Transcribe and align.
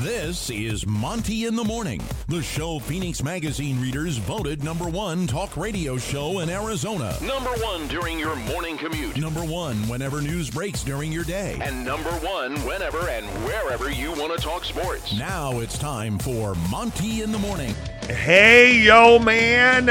This 0.00 0.48
is 0.48 0.86
Monty 0.86 1.44
in 1.44 1.54
the 1.56 1.62
Morning, 1.62 2.00
the 2.26 2.42
show 2.42 2.78
Phoenix 2.78 3.22
Magazine 3.22 3.78
readers 3.78 4.16
voted 4.16 4.64
number 4.64 4.88
one 4.88 5.26
talk 5.26 5.58
radio 5.58 5.98
show 5.98 6.38
in 6.38 6.48
Arizona. 6.48 7.14
Number 7.20 7.50
one 7.62 7.86
during 7.88 8.18
your 8.18 8.34
morning 8.34 8.78
commute. 8.78 9.18
Number 9.18 9.44
one 9.44 9.76
whenever 9.90 10.22
news 10.22 10.48
breaks 10.48 10.82
during 10.82 11.12
your 11.12 11.24
day. 11.24 11.58
And 11.60 11.84
number 11.84 12.08
one 12.20 12.56
whenever 12.64 13.10
and 13.10 13.26
wherever 13.44 13.90
you 13.90 14.12
want 14.12 14.34
to 14.34 14.42
talk 14.42 14.64
sports. 14.64 15.12
Now 15.18 15.60
it's 15.60 15.76
time 15.76 16.18
for 16.18 16.54
Monty 16.70 17.20
in 17.20 17.30
the 17.30 17.38
Morning. 17.38 17.74
Hey, 18.04 18.78
yo, 18.78 19.18
man. 19.18 19.88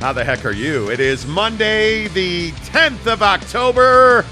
How 0.00 0.12
the 0.12 0.22
heck 0.22 0.44
are 0.44 0.52
you? 0.52 0.90
It 0.90 1.00
is 1.00 1.26
Monday, 1.26 2.08
the 2.08 2.50
10th 2.50 3.10
of 3.10 3.22
October, 3.22 4.26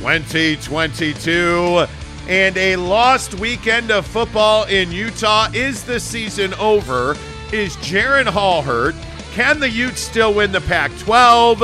2022. 0.00 1.86
And 2.28 2.56
a 2.56 2.76
lost 2.76 3.34
weekend 3.34 3.90
of 3.90 4.06
football 4.06 4.64
in 4.64 4.90
Utah. 4.90 5.48
Is 5.54 5.84
the 5.84 6.00
season 6.00 6.54
over? 6.54 7.16
Is 7.52 7.76
Jaren 7.76 8.26
Hall 8.26 8.62
hurt? 8.62 8.96
Can 9.32 9.60
the 9.60 9.70
Utes 9.70 10.00
still 10.00 10.34
win 10.34 10.50
the 10.50 10.60
Pac 10.62 10.90
12? 10.98 11.62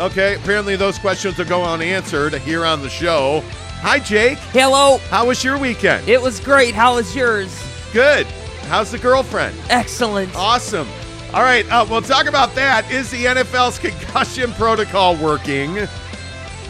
Okay, 0.00 0.34
apparently 0.36 0.76
those 0.76 0.98
questions 0.98 1.36
will 1.38 1.44
go 1.44 1.64
unanswered 1.64 2.34
here 2.34 2.64
on 2.64 2.80
the 2.82 2.88
show. 2.88 3.42
Hi, 3.82 3.98
Jake. 3.98 4.38
Hello. 4.52 4.98
How 5.08 5.26
was 5.26 5.42
your 5.42 5.58
weekend? 5.58 6.08
It 6.08 6.22
was 6.22 6.38
great. 6.40 6.74
How 6.74 6.94
was 6.94 7.14
yours? 7.16 7.50
Good. 7.92 8.26
How's 8.68 8.92
the 8.92 8.98
girlfriend? 8.98 9.56
Excellent. 9.68 10.34
Awesome. 10.36 10.86
All 11.34 11.42
right, 11.42 11.68
uh, 11.70 11.86
we'll 11.88 12.02
talk 12.02 12.26
about 12.26 12.54
that. 12.54 12.90
Is 12.90 13.10
the 13.10 13.24
NFL's 13.24 13.78
concussion 13.78 14.52
protocol 14.52 15.16
working? 15.16 15.76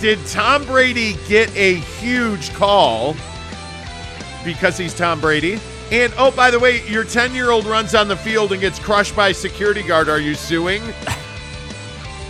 Did 0.00 0.18
Tom 0.28 0.64
Brady 0.64 1.16
get 1.28 1.54
a 1.54 1.74
huge 1.74 2.54
call 2.54 3.14
because 4.44 4.78
he's 4.78 4.94
Tom 4.94 5.20
Brady? 5.20 5.60
And 5.90 6.14
oh, 6.16 6.30
by 6.30 6.50
the 6.50 6.58
way, 6.58 6.82
your 6.88 7.04
10 7.04 7.34
year 7.34 7.50
old 7.50 7.66
runs 7.66 7.94
on 7.94 8.08
the 8.08 8.16
field 8.16 8.52
and 8.52 8.62
gets 8.62 8.78
crushed 8.78 9.14
by 9.14 9.28
a 9.28 9.34
security 9.34 9.82
guard. 9.82 10.08
Are 10.08 10.20
you 10.20 10.34
suing? 10.34 10.80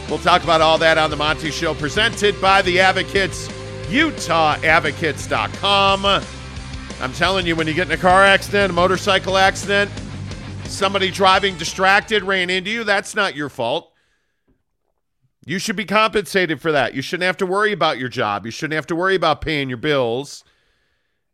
we'll 0.08 0.18
talk 0.18 0.42
about 0.42 0.60
all 0.60 0.78
that 0.78 0.98
on 0.98 1.10
the 1.10 1.16
Monty 1.16 1.52
Show, 1.52 1.74
presented 1.74 2.40
by 2.40 2.60
the 2.62 2.80
Advocates, 2.80 3.46
UtahAdvocates.com. 3.88 6.04
I'm 7.00 7.12
telling 7.12 7.46
you, 7.46 7.54
when 7.54 7.68
you 7.68 7.74
get 7.74 7.86
in 7.86 7.92
a 7.92 7.96
car 7.96 8.24
accident, 8.24 8.70
a 8.70 8.72
motorcycle 8.74 9.36
accident, 9.36 9.92
somebody 10.64 11.12
driving 11.12 11.56
distracted 11.56 12.24
ran 12.24 12.50
into 12.50 12.70
you, 12.70 12.82
that's 12.82 13.14
not 13.14 13.36
your 13.36 13.48
fault. 13.48 13.89
You 15.46 15.58
should 15.58 15.76
be 15.76 15.86
compensated 15.86 16.60
for 16.60 16.72
that. 16.72 16.94
You 16.94 17.02
shouldn't 17.02 17.26
have 17.26 17.36
to 17.38 17.46
worry 17.46 17.72
about 17.72 17.98
your 17.98 18.08
job. 18.08 18.44
You 18.44 18.52
shouldn't 18.52 18.74
have 18.74 18.86
to 18.88 18.96
worry 18.96 19.14
about 19.14 19.40
paying 19.40 19.68
your 19.68 19.78
bills. 19.78 20.44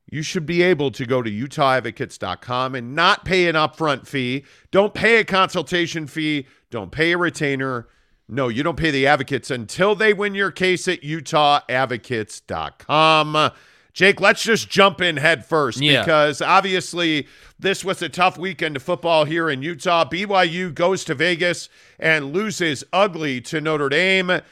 You 0.09 0.23
should 0.23 0.47
be 0.47 0.63
able 0.63 0.93
to 0.93 1.05
go 1.05 1.21
to 1.23 1.31
UtahAdvocates.com 1.31 2.77
and 2.77 2.95
not 2.95 3.25
pay 3.25 3.49
an 3.49 3.57
upfront 3.57 4.07
fee. 4.07 4.45
Don't 4.71 4.95
pay 4.95 5.19
a 5.19 5.25
consultation 5.25 6.07
fee. 6.07 6.47
Don't 6.71 6.93
pay 6.93 7.11
a 7.13 7.19
retainer. 7.19 7.89
No, 8.29 8.47
you 8.49 8.63
don't 8.63 8.77
pay 8.77 8.93
the 8.93 9.07
advocates 9.07 9.51
until 9.51 9.97
they 9.97 10.13
win 10.13 10.35
your 10.35 10.53
case 10.53 10.87
at 10.89 11.03
UtahAdvocates.com. 11.03 13.51
Jake, 13.97 14.21
let's 14.21 14.43
just 14.43 14.69
jump 14.69 15.01
in 15.01 15.17
head 15.17 15.47
first 15.47 15.81
Yeah. 15.81 16.03
because 16.03 16.43
obviously 16.43 17.27
this 17.59 17.83
was 17.83 18.03
a 18.03 18.11
tough 18.11 18.37
weekend 18.37 18.77
of 18.77 18.83
football 18.83 19.25
here 19.25 19.49
in 19.49 19.63
Utah. 19.63 20.05
BYU 20.05 20.73
goes 20.73 21.03
to 21.07 21.15
Vegas 21.15 21.71
and 21.99 22.35
loses 22.35 22.85
ugly 22.93 23.41
to 23.41 23.59
Notre 23.59 23.89
Dame. 23.89 24.43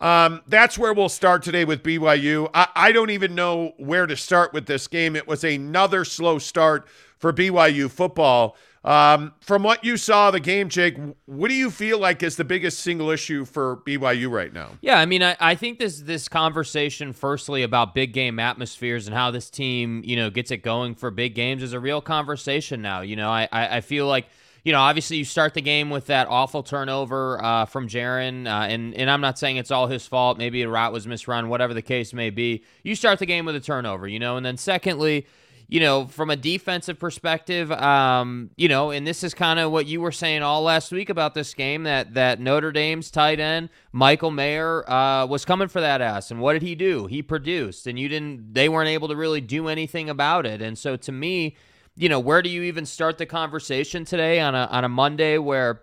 Um, 0.00 0.42
that's 0.48 0.76
where 0.76 0.92
we'll 0.92 1.08
start 1.08 1.44
today 1.44 1.64
with 1.64 1.84
BYU. 1.84 2.50
I, 2.52 2.66
I 2.74 2.90
don't 2.92 3.10
even 3.10 3.36
know 3.36 3.72
where 3.76 4.04
to 4.08 4.16
start 4.16 4.52
with 4.52 4.66
this 4.66 4.88
game. 4.88 5.14
It 5.14 5.28
was 5.28 5.44
another 5.44 6.04
slow 6.04 6.40
start 6.40 6.88
for 7.18 7.32
BYU 7.32 7.88
football. 7.88 8.56
Um, 8.84 9.34
from 9.40 9.64
what 9.64 9.84
you 9.84 9.96
saw 9.96 10.30
the 10.30 10.40
game, 10.40 10.68
Jake, 10.68 10.96
what 11.26 11.48
do 11.48 11.54
you 11.54 11.70
feel 11.70 11.98
like 11.98 12.22
is 12.22 12.36
the 12.36 12.44
biggest 12.44 12.80
single 12.80 13.10
issue 13.10 13.44
for 13.44 13.78
BYU 13.78 14.30
right 14.30 14.52
now? 14.52 14.70
Yeah, 14.80 14.98
I 14.98 15.06
mean, 15.06 15.22
I, 15.22 15.36
I 15.40 15.54
think 15.56 15.78
this 15.78 16.00
this 16.00 16.28
conversation, 16.28 17.12
firstly, 17.12 17.62
about 17.62 17.94
big 17.94 18.12
game 18.12 18.38
atmospheres 18.38 19.06
and 19.06 19.14
how 19.14 19.30
this 19.30 19.50
team, 19.50 20.02
you 20.04 20.16
know, 20.16 20.30
gets 20.30 20.50
it 20.50 20.58
going 20.58 20.94
for 20.94 21.10
big 21.10 21.34
games 21.34 21.62
is 21.62 21.72
a 21.72 21.80
real 21.80 22.00
conversation 22.00 22.80
now. 22.80 23.00
You 23.00 23.16
know, 23.16 23.28
I, 23.28 23.48
I, 23.50 23.78
I 23.78 23.80
feel 23.80 24.06
like, 24.06 24.26
you 24.64 24.72
know, 24.72 24.80
obviously 24.80 25.16
you 25.16 25.24
start 25.24 25.54
the 25.54 25.60
game 25.60 25.90
with 25.90 26.06
that 26.06 26.28
awful 26.28 26.62
turnover 26.62 27.42
uh, 27.44 27.64
from 27.64 27.88
Jaren, 27.88 28.46
uh, 28.46 28.68
and 28.68 28.94
and 28.94 29.10
I'm 29.10 29.20
not 29.20 29.38
saying 29.40 29.56
it's 29.56 29.72
all 29.72 29.88
his 29.88 30.06
fault. 30.06 30.38
Maybe 30.38 30.62
a 30.62 30.68
route 30.68 30.92
was 30.92 31.06
misrun, 31.06 31.48
whatever 31.48 31.74
the 31.74 31.82
case 31.82 32.14
may 32.14 32.30
be. 32.30 32.62
You 32.84 32.94
start 32.94 33.18
the 33.18 33.26
game 33.26 33.44
with 33.44 33.56
a 33.56 33.60
turnover, 33.60 34.06
you 34.06 34.20
know, 34.20 34.36
and 34.36 34.46
then 34.46 34.56
secondly, 34.56 35.26
you 35.70 35.80
know, 35.80 36.06
from 36.06 36.30
a 36.30 36.36
defensive 36.36 36.98
perspective, 36.98 37.70
um, 37.70 38.48
you 38.56 38.68
know, 38.68 38.90
and 38.90 39.06
this 39.06 39.22
is 39.22 39.34
kind 39.34 39.58
of 39.60 39.70
what 39.70 39.86
you 39.86 40.00
were 40.00 40.10
saying 40.10 40.42
all 40.42 40.62
last 40.62 40.90
week 40.90 41.10
about 41.10 41.34
this 41.34 41.52
game 41.52 41.82
that 41.82 42.14
that 42.14 42.40
Notre 42.40 42.72
Dame's 42.72 43.10
tight 43.10 43.38
end 43.38 43.68
Michael 43.92 44.30
Mayer 44.30 44.90
uh, 44.90 45.26
was 45.26 45.44
coming 45.44 45.68
for 45.68 45.82
that 45.82 46.00
ass, 46.00 46.30
and 46.30 46.40
what 46.40 46.54
did 46.54 46.62
he 46.62 46.74
do? 46.74 47.06
He 47.06 47.22
produced, 47.22 47.86
and 47.86 47.98
you 47.98 48.08
didn't. 48.08 48.54
They 48.54 48.70
weren't 48.70 48.88
able 48.88 49.08
to 49.08 49.16
really 49.16 49.42
do 49.42 49.68
anything 49.68 50.08
about 50.08 50.46
it, 50.46 50.62
and 50.62 50.78
so 50.78 50.96
to 50.96 51.12
me, 51.12 51.54
you 51.96 52.08
know, 52.08 52.18
where 52.18 52.40
do 52.40 52.48
you 52.48 52.62
even 52.62 52.86
start 52.86 53.18
the 53.18 53.26
conversation 53.26 54.06
today 54.06 54.40
on 54.40 54.54
a 54.54 54.68
on 54.70 54.84
a 54.84 54.88
Monday 54.88 55.36
where 55.36 55.82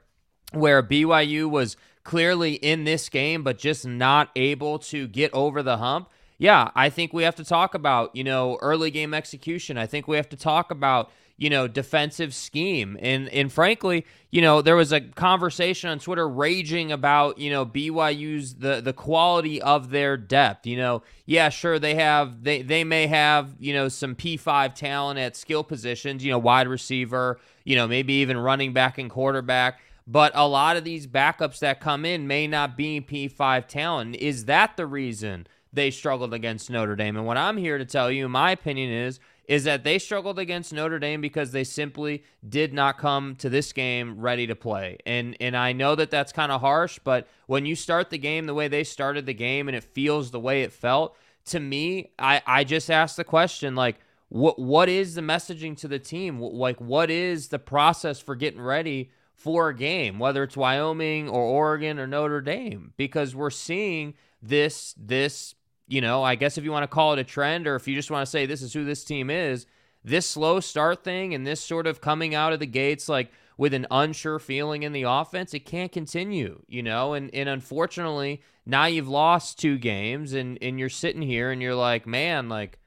where 0.51 0.81
BYU 0.81 1.47
was 1.47 1.77
clearly 2.03 2.53
in 2.53 2.85
this 2.85 3.09
game 3.09 3.43
but 3.43 3.57
just 3.59 3.85
not 3.85 4.29
able 4.35 4.79
to 4.79 5.07
get 5.07 5.31
over 5.31 5.61
the 5.61 5.77
hump? 5.77 6.09
Yeah, 6.37 6.71
I 6.75 6.89
think 6.89 7.13
we 7.13 7.23
have 7.23 7.35
to 7.35 7.45
talk 7.45 7.75
about, 7.75 8.15
you 8.15 8.23
know, 8.23 8.57
early 8.61 8.91
game 8.91 9.13
execution. 9.13 9.77
I 9.77 9.85
think 9.85 10.07
we 10.07 10.17
have 10.17 10.29
to 10.29 10.37
talk 10.37 10.69
about, 10.69 11.09
you 11.37 11.49
know, 11.49 11.67
defensive 11.67 12.33
scheme. 12.33 12.97
And 13.01 13.29
and 13.29 13.51
frankly, 13.51 14.05
you 14.31 14.41
know, 14.41 14.61
there 14.61 14.75
was 14.75 14.91
a 14.91 14.99
conversation 14.99 15.89
on 15.89 15.99
Twitter 15.99 16.27
raging 16.27 16.91
about, 16.91 17.37
you 17.37 17.49
know, 17.49 17.65
BYU's 17.65 18.55
the 18.55 18.81
the 18.81 18.91
quality 18.93 19.61
of 19.61 19.91
their 19.91 20.17
depth. 20.17 20.67
You 20.67 20.77
know, 20.77 21.03
yeah, 21.25 21.47
sure 21.49 21.79
they 21.79 21.95
have 21.95 22.43
they 22.43 22.61
they 22.61 22.83
may 22.83 23.07
have, 23.07 23.55
you 23.59 23.73
know, 23.73 23.87
some 23.87 24.13
P5 24.13 24.73
talent 24.75 25.19
at 25.19 25.37
skill 25.37 25.63
positions, 25.63 26.23
you 26.23 26.31
know, 26.31 26.39
wide 26.39 26.67
receiver, 26.67 27.39
you 27.63 27.77
know, 27.77 27.87
maybe 27.87 28.13
even 28.15 28.37
running 28.37 28.73
back 28.73 28.97
and 28.97 29.09
quarterback. 29.09 29.79
But 30.07 30.33
a 30.35 30.47
lot 30.47 30.77
of 30.77 30.83
these 30.83 31.07
backups 31.07 31.59
that 31.59 31.79
come 31.79 32.05
in 32.05 32.27
may 32.27 32.45
not 32.45 32.77
be 32.77 33.01
P5 33.01 33.67
talent. 33.67 34.17
Is 34.17 34.45
that 34.45 34.77
the 34.77 34.85
reason 34.85 35.47
they 35.75 35.91
struggled 35.91 36.33
against 36.33 36.69
Notre 36.69 36.95
Dame. 36.95 37.17
And 37.17 37.25
what 37.25 37.37
I'm 37.37 37.57
here 37.57 37.77
to 37.77 37.85
tell 37.85 38.09
you, 38.09 38.27
my 38.27 38.51
opinion 38.51 38.91
is, 38.91 39.19
is 39.47 39.65
that 39.65 39.83
they 39.83 39.99
struggled 39.99 40.39
against 40.39 40.73
Notre 40.73 40.99
Dame 40.99 41.21
because 41.21 41.51
they 41.51 41.63
simply 41.63 42.23
did 42.47 42.73
not 42.73 42.97
come 42.97 43.35
to 43.35 43.49
this 43.49 43.73
game 43.73 44.19
ready 44.19 44.47
to 44.47 44.55
play. 44.55 44.97
And 45.05 45.37
and 45.39 45.55
I 45.55 45.73
know 45.73 45.95
that 45.95 46.09
that's 46.09 46.31
kind 46.31 46.51
of 46.51 46.61
harsh, 46.61 46.99
but 47.03 47.27
when 47.47 47.65
you 47.65 47.75
start 47.75 48.09
the 48.09 48.17
game 48.17 48.45
the 48.45 48.53
way 48.53 48.67
they 48.67 48.83
started 48.83 49.25
the 49.25 49.33
game 49.33 49.67
and 49.67 49.75
it 49.75 49.83
feels 49.83 50.31
the 50.31 50.39
way 50.39 50.63
it 50.63 50.73
felt, 50.73 51.15
to 51.45 51.59
me, 51.59 52.11
I 52.17 52.41
I 52.47 52.63
just 52.63 52.89
ask 52.89 53.15
the 53.15 53.23
question 53.23 53.75
like 53.75 53.97
what 54.29 54.57
what 54.57 54.89
is 54.89 55.15
the 55.15 55.21
messaging 55.21 55.77
to 55.77 55.87
the 55.87 55.99
team? 55.99 56.39
Like 56.39 56.79
what 56.81 57.11
is 57.11 57.49
the 57.49 57.59
process 57.59 58.19
for 58.19 58.35
getting 58.35 58.61
ready 58.61 59.11
for 59.33 59.69
a 59.69 59.75
game, 59.75 60.17
whether 60.17 60.43
it's 60.43 60.57
Wyoming 60.57 61.29
or 61.29 61.43
Oregon 61.43 61.99
or 61.99 62.07
Notre 62.07 62.41
Dame? 62.41 62.93
Because 62.97 63.35
we're 63.35 63.49
seeing 63.49 64.15
this 64.41 64.95
this 64.97 65.54
you 65.87 66.01
know, 66.01 66.23
I 66.23 66.35
guess 66.35 66.57
if 66.57 66.63
you 66.63 66.71
want 66.71 66.83
to 66.83 66.93
call 66.93 67.13
it 67.13 67.19
a 67.19 67.23
trend 67.23 67.67
or 67.67 67.75
if 67.75 67.87
you 67.87 67.95
just 67.95 68.11
want 68.11 68.25
to 68.25 68.29
say 68.29 68.45
this 68.45 68.61
is 68.61 68.73
who 68.73 68.85
this 68.85 69.03
team 69.03 69.29
is, 69.29 69.65
this 70.03 70.27
slow 70.27 70.59
start 70.59 71.03
thing 71.03 71.33
and 71.33 71.45
this 71.45 71.61
sort 71.61 71.87
of 71.87 72.01
coming 72.01 72.35
out 72.35 72.53
of 72.53 72.59
the 72.59 72.65
gates 72.65 73.09
like 73.09 73.31
with 73.57 73.73
an 73.73 73.87
unsure 73.89 74.39
feeling 74.39 74.83
in 74.83 74.91
the 74.91 75.03
offense, 75.03 75.53
it 75.53 75.65
can't 75.65 75.91
continue, 75.91 76.61
you 76.67 76.83
know? 76.83 77.13
And 77.13 77.33
and 77.33 77.47
unfortunately, 77.47 78.41
now 78.65 78.85
you've 78.85 79.07
lost 79.07 79.59
two 79.59 79.77
games 79.77 80.33
and 80.33 80.57
and 80.61 80.79
you're 80.79 80.89
sitting 80.89 81.21
here 81.21 81.51
and 81.51 81.61
you're 81.61 81.75
like, 81.75 82.05
"Man, 82.05 82.49
like 82.49 82.79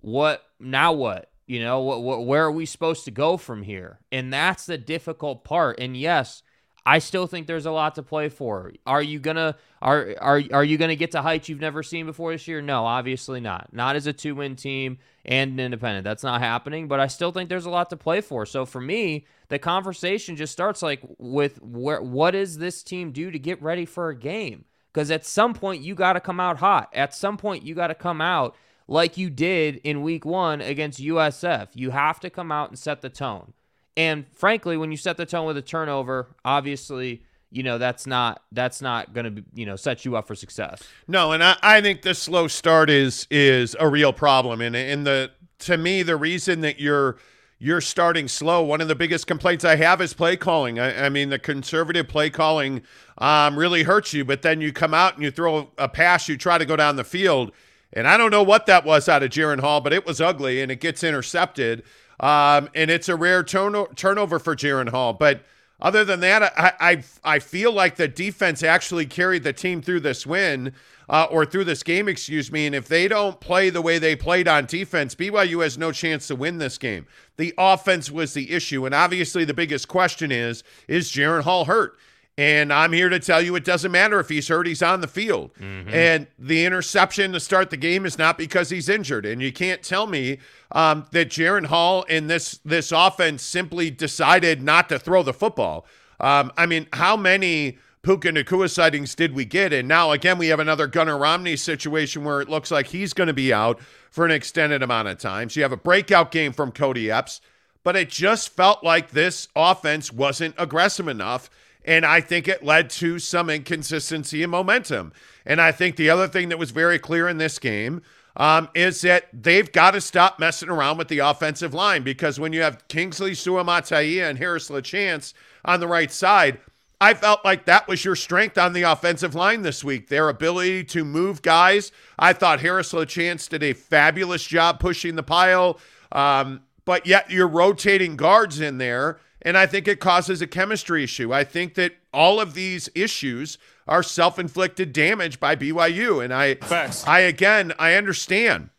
what 0.00 0.42
now 0.58 0.92
what?" 0.92 1.30
You 1.46 1.60
know, 1.60 1.80
what, 1.80 2.02
what 2.02 2.24
where 2.26 2.44
are 2.44 2.52
we 2.52 2.66
supposed 2.66 3.04
to 3.04 3.10
go 3.10 3.36
from 3.36 3.62
here? 3.62 4.00
And 4.10 4.32
that's 4.32 4.66
the 4.66 4.78
difficult 4.78 5.44
part. 5.44 5.78
And 5.78 5.96
yes, 5.96 6.42
I 6.88 7.00
still 7.00 7.26
think 7.26 7.48
there's 7.48 7.66
a 7.66 7.72
lot 7.72 7.96
to 7.96 8.02
play 8.04 8.28
for. 8.28 8.72
Are 8.86 9.02
you 9.02 9.18
gonna 9.18 9.56
are 9.82 10.14
are 10.20 10.40
are 10.52 10.64
you 10.64 10.78
gonna 10.78 10.94
get 10.94 11.10
to 11.10 11.22
heights 11.22 11.48
you've 11.48 11.60
never 11.60 11.82
seen 11.82 12.06
before 12.06 12.30
this 12.30 12.46
year? 12.46 12.62
No, 12.62 12.86
obviously 12.86 13.40
not. 13.40 13.72
Not 13.72 13.96
as 13.96 14.06
a 14.06 14.12
two 14.12 14.36
win 14.36 14.54
team 14.54 14.98
and 15.24 15.50
an 15.50 15.58
independent. 15.58 16.04
That's 16.04 16.22
not 16.22 16.40
happening. 16.40 16.86
But 16.86 17.00
I 17.00 17.08
still 17.08 17.32
think 17.32 17.48
there's 17.48 17.66
a 17.66 17.70
lot 17.70 17.90
to 17.90 17.96
play 17.96 18.20
for. 18.20 18.46
So 18.46 18.64
for 18.64 18.80
me, 18.80 19.26
the 19.48 19.58
conversation 19.58 20.36
just 20.36 20.52
starts 20.52 20.80
like 20.80 21.00
with 21.18 21.60
where 21.60 22.00
what 22.00 22.30
does 22.30 22.58
this 22.58 22.84
team 22.84 23.10
do 23.10 23.32
to 23.32 23.38
get 23.38 23.60
ready 23.60 23.84
for 23.84 24.08
a 24.08 24.16
game? 24.16 24.64
Because 24.94 25.10
at 25.10 25.26
some 25.26 25.54
point 25.54 25.82
you 25.82 25.96
got 25.96 26.12
to 26.12 26.20
come 26.20 26.38
out 26.38 26.58
hot. 26.58 26.88
At 26.94 27.12
some 27.12 27.36
point 27.36 27.66
you 27.66 27.74
got 27.74 27.88
to 27.88 27.96
come 27.96 28.20
out 28.20 28.54
like 28.86 29.16
you 29.16 29.28
did 29.28 29.76
in 29.82 30.02
week 30.02 30.24
one 30.24 30.60
against 30.60 31.00
USF. 31.00 31.70
You 31.74 31.90
have 31.90 32.20
to 32.20 32.30
come 32.30 32.52
out 32.52 32.68
and 32.68 32.78
set 32.78 33.02
the 33.02 33.10
tone. 33.10 33.54
And 33.96 34.26
frankly, 34.32 34.76
when 34.76 34.90
you 34.90 34.96
set 34.96 35.16
the 35.16 35.26
tone 35.26 35.46
with 35.46 35.56
a 35.56 35.62
turnover, 35.62 36.28
obviously 36.44 37.22
you 37.50 37.62
know 37.62 37.78
that's 37.78 38.06
not 38.06 38.42
that's 38.52 38.82
not 38.82 39.12
going 39.14 39.36
to 39.36 39.44
you 39.54 39.66
know 39.66 39.76
set 39.76 40.04
you 40.04 40.16
up 40.16 40.26
for 40.26 40.34
success. 40.34 40.82
No, 41.08 41.32
and 41.32 41.42
I, 41.42 41.56
I 41.62 41.80
think 41.80 42.02
the 42.02 42.14
slow 42.14 42.48
start 42.48 42.90
is 42.90 43.26
is 43.30 43.76
a 43.78 43.88
real 43.88 44.12
problem, 44.12 44.60
and 44.60 44.76
and 44.76 45.06
the 45.06 45.30
to 45.60 45.76
me 45.76 46.02
the 46.02 46.16
reason 46.16 46.60
that 46.60 46.80
you're 46.80 47.16
you're 47.58 47.80
starting 47.80 48.28
slow. 48.28 48.62
One 48.62 48.80
of 48.80 48.88
the 48.88 48.94
biggest 48.94 49.26
complaints 49.26 49.64
I 49.64 49.76
have 49.76 50.02
is 50.02 50.12
play 50.12 50.36
calling. 50.36 50.78
I, 50.78 51.06
I 51.06 51.08
mean, 51.08 51.30
the 51.30 51.38
conservative 51.38 52.06
play 52.06 52.28
calling 52.28 52.82
um, 53.16 53.58
really 53.58 53.84
hurts 53.84 54.12
you, 54.12 54.26
but 54.26 54.42
then 54.42 54.60
you 54.60 54.72
come 54.72 54.92
out 54.92 55.14
and 55.14 55.22
you 55.22 55.30
throw 55.30 55.70
a 55.78 55.88
pass, 55.88 56.28
you 56.28 56.36
try 56.36 56.58
to 56.58 56.66
go 56.66 56.76
down 56.76 56.96
the 56.96 57.04
field, 57.04 57.52
and 57.92 58.06
I 58.06 58.18
don't 58.18 58.30
know 58.30 58.42
what 58.42 58.66
that 58.66 58.84
was 58.84 59.08
out 59.08 59.22
of 59.22 59.30
Jaren 59.30 59.60
Hall, 59.60 59.80
but 59.80 59.94
it 59.94 60.04
was 60.04 60.20
ugly 60.20 60.60
and 60.60 60.70
it 60.70 60.80
gets 60.80 61.02
intercepted. 61.02 61.82
Um, 62.20 62.68
and 62.74 62.90
it's 62.90 63.08
a 63.08 63.16
rare 63.16 63.42
turno- 63.42 63.94
turnover 63.94 64.38
for 64.38 64.56
Jaren 64.56 64.88
Hall. 64.88 65.12
But 65.12 65.42
other 65.80 66.04
than 66.04 66.20
that, 66.20 66.42
I, 66.42 66.72
I, 66.80 67.04
I 67.24 67.38
feel 67.38 67.72
like 67.72 67.96
the 67.96 68.08
defense 68.08 68.62
actually 68.62 69.06
carried 69.06 69.42
the 69.42 69.52
team 69.52 69.82
through 69.82 70.00
this 70.00 70.26
win 70.26 70.72
uh, 71.08 71.26
or 71.30 71.44
through 71.44 71.64
this 71.64 71.82
game, 71.82 72.08
excuse 72.08 72.50
me. 72.50 72.66
And 72.66 72.74
if 72.74 72.88
they 72.88 73.08
don't 73.08 73.38
play 73.40 73.68
the 73.68 73.82
way 73.82 73.98
they 73.98 74.16
played 74.16 74.48
on 74.48 74.64
defense, 74.64 75.14
BYU 75.14 75.62
has 75.62 75.76
no 75.76 75.92
chance 75.92 76.26
to 76.28 76.34
win 76.34 76.58
this 76.58 76.78
game. 76.78 77.06
The 77.36 77.52
offense 77.58 78.10
was 78.10 78.32
the 78.32 78.52
issue. 78.52 78.86
And 78.86 78.94
obviously, 78.94 79.44
the 79.44 79.54
biggest 79.54 79.86
question 79.88 80.32
is 80.32 80.62
is 80.88 81.10
Jaren 81.10 81.42
Hall 81.42 81.66
hurt? 81.66 81.98
And 82.38 82.70
I'm 82.70 82.92
here 82.92 83.08
to 83.08 83.18
tell 83.18 83.40
you 83.40 83.56
it 83.56 83.64
doesn't 83.64 83.90
matter 83.90 84.20
if 84.20 84.28
he's 84.28 84.48
hurt, 84.48 84.66
he's 84.66 84.82
on 84.82 85.00
the 85.00 85.08
field. 85.08 85.52
Mm-hmm. 85.54 85.88
And 85.88 86.26
the 86.38 86.66
interception 86.66 87.32
to 87.32 87.40
start 87.40 87.70
the 87.70 87.78
game 87.78 88.04
is 88.04 88.18
not 88.18 88.36
because 88.36 88.68
he's 88.68 88.90
injured. 88.90 89.24
And 89.24 89.40
you 89.40 89.52
can't 89.52 89.82
tell 89.82 90.06
me 90.06 90.38
um, 90.72 91.06
that 91.12 91.30
Jaren 91.30 91.66
Hall 91.66 92.04
and 92.10 92.28
this 92.28 92.60
this 92.64 92.92
offense 92.92 93.42
simply 93.42 93.90
decided 93.90 94.62
not 94.62 94.90
to 94.90 94.98
throw 94.98 95.22
the 95.22 95.32
football. 95.32 95.86
Um, 96.20 96.52
I 96.58 96.66
mean, 96.66 96.88
how 96.92 97.16
many 97.16 97.78
Puka 98.02 98.28
Nacua 98.28 98.70
sightings 98.70 99.14
did 99.14 99.34
we 99.34 99.46
get? 99.46 99.72
And 99.72 99.88
now 99.88 100.12
again, 100.12 100.36
we 100.36 100.48
have 100.48 100.60
another 100.60 100.86
Gunnar 100.86 101.16
Romney 101.16 101.56
situation 101.56 102.22
where 102.22 102.42
it 102.42 102.50
looks 102.50 102.70
like 102.70 102.88
he's 102.88 103.14
going 103.14 103.28
to 103.28 103.34
be 103.34 103.50
out 103.50 103.80
for 104.10 104.26
an 104.26 104.30
extended 104.30 104.82
amount 104.82 105.08
of 105.08 105.18
time. 105.18 105.48
So 105.48 105.60
you 105.60 105.64
have 105.64 105.72
a 105.72 105.78
breakout 105.78 106.32
game 106.32 106.52
from 106.52 106.70
Cody 106.70 107.10
Epps, 107.10 107.40
but 107.82 107.96
it 107.96 108.10
just 108.10 108.50
felt 108.50 108.84
like 108.84 109.10
this 109.10 109.48
offense 109.56 110.12
wasn't 110.12 110.54
aggressive 110.58 111.08
enough 111.08 111.48
and 111.86 112.04
I 112.04 112.20
think 112.20 112.48
it 112.48 112.64
led 112.64 112.90
to 112.90 113.18
some 113.18 113.48
inconsistency 113.48 114.42
and 114.42 114.50
momentum. 114.50 115.12
And 115.46 115.60
I 115.60 115.72
think 115.72 115.96
the 115.96 116.10
other 116.10 116.26
thing 116.26 116.48
that 116.48 116.58
was 116.58 116.72
very 116.72 116.98
clear 116.98 117.28
in 117.28 117.38
this 117.38 117.58
game 117.58 118.02
um, 118.36 118.68
is 118.74 119.00
that 119.02 119.28
they've 119.32 119.70
got 119.70 119.92
to 119.92 120.00
stop 120.00 120.38
messing 120.38 120.68
around 120.68 120.98
with 120.98 121.08
the 121.08 121.20
offensive 121.20 121.72
line 121.72 122.02
because 122.02 122.38
when 122.38 122.52
you 122.52 122.60
have 122.62 122.86
Kingsley 122.88 123.32
Suamataia 123.32 124.28
and 124.28 124.36
Harris 124.36 124.68
LaChance 124.68 125.32
on 125.64 125.80
the 125.80 125.86
right 125.86 126.10
side, 126.10 126.58
I 127.00 127.14
felt 127.14 127.44
like 127.44 127.66
that 127.66 127.88
was 127.88 128.04
your 128.04 128.16
strength 128.16 128.58
on 128.58 128.72
the 128.72 128.82
offensive 128.82 129.34
line 129.34 129.62
this 129.62 129.84
week. 129.84 130.08
Their 130.08 130.28
ability 130.28 130.84
to 130.84 131.04
move 131.04 131.42
guys. 131.42 131.92
I 132.18 132.32
thought 132.32 132.60
Harris 132.60 132.92
LaChance 132.92 133.48
did 133.48 133.62
a 133.62 133.74
fabulous 133.74 134.44
job 134.44 134.80
pushing 134.80 135.14
the 135.14 135.22
pile. 135.22 135.78
Um, 136.12 136.62
but 136.84 137.06
yet 137.06 137.30
you're 137.30 137.48
rotating 137.48 138.16
guards 138.16 138.60
in 138.60 138.78
there 138.78 139.18
and 139.46 139.56
I 139.56 139.64
think 139.66 139.86
it 139.86 140.00
causes 140.00 140.42
a 140.42 140.46
chemistry 140.48 141.04
issue. 141.04 141.32
I 141.32 141.44
think 141.44 141.74
that 141.74 141.92
all 142.12 142.40
of 142.40 142.54
these 142.54 142.88
issues 142.96 143.58
are 143.86 144.02
self-inflicted 144.02 144.92
damage 144.92 145.38
by 145.38 145.54
BYU. 145.54 146.22
And 146.22 146.34
I 146.34 146.56
Facts. 146.56 147.06
I 147.06 147.20
again 147.20 147.72
I 147.78 147.94
understand. 147.94 148.70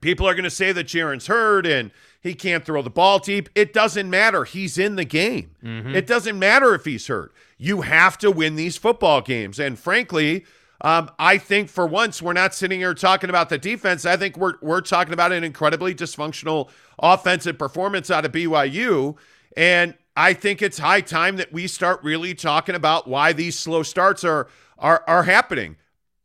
People 0.00 0.28
are 0.28 0.34
going 0.34 0.44
to 0.44 0.50
say 0.50 0.72
that 0.72 0.88
Jaren's 0.88 1.28
hurt 1.28 1.66
and 1.66 1.92
he 2.20 2.34
can't 2.34 2.64
throw 2.64 2.82
the 2.82 2.90
ball 2.90 3.20
deep. 3.20 3.48
It 3.54 3.72
doesn't 3.72 4.10
matter. 4.10 4.42
He's 4.44 4.76
in 4.76 4.96
the 4.96 5.04
game. 5.04 5.52
Mm-hmm. 5.64 5.94
It 5.94 6.08
doesn't 6.08 6.36
matter 6.36 6.74
if 6.74 6.84
he's 6.84 7.06
hurt. 7.06 7.32
You 7.56 7.82
have 7.82 8.18
to 8.18 8.30
win 8.30 8.56
these 8.56 8.76
football 8.76 9.20
games. 9.20 9.60
And 9.60 9.78
frankly, 9.78 10.44
um, 10.80 11.10
I 11.18 11.38
think 11.38 11.70
for 11.70 11.86
once 11.86 12.20
we're 12.20 12.32
not 12.32 12.54
sitting 12.54 12.80
here 12.80 12.92
talking 12.92 13.30
about 13.30 13.48
the 13.48 13.58
defense. 13.58 14.04
I 14.04 14.16
think 14.16 14.36
we're 14.36 14.54
we're 14.60 14.80
talking 14.80 15.14
about 15.14 15.32
an 15.32 15.44
incredibly 15.44 15.94
dysfunctional 15.94 16.68
offensive 16.98 17.56
performance 17.56 18.10
out 18.10 18.24
of 18.24 18.32
BYU. 18.32 19.16
And 19.56 19.94
I 20.16 20.32
think 20.32 20.62
it's 20.62 20.78
high 20.78 21.00
time 21.00 21.36
that 21.36 21.52
we 21.52 21.66
start 21.66 22.02
really 22.02 22.34
talking 22.34 22.74
about 22.74 23.08
why 23.08 23.32
these 23.32 23.58
slow 23.58 23.82
starts 23.82 24.24
are 24.24 24.48
are 24.78 25.02
are 25.06 25.22
happening. 25.24 25.76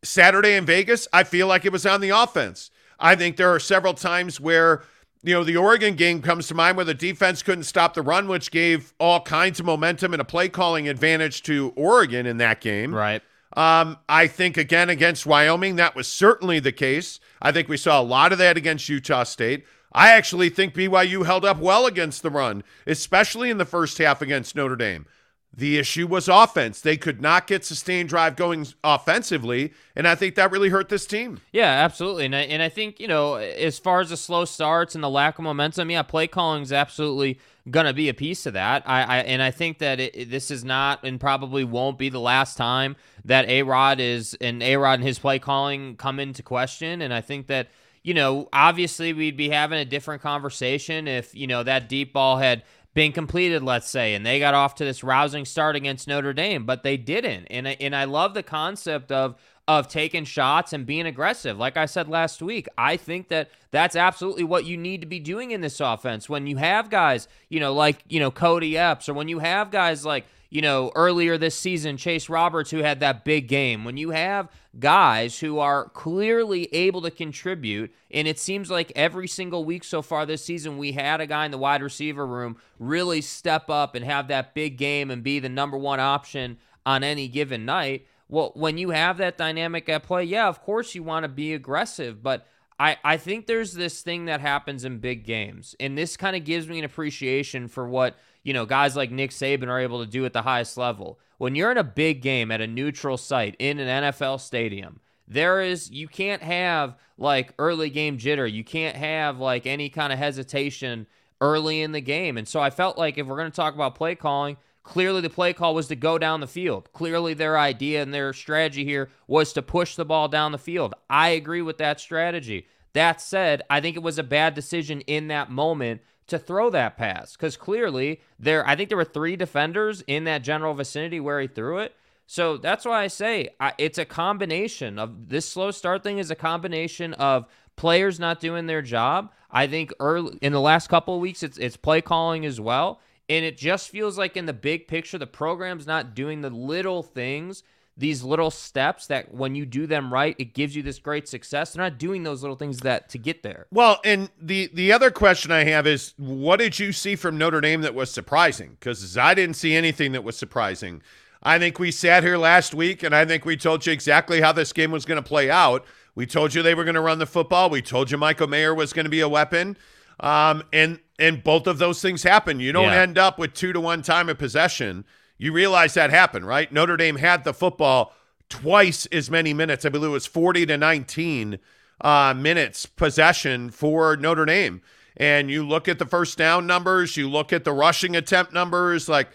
Saturday 0.04 0.56
in 0.56 0.66
Vegas, 0.66 1.08
I 1.14 1.24
feel 1.24 1.48
like 1.48 1.66
it 1.66 1.72
was 1.72 1.86
on 1.86 2.02
the 2.02 2.10
offense. 2.10 2.72
I 3.00 3.16
think 3.16 3.38
there 3.38 3.54
are 3.54 3.60
several 3.60 3.94
times 3.94 4.40
where 4.40 4.84
you 5.24 5.34
know 5.34 5.44
the 5.44 5.58
Oregon 5.58 5.96
game 5.96 6.22
comes 6.22 6.48
to 6.48 6.56
mind 6.56 6.78
where 6.78 6.86
the 6.86 6.94
defense 6.94 7.44
couldn't 7.44 7.64
stop 7.66 7.94
the 7.94 8.02
run, 8.02 8.28
which 8.28 8.52
gave 8.52 8.94
all 9.00 9.22
kinds 9.22 9.60
of 9.60 9.66
momentum 9.66 10.14
and 10.14 10.22
a 10.22 10.26
play 10.26 10.50
calling 10.50 10.88
advantage 10.88 11.44
to 11.44 11.74
Oregon 11.76 12.26
in 12.26 12.38
that 12.38 12.62
game. 12.62 12.94
Right. 12.94 13.22
Um, 13.56 13.98
I 14.08 14.28
think 14.28 14.56
again 14.56 14.90
against 14.90 15.26
Wyoming, 15.26 15.76
that 15.76 15.96
was 15.96 16.08
certainly 16.08 16.60
the 16.60 16.72
case. 16.72 17.20
I 17.42 17.52
think 17.52 17.68
we 17.68 17.78
saw 17.78 18.00
a 18.00 18.04
lot 18.04 18.32
of 18.32 18.38
that 18.38 18.56
against 18.56 18.88
Utah 18.88 19.24
State. 19.24 19.66
I 19.92 20.12
actually 20.12 20.50
think 20.50 20.74
BYU 20.74 21.26
held 21.26 21.46
up 21.46 21.58
well 21.58 21.86
against 21.86 22.24
the 22.24 22.30
run, 22.30 22.64
especially 22.88 23.50
in 23.50 23.58
the 23.58 23.66
first 23.66 23.98
half 23.98 24.22
against 24.22 24.56
Notre 24.56 24.76
Dame. 24.76 25.06
The 25.54 25.78
issue 25.78 26.08
was 26.08 26.30
offense. 26.30 26.80
They 26.80 26.96
could 26.96 27.22
not 27.22 27.46
get 27.46 27.66
sustained 27.66 28.08
drive 28.08 28.38
going 28.38 28.68
offensively, 28.86 29.74
and 29.98 30.08
I 30.08 30.16
think 30.16 30.36
that 30.36 30.50
really 30.50 30.70
hurt 30.70 30.88
this 30.88 31.06
team. 31.06 31.42
Yeah, 31.52 31.66
absolutely. 31.66 32.26
And 32.26 32.34
I, 32.34 32.42
and 32.44 32.62
I 32.64 32.70
think, 32.70 33.02
you 33.02 33.08
know, 33.10 33.36
as 33.36 33.78
far 33.78 34.00
as 34.00 34.12
the 34.12 34.18
slow 34.18 34.46
starts 34.46 34.96
and 34.96 35.04
the 35.04 35.10
lack 35.10 35.38
of 35.38 35.44
momentum, 35.44 35.92
yeah, 35.92 36.04
play 36.04 36.28
calling 36.28 36.62
is 36.64 36.72
absolutely 36.72 37.38
going 37.70 37.86
to 37.86 37.94
be 37.94 38.08
a 38.08 38.14
piece 38.14 38.46
of 38.46 38.54
that. 38.54 38.84
I, 38.86 39.04
I 39.04 39.18
and 39.24 39.42
I 39.42 39.52
think 39.52 39.80
that 39.80 40.00
it, 40.00 40.32
this 40.32 40.52
is 40.52 40.64
not 40.64 41.04
and 41.04 41.20
probably 41.20 41.66
won't 41.66 41.98
be 41.98 42.08
the 42.08 42.22
last 42.22 42.56
time 42.56 42.96
that 43.26 43.50
A-Rod 43.50 44.00
is 44.00 44.38
and 44.40 44.64
A-Rod 44.64 45.00
and 45.00 45.04
his 45.04 45.20
play 45.20 45.38
calling 45.38 45.98
come 45.98 46.22
into 46.22 46.44
question, 46.44 47.02
and 47.02 47.14
I 47.14 47.20
think 47.20 47.48
that– 47.48 47.68
you 48.04 48.14
know, 48.14 48.50
obviously 48.52 49.14
we'd 49.14 49.38
be 49.38 49.50
having 49.50 49.80
a 49.80 49.86
different 49.86 50.22
conversation 50.22 51.08
if, 51.08 51.36
you 51.36 51.48
know, 51.48 51.64
that 51.64 51.90
deep 51.90 52.14
ball 52.14 52.38
had 52.38 52.64
been 52.94 53.12
completed, 53.12 53.64
let's 53.64 53.90
say, 53.90 54.16
and 54.16 54.26
they 54.26 54.40
got 54.40 54.54
off 54.54 54.76
to 54.76 54.86
this 54.86 55.04
rousing 55.04 55.46
start 55.46 55.76
against 55.76 56.08
Notre 56.08 56.34
Dame, 56.34 56.66
but 56.66 56.84
they 56.84 56.98
didn't. 56.98 57.46
And 57.46 57.68
and 57.68 57.96
I 57.96 58.04
love 58.04 58.34
the 58.34 58.44
concept 58.44 59.12
of 59.12 59.36
of 59.68 59.88
taking 59.88 60.26
shots 60.26 60.74
and 60.74 60.86
being 60.86 61.06
aggressive. 61.06 61.58
Like 61.58 61.78
I 61.78 61.86
said 61.86 62.10
last 62.10 62.42
week, 62.42 62.68
I 62.78 62.98
think 62.98 63.30
that 63.30 63.50
that's 63.70 63.96
absolutely 63.96 64.44
what 64.44 64.66
you 64.66 64.76
need 64.76 65.00
to 65.02 65.08
be 65.08 65.20
doing 65.20 65.52
in 65.52 65.62
this 65.62 65.80
offense. 65.80 66.28
When 66.28 66.48
you 66.48 66.58
have 66.58 66.90
guys, 66.90 67.30
you 67.48 67.62
know, 67.62 67.74
like, 67.74 68.04
you 68.10 68.20
know, 68.20 68.32
Cody 68.32 68.78
Epps, 68.78 69.08
or 69.08 69.14
when 69.14 69.30
you 69.30 69.40
have 69.40 69.72
guys 69.72 70.06
like 70.06 70.26
you 70.52 70.62
know, 70.62 70.92
earlier 70.96 71.38
this 71.38 71.56
season, 71.56 71.96
Chase 71.96 72.28
Roberts, 72.28 72.70
who 72.70 72.80
had 72.80 73.00
that 73.00 73.24
big 73.24 73.48
game. 73.48 73.86
When 73.86 73.96
you 73.96 74.10
have 74.10 74.50
guys 74.78 75.40
who 75.40 75.60
are 75.60 75.88
clearly 75.90 76.66
able 76.76 77.02
to 77.04 77.10
contribute, 77.10 77.94
and 78.12 78.28
it 78.28 78.38
seems 78.38 78.70
like 78.70 78.92
every 78.94 79.30
single 79.30 79.64
week 79.64 79.86
so 79.86 80.02
far 80.02 80.26
this 80.26 80.44
season, 80.44 80.78
we 80.78 80.92
had 80.92 81.22
a 81.22 81.26
guy 81.26 81.46
in 81.46 81.52
the 81.52 81.58
wide 81.58 81.82
receiver 81.82 82.28
room 82.28 82.58
really 82.80 83.22
step 83.22 83.70
up 83.70 83.96
and 83.96 84.04
have 84.04 84.28
that 84.28 84.54
big 84.54 84.78
game 84.78 85.10
and 85.10 85.24
be 85.24 85.40
the 85.40 85.48
number 85.48 85.78
one 85.78 86.02
option 86.02 86.58
on 86.86 87.02
any 87.02 87.30
given 87.30 87.64
night. 87.64 88.06
Well, 88.28 88.52
when 88.54 88.78
you 88.78 88.90
have 88.90 89.18
that 89.20 89.38
dynamic 89.38 89.88
at 89.88 90.04
play, 90.04 90.26
yeah, 90.26 90.50
of 90.50 90.62
course 90.62 90.94
you 90.94 91.02
want 91.02 91.24
to 91.24 91.30
be 91.30 91.54
aggressive, 91.54 92.22
but 92.22 92.46
I, 92.78 92.98
I 93.06 93.16
think 93.16 93.46
there's 93.48 93.74
this 93.74 94.02
thing 94.02 94.26
that 94.26 94.42
happens 94.42 94.84
in 94.84 94.98
big 94.98 95.24
games, 95.24 95.76
and 95.80 95.98
this 95.98 96.18
kind 96.18 96.36
of 96.36 96.44
gives 96.44 96.68
me 96.68 96.80
an 96.80 96.84
appreciation 96.84 97.70
for 97.70 97.88
what 97.88 98.18
you 98.44 98.54
know, 98.54 98.66
guys 98.66 98.96
like 98.96 99.12
Nick 99.12 99.32
Saban 99.32 99.68
are 99.68 99.80
able 99.80 100.04
to 100.04 100.10
do 100.10 100.26
at 100.26 100.34
the 100.34 100.42
highest 100.42 100.78
level. 100.78 101.20
When 101.38 101.56
you're 101.56 101.72
in 101.72 101.78
a 101.78 101.84
big 101.84 102.22
game 102.22 102.52
at 102.52 102.62
a 102.62 102.68
neutral 102.68 103.18
site 103.18 103.56
in 103.60 103.80
an 103.80 104.04
NFL 104.04 104.40
stadium, 104.40 105.00
there 105.28 105.62
is 105.62 105.90
you 105.90 106.08
can't 106.08 106.44
have 106.44 106.96
like 107.18 107.54
early 107.58 107.90
game 107.90 108.18
jitter. 108.18 108.52
You 108.52 108.64
can't 108.64 108.98
have 108.98 109.40
like 109.40 109.66
any 109.66 109.90
kind 109.90 110.12
of 110.12 110.20
hesitation 110.20 111.08
early 111.40 111.82
in 111.82 111.92
the 111.92 112.02
game. 112.02 112.38
And 112.38 112.48
so 112.48 112.60
I 112.60 112.70
felt 112.70 112.98
like 112.98 113.18
if 113.18 113.26
we're 113.26 113.38
going 113.38 113.50
to 113.50 113.56
talk 113.56 113.74
about 113.74 113.96
play 113.96 114.16
calling, 114.16 114.58
clearly 114.84 115.22
the 115.22 115.30
play 115.30 115.54
call 115.54 115.74
was 115.74 115.88
to 115.88 115.96
go 115.96 116.18
down 116.18 116.42
the 116.42 116.48
field. 116.48 116.92
Clearly 116.94 117.34
their 117.34 117.58
idea 117.58 118.02
and 118.02 118.14
their 118.14 118.34
strategy 118.34 118.86
here 118.86 119.10
was 119.28 119.54
to 119.54 119.62
push 119.62 119.96
the 119.96 120.06
ball 120.06 120.28
down 120.28 120.52
the 120.52 120.58
field. 120.58 120.94
I 121.10 121.30
agree 121.30 121.62
with 121.62 121.78
that 121.80 122.00
strategy. 122.00 122.68
That 122.94 123.22
said, 123.22 123.62
I 123.70 123.80
think 123.80 123.96
it 123.96 124.04
was 124.04 124.20
a 124.20 124.24
bad 124.24 124.54
decision 124.54 125.02
in 125.02 125.30
that 125.30 125.50
moment 125.50 126.02
to 126.32 126.40
throw 126.40 126.70
that 126.70 126.98
pass 126.98 127.34
because 127.34 127.56
clearly 127.58 128.22
there 128.40 128.68
I 128.68 128.76
think 128.76 128.90
there 128.90 128.98
were 128.98 129.04
three 129.04 129.36
defenders 129.36 130.02
in 130.08 130.24
that 130.24 130.44
general 130.44 130.74
vicinity 130.74 131.20
where 131.20 131.40
he 131.40 131.48
threw 131.48 131.80
it. 131.80 131.94
So 132.26 132.58
that's 132.58 132.86
why 132.86 133.04
I 133.04 133.08
say 133.08 133.50
I, 133.60 133.74
it's 133.78 133.98
a 133.98 134.06
combination 134.06 134.98
of 134.98 135.30
this 135.30 135.48
slow 135.48 135.72
start 135.72 136.04
thing 136.04 136.18
is 136.18 136.32
a 136.32 136.36
combination 136.36 137.14
of 137.16 137.46
players 137.76 138.20
not 138.20 138.40
doing 138.40 138.66
their 138.66 138.82
job. 138.82 139.32
I 139.52 139.68
think 139.68 139.94
early 140.00 140.38
in 140.42 140.54
the 140.54 140.62
last 140.62 140.88
couple 140.88 141.16
of 141.16 141.22
weeks 141.22 141.44
it's 141.44 141.58
it's 141.58 141.78
play 141.78 142.02
calling 142.02 142.46
as 142.46 142.60
well. 142.60 143.02
And 143.28 143.46
it 143.46 143.58
just 143.58 143.90
feels 143.90 144.18
like 144.18 144.36
in 144.36 144.46
the 144.46 144.54
big 144.54 144.88
picture 144.88 145.18
the 145.18 145.28
program's 145.28 145.86
not 145.86 146.16
doing 146.16 146.42
the 146.42 146.50
little 146.50 147.04
things 147.04 147.64
these 148.02 148.24
little 148.24 148.52
steps 148.52 149.08
that 149.08 149.34
when 149.34 149.56
you 149.56 149.66
do 149.66 149.88
them 149.88 150.12
right, 150.12 150.36
it 150.38 150.54
gives 150.54 150.76
you 150.76 150.84
this 150.84 151.00
great 151.00 151.28
success. 151.30 151.72
They're 151.72 151.84
not 151.84 151.98
doing 151.98 152.24
those 152.24 152.42
little 152.42 152.58
things 152.58 152.80
that 152.80 153.08
to 153.10 153.18
get 153.18 153.44
there. 153.44 153.68
Well, 153.72 154.02
and 154.04 154.30
the 154.42 154.70
the 154.74 154.92
other 154.92 155.10
question 155.12 155.52
I 155.52 155.64
have 155.64 155.88
is, 155.88 156.14
what 156.18 156.58
did 156.60 156.78
you 156.80 156.92
see 156.92 157.16
from 157.16 157.38
Notre 157.38 157.62
Dame 157.62 157.82
that 157.82 157.96
was 157.96 158.12
surprising? 158.12 158.76
Because 158.80 159.18
I 159.18 159.34
didn't 159.34 159.56
see 159.56 159.74
anything 159.76 160.12
that 160.12 160.24
was 160.26 160.38
surprising. 160.38 161.02
I 161.44 161.58
think 161.58 161.80
we 161.80 161.92
sat 161.92 162.24
here 162.24 162.38
last 162.38 162.74
week 162.76 163.02
and 163.04 163.16
I 163.16 163.26
think 163.26 163.46
we 163.46 163.56
told 163.56 163.86
you 163.86 163.94
exactly 163.94 164.42
how 164.42 164.52
this 164.52 164.74
game 164.74 164.92
was 164.92 165.06
going 165.06 165.22
to 165.24 165.28
play 165.28 165.50
out. 165.50 165.86
We 166.14 166.26
told 166.26 166.54
you 166.54 166.62
they 166.62 166.76
were 166.76 166.84
going 166.84 166.96
to 166.96 167.02
run 167.02 167.20
the 167.20 167.26
football. 167.26 167.70
We 167.70 167.82
told 167.82 168.12
you 168.12 168.18
Michael 168.18 168.48
Mayer 168.48 168.76
was 168.76 168.94
going 168.94 169.06
to 169.06 169.10
be 169.10 169.22
a 169.22 169.30
weapon. 169.30 169.78
Um, 170.20 170.64
and 170.74 171.00
and 171.18 171.44
both 171.44 171.68
of 171.68 171.78
those 171.78 172.02
things 172.02 172.24
happen. 172.24 172.60
You 172.60 172.72
don't 172.72 172.86
Yeah. 172.92 173.02
end 173.02 173.18
up 173.18 173.40
with 173.40 173.54
two 173.54 173.74
to 173.74 173.80
one 173.80 174.02
time 174.02 174.28
of 174.30 174.38
possession. 174.38 175.06
You 175.42 175.52
realize 175.52 175.96
that 175.96 176.12
happened, 176.12 176.46
right? 176.46 176.72
Notre 176.72 176.96
Dame 176.96 177.16
had 177.16 177.46
the 177.46 177.54
football 177.54 178.14
twice 178.48 179.08
as 179.08 179.32
many 179.32 179.56
minutes. 179.56 179.84
I 179.86 179.90
believe 179.90 180.12
it 180.12 180.14
was 180.14 180.28
40 180.28 180.68
to 180.68 180.78
19 180.78 181.58
uh, 182.00 182.36
minutes 182.38 182.86
possession 182.86 183.72
for 183.72 184.16
Notre 184.16 184.46
Dame. 184.46 184.84
And 185.18 185.50
you 185.50 185.68
look 185.68 185.88
at 185.88 185.98
the 185.98 186.06
first 186.06 186.38
down 186.38 186.68
numbers, 186.68 187.18
you 187.18 187.28
look 187.28 187.52
at 187.52 187.64
the 187.64 187.74
rushing 187.74 188.16
attempt 188.16 188.54
numbers, 188.54 189.10
like 189.10 189.30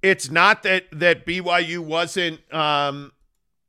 it's 0.00 0.30
not 0.30 0.62
that 0.62 0.84
that 0.90 1.26
BYU 1.26 1.80
wasn't 1.80 2.40
um, 2.52 3.12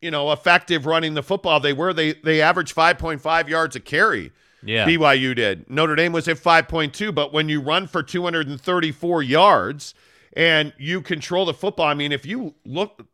you 0.02 0.10
know, 0.10 0.32
effective 0.32 0.86
running 0.86 1.16
the 1.16 1.24
football. 1.24 1.60
They 1.60 1.74
were 1.74 1.92
they 1.92 2.14
they 2.14 2.42
averaged 2.42 2.74
5.5 2.74 3.50
yards 3.50 3.76
a 3.76 3.82
carry. 3.82 4.32
Yeah. 4.64 4.88
BYU 4.88 5.36
did. 5.36 5.70
Notre 5.70 5.98
Dame 5.98 6.14
was 6.14 6.30
at 6.30 6.38
5.2, 6.38 7.14
but 7.14 7.34
when 7.34 7.50
you 7.50 7.60
run 7.60 7.88
for 7.88 8.02
234 8.02 9.22
yards 9.22 9.94
and 10.36 10.74
you 10.78 11.02
control 11.02 11.46
the 11.46 11.54
football, 11.54 11.88
I 11.88 11.94
mean, 11.94 12.12
if 12.12 12.26
you 12.26 12.56
look, 12.66 13.08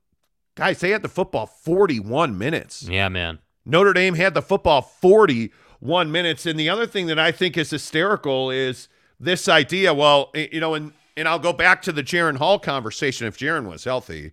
guys, 0.55 0.79
they 0.79 0.91
had 0.91 1.01
the 1.01 1.09
football 1.09 1.45
41 1.45 2.37
minutes. 2.37 2.83
yeah, 2.83 3.09
man. 3.09 3.39
Notre 3.65 3.93
Dame 3.93 4.15
had 4.15 4.33
the 4.33 4.41
football 4.41 4.81
41 4.81 6.11
minutes. 6.11 6.45
And 6.45 6.59
the 6.59 6.69
other 6.69 6.87
thing 6.87 7.07
that 7.07 7.19
I 7.19 7.31
think 7.31 7.57
is 7.57 7.69
hysterical 7.69 8.49
is 8.49 8.87
this 9.19 9.47
idea. 9.47 9.93
Well, 9.93 10.31
you 10.33 10.59
know, 10.59 10.73
and 10.73 10.93
and 11.15 11.27
I'll 11.27 11.39
go 11.39 11.53
back 11.53 11.81
to 11.83 11.91
the 11.91 12.01
Jaren 12.01 12.37
Hall 12.37 12.57
conversation. 12.57 13.27
If 13.27 13.37
Jaren 13.37 13.69
was 13.69 13.83
healthy, 13.83 14.31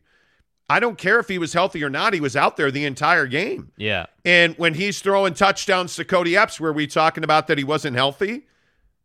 I 0.71 0.81
don't 0.81 0.97
care 0.97 1.19
if 1.19 1.29
he 1.29 1.39
was 1.39 1.53
healthy 1.53 1.83
or 1.85 1.91
not. 1.91 2.15
He 2.15 2.21
was 2.21 2.37
out 2.37 2.57
there 2.57 2.71
the 2.71 2.85
entire 2.85 3.27
game. 3.27 3.73
Yeah. 3.77 4.07
And 4.25 4.57
when 4.57 4.75
he's 4.75 5.01
throwing 5.01 5.35
touchdowns 5.35 5.97
to 5.97 6.05
Cody 6.05 6.37
Epps, 6.37 6.59
were 6.61 6.73
we 6.73 6.87
talking 6.87 7.25
about 7.25 7.47
that 7.49 7.59
he 7.59 7.65
wasn't 7.65 7.97
healthy? 7.97 8.47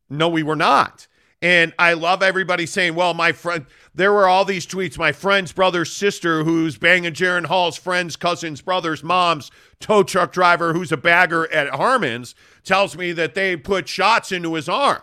No, 0.10 0.30
we 0.30 0.44
were 0.44 0.56
not. 0.56 1.08
And 1.42 1.74
I 1.80 1.94
love 1.94 2.22
everybody 2.22 2.68
saying, 2.68 2.94
well, 2.94 3.16
my 3.16 3.32
friend, 3.32 3.66
there 3.96 4.14
were 4.14 4.28
all 4.28 4.46
these 4.46 4.68
tweets. 4.68 4.98
My 4.98 5.12
friend's 5.12 5.52
brother's 5.52 5.92
sister, 5.92 6.44
who's 6.44 6.78
banging 6.78 7.14
Jaren 7.14 7.46
Hall's 7.48 7.78
friend's 7.78 8.16
cousin's 8.16 8.62
brother's 8.62 9.04
mom's 9.04 9.50
tow 9.80 10.04
truck 10.04 10.32
driver, 10.32 10.74
who's 10.74 10.92
a 10.92 10.98
bagger 10.98 11.52
at 11.52 11.70
Harmon's, 11.74 12.36
tells 12.64 12.96
me 12.96 13.12
that 13.14 13.34
they 13.34 13.58
put 13.58 13.88
shots 13.88 14.32
into 14.32 14.54
his 14.54 14.70
arm. 14.70 15.02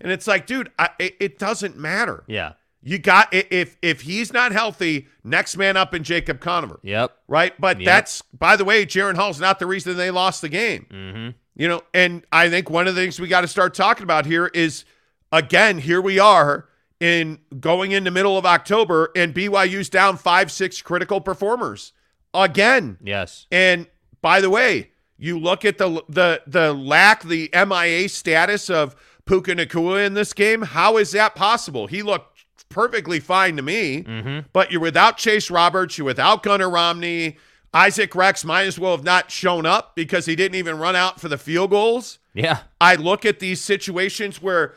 And 0.00 0.10
it's 0.10 0.26
like, 0.26 0.46
dude, 0.46 0.72
I, 0.78 0.88
it, 0.98 1.14
it 1.20 1.38
doesn't 1.38 1.76
matter. 1.76 2.24
Yeah. 2.26 2.54
You 2.82 2.98
got 2.98 3.28
if 3.34 3.76
if 3.82 4.02
he's 4.02 4.32
not 4.32 4.52
healthy, 4.52 5.08
next 5.24 5.56
man 5.56 5.76
up 5.76 5.92
in 5.92 6.04
Jacob 6.04 6.40
Conover 6.40 6.78
Yep. 6.84 7.16
right? 7.26 7.52
But 7.60 7.80
Yep. 7.80 7.84
that's, 7.84 8.22
by 8.22 8.54
the 8.56 8.64
way, 8.64 8.86
Jaren 8.86 9.16
Hall's 9.16 9.40
not 9.40 9.58
the 9.58 9.66
reason 9.66 9.96
they 9.96 10.10
lost 10.12 10.40
the 10.40 10.48
game. 10.48 10.86
Mm-hmm. 10.90 11.30
You 11.56 11.68
know, 11.68 11.82
and 11.92 12.24
I 12.32 12.48
think 12.48 12.70
one 12.70 12.86
of 12.86 12.94
the 12.94 13.00
things 13.00 13.18
we 13.18 13.28
got 13.28 13.40
to 13.42 13.48
start 13.48 13.74
talking 13.74 14.04
about 14.04 14.24
here 14.24 14.46
is, 14.54 14.84
again, 15.32 15.78
here 15.78 16.00
we 16.00 16.18
are 16.18 16.68
in 17.00 17.38
going 17.60 17.92
into 17.92 18.10
the 18.10 18.14
middle 18.14 18.38
of 18.38 18.46
October, 18.46 19.10
and 19.14 19.34
BYU's 19.34 19.88
down 19.88 20.16
five, 20.16 20.50
six 20.50 20.80
critical 20.82 21.20
performers 21.20 21.92
again. 22.34 22.98
Yes. 23.02 23.46
And 23.50 23.86
by 24.22 24.40
the 24.40 24.50
way, 24.50 24.90
you 25.18 25.38
look 25.38 25.64
at 25.64 25.78
the 25.78 26.02
the 26.08 26.42
the 26.46 26.72
lack, 26.72 27.22
the 27.22 27.50
MIA 27.54 28.08
status 28.08 28.68
of 28.70 28.94
Puka 29.26 29.54
Nacua 29.56 30.06
in 30.06 30.14
this 30.14 30.32
game. 30.32 30.62
How 30.62 30.96
is 30.98 31.12
that 31.12 31.34
possible? 31.34 31.86
He 31.86 32.02
looked 32.02 32.44
perfectly 32.68 33.20
fine 33.20 33.56
to 33.56 33.62
me, 33.62 34.02
Mm-hmm. 34.02 34.46
but 34.52 34.70
you're 34.70 34.80
without 34.80 35.16
Chase 35.18 35.50
Roberts, 35.50 35.96
you're 35.98 36.04
without 36.04 36.42
Gunnar 36.42 36.68
Romney. 36.70 37.36
Isaac 37.74 38.14
Rex 38.14 38.42
might 38.44 38.66
as 38.66 38.78
well 38.78 38.92
have 38.96 39.04
not 39.04 39.30
shown 39.30 39.66
up 39.66 39.94
because 39.94 40.24
he 40.24 40.34
didn't 40.34 40.54
even 40.54 40.78
run 40.78 40.96
out 40.96 41.20
for 41.20 41.28
the 41.28 41.36
field 41.36 41.70
goals. 41.70 42.18
Yeah. 42.32 42.60
I 42.80 42.94
look 42.94 43.26
at 43.26 43.38
these 43.38 43.60
situations 43.60 44.40
where 44.40 44.74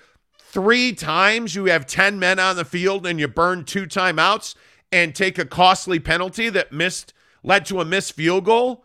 three 0.52 0.94
times 0.94 1.54
you 1.54 1.66
have 1.66 1.86
10 1.86 2.18
men 2.18 2.40
on 2.40 2.56
the 2.56 2.66
field 2.66 3.06
and 3.06 3.20
you 3.20 3.28
burn 3.28 3.64
two 3.64 3.86
timeouts 3.86 4.56
and 4.92 5.14
take 5.14 5.38
a 5.38 5.46
costly 5.46 6.00
penalty 6.00 6.50
that 6.50 6.72
missed 6.72 7.14
led 7.44 7.66
to 7.68 7.80
a 7.80 7.86
missed 7.86 8.14
field 8.14 8.46
goal. 8.46 8.84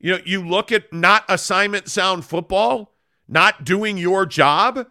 You 0.00 0.12
know, 0.12 0.18
you 0.24 0.46
look 0.46 0.72
at 0.72 0.92
not 0.92 1.24
assignment 1.28 1.88
sound 1.88 2.24
football, 2.24 2.92
not 3.28 3.64
doing 3.64 3.96
your 3.96 4.26
job. 4.26 4.88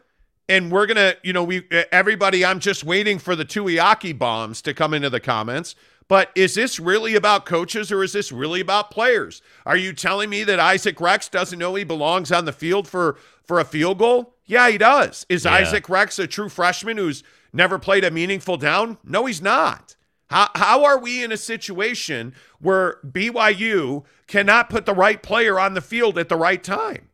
And 0.49 0.71
we're 0.71 0.85
gonna, 0.85 1.15
you 1.23 1.33
know, 1.33 1.43
we 1.43 1.67
everybody. 1.91 2.43
I'm 2.43 2.59
just 2.59 2.83
waiting 2.83 3.19
for 3.19 3.35
the 3.35 3.45
Tuiaki 3.45 4.17
bombs 4.17 4.61
to 4.63 4.73
come 4.73 4.93
into 4.93 5.09
the 5.09 5.19
comments. 5.19 5.75
But 6.07 6.31
is 6.35 6.55
this 6.55 6.79
really 6.79 7.15
about 7.15 7.45
coaches 7.45 7.91
or 7.91 8.03
is 8.03 8.13
this 8.13 8.31
really 8.31 8.59
about 8.59 8.91
players? 8.91 9.41
Are 9.65 9.77
you 9.77 9.93
telling 9.93 10.29
me 10.29 10.43
that 10.43 10.59
Isaac 10.59 10.99
Rex 10.99 11.29
doesn't 11.29 11.59
know 11.59 11.75
he 11.75 11.83
belongs 11.83 12.31
on 12.31 12.45
the 12.45 12.51
field 12.51 12.87
for 12.87 13.17
for 13.43 13.59
a 13.59 13.65
field 13.65 13.99
goal? 13.99 14.32
Yeah, 14.45 14.69
he 14.69 14.77
does. 14.77 15.25
Is 15.29 15.45
Yeah. 15.45 15.53
Isaac 15.53 15.87
Rex 15.89 16.19
a 16.19 16.27
true 16.27 16.49
freshman 16.49 16.97
who's 16.97 17.23
never 17.53 17.79
played 17.79 18.03
a 18.03 18.11
meaningful 18.11 18.57
down? 18.57 18.97
No, 19.03 19.25
he's 19.25 19.41
not. 19.41 19.95
How, 20.29 20.49
how 20.55 20.83
are 20.83 20.97
we 20.99 21.23
in 21.23 21.31
a 21.31 21.37
situation 21.37 22.33
where 22.59 22.97
BYU 23.05 24.03
cannot 24.27 24.69
put 24.69 24.85
the 24.85 24.93
right 24.93 25.21
player 25.21 25.59
on 25.59 25.73
the 25.73 25.81
field 25.81 26.17
at 26.17 26.29
the 26.29 26.35
right 26.35 26.63
time? 26.63 27.09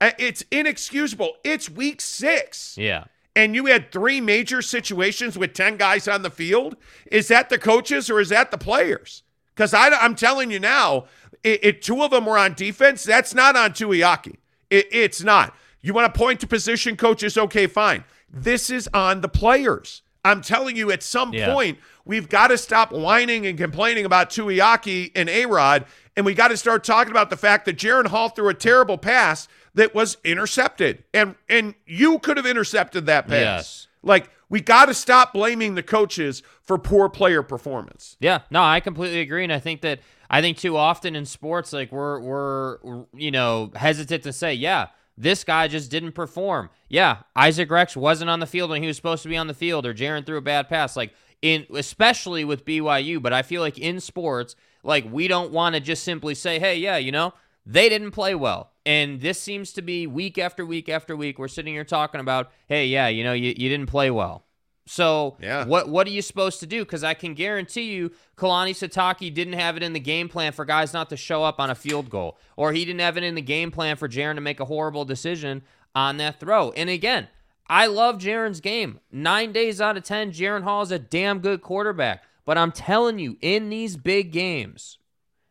Uh, 0.00 0.12
It's 0.18 0.42
inexcusable. 0.50 1.34
It's 1.44 1.68
week 1.70 2.00
six 2.00 2.76
Yeah. 2.78 3.04
and 3.36 3.54
you 3.54 3.66
had 3.66 3.92
three 3.92 4.20
major 4.20 4.62
situations 4.62 5.38
with 5.38 5.52
10 5.54 5.76
guys 5.76 6.08
on 6.08 6.22
the 6.22 6.30
field, 6.30 6.76
is 7.10 7.28
that 7.28 7.48
the 7.48 7.58
coaches 7.58 8.10
or 8.10 8.20
is 8.20 8.30
that 8.30 8.50
the 8.50 8.58
players? 8.58 9.22
Because 9.54 9.74
I'm 9.74 10.14
telling 10.14 10.50
you 10.50 10.58
now, 10.58 11.04
it, 11.44 11.60
it- 11.62 11.82
two 11.82 12.02
of 12.02 12.10
them 12.10 12.24
were 12.26 12.38
on 12.38 12.54
defense. 12.54 13.04
That's 13.04 13.34
not 13.34 13.54
on 13.54 13.72
Tuiaki. 13.72 14.36
It, 14.70 14.86
it's 14.90 15.22
not. 15.22 15.54
You 15.82 15.92
want 15.92 16.12
to 16.12 16.18
point 16.18 16.40
to 16.40 16.46
position 16.46 16.96
coaches? 16.96 17.36
Okay, 17.36 17.66
fine. 17.66 18.04
This 18.32 18.70
is 18.70 18.88
on 18.94 19.20
the 19.20 19.28
players. 19.28 20.02
I'm 20.24 20.40
telling 20.40 20.76
you, 20.76 20.92
at 20.92 21.02
some 21.02 21.32
Yeah. 21.32 21.52
point, 21.52 21.78
we've 22.04 22.28
got 22.28 22.48
to 22.48 22.58
stop 22.58 22.92
whining 22.92 23.44
and 23.46 23.58
complaining 23.58 24.04
about 24.04 24.30
Tuiaki 24.30 25.10
and 25.16 25.28
A 25.28 25.46
Rod, 25.46 25.84
and 26.16 26.24
we 26.24 26.32
got 26.34 26.48
to 26.48 26.56
start 26.56 26.84
talking 26.84 27.10
about 27.10 27.28
the 27.30 27.36
fact 27.36 27.64
that 27.64 27.76
Jaren 27.76 28.06
Hall 28.06 28.28
threw 28.28 28.48
a 28.48 28.54
terrible 28.54 28.96
pass 28.96 29.48
that 29.74 29.94
was 29.94 30.18
intercepted. 30.22 31.02
And 31.12 31.34
and 31.48 31.74
you 31.86 32.20
could 32.20 32.36
have 32.36 32.46
intercepted 32.46 33.06
that 33.06 33.26
pass. 33.26 33.40
Yes. 33.40 33.86
Like, 34.04 34.30
we 34.48 34.60
got 34.60 34.86
to 34.86 34.94
stop 34.94 35.32
blaming 35.32 35.74
the 35.74 35.82
coaches 35.82 36.42
for 36.62 36.76
poor 36.78 37.08
player 37.08 37.42
performance. 37.42 38.16
Yeah, 38.20 38.40
no, 38.50 38.62
I 38.62 38.78
completely 38.80 39.20
agree, 39.20 39.42
and 39.44 39.52
I 39.52 39.58
think 39.58 39.80
that 39.80 39.98
I 40.30 40.40
think 40.40 40.58
too 40.58 40.76
often 40.76 41.16
in 41.16 41.24
sports, 41.26 41.72
like 41.72 41.90
we're 41.90 42.20
we're 42.20 42.78
you 43.14 43.32
know 43.32 43.72
hesitant 43.74 44.22
to 44.24 44.32
say, 44.32 44.54
yeah, 44.54 44.88
this 45.16 45.44
guy 45.44 45.68
just 45.68 45.90
didn't 45.90 46.12
perform. 46.12 46.70
Yeah, 46.88 47.18
Isaac 47.36 47.70
Rex 47.70 47.96
wasn't 47.96 48.30
on 48.30 48.40
the 48.40 48.46
field 48.46 48.70
when 48.70 48.82
he 48.82 48.86
was 48.86 48.96
supposed 48.96 49.22
to 49.22 49.28
be 49.28 49.36
on 49.36 49.46
the 49.46 49.54
field, 49.54 49.86
or 49.86 49.94
Jaren 49.94 50.24
threw 50.24 50.38
a 50.38 50.42
bad 50.42 50.68
pass. 50.68 50.96
Like 50.96 51.12
in 51.42 51.66
especially 51.74 52.44
with 52.44 52.64
BYU, 52.64 53.20
but 53.20 53.32
I 53.32 53.42
feel 53.42 53.60
like 53.60 53.78
in 53.78 54.00
sports, 54.00 54.54
like 54.82 55.04
we 55.10 55.28
don't 55.28 55.52
want 55.52 55.74
to 55.74 55.80
just 55.80 56.04
simply 56.04 56.34
say, 56.34 56.58
hey, 56.58 56.76
yeah, 56.78 56.96
you 56.96 57.12
know, 57.12 57.34
they 57.66 57.88
didn't 57.88 58.12
play 58.12 58.34
well. 58.34 58.70
And 58.86 59.20
this 59.20 59.40
seems 59.40 59.72
to 59.74 59.82
be 59.82 60.06
week 60.06 60.38
after 60.38 60.64
week 60.64 60.88
after 60.88 61.14
week. 61.14 61.38
We're 61.38 61.48
sitting 61.48 61.74
here 61.74 61.84
talking 61.84 62.20
about, 62.20 62.50
hey, 62.68 62.86
yeah, 62.86 63.08
you 63.08 63.22
know, 63.22 63.32
you, 63.32 63.54
you 63.56 63.68
didn't 63.68 63.86
play 63.86 64.10
well. 64.10 64.44
So 64.86 65.36
Yeah. 65.40 65.64
what 65.64 65.88
what 65.88 66.06
are 66.06 66.10
you 66.10 66.22
supposed 66.22 66.60
to 66.60 66.66
do? 66.66 66.84
Because 66.84 67.04
I 67.04 67.14
can 67.14 67.34
guarantee 67.34 67.92
you, 67.92 68.10
Kalani 68.36 68.72
Sitake 68.72 69.32
didn't 69.32 69.54
have 69.54 69.76
it 69.76 69.82
in 69.82 69.92
the 69.92 70.00
game 70.00 70.28
plan 70.28 70.52
for 70.52 70.64
guys 70.64 70.92
not 70.92 71.08
to 71.10 71.16
show 71.16 71.44
up 71.44 71.60
on 71.60 71.70
a 71.70 71.74
field 71.74 72.10
goal, 72.10 72.36
or 72.56 72.72
he 72.72 72.84
didn't 72.84 73.00
have 73.00 73.16
it 73.16 73.22
in 73.22 73.34
the 73.34 73.42
game 73.42 73.70
plan 73.70 73.96
for 73.96 74.08
Jaren 74.08 74.34
to 74.34 74.40
make 74.40 74.60
a 74.60 74.64
horrible 74.64 75.04
decision 75.04 75.62
on 75.94 76.16
that 76.16 76.40
throw. 76.40 76.72
And 76.72 76.90
again, 76.90 77.28
I 77.68 77.86
love 77.86 78.16
Jaren's 78.18 78.60
game. 78.60 78.98
Nine 79.10 79.52
days 79.52 79.80
out 79.80 79.96
of 79.96 80.02
ten, 80.02 80.32
Jaren 80.32 80.64
Hall 80.64 80.82
is 80.82 80.90
a 80.90 80.98
damn 80.98 81.38
good 81.38 81.62
quarterback. 81.62 82.24
But 82.44 82.58
I'm 82.58 82.72
telling 82.72 83.20
you, 83.20 83.36
in 83.40 83.68
these 83.70 83.96
big 83.96 84.32
games, 84.32 84.98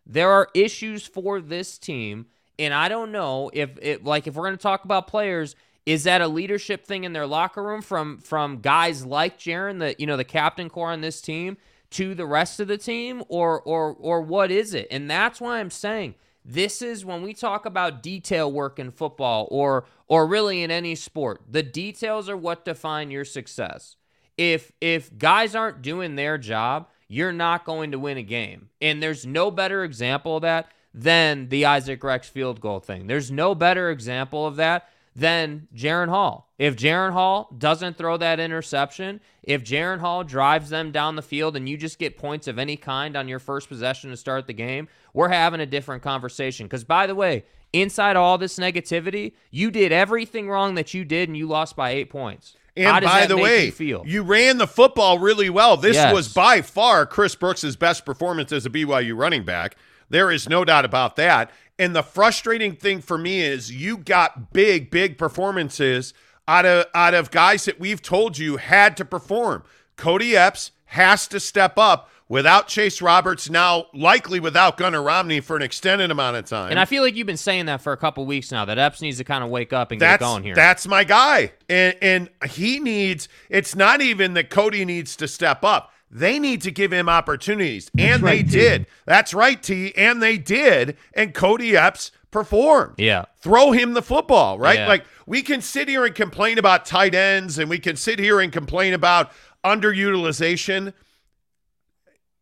there 0.06 0.30
are 0.30 0.50
issues 0.54 1.08
for 1.08 1.40
this 1.40 1.78
team, 1.78 2.26
and 2.60 2.74
I 2.74 2.90
don't 2.90 3.14
know 3.14 3.50
if 3.54 3.70
it 3.82 4.04
like 4.04 4.28
if 4.28 4.36
we're 4.36 4.44
going 4.44 4.58
to 4.58 4.62
talk 4.62 4.84
about 4.84 5.08
players, 5.08 5.56
is 5.86 6.04
that 6.04 6.22
a 6.22 6.28
leadership 6.28 6.86
thing 6.86 7.04
in 7.04 7.14
their 7.14 7.28
locker 7.28 7.64
room 7.64 7.82
from 7.82 8.20
from 8.20 8.62
guys 8.62 9.06
like 9.06 9.40
Jaren, 9.40 9.80
the 9.80 9.96
you 9.98 10.06
know 10.06 10.18
the 10.18 10.24
captain 10.24 10.70
core 10.70 10.92
on 10.92 11.02
this 11.02 11.22
team, 11.22 11.58
to 11.92 12.14
the 12.16 12.26
rest 12.26 12.60
of 12.60 12.68
the 12.68 12.78
team, 12.78 13.24
or 13.28 13.62
or 13.62 13.96
or 14.00 14.22
what 14.22 14.52
is 14.52 14.74
it? 14.74 14.88
And 14.92 15.10
that's 15.10 15.42
why 15.42 15.60
I'm 15.60 15.72
saying 15.72 16.16
this 16.44 16.82
is 16.82 17.06
when 17.06 17.22
we 17.22 17.34
talk 17.34 17.66
about 17.66 18.02
detail 18.02 18.52
work 18.52 18.80
in 18.80 18.92
football 18.92 19.48
or 19.52 19.86
or 20.08 20.28
really 20.28 20.64
in 20.64 20.72
any 20.72 20.96
sport. 20.96 21.42
The 21.50 21.64
details 21.64 22.30
are 22.30 22.38
what 22.38 22.66
define 22.66 23.12
your 23.12 23.26
success 23.26 23.96
if 24.42 24.72
if 24.82 25.16
guys 25.18 25.56
aren't 25.56 25.82
doing 25.84 26.16
their 26.16 26.38
job, 26.38 26.88
you're 27.08 27.32
not 27.32 27.64
going 27.64 27.92
to 27.92 28.00
win 28.00 28.18
a 28.18 28.24
game. 28.24 28.70
And 28.82 29.02
there's 29.02 29.24
no 29.24 29.52
better 29.52 29.84
example 29.84 30.38
of 30.38 30.42
that 30.42 30.72
than 30.94 31.50
the 31.50 31.66
Isaac 31.66 32.04
Rex 32.04 32.28
field 32.28 32.60
goal 32.60 32.80
thing. 32.80 33.06
There's 33.06 33.30
no 33.30 33.54
better 33.54 33.92
example 33.92 34.46
of 34.48 34.56
that 34.56 34.90
than 35.15 35.68
Jaren 35.75 36.10
Hall. 36.10 36.50
If 36.58 36.75
Jaren 36.75 37.12
Hall 37.12 37.53
doesn't 37.58 37.98
throw 37.98 38.18
that 38.18 38.39
interception, 38.39 39.20
if 39.44 39.63
Jaren 39.63 40.00
Hall 40.00 40.24
drives 40.24 40.70
them 40.70 40.91
down 40.91 41.15
the 41.15 41.22
field 41.22 41.56
and 41.56 41.68
you 41.68 41.75
just 41.75 42.00
get 42.00 42.18
points 42.18 42.48
of 42.48 42.58
any 42.58 42.77
kind 42.77 43.18
on 43.18 43.27
your 43.27 43.39
first 43.39 43.68
possession 43.68 44.10
to 44.12 44.18
start 44.18 44.48
the 44.48 44.53
game, 44.53 44.88
we're 45.13 45.30
having 45.30 45.60
a 45.60 45.65
different 45.65 46.03
conversation. 46.03 46.65
Because, 46.65 46.84
by 46.84 47.08
the 47.08 47.15
way, 47.15 47.44
inside 47.74 48.15
all 48.15 48.38
this 48.38 48.58
negativity, 48.58 49.34
you 49.50 49.72
did 49.72 49.91
everything 49.91 50.50
wrong 50.50 50.75
that 50.75 50.94
you 50.94 51.03
did 51.03 51.27
and 51.30 51.38
you 51.38 51.48
lost 51.48 51.75
by 51.75 51.91
eight 51.91 52.10
points. 52.10 52.56
And 52.77 53.03
by 53.03 53.25
the 53.25 53.36
way, 53.36 53.65
you, 53.65 53.72
feel? 53.72 54.03
you 54.06 54.24
ran 54.24 54.58
the 54.58 54.68
football 54.68 55.20
really 55.20 55.50
well. 55.50 55.75
This 55.75 55.96
Yes. 55.96 56.13
was 56.13 56.34
by 56.34 56.62
far 56.62 57.06
Chris 57.06 57.36
Brooks' 57.36 57.75
best 57.75 58.06
performance 58.06 58.53
as 58.53 58.65
a 58.65 58.70
BYU 58.70 59.13
running 59.18 59.44
back. 59.44 59.75
There 60.10 60.32
is 60.32 60.48
no 60.48 60.63
doubt 60.63 60.86
about 60.86 61.15
that. 61.18 61.51
And 61.82 61.96
the 61.96 62.04
frustrating 62.04 62.76
thing 62.76 63.02
for 63.02 63.18
me 63.18 63.42
is 63.42 63.72
you 63.72 63.98
got 63.98 64.54
big, 64.54 64.92
big 64.92 65.18
performances 65.18 66.14
out 66.48 66.64
of 66.64 66.86
out 66.94 67.16
of 67.16 67.32
guys 67.32 67.66
that 67.66 67.80
we've 67.80 68.04
told 68.04 68.38
you 68.38 68.58
had 68.58 68.96
to 68.98 69.04
perform. 69.06 69.64
Cody 69.96 70.38
Epps 70.38 70.72
has 70.86 71.28
to 71.30 71.40
step 71.40 71.80
up 71.80 72.12
without 72.30 72.68
Chase 72.68 73.02
Roberts, 73.02 73.50
now 73.50 73.88
likely 73.96 74.40
without 74.40 74.78
Gunnar 74.78 75.02
Romney 75.02 75.40
for 75.40 75.56
an 75.56 75.64
extended 75.64 76.12
amount 76.12 76.38
of 76.38 76.46
time. 76.46 76.70
and 76.70 76.80
I 76.80 76.86
feel 76.86 77.02
like 77.02 77.16
you've 77.16 77.26
been 77.26 77.36
saying 77.36 77.66
that 77.66 77.82
for 77.82 77.94
a 77.94 77.98
couple 77.98 78.26
weeks 78.28 78.52
now 78.52 78.64
that 78.66 78.78
Epps 78.78 79.02
needs 79.02 79.18
to 79.18 79.24
kind 79.24 79.44
of 79.44 79.50
wake 79.50 79.74
up 79.74 79.92
and 79.92 80.00
that's 80.00 80.22
get 80.22 80.26
going 80.26 80.44
here. 80.44 80.54
that's 80.54 80.88
my 80.88 81.04
guy, 81.04 81.52
and 81.68 81.96
and 82.00 82.30
he 82.48 82.80
needs. 82.80 83.28
It's 83.50 83.76
not 83.76 84.02
even 84.02 84.36
that 84.36 84.52
Cody 84.52 84.86
needs 84.86 85.16
to 85.16 85.28
step 85.28 85.64
up. 85.64 85.92
They 86.13 86.39
need 86.39 86.62
to 86.63 86.72
give 86.72 86.91
him 86.91 87.08
opportunities, 87.08 87.89
and 87.98 88.22
they 88.22 88.44
did. 88.44 88.86
That's 89.06 89.34
right, 89.34 89.62
T. 89.63 89.96
And 89.96 90.22
they 90.22 90.38
did, 90.38 90.98
and 91.13 91.34
Cody 91.34 91.77
Epps 91.77 92.12
performed. 92.32 92.96
yeah. 92.98 93.25
Throw 93.39 93.72
him 93.72 93.94
the 93.94 94.01
football, 94.01 94.60
right? 94.60 94.80
Yeah. 94.80 94.88
Like 94.88 95.06
we 95.25 95.41
can 95.41 95.62
sit 95.62 95.88
here 95.88 96.06
and 96.06 96.13
complain 96.13 96.58
about 96.58 96.86
tight 96.86 97.15
ends, 97.15 97.58
and 97.58 97.70
we 97.70 97.80
can 97.80 97.96
sit 97.96 98.20
here 98.20 98.41
and 98.41 98.51
complain 98.51 98.94
about 98.94 99.32
underutilization. 99.63 100.94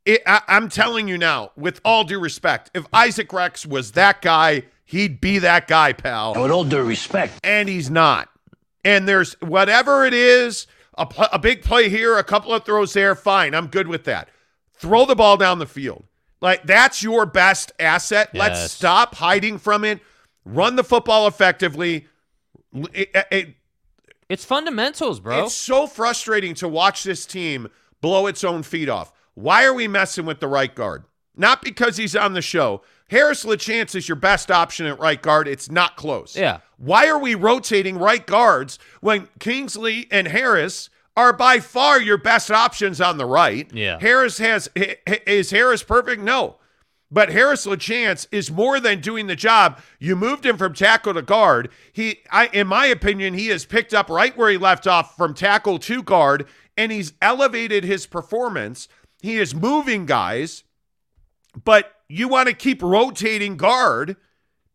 It, 0.06 0.24
I, 0.26 0.42
I'm 0.48 0.70
telling 0.70 1.08
you 1.08 1.18
now, 1.18 1.52
with 1.56 1.80
all 1.86 2.04
due 2.04 2.20
respect, 2.20 2.72
if 2.74 2.86
Isaac 2.92 3.32
Rex 3.32 3.66
was 3.66 3.92
that 3.92 4.22
guy, 4.24 4.64
he'd 4.86 5.22
be 5.22 5.38
that 5.40 5.68
guy, 5.68 5.94
pal 5.94 6.34
And 6.34 6.42
with 6.42 6.52
all 6.52 6.64
due 6.64 6.82
respect, 6.82 7.40
and 7.44 7.70
he's 7.70 7.90
not. 7.92 8.30
And 8.84 9.08
there's 9.08 9.34
whatever 9.42 10.06
it 10.06 10.14
is, 10.14 10.66
a, 11.00 11.06
pl- 11.06 11.28
a 11.32 11.40
big 11.40 11.64
play 11.64 11.90
here, 11.90 12.18
a 12.18 12.24
couple 12.24 12.54
of 12.54 12.64
throws 12.66 12.94
there, 12.94 13.16
fine. 13.16 13.56
I'm 13.56 13.68
good 13.68 13.88
with 13.88 14.04
that. 14.04 14.30
Throw 14.76 15.06
the 15.06 15.16
ball 15.16 15.38
down 15.38 15.60
the 15.60 15.66
field. 15.66 16.04
Like 16.42 16.64
that's 16.64 17.02
your 17.04 17.26
best 17.26 17.72
asset. 17.80 18.30
Let's 18.34 18.72
stop 18.72 19.16
hiding 19.16 19.58
from 19.58 19.84
it. 19.84 20.00
Run 20.46 20.76
the 20.76 20.84
football 20.84 21.28
effectively. 21.28 22.08
L- 22.76 22.86
it- 22.94 23.10
it- 23.32 23.56
It's 24.30 24.46
fundamentals, 24.46 25.20
bro. 25.20 25.46
it's 25.46 25.56
so 25.56 25.88
frustrating 25.88 26.54
to 26.56 26.68
watch 26.68 27.04
this 27.04 27.26
team 27.26 27.68
blow 28.02 28.28
its 28.28 28.44
own 28.44 28.64
feet 28.64 28.88
off. 28.88 29.12
Why 29.34 29.66
are 29.66 29.74
we 29.74 29.88
messing 29.88 30.26
with 30.26 30.40
the 30.40 30.48
right 30.48 30.74
guard? 30.74 31.04
Not 31.36 31.62
because 31.62 31.98
he's 31.98 32.16
on 32.16 32.34
the 32.34 32.42
show. 32.42 32.82
Harris 33.10 33.44
LaChance 33.44 33.96
is 33.96 34.08
your 34.08 34.16
best 34.18 34.52
option 34.52 34.86
at 34.86 35.00
right 35.00 35.22
guard. 35.22 35.48
It's 35.48 35.72
not 35.72 35.96
close. 35.98 36.36
Yeah. 36.38 36.60
Why 36.80 37.08
are 37.08 37.20
we 37.20 37.36
rotating 37.36 37.98
right 37.98 38.26
guards 38.26 38.80
when 39.02 39.28
Kingsley 39.40 40.08
and 40.10 40.30
Harris 40.30 40.90
are 41.18 41.34
by 41.34 41.60
far 41.60 42.02
your 42.02 42.18
best 42.18 42.50
options 42.50 43.02
on 43.02 43.18
the 43.18 43.26
right? 43.26 43.70
Yeah. 43.74 44.00
Harris 44.00 44.38
has 44.38 44.70
is 44.76 45.52
Harris 45.52 45.84
perfect? 45.84 46.22
No. 46.22 46.56
But 47.12 47.32
Harris 47.32 47.66
LaChance 47.66 48.28
is 48.32 48.52
more 48.52 48.80
than 48.80 49.02
doing 49.02 49.28
the 49.28 49.36
job. 49.36 49.82
You 50.00 50.16
moved 50.16 50.46
him 50.46 50.58
from 50.58 50.74
tackle 50.74 51.16
to 51.16 51.22
guard. 51.24 51.70
He, 51.92 52.20
I, 52.32 52.48
in 52.48 52.68
my 52.68 52.86
opinion, 52.86 53.34
he 53.34 53.48
has 53.48 53.66
picked 53.66 53.94
up 53.94 54.10
right 54.10 54.38
where 54.38 54.50
he 54.50 54.58
left 54.58 54.86
off 54.86 55.18
from 55.18 55.34
tackle 55.34 55.80
to 55.80 56.04
guard, 56.04 56.46
and 56.78 56.92
he's 56.92 57.14
elevated 57.20 57.84
his 57.84 58.06
performance. 58.06 58.88
He 59.22 59.38
is 59.38 59.56
moving 59.56 60.06
guys, 60.06 60.64
but 61.64 61.94
you 62.08 62.28
want 62.28 62.48
to 62.48 62.54
keep 62.54 62.84
rotating 62.84 63.58
guard, 63.58 64.16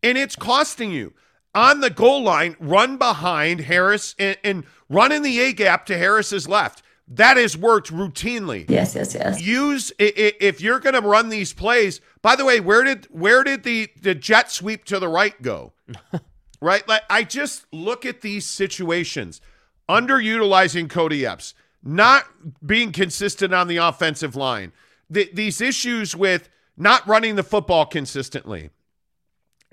and 0.03 0.17
it's 0.17 0.35
costing 0.35 0.91
you. 0.91 1.13
On 1.55 1.79
the 1.79 1.89
goal 1.89 2.21
line, 2.21 2.55
run 2.59 2.97
behind 2.97 3.61
Harris 3.61 4.13
and, 4.19 4.37
and 4.43 4.65
run 4.89 5.11
in 5.11 5.23
the 5.23 5.39
A 5.39 5.53
gap 5.53 5.85
to 5.87 5.97
Harris's 5.97 6.47
left. 6.47 6.83
That 7.07 7.37
has 7.37 7.55
worked 7.55 7.91
routinely 7.93 8.67
Yes, 8.67 8.95
yes, 8.95 9.13
yes. 9.13 9.39
use 9.39 9.91
if 9.99 10.59
you're 10.59 10.79
going 10.79 10.95
to 10.95 11.07
run 11.07 11.29
these 11.29 11.53
plays. 11.53 12.01
By 12.21 12.35
the 12.35 12.45
way, 12.45 12.59
where 12.59 12.83
did 12.83 13.05
where 13.11 13.43
did 13.43 13.63
the 13.63 13.89
the 14.01 14.15
jet 14.15 14.51
sweep 14.51 14.85
to 14.85 14.99
the 14.99 15.07
right 15.07 15.39
go? 15.41 15.73
right? 16.61 16.87
Like 16.87 17.03
I 17.09 17.23
just 17.23 17.67
look 17.71 18.05
at 18.05 18.21
these 18.21 18.45
situations, 18.45 19.39
underutilizing 19.87 20.89
Cody 20.89 21.25
Epps, 21.25 21.53
not 21.83 22.25
being 22.65 22.91
consistent 22.91 23.53
on 23.53 23.67
the 23.67 23.77
offensive 23.77 24.35
line. 24.35 24.71
The, 25.07 25.29
these 25.31 25.61
issues 25.61 26.15
with 26.15 26.49
not 26.75 27.07
running 27.07 27.35
the 27.35 27.43
football 27.43 27.85
consistently. 27.85 28.71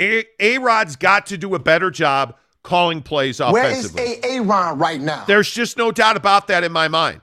A 0.02 0.24
A 0.40 0.58
Rod's 0.58 0.96
got 0.96 1.26
to 1.26 1.38
do 1.38 1.54
a 1.54 1.58
better 1.58 1.90
job 1.90 2.36
calling 2.62 3.02
plays 3.02 3.40
offensively. 3.40 3.60
Where 3.62 3.70
is 3.78 3.84
offensively. 3.86 4.30
A 4.30 4.34
Aaron 4.42 4.78
right 4.78 5.00
now? 5.00 5.24
There's 5.26 5.50
just 5.50 5.76
no 5.76 5.90
doubt 5.92 6.16
about 6.16 6.46
that 6.48 6.64
in 6.64 6.72
my 6.72 6.88
mind. 6.88 7.20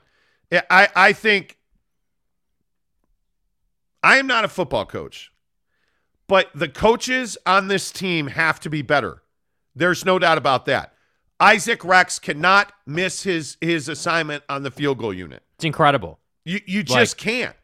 I- 0.52 0.62
I, 0.70 0.88
I 0.96 1.12
think 1.12 1.56
I 4.02 4.16
am 4.18 4.26
not 4.26 4.44
a 4.44 4.48
football 4.48 4.86
coach, 4.86 5.30
but 6.26 6.50
the 6.54 6.68
coaches 6.68 7.36
on 7.46 7.68
this 7.68 7.90
team 7.90 8.28
have 8.28 8.58
to 8.60 8.70
be 8.70 8.82
better. 8.82 9.22
There's 9.74 10.04
no 10.04 10.18
doubt 10.18 10.38
about 10.38 10.64
that. 10.66 10.94
Isaac 11.38 11.84
Rex 11.84 12.18
cannot 12.18 12.72
miss 12.86 13.22
his 13.22 13.56
his 13.60 13.88
assignment 13.88 14.44
on 14.48 14.62
the 14.62 14.70
field 14.70 14.98
goal 14.98 15.12
unit. 15.14 15.42
it's 15.56 15.64
incredible. 15.64 16.18
You 16.44 16.60
you 16.66 16.82
just 16.82 17.16
can't. 17.16 17.54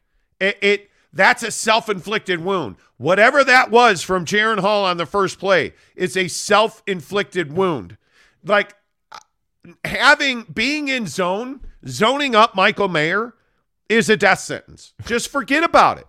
It, 0.40 0.58
it 0.62 0.90
that's 1.12 1.42
a 1.42 1.50
self-inflicted 1.50 2.42
wound. 2.42 2.76
Whatever 2.96 3.44
that 3.44 3.70
was 3.70 4.02
from 4.02 4.24
Jaren 4.24 4.60
Hall 4.60 4.84
on 4.84 4.96
the 4.96 5.06
first 5.06 5.38
play 5.38 5.74
it's 5.94 6.16
a 6.16 6.28
self-inflicted 6.28 7.52
wound. 7.52 7.96
Like 8.44 8.74
having 9.84 10.44
being 10.44 10.88
in 10.88 11.06
zone, 11.06 11.60
zoning 11.86 12.34
up 12.34 12.54
Michael 12.54 12.88
Mayer 12.88 13.34
is 13.88 14.08
a 14.08 14.16
death 14.16 14.40
sentence. 14.40 14.94
Just 15.04 15.28
forget 15.28 15.64
about 15.64 15.98
it. 15.98 16.06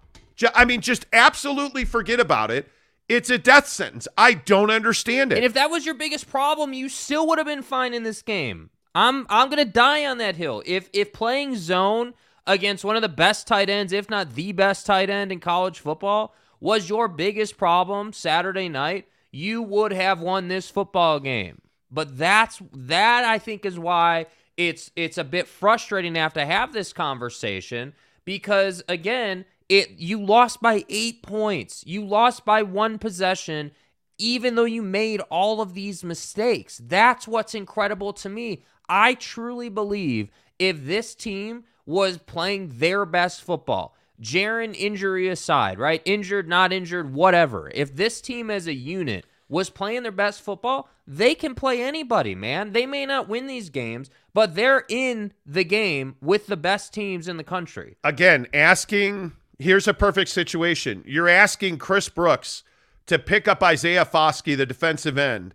I 0.54 0.66
mean, 0.66 0.82
just 0.82 1.06
absolutely 1.14 1.86
forget 1.86 2.20
about 2.20 2.52
it. 2.52 2.70
It's 3.10 3.30
a 3.30 3.38
death 3.38 3.68
sentence. 3.68 4.08
I 4.18 4.34
don't 4.34 4.70
understand 4.70 5.32
it. 5.32 5.38
And 5.38 5.46
if 5.46 5.54
that 5.54 5.70
was 5.70 5.86
your 5.86 5.96
biggest 5.96 6.30
problem, 6.30 6.74
you 6.74 6.90
still 6.90 7.26
would 7.28 7.38
have 7.38 7.48
been 7.48 7.64
fine 7.64 7.94
in 7.94 8.04
this 8.04 8.22
game. 8.22 8.70
I'm 8.94 9.26
I'm 9.30 9.50
gonna 9.50 9.66
die 9.66 10.06
on 10.06 10.18
that 10.18 10.36
hill. 10.36 10.62
If 10.66 10.90
if 10.92 11.14
playing 11.14 11.56
zone 11.56 12.14
against 12.48 12.86
one 12.86 12.96
of 12.96 13.02
the 13.02 13.10
best 13.10 13.46
tight 13.46 13.70
ends, 13.70 13.94
if 13.94 14.10
not 14.10 14.34
the 14.34 14.54
best 14.54 14.86
tight 14.86 15.10
end 15.10 15.32
in 15.32 15.40
college 15.40 15.80
football, 15.80 16.34
was 16.60 16.90
your 16.90 17.08
biggest 17.08 17.58
problem 17.58 18.14
Saturday 18.14 18.70
night, 18.70 19.08
you 19.32 19.62
would 19.62 19.92
have 19.92 20.22
won 20.22 20.48
this 20.48 20.70
football 20.70 21.20
game. 21.20 21.62
But 21.92 22.18
that's 22.18 22.62
that 22.74 23.24
I 23.24 23.38
think 23.38 23.66
is 23.66 23.78
why 23.78 24.26
it's 24.56 24.92
it's 24.96 25.18
a 25.18 25.24
bit 25.24 25.48
frustrating 25.48 26.16
to 26.16 26.20
have 26.20 26.34
to 26.34 26.46
have 26.46 26.74
this 26.74 26.92
conversation 26.92 27.94
because 28.26 28.84
again, 28.90 29.46
it 29.70 29.92
you 29.92 30.20
lost 30.20 30.62
by 30.62 30.84
8 30.90 31.22
points. 31.22 31.84
You 31.86 32.04
lost 32.04 32.44
by 32.44 32.64
one 32.64 32.98
possession 32.98 33.72
even 34.18 34.56
though 34.56 34.66
you 34.66 34.82
made 34.82 35.22
all 35.30 35.62
of 35.62 35.76
these 35.76 36.04
mistakes. 36.04 36.82
That's 36.84 37.28
what's 37.28 37.54
incredible 37.54 38.14
to 38.14 38.30
me. 38.30 38.64
I 38.90 39.14
truly 39.14 39.70
believe 39.70 40.30
if 40.58 40.86
this 40.86 41.14
team 41.14 41.66
was 41.88 42.20
playing 42.20 42.74
their 42.76 43.06
best 43.06 43.42
football, 43.42 43.96
Jaren 44.22 44.76
injury 44.76 45.28
aside, 45.30 45.80
right? 45.80 46.02
Injured, 46.06 46.48
not 46.48 46.72
injured, 46.72 47.14
whatever. 47.14 47.72
If 47.74 47.96
this 47.96 48.22
team 48.22 48.52
as 48.52 48.68
a 48.68 48.74
unit 48.74 49.26
was 49.50 49.70
playing 49.70 50.04
their 50.04 50.12
best 50.12 50.42
football, 50.42 50.90
they 51.08 51.34
can 51.34 51.56
play 51.56 51.82
anybody, 51.82 52.36
man. 52.36 52.74
They 52.74 52.86
may 52.86 53.06
not 53.06 53.30
win 53.30 53.48
these 53.48 53.70
games, 53.70 54.10
but 54.34 54.56
they're 54.56 54.84
in 54.90 55.32
the 55.46 55.64
game 55.64 56.18
with 56.22 56.48
the 56.48 56.58
best 56.58 56.94
teams 56.94 57.28
in 57.28 57.38
the 57.38 57.44
country. 57.44 57.96
again, 58.04 58.46
asking 58.54 59.32
here's 59.58 59.88
a 59.88 59.94
perfect 59.94 60.30
situation. 60.30 61.04
You're 61.08 61.30
asking 61.30 61.78
Chris 61.78 62.10
Brooks 62.10 62.64
to 63.08 63.18
pick 63.18 63.48
up 63.48 63.64
Isaiah 63.64 64.06
Foskey, 64.06 64.58
the 64.58 64.66
defensive 64.66 65.18
end, 65.18 65.54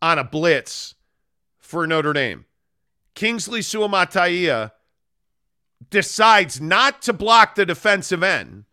on 0.00 0.18
a 0.18 0.24
blitz 0.24 0.94
for 1.58 1.86
Notre 1.86 2.14
Dame. 2.14 2.46
Kingsley 3.14 3.60
Suamataia 3.60 4.72
decides 5.90 6.60
not 6.60 7.02
to 7.02 7.12
block 7.12 7.54
the 7.54 7.66
defensive 7.66 8.22
end, 8.22 8.64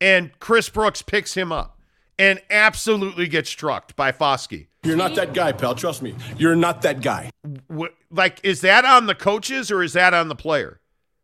and 0.00 0.38
Chris 0.40 0.68
Brooks 0.68 1.02
picks 1.02 1.34
him 1.34 1.52
up 1.52 1.80
and 2.18 2.40
absolutely 2.50 3.26
gets 3.26 3.50
struck 3.50 3.96
by 3.96 4.12
Foskey. 4.12 4.68
You're 4.84 4.96
not 4.96 5.14
that 5.14 5.32
guy, 5.32 5.52
pal. 5.52 5.74
Trust 5.74 6.02
me. 6.02 6.14
You're 6.36 6.54
not 6.54 6.82
that 6.82 7.00
guy. 7.00 7.30
Like 8.10 8.38
is 8.42 8.60
that 8.60 8.84
on 8.84 9.06
the 9.06 9.14
coaches 9.14 9.70
or 9.70 9.82
is 9.82 9.94
that 9.94 10.14
on 10.14 10.28
the 10.28 10.36
player 10.36 10.80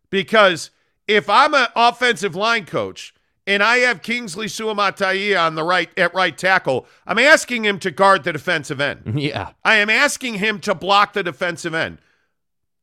because 0.08 0.70
if 1.06 1.28
i'm 1.28 1.54
an 1.54 1.68
offensive 1.76 2.34
line 2.34 2.64
coach 2.64 3.14
and 3.46 3.62
I 3.64 3.78
have 3.78 4.02
Kingsley 4.02 4.46
Suamataia 4.46 5.40
on 5.40 5.56
the 5.56 5.64
right 5.64 5.90
at 5.98 6.14
right 6.14 6.36
tackle, 6.36 6.86
I'm 7.06 7.18
asking 7.18 7.64
him 7.64 7.78
to 7.80 7.90
guard 7.90 8.22
the 8.22 8.32
defensive 8.32 8.80
end. 8.80 9.02
Yeah. 9.20 9.50
I 9.64 9.76
am 9.76 9.90
asking 9.90 10.34
him 10.34 10.60
to 10.60 10.74
block 10.74 11.14
the 11.14 11.22
defensive 11.22 11.74
end. 11.74 11.98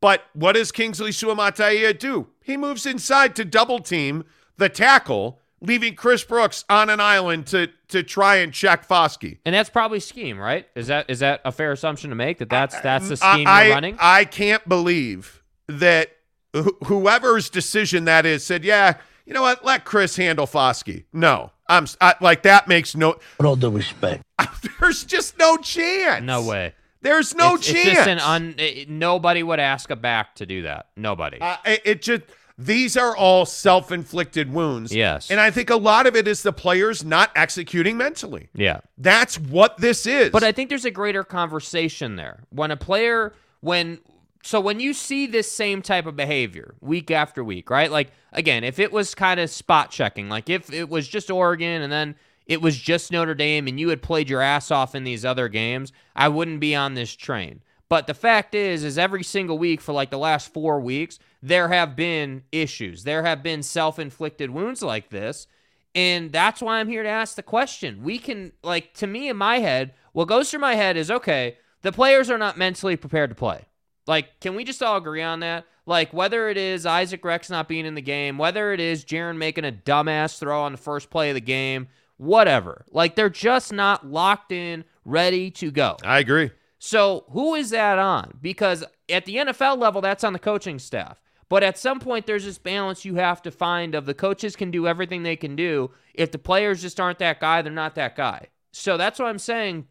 But 0.02 0.24
what 0.34 0.54
does 0.54 0.72
Kingsley 0.72 1.12
Suamataia 1.12 1.98
do? 1.98 2.28
He 2.44 2.56
moves 2.58 2.86
inside 2.86 3.36
to 3.38 3.46
double 3.46 3.80
team 3.80 4.24
the 4.58 4.70
tackle, 4.70 5.40
leaving 5.62 5.96
Chris 5.96 6.24
Brooks 6.24 6.66
on 6.70 6.90
an 6.90 7.00
island 7.00 7.48
to 7.48 7.70
to 7.90 8.04
try 8.04 8.38
and 8.38 8.54
check 8.54 8.88
Foskey. 8.88 9.40
And 9.46 9.56
that's 9.56 9.70
probably 9.70 10.00
scheme, 10.00 10.38
right? 10.38 10.68
Is 10.76 10.88
that 10.88 11.10
is 11.10 11.20
that 11.20 11.42
a 11.46 11.52
fair 11.52 11.72
assumption 11.72 12.10
to 12.12 12.16
make 12.16 12.38
that 12.40 12.50
that's 12.50 12.80
that's 12.82 13.10
the 13.10 13.18
scheme 13.18 13.48
I, 13.48 13.66
you're 13.66 13.74
running? 13.74 13.98
I 14.00 14.26
can't 14.26 14.68
believe 14.70 15.42
that 15.68 16.12
wh- 16.56 16.68
whoever's 16.86 17.50
decision 17.50 18.06
that 18.06 18.26
is 18.26 18.44
said, 18.44 18.64
yeah, 18.64 18.96
you 19.26 19.34
know 19.34 19.42
what? 19.42 19.66
Let 19.66 19.84
Chris 19.84 20.16
handle 20.16 20.46
Foskey. 20.48 21.06
No, 21.12 21.52
I'm 21.68 21.84
s- 21.84 21.98
I, 22.00 22.16
like 22.22 22.44
that 22.44 22.68
makes 22.68 22.96
no. 22.96 23.16
With 23.38 23.48
all 23.48 23.56
due 23.56 23.70
respect. 23.72 24.24
There's 24.80 25.04
just 25.04 25.38
no 25.40 25.58
chance. 25.58 26.24
no 26.24 26.44
way. 26.44 26.74
There's 27.02 27.36
no 27.36 27.56
it's, 27.56 27.68
chance. 27.68 27.88
It's 27.88 27.96
just 27.96 28.08
an 28.08 28.20
un. 28.20 28.56
It, 28.58 28.90
nobody 28.90 29.44
would 29.44 29.60
ask 29.60 29.90
a 29.90 29.96
back 29.96 30.36
to 30.36 30.46
do 30.46 30.64
that. 30.64 30.88
Nobody. 30.96 31.40
Uh, 31.40 31.58
it, 31.66 31.82
it 31.86 32.02
just 32.02 32.24
these 32.58 32.98
are 32.98 33.16
all 33.16 33.46
self-inflicted 33.46 34.52
wounds. 34.52 34.94
Yes. 34.94 35.30
and 35.30 35.40
I 35.40 35.52
think 35.52 35.70
a 35.70 35.76
lot 35.76 36.08
of 36.08 36.16
it 36.16 36.28
is 36.28 36.42
the 36.42 36.54
players 36.54 37.04
not 37.04 37.32
executing 37.36 37.98
mentally. 37.98 38.50
yeah. 38.54 38.80
That's 38.98 39.40
what 39.40 39.78
this 39.78 40.08
is. 40.08 40.32
But 40.32 40.44
I 40.44 40.52
think 40.52 40.70
there's 40.70 40.86
a 40.86 40.92
greater 40.92 41.24
conversation 41.24 42.16
there. 42.16 42.44
When 42.50 42.72
a 42.72 42.78
player, 42.78 43.34
when, 43.62 44.00
so 44.42 44.60
when 44.60 44.80
you 44.80 44.94
see 44.94 45.28
this 45.28 45.52
same 45.52 45.84
type 45.84 46.08
of 46.08 46.16
behavior 46.16 46.74
week 46.82 47.12
after 47.12 47.44
week, 47.44 47.70
right? 47.70 47.92
Like, 47.92 48.12
again, 48.34 48.64
if 48.64 48.80
it 48.80 48.92
was 48.92 49.14
kind 49.14 49.40
of 49.40 49.52
spot 49.52 49.92
checking, 49.92 50.28
like 50.28 50.50
if 50.50 50.74
it 50.74 50.90
was 50.90 51.08
just 51.08 51.30
Oregon 51.30 51.84
and 51.84 51.92
then 51.92 52.16
it 52.48 52.62
was 52.62 52.78
just 52.78 53.12
Notre 53.12 53.36
Dame 53.36 53.68
and 53.68 53.80
you 53.80 53.90
had 53.90 54.02
played 54.02 54.30
your 54.30 54.42
ass 54.42 54.72
off 54.72 54.96
in 54.96 55.04
these 55.04 55.26
other 55.26 55.50
games, 55.50 55.92
I 56.16 56.30
wouldn't 56.30 56.60
be 56.60 56.74
on 56.74 56.94
this 56.94 57.14
train. 57.14 57.62
But 57.90 58.08
the 58.08 58.14
fact 58.14 58.56
is, 58.56 58.84
is 58.84 58.98
every 58.98 59.24
single 59.24 59.58
week 59.58 59.82
for 59.82 59.94
like 59.94 60.10
the 60.10 60.18
last 60.18 60.54
four 60.54 60.80
weeks, 60.80 61.20
there 61.42 61.70
have 61.70 61.96
been 61.96 62.44
issues. 62.52 63.04
There 63.04 63.24
have 63.24 63.44
been 63.44 63.64
self 63.64 64.00
inflicted 64.00 64.50
wounds 64.50 64.82
like 64.82 65.10
this. 65.10 65.48
And 65.96 66.32
that's 66.32 66.62
why 66.62 66.80
I'm 66.80 66.90
here 66.90 67.04
to 67.04 67.10
ask 67.10 67.36
the 67.36 67.44
question. 67.44 68.04
We 68.04 68.20
can, 68.20 68.52
like, 68.62 68.94
to 68.96 69.08
me 69.08 69.30
in 69.30 69.38
my 69.38 69.60
head, 69.60 69.94
what 70.12 70.28
goes 70.28 70.52
through 70.52 70.60
my 70.60 70.76
head 70.76 70.96
is 70.96 71.10
okay, 71.10 71.58
the 71.82 71.92
players 71.92 72.30
are 72.30 72.38
not 72.38 72.58
mentally 72.58 72.96
prepared 72.96 73.32
to 73.32 73.36
play. 73.36 73.66
Like, 74.06 74.40
can 74.40 74.54
we 74.56 74.64
just 74.64 74.84
all 74.84 74.98
agree 74.98 75.24
on 75.24 75.40
that? 75.40 75.66
Like, 75.88 76.14
whether 76.14 76.50
it 76.50 76.58
is 76.58 76.86
Isaac 76.86 77.24
Rex 77.26 77.50
not 77.50 77.68
being 77.68 77.86
in 77.86 77.96
the 77.96 78.02
game, 78.02 78.38
whether 78.38 78.74
it 78.74 78.80
is 78.80 79.06
Jaren 79.06 79.38
making 79.38 79.66
a 79.66 79.72
dumbass 79.72 80.38
throw 80.38 80.62
on 80.62 80.74
the 80.74 80.78
first 80.78 81.10
play 81.10 81.30
of 81.30 81.34
the 81.34 81.42
game, 81.42 81.88
whatever. 82.18 82.86
Like, 82.92 83.16
they're 83.16 83.30
just 83.30 83.72
not 83.72 84.06
locked 84.08 84.52
in, 84.52 84.84
ready 85.06 85.50
to 85.52 85.72
go. 85.72 85.98
I 86.04 86.20
agree. 86.20 86.52
So 86.80 87.26
who 87.30 87.56
is 87.56 87.72
that 87.72 87.98
on? 87.98 88.34
Because 88.42 88.84
at 89.10 89.26
the 89.26 89.38
NFL 89.38 89.78
level, 89.80 90.02
that's 90.02 90.24
on 90.24 90.34
the 90.34 90.40
coaching 90.40 90.78
staff. 90.80 91.22
But 91.50 91.64
at 91.64 91.78
some 91.78 92.00
point, 92.00 92.26
there's 92.26 92.44
this 92.46 92.58
balance 92.58 93.06
you 93.06 93.16
have 93.16 93.42
to 93.44 93.52
find 93.52 93.96
of 93.96 94.06
the 94.06 94.14
coaches 94.14 94.56
can 94.56 94.70
do 94.70 94.86
everything 94.86 95.24
they 95.24 95.38
can 95.38 95.56
do. 95.56 95.92
If 96.14 96.32
the 96.32 96.38
players 96.38 96.82
just 96.82 97.00
aren't 97.00 97.20
that 97.20 97.40
guy, 97.40 97.62
they're 97.62 97.72
not 97.72 97.96
that 97.96 98.16
guy. 98.16 98.48
So 98.74 98.98
that's 98.98 99.18
what 99.18 99.30
I'm 99.30 99.40
saying. 99.40 99.88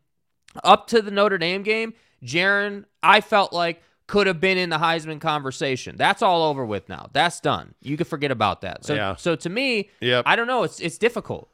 Up 0.63 0.87
to 0.89 1.01
the 1.03 1.11
Notre 1.11 1.39
Dame 1.39 1.63
game, 1.63 1.95
Jaren, 2.23 2.85
I 3.03 3.21
felt 3.21 3.53
like 3.53 3.83
could 4.07 4.27
have 4.27 4.41
been 4.41 4.59
in 4.59 4.71
the 4.71 4.79
Heisman 4.79 5.21
conversation. 5.21 5.97
That's 5.97 6.23
all 6.23 6.45
over 6.45 6.65
with 6.65 6.89
now. 6.89 7.09
That's 7.13 7.41
done. 7.41 7.75
You 7.83 7.97
can 7.97 8.07
forget 8.07 8.31
about 8.31 8.61
that. 8.61 8.85
So, 8.85 8.95
Yeah. 8.95 9.17
so 9.17 9.35
to 9.35 9.49
me, 9.49 9.91
Yep. 10.01 10.25
I 10.27 10.37
don't 10.37 10.47
know. 10.47 10.63
It's 10.63 10.79
it's 10.79 10.99
difficult. 10.99 11.51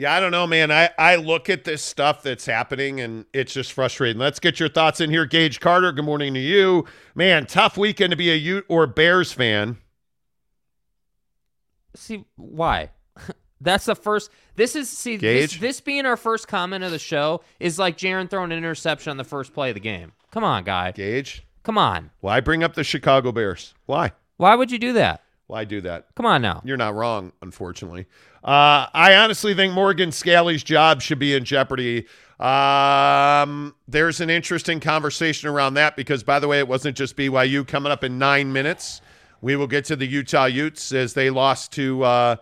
Yeah, 0.00 0.14
I 0.14 0.20
don't 0.20 0.30
know, 0.30 0.46
man. 0.46 0.72
I, 0.72 0.88
I 0.96 1.16
look 1.16 1.50
at 1.50 1.64
this 1.64 1.82
stuff 1.82 2.22
that's 2.22 2.46
happening 2.46 3.02
and 3.02 3.26
it's 3.34 3.52
just 3.52 3.74
frustrating. 3.74 4.18
Let's 4.18 4.40
get 4.40 4.58
your 4.58 4.70
thoughts 4.70 4.98
in 4.98 5.10
here. 5.10 5.26
Gage 5.26 5.60
Carter, 5.60 5.92
good 5.92 6.06
morning 6.06 6.32
to 6.32 6.40
you. 6.40 6.86
Man, 7.14 7.44
tough 7.44 7.76
weekend 7.76 8.12
to 8.12 8.16
be 8.16 8.30
a 8.30 8.34
Ute 8.34 8.64
or 8.66 8.86
Bears 8.86 9.30
fan. 9.30 9.76
See 11.94 12.24
why? 12.36 12.92
That's 13.60 13.84
the 13.84 13.94
first. 13.94 14.30
This 14.56 14.74
is 14.74 14.88
see 14.88 15.18
this, 15.18 15.58
this 15.58 15.82
being 15.82 16.06
our 16.06 16.16
first 16.16 16.48
comment 16.48 16.82
of 16.82 16.92
the 16.92 16.98
show 16.98 17.42
is 17.58 17.78
like 17.78 17.98
Jaren 17.98 18.30
throwing 18.30 18.52
an 18.52 18.56
interception 18.56 19.10
on 19.10 19.18
the 19.18 19.24
first 19.24 19.52
play 19.52 19.68
of 19.68 19.74
the 19.74 19.80
game. 19.80 20.12
Come 20.30 20.44
on, 20.44 20.64
guy. 20.64 20.92
Gage, 20.92 21.46
Come 21.62 21.76
on. 21.76 22.10
why 22.20 22.40
bring 22.40 22.64
up 22.64 22.72
the 22.72 22.84
Chicago 22.84 23.32
Bears? 23.32 23.74
Why? 23.84 24.12
Why 24.38 24.54
would 24.54 24.70
you 24.70 24.78
do 24.78 24.94
that? 24.94 25.22
Why 25.50 25.64
do 25.64 25.80
that? 25.80 26.06
Come 26.14 26.26
on 26.26 26.42
now. 26.42 26.62
You're 26.64 26.76
not 26.76 26.94
wrong, 26.94 27.32
unfortunately. 27.42 28.06
Uh, 28.44 28.86
I 28.94 29.16
honestly 29.16 29.52
think 29.52 29.72
Morgan 29.72 30.10
Scalley's 30.10 30.62
job 30.62 31.02
should 31.02 31.18
be 31.18 31.34
in 31.34 31.44
jeopardy. 31.44 32.06
Um, 32.38 33.74
there's 33.88 34.20
an 34.20 34.30
interesting 34.30 34.78
conversation 34.78 35.48
around 35.48 35.74
that 35.74 35.96
because, 35.96 36.22
by 36.22 36.38
the 36.38 36.46
way, 36.46 36.60
it 36.60 36.68
wasn't 36.68 36.96
just 36.96 37.16
BYU 37.16 37.66
coming 37.66 37.90
up 37.90 38.04
in 38.04 38.16
nine 38.16 38.52
minutes. 38.52 39.00
We 39.40 39.56
will 39.56 39.66
get 39.66 39.84
to 39.86 39.96
the 39.96 40.06
Utah 40.06 40.44
Utes 40.44 40.92
as 40.92 41.14
they 41.14 41.30
lost 41.30 41.72
to 41.72 42.04
uh, 42.04 42.36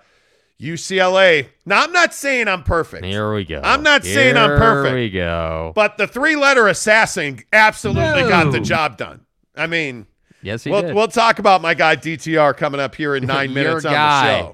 UCLA. 0.61 1.49
Now, 1.65 1.85
I'm 1.85 1.93
not 1.93 2.13
saying 2.13 2.47
I'm 2.47 2.63
perfect, 2.63 3.07
Here 3.07 3.33
we 3.33 3.47
go. 3.47 3.63
I'm 3.65 3.83
not 3.83 4.05
saying 4.05 4.37
I'm 4.37 4.59
perfect. 4.59 4.95
Here 4.95 5.03
we 5.05 5.09
go. 5.11 5.73
but 5.75 5.97
the 5.97 6.07
three 6.07 6.37
letter 6.37 6.69
assassin 6.69 7.43
absolutely 7.55 8.29
got 8.29 8.53
the 8.53 8.61
job 8.61 8.99
done. 8.99 9.25
I 9.57 9.67
mean, 9.67 10.07
Yes, 10.43 10.65
he 10.65 10.71
we'll, 10.71 10.83
did. 10.83 10.95
we'll 10.95 11.09
talk 11.09 11.39
about 11.39 11.63
my 11.63 11.75
guy 11.75 11.97
DTR 11.97 12.57
coming 12.57 12.81
up 12.81 12.95
here 12.95 13.17
in 13.17 13.27
nine 13.27 13.53
minutes 13.53 13.85
on 13.85 13.93
guy. 13.93 14.53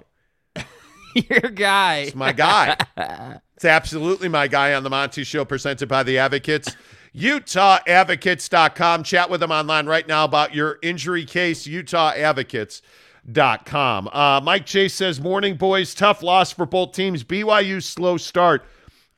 the 0.55 0.63
show. 0.63 0.67
Your 1.31 1.51
guy. 1.51 1.97
It's 1.99 2.15
my 2.15 2.33
guy. 2.33 2.77
it's 3.57 3.65
absolutely 3.65 4.29
my 4.29 4.49
guy 4.49 4.75
on 4.75 4.83
the 4.83 4.91
Monty 4.91 5.25
Show, 5.25 5.45
presented 5.45 5.89
by 5.89 6.03
the 6.03 6.19
Advocates. 6.19 6.77
UtahAdvocates.com. 7.15 9.05
Chat 9.05 9.31
with 9.31 9.41
them 9.41 9.53
online 9.53 9.87
right 9.87 10.07
now 10.09 10.25
about 10.25 10.55
your 10.55 10.79
injury 10.83 11.25
case. 11.25 11.67
UtahAdvocates.com. 11.67 14.09
Uh, 14.09 14.41
Mike 14.43 14.67
Chase 14.67 14.95
says, 14.95 15.21
Morning, 15.21 15.57
boys. 15.57 15.95
Tough 15.95 16.25
loss 16.25 16.51
for 16.51 16.67
both 16.67 16.91
teams. 16.93 17.23
BYU 17.23 17.81
slow 17.81 18.17
start 18.17 18.65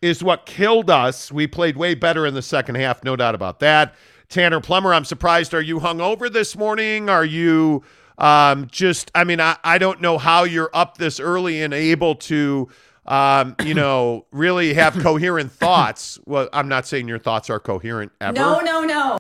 is 0.03 0.23
what 0.23 0.45
killed 0.45 0.91
us. 0.91 1.33
We 1.33 1.47
played 1.47 1.79
way 1.79 1.95
better 1.95 2.27
in 2.27 2.35
the 2.35 2.43
second 2.43 2.75
half, 2.75 3.03
no 3.03 3.17
doubt 3.17 3.35
about 3.35 3.61
that. 3.61 3.95
Tanner 4.29 4.61
Plummer, 4.61 4.93
I'm 4.93 5.05
surprised. 5.05 5.55
Are 5.55 5.61
you 5.61 5.81
hungover 5.81 6.33
this 6.33 6.57
morning? 6.57 7.09
Are 7.09 7.25
you 7.25 7.83
um, 8.19 8.67
just, 8.71 9.11
I 9.15 9.25
mean, 9.25 9.41
I, 9.41 9.57
I 9.63 9.79
don't 9.79 10.01
know 10.01 10.19
how 10.19 10.45
you're 10.45 10.71
up 10.73 10.99
this 10.99 11.21
early 11.21 11.63
and 11.63 11.73
able 11.75 12.15
to, 12.17 12.69
um, 13.07 13.57
you 13.65 13.75
know, 13.83 14.27
really 14.33 14.75
have 14.75 14.95
coherent 14.99 15.53
thoughts. 15.53 16.19
Well, 16.27 16.49
I'm 16.53 16.69
not 16.69 16.87
saying 16.87 17.09
your 17.09 17.19
thoughts 17.19 17.51
are 17.51 17.61
coherent 17.61 18.13
ever. 18.21 18.35
No, 18.35 18.61
no, 18.61 18.85
no. 18.85 19.19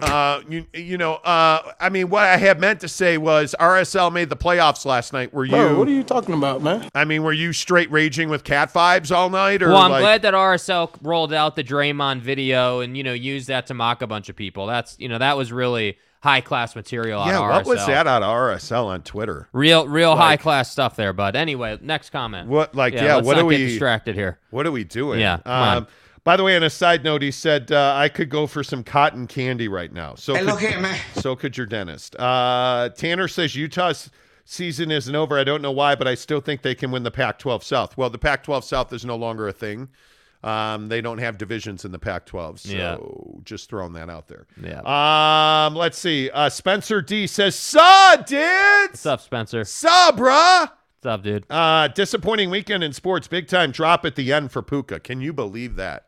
Uh, 0.00 0.40
you, 0.48 0.66
you 0.74 0.98
know, 0.98 1.14
uh, 1.14 1.72
I 1.80 1.88
mean, 1.88 2.08
what 2.10 2.24
I 2.24 2.36
had 2.36 2.60
meant 2.60 2.80
to 2.80 2.88
say 2.88 3.18
was 3.18 3.54
RSL 3.58 4.12
made 4.12 4.28
the 4.30 4.36
playoffs 4.36 4.84
last 4.84 5.12
night. 5.12 5.32
Were 5.32 5.44
you, 5.44 5.52
Bro, 5.52 5.78
what 5.78 5.88
are 5.88 5.92
you 5.92 6.02
talking 6.02 6.34
about, 6.34 6.62
man? 6.62 6.88
I 6.94 7.04
mean, 7.04 7.22
were 7.22 7.32
you 7.32 7.52
straight 7.52 7.90
raging 7.90 8.28
with 8.28 8.44
cat 8.44 8.72
vibes 8.72 9.14
all 9.14 9.30
night? 9.30 9.62
Or 9.62 9.68
well, 9.68 9.78
I'm 9.78 9.90
like, 9.90 10.02
glad 10.02 10.22
that 10.22 10.34
RSL 10.34 10.90
rolled 11.02 11.32
out 11.32 11.56
the 11.56 11.64
Draymond 11.64 12.20
video 12.20 12.80
and 12.80 12.96
you 12.96 13.02
know 13.02 13.12
used 13.12 13.48
that 13.48 13.66
to 13.68 13.74
mock 13.74 14.02
a 14.02 14.06
bunch 14.06 14.28
of 14.28 14.36
people. 14.36 14.66
That's 14.66 14.96
you 14.98 15.08
know 15.08 15.18
that 15.18 15.36
was 15.36 15.52
really 15.52 15.98
high 16.22 16.40
class 16.40 16.74
material. 16.74 17.24
yeah, 17.26 17.38
on 17.38 17.48
what 17.50 17.64
RSL. 17.64 17.68
was 17.68 17.86
that 17.86 18.06
on 18.08 18.22
RSL 18.22 18.86
on 18.86 19.02
Twitter? 19.02 19.48
Real, 19.52 19.86
real 19.86 20.10
Like- 20.10 20.18
high 20.18 20.36
class 20.36 20.70
stuff 20.72 20.96
there. 20.96 21.12
But 21.12 21.36
anyway, 21.36 21.78
next 21.80 22.10
comment. 22.10 22.48
What, 22.48 22.74
like, 22.74 22.94
yeah, 22.94 23.16
let's 23.16 23.26
what 23.26 23.36
not 23.36 23.44
are 23.46 23.50
get 23.50 23.58
we- 23.60 23.66
distracted 23.68 24.14
here? 24.16 24.38
What 24.50 24.66
are 24.66 24.72
we 24.72 24.82
doing? 24.82 25.20
Yeah, 25.20 25.36
come 25.38 25.52
on. 25.52 25.76
Um, 25.78 25.86
by 26.26 26.36
the 26.36 26.42
way, 26.42 26.56
on 26.56 26.64
a 26.64 26.70
side 26.70 27.04
note, 27.04 27.22
he 27.22 27.30
said 27.30 27.70
uh, 27.70 27.94
I 27.96 28.08
could 28.08 28.28
go 28.30 28.48
for 28.48 28.64
some 28.64 28.82
cotton 28.82 29.28
candy 29.28 29.68
right 29.68 29.92
now. 29.92 30.16
So 30.16 30.34
could, 30.34 30.96
so 31.14 31.36
could 31.36 31.56
your 31.56 31.66
dentist. 31.66 32.16
Uh, 32.16 32.88
Tanner 32.96 33.28
says 33.28 33.54
Utah's 33.54 34.10
season 34.44 34.90
isn't 34.90 35.14
over. 35.14 35.38
I 35.38 35.44
don't 35.44 35.62
know 35.62 35.70
why, 35.70 35.94
but 35.94 36.08
I 36.08 36.16
still 36.16 36.40
think 36.40 36.62
they 36.62 36.74
can 36.74 36.90
win 36.90 37.04
the 37.04 37.12
Pac-12 37.12 37.62
South. 37.62 37.96
Well, 37.96 38.10
the 38.10 38.18
Pac-12 38.18 38.64
South 38.64 38.92
is 38.92 39.04
no 39.04 39.14
longer 39.14 39.46
a 39.46 39.52
thing. 39.52 39.88
Um, 40.42 40.88
they 40.88 41.00
don't 41.00 41.18
have 41.18 41.38
divisions 41.38 41.84
in 41.84 41.92
the 41.92 41.98
Pac-12, 42.00 42.58
so 42.58 42.72
Yeah. 42.72 42.96
just 43.44 43.70
throwing 43.70 43.92
that 43.92 44.10
out 44.10 44.26
there. 44.26 44.48
Yeah. 44.60 44.80
Um, 45.66 45.76
let's 45.76 45.96
see. 45.96 46.28
Uh, 46.30 46.48
Spencer 46.48 47.02
D 47.02 47.28
says, 47.28 47.54
"Saw, 47.54 48.16
dude. 48.16 48.90
What's 48.90 49.06
up, 49.06 49.20
Spencer? 49.20 49.62
Saw, 49.62 50.10
bruh." 50.10 50.70
What's 51.02 51.06
up, 51.06 51.22
dude? 51.22 51.46
Uh, 51.48 51.86
disappointing 51.86 52.50
weekend 52.50 52.82
in 52.82 52.92
sports. 52.92 53.28
Big 53.28 53.46
time 53.46 53.70
drop 53.70 54.04
at 54.04 54.16
the 54.16 54.32
end 54.32 54.50
for 54.50 54.60
Puka. 54.60 54.98
Can 55.00 55.20
you 55.20 55.32
believe 55.32 55.76
that? 55.76 56.06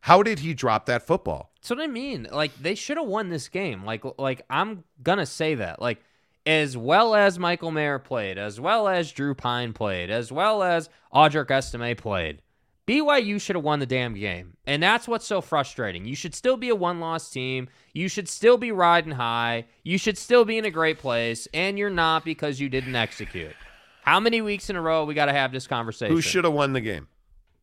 How 0.00 0.22
did 0.22 0.38
he 0.38 0.54
drop 0.54 0.86
that 0.86 1.06
football? 1.06 1.52
That's 1.56 1.70
what 1.70 1.80
I 1.80 1.86
mean. 1.86 2.28
Like 2.30 2.54
they 2.56 2.74
should 2.74 2.96
have 2.96 3.06
won 3.06 3.28
this 3.30 3.48
game. 3.48 3.84
Like 3.84 4.04
like 4.18 4.42
I'm 4.48 4.84
gonna 5.02 5.26
say 5.26 5.56
that. 5.56 5.80
Like 5.82 6.00
as 6.46 6.76
well 6.76 7.14
as 7.14 7.38
Michael 7.38 7.70
Mayer 7.70 7.98
played, 7.98 8.38
as 8.38 8.58
well 8.58 8.88
as 8.88 9.12
Drew 9.12 9.34
Pyne 9.34 9.72
played, 9.72 10.10
as 10.10 10.32
well 10.32 10.62
as 10.62 10.88
Audric 11.12 11.50
Estime 11.50 11.94
played, 11.94 12.40
BYU 12.86 13.38
should 13.38 13.54
have 13.54 13.64
won 13.64 13.80
the 13.80 13.86
damn 13.86 14.14
game. 14.14 14.56
And 14.66 14.82
that's 14.82 15.06
what's 15.06 15.26
so 15.26 15.42
frustrating. 15.42 16.06
You 16.06 16.14
should 16.16 16.34
still 16.34 16.56
be 16.56 16.70
a 16.70 16.74
one-loss 16.74 17.28
team. 17.28 17.68
You 17.92 18.08
should 18.08 18.30
still 18.30 18.56
be 18.56 18.72
riding 18.72 19.12
high. 19.12 19.66
You 19.82 19.98
should 19.98 20.16
still 20.16 20.46
be 20.46 20.56
in 20.56 20.64
a 20.64 20.70
great 20.70 20.98
place, 20.98 21.46
and 21.52 21.78
you're 21.78 21.90
not 21.90 22.24
because 22.24 22.58
you 22.58 22.70
didn't 22.70 22.96
execute. 22.96 23.54
How 24.00 24.18
many 24.18 24.40
weeks 24.40 24.70
in 24.70 24.76
a 24.76 24.80
row 24.80 25.04
we 25.04 25.12
got 25.12 25.26
to 25.26 25.34
have 25.34 25.52
this 25.52 25.66
conversation? 25.66 26.14
Who 26.14 26.22
should 26.22 26.44
have 26.44 26.54
won 26.54 26.72
the 26.72 26.80
game? 26.80 27.08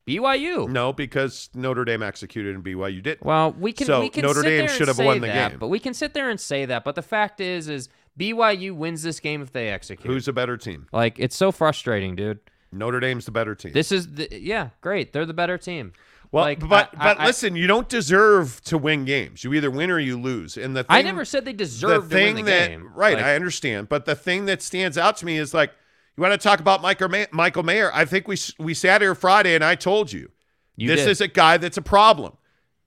BYU. 0.08 0.70
No, 0.70 0.94
because 0.94 1.50
Notre 1.56 1.84
Dame 1.86 2.04
executed 2.04 2.54
and 2.56 2.64
BYU 2.64 3.02
didn't. 3.02 3.24
Well, 3.26 3.54
we 3.54 3.74
can 3.74 3.88
So 3.88 4.02
we 4.02 4.10
can 4.10 4.22
Notre 4.22 4.42
sit 4.42 4.50
Dame 4.50 4.68
should 4.70 4.88
have 4.88 5.00
won 5.00 5.22
the 5.22 5.28
that, 5.28 5.52
game. 5.52 5.60
but 5.60 5.68
we 5.70 5.80
can 5.80 5.94
sit 5.94 6.14
there 6.14 6.30
and 6.30 6.40
say 6.40 6.66
that. 6.66 6.84
But 6.84 6.96
the 6.96 7.02
fact 7.02 7.42
is, 7.42 7.68
is 7.68 7.90
BYU 8.20 8.74
wins 8.76 9.02
this 9.04 9.20
game 9.20 9.42
if 9.42 9.52
they 9.52 9.70
execute. 9.70 10.06
Who's 10.12 10.28
a 10.28 10.34
better 10.34 10.58
team? 10.58 10.88
like 10.92 11.20
it's 11.20 11.36
so 11.36 11.52
frustrating, 11.52 12.16
dude. 12.16 12.40
Notre 12.72 13.00
Dame's 13.00 13.26
the 13.26 13.32
better 13.32 13.56
team. 13.56 13.72
This 13.72 13.92
is 13.92 14.16
the, 14.16 14.28
yeah, 14.32 14.70
great. 14.82 15.14
They're 15.14 15.26
the 15.26 15.34
better 15.34 15.58
team. 15.58 15.94
well, 16.32 16.44
like, 16.44 16.60
but 16.60 16.90
I- 16.98 17.04
but 17.14 17.20
I- 17.22 17.26
listen, 17.28 17.56
you 17.56 17.68
don't 17.68 17.88
deserve 17.90 18.62
to 18.66 18.78
win 18.78 19.06
games. 19.06 19.44
You 19.44 19.54
either 19.54 19.72
win 19.72 19.90
or 19.90 19.98
you 20.00 20.20
lose. 20.20 20.58
And 20.58 20.76
the 20.76 20.84
thing, 20.84 20.96
I 20.96 21.02
never 21.02 21.24
said 21.26 21.46
they 21.46 21.54
deserve 21.54 21.90
the 21.90 21.96
deserved 21.96 22.12
to 22.12 22.16
thing 22.16 22.36
win 22.36 22.46
the 22.46 22.52
that 22.52 22.68
game. 22.70 22.92
right, 22.94 23.16
Like, 23.16 23.24
I 23.26 23.36
understand. 23.36 23.88
But 23.90 24.06
the 24.06 24.16
thing 24.16 24.46
that 24.46 24.62
stands 24.62 24.98
out 24.98 25.16
to 25.18 25.26
me 25.26 25.38
is 25.38 25.54
like 25.54 25.72
you 26.18 26.22
want 26.22 26.34
to 26.34 26.38
talk 26.38 26.60
about 26.60 26.82
Michael 26.82 27.10
May- 27.10 27.28
Michael 27.32 27.64
Mayer. 27.64 27.92
I 27.94 28.06
think 28.06 28.28
we 28.28 28.38
we 28.58 28.74
sat 28.74 29.02
here 29.02 29.16
Friday 29.16 29.56
and 29.56 29.64
I 29.64 29.76
told 29.76 30.12
you 30.12 30.32
you 30.76 30.88
this 30.88 31.02
did. 31.02 31.10
is 31.10 31.22
a 31.22 31.28
guy 31.28 31.58
that's 31.58 31.78
a 31.78 31.82
problem, 31.82 32.34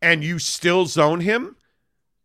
and 0.03 0.23
you 0.25 0.39
still 0.39 0.87
zone 0.87 1.21
him. 1.21 1.57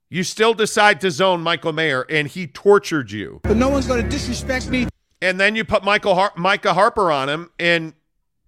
You 0.10 0.24
still 0.24 0.54
decide 0.54 1.02
to 1.02 1.10
zone 1.12 1.42
Michael 1.42 1.74
Mayer, 1.74 2.06
and 2.10 2.28
he 2.28 2.46
tortured 2.46 3.12
you. 3.12 3.40
But 3.44 3.58
no 3.58 3.70
one's 3.70 3.88
going 3.88 4.04
to 4.04 4.10
disrespect 4.10 4.70
me. 4.70 4.88
and 5.22 5.40
then 5.40 5.56
you 5.56 5.64
put 5.66 5.84
Michael 5.84 6.14
Har- 6.16 6.34
Micah 6.36 6.74
Harper 6.74 7.12
on 7.12 7.30
him, 7.30 7.50
and 7.60 7.94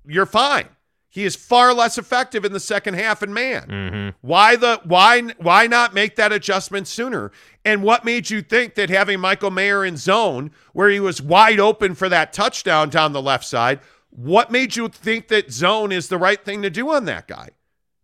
you're 0.06 0.26
fine. 0.28 0.68
He 1.16 1.24
is 1.24 1.34
far 1.38 1.74
less 1.74 1.98
effective 1.98 2.44
in 2.44 2.52
the 2.52 2.60
second 2.60 2.96
half. 2.96 3.22
And 3.22 3.34
man, 3.34 3.68
Mm-hmm. 3.70 4.10
why 4.20 4.58
the 4.58 4.82
why 4.84 5.22
why 5.38 5.66
not 5.66 5.94
make 5.94 6.18
that 6.18 6.34
adjustment 6.34 6.90
sooner? 6.90 7.32
And 7.64 7.84
what 7.84 8.04
made 8.04 8.30
you 8.30 8.42
think 8.42 8.76
that 8.76 8.90
having 8.90 9.22
Michael 9.22 9.50
Mayer 9.50 9.86
in 9.86 9.96
zone, 9.96 10.52
where 10.74 10.90
he 10.90 11.00
was 11.00 11.22
wide 11.22 11.58
open 11.62 11.96
for 11.96 12.10
that 12.10 12.34
touchdown 12.34 12.90
down 12.90 13.14
the 13.14 13.22
left 13.22 13.46
side, 13.46 13.80
what 14.10 14.52
made 14.52 14.76
you 14.76 14.90
think 14.90 15.30
that 15.30 15.54
zone 15.54 15.94
is 15.94 16.10
the 16.10 16.18
right 16.18 16.44
thing 16.44 16.62
to 16.64 16.70
do 16.70 16.92
on 16.92 17.06
that 17.06 17.30
guy? 17.30 17.52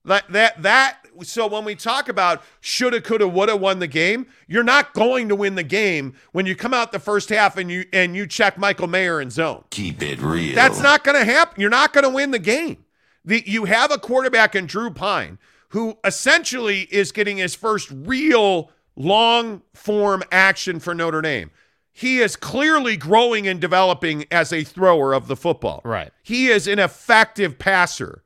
That 0.05 0.31
that 0.31 0.61
that 0.63 0.99
so 1.23 1.47
when 1.47 1.65
we 1.65 1.75
talk 1.75 2.07
about 2.07 2.41
shoulda, 2.61 3.01
coulda, 3.01 3.27
woulda 3.27 3.57
won 3.57 3.79
the 3.79 3.87
game, 3.87 4.25
you're 4.47 4.63
not 4.63 4.93
going 4.93 5.27
to 5.27 5.35
win 5.35 5.55
the 5.55 5.63
game 5.63 6.13
when 6.31 6.45
you 6.45 6.55
come 6.55 6.73
out 6.73 6.93
the 6.93 6.97
first 6.99 7.27
half 7.27 7.57
and 7.57 7.69
you 7.69 7.83
and 7.91 8.15
you 8.15 8.25
check 8.25 8.57
Michael 8.57 8.87
Mayer 8.87 9.19
in 9.19 9.29
zone. 9.29 9.65
Keep 9.69 10.01
it 10.01 10.21
real. 10.21 10.55
That's 10.55 10.79
not 10.79 11.03
going 11.03 11.17
to 11.19 11.25
happen. 11.25 11.59
You're 11.59 11.69
not 11.69 11.91
going 11.91 12.05
to 12.05 12.09
win 12.09 12.31
the 12.31 12.39
game. 12.39 12.85
The, 13.23 13.43
you 13.45 13.65
have 13.65 13.91
a 13.91 13.97
quarterback 13.97 14.55
in 14.55 14.65
Drew 14.65 14.89
Pyne 14.89 15.37
who 15.69 15.97
essentially 16.03 16.81
is 16.91 17.11
getting 17.11 17.37
his 17.37 17.55
first 17.55 17.89
real 17.91 18.71
long 18.95 19.61
form 19.73 20.23
action 20.31 20.79
for 20.79 20.93
Notre 20.93 21.21
Dame. 21.21 21.51
He 21.93 22.19
is 22.19 22.35
clearly 22.35 22.97
growing 22.97 23.47
and 23.47 23.59
developing 23.59 24.25
as 24.31 24.51
a 24.53 24.63
thrower 24.63 25.13
of 25.13 25.27
the 25.27 25.35
football. 25.35 25.81
Right. 25.83 26.11
He 26.23 26.47
is 26.47 26.67
an 26.67 26.79
effective 26.79 27.59
passer. 27.59 28.23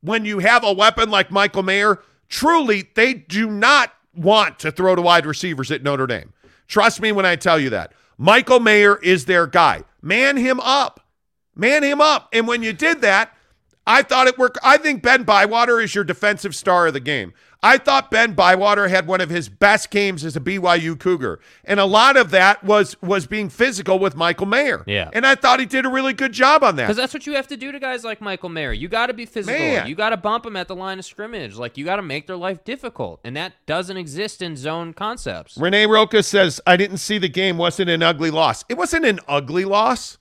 When 0.00 0.24
you 0.24 0.38
have 0.38 0.64
a 0.64 0.72
weapon 0.72 1.10
like 1.10 1.30
Michael 1.30 1.62
Mayer, 1.62 2.00
truly, 2.28 2.88
they 2.94 3.14
do 3.14 3.50
not 3.50 3.92
want 4.14 4.58
to 4.60 4.72
throw 4.72 4.94
to 4.94 5.02
wide 5.02 5.26
receivers 5.26 5.70
at 5.70 5.82
Notre 5.82 6.06
Dame. 6.06 6.32
Trust 6.66 7.00
me 7.00 7.12
when 7.12 7.26
I 7.26 7.36
tell 7.36 7.58
you 7.58 7.70
that. 7.70 7.92
Michael 8.16 8.60
Mayer 8.60 8.96
is 8.96 9.24
their 9.24 9.46
guy. 9.46 9.82
Man 10.02 10.36
him 10.36 10.60
up. 10.60 11.06
Man 11.54 11.82
him 11.82 12.00
up. 12.00 12.28
And 12.32 12.46
when 12.46 12.62
you 12.62 12.72
did 12.72 13.00
that, 13.02 13.34
I 13.90 14.02
thought 14.02 14.28
it 14.28 14.38
worked. 14.38 14.56
I 14.62 14.76
think 14.76 15.02
Ben 15.02 15.24
Bywater 15.24 15.80
is 15.80 15.96
your 15.96 16.04
defensive 16.04 16.54
star 16.54 16.86
of 16.86 16.92
the 16.92 17.00
game. 17.00 17.32
I 17.60 17.76
thought 17.76 18.08
Ben 18.08 18.34
Bywater 18.34 18.86
had 18.86 19.08
one 19.08 19.20
of 19.20 19.30
his 19.30 19.48
best 19.48 19.90
games 19.90 20.24
as 20.24 20.36
a 20.36 20.40
BYU 20.40 20.96
Cougar, 20.98 21.40
and 21.64 21.80
a 21.80 21.84
lot 21.84 22.16
of 22.16 22.30
that 22.30 22.62
was 22.62 22.96
was 23.02 23.26
being 23.26 23.48
physical 23.48 23.98
with 23.98 24.14
Michael 24.14 24.46
Mayer. 24.46 24.84
Yeah. 24.86 25.10
and 25.12 25.26
I 25.26 25.34
thought 25.34 25.58
he 25.58 25.66
did 25.66 25.84
a 25.84 25.88
really 25.88 26.12
good 26.12 26.32
job 26.32 26.62
on 26.62 26.76
that. 26.76 26.84
Because 26.84 26.98
that's 26.98 27.12
what 27.12 27.26
you 27.26 27.34
have 27.34 27.48
to 27.48 27.56
do 27.56 27.72
to 27.72 27.80
guys 27.80 28.04
like 28.04 28.20
Michael 28.20 28.48
Mayer. 28.48 28.72
You 28.72 28.86
got 28.86 29.08
to 29.08 29.12
be 29.12 29.26
physical. 29.26 29.58
Man. 29.58 29.88
You 29.88 29.96
got 29.96 30.10
to 30.10 30.16
bump 30.16 30.44
them 30.44 30.54
at 30.54 30.68
the 30.68 30.76
line 30.76 31.00
of 31.00 31.04
scrimmage. 31.04 31.56
Like 31.56 31.76
you 31.76 31.84
got 31.84 31.96
to 31.96 32.02
make 32.02 32.28
their 32.28 32.36
life 32.36 32.62
difficult, 32.62 33.20
and 33.24 33.36
that 33.36 33.54
doesn't 33.66 33.96
exist 33.96 34.40
in 34.40 34.56
zone 34.56 34.94
concepts. 34.94 35.56
Renee 35.58 35.86
Roca 35.86 36.22
says, 36.22 36.60
I 36.64 36.76
didn't 36.76 36.98
see 36.98 37.18
the 37.18 37.28
game. 37.28 37.58
Wasn't 37.58 37.90
an 37.90 38.04
ugly 38.04 38.30
loss. 38.30 38.64
It 38.68 38.78
wasn't 38.78 39.04
an 39.04 39.18
ugly 39.26 39.64
loss. 39.64 40.16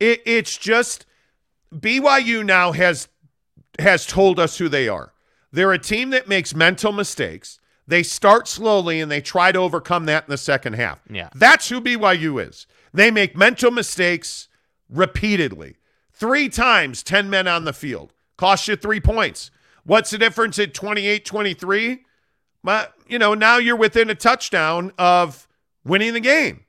It, 0.00 0.22
it's 0.24 0.56
just 0.56 1.04
BYU 1.72 2.44
now 2.44 2.72
has 2.72 3.08
has 3.80 4.06
told 4.06 4.38
us 4.38 4.58
who 4.58 4.68
they 4.68 4.88
are. 4.88 5.12
They're 5.52 5.72
a 5.72 5.78
team 5.78 6.10
that 6.10 6.28
makes 6.28 6.54
mental 6.54 6.92
mistakes. 6.92 7.58
They 7.86 8.02
start 8.02 8.46
slowly 8.46 9.00
and 9.00 9.10
they 9.10 9.20
try 9.20 9.50
to 9.50 9.58
overcome 9.58 10.06
that 10.06 10.24
in 10.24 10.30
the 10.30 10.38
second 10.38 10.74
half. 10.74 11.00
Yeah. 11.10 11.28
That's 11.34 11.68
who 11.68 11.80
BYU 11.80 12.46
is. 12.48 12.66
They 12.94 13.10
make 13.10 13.36
mental 13.36 13.70
mistakes 13.70 14.48
repeatedly. 14.88 15.76
Three 16.12 16.48
times, 16.48 17.02
10 17.02 17.28
men 17.30 17.48
on 17.48 17.64
the 17.64 17.72
field. 17.72 18.12
Cost 18.36 18.68
you 18.68 18.76
three 18.76 19.00
points. 19.00 19.50
What's 19.84 20.10
the 20.10 20.18
difference 20.18 20.58
at 20.58 20.74
28 20.74 21.24
23? 21.24 22.04
But, 22.62 22.94
you 23.08 23.18
know, 23.18 23.34
now 23.34 23.56
you're 23.56 23.76
within 23.76 24.10
a 24.10 24.14
touchdown 24.14 24.92
of 24.98 25.48
winning 25.84 26.12
the 26.12 26.20
game. 26.20 26.64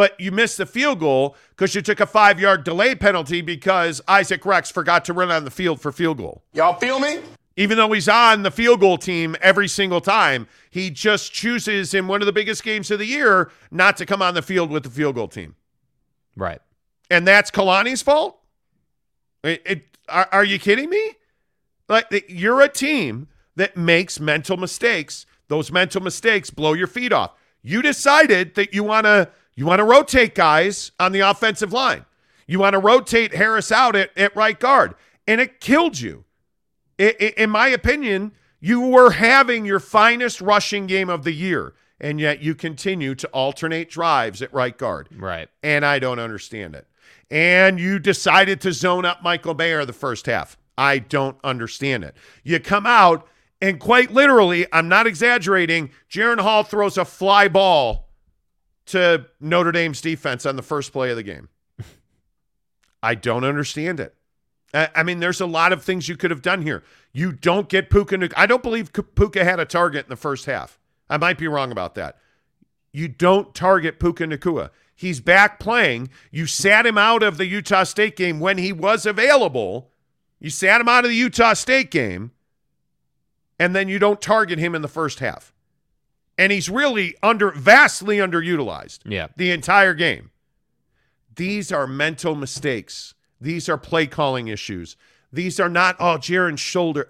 But 0.00 0.18
you 0.18 0.32
missed 0.32 0.56
the 0.56 0.64
field 0.64 0.98
goal 0.98 1.36
because 1.50 1.74
you 1.74 1.82
took 1.82 2.00
a 2.00 2.06
five 2.06 2.40
yard 2.40 2.64
delay 2.64 2.94
penalty 2.94 3.42
because 3.42 4.00
Isaac 4.08 4.46
Rex 4.46 4.70
forgot 4.70 5.04
to 5.04 5.12
run 5.12 5.30
on 5.30 5.44
the 5.44 5.50
field 5.50 5.78
for 5.78 5.92
field 5.92 6.16
goal. 6.16 6.42
Y'all 6.54 6.72
feel 6.78 6.98
me? 6.98 7.18
Even 7.58 7.76
though 7.76 7.92
he's 7.92 8.08
on 8.08 8.42
the 8.42 8.50
field 8.50 8.80
goal 8.80 8.96
team 8.96 9.36
every 9.42 9.68
single 9.68 10.00
time, 10.00 10.48
he 10.70 10.88
just 10.88 11.34
chooses 11.34 11.92
in 11.92 12.08
one 12.08 12.22
of 12.22 12.26
the 12.26 12.32
biggest 12.32 12.64
games 12.64 12.90
of 12.90 12.98
the 12.98 13.04
year 13.04 13.50
not 13.70 13.98
to 13.98 14.06
come 14.06 14.22
on 14.22 14.32
the 14.32 14.40
field 14.40 14.70
with 14.70 14.84
the 14.84 14.88
field 14.88 15.16
goal 15.16 15.28
team. 15.28 15.54
Right. 16.34 16.62
And 17.10 17.28
that's 17.28 17.50
Kalani's 17.50 18.00
fault? 18.00 18.38
It, 19.44 19.60
it- 19.66 19.98
are, 20.08 20.28
are 20.32 20.44
you 20.46 20.58
kidding 20.58 20.88
me? 20.88 21.16
Like 21.90 22.24
you're 22.26 22.62
a 22.62 22.70
team 22.70 23.28
that 23.56 23.76
makes 23.76 24.18
mental 24.18 24.56
mistakes. 24.56 25.26
Those 25.48 25.70
mental 25.70 26.00
mistakes 26.00 26.48
blow 26.48 26.72
your 26.72 26.86
feet 26.86 27.12
off. 27.12 27.32
You 27.60 27.82
decided 27.82 28.54
that 28.54 28.72
you 28.72 28.82
want 28.82 29.04
to 29.04 29.28
you 29.54 29.66
want 29.66 29.78
to 29.80 29.84
rotate 29.84 30.34
guys 30.34 30.92
on 30.98 31.12
the 31.12 31.20
offensive 31.20 31.72
line. 31.72 32.04
You 32.46 32.58
want 32.58 32.74
to 32.74 32.78
rotate 32.80 33.34
Harris 33.34 33.70
out 33.70 33.94
at, 33.96 34.10
at 34.16 34.34
right 34.34 34.58
guard, 34.58 34.94
and 35.26 35.40
it 35.40 35.60
killed 35.60 36.00
you. 36.00 36.24
I- 36.98 37.14
I- 37.20 37.34
in 37.36 37.50
my 37.50 37.68
opinion, 37.68 38.32
you 38.60 38.80
were 38.80 39.12
having 39.12 39.64
your 39.64 39.80
finest 39.80 40.40
rushing 40.40 40.86
game 40.86 41.08
of 41.08 41.24
the 41.24 41.32
year, 41.32 41.74
and 42.00 42.20
yet 42.20 42.40
you 42.42 42.54
continue 42.54 43.14
to 43.14 43.28
alternate 43.28 43.88
drives 43.90 44.42
at 44.42 44.52
right 44.52 44.76
guard 44.76 45.08
Right. 45.16 45.48
and 45.62 45.84
I 45.84 45.98
don't 45.98 46.18
understand 46.18 46.74
it. 46.74 46.86
And 47.30 47.78
you 47.78 47.98
decided 47.98 48.60
to 48.62 48.72
zone 48.72 49.04
up 49.04 49.22
Michael 49.22 49.54
Mayer 49.54 49.84
the 49.84 49.92
first 49.92 50.26
half. 50.26 50.56
I 50.76 50.98
don't 50.98 51.36
understand 51.44 52.04
it. 52.04 52.16
You 52.42 52.58
come 52.58 52.86
out 52.86 53.26
and 53.62 53.78
quite 53.78 54.10
literally, 54.10 54.66
I'm 54.72 54.88
not 54.88 55.06
exaggerating, 55.06 55.90
Jaren 56.10 56.40
Hall 56.40 56.64
throws 56.64 56.96
a 56.98 57.04
fly 57.04 57.46
ball 57.48 58.08
to 58.90 59.26
Notre 59.40 59.72
Dame's 59.72 60.00
defense 60.00 60.46
on 60.46 60.56
the 60.56 60.62
first 60.62 60.92
play 60.92 61.10
of 61.10 61.16
the 61.16 61.22
game. 61.22 61.48
I 63.02 63.14
don't 63.14 63.44
understand 63.44 64.00
it. 64.00 64.14
I 64.72 65.02
mean, 65.02 65.18
there's 65.18 65.40
a 65.40 65.46
lot 65.46 65.72
of 65.72 65.82
things 65.82 66.08
you 66.08 66.16
could 66.16 66.30
have 66.30 66.42
done 66.42 66.62
here. 66.62 66.84
You 67.12 67.32
don't 67.32 67.68
get 67.68 67.90
Puka. 67.90 68.28
I 68.36 68.46
don't 68.46 68.62
believe 68.62 68.92
Puka 68.92 69.42
had 69.42 69.58
a 69.58 69.64
target 69.64 70.04
in 70.06 70.10
the 70.10 70.16
first 70.16 70.46
half. 70.46 70.78
I 71.08 71.16
might 71.16 71.38
be 71.38 71.48
wrong 71.48 71.72
about 71.72 71.96
that. 71.96 72.18
You 72.92 73.08
don't 73.08 73.52
target 73.54 73.98
Puka 73.98 74.26
Nacua. 74.26 74.70
He's 74.94 75.20
back 75.20 75.58
playing. 75.58 76.10
You 76.30 76.46
sat 76.46 76.86
him 76.86 76.98
out 76.98 77.22
of 77.22 77.36
the 77.36 77.46
Utah 77.46 77.84
State 77.84 78.16
game 78.16 78.38
when 78.38 78.58
he 78.58 78.72
was 78.72 79.06
available. 79.06 79.90
You 80.38 80.50
sat 80.50 80.80
him 80.80 80.88
out 80.88 81.04
of 81.04 81.10
the 81.10 81.16
Utah 81.16 81.54
State 81.54 81.90
game, 81.90 82.32
and 83.58 83.74
then 83.74 83.88
you 83.88 83.98
don't 83.98 84.20
target 84.20 84.58
him 84.58 84.74
in 84.74 84.82
the 84.82 84.88
first 84.88 85.18
half. 85.18 85.52
And 86.40 86.50
he's 86.50 86.70
really 86.70 87.14
under 87.22 87.50
vastly 87.50 88.16
underutilized 88.16 89.00
Yeah. 89.04 89.26
the 89.36 89.50
entire 89.50 89.92
game. 89.92 90.30
These 91.36 91.70
are 91.70 91.86
mental 91.86 92.34
mistakes. 92.34 93.14
These 93.40 93.68
are 93.68 93.76
play 93.78 94.06
calling 94.06 94.48
issues. 94.48 94.96
These 95.32 95.60
are 95.60 95.68
not, 95.68 95.96
oh, 96.00 96.16
Jaren's 96.16 96.60
shoulder. 96.60 97.08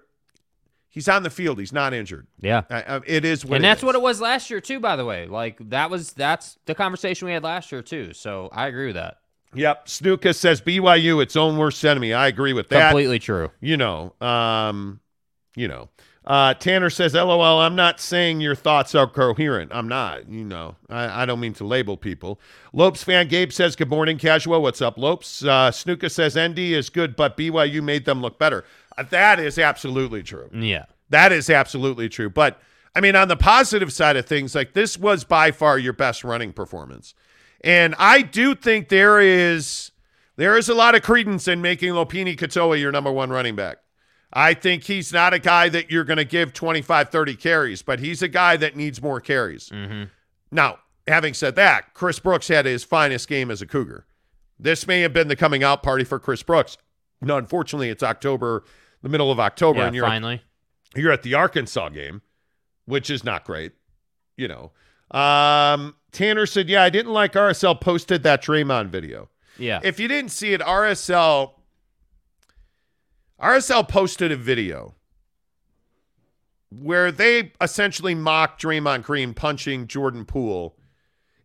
He's 0.88 1.08
on 1.08 1.22
the 1.22 1.30
field. 1.30 1.60
He's 1.60 1.72
not 1.72 1.94
injured. 1.94 2.26
Yeah. 2.40 2.62
I- 2.68 2.96
I- 2.96 3.00
it 3.06 3.24
is 3.24 3.44
and 3.44 3.54
it 3.54 3.62
that's 3.62 3.80
is. 3.80 3.84
what 3.84 3.94
it 3.94 4.02
was 4.02 4.20
last 4.20 4.50
year 4.50 4.60
too, 4.60 4.80
by 4.80 4.96
the 4.96 5.04
way. 5.04 5.26
Like 5.26 5.56
that 5.70 5.90
was 5.90 6.12
that's 6.12 6.58
the 6.66 6.74
conversation 6.74 7.26
we 7.26 7.32
had 7.32 7.44
last 7.44 7.70
year 7.70 7.82
too. 7.82 8.12
So 8.12 8.48
I 8.52 8.66
agree 8.66 8.86
with 8.86 8.96
that. 8.96 9.18
Yep. 9.54 9.86
Snuka 9.86 10.34
says 10.34 10.60
BYU 10.60 11.22
its 11.22 11.36
own 11.36 11.56
worst 11.56 11.84
enemy. 11.84 12.12
I 12.12 12.26
agree 12.26 12.52
with 12.52 12.68
that. 12.70 12.88
Completely 12.90 13.20
true. 13.20 13.52
You 13.60 13.76
know, 13.76 14.14
um, 14.20 14.98
you 15.54 15.68
know. 15.68 15.88
Uh, 16.30 16.54
Tanner 16.54 16.90
says, 16.90 17.14
LOL, 17.14 17.58
I'm 17.58 17.74
not 17.74 17.98
saying 17.98 18.40
your 18.40 18.54
thoughts 18.54 18.94
are 18.94 19.08
coherent. 19.08 19.72
I'm 19.74 19.88
not, 19.88 20.28
you 20.28 20.44
know. 20.44 20.76
I, 20.88 21.22
I 21.22 21.26
don't 21.26 21.40
mean 21.40 21.54
to 21.54 21.64
label 21.64 21.96
people. 21.96 22.40
Lopes 22.72 23.02
fan 23.02 23.26
Gabe 23.26 23.50
says, 23.50 23.74
Good 23.74 23.88
morning, 23.88 24.16
casual. 24.16 24.62
What's 24.62 24.80
up, 24.80 24.96
Lopes? 24.96 25.42
Uh, 25.42 25.72
Snuka 25.72 26.08
says, 26.08 26.38
ND 26.38 26.60
is 26.60 26.88
good, 26.88 27.16
but 27.16 27.36
BYU 27.36 27.82
made 27.82 28.04
them 28.04 28.22
look 28.22 28.38
better. 28.38 28.64
Uh, 28.96 29.02
that 29.10 29.40
is 29.40 29.58
absolutely 29.58 30.22
true. 30.22 30.48
Yeah. 30.54 30.84
That 31.08 31.32
is 31.32 31.50
absolutely 31.50 32.08
true. 32.08 32.30
But 32.30 32.60
I 32.94 33.00
mean, 33.00 33.16
on 33.16 33.26
the 33.26 33.36
positive 33.36 33.92
side 33.92 34.16
of 34.16 34.24
things, 34.24 34.54
like 34.54 34.72
this 34.72 34.96
was 34.96 35.24
by 35.24 35.50
far 35.50 35.80
your 35.80 35.94
best 35.94 36.22
running 36.22 36.52
performance. 36.52 37.12
And 37.64 37.96
I 37.98 38.22
do 38.22 38.54
think 38.54 38.88
there 38.88 39.18
is 39.18 39.90
There 40.36 40.56
is 40.56 40.68
a 40.68 40.74
lot 40.74 40.94
of 40.94 41.02
credence 41.02 41.48
in 41.48 41.60
making 41.60 41.92
Lopini 41.94 42.36
Katoa 42.38 42.78
your 42.80 42.92
number 42.92 43.10
one 43.10 43.30
running 43.30 43.56
back. 43.56 43.78
I 44.32 44.54
think 44.54 44.84
he's 44.84 45.12
not 45.12 45.34
a 45.34 45.38
guy 45.40 45.68
that 45.70 45.90
you're 45.90 46.04
going 46.04 46.16
to 46.18 46.24
give 46.24 46.52
25, 46.52 47.08
30 47.08 47.34
carries, 47.36 47.82
but 47.82 47.98
he's 47.98 48.22
a 48.22 48.28
guy 48.28 48.56
that 48.58 48.76
needs 48.76 49.02
more 49.02 49.20
carries. 49.20 49.72
Now, 50.52 50.78
having 51.08 51.34
said 51.34 51.56
that, 51.56 51.94
Chris 51.94 52.18
Brooks 52.20 52.48
had 52.48 52.64
his 52.66 52.84
finest 52.84 53.28
game 53.28 53.50
as 53.50 53.60
a 53.60 53.66
Cougar. 53.66 54.06
This 54.58 54.86
may 54.86 55.00
have 55.00 55.12
been 55.12 55.28
the 55.28 55.36
coming 55.36 55.64
out 55.64 55.82
party 55.82 56.04
for 56.04 56.18
Chris 56.18 56.42
Brooks. 56.42 56.76
No, 57.20 57.36
unfortunately, 57.38 57.88
it's 57.88 58.02
October, 58.02 58.64
the 59.02 59.08
middle 59.08 59.32
of 59.32 59.40
October, 59.40 59.80
Yeah, 59.80 59.86
and 59.86 59.96
you're 59.96 60.04
at, 60.04 60.08
finally. 60.08 60.42
you're 60.94 61.12
at 61.12 61.22
the 61.22 61.34
Arkansas 61.34 61.88
game, 61.90 62.22
which 62.84 63.10
is 63.10 63.24
not 63.24 63.44
great. 63.44 63.72
You 64.36 64.48
know, 64.48 64.72
um, 65.18 65.96
Tanner 66.12 66.46
said, 66.46 66.68
"Yeah, 66.68 66.82
I 66.82 66.90
didn't 66.90 67.12
like 67.12 67.32
RSL 67.34 67.74
posted 67.80 68.22
that 68.22 68.42
Draymond 68.42 68.88
video. 68.88 69.28
Yeah. 69.58 69.80
If 69.82 69.98
you 70.00 70.08
didn't 70.08 70.30
see 70.30 70.52
it, 70.54 70.60
RSL 70.62 71.52
RSL 73.40 73.88
posted 73.88 74.30
a 74.32 74.36
video 74.36 74.94
where 76.70 77.10
they 77.10 77.52
essentially 77.60 78.14
mocked 78.14 78.62
Draymond 78.62 79.02
Green 79.02 79.34
punching 79.34 79.86
Jordan 79.88 80.24
Poole 80.24 80.76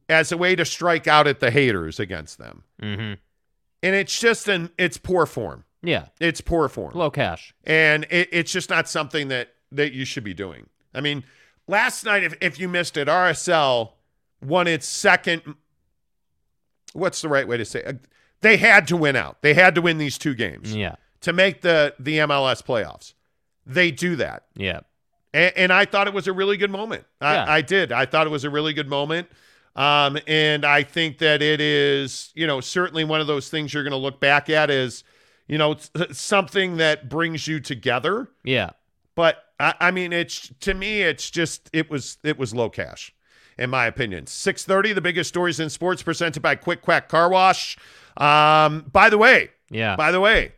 as 0.07 0.31
a 0.31 0.37
way 0.37 0.55
to 0.55 0.65
strike 0.65 1.07
out 1.07 1.27
at 1.27 1.39
the 1.39 1.49
haters 1.51 1.99
against 1.99 2.37
them. 2.37 2.63
mm-hmm. 2.81 3.13
And 3.83 3.95
it's 3.95 4.19
just 4.19 4.47
an 4.47 4.71
it's 4.77 4.97
poor 4.97 5.25
form. 5.25 5.63
Yeah. 5.83 6.07
It's 6.19 6.41
poor 6.41 6.67
form 6.69 6.93
Low 6.95 7.11
cash. 7.11 7.53
and 7.65 8.05
it, 8.09 8.29
it's 8.31 8.51
just 8.51 8.69
not 8.69 8.89
something 8.89 9.27
that 9.27 9.49
that 9.71 9.93
you 9.93 10.05
should 10.05 10.23
be 10.23 10.33
doing. 10.33 10.67
I 10.93 11.01
mean, 11.01 11.23
last 11.67 12.03
night, 12.03 12.23
if 12.23 12.35
if 12.41 12.59
you 12.59 12.67
missed 12.67 12.97
it, 12.97 13.07
RSL 13.07 13.91
won 14.41 14.65
its 14.67 14.87
second. 14.87 15.41
What's 16.93 17.21
the 17.21 17.29
right 17.29 17.47
way 17.47 17.57
to 17.57 17.65
say? 17.65 17.81
it? 17.83 17.99
They 18.41 18.57
had 18.57 18.87
to 18.87 18.97
win 18.97 19.15
out. 19.15 19.41
They 19.43 19.53
had 19.53 19.75
to 19.75 19.81
win 19.81 19.97
these 19.99 20.17
two 20.17 20.33
games 20.33 20.75
Yeah. 20.75 20.95
To 21.25 21.33
make 21.33 21.61
the 21.61 21.93
the 21.99 22.19
MLS 22.19 22.63
playoffs. 22.63 23.13
They 23.65 23.91
do 23.91 24.15
that, 24.17 24.43
Yeah. 24.55 24.81
and, 25.33 25.51
and 25.57 25.73
I 25.73 25.85
thought 25.85 26.07
it 26.07 26.13
was 26.13 26.27
a 26.27 26.33
really 26.33 26.55
good 26.57 26.71
moment. 26.71 27.03
I, 27.19 27.33
Yeah. 27.33 27.45
I 27.47 27.61
did. 27.61 27.91
I 27.91 28.05
thought 28.05 28.27
it 28.27 28.29
was 28.29 28.43
a 28.43 28.49
really 28.49 28.73
good 28.73 28.87
moment. 28.87 29.27
Um, 29.75 30.17
and 30.27 30.63
I 30.63 30.83
think 30.83 31.17
that 31.17 31.41
it 31.41 31.59
is, 31.59 32.31
you 32.33 32.47
know, 32.47 32.61
certainly 32.61 33.03
one 33.03 33.19
of 33.21 33.27
those 33.27 33.49
things 33.49 33.73
you're 33.73 33.83
going 33.83 33.91
to 33.91 33.97
look 33.97 34.21
back 34.21 34.49
at 34.49 34.69
as, 34.69 35.03
you 35.47 35.57
know, 35.57 35.75
something 36.13 36.77
that 36.77 37.09
brings 37.09 37.45
you 37.47 37.59
together. 37.59 38.29
Yeah. 38.43 38.69
But 39.15 39.43
I, 39.59 39.73
I 39.81 39.91
mean, 39.91 40.13
it's 40.13 40.51
to 40.61 40.73
me, 40.73 41.01
it's 41.01 41.29
just 41.29 41.69
it 41.73 41.89
was 41.89 42.17
it 42.23 42.37
was 42.37 42.53
low 42.53 42.69
cash, 42.69 43.13
in 43.57 43.69
my 43.69 43.85
opinion. 43.87 44.27
Six 44.27 44.63
thirty, 44.63 44.93
the 44.93 45.01
biggest 45.01 45.27
stories 45.27 45.59
in 45.59 45.69
sports, 45.69 46.01
presented 46.03 46.41
by 46.41 46.55
Quick 46.55 46.81
Quack 46.81 47.09
Car 47.09 47.29
Wash. 47.29 47.77
Um, 48.17 48.85
by 48.93 49.09
the 49.09 49.17
way, 49.17 49.49
Yeah. 49.69 49.95
by 49.97 50.11
the 50.11 50.19
way, 50.21 50.53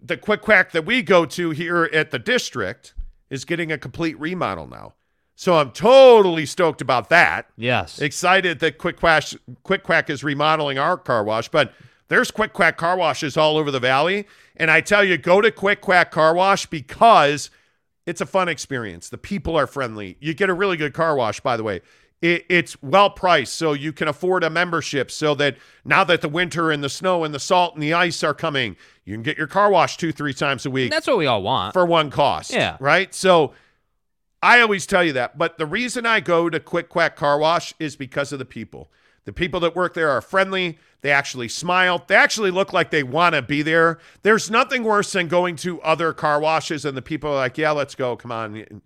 the 0.00 0.16
Quick 0.16 0.42
Quack 0.42 0.72
that 0.72 0.84
we 0.84 1.02
go 1.02 1.24
to 1.26 1.50
here 1.50 1.84
at 1.92 2.10
the 2.10 2.18
district 2.18 2.94
is 3.30 3.44
getting 3.44 3.70
a 3.72 3.78
complete 3.78 4.18
remodel 4.18 4.66
now. 4.66 4.94
So 5.34 5.56
I'm 5.58 5.70
totally 5.70 6.46
stoked 6.46 6.80
about 6.80 7.10
that. 7.10 7.48
yes. 7.56 8.00
Excited 8.00 8.58
that 8.60 8.78
Quick 8.78 8.98
Quack 8.98 9.24
Quick 9.62 9.84
Quack 9.84 10.10
is 10.10 10.24
remodeling 10.24 10.78
our 10.78 10.96
car 10.96 11.22
wash, 11.22 11.48
but 11.48 11.72
there's 12.08 12.30
Quick 12.30 12.52
Quack 12.52 12.76
car 12.76 12.96
washes 12.96 13.36
all 13.36 13.56
over 13.56 13.70
the 13.70 13.78
valley, 13.78 14.26
and 14.56 14.70
I 14.70 14.80
tell 14.80 15.04
you, 15.04 15.16
go 15.16 15.40
to 15.40 15.52
Quick 15.52 15.80
Quack 15.80 16.10
car 16.10 16.34
wash 16.34 16.66
because 16.66 17.50
it's 18.06 18.20
a 18.20 18.26
fun 18.26 18.48
experience. 18.48 19.10
The 19.10 19.18
people 19.18 19.56
are 19.56 19.66
friendly. 19.66 20.16
You 20.18 20.32
get 20.34 20.48
a 20.48 20.54
really 20.54 20.76
good 20.78 20.94
car 20.94 21.14
wash, 21.14 21.40
by 21.40 21.56
the 21.56 21.62
way. 21.62 21.82
It, 22.20 22.46
it's 22.48 22.80
well 22.82 23.10
priced, 23.10 23.54
so 23.54 23.74
you 23.74 23.92
can 23.92 24.08
afford 24.08 24.42
a 24.42 24.50
membership. 24.50 25.10
So 25.10 25.34
that 25.36 25.56
now 25.84 26.02
that 26.04 26.20
the 26.20 26.28
winter 26.28 26.70
and 26.72 26.82
the 26.82 26.88
snow 26.88 27.22
and 27.22 27.32
the 27.32 27.38
salt 27.38 27.74
and 27.74 27.82
the 27.82 27.92
ice 27.94 28.24
are 28.24 28.34
coming, 28.34 28.76
you 29.04 29.14
can 29.14 29.22
get 29.22 29.38
your 29.38 29.46
car 29.46 29.70
washed 29.70 30.00
two, 30.00 30.10
three 30.10 30.34
times 30.34 30.66
a 30.66 30.70
week 30.70 30.90
That's 30.90 31.06
what 31.06 31.18
we 31.18 31.26
all 31.26 31.42
want. 31.42 31.72
for 31.72 31.86
one 31.86 32.10
cost. 32.10 32.52
Yeah. 32.52 32.76
Right. 32.80 33.14
So 33.14 33.52
I 34.42 34.60
always 34.60 34.84
tell 34.86 35.04
you 35.04 35.12
that. 35.14 35.38
But 35.38 35.58
the 35.58 35.66
reason 35.66 36.06
I 36.06 36.20
go 36.20 36.50
to 36.50 36.58
Quick 36.58 36.88
Quack 36.88 37.14
Car 37.14 37.38
Wash 37.38 37.72
is 37.78 37.94
because 37.94 38.32
of 38.32 38.38
the 38.38 38.44
people. 38.44 38.90
The 39.24 39.32
people 39.32 39.60
that 39.60 39.76
work 39.76 39.94
there 39.94 40.10
are 40.10 40.20
friendly. 40.20 40.78
They 41.02 41.10
actually 41.12 41.48
smile. 41.48 42.02
They 42.06 42.16
actually 42.16 42.50
look 42.50 42.72
like 42.72 42.90
they 42.90 43.02
want 43.04 43.34
to 43.34 43.42
be 43.42 43.62
there. 43.62 43.98
There's 44.22 44.50
nothing 44.50 44.82
worse 44.82 45.12
than 45.12 45.28
going 45.28 45.54
to 45.56 45.80
other 45.82 46.12
car 46.12 46.40
washes 46.40 46.84
and 46.84 46.96
the 46.96 47.02
people 47.02 47.30
are 47.30 47.36
like, 47.36 47.56
yeah, 47.58 47.70
let's 47.70 47.94
go. 47.94 48.16
Come 48.16 48.32
on. 48.32 48.82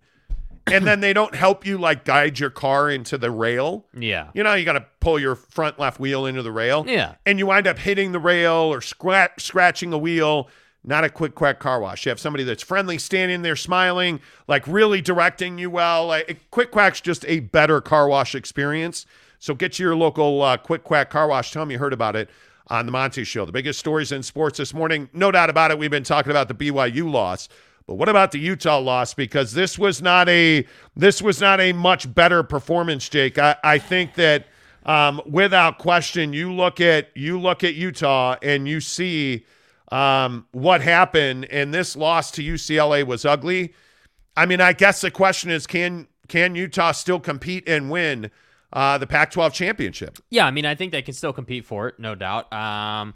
And 0.67 0.87
then 0.87 1.01
they 1.01 1.13
don't 1.13 1.35
help 1.35 1.65
you 1.65 1.77
like 1.77 2.05
guide 2.05 2.39
your 2.39 2.49
car 2.49 2.89
into 2.89 3.17
the 3.17 3.29
rail. 3.31 3.85
yeah. 3.93 4.29
You 4.33 4.43
know, 4.43 4.53
you 4.53 4.65
got 4.65 4.73
to 4.73 4.85
pull 4.99 5.19
your 5.19 5.35
front 5.35 5.77
left 5.77 5.99
wheel 5.99 6.25
into 6.25 6.41
the 6.41 6.51
rail. 6.51 6.85
Yeah. 6.87 7.15
And 7.25 7.37
you 7.37 7.47
wind 7.47 7.67
up 7.67 7.77
hitting 7.77 8.11
the 8.11 8.19
rail 8.19 8.53
or 8.53 8.81
scratch, 8.81 9.43
scratching 9.43 9.91
a 9.93 9.97
wheel. 9.97 10.49
Not 10.85 11.03
a 11.05 11.09
quick 11.09 11.33
quack 11.35 11.59
car 11.59 11.79
wash. 11.79 12.05
You 12.05 12.09
have 12.09 12.19
somebody 12.19 12.43
that's 12.43 12.63
friendly, 12.63 12.97
standing 12.97 13.41
there 13.41 13.55
smiling, 13.55 14.19
like 14.47 14.67
really 14.67 14.99
directing 15.01 15.57
you 15.57 15.69
well. 15.69 16.07
Like 16.07 16.45
Quick 16.51 16.71
Quack's 16.71 16.99
just 16.99 17.23
a 17.25 17.39
better 17.39 17.79
car 17.79 18.07
wash 18.09 18.35
experience. 18.35 19.05
So 19.39 19.53
get 19.55 19.73
to 19.73 19.83
your 19.83 19.95
local 19.95 20.41
uh, 20.41 20.57
Quick 20.57 20.83
Quack 20.83 21.09
car 21.09 21.27
wash. 21.27 21.51
Tell 21.51 21.61
them 21.61 21.71
you 21.71 21.77
heard 21.77 21.93
about 21.93 22.17
it 22.17 22.29
on 22.67 22.85
the 22.85 22.91
Monty 22.91 23.23
Show. 23.23 23.45
The 23.45 23.51
biggest 23.53 23.79
stories 23.79 24.11
in 24.11 24.23
sports 24.23 24.57
this 24.57 24.73
morning. 24.73 25.09
No 25.13 25.31
doubt 25.31 25.49
about 25.49 25.71
it. 25.71 25.77
We've 25.79 25.89
been 25.91 26.03
talking 26.03 26.31
about 26.31 26.49
the 26.49 26.53
BYU 26.53 27.09
loss. 27.09 27.47
But 27.85 27.95
what 27.95 28.09
about 28.09 28.31
the 28.31 28.39
Utah 28.39 28.79
loss? 28.79 29.13
Because 29.13 29.53
this 29.53 29.77
was 29.77 30.01
not 30.01 30.29
a 30.29 30.65
this 30.95 31.21
was 31.21 31.41
not 31.41 31.59
a 31.59 31.73
much 31.73 32.13
better 32.13 32.43
performance, 32.43 33.09
Jake. 33.09 33.37
I, 33.37 33.55
I 33.63 33.77
think 33.77 34.15
that 34.15 34.47
um, 34.85 35.21
without 35.25 35.79
question, 35.79 36.33
you 36.33 36.53
look 36.53 36.79
at 36.79 37.15
you 37.15 37.39
look 37.39 37.63
at 37.63 37.75
Utah 37.75 38.37
and 38.41 38.67
you 38.67 38.79
see 38.79 39.45
um, 39.91 40.47
what 40.51 40.81
happened, 40.81 41.45
and 41.45 41.73
this 41.73 41.95
loss 41.95 42.31
to 42.31 42.43
UCLA 42.43 43.05
was 43.05 43.25
ugly. 43.25 43.73
I 44.35 44.45
mean, 44.45 44.61
I 44.61 44.73
guess 44.73 45.01
the 45.01 45.11
question 45.11 45.51
is, 45.51 45.67
can 45.67 46.07
can 46.27 46.55
Utah 46.55 46.93
still 46.93 47.19
compete 47.19 47.67
and 47.67 47.91
win 47.91 48.31
uh, 48.71 48.97
the 48.97 49.05
Pac-12 49.05 49.53
championship? 49.53 50.17
Yeah, 50.29 50.45
I 50.45 50.51
mean, 50.51 50.65
I 50.65 50.73
think 50.73 50.91
they 50.91 51.01
can 51.01 51.13
still 51.13 51.33
compete 51.33 51.65
for 51.65 51.87
it, 51.87 51.99
no 51.99 52.15
doubt. 52.15 52.51
Um, 52.51 53.13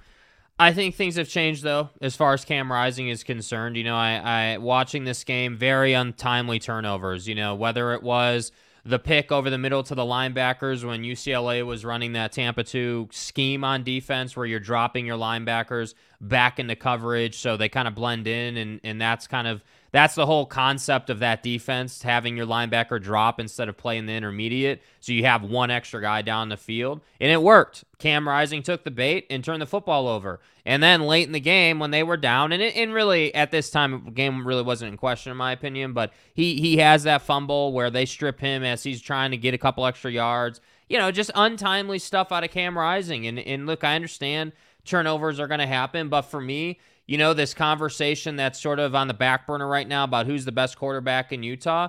I 0.60 0.74
think 0.74 0.96
things 0.96 1.18
have 1.18 1.30
changed 1.30 1.64
though, 1.64 1.90
as 2.02 2.16
far 2.16 2.34
as 2.34 2.44
Cam 2.44 2.72
Rising 2.72 3.10
is 3.10 3.24
concerned. 3.24 3.78
You 3.78 3.84
know, 3.84 3.96
I, 3.96 4.54
I 4.54 4.58
watching 4.58 5.04
this 5.04 5.24
game, 5.24 5.56
very 5.56 5.94
untimely 5.94 6.60
turnovers. 6.60 7.28
You 7.28 7.36
know, 7.36 7.54
whether 7.54 7.94
it 7.94 8.02
was 8.02 8.52
the 8.84 8.98
pick 8.98 9.32
over 9.32 9.50
the 9.50 9.58
middle 9.58 9.84
to 9.84 9.94
the 9.94 10.04
linebackers 10.04 10.84
when 10.84 11.04
UCLA 11.04 11.64
was 11.66 11.84
running 11.84 12.14
that 12.14 12.32
Tampa 12.32 12.64
2 12.64 13.10
scheme 13.12 13.66
on 13.66 13.84
defense 13.84 14.36
where 14.36 14.46
you're 14.46 14.62
dropping 14.62 15.06
your 15.06 15.18
linebackers 15.18 15.94
back 16.22 16.58
into 16.58 16.76
coverage 16.76 17.38
so 17.38 17.58
they 17.58 17.68
kind 17.68 17.88
of 17.88 17.94
blend 17.94 18.28
in 18.28 18.56
and 18.56 18.80
and 18.86 19.02
that's 19.02 19.28
kind 19.28 19.46
of 19.46 19.62
that's 19.98 20.14
the 20.14 20.28
whole 20.28 20.46
concept 20.46 21.10
of 21.10 21.18
that 21.20 21.42
defense 21.42 22.04
having 22.04 22.38
your 22.38 22.46
linebacker 22.46 23.02
drop 23.02 23.40
instead 23.40 23.68
of 23.68 23.78
playing 23.78 24.06
the 24.06 24.14
intermediate. 24.14 24.80
So 25.00 25.12
you 25.12 25.26
have 25.26 25.42
one 25.42 25.72
extra 25.72 26.00
guy 26.00 26.22
down 26.22 26.50
the 26.50 26.58
field. 26.58 27.02
And 27.20 27.32
it 27.32 27.42
worked. 27.42 27.84
Cam 27.98 28.28
rising 28.28 28.62
took 28.62 28.84
the 28.84 28.92
bait 28.92 29.26
and 29.32 29.44
turned 29.44 29.60
the 29.60 29.66
football 29.66 30.08
over. 30.08 30.40
And 30.68 30.84
then 30.84 31.02
late 31.02 31.26
in 31.26 31.32
the 31.32 31.40
game 31.40 31.80
when 31.80 31.90
they 31.90 32.04
were 32.04 32.16
down 32.16 32.52
and, 32.52 32.62
it, 32.62 32.76
and 32.76 32.94
really 32.94 33.34
at 33.34 33.50
this 33.50 33.72
time 33.72 34.12
game 34.14 34.48
really 34.48 34.62
wasn't 34.62 34.92
in 34.92 34.98
question 34.98 35.32
in 35.32 35.38
my 35.38 35.52
opinion 35.52 35.94
but 35.94 36.14
he 36.32 36.62
he 36.62 36.78
has 36.78 37.02
that 37.04 37.24
fumble 37.24 37.74
where 37.74 37.90
they 37.90 38.06
strip 38.06 38.40
him 38.40 38.64
as 38.64 38.84
he's 38.84 39.02
trying 39.02 39.32
to 39.32 39.38
get 39.38 39.56
a 39.56 39.58
couple 39.58 39.84
extra 39.84 40.12
yards. 40.12 40.62
You 40.90 41.00
know 41.00 41.10
just 41.10 41.32
untimely 41.34 41.98
stuff 41.98 42.32
out 42.32 42.44
of 42.44 42.52
cam 42.52 42.78
rising. 42.78 43.26
And 43.26 43.40
and 43.40 43.66
look 43.66 43.84
i 43.84 43.96
understand 43.96 44.52
turnovers 44.86 45.40
are 45.40 45.48
going 45.48 45.60
to 45.60 45.66
happen 45.66 46.08
but 46.08 46.22
for 46.22 46.40
me 46.40 46.78
you 47.08 47.18
know, 47.18 47.34
this 47.34 47.54
conversation 47.54 48.36
that's 48.36 48.60
sort 48.60 48.80
of 48.80 48.94
on 48.94 49.08
the 49.08 49.14
back 49.14 49.48
burner 49.48 49.68
right 49.68 49.88
now 49.88 50.04
about 50.04 50.26
who's 50.26 50.46
the 50.46 50.52
best 50.52 50.78
quarterback 50.78 51.32
in 51.32 51.42
Utah. 51.42 51.88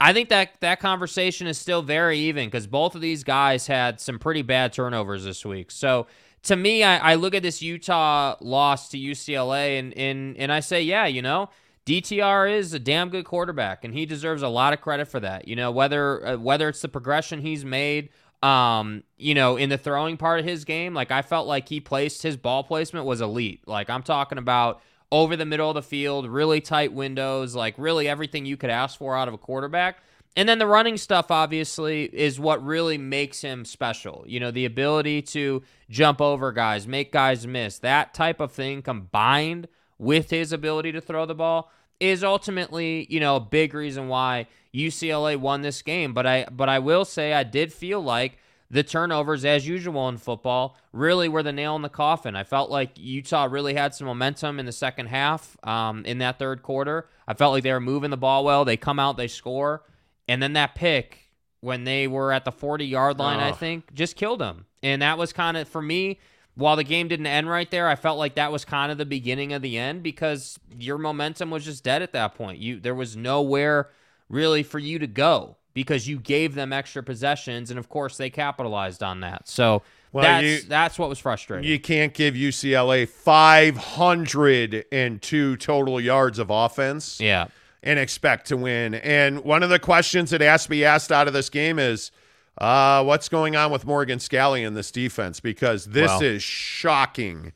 I 0.00 0.12
think 0.12 0.30
that 0.30 0.52
that 0.60 0.80
conversation 0.80 1.46
is 1.46 1.58
still 1.58 1.82
very 1.82 2.18
even 2.20 2.46
because 2.46 2.66
both 2.66 2.94
of 2.94 3.00
these 3.00 3.24
guys 3.24 3.66
had 3.66 4.00
some 4.00 4.18
pretty 4.18 4.42
bad 4.42 4.72
turnovers 4.72 5.24
this 5.24 5.44
week. 5.44 5.70
So 5.70 6.06
to 6.44 6.56
me, 6.56 6.82
I, 6.82 7.12
I 7.12 7.14
look 7.16 7.34
at 7.34 7.42
this 7.42 7.60
Utah 7.60 8.36
loss 8.40 8.88
to 8.90 8.98
UCLA 8.98 9.78
and, 9.78 9.92
and 9.94 10.36
and 10.36 10.52
I 10.52 10.60
say, 10.60 10.82
yeah, 10.82 11.06
you 11.06 11.22
know, 11.22 11.50
DTR 11.84 12.50
is 12.50 12.72
a 12.72 12.78
damn 12.78 13.10
good 13.10 13.24
quarterback 13.24 13.84
and 13.84 13.92
he 13.92 14.06
deserves 14.06 14.42
a 14.42 14.48
lot 14.48 14.72
of 14.72 14.80
credit 14.80 15.08
for 15.08 15.20
that. 15.20 15.46
You 15.46 15.56
know, 15.56 15.70
whether 15.70 16.26
uh, 16.26 16.36
whether 16.36 16.68
it's 16.68 16.80
the 16.80 16.88
progression 16.88 17.40
he's 17.40 17.64
made 17.64 18.10
um, 18.42 19.04
you 19.18 19.34
know, 19.34 19.56
in 19.56 19.68
the 19.68 19.78
throwing 19.78 20.16
part 20.16 20.40
of 20.40 20.44
his 20.44 20.64
game, 20.64 20.94
like 20.94 21.10
I 21.10 21.22
felt 21.22 21.46
like 21.46 21.68
he 21.68 21.80
placed 21.80 22.22
his 22.22 22.36
ball 22.36 22.64
placement 22.64 23.06
was 23.06 23.20
elite. 23.20 23.66
Like 23.66 23.88
I'm 23.88 24.02
talking 24.02 24.38
about 24.38 24.82
over 25.12 25.36
the 25.36 25.44
middle 25.44 25.68
of 25.68 25.74
the 25.74 25.82
field, 25.82 26.26
really 26.26 26.60
tight 26.60 26.92
windows, 26.92 27.54
like 27.54 27.74
really 27.76 28.08
everything 28.08 28.46
you 28.46 28.56
could 28.56 28.70
ask 28.70 28.98
for 28.98 29.16
out 29.16 29.28
of 29.28 29.34
a 29.34 29.38
quarterback. 29.38 29.98
And 30.34 30.48
then 30.48 30.58
the 30.58 30.66
running 30.66 30.96
stuff 30.96 31.30
obviously 31.30 32.04
is 32.04 32.40
what 32.40 32.64
really 32.64 32.96
makes 32.96 33.42
him 33.42 33.66
special. 33.66 34.24
You 34.26 34.40
know, 34.40 34.50
the 34.50 34.64
ability 34.64 35.22
to 35.22 35.62
jump 35.90 36.22
over 36.22 36.52
guys, 36.52 36.86
make 36.86 37.12
guys 37.12 37.46
miss, 37.46 37.78
that 37.80 38.14
type 38.14 38.40
of 38.40 38.50
thing 38.50 38.80
combined 38.80 39.68
with 39.98 40.30
his 40.30 40.52
ability 40.52 40.92
to 40.92 41.00
throw 41.02 41.26
the 41.26 41.34
ball 41.34 41.70
is 42.00 42.24
ultimately, 42.24 43.06
you 43.10 43.20
know, 43.20 43.36
a 43.36 43.40
big 43.40 43.74
reason 43.74 44.08
why 44.08 44.46
UCLA 44.74 45.36
won 45.36 45.60
this 45.60 45.82
game. 45.82 46.14
But 46.14 46.26
I 46.26 46.46
but 46.50 46.68
I 46.68 46.78
will 46.78 47.04
say 47.04 47.32
I 47.32 47.44
did 47.44 47.72
feel 47.72 48.00
like 48.00 48.38
the 48.72 48.82
turnovers, 48.82 49.44
as 49.44 49.68
usual 49.68 50.08
in 50.08 50.16
football, 50.16 50.76
really 50.92 51.28
were 51.28 51.42
the 51.42 51.52
nail 51.52 51.76
in 51.76 51.82
the 51.82 51.88
coffin. 51.90 52.34
I 52.34 52.42
felt 52.42 52.70
like 52.70 52.92
Utah 52.96 53.46
really 53.50 53.74
had 53.74 53.94
some 53.94 54.06
momentum 54.06 54.58
in 54.58 54.64
the 54.66 54.72
second 54.72 55.06
half, 55.06 55.56
um, 55.62 56.04
in 56.06 56.18
that 56.18 56.38
third 56.38 56.62
quarter. 56.62 57.06
I 57.28 57.34
felt 57.34 57.52
like 57.52 57.62
they 57.62 57.72
were 57.72 57.80
moving 57.80 58.10
the 58.10 58.16
ball 58.16 58.44
well. 58.44 58.64
They 58.64 58.78
come 58.78 58.98
out, 58.98 59.16
they 59.18 59.28
score, 59.28 59.82
and 60.26 60.42
then 60.42 60.54
that 60.54 60.74
pick 60.74 61.18
when 61.60 61.84
they 61.84 62.08
were 62.08 62.32
at 62.32 62.44
the 62.44 62.50
40 62.50 62.84
yard 62.86 63.18
line, 63.18 63.38
I 63.40 63.50
Oh. 63.50 63.54
think, 63.54 63.92
just 63.94 64.16
killed 64.16 64.40
them. 64.40 64.64
And 64.82 65.02
that 65.02 65.18
was 65.18 65.32
kind 65.32 65.56
of 65.56 65.68
for 65.68 65.80
me. 65.82 66.18
While 66.54 66.76
the 66.76 66.84
game 66.84 67.08
didn't 67.08 67.26
end 67.26 67.48
right 67.48 67.70
there, 67.70 67.88
I 67.88 67.94
felt 67.94 68.18
like 68.18 68.34
that 68.34 68.52
was 68.52 68.64
kind 68.64 68.90
of 68.92 68.98
the 68.98 69.06
beginning 69.06 69.52
of 69.54 69.62
the 69.62 69.78
end 69.78 70.02
because 70.02 70.58
your 70.78 70.98
momentum 70.98 71.50
was 71.50 71.64
just 71.64 71.82
dead 71.84 72.02
at 72.02 72.12
that 72.12 72.34
point. 72.34 72.58
You 72.58 72.78
there 72.80 72.94
was 72.94 73.16
nowhere 73.16 73.88
really 74.28 74.62
for 74.62 74.78
you 74.78 74.98
to 74.98 75.06
go 75.06 75.56
because 75.74 76.08
you 76.08 76.18
gave 76.18 76.54
them 76.54 76.72
extra 76.72 77.02
possessions, 77.02 77.70
and 77.70 77.78
of 77.78 77.88
course 77.88 78.16
they 78.16 78.30
capitalized 78.30 79.02
on 79.02 79.20
that. 79.20 79.48
So 79.48 79.82
Well, 80.12 80.24
that's 80.24 80.44
you- 80.44 80.60
that's 80.68 80.98
what 80.98 81.08
was 81.08 81.18
frustrating. 81.18 81.68
You 81.70 81.78
can't 81.80 82.12
give 82.12 82.34
UCLA 82.36 83.06
502 83.06 85.56
total 85.56 86.00
yards 86.00 86.38
of 86.38 86.50
offense 86.50 87.20
yeah, 87.20 87.46
and 87.82 87.98
expect 87.98 88.48
to 88.48 88.56
win. 88.56 88.94
And 88.94 89.44
one 89.44 89.62
of 89.62 89.70
the 89.70 89.78
questions 89.78 90.30
that 90.30 90.40
has 90.40 90.64
to 90.64 90.70
be 90.70 90.84
asked 90.84 91.12
out 91.12 91.26
of 91.28 91.32
this 91.34 91.48
game 91.48 91.78
is 91.78 92.10
uh, 92.58 93.02
what's 93.02 93.30
going 93.30 93.56
on 93.56 93.72
with 93.72 93.86
Morgan 93.86 94.18
Scalley 94.18 94.66
in 94.66 94.74
this 94.74 94.90
defense? 94.90 95.40
Because 95.40 95.86
this 95.86 96.20
is 96.20 96.42
shocking. 96.42 97.52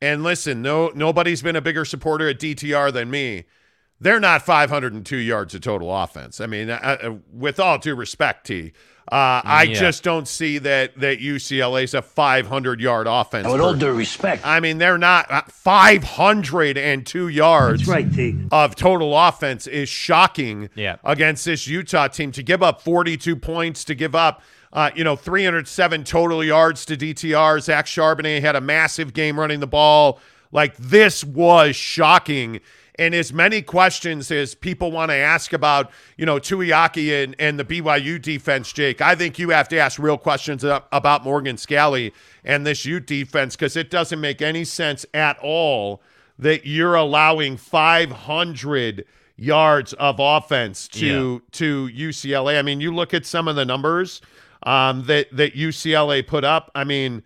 And 0.00 0.24
listen, 0.24 0.62
no 0.62 0.90
nobody's 0.96 1.42
been 1.42 1.54
a 1.54 1.60
bigger 1.60 1.84
supporter 1.84 2.28
at 2.28 2.40
DTR 2.40 2.92
than 2.92 3.08
me. 3.10 3.44
They're 4.02 4.20
not 4.20 4.42
502 4.42 5.16
yards 5.16 5.54
of 5.54 5.60
total 5.60 5.94
offense. 5.96 6.40
I 6.40 6.46
mean, 6.46 6.70
uh, 6.70 6.98
uh, 7.02 7.14
with 7.32 7.60
all 7.60 7.78
due 7.78 7.94
respect, 7.94 8.46
T, 8.48 8.72
uh, 9.10 9.42
I 9.44 9.64
Yeah. 9.64 9.74
just 9.74 10.02
don't 10.02 10.26
see 10.26 10.58
that 10.58 10.98
that 10.98 11.20
UCLA's 11.20 11.94
a 11.94 12.02
500 12.02 12.80
yard 12.80 13.06
offense. 13.08 13.46
With 13.46 13.60
all 13.60 13.74
due 13.74 13.92
respect. 13.92 14.44
I 14.46 14.60
mean, 14.60 14.78
they're 14.78 14.98
not 14.98 15.30
uh, 15.30 15.42
502 15.46 17.28
yards 17.28 17.80
That's 17.82 17.88
right, 17.88 18.12
T. 18.14 18.36
of 18.50 18.74
total 18.74 19.16
offense 19.16 19.66
is 19.66 19.88
shocking 19.88 20.68
Yeah. 20.74 20.96
against 21.04 21.44
this 21.44 21.66
Utah 21.66 22.08
team. 22.08 22.32
To 22.32 22.42
give 22.42 22.62
up 22.62 22.82
42 22.82 23.36
points, 23.36 23.84
to 23.84 23.94
give 23.94 24.14
up, 24.14 24.42
uh, 24.72 24.90
you 24.94 25.04
know, 25.04 25.16
307 25.16 26.04
total 26.04 26.42
yards 26.42 26.84
to 26.86 26.96
DTR. 26.96 27.60
Zach 27.60 27.86
Charbonnet 27.86 28.40
had 28.40 28.56
a 28.56 28.60
massive 28.60 29.12
game 29.12 29.38
running 29.38 29.60
the 29.60 29.66
ball. 29.66 30.18
Like, 30.52 30.76
this 30.76 31.24
was 31.24 31.74
shocking. 31.74 32.60
And 32.98 33.14
as 33.14 33.32
many 33.32 33.62
questions 33.62 34.30
as 34.30 34.54
people 34.54 34.92
want 34.92 35.10
to 35.10 35.16
ask 35.16 35.52
about, 35.52 35.90
you 36.16 36.26
know, 36.26 36.36
Tuiaki 36.36 37.24
and, 37.24 37.34
and 37.38 37.58
the 37.58 37.64
BYU 37.64 38.20
defense, 38.20 38.70
Jake, 38.72 39.00
I 39.00 39.14
think 39.14 39.38
you 39.38 39.48
have 39.48 39.68
to 39.70 39.78
ask 39.78 39.98
real 39.98 40.18
questions 40.18 40.62
about 40.62 41.24
Morgan 41.24 41.56
Scalley 41.56 42.12
and 42.44 42.66
this 42.66 42.84
Ute 42.84 43.06
defense 43.06 43.56
because 43.56 43.76
it 43.76 43.90
doesn't 43.90 44.20
make 44.20 44.42
any 44.42 44.64
sense 44.64 45.06
at 45.14 45.38
all 45.38 46.02
that 46.38 46.66
you're 46.66 46.94
allowing 46.94 47.56
500 47.56 49.04
yards 49.36 49.92
of 49.94 50.16
offense 50.18 50.86
to 50.88 51.42
to 51.52 51.88
UCLA. 51.88 52.58
I 52.58 52.62
mean, 52.62 52.80
you 52.80 52.94
look 52.94 53.14
at 53.14 53.24
some 53.26 53.48
of 53.48 53.56
the 53.56 53.64
numbers 53.64 54.20
um, 54.64 55.04
that 55.06 55.34
that 55.36 55.54
UCLA 55.54 56.26
put 56.26 56.44
up. 56.44 56.70
I 56.74 56.84
mean, 56.84 57.22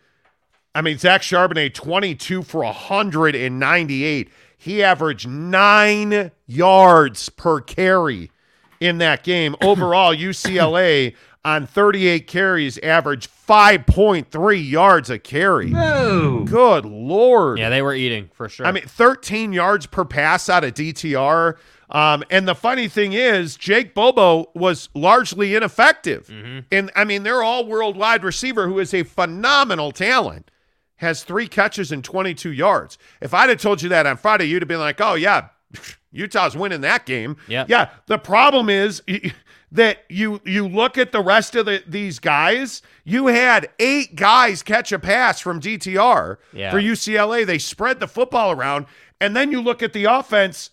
I 0.76 0.82
mean 0.82 0.98
Zach 0.98 1.22
Charbonnet 1.22 1.72
22 1.72 2.42
for 2.42 2.62
198. 2.62 4.28
He 4.58 4.82
averaged 4.82 5.26
nine 5.26 6.30
yards 6.46 7.30
per 7.30 7.60
carry 7.60 8.30
in 8.78 8.98
that 8.98 9.24
game. 9.24 9.56
Overall, 9.62 10.14
UCLA 10.14 11.14
on 11.46 11.66
38 11.66 12.26
carries 12.26 12.76
averaged 12.78 13.30
5.3 13.30 14.70
yards 14.70 15.08
a 15.08 15.18
carry. 15.18 15.70
Good 15.70 16.84
lord. 16.84 17.58
yeah, 17.58 17.70
they 17.70 17.80
were 17.80 17.94
eating 17.94 18.28
for 18.34 18.48
sure. 18.48 18.66
I 18.66 18.72
mean, 18.72 18.84
13 18.86 19.52
yards 19.54 19.86
per 19.86 20.04
pass 20.04 20.48
out 20.50 20.62
of 20.64 20.74
DTR. 20.74 21.56
Um, 21.88 22.24
and 22.30 22.46
the 22.48 22.54
funny 22.54 22.88
thing 22.88 23.12
is, 23.12 23.56
Jake 23.56 23.94
Bobo 23.94 24.50
was 24.54 24.88
largely 24.94 25.54
ineffective. 25.54 26.28
And 26.72 26.90
I 26.96 27.04
mean, 27.04 27.22
they're 27.22 27.42
all 27.44 27.64
world 27.64 27.96
wide 27.96 28.24
receiver, 28.24 28.66
who 28.66 28.78
is 28.80 28.92
a 28.92 29.04
phenomenal 29.04 29.92
talent, 29.92 30.50
has 30.96 31.22
three 31.24 31.46
catches 31.48 31.92
and 31.92 32.02
22 32.04 32.52
yards. 32.52 32.96
If 33.20 33.34
I'd 33.34 33.48
have 33.50 33.60
told 33.60 33.82
you 33.82 33.88
that 33.90 34.06
on 34.06 34.16
Friday, 34.16 34.46
you'd 34.46 34.62
have 34.62 34.68
been 34.68 34.80
like, 34.80 35.00
oh, 35.00 35.14
yeah, 35.14 35.48
Utah's 36.12 36.56
winning 36.56 36.80
that 36.82 37.04
game. 37.06 37.36
Yeah. 37.48 37.66
Yeah. 37.68 37.90
The 38.06 38.18
problem 38.18 38.68
is 38.70 39.02
that 39.72 39.98
you 40.08 40.40
you 40.44 40.66
look 40.66 40.96
at 40.96 41.12
the 41.12 41.20
rest 41.20 41.54
of 41.56 41.66
the, 41.66 41.82
these 41.86 42.18
guys, 42.18 42.80
you 43.04 43.26
had 43.26 43.68
eight 43.78 44.16
guys 44.16 44.62
catch 44.62 44.92
a 44.92 44.98
pass 44.98 45.40
from 45.40 45.60
DTR 45.60 46.38
Yeah. 46.52 46.70
for 46.70 46.80
UCLA. 46.80 47.44
They 47.44 47.58
spread 47.58 48.00
the 48.00 48.08
football 48.08 48.52
around. 48.52 48.86
And 49.20 49.34
then 49.34 49.50
you 49.50 49.60
look 49.62 49.82
at 49.82 49.92
the 49.92 50.04
offense, 50.04 50.70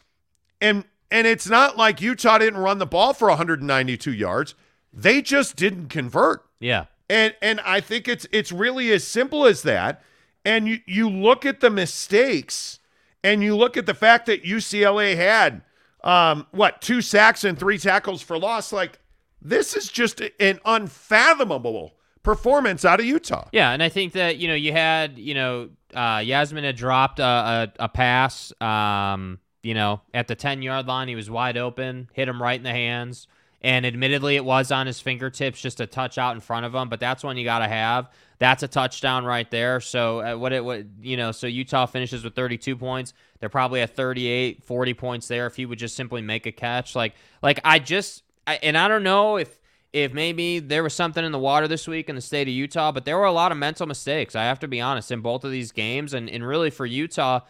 and 0.62 0.84
and 1.10 1.28
it's 1.28 1.48
not 1.50 1.78
like 1.78 2.02
Utah 2.02 2.38
didn't 2.40 2.60
run 2.60 2.78
the 2.80 2.86
ball 2.86 3.14
for 3.14 3.28
192 3.30 4.12
yards. 4.14 4.56
They 4.92 5.22
just 5.22 5.56
didn't 5.56 5.88
convert. 5.90 6.44
yeah, 6.60 6.86
And 7.10 7.34
and 7.42 7.60
I 7.62 7.80
think 7.82 8.08
it's 8.08 8.28
it's 8.32 8.52
really 8.52 8.92
as 8.92 9.06
simple 9.08 9.46
as 9.46 9.64
that. 9.64 10.02
And 10.46 10.68
you 10.68 10.80
you 10.86 11.10
look 11.10 11.46
at 11.46 11.60
the 11.60 11.70
mistakes 11.70 12.80
and 13.24 13.42
you 13.44 13.56
look 13.56 13.78
at 13.78 13.86
the 13.86 13.94
fact 13.94 14.26
that 14.26 14.44
UCLA 14.44 15.16
had 15.16 15.62
um 16.04 16.48
what, 16.52 16.82
two 16.82 17.02
sacks 17.02 17.44
and 17.44 17.58
three 17.58 17.78
tackles 17.78 18.22
for 18.22 18.38
loss 18.38 18.74
like 18.74 19.00
this 19.42 19.76
is 19.76 19.90
just 19.90 20.22
an 20.40 20.60
unfathomable 20.66 21.94
performance 22.24 22.86
out 22.86 23.00
of 23.00 23.06
Utah. 23.06 23.48
Yeah, 23.52 23.72
and 23.72 23.84
I 23.84 23.90
think 23.90 24.14
that 24.14 24.38
you 24.38 24.48
know 24.48 24.56
you 24.56 24.72
had 24.72 25.20
you 25.20 25.34
know 25.34 25.70
uh, 25.94 26.22
Yasmin 26.24 26.64
had 26.64 26.76
dropped 26.76 27.20
a, 27.20 27.24
a, 27.24 27.74
a 27.80 27.90
pass. 27.90 28.54
Um, 28.62 29.40
you 29.62 29.74
know, 29.74 30.02
at 30.14 30.28
the 30.28 30.36
ten 30.36 30.62
yard 30.62 30.88
line, 30.88 31.08
he 31.08 31.16
was 31.16 31.30
wide 31.30 31.58
open, 31.58 32.10
hit 32.14 32.28
him 32.28 32.42
right 32.42 32.58
in 32.58 32.64
the 32.64 32.72
hands, 32.72 33.28
and 33.62 33.86
admittedly, 33.86 34.36
it 34.36 34.44
was 34.44 34.72
on 34.72 34.88
his 34.88 35.00
fingertips, 35.00 35.62
just 35.62 35.80
a 35.80 35.86
touch 35.86 36.18
out 36.18 36.36
in 36.36 36.42
front 36.42 36.66
of 36.66 36.74
him. 36.74 36.90
But 36.90 37.00
that's 37.00 37.24
one 37.24 37.38
you 37.38 37.46
got 37.46 37.60
to 37.60 37.68
have. 37.68 38.10
That's 38.40 38.64
a 38.64 38.68
touchdown 38.68 39.26
right 39.26 39.50
there. 39.50 39.80
So 39.80 40.20
uh, 40.20 40.36
what 40.36 40.54
it 40.54 40.64
what 40.64 40.86
you 41.02 41.18
know, 41.18 41.32
so 41.32 41.48
Utah 41.48 41.86
finishes 41.86 42.24
with 42.24 42.36
32 42.36 42.76
points. 42.76 43.14
They're 43.40 43.50
probably 43.50 43.82
at 43.82 43.96
38, 43.96 44.64
40 44.64 44.94
points 44.94 45.28
there 45.28 45.48
if 45.48 45.56
he 45.56 45.66
would 45.66 45.80
just 45.80 45.96
simply 45.96 46.22
make 46.22 46.46
a 46.46 46.52
catch. 46.52 46.96
Like 46.96 47.14
like 47.42 47.60
I 47.64 47.80
just 47.80 48.24
I, 48.46 48.56
and 48.56 48.78
I 48.78 48.88
don't 48.88 49.04
know 49.04 49.38
if 49.38 49.60
if 49.94 50.12
maybe 50.12 50.60
there 50.60 50.82
was 50.82 50.94
something 50.94 51.24
in 51.24 51.32
the 51.32 51.40
water 51.40 51.68
this 51.68 51.88
week 51.88 52.10
in 52.10 52.16
the 52.16 52.22
state 52.22 52.48
of 52.48 52.54
Utah, 52.54 52.92
but 52.92 53.06
there 53.06 53.18
were 53.18 53.26
a 53.26 53.32
lot 53.32 53.52
of 53.52 53.60
mental 53.60 53.86
mistakes. 53.86 54.36
I 54.36 54.44
have 54.44 54.60
to 54.62 54.68
be 54.68 54.82
honest 54.82 55.12
in 55.12 55.22
both 55.22 55.44
of 55.44 55.52
these 55.52 55.72
games, 55.72 56.14
and 56.14 56.30
and 56.30 56.46
really 56.46 56.72
for 56.72 56.86
Utah, 56.86 57.42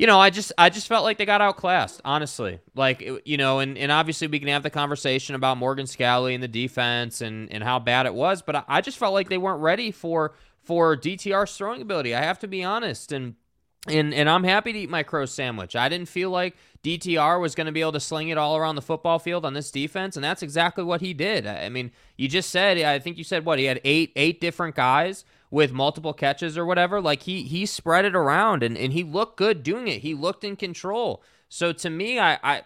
you 0.00 0.06
know, 0.06 0.18
I 0.18 0.30
just 0.30 0.50
I 0.56 0.70
just 0.70 0.88
felt 0.88 1.04
like 1.04 1.18
they 1.18 1.26
got 1.26 1.42
outclassed, 1.42 2.00
honestly. 2.06 2.60
Like 2.74 3.06
you 3.26 3.36
know, 3.36 3.58
and, 3.58 3.76
and 3.76 3.92
obviously 3.92 4.28
we 4.28 4.38
can 4.38 4.48
have 4.48 4.62
the 4.62 4.70
conversation 4.70 5.34
about 5.34 5.58
Morgan 5.58 5.84
Scalley 5.84 6.32
and 6.32 6.42
the 6.42 6.48
defense 6.48 7.20
and 7.20 7.52
and 7.52 7.62
how 7.62 7.78
bad 7.78 8.06
it 8.06 8.14
was, 8.14 8.40
but 8.40 8.56
I, 8.56 8.64
I 8.66 8.80
just 8.80 8.96
felt 8.96 9.12
like 9.12 9.28
they 9.28 9.36
weren't 9.36 9.60
ready 9.60 9.90
for 9.90 10.32
for 10.62 10.96
DTR's 10.96 11.54
throwing 11.54 11.82
ability. 11.82 12.14
I 12.14 12.22
have 12.22 12.38
to 12.38 12.48
be 12.48 12.64
honest, 12.64 13.12
and 13.12 13.34
and 13.86 14.14
and 14.14 14.26
I'm 14.30 14.44
happy 14.44 14.72
to 14.72 14.78
eat 14.78 14.88
my 14.88 15.02
crow 15.02 15.26
sandwich. 15.26 15.76
I 15.76 15.90
didn't 15.90 16.08
feel 16.08 16.30
like 16.30 16.56
DTR 16.82 17.38
was 17.38 17.54
going 17.54 17.66
to 17.66 17.72
be 17.72 17.82
able 17.82 17.92
to 17.92 18.00
sling 18.00 18.30
it 18.30 18.38
all 18.38 18.56
around 18.56 18.76
the 18.76 18.82
football 18.82 19.18
field 19.18 19.44
on 19.44 19.52
this 19.52 19.70
defense, 19.70 20.16
and 20.16 20.24
that's 20.24 20.42
exactly 20.42 20.82
what 20.82 21.02
he 21.02 21.12
did. 21.12 21.46
I 21.46 21.68
mean, 21.68 21.90
you 22.16 22.26
just 22.26 22.48
said 22.48 22.78
I 22.78 23.00
think 23.00 23.18
you 23.18 23.24
said 23.24 23.44
what 23.44 23.58
he 23.58 23.66
had 23.66 23.82
eight 23.84 24.12
eight 24.16 24.40
different 24.40 24.76
guys 24.76 25.26
with 25.50 25.72
multiple 25.72 26.12
catches 26.12 26.56
or 26.56 26.64
whatever. 26.64 27.00
Like 27.00 27.22
he 27.22 27.42
he 27.42 27.66
spread 27.66 28.04
it 28.04 28.14
around 28.14 28.62
and 28.62 28.76
and 28.76 28.92
he 28.92 29.02
looked 29.02 29.36
good 29.36 29.62
doing 29.62 29.88
it. 29.88 30.02
He 30.02 30.14
looked 30.14 30.44
in 30.44 30.56
control. 30.56 31.22
So 31.48 31.72
to 31.72 31.90
me, 31.90 32.18
I 32.18 32.38
I 32.42 32.62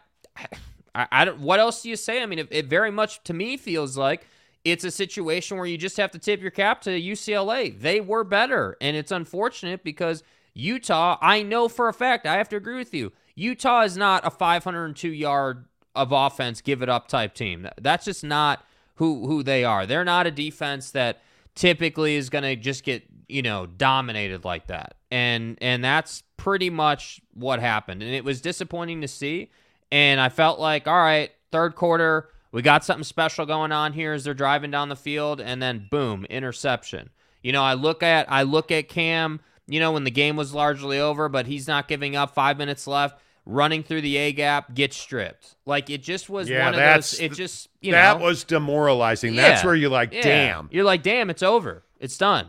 I, 0.94 1.06
I 1.10 1.24
don't. 1.24 1.40
What 1.40 1.60
else 1.60 1.82
do 1.82 1.88
you 1.88 1.96
say? 1.96 2.22
I 2.22 2.26
mean, 2.26 2.38
it, 2.38 2.48
it 2.50 2.66
very 2.66 2.90
much 2.90 3.22
to 3.24 3.34
me 3.34 3.56
feels 3.56 3.96
like 3.96 4.26
it's 4.64 4.84
a 4.84 4.90
situation 4.90 5.56
where 5.56 5.66
you 5.66 5.76
just 5.76 5.96
have 5.96 6.10
to 6.12 6.18
tip 6.18 6.40
your 6.40 6.50
cap 6.50 6.82
to 6.82 6.90
UCLA. 6.90 7.78
They 7.78 8.00
were 8.00 8.24
better, 8.24 8.76
and 8.80 8.96
it's 8.96 9.12
unfortunate 9.12 9.82
because 9.82 10.22
Utah. 10.54 11.18
I 11.20 11.42
know 11.42 11.68
for 11.68 11.88
a 11.88 11.94
fact. 11.94 12.26
I 12.26 12.36
have 12.36 12.48
to 12.50 12.56
agree 12.56 12.76
with 12.78 12.94
you. 12.94 13.12
Utah 13.34 13.82
is 13.82 13.96
not 13.96 14.24
a 14.26 14.30
502 14.30 15.08
yard 15.08 15.66
of 15.96 16.12
offense, 16.12 16.60
give 16.60 16.82
it 16.82 16.88
up 16.88 17.08
type 17.08 17.34
team. 17.34 17.68
That's 17.80 18.04
just 18.04 18.24
not 18.24 18.64
who 18.96 19.26
who 19.26 19.42
they 19.42 19.64
are. 19.64 19.86
They're 19.86 20.04
not 20.04 20.26
a 20.26 20.30
defense 20.30 20.90
that 20.92 21.20
typically 21.54 22.16
is 22.16 22.30
going 22.30 22.44
to 22.44 22.56
just 22.56 22.84
get 22.84 23.04
you 23.28 23.42
know 23.42 23.66
dominated 23.66 24.44
like 24.44 24.66
that. 24.68 24.94
And 25.10 25.58
and 25.60 25.84
that's 25.84 26.22
pretty 26.36 26.70
much 26.70 27.20
what 27.32 27.60
happened. 27.60 28.02
And 28.02 28.12
it 28.12 28.24
was 28.24 28.40
disappointing 28.40 29.00
to 29.02 29.08
see. 29.08 29.50
And 29.92 30.20
I 30.20 30.28
felt 30.28 30.58
like, 30.58 30.88
all 30.88 30.94
right, 30.94 31.30
third 31.52 31.76
quarter, 31.76 32.30
we 32.50 32.62
got 32.62 32.84
something 32.84 33.04
special 33.04 33.46
going 33.46 33.72
on 33.72 33.92
here 33.92 34.12
as 34.12 34.24
they're 34.24 34.34
driving 34.34 34.70
down 34.70 34.88
the 34.88 34.96
field, 34.96 35.40
and 35.40 35.62
then 35.62 35.88
boom, 35.90 36.24
interception. 36.26 37.10
You 37.42 37.52
know, 37.52 37.62
I 37.62 37.74
look 37.74 38.02
at 38.02 38.30
I 38.30 38.42
look 38.42 38.70
at 38.70 38.88
Cam, 38.88 39.40
you 39.66 39.80
know, 39.80 39.92
when 39.92 40.04
the 40.04 40.10
game 40.10 40.36
was 40.36 40.54
largely 40.54 40.98
over, 40.98 41.28
but 41.28 41.46
he's 41.46 41.68
not 41.68 41.88
giving 41.88 42.16
up 42.16 42.34
five 42.34 42.58
minutes 42.58 42.86
left. 42.86 43.20
Running 43.46 43.82
through 43.82 44.00
the 44.00 44.16
A 44.16 44.32
gap, 44.32 44.74
get 44.74 44.92
stripped. 44.92 45.54
Like 45.66 45.90
it 45.90 46.02
just 46.02 46.28
was 46.30 46.48
Yeah, 46.48 46.64
one 46.64 46.74
of 46.74 46.78
that's 46.78 47.12
those. 47.12 47.20
It 47.20 47.32
just 47.34 47.68
you 47.80 47.92
know 47.92 47.98
that 47.98 48.18
know 48.18 48.24
was 48.24 48.44
demoralizing. 48.44 49.34
That's 49.36 49.64
where 49.64 49.74
you're 49.74 49.90
like, 49.90 50.12
Yeah. 50.12 50.22
damn. 50.22 50.68
You're 50.72 50.84
like, 50.84 51.02
damn, 51.02 51.30
it's 51.30 51.42
over. 51.42 51.82
It's 52.00 52.18
done. 52.18 52.48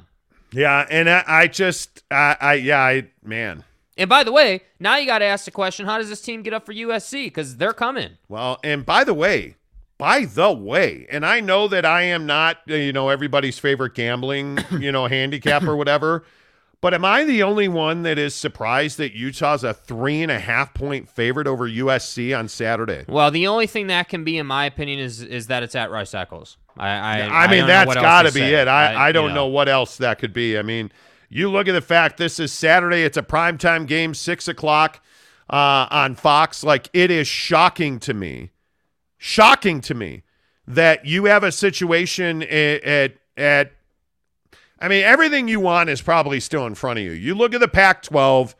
Yeah, 0.51 0.85
and 0.89 1.09
I, 1.09 1.23
I 1.27 1.47
just, 1.47 2.03
I, 2.09 2.37
I, 2.39 2.53
yeah, 2.53 2.79
I, 2.79 3.07
man. 3.23 3.65
And 3.97 4.09
by 4.09 4.23
the 4.23 4.31
way, 4.31 4.61
now 4.79 4.95
you 4.95 5.05
got 5.05 5.19
to 5.19 5.25
ask 5.25 5.45
the 5.45 5.51
question: 5.51 5.85
How 5.85 5.97
does 5.97 6.07
this 6.09 6.21
team 6.21 6.43
get 6.43 6.53
up 6.53 6.65
for 6.65 6.73
USC? 6.73 7.25
Because 7.25 7.57
they're 7.57 7.73
coming. 7.73 8.11
Well, 8.29 8.59
and 8.63 8.85
by 8.85 9.03
the 9.03 9.13
way, 9.13 9.55
by 9.97 10.25
the 10.25 10.51
way, 10.51 11.07
and 11.09 11.25
I 11.25 11.39
know 11.39 11.67
that 11.69 11.85
I 11.85 12.03
am 12.03 12.25
not, 12.25 12.57
you 12.67 12.93
know, 12.93 13.09
everybody's 13.09 13.57
favorite 13.59 13.95
gambling, 13.95 14.59
you 14.79 14.91
know, 14.91 15.07
handicap 15.09 15.63
or 15.63 15.75
whatever. 15.75 16.23
But 16.81 16.93
am 16.93 17.03
I 17.05 17.23
the 17.23 17.41
only 17.43 17.67
one 17.67 18.03
that 18.03 18.19
is 18.19 18.35
surprised 18.35 18.97
that 18.97 19.13
Utah's 19.13 19.63
a 19.63 19.73
three 19.73 20.21
and 20.21 20.31
a 20.31 20.39
half 20.39 20.73
point 20.73 21.09
favorite 21.09 21.47
over 21.47 21.67
USC 21.67 22.37
on 22.37 22.47
Saturday? 22.47 23.05
Well, 23.07 23.31
the 23.31 23.47
only 23.47 23.67
thing 23.67 23.87
that 23.87 24.09
can 24.09 24.23
be, 24.23 24.37
in 24.37 24.45
my 24.45 24.65
opinion, 24.65 24.99
is 24.99 25.21
is 25.21 25.47
that 25.47 25.63
it's 25.63 25.75
at 25.75 25.89
Rice 25.89 26.13
Eccles. 26.13 26.57
I 26.77 26.89
I, 26.89 27.45
I 27.45 27.47
mean, 27.49 27.61
know 27.61 27.67
that's 27.67 27.95
got 27.95 28.23
to 28.23 28.31
be 28.31 28.41
say. 28.41 28.55
it. 28.55 28.67
I, 28.67 28.93
I, 28.93 29.07
you 29.07 29.13
don't 29.13 29.33
know. 29.33 29.47
what 29.47 29.69
else 29.69 29.97
that 29.97 30.19
could 30.19 30.33
be. 30.33 30.57
I 30.57 30.61
mean, 30.61 30.91
you 31.29 31.49
look 31.49 31.67
at 31.67 31.73
the 31.73 31.81
fact 31.81 32.17
this 32.17 32.39
is 32.39 32.51
Saturday. 32.51 33.03
It's 33.03 33.17
a 33.17 33.23
primetime 33.23 33.87
game, 33.87 34.13
six 34.13 34.47
o'clock 34.47 35.01
uh, 35.49 35.87
on 35.89 36.15
Fox. 36.15 36.63
Like 36.63 36.89
it 36.93 37.11
is 37.11 37.27
shocking 37.27 37.99
to 38.01 38.13
me, 38.13 38.51
shocking 39.17 39.81
to 39.81 39.93
me 39.93 40.23
that 40.67 41.05
you 41.05 41.25
have 41.25 41.43
a 41.43 41.51
situation 41.51 42.43
at 42.43 42.83
at, 42.83 43.13
at 43.37 43.71
I 44.79 44.87
mean, 44.87 45.03
everything 45.03 45.47
you 45.47 45.59
want 45.59 45.89
is 45.89 46.01
probably 46.01 46.39
still 46.39 46.65
in 46.65 46.75
front 46.75 46.99
of 46.99 47.05
you. 47.05 47.11
You 47.11 47.35
look 47.35 47.53
at 47.53 47.61
the 47.61 47.67
Pac-12. 47.67 48.55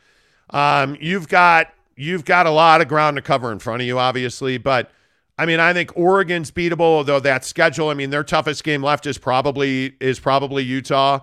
Um, 0.52 0.98
you've 1.00 1.28
got 1.28 1.74
you've 1.96 2.26
got 2.26 2.46
a 2.46 2.52
lot 2.52 2.82
of 2.82 2.88
ground 2.88 3.16
to 3.18 3.22
cover 3.22 3.52
in 3.52 3.60
front 3.60 3.82
of 3.82 3.88
you, 3.88 3.98
obviously, 4.00 4.58
but 4.58 4.92
I 5.38 5.46
mean, 5.46 5.60
I 5.60 5.74
think 5.74 5.92
Oregon's 5.98 6.50
beatable, 6.50 6.80
although 6.82 7.20
that 7.20 7.44
schedule. 7.44 7.90
I 7.90 7.94
mean, 7.94 8.10
their 8.10 8.24
toughest 8.24 8.64
game 8.64 8.82
left 8.82 9.06
is 9.06 9.18
probably 9.18 9.96
is 10.00 10.20
probably 10.20 10.64
Utah. 10.64 11.20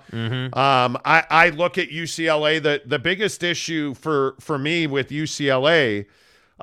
Um, 0.52 0.98
I, 1.04 1.24
I 1.30 1.48
look 1.50 1.78
at 1.78 1.88
UCLA. 1.88 2.62
The 2.62 2.82
the 2.84 2.98
biggest 2.98 3.42
issue 3.42 3.94
for 3.94 4.34
for 4.40 4.58
me 4.58 4.86
with 4.86 5.08
UCLA 5.08 6.04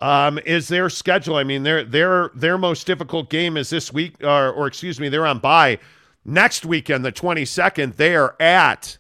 um, 0.02 0.38
is 0.46 0.68
their 0.68 0.90
schedule. 0.90 1.38
I 1.38 1.44
mean, 1.44 1.64
their 1.64 1.84
their 1.84 2.30
their 2.36 2.58
most 2.60 2.86
difficult 2.86 3.32
game 3.32 3.58
is 3.58 3.72
this 3.72 3.92
week, 3.92 4.24
or 4.24 4.52
or 4.52 4.68
excuse 4.68 5.00
me, 5.00 5.10
they're 5.10 5.26
on 5.26 5.40
bye 5.40 5.80
next 6.26 6.66
weekend, 6.66 7.04
the 7.06 7.12
twenty 7.12 7.46
second. 7.46 7.94
They 7.94 8.16
are 8.16 8.36
at 8.40 8.98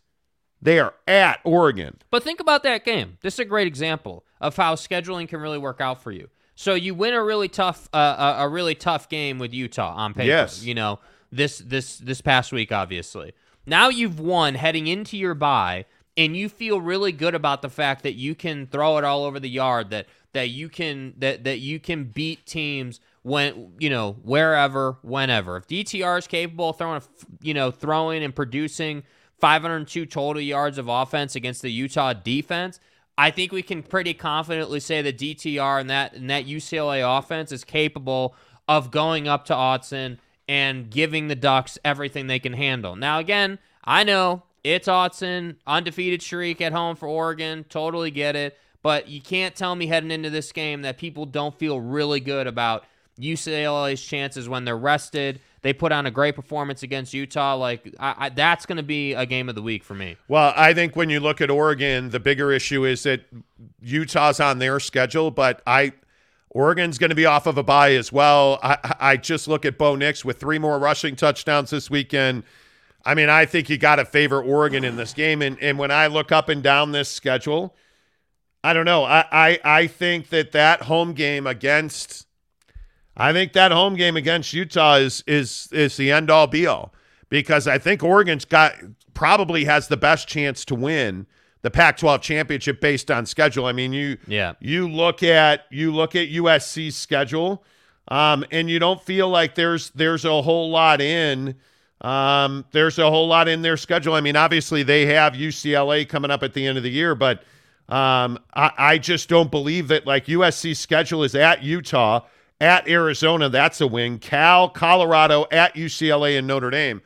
they 0.61 0.79
are 0.79 0.93
at 1.07 1.39
Oregon. 1.43 1.97
But 2.11 2.23
think 2.23 2.39
about 2.39 2.63
that 2.63 2.83
game. 2.83 3.17
This 3.21 3.35
is 3.35 3.39
a 3.39 3.45
great 3.45 3.67
example 3.67 4.25
of 4.41 4.55
how 4.55 4.75
scheduling 4.75 5.27
can 5.27 5.39
really 5.39 5.57
work 5.57 5.81
out 5.81 6.01
for 6.01 6.11
you. 6.11 6.29
So 6.55 6.73
you 6.73 6.93
win 6.93 7.13
a 7.13 7.23
really 7.23 7.47
tough, 7.47 7.87
uh, 7.93 8.35
a, 8.37 8.43
a 8.43 8.49
really 8.49 8.75
tough 8.75 9.07
game 9.07 9.39
with 9.39 9.53
Utah 9.53 9.93
on 9.95 10.13
paper. 10.13 10.27
Yes. 10.27 10.63
You 10.63 10.75
know 10.75 10.99
this 11.31 11.59
this 11.59 11.97
this 11.97 12.19
past 12.21 12.51
week, 12.51 12.71
obviously. 12.71 13.33
Now 13.65 13.89
you've 13.89 14.19
won 14.19 14.55
heading 14.55 14.87
into 14.87 15.17
your 15.17 15.35
bye, 15.35 15.85
and 16.17 16.35
you 16.35 16.49
feel 16.49 16.81
really 16.81 17.13
good 17.13 17.35
about 17.35 17.61
the 17.61 17.69
fact 17.69 18.03
that 18.03 18.15
you 18.15 18.35
can 18.35 18.67
throw 18.67 18.97
it 18.97 19.05
all 19.05 19.23
over 19.23 19.39
the 19.39 19.49
yard. 19.49 19.89
That 19.91 20.07
that 20.33 20.49
you 20.49 20.67
can 20.67 21.13
that 21.19 21.45
that 21.45 21.59
you 21.59 21.79
can 21.79 22.05
beat 22.05 22.45
teams 22.45 22.99
when 23.23 23.73
you 23.79 23.89
know 23.89 24.13
wherever, 24.23 24.97
whenever. 25.01 25.57
If 25.57 25.67
DTR 25.67 26.17
is 26.19 26.27
capable 26.27 26.69
of 26.69 26.77
throwing, 26.77 27.01
you 27.41 27.53
know, 27.53 27.71
throwing 27.71 28.23
and 28.23 28.35
producing 28.35 29.03
502 29.39 30.05
total 30.05 30.41
yards 30.41 30.77
of 30.77 30.87
offense 30.87 31.35
against 31.35 31.61
the 31.61 31.71
Utah 31.71 32.13
defense. 32.13 32.79
I 33.17 33.31
think 33.31 33.51
we 33.51 33.61
can 33.61 33.83
pretty 33.83 34.13
confidently 34.13 34.79
say 34.79 35.01
that 35.01 35.17
DTR 35.17 35.81
and 35.81 35.89
that 35.89 36.13
and 36.13 36.29
that 36.29 36.45
UCLA 36.45 37.17
offense 37.17 37.51
is 37.51 37.63
capable 37.63 38.35
of 38.67 38.91
going 38.91 39.27
up 39.27 39.45
to 39.45 39.53
Autzen 39.53 40.19
and 40.47 40.89
giving 40.89 41.27
the 41.27 41.35
Ducks 41.35 41.77
everything 41.83 42.27
they 42.27 42.39
can 42.39 42.53
handle. 42.53 42.95
Now, 42.95 43.19
again, 43.19 43.59
I 43.83 44.03
know 44.03 44.43
it's 44.63 44.87
Autzen, 44.87 45.57
undefeated 45.67 46.21
streak 46.21 46.61
at 46.61 46.71
home 46.71 46.95
for 46.95 47.07
Oregon. 47.07 47.65
Totally 47.67 48.11
get 48.11 48.35
it. 48.35 48.57
But 48.81 49.09
you 49.09 49.21
can't 49.21 49.55
tell 49.55 49.75
me 49.75 49.87
heading 49.87 50.11
into 50.11 50.29
this 50.29 50.51
game 50.51 50.83
that 50.83 50.97
people 50.97 51.25
don't 51.25 51.57
feel 51.57 51.81
really 51.81 52.21
good 52.21 52.47
about 52.47 52.85
UCLA's 53.19 54.01
chances 54.01 54.47
when 54.47 54.65
they're 54.65 54.77
rested. 54.77 55.39
They 55.61 55.73
put 55.73 55.91
on 55.91 56.05
a 56.05 56.11
great 56.11 56.35
performance 56.35 56.83
against 56.83 57.13
Utah. 57.13 57.55
Like 57.55 57.93
I, 57.99 58.15
I, 58.17 58.29
that's 58.29 58.65
going 58.65 58.77
to 58.77 58.83
be 58.83 59.13
a 59.13 59.25
game 59.25 59.49
of 59.49 59.55
the 59.55 59.61
week 59.61 59.83
for 59.83 59.93
me. 59.93 60.15
Well, 60.27 60.53
I 60.55 60.73
think 60.73 60.95
when 60.95 61.09
you 61.09 61.19
look 61.19 61.41
at 61.41 61.49
Oregon, 61.49 62.09
the 62.09 62.19
bigger 62.19 62.51
issue 62.51 62.85
is 62.85 63.03
that 63.03 63.21
Utah's 63.81 64.39
on 64.39 64.59
their 64.59 64.79
schedule, 64.79 65.31
but 65.31 65.61
I 65.67 65.93
Oregon's 66.51 66.97
going 66.97 67.09
to 67.09 67.15
be 67.15 67.25
off 67.25 67.45
of 67.45 67.57
a 67.57 67.63
bye 67.63 67.93
as 67.93 68.11
well. 68.11 68.59
I, 68.63 68.95
I 68.99 69.17
just 69.17 69.47
look 69.47 69.65
at 69.65 69.77
Bo 69.77 69.95
Nix 69.95 70.25
with 70.25 70.39
three 70.39 70.57
more 70.57 70.79
rushing 70.79 71.15
touchdowns 71.15 71.69
this 71.69 71.89
weekend. 71.89 72.43
I 73.05 73.13
mean, 73.13 73.29
I 73.29 73.45
think 73.45 73.69
you 73.69 73.77
got 73.77 73.97
to 73.97 74.05
favor 74.05 74.41
Oregon 74.41 74.83
in 74.83 74.95
this 74.95 75.13
game. 75.13 75.41
And 75.41 75.61
and 75.61 75.77
when 75.77 75.91
I 75.91 76.07
look 76.07 76.31
up 76.31 76.49
and 76.49 76.63
down 76.63 76.91
this 76.91 77.09
schedule, 77.09 77.75
I 78.63 78.73
don't 78.73 78.85
know. 78.85 79.03
I 79.03 79.25
I, 79.31 79.59
I 79.63 79.87
think 79.87 80.29
that 80.29 80.53
that 80.53 80.83
home 80.83 81.13
game 81.13 81.45
against 81.45 82.25
I 83.19 83.33
think 83.33 83.53
that 83.53 83.71
home 83.71 83.95
game 83.95 84.15
against 84.17 84.53
Utah 84.53 84.95
is 84.95 85.23
is 85.27 85.69
is 85.71 85.97
the 85.97 86.11
end 86.11 86.29
all 86.29 86.47
be 86.47 86.65
all 86.65 86.93
because 87.29 87.67
I 87.67 87.77
think 87.77 88.03
Oregon's 88.03 88.45
got 88.45 88.73
probably 89.13 89.65
has 89.65 89.87
the 89.87 89.97
best 89.97 90.27
chance 90.27 90.63
to 90.65 90.75
win 90.75 91.27
the 91.61 91.69
Pac-12 91.69 92.21
championship 92.21 92.79
based 92.79 93.11
on 93.11 93.25
schedule. 93.25 93.65
I 93.65 93.73
mean, 93.73 93.91
you 93.91 94.17
Yeah. 94.27 94.53
you 94.59 94.87
look 94.89 95.23
at 95.23 95.65
you 95.69 95.93
look 95.93 96.15
at 96.15 96.29
USC's 96.29 96.95
schedule, 96.95 97.63
um, 98.07 98.45
and 98.51 98.69
you 98.69 98.79
don't 98.79 99.01
feel 99.01 99.27
like 99.29 99.55
there's 99.55 99.89
there's 99.91 100.25
a 100.25 100.41
whole 100.41 100.71
lot 100.71 101.01
in. 101.01 101.55
Um, 102.01 102.63
there's 102.71 102.97
a 102.97 103.09
whole 103.09 103.27
lot 103.27 103.49
in 103.49 103.61
their 103.61 103.75
schedule. 103.75 104.13
I 104.13 104.21
mean, 104.21 104.37
obviously 104.37 104.83
they 104.83 105.05
have 105.07 105.33
UCLA 105.33 106.07
coming 106.07 106.31
up 106.31 106.43
at 106.43 106.53
the 106.53 106.65
end 106.65 106.77
of 106.77 106.83
the 106.85 106.89
year, 106.89 107.13
but 107.13 107.43
um, 107.89 108.39
I, 108.53 108.71
I 108.77 108.97
just 108.99 109.27
don't 109.27 109.51
believe 109.51 109.89
that 109.89 110.07
like 110.07 110.27
USC's 110.27 110.79
schedule 110.79 111.25
is 111.25 111.35
at 111.35 111.61
Utah, 111.61 112.21
at 112.61 112.87
Arizona, 112.87 113.49
that's 113.49 113.81
a 113.81 113.87
win. 113.87 114.19
Cal, 114.19 114.69
Colorado, 114.69 115.45
at 115.51 115.75
UCLA 115.75 116.37
and 116.37 116.47
Notre 116.47 116.69
Dame. 116.69 117.01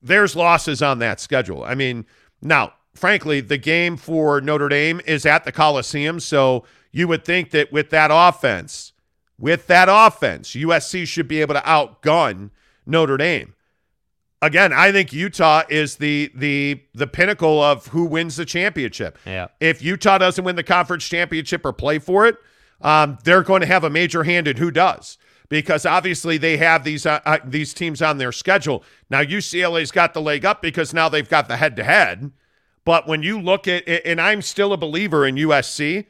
There's 0.00 0.36
losses 0.36 0.82
on 0.82 0.98
that 1.00 1.20
schedule. 1.20 1.64
I 1.64 1.74
mean, 1.74 2.06
now, 2.40 2.74
frankly, 2.94 3.40
the 3.40 3.58
game 3.58 3.96
for 3.96 4.40
Notre 4.40 4.68
Dame 4.68 5.00
is 5.06 5.26
at 5.26 5.44
the 5.44 5.52
Coliseum, 5.52 6.20
so 6.20 6.64
you 6.90 7.08
would 7.08 7.24
think 7.24 7.50
that 7.50 7.72
with 7.72 7.90
that 7.90 8.10
offense, 8.12 8.92
with 9.38 9.66
that 9.66 9.88
offense, 9.90 10.50
USC 10.50 11.06
should 11.06 11.28
be 11.28 11.40
able 11.40 11.54
to 11.54 11.60
outgun 11.60 12.50
Notre 12.86 13.16
Dame. 13.16 13.54
Again, 14.40 14.72
I 14.72 14.90
think 14.90 15.12
Utah 15.12 15.62
is 15.68 15.96
the 15.96 16.32
the 16.34 16.82
the 16.94 17.06
pinnacle 17.06 17.62
of 17.62 17.86
who 17.88 18.04
wins 18.04 18.34
the 18.34 18.44
championship. 18.44 19.16
Yeah. 19.24 19.48
If 19.60 19.82
Utah 19.82 20.18
doesn't 20.18 20.44
win 20.44 20.56
the 20.56 20.64
conference 20.64 21.08
championship 21.08 21.64
or 21.64 21.72
play 21.72 22.00
for 22.00 22.26
it, 22.26 22.36
um, 22.82 23.18
they're 23.24 23.42
going 23.42 23.60
to 23.60 23.66
have 23.66 23.84
a 23.84 23.90
major 23.90 24.24
hand 24.24 24.48
in 24.48 24.56
who 24.56 24.70
does 24.70 25.16
because 25.48 25.84
obviously 25.84 26.38
they 26.38 26.56
have 26.56 26.82
these 26.82 27.04
uh, 27.04 27.20
uh, 27.24 27.38
these 27.44 27.74
teams 27.74 28.00
on 28.00 28.18
their 28.18 28.32
schedule. 28.32 28.82
Now 29.10 29.22
UCLA's 29.22 29.90
got 29.90 30.14
the 30.14 30.20
leg 30.20 30.44
up 30.44 30.62
because 30.62 30.94
now 30.94 31.08
they've 31.08 31.28
got 31.28 31.48
the 31.48 31.58
head 31.58 31.76
to 31.76 31.84
head. 31.84 32.32
But 32.84 33.06
when 33.06 33.22
you 33.22 33.40
look 33.40 33.68
at 33.68 33.86
and 33.86 34.20
I'm 34.20 34.42
still 34.42 34.72
a 34.72 34.76
believer 34.76 35.26
in 35.26 35.36
USC, 35.36 36.06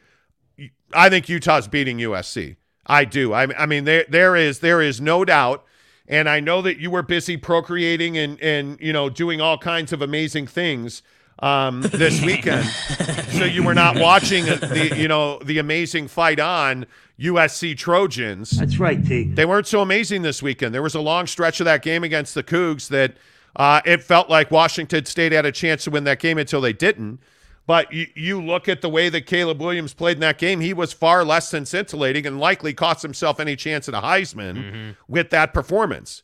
I 0.94 1.08
think 1.08 1.28
Utah's 1.28 1.68
beating 1.68 1.98
USC. 1.98 2.56
I 2.86 3.04
do. 3.04 3.32
I, 3.32 3.48
I 3.60 3.66
mean 3.66 3.84
there 3.84 4.06
there 4.08 4.36
is 4.36 4.60
there 4.60 4.80
is 4.80 5.00
no 5.00 5.24
doubt. 5.24 5.64
And 6.08 6.28
I 6.28 6.40
know 6.40 6.62
that 6.62 6.78
you 6.78 6.90
were 6.90 7.02
busy 7.02 7.36
procreating 7.36 8.16
and 8.16 8.40
and 8.40 8.78
you 8.80 8.92
know 8.92 9.10
doing 9.10 9.40
all 9.40 9.58
kinds 9.58 9.92
of 9.92 10.00
amazing 10.00 10.46
things 10.46 11.02
um, 11.42 11.82
this 11.82 12.22
weekend, 12.22 12.64
so 12.66 13.44
you 13.44 13.62
were 13.64 13.74
not 13.74 13.98
watching 13.98 14.44
the 14.46 14.94
you 14.96 15.08
know 15.08 15.38
the 15.40 15.58
amazing 15.58 16.08
fight 16.08 16.40
on 16.40 16.86
USC 17.18 17.76
Trojans. 17.76 18.50
That's 18.50 18.78
right, 18.78 19.04
T. 19.04 19.24
They 19.24 19.44
weren't 19.44 19.66
so 19.66 19.82
amazing 19.82 20.22
this 20.22 20.42
weekend. 20.42 20.72
There 20.72 20.82
was 20.82 20.94
a 20.94 21.00
long 21.00 21.26
stretch 21.26 21.60
of 21.60 21.64
that 21.64 21.82
game 21.82 22.04
against 22.04 22.34
the 22.34 22.42
Cougs 22.42 22.88
that 22.88 23.16
uh, 23.56 23.80
it 23.84 24.02
felt 24.02 24.30
like 24.30 24.50
Washington 24.50 25.04
State 25.04 25.32
had 25.32 25.44
a 25.44 25.52
chance 25.52 25.84
to 25.84 25.90
win 25.90 26.04
that 26.04 26.20
game 26.20 26.38
until 26.38 26.60
they 26.60 26.72
didn't. 26.72 27.20
But 27.66 27.92
you, 27.92 28.06
you 28.14 28.42
look 28.42 28.68
at 28.68 28.80
the 28.80 28.88
way 28.88 29.08
that 29.08 29.26
Caleb 29.26 29.60
Williams 29.60 29.94
played 29.94 30.16
in 30.16 30.20
that 30.20 30.38
game, 30.38 30.60
he 30.60 30.72
was 30.72 30.92
far 30.92 31.24
less 31.24 31.50
than 31.50 31.64
scintillating 31.64 32.26
and 32.26 32.40
likely 32.40 32.74
cost 32.74 33.02
himself 33.02 33.38
any 33.38 33.54
chance 33.54 33.88
at 33.88 33.94
a 33.94 34.00
Heisman 34.00 34.96
with 35.06 35.30
that 35.30 35.54
performance. 35.54 36.22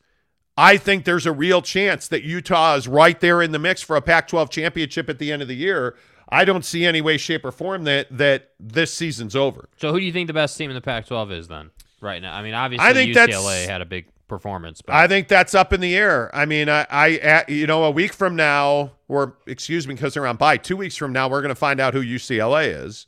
I 0.59 0.77
think 0.77 1.05
there's 1.05 1.25
a 1.25 1.31
real 1.33 1.63
chance 1.63 2.09
that 2.09 2.25
Utah 2.25 2.75
is 2.75 2.89
right 2.89 3.19
there 3.21 3.41
in 3.41 3.53
the 3.53 3.61
mix 3.61 3.81
for 3.81 3.95
a 3.95 4.03
Pac 4.03 4.27
12 4.27 4.51
championship 4.51 5.09
at 5.09 5.21
the 5.21 5.31
end 5.31 5.41
of 5.41 5.47
the 5.47 5.55
year. 5.55 5.95
I 6.29 6.45
don't 6.45 6.65
see 6.65 6.85
any 6.85 7.01
way, 7.01 7.17
shape, 7.17 7.45
or 7.45 7.53
form 7.53 7.85
that 7.85 8.09
that 8.11 8.51
this 8.59 8.93
season's 8.93 9.37
over. 9.37 9.69
So 9.77 9.93
who 9.93 10.01
do 10.01 10.05
you 10.05 10.13
think 10.13 10.27
the 10.27 10.35
best 10.35 10.59
team 10.59 10.69
in 10.69 10.75
the 10.75 10.81
Pac-12 10.81 11.31
is 11.31 11.49
then? 11.49 11.71
Right 12.01 12.21
now, 12.21 12.35
I 12.35 12.43
mean, 12.43 12.55
obviously 12.55 12.87
I 12.87 12.93
think 12.93 13.17
UCLA 13.17 13.67
had 13.67 13.81
a 13.83 13.87
big 13.87 14.07
performance, 14.29 14.83
but 14.83 14.95
I 14.95 15.09
think 15.09 15.27
that's 15.29 15.55
up 15.55 15.73
in 15.73 15.81
the 15.81 15.97
air. 15.97 16.35
I 16.35 16.45
mean, 16.45 16.69
I, 16.69 16.87
I 16.91 17.45
you 17.49 17.67
know, 17.67 17.85
a 17.85 17.91
week 17.91 18.13
from 18.13 18.37
now, 18.37 18.93
or 19.09 19.37
excuse 19.47 19.89
me, 19.89 19.95
because 19.95 20.15
they're 20.15 20.27
on 20.27 20.37
bye, 20.37 20.59
two 20.59 20.77
weeks 20.77 20.97
from 20.97 21.13
now, 21.13 21.29
we're 21.29 21.41
going 21.41 21.49
to 21.49 21.57
find 21.57 21.81
out 21.81 21.95
who 21.95 22.03
UCLA 22.03 22.85
is. 22.85 23.07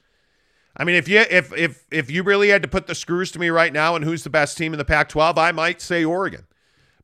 I 0.77 0.85
mean, 0.85 0.97
if 0.97 1.09
you 1.09 1.21
if 1.21 1.53
if 1.53 1.85
if 1.91 2.11
you 2.11 2.23
really 2.23 2.49
had 2.49 2.63
to 2.63 2.69
put 2.69 2.87
the 2.87 2.95
screws 2.95 3.31
to 3.33 3.39
me 3.39 3.49
right 3.51 3.73
now 3.73 3.97
and 3.97 4.05
who's 4.05 4.25
the 4.25 4.31
best 4.31 4.57
team 4.57 4.73
in 4.73 4.79
the 4.79 4.85
Pac-12, 4.85 5.37
I 5.37 5.53
might 5.53 5.81
say 5.81 6.05
Oregon, 6.05 6.47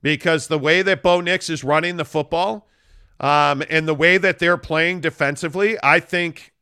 because 0.07 0.47
the 0.47 0.59
way 0.59 0.83
that 0.83 1.03
Bo 1.03 1.21
Nix 1.21 1.51
is 1.51 1.65
running 1.65 1.97
the 1.97 2.05
football, 2.05 2.69
um, 3.19 3.61
and 3.69 3.89
the 3.89 3.95
way 3.95 4.19
that 4.19 4.39
they're 4.39 4.57
playing 4.57 5.01
defensively, 5.01 5.77
I 5.83 5.99
think 5.99 6.53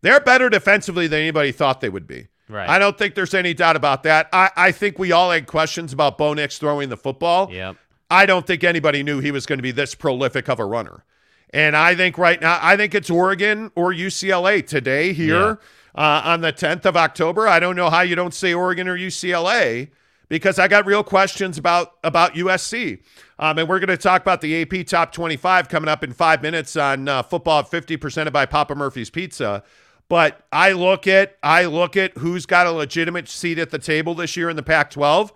they're 0.00 0.20
better 0.20 0.48
defensively 0.48 1.08
than 1.08 1.18
anybody 1.18 1.50
thought 1.50 1.80
they 1.80 1.88
would 1.88 2.06
be. 2.06 2.28
Right. 2.48 2.68
I 2.68 2.78
don't 2.78 2.96
think 2.96 3.16
there's 3.16 3.34
any 3.34 3.52
doubt 3.52 3.74
about 3.74 4.04
that. 4.04 4.28
I, 4.32 4.50
I 4.54 4.70
think 4.70 5.00
we 5.00 5.10
all 5.10 5.32
had 5.32 5.48
questions 5.48 5.92
about 5.92 6.16
Bo 6.18 6.34
Nix 6.34 6.56
throwing 6.58 6.88
the 6.88 6.96
football. 6.96 7.50
Yep. 7.50 7.78
I 8.10 8.26
don't 8.26 8.46
think 8.46 8.62
anybody 8.62 9.02
knew 9.02 9.18
he 9.18 9.32
was 9.32 9.44
going 9.44 9.58
to 9.58 9.62
be 9.64 9.72
this 9.72 9.96
prolific 9.96 10.48
of 10.48 10.60
a 10.60 10.64
runner. 10.64 11.04
And 11.50 11.76
I 11.76 11.96
think 11.96 12.16
right 12.16 12.40
now, 12.40 12.60
I 12.62 12.76
think 12.76 12.94
it's 12.94 13.10
Oregon 13.10 13.72
or 13.74 13.92
UCLA 13.92 14.64
today 14.64 15.12
here 15.12 15.58
uh, 15.96 16.22
on 16.24 16.42
the 16.42 16.52
10th 16.52 16.84
of 16.84 16.96
October. 16.96 17.48
I 17.48 17.58
don't 17.58 17.74
know 17.74 17.90
how 17.90 18.02
you 18.02 18.14
don't 18.14 18.34
say 18.34 18.54
Oregon 18.54 18.86
or 18.86 18.96
UCLA 18.96 19.88
because 20.34 20.58
I 20.58 20.66
got 20.66 20.84
real 20.84 21.04
questions 21.04 21.58
about 21.58 21.92
about 22.02 22.34
USC. 22.34 23.00
Um, 23.38 23.56
and 23.56 23.68
we're 23.68 23.78
going 23.78 23.88
to 23.88 23.96
talk 23.96 24.20
about 24.20 24.40
the 24.40 24.62
AP 24.62 24.84
Top 24.84 25.12
25 25.12 25.68
coming 25.68 25.88
up 25.88 26.02
in 26.02 26.12
five 26.12 26.42
minutes 26.42 26.76
on 26.76 27.06
uh, 27.06 27.22
football 27.22 27.60
at 27.60 27.68
50 27.68 27.96
presented 27.98 28.32
by 28.32 28.44
Papa 28.44 28.74
Murphy's 28.74 29.10
Pizza. 29.10 29.62
But 30.08 30.44
I 30.50 30.72
look 30.72 31.06
at 31.06 31.36
I 31.44 31.66
look 31.66 31.96
at 31.96 32.18
who's 32.18 32.46
got 32.46 32.66
a 32.66 32.72
legitimate 32.72 33.28
seat 33.28 33.60
at 33.60 33.70
the 33.70 33.78
table 33.78 34.14
this 34.16 34.36
year 34.36 34.50
in 34.50 34.56
the 34.56 34.62
Pac-12. 34.64 35.30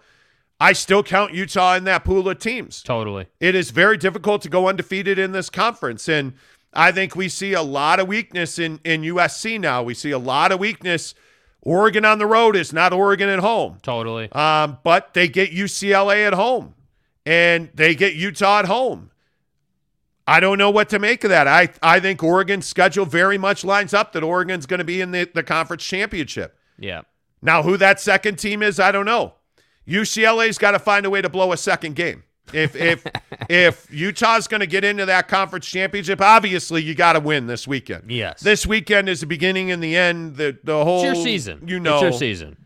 I 0.58 0.72
still 0.72 1.04
count 1.04 1.32
Utah 1.32 1.76
in 1.76 1.84
that 1.84 2.04
pool 2.04 2.28
of 2.28 2.40
teams. 2.40 2.82
Totally. 2.82 3.28
It 3.38 3.54
is 3.54 3.70
very 3.70 3.96
difficult 3.96 4.42
to 4.42 4.48
go 4.48 4.68
undefeated 4.68 5.16
in 5.16 5.30
this 5.30 5.48
conference. 5.48 6.08
And 6.08 6.32
I 6.74 6.90
think 6.90 7.14
we 7.14 7.28
see 7.28 7.52
a 7.52 7.62
lot 7.62 8.00
of 8.00 8.08
weakness 8.08 8.58
in, 8.58 8.80
in 8.82 9.02
USC 9.02 9.60
now. 9.60 9.84
We 9.84 9.94
see 9.94 10.10
a 10.10 10.18
lot 10.18 10.50
of 10.50 10.58
weakness. 10.58 11.14
Oregon 11.62 12.04
on 12.04 12.18
the 12.18 12.26
road 12.26 12.56
is 12.56 12.72
not 12.72 12.92
Oregon 12.92 13.28
at 13.28 13.40
home. 13.40 13.78
Totally. 13.82 14.30
Um, 14.32 14.78
but 14.84 15.14
they 15.14 15.28
get 15.28 15.50
UCLA 15.50 16.26
at 16.26 16.32
home 16.34 16.74
and 17.26 17.70
they 17.74 17.94
get 17.94 18.14
Utah 18.14 18.60
at 18.60 18.66
home. 18.66 19.10
I 20.26 20.40
don't 20.40 20.58
know 20.58 20.70
what 20.70 20.90
to 20.90 20.98
make 20.98 21.24
of 21.24 21.30
that. 21.30 21.48
I, 21.48 21.70
I 21.82 22.00
think 22.00 22.22
Oregon's 22.22 22.66
schedule 22.66 23.06
very 23.06 23.38
much 23.38 23.64
lines 23.64 23.94
up 23.94 24.12
that 24.12 24.22
Oregon's 24.22 24.66
going 24.66 24.78
to 24.78 24.84
be 24.84 25.00
in 25.00 25.10
the, 25.10 25.28
the 25.32 25.42
conference 25.42 25.84
championship. 25.84 26.58
yeah. 26.78 27.02
Now, 27.40 27.62
who 27.62 27.76
that 27.76 28.00
second 28.00 28.40
team 28.40 28.64
is, 28.64 28.80
I 28.80 28.90
don't 28.90 29.06
know. 29.06 29.34
UCLA's 29.86 30.58
got 30.58 30.72
to 30.72 30.78
find 30.80 31.06
a 31.06 31.10
way 31.10 31.22
to 31.22 31.28
blow 31.28 31.52
a 31.52 31.56
second 31.56 31.94
game. 31.94 32.24
If 32.52 32.76
if 32.76 33.04
if 33.48 33.86
Utah's 33.90 34.48
going 34.48 34.60
to 34.60 34.66
get 34.66 34.84
into 34.84 35.06
that 35.06 35.28
conference 35.28 35.66
championship, 35.66 36.20
obviously 36.20 36.82
you 36.82 36.94
got 36.94 37.14
to 37.14 37.20
win 37.20 37.46
this 37.46 37.66
weekend. 37.66 38.10
Yes. 38.10 38.40
This 38.40 38.66
weekend 38.66 39.08
is 39.08 39.20
the 39.20 39.26
beginning 39.26 39.70
and 39.70 39.82
the 39.82 39.96
end. 39.96 40.36
The 40.36 40.58
the 40.64 40.84
whole 40.84 41.04
It's 41.04 41.16
your 41.16 41.24
season. 41.24 41.62
You 41.66 41.80
know, 41.80 41.96
It's 41.96 42.02
your 42.02 42.12
season. 42.12 42.56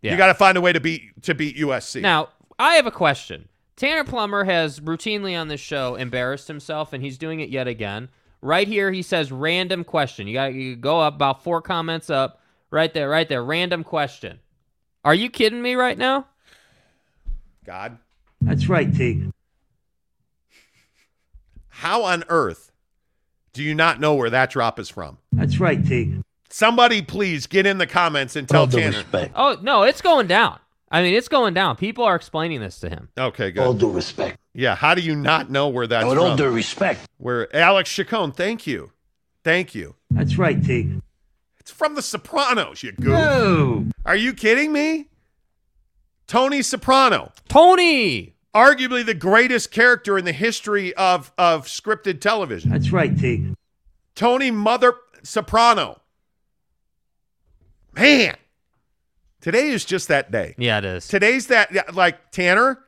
Yeah. 0.00 0.12
You 0.12 0.18
got 0.18 0.26
to 0.28 0.34
find 0.34 0.58
a 0.58 0.60
way 0.60 0.72
to 0.72 0.80
beat 0.80 1.22
to 1.22 1.34
beat 1.34 1.56
USC. 1.56 2.02
Now, 2.02 2.30
I 2.58 2.74
have 2.74 2.86
a 2.86 2.90
question. 2.90 3.48
Tanner 3.76 4.04
Plummer 4.04 4.44
has 4.44 4.80
routinely 4.80 5.38
on 5.38 5.48
this 5.48 5.60
show 5.60 5.94
embarrassed 5.94 6.48
himself, 6.48 6.92
and 6.92 7.02
he's 7.02 7.18
doing 7.18 7.40
it 7.40 7.48
yet 7.48 7.66
again. 7.66 8.08
Right 8.40 8.66
here, 8.66 8.92
he 8.92 9.02
says 9.02 9.32
random 9.32 9.84
question. 9.84 10.26
You 10.26 10.34
got 10.34 10.54
you 10.54 10.76
go 10.76 11.00
up 11.00 11.14
about 11.14 11.42
four 11.42 11.62
comments 11.62 12.10
up. 12.10 12.40
Right 12.70 12.92
there, 12.92 13.08
right 13.08 13.28
there. 13.28 13.44
Random 13.44 13.84
question. 13.84 14.40
Are 15.04 15.14
you 15.14 15.30
kidding 15.30 15.60
me 15.60 15.74
right 15.74 15.98
now? 15.98 16.26
God, 17.64 17.98
That's 18.44 18.68
right, 18.68 18.94
Tig. 18.94 19.30
how 21.68 22.04
on 22.04 22.24
earth 22.28 22.70
do 23.52 23.62
you 23.62 23.74
not 23.74 24.00
know 24.00 24.14
where 24.14 24.30
that 24.30 24.50
drop 24.50 24.78
is 24.78 24.88
from? 24.88 25.18
That's 25.32 25.58
right, 25.58 25.84
Tig. 25.84 26.22
Somebody 26.48 27.02
please 27.02 27.46
get 27.46 27.66
in 27.66 27.78
the 27.78 27.86
comments 27.86 28.36
and 28.36 28.48
tell 28.48 28.66
Tanner. 28.66 28.98
respect. 28.98 29.32
Oh 29.34 29.56
no, 29.62 29.82
it's 29.82 30.00
going 30.02 30.26
down. 30.26 30.58
I 30.90 31.02
mean, 31.02 31.14
it's 31.14 31.28
going 31.28 31.54
down. 31.54 31.76
People 31.76 32.04
are 32.04 32.14
explaining 32.14 32.60
this 32.60 32.78
to 32.80 32.90
him. 32.90 33.08
Okay, 33.18 33.50
good. 33.50 33.62
All 33.62 33.72
due 33.72 33.90
respect. 33.90 34.38
Yeah, 34.52 34.74
how 34.74 34.94
do 34.94 35.00
you 35.00 35.14
not 35.16 35.50
know 35.50 35.68
where 35.68 35.86
that's 35.86 36.06
With 36.06 36.18
all 36.18 36.36
due 36.36 36.50
respect. 36.50 37.08
Where 37.16 37.54
Alex 37.56 37.90
Chacon, 37.90 38.32
thank 38.32 38.66
you. 38.66 38.92
Thank 39.42 39.74
you. 39.74 39.94
That's 40.10 40.36
right, 40.36 40.62
Tig. 40.62 41.00
It's 41.58 41.70
from 41.70 41.94
The 41.94 42.02
Sopranos, 42.02 42.82
you 42.82 42.92
goof. 42.92 43.06
No. 43.06 43.86
Are 44.04 44.16
you 44.16 44.34
kidding 44.34 44.72
me? 44.72 45.08
Tony 46.26 46.60
Soprano, 46.62 47.32
Tony. 47.48 48.31
Arguably 48.54 49.04
the 49.04 49.14
greatest 49.14 49.70
character 49.70 50.18
in 50.18 50.24
the 50.24 50.32
history 50.32 50.94
of, 50.94 51.32
of 51.38 51.66
scripted 51.66 52.20
television. 52.20 52.70
That's 52.70 52.90
right, 52.92 53.16
Tig. 53.16 53.54
Tony 54.14 54.50
Mother 54.50 54.94
Soprano. 55.22 56.00
Man, 57.94 58.36
today 59.40 59.68
is 59.68 59.84
just 59.84 60.08
that 60.08 60.30
day. 60.30 60.54
Yeah, 60.56 60.78
it 60.78 60.84
is. 60.84 61.08
Today's 61.08 61.48
that, 61.48 61.94
like 61.94 62.30
Tanner, 62.30 62.78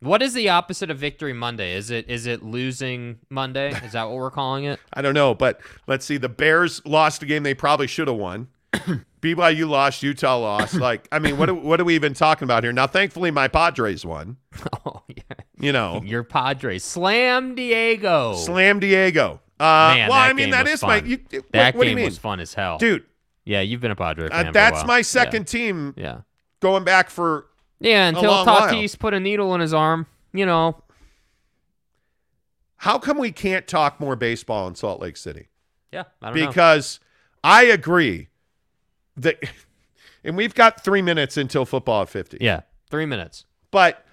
What 0.00 0.22
is 0.22 0.32
the 0.34 0.48
opposite 0.48 0.90
of 0.90 0.98
victory 0.98 1.32
Monday? 1.32 1.74
Is 1.74 1.90
it 1.90 2.08
is 2.08 2.26
it 2.26 2.42
losing 2.42 3.18
Monday? 3.28 3.70
Is 3.84 3.92
that 3.92 4.04
what 4.04 4.16
we're 4.16 4.30
calling 4.30 4.64
it? 4.64 4.80
I 4.94 5.02
don't 5.02 5.14
know, 5.14 5.34
but 5.34 5.60
let's 5.86 6.04
see. 6.06 6.16
The 6.16 6.28
Bears 6.28 6.80
lost 6.86 7.22
a 7.22 7.26
game 7.26 7.42
they 7.42 7.54
probably 7.54 7.86
should 7.86 8.08
have 8.08 8.16
won. 8.16 8.48
BYU 9.20 9.68
lost, 9.68 10.02
Utah 10.02 10.36
lost. 10.38 10.74
Like, 10.80 11.08
I 11.10 11.18
mean, 11.18 11.36
what 11.38 11.48
are, 11.48 11.54
what 11.54 11.80
are 11.80 11.84
we 11.84 11.94
even 11.94 12.14
talking 12.14 12.44
about 12.44 12.62
here? 12.64 12.72
Now, 12.72 12.86
thankfully, 12.86 13.30
my 13.30 13.48
Padres 13.48 14.04
won. 14.04 14.36
Oh 14.86 15.02
yeah. 15.08 15.22
You 15.58 15.72
know, 15.72 16.00
Your 16.04 16.22
Padres 16.22 16.84
slam 16.84 17.54
Diego. 17.54 18.34
slam 18.34 18.78
Diego. 18.80 19.40
Uh, 19.58 19.94
Man, 19.96 20.10
well, 20.10 20.18
I 20.18 20.32
mean, 20.32 20.50
that 20.50 20.66
my. 20.66 20.76
fun. 20.76 21.06
You, 21.08 21.18
what, 21.30 21.52
that 21.52 21.74
what 21.74 21.86
you 21.88 21.94
game 21.94 22.04
was 22.04 22.18
fun 22.18 22.40
as 22.40 22.52
hell, 22.54 22.78
dude? 22.78 23.04
Yeah, 23.44 23.60
you've 23.62 23.80
been 23.80 23.90
a 23.90 23.96
Padre 23.96 24.28
fan. 24.28 24.38
Uh, 24.38 24.42
for 24.44 24.48
a 24.50 24.52
that's 24.52 24.84
my 24.84 24.98
Yeah. 24.98 25.02
second 25.02 25.46
team 25.48 25.94
Yeah. 25.96 26.20
going 26.60 26.84
back 26.84 27.10
for. 27.10 27.46
Yeah, 27.80 28.08
until 28.08 28.30
long 28.30 28.46
while. 28.46 28.68
Tatis 28.68 28.98
put 28.98 29.14
a 29.14 29.20
needle 29.20 29.54
in 29.54 29.60
his 29.60 29.72
arm. 29.74 30.06
You 30.32 30.46
know. 30.46 30.82
How 32.78 32.98
come 32.98 33.18
we 33.18 33.32
can't 33.32 33.66
talk 33.66 33.98
more 34.00 34.16
baseball 34.16 34.68
in 34.68 34.74
Salt 34.74 35.00
Lake 35.00 35.16
City? 35.16 35.48
Yeah, 35.92 36.04
I 36.22 36.30
don't 36.30 36.38
know. 36.38 36.46
Because 36.48 37.00
I 37.42 37.64
agree 37.64 38.28
that, 39.16 39.38
and 40.24 40.36
we've 40.36 40.54
got 40.54 40.82
three 40.84 41.02
minutes 41.02 41.36
until 41.36 41.64
football 41.64 42.02
at 42.02 42.08
fifty. 42.08 42.38
Yeah, 42.40 42.60
three 42.90 43.06
minutes. 43.06 43.44
But 43.70 44.04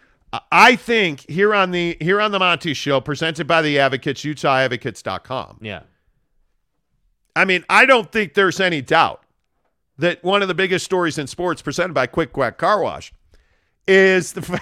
I 0.52 0.76
think 0.76 1.30
here 1.30 1.54
on 1.54 1.72
the 1.72 1.98
here 2.02 2.20
on 2.22 2.32
the 2.32 2.40
Monty 2.40 2.74
Show, 2.74 3.00
presented 3.02 3.46
by 3.48 3.62
the 3.62 3.80
Advocates, 3.80 4.22
UtahAdvocates.com. 4.24 5.60
Yeah. 5.62 5.82
I 7.36 7.46
mean, 7.46 7.64
I 7.70 7.86
don't 7.86 8.12
think 8.12 8.34
there's 8.36 8.60
any 8.60 8.82
doubt 8.82 9.24
that 9.98 10.24
one 10.24 10.42
of 10.42 10.48
the 10.48 10.54
biggest 10.56 10.86
stories 10.86 11.18
in 11.18 11.28
sports, 11.28 11.62
presented 11.62 11.94
by 11.94 12.08
Quick 12.08 12.32
Quack 12.34 12.58
Car 12.58 12.82
Wash, 12.82 13.12
is 13.88 14.34
the 14.34 14.42
fa- 14.42 14.60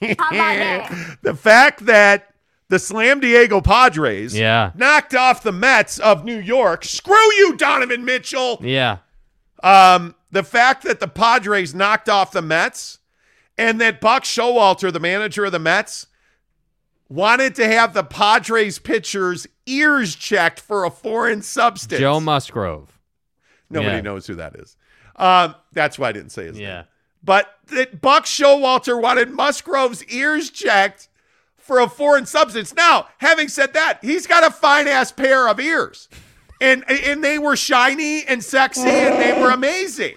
the 1.22 1.34
fact 1.34 1.86
that 1.86 2.34
the 2.68 2.78
Slam 2.78 3.20
Diego 3.20 3.60
Padres 3.60 4.36
Yeah. 4.38 4.72
knocked 4.74 5.14
off 5.14 5.42
the 5.42 5.52
Mets 5.52 5.98
of 5.98 6.24
New 6.24 6.38
York. 6.38 6.84
Screw 6.84 7.14
you, 7.36 7.56
Donovan 7.56 8.04
Mitchell. 8.04 8.58
Yeah. 8.60 8.98
Um, 9.62 10.14
the 10.30 10.42
fact 10.42 10.84
that 10.84 11.00
the 11.00 11.08
Padres 11.08 11.74
knocked 11.74 12.08
off 12.08 12.32
the 12.32 12.42
Mets 12.42 12.98
and 13.56 13.80
that 13.80 14.00
Buck 14.00 14.24
Showalter, 14.24 14.92
the 14.92 15.00
manager 15.00 15.44
of 15.44 15.52
the 15.52 15.58
Mets, 15.58 16.06
wanted 17.08 17.54
to 17.56 17.66
have 17.66 17.94
the 17.94 18.04
Padres 18.04 18.78
pitchers' 18.78 19.46
ears 19.66 20.14
checked 20.14 20.60
for 20.60 20.84
a 20.84 20.90
foreign 20.90 21.42
substance. 21.42 22.00
Joe 22.00 22.20
Musgrove. 22.20 22.98
Nobody 23.70 23.96
Yeah. 23.96 24.00
knows 24.02 24.26
who 24.26 24.34
that 24.36 24.54
is. 24.56 24.76
Um, 25.16 25.54
that's 25.72 25.98
why 25.98 26.10
I 26.10 26.12
didn't 26.12 26.30
say 26.30 26.44
his 26.44 26.58
Yeah. 26.58 26.74
name. 26.76 26.84
But 27.24 27.52
that 27.66 28.00
Buck 28.00 28.24
Showalter 28.26 29.00
wanted 29.00 29.30
Musgrove's 29.30 30.04
ears 30.04 30.50
checked 30.50 31.08
for 31.56 31.80
a 31.80 31.88
foreign 31.88 32.26
substance. 32.26 32.72
Now, 32.74 33.08
having 33.18 33.48
said 33.48 33.72
that, 33.74 33.98
he's 34.02 34.26
got 34.26 34.44
a 34.46 34.50
fine 34.50 34.86
ass 34.86 35.10
pair 35.10 35.48
of 35.48 35.58
ears. 35.58 36.08
And 36.60 36.84
and 36.90 37.22
they 37.22 37.38
were 37.38 37.56
shiny 37.56 38.24
and 38.24 38.42
sexy 38.42 38.80
and 38.88 39.20
they 39.20 39.40
were 39.40 39.50
amazing. 39.50 40.14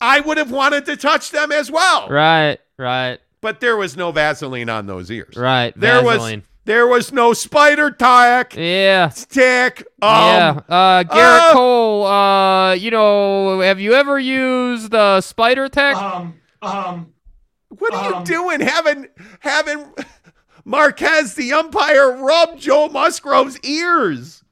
I 0.00 0.20
would 0.20 0.38
have 0.38 0.50
wanted 0.50 0.86
to 0.86 0.96
touch 0.96 1.30
them 1.30 1.52
as 1.52 1.70
well. 1.70 2.08
Right. 2.08 2.58
Right. 2.78 3.18
But 3.40 3.60
there 3.60 3.76
was 3.76 3.96
no 3.96 4.12
Vaseline 4.12 4.68
on 4.68 4.86
those 4.86 5.10
ears. 5.10 5.36
Right. 5.36 5.72
There 5.76 6.02
Vaseline. 6.02 6.40
was 6.40 6.46
there 6.66 6.86
was 6.86 7.12
no 7.12 7.32
spider 7.32 7.90
tack 7.90 8.54
Yeah. 8.56 9.08
stick. 9.08 9.80
Um, 10.02 10.10
yeah. 10.10 10.60
Uh, 10.68 11.04
Gerrit 11.04 11.50
uh, 11.50 11.52
Cole. 11.54 12.06
Uh, 12.06 12.72
you 12.74 12.90
know, 12.90 13.60
have 13.60 13.80
you 13.80 13.94
ever 13.94 14.18
used 14.18 14.90
the 14.92 15.20
Spider 15.22 15.68
Tack? 15.68 15.96
Um, 15.96 16.34
um, 16.62 17.12
What 17.70 17.94
are 17.94 18.14
Um, 18.14 18.20
you 18.20 18.24
doing? 18.26 18.60
Having 18.60 19.08
having 19.40 19.92
Marquez, 20.64 21.34
the 21.34 21.52
umpire, 21.54 22.16
rub 22.22 22.58
Joe 22.58 22.88
Musgrove's 22.88 23.58
ears. 23.60 24.44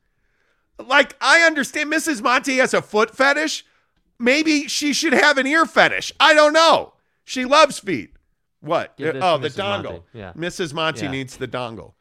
Like 0.84 1.16
I 1.20 1.40
understand, 1.42 1.92
Mrs. 1.92 2.22
Monty 2.22 2.58
has 2.58 2.74
a 2.74 2.82
foot 2.82 3.14
fetish. 3.16 3.64
Maybe 4.18 4.68
she 4.68 4.92
should 4.92 5.12
have 5.12 5.38
an 5.38 5.46
ear 5.46 5.64
fetish. 5.66 6.12
I 6.18 6.34
don't 6.34 6.52
know. 6.52 6.94
She 7.24 7.44
loves 7.44 7.78
feet. 7.78 8.12
What? 8.60 8.96
Give 8.96 9.16
oh, 9.16 9.38
the 9.38 9.48
Mrs. 9.48 9.56
dongle. 9.56 9.84
Monty. 9.84 10.02
Yeah. 10.14 10.32
Mrs. 10.34 10.74
Monty 10.74 11.04
Yeah. 11.04 11.10
needs 11.12 11.36
the 11.36 11.46
dongle. 11.48 11.92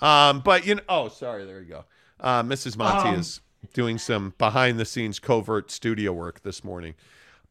Um, 0.00 0.40
but 0.40 0.66
you 0.66 0.76
know, 0.76 0.82
oh, 0.88 1.08
sorry, 1.08 1.44
there 1.44 1.60
you 1.60 1.68
go. 1.68 1.84
Uh, 2.20 2.42
Mrs. 2.42 2.76
Monty 2.76 3.08
Um, 3.10 3.20
is 3.20 3.40
doing 3.74 3.98
some 3.98 4.34
behind 4.38 4.78
the 4.78 4.84
scenes 4.84 5.18
covert 5.18 5.70
studio 5.70 6.12
work 6.12 6.42
this 6.42 6.62
morning. 6.64 6.94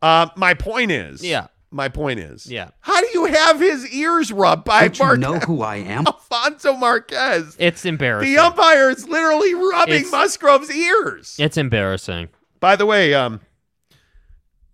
Uh, 0.01 0.27
my 0.35 0.53
point 0.53 0.91
is, 0.91 1.23
Yeah. 1.23 1.47
My 1.75 1.89
point 1.89 2.21
is, 2.21 2.49
Yeah. 2.49 2.69
How 2.79 3.01
do 3.01 3.07
you 3.13 3.25
have 3.25 3.59
his 3.59 3.85
ears 3.93 4.31
rubbed 4.31 4.63
by 4.63 4.87
Don't 4.87 4.97
you 4.97 5.05
Marquez? 5.05 5.21
know 5.21 5.39
who 5.39 5.61
I 5.61 5.75
am? 5.75 6.07
Alfonso 6.07 6.71
Marquez. 6.73 7.57
It's 7.59 7.83
embarrassing. 7.83 8.33
The 8.33 8.39
umpire 8.41 8.89
is 8.89 9.05
literally 9.09 9.53
rubbing 9.53 9.95
It's- 9.95 10.11
Musgrove's 10.11 10.71
ears. 10.73 11.35
it's 11.37 11.57
embarrassing. 11.57 12.29
By 12.61 12.77
the 12.77 12.85
way, 12.85 13.13
um, 13.13 13.41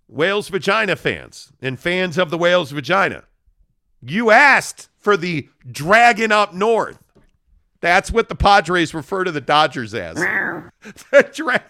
Wales 0.06 0.48
vagina 0.48 0.94
fans 0.94 1.52
and 1.60 1.80
fans 1.80 2.18
of 2.18 2.30
the 2.30 2.38
Wales 2.38 2.70
vagina, 2.70 3.24
you 4.00 4.30
asked 4.30 4.88
for 4.96 5.16
the 5.16 5.48
dragon 5.68 6.30
up 6.30 6.54
north. 6.54 6.98
That's 7.80 8.12
what 8.12 8.28
the 8.28 8.36
Padres 8.36 8.94
refer 8.94 9.24
to 9.24 9.32
the 9.32 9.40
Dodgers 9.40 9.92
as. 9.92 10.14
the, 11.10 11.28
dra- 11.34 11.64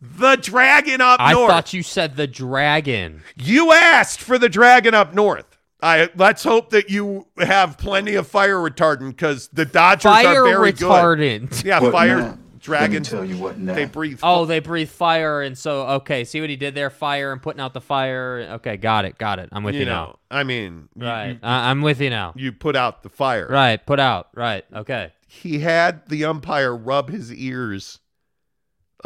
the 0.00 0.36
dragon 0.36 1.00
up 1.00 1.20
I 1.20 1.32
north. 1.32 1.50
I 1.50 1.54
thought 1.54 1.72
you 1.72 1.82
said 1.82 2.16
the 2.16 2.26
dragon. 2.26 3.22
You 3.36 3.72
asked 3.72 4.20
for 4.20 4.38
the 4.38 4.48
dragon 4.48 4.94
up 4.94 5.14
north. 5.14 5.46
I 5.82 6.08
let's 6.16 6.42
hope 6.42 6.70
that 6.70 6.88
you 6.90 7.26
have 7.38 7.76
plenty 7.78 8.14
of 8.14 8.26
fire 8.26 8.56
retardant 8.56 9.10
because 9.10 9.48
the 9.48 9.64
Dodgers 9.66 10.02
Fire 10.10 10.42
are 10.44 10.48
very 10.48 10.72
good. 10.72 10.88
retardant. 10.88 11.64
Yeah, 11.64 11.80
What 11.80 11.92
fire 11.92 12.18
now? 12.20 12.38
dragons. 12.58 13.10
Tell 13.10 13.24
you 13.24 13.36
what 13.36 13.58
now. 13.58 13.74
They 13.74 13.84
breathe. 13.84 14.20
Oh, 14.22 14.46
they 14.46 14.58
breathe 14.60 14.88
fire, 14.88 15.42
and 15.42 15.56
so 15.56 15.86
okay. 15.86 16.24
See 16.24 16.40
what 16.40 16.48
he 16.50 16.56
did 16.56 16.74
there? 16.74 16.88
Fire 16.90 17.30
and 17.30 17.42
putting 17.42 17.60
out 17.60 17.74
the 17.74 17.82
fire. 17.82 18.48
Okay, 18.54 18.76
got 18.78 19.04
it, 19.04 19.18
got 19.18 19.38
it. 19.38 19.50
I'm 19.52 19.62
with 19.64 19.74
you, 19.74 19.80
you 19.80 19.86
now. 19.86 20.18
I 20.30 20.44
mean, 20.44 20.88
Right, 20.96 21.32
you, 21.32 21.38
I- 21.42 21.70
I'm 21.70 21.82
with 21.82 22.00
you 22.00 22.08
now. 22.10 22.32
you 22.36 22.52
put 22.52 22.74
out 22.74 23.02
the 23.02 23.10
fire. 23.10 23.46
Right, 23.48 23.84
put 23.84 24.00
out. 24.00 24.28
Right, 24.34 24.64
okay. 24.74 25.12
He 25.28 25.58
had 25.58 26.08
the 26.08 26.24
umpire 26.24 26.74
rub 26.74 27.10
his 27.10 27.32
ears. 27.32 28.00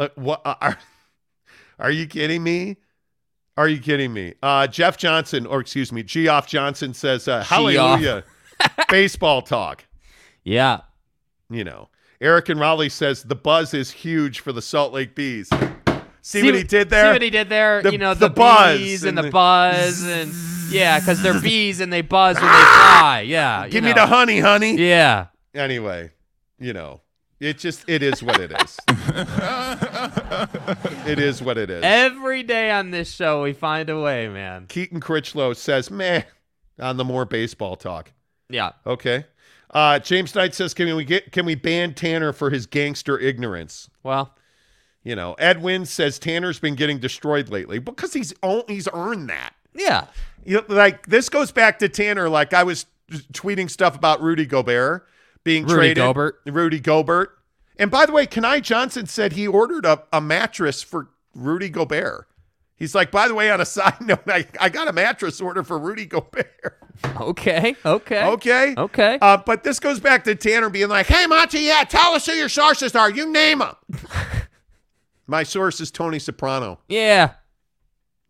Uh, 0.01 0.09
what 0.15 0.41
uh, 0.45 0.55
are? 0.59 0.77
Are 1.79 1.91
you 1.91 2.07
kidding 2.07 2.43
me? 2.43 2.77
Are 3.55 3.67
you 3.67 3.79
kidding 3.79 4.13
me? 4.13 4.33
Uh, 4.41 4.65
Jeff 4.65 4.97
Johnson, 4.97 5.45
or 5.45 5.59
excuse 5.59 5.91
me, 5.91 6.01
Geoff 6.01 6.47
Johnson 6.47 6.95
says, 6.95 7.27
uh, 7.27 7.43
"Hallelujah, 7.43 8.23
baseball 8.89 9.43
talk." 9.43 9.85
Yeah, 10.43 10.81
you 11.51 11.63
know. 11.63 11.89
Eric 12.19 12.49
and 12.49 12.59
Raleigh 12.59 12.89
says 12.89 13.23
the 13.23 13.35
buzz 13.35 13.73
is 13.73 13.91
huge 13.91 14.39
for 14.39 14.51
the 14.51 14.61
Salt 14.61 14.93
Lake 14.93 15.15
Bees. 15.15 15.49
See, 16.21 16.43
what 16.43 16.55
he 16.55 16.63
did 16.63 16.89
there? 16.89 17.05
See 17.05 17.13
what 17.13 17.21
he 17.21 17.29
did 17.29 17.49
there? 17.49 17.81
The- 17.81 17.91
you 17.91 17.97
know, 17.97 18.13
the 18.13 18.27
the, 18.27 18.33
buzz 18.33 18.79
bees 18.79 19.03
and, 19.03 19.17
and 19.17 19.27
the, 19.27 19.31
buzz 19.31 20.03
and 20.03 20.31
yeah, 20.71 20.99
because 20.99 21.21
they're 21.21 21.39
bees 21.41 21.79
and 21.79 21.93
they 21.93 22.01
buzz 22.01 22.37
when 22.37 22.45
they 22.45 22.49
fly. 22.49 23.25
Yeah, 23.27 23.67
Give 23.67 23.83
me 23.83 23.93
the 23.93 24.07
honey, 24.07 24.39
honey. 24.39 24.77
Yeah, 24.77 25.27
Anyway, 25.53 26.11
you 26.59 26.73
know, 26.73 27.01
it 27.41 27.57
just 27.57 27.83
it 27.89 28.01
is 28.01 28.23
what 28.23 28.39
it 28.39 28.51
is. 28.53 28.77
it 31.05 31.19
is 31.19 31.41
what 31.41 31.57
it 31.57 31.69
is. 31.69 31.83
every 31.83 32.43
day 32.43 32.71
on 32.71 32.91
this 32.91 33.11
show 33.11 33.43
we 33.43 33.53
find 33.53 33.89
a 33.89 33.99
way, 33.99 34.27
man. 34.27 34.65
Keaton 34.67 34.99
Critchlow 34.99 35.53
says, 35.53 35.89
"Meh," 35.91 36.23
on 36.79 36.97
the 36.97 37.03
more 37.03 37.25
baseball 37.25 37.75
talk. 37.75 38.11
Yeah, 38.49 38.71
Okay. 38.85 39.25
Uh, 39.73 39.99
James 39.99 40.35
Knight 40.35 40.53
says, 40.53 40.73
"Can 40.73 40.93
we 40.95 41.05
get 41.05 41.31
can 41.31 41.45
we 41.45 41.55
ban 41.55 41.93
Tanner 41.93 42.33
for 42.33 42.49
his 42.49 42.65
gangster 42.65 43.17
ignorance?" 43.17 43.89
well, 44.03 44.35
You 45.03 45.15
know, 45.15 45.33
Edwin 45.39 45.85
says 45.85 46.19
Tanner's 46.19 46.59
been 46.59 46.75
getting 46.75 46.99
destroyed 46.99 47.49
lately 47.49 47.79
because 47.79 48.13
he's 48.13 48.33
own, 48.43 48.63
he's 48.67 48.87
earned 48.93 49.29
that. 49.29 49.53
yeah, 49.73 50.07
You 50.45 50.57
know, 50.57 50.65
like 50.67 51.05
this 51.07 51.29
goes 51.29 51.51
back 51.51 51.79
to 51.79 51.87
Tanner. 51.89 52.27
Like 52.27 52.53
I 52.53 52.63
was 52.63 52.85
tweeting 53.33 53.69
stuff 53.69 53.95
about 53.95 54.21
Rudy 54.21 54.45
Gobert 54.45 55.07
being 55.43 55.63
Rudy 55.63 55.73
traded. 55.75 55.97
Gobert. 55.97 56.39
Rudy 56.45 56.79
Gobert. 56.79 57.37
And 57.77 57.89
by 57.89 58.05
the 58.05 58.11
way, 58.11 58.25
Kenai 58.25 58.59
Johnson 58.59 59.07
said 59.07 59.33
he 59.33 59.47
ordered 59.47 59.85
a, 59.85 60.03
a 60.13 60.21
mattress 60.21 60.83
for 60.83 61.09
Rudy 61.33 61.69
Gobert. 61.69 62.27
He's 62.75 62.93
like, 62.95 63.11
by 63.11 63.27
the 63.27 63.33
way, 63.35 63.49
on 63.51 63.61
a 63.61 63.65
side 63.77 64.01
note, 64.01 64.21
I, 64.27 64.45
I 64.59 64.69
got 64.69 64.87
a 64.87 64.93
mattress 64.93 65.39
order 65.41 65.63
for 65.63 65.77
Rudy 65.79 66.05
Gobert. 66.05 66.77
okay, 67.21 67.75
okay, 67.85 68.23
Okay. 68.25 68.75
okay. 68.77 69.17
Uh, 69.21 69.37
but 69.37 69.63
this 69.63 69.79
goes 69.79 69.99
back 69.99 70.23
to 70.25 70.35
Tanner 70.35 70.69
being 70.69 70.89
like, 70.89 71.07
hey, 71.07 71.25
Monty, 71.27 71.61
yeah, 71.61 71.83
tell 71.83 72.13
us 72.13 72.25
who 72.25 72.33
your 72.33 72.49
sources 72.49 72.95
are. 72.95 73.09
You 73.09 73.31
name 73.31 73.59
them. 73.59 73.75
My 75.27 75.43
source 75.43 75.79
is 75.79 75.91
Tony 75.91 76.19
Soprano. 76.19 76.79
yeah, 76.89 77.31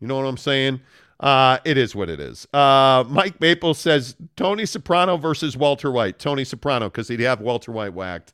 You 0.00 0.06
know 0.06 0.16
what 0.16 0.26
I'm 0.26 0.36
saying? 0.36 0.80
Uh, 1.22 1.58
it 1.64 1.78
is 1.78 1.94
what 1.94 2.10
it 2.10 2.18
is. 2.18 2.48
Uh, 2.52 3.04
Mike 3.08 3.40
Maple 3.40 3.74
says 3.74 4.16
Tony 4.36 4.66
Soprano 4.66 5.16
versus 5.16 5.56
Walter 5.56 5.90
White. 5.92 6.18
Tony 6.18 6.44
Soprano 6.44 6.88
because 6.88 7.06
he'd 7.06 7.20
have 7.20 7.40
Walter 7.40 7.70
White 7.70 7.94
whacked. 7.94 8.32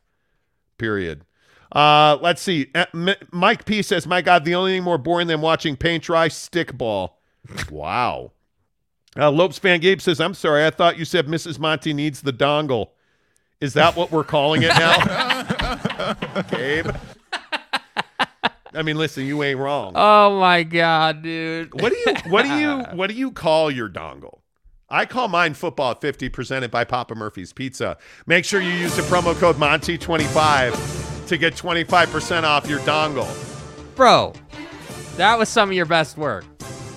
Period. 0.78 1.26
Uh, 1.70 2.16
let's 2.22 2.40
see. 2.40 2.70
Uh, 2.74 2.86
M- 2.94 3.14
Mike 3.30 3.66
P 3.66 3.82
says, 3.82 4.06
"My 4.06 4.22
God, 4.22 4.46
the 4.46 4.54
only 4.54 4.72
thing 4.72 4.84
more 4.84 4.96
boring 4.96 5.26
than 5.26 5.42
watching 5.42 5.76
paint 5.76 6.04
dry 6.04 6.28
stickball." 6.30 7.10
wow. 7.70 8.32
Uh, 9.18 9.30
Lopes 9.30 9.58
Van 9.58 9.80
Gabe 9.80 10.00
says, 10.00 10.18
"I'm 10.18 10.32
sorry, 10.32 10.64
I 10.64 10.70
thought 10.70 10.98
you 10.98 11.04
said 11.04 11.26
Mrs. 11.26 11.58
Monty 11.58 11.92
needs 11.92 12.22
the 12.22 12.32
dongle. 12.32 12.90
Is 13.60 13.74
that 13.74 13.96
what 13.96 14.10
we're 14.10 14.24
calling 14.24 14.62
it 14.62 14.68
now?" 14.68 16.14
Gabe. 16.50 16.88
I 18.74 18.82
mean, 18.82 18.96
listen, 18.96 19.24
you 19.26 19.42
ain't 19.42 19.58
wrong. 19.58 19.92
Oh 19.94 20.38
my 20.38 20.62
god, 20.62 21.22
dude. 21.22 21.72
What 21.80 21.92
do 21.92 21.98
you 21.98 22.14
what 22.30 22.42
do 22.44 22.52
you 22.58 22.78
what 22.94 23.08
do 23.08 23.14
you 23.16 23.30
call 23.30 23.70
your 23.70 23.88
dongle? 23.88 24.40
I 24.90 25.04
call 25.04 25.28
mine 25.28 25.52
football 25.54 25.94
50 25.94 26.30
presented 26.30 26.70
by 26.70 26.84
Papa 26.84 27.14
Murphy's 27.14 27.52
Pizza. 27.52 27.98
Make 28.26 28.44
sure 28.46 28.60
you 28.62 28.70
use 28.72 28.96
the 28.96 29.02
promo 29.02 29.38
code 29.38 29.56
Monty25 29.56 31.26
to 31.28 31.36
get 31.36 31.54
25% 31.54 32.44
off 32.44 32.66
your 32.68 32.78
dongle. 32.80 33.28
Bro, 33.94 34.32
that 35.16 35.38
was 35.38 35.48
some 35.50 35.68
of 35.68 35.74
your 35.74 35.84
best 35.84 36.16
work. 36.16 36.44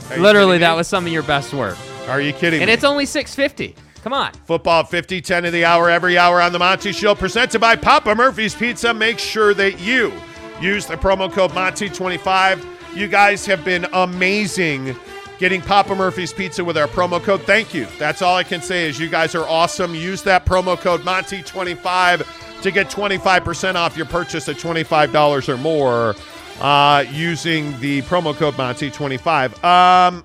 Are 0.09 0.17
Literally, 0.17 0.57
that 0.59 0.73
was 0.73 0.87
some 0.87 1.05
of 1.05 1.11
your 1.11 1.23
best 1.23 1.53
work. 1.53 1.77
Are 2.07 2.21
you 2.21 2.31
kidding 2.31 2.61
And 2.61 2.69
me? 2.69 2.73
it's 2.73 2.85
only 2.85 3.05
650. 3.05 3.75
Come 4.03 4.13
on. 4.13 4.31
Football 4.45 4.83
50, 4.85 5.21
10 5.21 5.45
of 5.45 5.53
the 5.53 5.65
hour, 5.65 5.89
every 5.89 6.17
hour 6.17 6.41
on 6.41 6.53
the 6.53 6.59
Monty 6.59 6.91
Show, 6.93 7.13
presented 7.13 7.59
by 7.59 7.75
Papa 7.75 8.15
Murphy's 8.15 8.55
Pizza. 8.55 8.93
Make 8.93 9.19
sure 9.19 9.53
that 9.53 9.79
you 9.79 10.13
use 10.61 10.85
the 10.85 10.95
promo 10.95 11.31
code 11.31 11.51
Monty25. 11.51 12.95
You 12.95 13.07
guys 13.07 13.45
have 13.45 13.65
been 13.65 13.85
amazing 13.93 14.95
getting 15.41 15.59
Papa 15.59 15.95
Murphy's 15.95 16.31
Pizza 16.31 16.63
with 16.63 16.77
our 16.77 16.87
promo 16.87 17.21
code. 17.21 17.41
Thank 17.41 17.73
you. 17.73 17.87
That's 17.97 18.21
all 18.21 18.35
I 18.35 18.43
can 18.43 18.61
say 18.61 18.87
is 18.87 18.99
you 18.99 19.09
guys 19.09 19.33
are 19.33 19.47
awesome. 19.47 19.95
Use 19.95 20.21
that 20.21 20.45
promo 20.45 20.77
code 20.77 21.01
Monty25 21.01 22.61
to 22.61 22.71
get 22.71 22.91
25% 22.91 23.73
off 23.73 23.97
your 23.97 24.05
purchase 24.05 24.47
at 24.47 24.57
$25 24.57 25.49
or 25.49 25.57
more 25.57 26.15
uh, 26.61 27.03
using 27.09 27.77
the 27.79 28.03
promo 28.03 28.35
code 28.35 28.53
Monty25. 28.53 29.63
Um, 29.63 30.23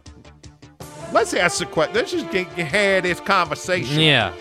let's 1.12 1.32
ask 1.32 1.60
the 1.60 1.66
question. 1.66 1.94
Let's 1.94 2.12
just 2.12 2.30
get, 2.30 2.46
have 2.48 3.04
this 3.04 3.20
conversation. 3.20 4.00
Yeah. 4.00 4.34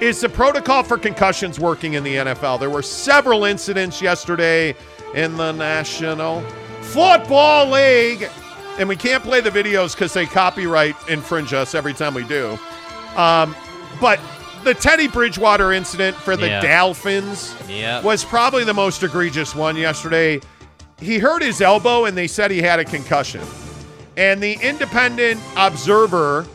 Is 0.00 0.20
the 0.20 0.28
protocol 0.28 0.82
for 0.84 0.96
concussions 0.96 1.58
working 1.58 1.94
in 1.94 2.04
the 2.04 2.14
NFL? 2.14 2.60
There 2.60 2.70
were 2.70 2.82
several 2.82 3.44
incidents 3.44 4.00
yesterday 4.00 4.74
in 5.14 5.36
the 5.36 5.52
National 5.52 6.40
Football 6.82 7.70
League. 7.70 8.28
And 8.78 8.88
we 8.88 8.96
can't 8.96 9.22
play 9.22 9.40
the 9.40 9.50
videos 9.50 9.94
because 9.94 10.12
they 10.14 10.26
copyright 10.26 10.96
infringe 11.08 11.52
us 11.52 11.74
every 11.74 11.92
time 11.92 12.14
we 12.14 12.24
do. 12.24 12.58
Um, 13.16 13.54
but 14.00 14.18
the 14.64 14.74
Teddy 14.74 15.08
Bridgewater 15.08 15.72
incident 15.72 16.16
for 16.16 16.36
the 16.36 16.46
Yeah. 16.48 16.60
Dolphins 16.78 17.54
Yep. 17.68 18.04
was 18.04 18.24
probably 18.24 18.64
the 18.64 18.74
most 18.74 19.02
egregious 19.02 19.54
one 19.54 19.76
yesterday. 19.76 20.40
He 20.98 21.18
hurt 21.18 21.42
his 21.42 21.60
elbow 21.60 22.04
and 22.04 22.16
they 22.16 22.26
said 22.26 22.50
he 22.50 22.62
had 22.62 22.78
a 22.78 22.84
concussion. 22.84 23.40
And 24.16 24.42
the 24.42 24.52
independent 24.62 25.40
observer 25.56 26.46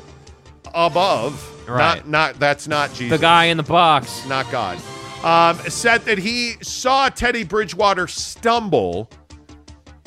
above, 0.73 1.43
Right. 1.67 1.97
not 2.07 2.07
not 2.07 2.39
that's 2.39 2.67
not 2.67 2.93
Jesus 2.93 3.17
The 3.17 3.21
guy 3.21 3.45
in 3.45 3.57
the 3.57 3.63
box. 3.63 4.21
not 4.27 4.49
God, 4.51 4.77
um, 5.25 5.57
said 5.67 6.03
that 6.03 6.19
he 6.19 6.53
saw 6.61 7.09
Teddy 7.09 7.43
Bridgewater 7.43 8.07
stumble, 8.07 9.09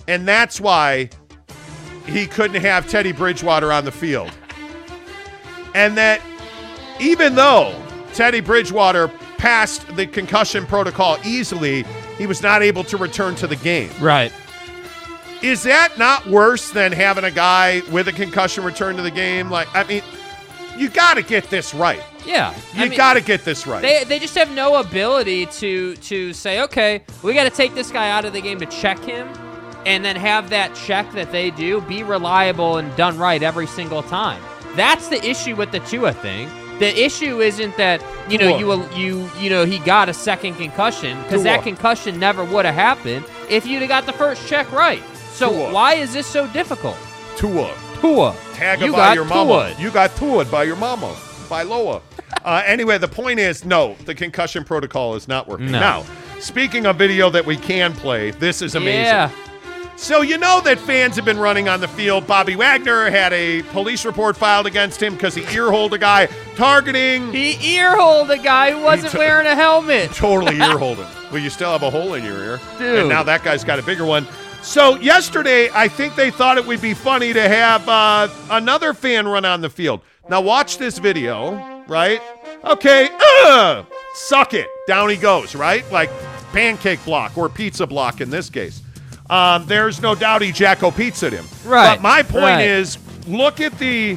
and 0.07 0.27
that's 0.27 0.61
why 0.61 1.11
he 2.07 2.27
couldn't 2.27 2.63
have 2.63 2.89
Teddy 2.89 3.13
Bridgewater 3.13 3.73
on 3.73 3.85
the 3.85 3.93
field. 3.93 4.31
And 5.75 5.97
that 5.99 6.23
even 7.01 7.35
though 7.35 7.75
Teddy 8.15 8.41
Bridgewater 8.41 9.09
passed 9.39 9.95
the 9.97 10.07
concussion 10.07 10.65
protocol 10.67 11.19
easily, 11.25 11.85
he 12.17 12.27
was 12.27 12.41
not 12.41 12.63
able 12.63 12.85
to 12.85 12.97
return 12.97 13.35
to 13.37 13.47
the 13.47 13.57
game. 13.57 13.91
Right. 14.01 14.33
Is 15.43 15.65
that 15.65 15.99
not 15.99 16.27
worse 16.27 16.71
than 16.71 16.91
having 16.93 17.25
a 17.25 17.31
guy 17.31 17.83
with 17.93 18.09
a 18.09 18.13
concussion 18.13 18.65
return 18.65 18.97
to 18.97 19.03
the 19.03 19.11
game? 19.11 19.51
Like, 19.51 19.69
I 19.75 19.85
mean, 19.85 20.03
you 20.77 20.89
got 20.89 21.15
to 21.15 21.23
get 21.23 21.51
this 21.51 21.75
right. 21.75 22.03
Yeah. 22.29 22.55
You 22.75 22.85
I 22.85 22.89
mean, 22.91 22.97
got 22.99 23.15
to 23.15 23.23
get 23.23 23.45
this 23.45 23.67
right. 23.67 23.81
They, 23.81 24.05
they 24.05 24.19
just 24.19 24.35
have 24.35 24.51
no 24.51 24.77
ability 24.77 25.47
to 25.47 25.97
to 25.97 26.33
say, 26.35 26.61
okay, 26.63 27.03
we 27.23 27.33
got 27.33 27.45
to 27.45 27.51
take 27.51 27.75
this 27.75 27.91
guy 27.91 28.11
out 28.11 28.27
of 28.27 28.35
the 28.35 28.43
game 28.43 28.59
to 28.59 28.67
check 28.67 28.99
him, 28.99 29.27
and 29.87 30.05
then 30.05 30.15
have 30.15 30.51
that 30.51 30.75
check 30.75 31.11
that 31.13 31.33
they 31.33 31.51
do 31.51 31.81
be 31.83 32.03
reliable 32.03 32.77
and 32.77 32.95
done 32.97 33.17
right 33.17 33.43
every 33.43 33.67
single 33.67 34.03
time. 34.03 34.43
That's 34.77 35.09
the 35.09 35.25
issue 35.25 35.57
with 35.57 35.73
the 35.73 35.81
Tua 35.81 36.13
thing. 36.13 36.51
The 36.79 37.03
issue 37.03 37.41
isn't 37.41 37.77
that 37.79 38.05
you 38.31 38.37
know 38.37 38.59
you 38.59 38.85
you 38.95 39.31
you 39.41 39.49
know 39.49 39.65
he 39.65 39.79
got 39.79 40.11
a 40.11 40.15
second 40.15 40.57
concussion 40.57 41.21
because 41.23 41.43
that 41.45 41.63
concussion 41.63 42.21
never 42.21 42.45
would 42.45 42.67
have 42.67 42.75
happened 42.75 43.25
if 43.49 43.67
you'd 43.67 43.81
have 43.81 43.89
got 43.89 44.05
the 44.07 44.13
first 44.13 44.47
check 44.47 44.71
right. 44.71 45.03
So 45.33 45.51
Tua. 45.51 45.73
why 45.73 45.95
is 45.95 46.13
this 46.13 46.27
so 46.27 46.47
difficult? 46.49 46.97
Tua. 47.37 47.75
Tua. 48.01 48.37
Tag 48.53 48.81
you 48.81 48.93
by 48.93 48.99
got 48.99 49.15
your 49.15 49.25
mama. 49.25 49.73
Tua. 49.73 49.83
You 49.83 49.91
got 49.91 50.11
Tua'd 50.11 50.51
by 50.51 50.65
your 50.65 50.77
mama. 50.77 51.17
By 51.49 51.63
Loa. 51.63 52.03
Uh, 52.45 52.63
anyway, 52.65 52.99
the 52.99 53.09
point 53.09 53.39
is 53.39 53.65
no, 53.65 53.95
the 54.05 54.15
concussion 54.15 54.65
protocol 54.65 55.15
is 55.15 55.29
not 55.29 55.49
working. 55.49 55.71
No. 55.71 55.81
Now, 55.81 56.07
speaking 56.41 56.87
of 56.87 56.97
video 56.97 57.31
that 57.31 57.45
we 57.45 57.57
can 57.57 57.93
play, 57.93 58.31
this 58.33 58.63
is 58.63 58.75
amazing. 58.75 59.05
Yeah. 59.05 59.31
So 59.99 60.23
you 60.23 60.39
know 60.39 60.61
that 60.61 60.79
fans 60.79 61.17
have 61.17 61.25
been 61.25 61.41
running 61.41 61.69
on 61.69 61.81
the 61.81 61.89
field. 61.89 62.25
Bobby 62.25 62.55
Wagner 62.55 63.11
had 63.11 63.33
a 63.33 63.63
police 63.65 64.05
report 64.05 64.37
filed 64.37 64.67
against 64.69 65.03
him 65.03 65.15
because 65.15 65.35
he 65.35 65.43
earholed 65.43 65.93
a 65.93 65.99
guy 65.99 66.29
targeting. 66.55 67.33
He 67.33 67.81
earholed 67.81 68.31
a 68.31 68.39
guy 68.39 68.71
who 68.71 68.83
wasn't 68.83 69.11
t- 69.11 69.19
wearing 69.19 69.49
a 69.49 69.57
helmet. 69.57 70.11
totally 70.15 70.61
earholed 70.61 70.99
him. 70.99 71.07
Well, 71.33 71.43
you 71.43 71.51
still 71.51 71.73
have 71.73 71.83
a 71.83 71.91
hole 71.91 72.15
in 72.15 72.25
your 72.25 72.39
ear. 72.39 72.61
Dude. 72.79 73.01
And 73.01 73.09
now 73.09 73.25
that 73.25 73.43
guy's 73.43 73.65
got 73.65 73.81
a 73.81 73.83
bigger 73.83 74.05
one. 74.05 74.25
So 74.63 74.97
yesterday, 74.97 75.69
I 75.75 75.89
think 75.89 76.15
they 76.15 76.31
thought 76.31 76.59
it 76.59 76.67
would 76.67 76.81
be 76.81 76.95
funny 76.95 77.33
to 77.33 77.49
have 77.49 77.89
uh, 77.89 78.29
another 78.51 78.95
fan 78.95 79.27
run 79.27 79.45
on 79.45 79.61
the 79.63 79.71
field. 79.71 80.01
Now 80.31 80.41
watch 80.43 80.79
this 80.79 80.99
video, 80.99 81.57
right? 81.89 82.21
Okay, 82.65 83.09
uh, 83.45 83.85
suck 84.15 84.55
it. 84.55 84.69
Down 84.87 85.09
he 85.09 85.17
goes, 85.17 85.55
right? 85.55 85.91
Like 85.91 86.11
pancake 86.53 87.05
block 87.05 87.37
or 87.37 87.49
pizza 87.49 87.87
block 87.87 88.21
in 88.21 88.31
this 88.31 88.51
case. 88.51 88.83
Um, 89.31 89.67
there's 89.67 90.01
no 90.01 90.15
doubt 90.15 90.43
he 90.43 90.53
Jacko 90.53 90.91
pizzaed 90.91 91.33
him. 91.33 91.45
Right, 91.65 91.97
But 91.97 92.03
my 92.03 92.23
point 92.23 92.45
right. 92.45 92.67
is, 92.67 92.99
look 93.27 93.61
at 93.61 93.79
the 93.79 94.17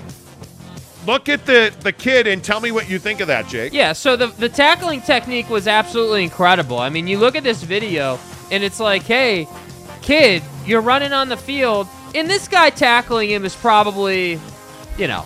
look 1.06 1.30
at 1.30 1.46
the 1.46 1.74
the 1.82 1.92
kid 1.92 2.28
and 2.28 2.44
tell 2.44 2.60
me 2.62 2.72
what 2.72 2.90
you 2.90 3.00
think 3.00 3.20
of 3.20 3.28
that, 3.28 3.48
Jake. 3.48 3.74
Yeah, 3.74 3.94
so 3.94 4.16
the 4.16 4.28
the 4.28 4.50
tackling 4.50 5.02
technique 5.02 5.50
was 5.50 5.68
absolutely 5.68 6.24
incredible. 6.24 6.80
I 6.80 6.90
mean, 6.90 7.08
you 7.08 7.18
look 7.18 7.36
at 7.36 7.44
this 7.44 7.64
video 7.64 8.20
and 8.52 8.64
it's 8.64 8.80
like, 8.80 9.04
hey, 9.04 9.48
kid, 10.02 10.44
you're 10.66 10.82
running 10.82 11.14
on 11.14 11.30
the 11.30 11.38
field, 11.38 11.88
and 12.16 12.30
this 12.30 12.48
guy 12.48 12.70
tackling 12.70 13.30
him 13.30 13.46
is 13.46 13.56
probably, 13.56 14.40
you 14.98 15.08
know, 15.08 15.26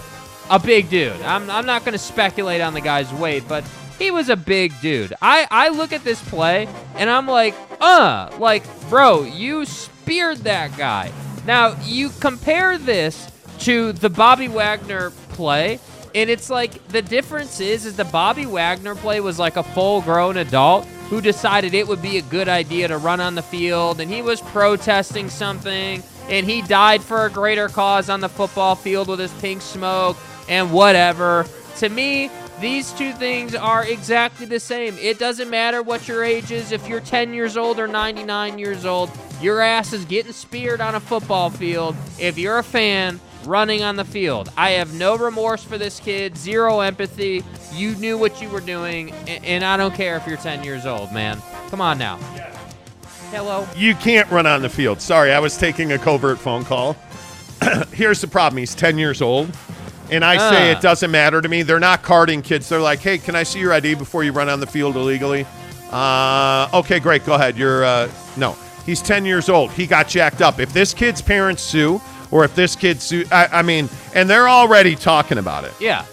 a 0.50 0.60
big 0.60 0.90
dude. 0.90 1.20
I'm 1.22 1.50
I'm 1.50 1.66
not 1.66 1.84
going 1.84 1.94
to 1.94 2.00
speculate 2.00 2.62
on 2.62 2.74
the 2.74 2.82
guy's 2.82 3.12
weight, 3.14 3.48
but 3.48 3.64
he 3.98 4.12
was 4.12 4.30
a 4.30 4.36
big 4.36 4.74
dude. 4.82 5.14
I 5.22 5.48
I 5.50 5.70
look 5.70 5.94
at 5.94 6.04
this 6.04 6.22
play 6.30 6.68
and 6.96 7.10
I'm 7.10 7.28
like, 7.28 7.56
uh, 7.80 8.32
like, 8.40 8.64
bro, 8.90 9.24
you 9.24 9.66
speared 9.66 10.40
that 10.40 10.78
guy. 10.78 11.12
Now 11.46 11.76
you 11.84 12.10
compare 12.20 12.78
this 12.78 13.32
to 13.60 13.94
the 13.94 14.10
Bobby 14.10 14.48
Wagner 14.48 15.12
play, 15.30 15.80
and 16.14 16.30
it's 16.30 16.50
like 16.50 16.88
the 16.90 17.02
difference 17.02 17.60
is 17.60 17.86
is 17.86 17.96
the 17.96 18.06
Bobby 18.06 18.46
Wagner 18.46 18.96
play 18.96 19.20
was 19.20 19.40
like 19.40 19.58
a 19.58 19.64
full-grown 19.64 20.38
adult 20.38 20.86
who 21.10 21.22
decided 21.22 21.74
it 21.74 21.88
would 21.88 22.02
be 22.02 22.18
a 22.18 22.22
good 22.24 22.50
idea 22.50 22.88
to 22.88 22.98
run 22.98 23.22
on 23.22 23.36
the 23.36 23.44
field, 23.44 24.02
and 24.02 24.12
he 24.12 24.22
was 24.24 24.42
protesting 24.42 25.30
something, 25.30 26.02
and 26.30 26.46
he 26.48 26.64
died 26.64 27.02
for 27.02 27.26
a 27.26 27.30
greater 27.30 27.70
cause 27.70 28.10
on 28.10 28.20
the 28.20 28.30
football 28.30 28.76
field 28.76 29.08
with 29.08 29.20
his 29.20 29.32
pink 29.34 29.62
smoke 29.62 30.18
and 30.48 30.72
whatever. 30.72 31.46
To 31.78 31.90
me, 31.90 32.30
these 32.60 32.92
two 32.94 33.12
things 33.14 33.54
are 33.54 33.86
exactly 33.86 34.46
the 34.46 34.60
same. 34.60 34.98
It 34.98 35.20
doesn't 35.20 35.50
matter 35.50 35.82
what 35.82 36.08
your 36.08 36.24
age 36.24 36.52
is. 36.52 36.72
If 36.72 36.88
you're 36.88 37.02
10 37.02 37.34
years 37.34 37.58
old 37.58 37.80
or 37.80 37.88
99 37.88 38.58
years 38.58 38.86
old, 38.86 39.12
your 39.42 39.62
ass 39.62 39.92
is 39.92 40.06
getting 40.06 40.32
speared 40.32 40.80
on 40.80 40.96
a 40.96 41.00
football 41.00 41.50
field. 41.50 41.96
If 42.18 42.38
you're 42.38 42.60
a 42.60 42.64
fan, 42.64 43.20
running 43.46 43.84
on 43.84 43.96
the 43.96 44.06
field. 44.06 44.50
I 44.58 44.72
have 44.72 44.94
no 44.94 45.18
remorse 45.18 45.64
for 45.64 45.78
this 45.78 46.00
kid, 46.00 46.38
zero 46.38 46.80
empathy. 46.80 47.44
You 47.74 47.96
knew 47.96 48.18
what 48.18 48.42
you 48.42 48.50
were 48.50 48.62
doing, 48.62 49.12
and 49.28 49.64
I 49.64 49.78
don't 49.78 49.94
care 49.94 50.18
if 50.18 50.26
you're 50.26 50.38
10 50.38 50.64
years 50.64 50.86
old, 50.86 51.12
man. 51.12 51.42
Come 51.70 51.82
on 51.82 51.98
now. 51.98 52.18
Hello. 53.32 53.68
You 53.76 53.96
can't 53.96 54.30
run 54.32 54.46
on 54.46 54.62
the 54.62 54.70
field. 54.70 55.02
Sorry, 55.02 55.34
I 55.34 55.40
was 55.40 55.58
taking 55.58 55.92
a 55.92 55.98
covert 55.98 56.40
phone 56.40 56.64
call. 56.64 56.96
Here's 57.92 58.22
the 58.22 58.28
problem. 58.28 58.58
He's 58.60 58.76
10 58.76 58.98
years 58.98 59.22
old. 59.22 59.50
And 60.12 60.24
I 60.24 60.38
say 60.38 60.72
Ah. 60.72 60.78
it 60.78 60.82
doesn't 60.82 61.10
matter 61.12 61.42
to 61.42 61.50
me. 61.50 61.64
They're 61.64 61.80
not 61.80 62.04
carding 62.04 62.42
kids. 62.42 62.70
They're 62.70 62.80
like, 62.80 63.00
hey, 63.00 63.18
can 63.18 63.36
I 63.36 63.44
see 63.44 63.60
your 63.60 63.74
ID 63.74 63.96
before 63.96 64.24
you 64.24 64.32
run 64.32 64.50
on 64.50 64.60
the 64.60 64.68
field 64.68 64.96
illegally? 64.96 65.46
Uh, 65.92 66.68
okay, 66.74 67.00
great. 67.00 67.26
Go 67.26 67.34
ahead. 67.34 67.58
You're, 67.58 67.84
uh, 67.84 68.10
no. 68.38 68.56
He's 68.86 69.02
10 69.02 69.26
years 69.26 69.50
old. 69.50 69.72
He 69.72 69.88
got 69.88 70.08
jacked 70.08 70.42
up. 70.42 70.60
If 70.60 70.74
this 70.74 70.94
kid's 70.94 71.22
parents 71.22 71.64
sue, 71.64 72.00
or 72.32 72.44
if 72.44 72.54
this 72.56 72.76
kid 72.76 73.02
sue, 73.02 73.26
I, 73.32 73.48
I 73.52 73.62
mean, 73.62 73.90
and 74.14 74.30
they're 74.30 74.50
already 74.50 74.96
talking 74.96 75.38
about 75.40 75.64
it. 75.64 75.74
Yeah. 75.80 76.06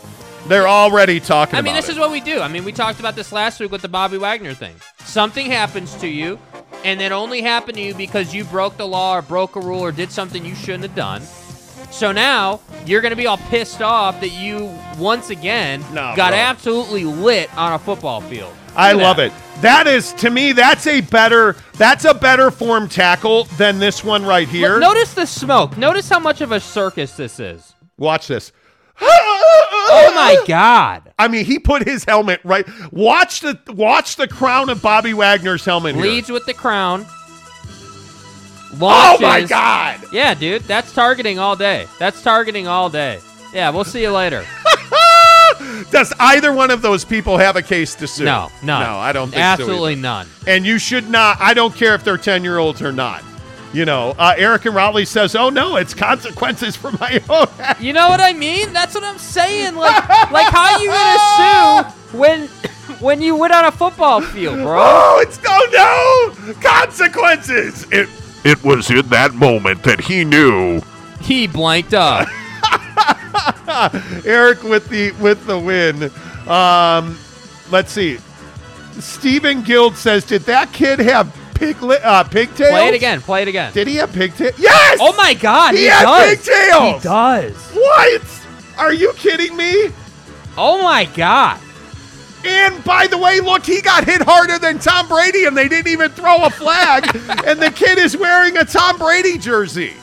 They're 0.47 0.69
already 0.69 1.21
talking 1.21 1.57
I 1.57 1.63
mean, 1.63 1.75
this 1.75 1.89
it. 1.89 1.93
is 1.93 1.99
what 1.99 2.11
we 2.11 2.21
do. 2.21 2.41
I 2.41 2.49
mean, 2.49 2.65
we 2.65 2.73
talked 2.73 2.99
about 2.99 3.15
this 3.15 3.31
last 3.31 3.61
week 3.61 3.71
with 3.71 3.83
the 3.83 3.89
Bobby 3.89 4.19
Wagner 4.19 4.55
thing. 4.55 4.75
Something 5.05 5.47
happens 5.51 5.95
to 5.97 6.09
you, 6.09 6.39
and 6.85 7.01
it 7.01 7.13
only 7.13 7.43
happened 7.43 7.77
to 7.77 7.83
you 7.83 7.95
because 7.95 8.35
you 8.35 8.45
broke 8.45 8.77
the 8.77 8.87
law 8.87 9.17
or 9.17 9.23
broke 9.23 9.55
a 9.57 9.61
rule 9.61 9.81
or 9.81 9.93
did 9.93 10.11
something 10.11 10.45
you 10.45 10.55
shouldn't 10.57 10.83
have 10.83 10.95
done. 10.97 11.23
So 11.93 12.11
now 12.11 12.61
you're 12.87 13.01
going 13.03 13.11
to 13.11 13.17
be 13.17 13.27
all 13.27 13.37
pissed 13.37 13.83
off 13.83 14.21
that 14.21 14.31
you 14.33 14.77
once 14.99 15.31
again 15.31 15.81
No, 15.93 16.15
got 16.17 16.31
bro. 16.31 16.39
absolutely 16.39 17.05
lit 17.05 17.55
on 17.57 17.75
a 17.75 17.79
football 17.79 18.21
field. 18.23 18.53
I 18.75 18.93
Look 18.93 19.01
at 19.03 19.05
love 19.05 19.17
that. 19.19 19.27
it. 19.27 19.33
That 19.63 19.87
is 19.87 20.13
to 20.15 20.31
me. 20.31 20.53
That's 20.53 20.87
a 20.87 21.03
better. 21.03 21.55
That's 21.75 22.05
a 22.07 22.15
better 22.15 22.51
form 22.51 22.89
tackle 22.89 23.45
than 23.59 23.79
this 23.79 24.03
one 24.03 24.25
right 24.25 24.49
here. 24.49 24.71
Look, 24.73 24.81
notice 24.81 25.13
the 25.15 25.27
smoke. 25.27 25.77
Notice 25.77 26.09
how 26.09 26.19
much 26.19 26.41
of 26.41 26.51
a 26.53 26.59
circus 26.59 27.13
this 27.17 27.39
is. 27.39 27.75
Watch 27.99 28.27
this. 28.29 28.51
Oh 29.01 30.13
my 30.15 30.43
God. 30.47 31.13
I 31.19 31.29
mean, 31.29 31.45
he 31.45 31.59
put 31.59 31.87
his 31.87 32.05
helmet 32.05 32.41
right. 32.45 32.67
Watch 32.93 33.41
the 33.41 33.59
watch 33.69 34.17
the 34.17 34.27
crown 34.27 34.71
of 34.71 34.81
Bobby 34.81 35.13
Wagner's 35.13 35.65
helmet. 35.65 35.95
here. 35.95 36.05
Leads 36.05 36.31
with 36.31 36.47
the 36.47 36.55
crown. 36.55 37.07
Oh 38.81 39.19
my 39.21 39.43
God! 39.43 40.01
Yeah, 40.13 40.35
dude, 40.35 40.63
that's 40.63 40.93
targeting 40.95 41.39
all 41.39 41.57
day. 41.57 41.87
That's 41.99 42.23
targeting 42.23 42.67
all 42.67 42.89
day. 42.89 43.21
Yeah, 43.53 43.71
we'll 43.71 43.85
see 43.85 44.03
you 44.03 44.11
later. 44.11 44.45
Does 45.91 46.13
either 46.19 46.53
one 46.53 46.71
of 46.71 46.81
those 46.81 47.05
people 47.05 47.37
have 47.37 47.57
a 47.57 47.63
case 47.63 47.95
to 47.97 48.07
sue? 48.07 48.25
No, 48.25 48.51
none. 48.63 48.83
No, 48.83 48.97
I 48.99 49.13
don't 49.13 49.31
think. 49.31 49.43
Absolutely 49.43 49.93
either. 49.93 50.01
none. 50.03 50.29
And 50.47 50.65
you 50.65 50.79
should 50.79 51.11
not. 51.11 51.37
I 51.41 51.55
don't 51.55 51.75
care 51.75 51.95
if 51.95 52.03
they're 52.03 52.17
ten 52.17 52.43
year 52.43 52.59
olds 52.59 52.81
or 52.81 52.93
not. 52.93 53.23
You 53.75 53.85
know, 53.87 54.15
uh, 54.19 54.35
Eric 54.37 54.65
and 54.67 54.75
Rowley 54.75 55.05
says, 55.05 55.35
"Oh 55.37 55.51
no, 55.51 55.77
it's 55.77 55.95
consequences 55.95 56.77
for 56.77 56.93
my 56.93 57.23
own." 57.29 57.47
act." 57.59 57.81
You 57.81 57.93
know 57.93 58.09
what 58.09 58.21
I 58.21 58.33
mean? 58.33 58.73
That's 58.73 58.95
what 58.95 59.05
I'm 59.05 59.19
saying. 59.19 59.77
Like, 59.77 60.09
like 60.31 60.53
how 60.53 60.79
you 60.79 60.89
gonna 60.91 61.91
sue 62.11 62.19
when 62.19 62.47
when 63.01 63.21
you 63.23 63.37
went 63.37 63.53
on 63.53 63.67
a 63.67 63.73
football 63.73 64.21
field, 64.23 64.59
bro? 64.59 64.79
Oh, 64.83 65.21
it's 65.21 65.39
oh 65.47 66.35
no 66.47 66.55
consequences. 66.61 67.87
It 67.91 68.09
It 68.45 68.63
was 68.65 68.91
in 68.91 69.07
that 69.09 69.35
moment 69.35 69.83
that 69.85 70.01
he 70.01 70.25
knew. 70.25 70.81
He 71.21 71.47
blanked 71.47 71.95
up. 71.95 72.29
Eric 74.25 74.63
with 74.65 74.89
the 74.89 75.13
with 75.21 75.47
the 75.47 75.59
win. 75.59 76.11
Um, 76.49 77.19
let's 77.71 77.93
see. 77.93 78.19
Stephen 78.99 79.63
Guild 79.63 79.97
says, 79.97 80.25
"Did 80.25 80.43
that 80.43 80.73
kid 80.73 80.99
have 80.99 81.35
piglet 81.55 82.03
uh, 82.05 82.25
pigtails? 82.25 82.71
Play 82.71 82.89
it 82.89 82.95
again. 82.95 83.21
Play 83.21 83.43
it 83.43 83.49
again. 83.49 83.73
Did 83.73 83.87
he 83.87 83.97
have 83.97 84.13
pigtails? 84.13 84.59
Yes. 84.59 84.99
Oh 85.01 85.15
my 85.17 85.35
God, 85.35 85.75
He 85.75 85.83
he, 85.83 85.87
had 85.87 86.03
does. 86.03 86.37
pigtails! 86.37 87.03
He 87.03 87.09
does. 87.09 87.71
What? 87.73 88.47
Are 88.79 88.93
you 88.93 89.13
kidding 89.15 89.57
me? 89.57 89.91
Oh 90.59 90.83
my 90.83 91.05
God. 91.15 91.59
And 92.45 92.83
by 92.85 93.07
the 93.07 93.19
way, 93.19 93.41
look, 93.41 93.65
he 93.65 93.81
got 93.81 94.05
hit 94.05 94.23
harder 94.23 94.59
than 94.59 94.79
Tom 94.79 95.09
Brady, 95.09 95.45
and 95.45 95.57
they 95.57 95.69
didn't 95.69 95.91
even 95.91 96.11
throw 96.11 96.45
a 96.45 96.51
flag. 96.51 97.05
and 97.47 97.61
the 97.61 97.71
kid 97.71 97.99
is 97.99 98.17
wearing 98.17 98.57
a 98.57 98.65
Tom 98.65 98.99
Brady 98.99 99.39
jersey. 99.39 99.95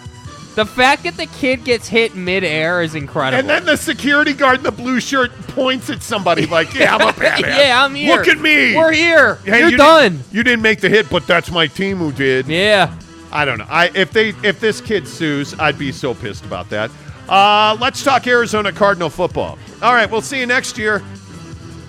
The 0.56 0.66
fact 0.66 1.04
that 1.04 1.16
the 1.16 1.28
kid 1.28 1.64
gets 1.64 1.88
hit 1.88 2.16
midair 2.16 2.82
is 2.82 2.96
incredible. 2.96 3.40
And 3.40 3.48
then 3.48 3.66
the 3.66 3.78
security 3.78 4.34
guard 4.34 4.58
in 4.58 4.64
the 4.64 4.72
blue 4.72 5.00
shirt 5.00 5.32
points 5.50 5.90
at 5.90 6.02
somebody 6.02 6.48
like, 6.48 6.74
"Yeah, 6.74 6.96
I'm 6.96 7.08
a 7.08 7.14
Batman. 7.20 7.58
yeah, 7.58 7.84
I'm 7.84 7.96
here. 7.96 8.16
Look 8.18 8.28
at 8.28 8.40
me. 8.40 8.76
We're 8.76 8.92
here. 8.92 9.36
Hey, 9.36 9.60
You're 9.60 9.70
you 9.70 9.78
done. 9.78 10.18
Didn't, 10.18 10.34
you 10.34 10.44
didn't 10.44 10.62
make 10.62 10.82
the 10.82 10.90
hit, 10.90 11.10
but 11.10 11.26
that's 11.28 11.52
my 11.52 11.68
team 11.68 11.98
who 11.98 12.12
did. 12.12 12.48
Yeah. 12.48 12.94
I 13.32 13.46
don't 13.46 13.60
know. 13.60 13.68
I 13.70 13.92
if 13.94 14.12
they 14.12 14.30
if 14.44 14.60
this 14.60 14.82
kid 14.82 15.08
sues, 15.08 15.58
I'd 15.60 15.78
be 15.78 15.92
so 15.92 16.14
pissed 16.14 16.44
about 16.46 16.70
that. 16.72 16.92
Uh, 17.30 17.78
let's 17.80 18.04
talk 18.04 18.26
Arizona 18.26 18.74
Cardinal 18.74 19.10
football. 19.10 19.58
All 19.84 19.94
right, 19.94 20.10
we'll 20.10 20.22
see 20.22 20.40
you 20.40 20.48
next 20.48 20.78
year. 20.80 21.04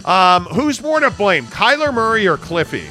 Um, 0.04 0.44
who's 0.46 0.80
more 0.82 1.00
to 1.00 1.10
blame, 1.10 1.44
Kyler 1.46 1.92
Murray 1.92 2.26
or 2.26 2.36
Cliffy? 2.36 2.88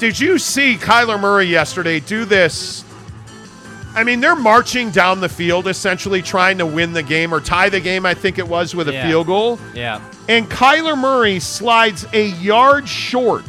Did 0.00 0.18
you 0.20 0.38
see 0.38 0.76
Kyler 0.76 1.18
Murray 1.20 1.46
yesterday 1.46 2.00
do 2.00 2.24
this? 2.24 2.84
I 3.96 4.02
mean, 4.02 4.20
they're 4.20 4.34
marching 4.36 4.90
down 4.90 5.20
the 5.20 5.28
field 5.28 5.68
essentially 5.68 6.20
trying 6.20 6.58
to 6.58 6.66
win 6.66 6.92
the 6.92 7.02
game 7.02 7.32
or 7.32 7.40
tie 7.40 7.68
the 7.68 7.80
game, 7.80 8.04
I 8.04 8.12
think 8.12 8.38
it 8.38 8.46
was, 8.48 8.74
with 8.74 8.88
a 8.88 8.92
Yeah. 8.92 9.06
field 9.08 9.28
goal. 9.28 9.58
Yeah. 9.72 10.00
And 10.28 10.50
Kyler 10.50 10.98
Murray 10.98 11.38
slides 11.38 12.04
a 12.12 12.26
yard 12.26 12.88
short, 12.88 13.44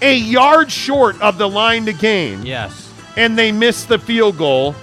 a 0.00 0.14
yard 0.16 0.72
short 0.72 1.20
of 1.20 1.36
the 1.36 1.48
line 1.48 1.84
to 1.84 1.92
gain 1.92 2.44
Yes. 2.46 2.88
and 3.16 3.36
they 3.38 3.52
miss 3.52 3.84
the 3.84 3.98
field 3.98 4.38
goal. 4.38 4.74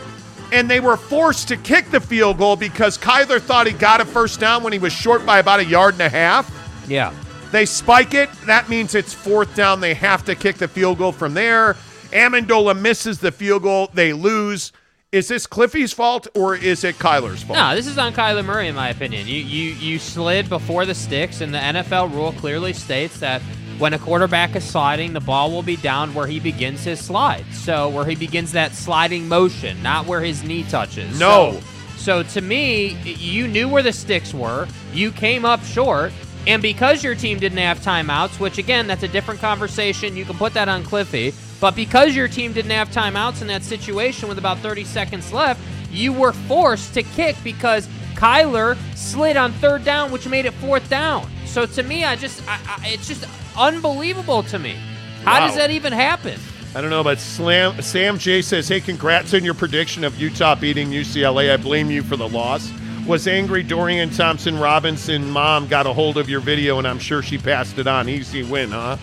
And 0.52 0.70
they 0.70 0.80
were 0.80 0.98
forced 0.98 1.48
to 1.50 1.58
kick 1.58 1.92
the 1.92 2.00
field 2.00 2.38
goal 2.38 2.56
because 2.56 2.98
Kyler 2.98 3.42
thought 3.42 3.68
he 3.68 3.74
got 3.74 4.00
a 4.00 4.06
first 4.06 4.40
down 4.40 4.64
when 4.64 4.72
he 4.74 4.80
was 4.80 4.94
short 4.94 5.26
by 5.26 5.40
about 5.40 5.60
a 5.60 5.66
yard 5.66 5.96
and 5.96 6.02
a 6.02 6.10
half. 6.10 6.50
Yeah. 6.88 7.14
They 7.52 7.66
spike 7.66 8.14
it. 8.14 8.30
That 8.46 8.70
means 8.70 8.96
it's 8.96 9.14
fourth 9.14 9.56
down. 9.56 9.80
They 9.80 9.94
have 9.94 10.26
to 10.26 10.36
kick 10.36 10.58
the 10.58 10.68
field 10.68 10.98
goal 10.98 11.12
from 11.12 11.34
there. 11.34 11.76
Ammendola 12.12 12.80
misses 12.80 13.20
the 13.20 13.32
field 13.32 13.64
goal. 13.64 13.90
They 13.94 14.14
lose. 14.14 14.72
Is 15.12 15.30
this 15.30 15.48
Cliffy's 15.48 15.94
fault 15.94 16.28
or 16.36 16.56
is 16.56 16.84
it 16.84 16.96
Kyler's 16.96 17.44
fault? 17.44 17.58
No, 17.58 17.76
this 17.76 17.88
is 17.88 17.98
on 17.98 18.14
Kyler 18.14 18.44
Murray, 18.44 18.68
in 18.68 18.76
my 18.76 18.90
opinion. 18.90 19.26
You 19.28 19.36
you 19.36 19.72
you 19.72 20.00
slid 20.00 20.50
before 20.50 20.86
the 20.86 20.96
sticks, 20.96 21.40
and 21.40 21.54
the 21.54 21.60
NFL 21.60 22.14
rule 22.14 22.34
clearly 22.34 22.74
states 22.74 23.20
that 23.22 23.42
when 23.80 23.94
a 23.94 24.00
quarterback 24.00 24.56
is 24.56 24.64
sliding, 24.64 25.14
the 25.14 25.20
ball 25.20 25.52
will 25.52 25.64
be 25.64 25.76
down 25.78 26.14
where 26.14 26.28
he 26.28 26.40
begins 26.40 26.84
his 26.84 27.00
slide. 27.00 27.46
So 27.54 27.90
where 27.90 28.06
he 28.06 28.16
begins 28.16 28.52
that 28.54 28.74
sliding 28.74 29.28
motion, 29.28 29.82
not 29.84 30.06
where 30.06 30.22
his 30.22 30.44
knee 30.44 30.64
touches. 30.64 31.20
No. 31.20 31.60
So, 31.98 32.24
so 32.24 32.24
to 32.24 32.42
me, 32.42 32.98
you 33.04 33.48
knew 33.48 33.68
where 33.70 33.84
the 33.84 33.94
sticks 33.94 34.34
were. 34.34 34.68
You 34.94 35.12
came 35.12 35.46
up 35.46 35.64
short. 35.64 36.12
And 36.48 36.62
because 36.62 37.04
your 37.04 37.14
team 37.14 37.40
didn't 37.40 37.58
have 37.58 37.80
timeouts, 37.80 38.40
which 38.40 38.58
again, 38.58 38.88
that's 38.88 39.04
a 39.04 39.08
different 39.08 39.42
conversation, 39.42 40.16
you 40.16 40.24
can 40.24 40.38
put 40.38 40.54
that 40.54 40.70
on 40.70 40.84
Cliffy. 40.84 41.34
But 41.60 41.76
because 41.76 42.16
your 42.16 42.28
team 42.28 42.54
didn't 42.54 42.72
have 42.72 42.90
timeouts 42.90 43.42
in 43.42 43.48
that 43.48 43.64
situation 43.64 44.30
with 44.30 44.38
about 44.38 44.60
30 44.60 44.86
seconds 44.86 45.34
left, 45.34 45.60
you 45.92 46.14
were 46.14 46.32
forced 46.32 46.94
to 46.94 47.04
kick 47.04 47.36
because 47.44 47.88
Kyler 48.16 48.78
slid 48.96 49.38
on 49.38 49.52
third 49.54 49.84
down, 49.84 50.12
which 50.12 50.28
made 50.28 50.46
it 50.46 50.54
fourth 50.56 50.90
down. 50.90 51.30
So 51.58 51.66
to 51.66 51.82
me, 51.82 52.06
I 52.06 52.16
just, 52.16 52.48
I, 52.48 52.60
I, 52.68 52.90
it's 52.90 53.08
just 53.08 53.26
unbelievable 53.58 54.44
to 54.44 54.60
me. 54.60 54.76
How 55.24 55.40
does 55.40 55.56
that 55.56 55.72
even 55.72 55.92
happen? 55.92 56.40
I 56.76 56.82
don't 56.82 56.92
know, 56.92 57.04
but 57.04 57.18
Slam, 57.18 57.82
Sam 57.82 58.20
J 58.20 58.44
says, 58.44 58.68
hey, 58.68 58.80
congrats 58.80 59.34
on 59.34 59.44
your 59.44 59.56
prediction 59.56 60.04
of 60.04 60.20
Utah 60.20 60.54
beating 60.54 60.92
UCLA. 60.92 61.52
I 61.52 61.58
blame 61.58 61.90
you 61.90 62.04
for 62.04 62.16
the 62.16 62.30
loss. 62.30 62.72
Was 63.08 63.28
angry 63.28 63.64
Dorian 63.64 64.12
Thompson 64.12 64.60
Robinson 64.60 65.28
mom 65.32 65.68
got 65.68 65.88
a 65.88 65.94
hold 65.94 66.20
of 66.20 66.30
your 66.30 66.42
video, 66.42 66.78
and 66.78 66.88
I'm 66.88 67.00
sure 67.00 67.24
she 67.24 67.40
passed 67.40 67.80
it 67.80 67.88
on. 67.88 68.08
Easy 68.08 68.44
win, 68.44 68.70
huh? 68.70 68.98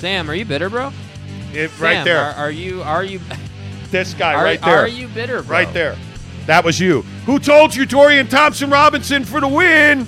Sam, 0.00 0.28
are 0.28 0.34
you 0.34 0.44
bitter, 0.44 0.68
bro? 0.68 0.92
It, 1.54 1.70
right 1.80 2.04
there. 2.04 2.24
Are, 2.24 2.34
are 2.34 2.50
you? 2.50 2.82
Are 2.82 3.04
you? 3.04 3.22
this 3.90 4.12
guy 4.12 4.34
Are, 4.34 4.44
right 4.44 4.60
there. 4.60 4.80
Are 4.80 4.86
you 4.86 5.08
bitter, 5.08 5.42
bro? 5.42 5.50
Right 5.50 5.72
there. 5.72 5.96
That 6.44 6.62
was 6.62 6.78
you. 6.78 7.00
Who 7.24 7.38
told 7.38 7.74
you 7.74 7.86
Dorian 7.86 8.26
Thompson 8.26 8.68
Robinson 8.68 9.24
for 9.24 9.40
the 9.40 9.48
win? 9.48 10.06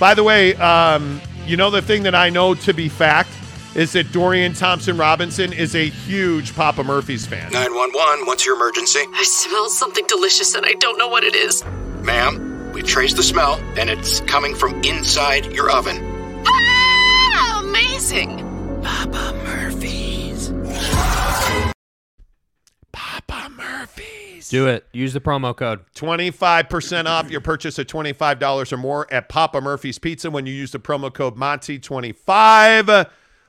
By 0.00 0.14
the 0.14 0.24
way, 0.24 0.54
um, 0.56 1.20
you 1.46 1.58
know 1.58 1.70
the 1.70 1.82
thing 1.82 2.04
that 2.04 2.14
I 2.14 2.30
know 2.30 2.54
to 2.54 2.72
be 2.72 2.88
fact 2.88 3.28
is 3.74 3.92
that 3.92 4.10
Dorian 4.12 4.54
Thompson 4.54 4.96
Robinson 4.96 5.52
is 5.52 5.76
a 5.76 5.90
huge 5.90 6.56
Papa 6.56 6.82
Murphy's 6.82 7.26
fan. 7.26 7.52
911, 7.52 8.24
what's 8.24 8.46
your 8.46 8.56
emergency? 8.56 9.00
I 9.12 9.22
smell 9.24 9.68
something 9.68 10.06
delicious 10.08 10.54
and 10.54 10.64
I 10.64 10.72
don't 10.72 10.96
know 10.96 11.08
what 11.08 11.22
it 11.22 11.34
is. 11.34 11.62
Ma'am, 12.02 12.72
we 12.72 12.82
traced 12.82 13.16
the 13.16 13.22
smell, 13.22 13.60
and 13.76 13.90
it's 13.90 14.20
coming 14.20 14.54
from 14.54 14.82
inside 14.84 15.52
your 15.52 15.70
oven. 15.70 15.98
Ah, 16.46 17.60
amazing! 17.62 18.38
Papa 18.82 19.34
Murphy's. 19.44 20.50
Do 24.48 24.66
it. 24.66 24.86
Use 24.92 25.12
the 25.12 25.20
promo 25.20 25.56
code. 25.56 25.80
25% 25.94 27.06
off 27.06 27.30
your 27.30 27.40
purchase 27.40 27.78
of 27.78 27.86
$25 27.86 28.72
or 28.72 28.76
more 28.76 29.06
at 29.12 29.28
Papa 29.28 29.60
Murphy's 29.60 29.98
Pizza 29.98 30.30
when 30.30 30.44
you 30.44 30.52
use 30.52 30.72
the 30.72 30.80
promo 30.80 31.12
code 31.12 31.36
Monty25. 31.36 33.08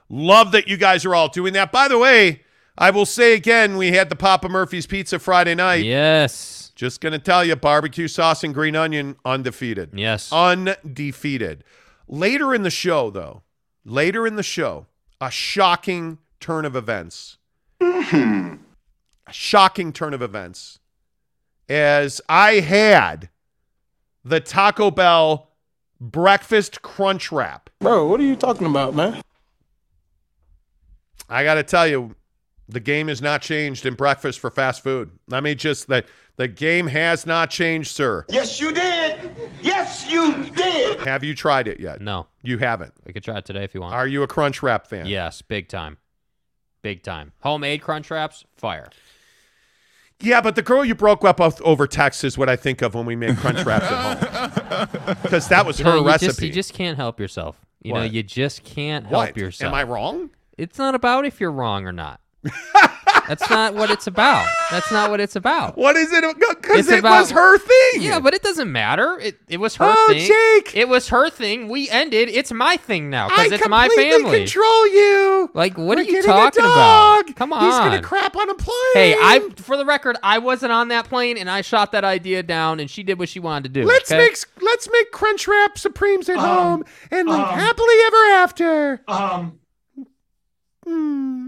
Love 0.09 0.51
that 0.51 0.67
you 0.67 0.77
guys 0.77 1.05
are 1.05 1.15
all 1.15 1.29
doing 1.29 1.53
that. 1.53 1.71
By 1.71 1.87
the 1.87 1.97
way, 1.97 2.41
I 2.77 2.91
will 2.91 3.05
say 3.05 3.33
again, 3.33 3.77
we 3.77 3.93
had 3.93 4.09
the 4.09 4.15
Papa 4.15 4.49
Murphy's 4.49 4.85
Pizza 4.85 5.17
Friday 5.19 5.55
night. 5.55 5.85
Yes. 5.85 6.71
Just 6.75 7.01
going 7.01 7.13
to 7.13 7.19
tell 7.19 7.43
you, 7.43 7.55
barbecue 7.55 8.07
sauce 8.07 8.43
and 8.43 8.53
green 8.53 8.75
onion, 8.75 9.15
undefeated. 9.25 9.91
Yes. 9.93 10.31
Undefeated. 10.31 11.63
Later 12.07 12.53
in 12.53 12.63
the 12.63 12.69
show, 12.69 13.09
though, 13.09 13.43
later 13.85 14.27
in 14.27 14.35
the 14.35 14.43
show, 14.43 14.87
a 15.19 15.31
shocking 15.31 16.17
turn 16.39 16.65
of 16.65 16.75
events. 16.75 17.37
A 17.79 18.57
shocking 19.31 19.93
turn 19.93 20.13
of 20.13 20.21
events. 20.21 20.79
As 21.69 22.21
I 22.27 22.55
had 22.55 23.29
the 24.23 24.39
Taco 24.39 24.91
Bell 24.91 25.49
breakfast 25.99 26.81
crunch 26.81 27.31
wrap. 27.31 27.69
Bro, 27.79 28.07
what 28.07 28.19
are 28.19 28.23
you 28.23 28.35
talking 28.35 28.67
about, 28.67 28.93
man? 28.93 29.21
I 31.29 31.43
got 31.43 31.55
to 31.55 31.63
tell 31.63 31.87
you, 31.87 32.15
the 32.67 32.79
game 32.79 33.07
has 33.07 33.21
not 33.21 33.41
changed 33.41 33.85
in 33.85 33.93
breakfast 33.93 34.39
for 34.39 34.49
fast 34.49 34.83
food. 34.83 35.11
I 35.31 35.39
mean, 35.41 35.57
just 35.57 35.87
the 35.87 36.03
the 36.37 36.47
game 36.47 36.87
has 36.87 37.25
not 37.25 37.49
changed, 37.49 37.91
sir. 37.91 38.25
Yes, 38.29 38.59
you 38.59 38.71
did. 38.71 39.31
Yes, 39.61 40.09
you 40.09 40.45
did. 40.45 40.99
Have 41.01 41.23
you 41.23 41.35
tried 41.35 41.67
it 41.67 41.79
yet? 41.79 42.01
No. 42.01 42.27
You 42.41 42.57
haven't. 42.57 42.93
We 43.05 43.13
could 43.13 43.23
try 43.23 43.37
it 43.37 43.45
today 43.45 43.63
if 43.63 43.75
you 43.75 43.81
want. 43.81 43.93
Are 43.93 44.07
you 44.07 44.23
a 44.23 44.27
crunch 44.27 44.63
wrap 44.63 44.87
fan? 44.87 45.05
Yes, 45.05 45.41
big 45.41 45.67
time. 45.67 45.97
Big 46.81 47.03
time. 47.03 47.33
Homemade 47.41 47.81
crunch 47.81 48.09
wraps, 48.09 48.45
fire. 48.55 48.89
Yeah, 50.21 50.41
but 50.41 50.55
the 50.55 50.61
girl 50.61 50.85
you 50.85 50.95
broke 50.95 51.23
up 51.25 51.39
with 51.39 51.61
over 51.61 51.87
text 51.87 52.23
is 52.23 52.37
what 52.37 52.49
I 52.49 52.55
think 52.55 52.81
of 52.81 52.93
when 52.93 53.05
we 53.05 53.15
make 53.15 53.37
crunch 53.37 53.63
wraps 53.65 53.85
at 53.89 54.17
home. 54.17 55.17
Because 55.21 55.47
that 55.49 55.65
was 55.65 55.79
You 55.79 55.85
her 55.85 55.91
know, 55.91 55.97
you 56.01 56.07
recipe. 56.07 56.27
Just, 56.27 56.41
you 56.41 56.51
just 56.51 56.73
can't 56.73 56.97
help 56.97 57.19
yourself. 57.19 57.55
You 57.81 57.93
know, 57.93 58.03
you 58.03 58.23
just 58.23 58.63
can't 58.63 59.05
help 59.05 59.27
what? 59.29 59.37
yourself. 59.37 59.69
Am 59.69 59.73
I 59.75 59.83
wrong? 59.83 60.29
It's 60.57 60.77
not 60.77 60.95
about 60.95 61.25
if 61.25 61.39
you're 61.39 61.51
wrong 61.51 61.85
or 61.85 61.91
not. 61.91 62.19
That's 63.27 63.49
not 63.49 63.73
what 63.75 63.89
it's 63.89 64.07
about. 64.07 64.45
That's 64.71 64.91
not 64.91 65.09
what 65.09 65.19
it's 65.19 65.35
about. 65.35 65.77
What 65.77 65.95
is 65.95 66.11
it? 66.11 66.23
Because 66.37 66.89
it 66.89 66.99
about- 66.99 67.21
was 67.21 67.31
her 67.31 67.57
thing. 67.57 68.01
Yeah, 68.01 68.19
but 68.19 68.33
it 68.33 68.41
doesn't 68.43 68.71
matter. 68.71 69.17
It 69.19 69.39
it 69.47 69.57
was 69.57 69.75
her 69.77 69.85
Oh, 69.95 70.07
thing. 70.09 70.27
Jake! 70.27 70.75
It 70.75 70.89
was 70.89 71.09
her 71.09 71.29
thing. 71.29 71.67
We 71.69 71.89
ended. 71.89 72.29
It's 72.29 72.51
my 72.51 72.77
thing 72.77 73.09
now 73.09 73.29
because 73.29 73.51
it's 73.53 73.67
my 73.67 73.87
completely 73.87 74.23
family. 74.23 74.37
control 74.39 74.87
you. 74.87 75.49
Like, 75.53 75.77
what 75.77 75.97
We're 75.97 75.97
are 75.97 76.01
you 76.01 76.11
getting 76.11 76.29
a 76.29 76.33
talking 76.33 76.63
dog. 76.63 77.25
about? 77.25 77.35
Come 77.35 77.53
on. 77.53 77.63
He's 77.65 77.77
gonna 77.79 78.01
crap 78.01 78.35
on 78.35 78.49
a 78.49 78.55
plane. 78.55 78.75
Hey, 78.93 79.13
I 79.13 79.39
for 79.57 79.77
the 79.77 79.85
record, 79.85 80.17
I 80.23 80.39
wasn't 80.39 80.71
on 80.71 80.89
that 80.89 81.05
plane, 81.07 81.37
and 81.37 81.49
I 81.49 81.61
shot 81.61 81.91
that 81.93 82.03
idea 82.03 82.43
down, 82.43 82.79
and 82.79 82.89
she 82.89 83.03
did 83.03 83.17
what 83.19 83.29
she 83.29 83.39
wanted 83.39 83.73
to 83.73 83.81
do. 83.81 83.87
Let's 83.87 84.11
okay? 84.11 84.19
make 84.27 84.37
let's 84.61 84.89
make 84.91 85.11
crunch 85.11 85.47
wrap 85.47 85.77
supremes 85.77 86.27
at 86.29 86.37
Um, 86.37 86.43
home 86.45 86.83
and 87.11 87.27
live 87.29 87.39
um, 87.39 87.45
happily 87.59 87.95
ever 88.07 88.25
after. 88.33 89.01
Um, 89.07 89.59
Hmm. 90.85 91.47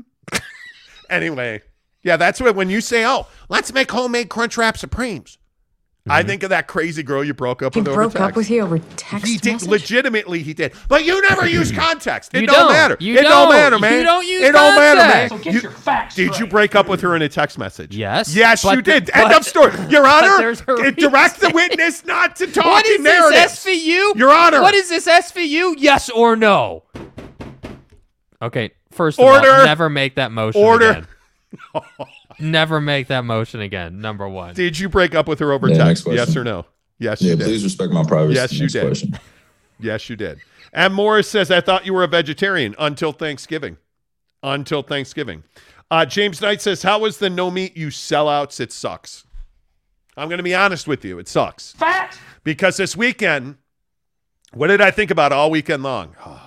Anyway, 1.09 1.61
yeah, 2.03 2.17
that's 2.17 2.39
what 2.41 2.55
when 2.55 2.69
you 2.69 2.81
say, 2.81 3.05
"Oh, 3.05 3.27
let's 3.49 3.73
make 3.73 3.91
homemade 3.91 4.29
crunch 4.29 4.57
wrap 4.57 4.77
supremes." 4.77 5.37
I 6.05 6.19
mm-hmm. 6.19 6.27
think 6.27 6.43
of 6.43 6.49
that 6.49 6.67
crazy 6.67 7.01
girl 7.01 7.23
you 7.23 7.33
broke 7.33 7.61
up 7.63 7.75
He 7.75 7.79
with 7.79 7.87
over 7.87 7.95
broke 7.95 8.11
text. 8.11 8.21
up 8.31 8.35
with 8.35 8.49
you 8.49 8.61
over 8.63 8.77
text 8.97 9.25
He 9.25 9.37
did 9.37 9.53
message? 9.53 9.69
legitimately. 9.69 10.43
He 10.43 10.53
did, 10.53 10.73
but 10.89 11.05
you 11.05 11.21
never 11.21 11.47
use 11.47 11.71
context. 11.85 12.33
It 12.35 12.41
You 12.41 12.47
don't, 12.47 12.55
don't. 12.57 12.71
matter. 12.73 12.97
You 12.99 13.13
it 13.13 13.21
don't. 13.21 13.31
don't. 13.31 13.49
matter, 13.53 13.79
man. 13.79 13.99
You 13.99 14.03
don't 14.03 14.27
use 14.27 14.41
context. 14.41 14.49
it 14.49 14.51
don't 14.51 14.75
matter, 14.75 14.99
man. 14.99 15.29
so 15.29 15.37
get 15.37 15.63
your 15.63 15.71
facts 15.71 16.15
Did 16.15 16.37
you 16.37 16.45
break 16.45 16.75
up 16.75 16.89
with 16.89 16.99
her 16.99 17.15
in 17.15 17.21
a 17.21 17.29
text 17.29 17.57
message? 17.57 17.95
Yes, 17.95 18.35
Yes, 18.35 18.63
but 18.63 18.71
you 18.71 18.81
the- 18.81 18.91
did. 18.99 19.09
End 19.11 19.29
but- 19.29 19.37
of 19.37 19.45
story. 19.45 19.71
Your 19.89 20.05
Honor, 20.05 20.35
there's 20.39 20.59
a 20.67 20.91
direct 20.91 21.39
the 21.39 21.51
witness 21.53 22.03
not 22.03 22.35
to 22.35 22.47
talk 22.51 22.65
What 22.65 22.85
is 22.85 22.97
in 22.97 23.03
narratives. 23.03 23.63
this 23.63 23.65
SVU? 23.65 24.15
Your 24.17 24.33
Honor. 24.33 24.61
What 24.61 24.73
is 24.75 24.89
this 24.89 25.07
SVU? 25.07 25.75
Yes 25.77 26.09
or 26.09 26.35
no? 26.35 26.83
Okay, 28.41 28.71
first 28.93 29.19
of 29.19 29.25
Order. 29.25 29.49
all, 29.51 29.65
never 29.65 29.89
make 29.89 30.15
that 30.15 30.31
motion 30.31 30.61
Order. 30.61 30.89
again. 30.91 31.07
never 32.39 32.81
make 32.81 33.07
that 33.07 33.25
motion 33.25 33.61
again. 33.61 33.99
Number 34.01 34.27
one. 34.27 34.53
Did 34.55 34.77
you 34.79 34.89
break 34.89 35.13
up 35.15 35.27
with 35.27 35.39
her 35.39 35.51
over 35.51 35.69
Yeah, 35.69 35.77
text? 35.77 36.07
Yes 36.07 36.35
or 36.35 36.43
no? 36.43 36.65
Yes, 36.99 37.21
Yeah, 37.21 37.31
you 37.31 37.37
did. 37.37 37.45
please 37.45 37.63
respect 37.63 37.91
my 37.91 38.03
privacy. 38.03 38.35
Yes, 38.35 38.53
you 38.53 38.67
did. 38.67 38.81
question. 38.85 39.19
Yes, 39.79 40.09
you 40.09 40.15
did. 40.15 40.39
And 40.71 40.93
Morris 40.93 41.29
says, 41.29 41.51
I 41.51 41.61
thought 41.61 41.85
you 41.85 41.93
were 41.93 42.03
a 42.03 42.07
vegetarian 42.07 42.73
until 42.79 43.11
Thanksgiving. 43.11 43.77
Until 44.41 44.81
Thanksgiving. 44.81 45.43
Uh, 45.91 46.05
James 46.05 46.41
Knight 46.41 46.61
says, 46.61 46.81
How 46.83 46.99
was 46.99 47.17
the 47.19 47.29
no 47.29 47.51
meat, 47.51 47.77
you 47.77 47.87
sellouts? 47.87 48.59
It 48.59 48.71
sucks. 48.71 49.25
I'm 50.17 50.29
going 50.29 50.37
to 50.37 50.43
be 50.43 50.55
honest 50.55 50.87
with 50.87 51.03
you. 51.05 51.19
It 51.19 51.27
sucks. 51.27 51.73
Fact. 51.73 52.19
Because 52.43 52.77
this 52.77 52.95
weekend, 52.95 53.57
what 54.53 54.67
did 54.67 54.81
I 54.81 54.91
think 54.91 55.11
about 55.11 55.31
all 55.31 55.49
weekend 55.51 55.83
long? 55.83 56.15
Oh, 56.25 56.29
man. 56.31 56.42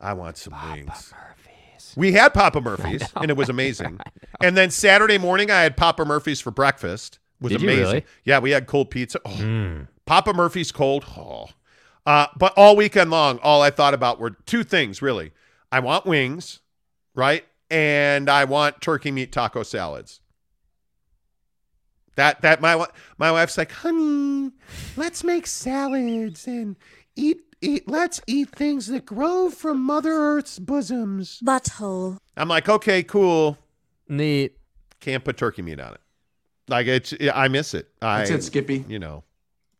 I 0.00 0.14
want 0.14 0.36
some 0.38 0.54
wings. 0.70 1.12
Murphy's. 1.12 1.94
We 1.96 2.12
had 2.12 2.32
Papa 2.34 2.60
Murphy's, 2.62 3.02
and 3.16 3.30
it 3.30 3.36
was 3.36 3.48
amazing. 3.48 3.98
And 4.42 4.56
then 4.56 4.70
Saturday 4.70 5.18
morning, 5.18 5.50
I 5.50 5.60
had 5.60 5.76
Papa 5.76 6.02
Murphy's 6.06 6.40
for 6.40 6.50
breakfast. 6.50 7.18
It 7.40 7.44
was 7.44 7.52
Did 7.52 7.62
amazing. 7.62 7.84
really? 7.84 8.04
Yeah, 8.24 8.38
we 8.38 8.52
had 8.52 8.66
cold 8.66 8.90
pizza. 8.90 9.20
Oh, 9.26 9.86
Papa 10.06 10.32
Murphy's 10.32 10.72
cold. 10.72 11.04
Oh. 11.18 11.48
Uh, 12.06 12.28
but 12.38 12.54
all 12.56 12.74
weekend 12.74 13.10
long, 13.10 13.38
all 13.42 13.60
I 13.60 13.68
thought 13.68 13.92
about 13.92 14.18
were 14.18 14.30
two 14.30 14.64
things, 14.64 15.02
really. 15.02 15.32
I 15.70 15.80
want 15.80 16.06
wings, 16.06 16.60
right? 17.14 17.44
And 17.70 18.30
I 18.30 18.44
want 18.44 18.80
turkey 18.80 19.10
meat 19.10 19.30
taco 19.30 19.62
salads. 19.62 20.20
That 22.16 22.40
that 22.40 22.62
my 22.62 22.86
my 23.18 23.30
wife's 23.30 23.58
like, 23.58 23.72
honey, 23.72 24.52
let's 24.96 25.22
make 25.22 25.46
salads 25.46 26.46
and 26.46 26.76
eat 27.14 27.40
eat. 27.60 27.88
Let's 27.88 28.20
eat 28.26 28.50
things 28.50 28.86
that 28.88 29.04
grow 29.06 29.50
from 29.50 29.80
Mother 29.82 30.12
Earth's 30.12 30.58
bosoms. 30.58 31.40
Butthole. 31.44 32.18
I'm 32.36 32.48
like, 32.48 32.68
okay, 32.68 33.02
cool. 33.02 33.58
Neat. 34.08 34.56
Can't 35.00 35.24
put 35.24 35.36
turkey 35.36 35.62
meat 35.62 35.80
on 35.80 35.94
it. 35.94 36.00
Like 36.68 36.86
it's, 36.86 37.14
I 37.34 37.48
miss 37.48 37.74
it. 37.74 37.88
I, 38.00 38.18
That's 38.18 38.30
it, 38.30 38.42
Skippy. 38.44 38.84
You 38.88 38.98
know, 38.98 39.24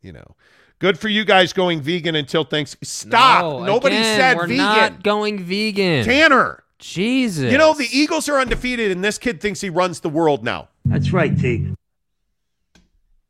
you 0.01 0.11
know. 0.11 0.35
Good 0.79 0.97
for 0.97 1.09
you 1.09 1.23
guys 1.23 1.53
going 1.53 1.79
vegan 1.81 2.15
until 2.15 2.43
thanks. 2.43 2.75
Stop. 2.81 3.43
No, 3.43 3.63
Nobody 3.65 3.97
again, 3.97 4.17
said 4.19 4.37
we're 4.37 4.47
vegan. 4.47 4.57
not 4.57 5.03
going 5.03 5.39
vegan. 5.43 6.03
Tanner. 6.05 6.63
Jesus. 6.79 7.51
You 7.51 7.59
know 7.59 7.75
the 7.75 7.87
Eagles 7.91 8.27
are 8.27 8.39
undefeated, 8.39 8.91
and 8.91 9.03
this 9.03 9.19
kid 9.19 9.39
thinks 9.39 9.61
he 9.61 9.69
runs 9.69 9.99
the 9.99 10.09
world 10.09 10.43
now. 10.43 10.69
That's 10.83 11.13
right, 11.13 11.37
T. 11.37 11.75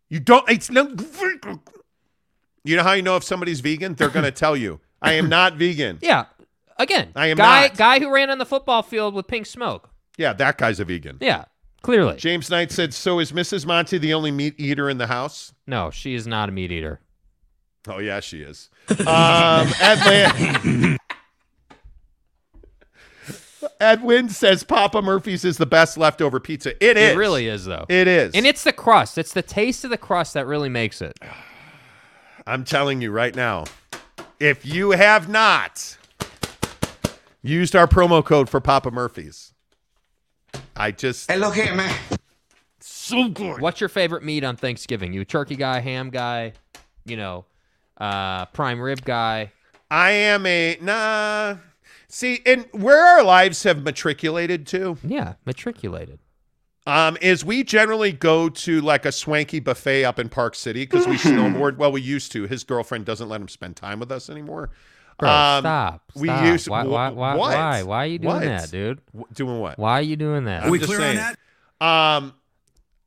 You 0.08 0.20
don't. 0.22 0.50
It's 0.50 0.70
no. 0.72 0.96
You 2.64 2.76
know 2.76 2.84
how 2.84 2.94
you 2.94 3.02
know 3.02 3.16
if 3.16 3.24
somebody's 3.24 3.60
vegan? 3.60 3.96
They're 3.96 4.10
going 4.10 4.26
to 4.32 4.32
tell 4.32 4.56
you, 4.56 4.80
"I 5.02 5.14
am 5.14 5.30
not 5.30 5.56
vegan." 5.56 6.00
Yeah. 6.02 6.26
Again, 6.78 7.12
I 7.16 7.28
am 7.28 7.38
guy 7.38 7.68
not. 7.68 7.78
guy 7.78 8.00
who 8.00 8.12
ran 8.12 8.30
on 8.32 8.40
the 8.40 8.46
football 8.46 8.82
field 8.82 9.14
with 9.14 9.28
pink 9.28 9.46
smoke. 9.46 9.90
Yeah, 10.18 10.34
that 10.34 10.58
guy's 10.58 10.80
a 10.80 10.86
vegan. 10.86 11.18
Yeah, 11.22 11.46
clearly. 11.84 12.18
James 12.18 12.50
Knight 12.50 12.72
said, 12.72 12.94
"So 12.94 13.20
is 13.20 13.32
Mrs. 13.32 13.66
Monty 13.68 14.00
the 14.00 14.14
only 14.14 14.32
meat 14.32 14.56
eater 14.58 14.90
in 14.90 14.98
the 14.98 15.08
house?" 15.08 15.54
No, 15.68 15.92
she 15.92 16.16
is 16.16 16.26
not 16.26 16.50
a 16.50 16.52
meat 16.52 16.72
eater. 16.72 17.00
Oh 17.88 18.00
yeah, 18.00 18.20
she 18.20 18.42
is. 18.42 18.70
Um, 18.90 19.68
Ed, 19.80 20.98
Ed 23.80 24.04
Wynn 24.04 24.30
says 24.30 24.64
Papa 24.64 25.02
Murphy's 25.02 25.46
is 25.46 25.58
the 25.58 25.66
best 25.68 25.98
leftover 25.98 26.40
pizza. 26.40 26.72
It 26.84 26.98
is. 26.98 27.12
It 27.12 27.18
really 27.18 27.48
is 27.48 27.66
though. 27.66 27.86
It 27.90 28.08
is. 28.08 28.34
And 28.34 28.48
it's 28.48 28.64
the 28.64 28.74
crust. 28.74 29.20
It's 29.20 29.34
the 29.34 29.44
taste 29.44 29.84
of 29.84 29.92
the 29.92 29.98
crust 29.98 30.34
that 30.34 30.48
really 30.48 30.70
makes 30.70 31.02
it. 31.02 31.18
I'm 32.52 32.66
telling 32.66 33.02
you 33.02 33.12
right 33.12 33.34
now, 33.34 33.64
if 34.38 34.66
you 34.66 34.92
have 34.92 35.30
not 35.30 35.96
used 37.42 37.78
our 37.78 37.88
promo 37.88 38.22
code 38.26 38.50
for 38.50 38.60
Papa 38.60 38.92
Murphy's, 38.92 39.54
I 40.76 40.92
just 40.92 41.32
Hey, 41.32 41.38
look 41.38 41.56
here, 41.56 41.74
man. 41.74 41.96
so 42.82 43.30
good. 43.30 43.62
What's 43.62 43.80
your 43.80 43.88
favorite 43.88 44.24
meat 44.24 44.44
on 44.44 44.58
Thanksgiving? 44.58 45.14
You 45.14 45.22
a 45.22 45.26
turkey 45.26 45.56
guy, 45.56 45.80
ham 45.80 46.10
guy, 46.10 46.52
you 47.06 47.16
know, 47.16 47.46
uh, 47.98 48.48
prime 48.48 48.82
rib 48.82 49.06
guy. 49.06 49.54
I 49.90 50.12
am 50.12 50.46
a 50.46 50.78
nah. 50.82 51.56
See, 52.10 52.42
and 52.46 52.66
where 52.74 53.02
our 53.02 53.24
lives 53.24 53.64
have 53.64 53.82
matriculated 53.82 54.68
to, 54.68 54.98
Yeah, 55.06 55.36
matriculated. 55.46 56.20
Um, 56.88 57.18
is 57.22 57.46
we 57.46 57.64
generally 57.64 58.12
go 58.12 58.50
to 58.50 58.82
like 58.82 59.06
a 59.06 59.12
swanky 59.12 59.60
buffet 59.60 60.04
up 60.04 60.18
in 60.20 60.30
Park 60.30 60.56
City 60.56 60.84
because 60.86 61.08
we 61.08 61.16
snowboard. 61.18 61.78
Well, 61.78 61.92
we 61.92 62.02
used 62.02 62.32
to. 62.34 62.48
His 62.48 62.64
girlfriend 62.64 63.06
doesn't 63.06 63.30
let 63.30 63.40
him 63.42 63.48
spend 63.48 63.76
time 63.76 64.00
with 64.00 64.12
us 64.12 64.30
anymore. 64.30 64.72
Bro, 65.20 65.30
Um, 65.30 65.62
stop. 65.62 66.12
we 66.16 66.28
stop. 66.28 66.46
used- 66.46 66.68
why, 66.68 66.84
why, 66.84 67.10
why, 67.10 67.36
what? 67.36 67.52
why? 67.56 67.84
Why 67.84 67.98
are 68.04 68.08
you 68.08 68.18
doing 68.20 68.34
What? 68.34 68.44
that, 68.44 68.72
dude? 68.72 69.02
W- 69.14 69.28
Doing 69.34 69.60
what? 69.60 69.78
Why 69.78 70.00
are 70.00 70.02
you 70.02 70.16
doing 70.16 70.46
that? 70.46 70.64
I'm 70.64 70.76
just 70.80 70.92
saying. 70.92 71.20
Um, 71.80 72.34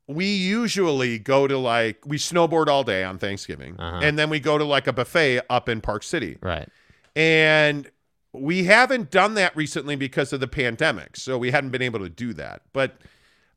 we 0.07 0.25
usually 0.35 1.17
go 1.19 1.47
to 1.47 1.57
like 1.57 1.97
we 2.05 2.17
snowboard 2.17 2.67
all 2.67 2.83
day 2.83 3.03
on 3.03 3.17
Thanksgiving, 3.17 3.75
Uh-huh. 3.79 3.99
and 4.03 4.17
then 4.19 4.29
we 4.29 4.39
go 4.39 4.57
to 4.57 4.63
like 4.63 4.87
a 4.87 4.93
buffet 4.93 5.41
up 5.49 5.67
in 5.67 5.81
Park 5.81 6.03
City, 6.03 6.37
Right. 6.41 6.69
and 7.15 7.89
we 8.31 8.65
haven't 8.65 9.09
done 9.11 9.33
that 9.35 9.55
recently 9.55 9.95
because 9.95 10.31
of 10.31 10.39
the 10.39 10.47
pandemic, 10.47 11.17
so 11.17 11.37
we 11.37 11.51
hadn't 11.51 11.71
been 11.71 11.81
able 11.81 11.99
to 11.99 12.09
do 12.09 12.33
that. 12.33 12.61
But 12.73 12.97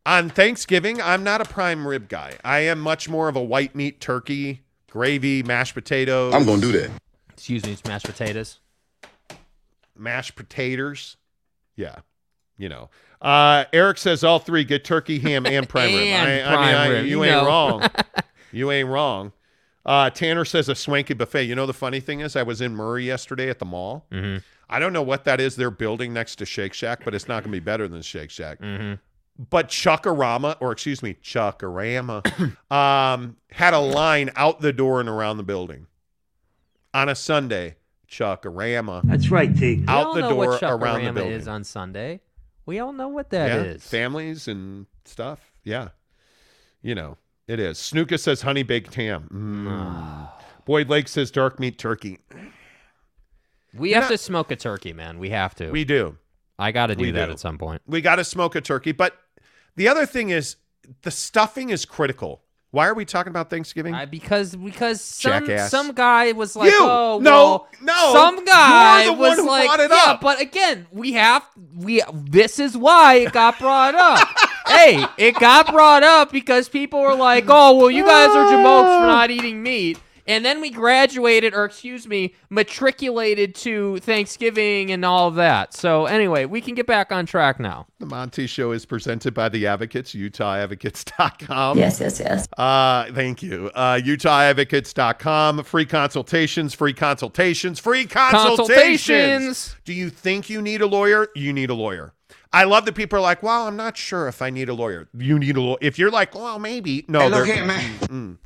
on 0.08 0.30
Thanksgiving, 0.30 1.00
I'm 1.02 1.22
not 1.22 1.40
a 1.40 1.44
prime 1.44 1.86
rib 1.86 2.08
guy. 2.08 2.34
I 2.44 2.60
am 2.60 2.80
much 2.80 3.08
more 3.08 3.28
of 3.28 3.36
a 3.36 3.42
white 3.42 3.74
meat 3.74 4.00
turkey, 4.00 4.62
gravy, 4.90 5.42
mashed 5.42 5.74
potatoes. 5.74 6.34
I'm 6.34 6.44
gonna 6.46 6.60
do 6.62 6.72
that. 6.72 6.90
Excuse 7.32 7.64
me, 7.64 7.72
it's 7.72 7.84
mashed 7.84 8.06
potatoes. 8.06 8.58
mashed 9.96 10.34
potatoes. 10.36 11.16
Yeah, 11.76 11.96
you 12.56 12.68
know. 12.68 12.90
Uh, 13.20 13.64
Eric 13.72 13.98
says 13.98 14.22
all 14.24 14.38
three 14.38 14.64
get 14.64 14.84
turkey, 14.84 15.18
ham, 15.18 15.44
and 15.46 15.68
prime 15.74 15.92
rib. 15.94 16.02
And 16.04 16.28
I, 16.48 16.52
I 16.52 16.54
prime 16.54 16.66
mean, 16.66 16.74
I, 16.74 16.88
rib, 16.88 17.04
you 17.06 17.10
you 17.10 17.24
ain't 17.24 17.32
know. 17.42 17.46
wrong. 17.46 17.82
you 18.52 18.70
ain't 18.70 18.88
wrong. 18.88 19.32
Uh, 19.84 20.10
Tanner 20.10 20.44
says 20.44 20.68
a 20.68 20.74
swanky 20.74 21.14
buffet. 21.14 21.44
You 21.44 21.54
know 21.54 21.66
the 21.66 21.72
funny 21.72 22.00
thing 22.00 22.20
is, 22.20 22.36
I 22.36 22.42
was 22.42 22.60
in 22.60 22.74
Murray 22.76 23.04
yesterday 23.04 23.48
at 23.48 23.58
the 23.58 23.64
mall. 23.64 24.06
Mhm. 24.12 24.42
I 24.70 24.78
don't 24.78 24.92
know 24.92 25.02
what 25.02 25.24
that 25.24 25.40
is 25.40 25.56
they're 25.56 25.70
building 25.70 26.12
next 26.12 26.36
to 26.36 26.46
Shake 26.46 26.74
Shack, 26.74 27.00
but 27.04 27.14
it's 27.14 27.26
not 27.26 27.42
going 27.42 27.52
to 27.52 27.56
be 27.56 27.64
better 27.64 27.88
than 27.88 28.02
Shake 28.02 28.30
Shack. 28.30 28.60
Mhm. 28.60 28.98
But 29.38 29.68
Chuckarama, 29.68 30.56
or 30.60 30.72
excuse 30.72 31.02
me, 31.02 31.14
Chuckarama, 31.22 32.56
um, 32.72 33.36
had 33.50 33.72
a 33.72 33.78
line 33.78 34.30
out 34.34 34.60
the 34.60 34.72
door 34.72 35.00
and 35.00 35.08
around 35.08 35.36
the 35.36 35.44
building 35.44 35.86
on 36.92 37.08
a 37.08 37.14
Sunday. 37.14 37.76
Chuckarama 38.10 39.02
That's 39.04 39.30
right, 39.30 39.54
T. 39.54 39.84
Out 39.86 40.14
the 40.14 40.22
door 40.22 40.58
around 40.62 41.04
the 41.04 41.12
building. 41.12 41.32
is 41.32 41.46
on 41.46 41.62
Sunday. 41.62 42.20
We 42.64 42.78
all 42.78 42.92
know 42.92 43.08
what 43.08 43.30
that 43.30 43.48
yeah, 43.48 43.72
is. 43.72 43.86
families 43.86 44.48
and 44.48 44.86
stuff. 45.04 45.52
Yeah, 45.62 45.88
you 46.80 46.94
know 46.94 47.18
it 47.46 47.60
is. 47.60 47.78
Snooka 47.78 48.18
says 48.18 48.42
honey 48.42 48.62
baked 48.62 48.94
ham. 48.94 49.28
Mm. 49.30 50.30
Boyd 50.64 50.88
Lake 50.88 51.08
says 51.08 51.30
dark 51.30 51.60
meat 51.60 51.78
turkey. 51.78 52.18
We 53.74 53.90
You're 53.90 54.00
have 54.00 54.10
not- 54.10 54.16
to 54.16 54.18
smoke 54.18 54.50
a 54.50 54.56
turkey, 54.56 54.92
man. 54.92 55.18
We 55.18 55.30
have 55.30 55.54
to. 55.56 55.70
We 55.70 55.84
do. 55.84 56.16
I 56.58 56.72
got 56.72 56.86
to 56.86 56.96
do 56.96 57.04
we 57.04 57.10
that 57.12 57.26
do. 57.26 57.32
at 57.32 57.38
some 57.40 57.56
point. 57.56 57.82
We 57.86 58.00
got 58.00 58.16
to 58.16 58.24
smoke 58.24 58.54
a 58.56 58.60
turkey. 58.60 58.92
But 58.92 59.16
the 59.78 59.88
other 59.88 60.04
thing 60.04 60.30
is 60.30 60.56
the 61.02 61.10
stuffing 61.10 61.70
is 61.70 61.84
critical. 61.84 62.42
Why 62.70 62.86
are 62.86 62.94
we 62.94 63.06
talking 63.06 63.30
about 63.30 63.48
Thanksgiving? 63.48 63.94
I, 63.94 64.04
because 64.04 64.54
because 64.54 65.00
some 65.00 65.46
Jackass. 65.46 65.70
some 65.70 65.92
guy 65.92 66.32
was 66.32 66.54
like, 66.54 66.70
You! 66.70 66.80
oh 66.82 67.18
No, 67.22 67.30
well, 67.30 67.68
no, 67.80 68.12
some 68.12 68.44
guy 68.44 69.08
was 69.08 69.38
like, 69.38 69.66
brought 69.66 69.80
it 69.80 69.90
yeah, 69.90 70.12
up." 70.12 70.20
but 70.20 70.38
again, 70.40 70.86
we 70.92 71.12
have 71.12 71.48
we 71.74 72.02
this 72.12 72.58
is 72.58 72.76
why 72.76 73.14
it 73.14 73.32
got 73.32 73.58
brought 73.58 73.94
up. 73.94 74.28
hey, 74.66 75.06
it 75.16 75.36
got 75.36 75.72
brought 75.72 76.02
up 76.02 76.30
because 76.30 76.68
people 76.68 77.00
were 77.00 77.14
like, 77.14 77.44
oh 77.48 77.78
well, 77.78 77.90
you 77.90 78.04
guys 78.04 78.28
are 78.28 78.46
jamokes 78.52 79.00
for 79.00 79.06
not 79.06 79.30
eating 79.30 79.62
meat. 79.62 79.98
And 80.28 80.44
then 80.44 80.60
we 80.60 80.68
graduated, 80.70 81.54
or 81.54 81.64
excuse 81.64 82.06
me, 82.06 82.34
matriculated 82.50 83.54
to 83.56 83.96
Thanksgiving 84.00 84.92
and 84.92 85.04
all 85.04 85.26
of 85.28 85.36
that. 85.36 85.72
So 85.74 86.04
anyway, 86.06 86.44
we 86.44 86.60
can 86.60 86.74
get 86.74 86.86
back 86.86 87.10
on 87.10 87.24
track 87.26 87.58
now. 87.58 87.86
the 87.98 88.06
Monty 88.06 88.46
Show 88.46 88.72
is 88.72 88.84
presented 88.86 89.32
by 89.32 89.48
the 89.48 89.66
Advocates, 89.66 90.14
UtahAdvocates.com. 90.14 91.78
Yes, 91.78 91.98
yes, 92.00 92.20
yes. 92.20 92.46
Uh, 92.56 93.10
thank 93.12 93.42
you. 93.42 93.70
Uh, 93.74 93.98
UtahAdvocates.com. 94.04 95.64
Free 95.64 95.86
consultations, 95.86 96.74
free 96.74 96.92
consultations, 96.92 97.78
free 97.78 98.04
consultations. 98.06 98.68
Consultations. 98.68 99.76
Do 99.84 99.92
you 99.92 100.10
think 100.10 100.50
you 100.50 100.60
need 100.62 100.80
a 100.82 100.86
lawyer? 100.86 101.28
You 101.34 101.52
need 101.52 101.70
a 101.70 101.74
lawyer. 101.74 102.12
I 102.52 102.64
love 102.64 102.84
that 102.86 102.94
people 102.94 103.18
are 103.18 103.22
like, 103.22 103.42
well, 103.42 103.66
I'm 103.66 103.76
not 103.76 103.96
sure 103.96 104.26
if 104.28 104.40
I 104.40 104.50
need 104.50 104.68
a 104.68 104.74
lawyer. 104.74 105.08
You 105.16 105.38
need 105.38 105.56
a 105.56 105.60
lawyer. 105.60 105.78
If 105.82 105.98
you're 105.98 106.10
like, 106.10 106.34
well, 106.34 106.58
maybe. 106.58 107.04
No, 107.08 107.20
Hey, 107.20 107.28
look 107.28 107.46
they're- 107.46 107.54
here, 107.56 107.64
man. 107.66 107.98
Mm-mm. 108.00 108.38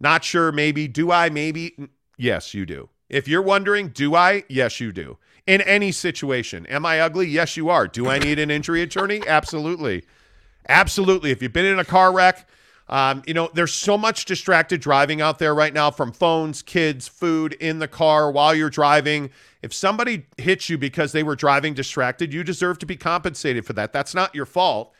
Not 0.00 0.24
sure, 0.24 0.52
maybe. 0.52 0.88
Do 0.88 1.10
I? 1.10 1.30
Maybe. 1.30 1.74
Yes, 2.16 2.54
you 2.54 2.66
do. 2.66 2.88
If 3.08 3.28
you're 3.28 3.42
wondering, 3.42 3.88
do 3.88 4.14
I? 4.14 4.44
Yes, 4.48 4.80
you 4.80 4.92
do. 4.92 5.18
In 5.46 5.60
any 5.60 5.92
situation. 5.92 6.66
Am 6.66 6.84
I 6.84 7.00
ugly? 7.00 7.28
Yes, 7.28 7.56
you 7.56 7.68
are. 7.68 7.86
Do 7.86 8.08
I 8.08 8.18
need 8.18 8.38
an 8.38 8.50
injury 8.50 8.82
attorney? 8.82 9.22
Absolutely. 9.26 10.04
Absolutely. 10.68 11.30
If 11.30 11.40
you've 11.40 11.52
been 11.52 11.66
in 11.66 11.78
a 11.78 11.84
car 11.84 12.12
wreck, 12.12 12.48
um, 12.88 13.22
you 13.26 13.34
know, 13.34 13.50
there's 13.52 13.72
so 13.72 13.98
much 13.98 14.24
distracted 14.24 14.80
driving 14.80 15.20
out 15.20 15.38
there 15.38 15.54
right 15.54 15.72
now 15.72 15.90
from 15.90 16.12
phones, 16.12 16.62
kids, 16.62 17.08
food 17.08 17.52
in 17.54 17.78
the 17.78 17.88
car 17.88 18.30
while 18.30 18.54
you're 18.54 18.70
driving. 18.70 19.30
If 19.62 19.74
somebody 19.74 20.26
hits 20.36 20.68
you 20.68 20.78
because 20.78 21.12
they 21.12 21.22
were 21.22 21.34
driving 21.34 21.74
distracted, 21.74 22.32
you 22.32 22.44
deserve 22.44 22.78
to 22.80 22.86
be 22.86 22.96
compensated 22.96 23.66
for 23.66 23.72
that. 23.72 23.92
That's 23.92 24.14
not 24.14 24.34
your 24.34 24.46
fault. 24.46 24.92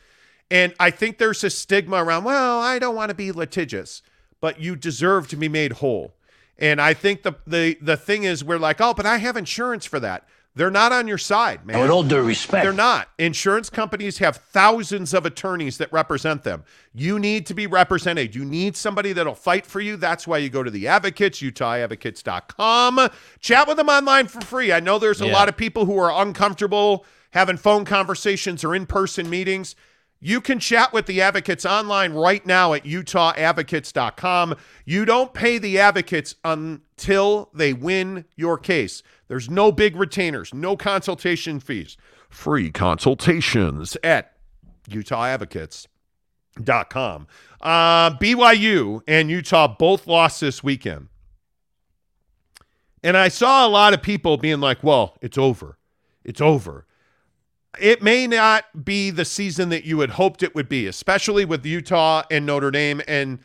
And 0.51 0.75
I 0.81 0.91
think 0.91 1.19
there's 1.19 1.43
a 1.45 1.51
stigma 1.51 2.03
around, 2.03 2.25
well, 2.25 2.61
I 2.61 2.79
don't 2.79 2.95
want 2.95 3.11
to 3.11 3.15
be 3.15 3.33
litigious, 3.33 4.03
but 4.41 4.61
you 4.61 4.77
deserve 4.77 5.29
to 5.29 5.37
be 5.37 5.49
made 5.49 5.73
whole. 5.75 6.15
And 6.59 6.81
I 6.81 6.95
think 6.95 7.23
the 7.23 7.35
the 7.47 7.77
the 7.81 7.97
thing 7.97 8.25
is 8.25 8.43
we're 8.43 8.59
like, 8.59 8.81
oh, 8.81 8.95
but 8.95 9.05
I 9.07 9.19
have 9.19 9.37
insurance 9.37 9.85
for 9.85 10.01
that. 10.01 10.27
They're 10.55 10.71
not 10.71 10.91
on 10.91 11.07
your 11.07 11.19
side, 11.19 11.67
man. 11.67 11.79
With 11.81 11.91
all 11.91 12.03
due 12.03 12.23
respect. 12.23 12.65
They're 12.65 12.73
not. 12.73 13.11
Insurance 13.19 13.69
companies 13.69 14.17
have 14.19 14.37
thousands 14.39 15.13
of 15.13 15.27
attorneys 15.27 15.77
that 15.77 15.93
represent 15.93 16.45
them. 16.45 16.65
You 16.95 17.19
need 17.19 17.45
to 17.47 17.55
be 17.55 17.67
represented. 17.67 18.35
You 18.35 18.43
need 18.43 18.75
somebody 18.75 19.13
that'll 19.13 19.35
fight 19.35 19.67
for 19.67 19.81
you. 19.81 19.99
That's 19.99 20.27
why 20.27 20.39
you 20.39 20.49
go 20.49 20.63
to 20.63 20.71
the 20.71 20.89
advocates, 20.89 21.43
utahadvocates.com. 21.43 23.11
Chat 23.41 23.69
with 23.69 23.77
them 23.77 23.89
online 23.89 24.27
for 24.29 24.41
free. 24.41 24.73
I 24.73 24.81
know 24.81 24.99
there's 24.99 25.21
a 25.21 25.27
Yeah. 25.27 25.33
lot 25.33 25.49
of 25.51 25.57
people 25.59 25.85
who 25.85 25.99
are 25.99 26.23
uncomfortable 26.23 27.05
having 27.33 27.57
phone 27.59 27.85
conversations 27.85 28.65
or 28.65 28.75
in 28.75 28.87
person 28.87 29.29
meetings. 29.29 29.77
You 30.27 30.41
can 30.41 30.59
chat 30.59 30.93
with 30.93 31.07
the 31.07 31.23
advocates 31.23 31.65
online 31.65 32.13
right 32.13 32.45
now 32.45 32.73
at 32.73 32.83
utahadvocates.com. 32.83 34.57
You 34.85 35.05
don't 35.05 35.33
pay 35.33 35.59
the 35.59 35.79
advocates 35.79 36.35
until 36.43 37.49
they 37.55 37.73
win 37.73 38.25
your 38.35 38.59
case. 38.59 39.05
There's 39.29 39.49
no 39.49 39.71
big 39.71 39.95
retainers, 39.95 40.53
no 40.53 40.77
consultation 40.77 41.61
fees. 41.61 41.97
Free 42.29 42.73
consultations 42.73 43.97
at 44.03 44.33
utahadvocates.com. 44.91 47.27
Uh, 47.61 48.11
BYU 48.19 49.03
and 49.07 49.31
Utah 49.31 49.77
both 49.79 50.09
lost 50.09 50.41
this 50.41 50.61
weekend. 50.61 51.07
And 53.05 53.17
I 53.17 53.29
saw 53.29 53.65
a 53.65 53.71
lot 53.71 53.95
of 53.95 54.03
people 54.03 54.39
being 54.39 54.59
like, 54.59 54.83
well, 54.83 55.17
it's 55.23 55.39
over. 55.39 55.79
It's 56.25 56.41
over. 56.41 56.85
It 57.81 58.03
may 58.03 58.27
not 58.27 58.85
be 58.85 59.11
the 59.11 59.25
season 59.25 59.69
that 59.71 59.85
you 59.85 60.01
had 60.01 60.11
hoped 60.11 60.43
it 60.43 60.55
would 60.55 60.69
be, 60.69 60.87
especially 60.87 61.45
with 61.45 61.65
Utah 61.65 62.23
and 62.31 62.47
Notre 62.47 62.71
Dame 62.71 63.01
and 63.07 63.39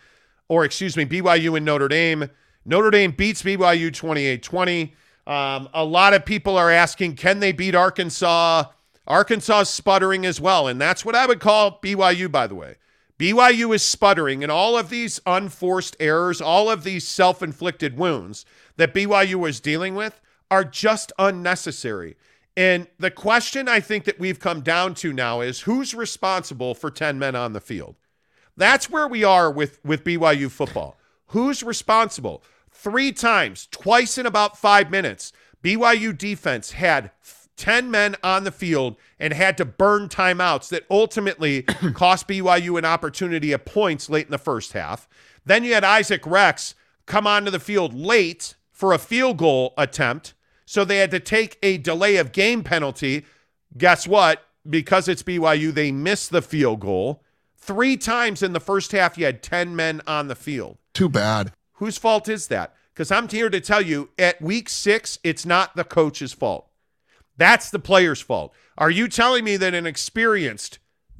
or 0.51 0.65
excuse 0.65 0.97
me, 0.97 1.05
BYU 1.05 1.55
and 1.55 1.65
Notre 1.65 1.87
Dame. 1.87 2.29
Notre 2.65 2.91
Dame 2.91 3.11
beats 3.11 3.41
BYU 3.41 3.89
28-20. 3.89 4.91
Um, 5.25 5.69
a 5.73 5.85
lot 5.85 6.13
of 6.13 6.25
people 6.25 6.57
are 6.57 6.69
asking, 6.69 7.15
can 7.15 7.39
they 7.39 7.53
beat 7.53 7.73
Arkansas? 7.73 8.65
Arkansas 9.07 9.61
is 9.61 9.69
sputtering 9.69 10.25
as 10.25 10.41
well, 10.41 10.67
and 10.67 10.79
that's 10.79 11.05
what 11.05 11.15
I 11.15 11.25
would 11.25 11.39
call 11.39 11.79
BYU, 11.79 12.29
by 12.29 12.47
the 12.47 12.55
way. 12.55 12.75
BYU 13.17 13.73
is 13.73 13.81
sputtering, 13.81 14.43
and 14.43 14.51
all 14.51 14.77
of 14.77 14.89
these 14.89 15.21
unforced 15.25 15.95
errors, 16.01 16.41
all 16.41 16.69
of 16.69 16.83
these 16.83 17.07
self 17.07 17.41
inflicted 17.41 17.97
wounds 17.97 18.45
that 18.75 18.93
BYU 18.93 19.35
was 19.35 19.61
dealing 19.61 19.95
with 19.95 20.19
are 20.49 20.65
just 20.65 21.13
unnecessary. 21.17 22.17
And 22.57 22.87
the 22.99 23.11
question 23.11 23.67
I 23.67 23.79
think 23.79 24.03
that 24.05 24.19
we've 24.19 24.39
come 24.39 24.61
down 24.61 24.93
to 24.95 25.13
now 25.13 25.41
is 25.41 25.61
who's 25.61 25.95
responsible 25.95 26.75
for 26.75 26.91
10 26.91 27.17
men 27.17 27.35
on 27.35 27.53
the 27.53 27.61
field? 27.61 27.95
That's 28.57 28.89
where 28.89 29.07
we 29.07 29.23
are 29.23 29.49
with, 29.49 29.79
with 29.85 30.03
BYU 30.03 30.51
football. 30.51 30.97
Who's 31.27 31.63
responsible? 31.63 32.43
Three 32.69 33.11
times, 33.11 33.67
twice 33.71 34.17
in 34.17 34.25
about 34.25 34.57
five 34.57 34.91
minutes, 34.91 35.31
BYU 35.63 36.17
defense 36.17 36.71
had 36.71 37.11
10 37.57 37.91
men 37.91 38.15
on 38.23 38.43
the 38.43 38.51
field 38.51 38.97
and 39.19 39.33
had 39.33 39.55
to 39.57 39.65
burn 39.65 40.09
timeouts 40.09 40.69
that 40.69 40.85
ultimately 40.89 41.61
cost 41.93 42.27
BYU 42.27 42.77
an 42.77 42.85
opportunity 42.85 43.51
of 43.51 43.63
points 43.65 44.09
late 44.09 44.25
in 44.25 44.31
the 44.31 44.37
first 44.37 44.73
half. 44.73 45.07
Then 45.45 45.63
you 45.63 45.73
had 45.73 45.83
Isaac 45.83 46.25
Rex 46.25 46.75
come 47.05 47.27
onto 47.27 47.51
the 47.51 47.59
field 47.59 47.93
late 47.93 48.55
for 48.71 48.93
a 48.93 48.97
field 48.97 49.37
goal 49.37 49.73
attempt. 49.77 50.33
So 50.72 50.85
they 50.85 50.99
had 50.99 51.11
to 51.11 51.19
take 51.19 51.57
a 51.61 51.77
delay 51.77 52.15
of 52.15 52.31
game 52.31 52.64
penalty. 52.64 53.26
Guess 53.77 54.07
what? 54.07 54.45
Because 54.69 55.10
it's 55.10 55.22
BYU, 55.22 55.73
they 55.73 55.91
missed 55.91 56.30
the 56.30 56.41
field 56.41 56.80
goal. 56.80 57.26
Three 57.57 57.98
times 57.98 58.41
in 58.41 58.53
the 58.53 58.61
first 58.61 58.93
half, 58.93 59.18
you 59.18 59.26
had 59.26 59.43
10 59.43 59.76
men 59.76 59.99
on 60.07 60.30
the 60.30 60.35
field. 60.35 60.77
Too 60.93 61.10
bad. 61.10 61.52
Whose 61.73 61.98
fault 61.98 62.30
is 62.30 62.48
that? 62.48 62.73
Because 62.93 63.11
I'm 63.11 63.27
here 63.27 63.49
to 63.49 63.60
tell 63.60 63.81
you 63.81 64.11
at 64.18 64.41
week 64.41 64.69
six, 64.69 65.19
it's 65.26 65.45
not 65.45 65.76
the 65.76 65.84
coach's 65.84 66.31
fault. 66.31 66.69
That's 67.35 67.69
the 67.69 67.77
player's 67.77 68.22
fault. 68.22 68.53
Are 68.77 68.89
you 68.89 69.10
telling 69.10 69.43
me 69.43 69.57
that 69.57 69.73
an 69.73 69.85
experienced 69.85 70.80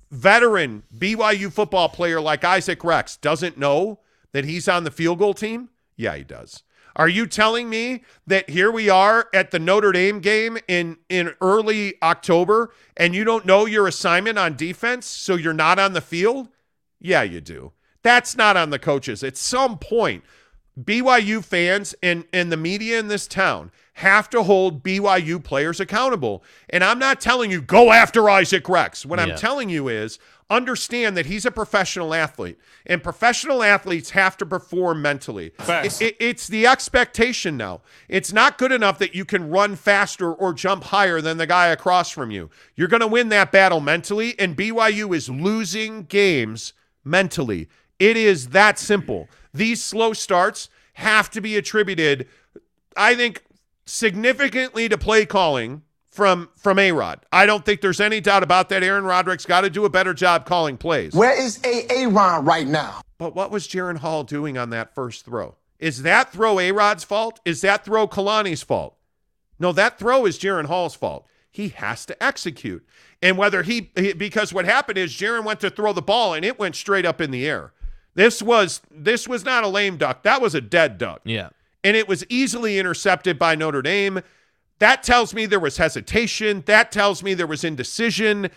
veteran 0.10 0.84
BYU 0.98 1.52
football 1.52 1.90
player 1.90 2.22
like 2.22 2.46
Isaac 2.46 2.86
Rex 2.86 3.18
doesn't 3.18 3.58
know 3.58 4.00
that 4.32 4.46
he's 4.46 4.70
on 4.70 4.86
the 4.86 4.92
field 4.92 5.20
goal 5.20 5.34
team? 5.34 5.72
Yeah, 5.98 6.16
he 6.16 6.24
does. 6.24 6.64
Are 6.96 7.08
you 7.08 7.26
telling 7.26 7.70
me 7.70 8.04
that 8.28 8.50
here 8.50 8.72
we 8.72 8.90
are 8.90 9.28
at 9.34 9.52
the 9.52 9.60
Notre 9.60 9.92
Dame 9.92 10.20
game 10.20 10.58
in 10.68 10.98
in 11.10 11.34
early 11.42 11.96
October 12.02 12.74
and 12.98 13.16
you 13.16 13.24
don't 13.24 13.46
know 13.46 13.66
your 13.66 13.88
assignment 13.88 14.38
on 14.38 14.56
defense, 14.56 15.06
so 15.06 15.36
you're 15.36 15.54
not 15.54 15.80
on 15.80 15.94
the 15.94 16.02
field? 16.02 16.50
Yeah, 17.00 17.24
you 17.24 17.42
do. 17.42 17.72
That's 18.04 18.36
not 18.36 18.58
on 18.58 18.70
the 18.70 18.80
coaches. 18.80 19.24
At 19.24 19.38
some 19.38 19.78
point, 19.78 20.24
BYU 20.80 21.44
fans 21.44 21.94
and, 22.02 22.26
and 22.32 22.52
the 22.52 22.58
media 22.58 23.00
in 23.00 23.08
this 23.08 23.28
town 23.28 23.72
have 23.96 24.30
to 24.30 24.44
hold 24.44 24.84
BYU 24.84 25.44
players 25.44 25.80
accountable. 25.80 26.44
And 26.70 26.84
I'm 26.84 26.98
not 26.98 27.20
telling 27.20 27.52
you 27.52 27.62
go 27.62 27.92
after 27.92 28.30
Isaac 28.30 28.70
Rex. 28.70 29.06
What 29.06 29.20
I'm 29.20 29.36
telling 29.36 29.70
you 29.70 29.90
is 29.90 30.18
understand 30.52 31.18
that 31.18 31.26
he's 31.26 31.46
a 31.46 31.52
professional 31.52 32.14
athlete, 32.14 32.60
and 32.86 33.02
professional 33.02 33.64
athletes 33.64 34.12
have 34.12 34.38
to 34.38 34.46
perform 34.46 35.02
mentally. 35.02 35.54
It- 36.02 36.02
it- 36.02 36.18
it's 36.20 36.48
the 36.48 36.68
expectation 36.68 37.58
now. 37.58 37.82
It's 38.10 38.32
not 38.34 38.58
good 38.60 38.72
enough 38.72 39.00
that 39.00 39.16
you 39.16 39.26
can 39.26 39.50
run 39.50 39.76
faster 39.76 40.32
or 40.32 40.54
jump 40.54 40.84
higher 40.86 41.22
than 41.22 41.38
the 41.38 41.48
guy 41.48 41.68
across 41.70 42.12
from 42.12 42.30
you. 42.30 42.50
You're 42.76 42.90
going 42.90 43.00
to 43.02 43.08
win 43.08 43.30
that 43.30 43.52
battle 43.52 43.80
mentally, 43.80 44.36
and 44.38 44.56
BYU 44.56 45.14
is 45.16 45.30
losing 45.30 46.04
games 46.04 46.74
mentally. 47.04 47.70
It 47.98 48.18
is 48.18 48.50
that 48.50 48.78
simple. 48.78 49.30
These 49.54 49.82
slow 49.82 50.14
starts 50.14 50.70
have 50.96 51.30
to 51.32 51.42
be 51.42 51.56
attributed, 51.56 52.28
I 52.98 53.16
think, 53.16 53.44
significantly 53.86 54.90
to 54.90 54.98
play 54.98 55.26
calling 55.26 55.84
from 56.12 56.50
from 56.58 56.78
A 56.78 56.92
Rod. 56.92 57.26
I 57.32 57.46
don't 57.46 57.66
think 57.66 57.82
there's 57.82 58.00
any 58.02 58.22
doubt 58.22 58.44
about 58.44 58.70
that. 58.70 58.84
Aaron 58.84 59.04
Roderick's 59.06 59.46
got 59.46 59.62
to 59.62 59.70
do 59.70 59.86
a 59.86 59.90
better 59.90 60.14
job 60.14 60.46
calling 60.46 60.78
plays. 60.78 61.14
Where 61.14 61.40
is 61.40 61.60
A. 61.64 62.06
Ron 62.08 62.46
right 62.46 62.68
now? 62.68 63.02
But 63.18 63.36
what 63.36 63.50
was 63.52 63.68
Jaren 63.68 63.98
Hall 63.98 64.24
doing 64.24 64.58
on 64.58 64.70
that 64.72 64.94
first 64.94 65.26
throw? 65.26 65.56
Is 65.80 66.04
that 66.04 66.32
throw 66.32 66.60
A 66.60 66.72
Rod's 66.72 67.04
fault? 67.04 67.40
Is 67.46 67.62
that 67.62 67.84
throw 67.86 68.08
Kalani's 68.08 68.62
fault? 68.62 68.96
No, 69.60 69.72
that 69.72 69.98
throw 69.98 70.26
is 70.26 70.38
Jaren 70.38 70.66
Hall's 70.66 70.96
fault. 70.96 71.28
He 71.50 71.70
has 71.70 72.06
to 72.06 72.24
execute. 72.24 72.86
And 73.22 73.38
whether 73.38 73.64
he, 73.64 73.92
he- 73.96 74.14
because 74.14 74.54
what 74.54 74.66
happened 74.66 74.98
is 74.98 75.12
Jaren 75.14 75.44
went 75.44 75.60
to 75.62 75.70
throw 75.70 75.94
the 75.94 76.02
ball 76.02 76.34
and 76.34 76.44
it 76.46 76.58
went 76.60 76.76
straight 76.76 77.06
up 77.06 77.20
in 77.22 77.32
the 77.32 77.48
air. 77.48 77.74
This 78.14 78.42
was 78.42 78.82
this 78.92 79.28
was 79.28 79.46
not 79.46 79.64
a 79.64 79.68
lame 79.68 79.98
duck. 79.98 80.24
That 80.24 80.42
was 80.42 80.54
a 80.56 80.62
dead 80.62 80.98
duck. 80.98 81.22
Yeah. 81.24 81.50
And 81.84 81.96
it 81.96 82.08
was 82.08 82.26
easily 82.30 82.78
intercepted 82.78 83.40
by 83.40 83.56
Notre 83.56 83.82
Dame. 83.82 84.22
That 84.82 85.04
tells 85.04 85.32
me 85.36 85.46
there 85.46 85.60
was 85.60 85.78
hesitation. 85.78 86.64
That 86.66 86.92
tells 86.92 87.22
me 87.22 87.36
there 87.36 87.46
was 87.46 87.64
indecision. 87.64 88.50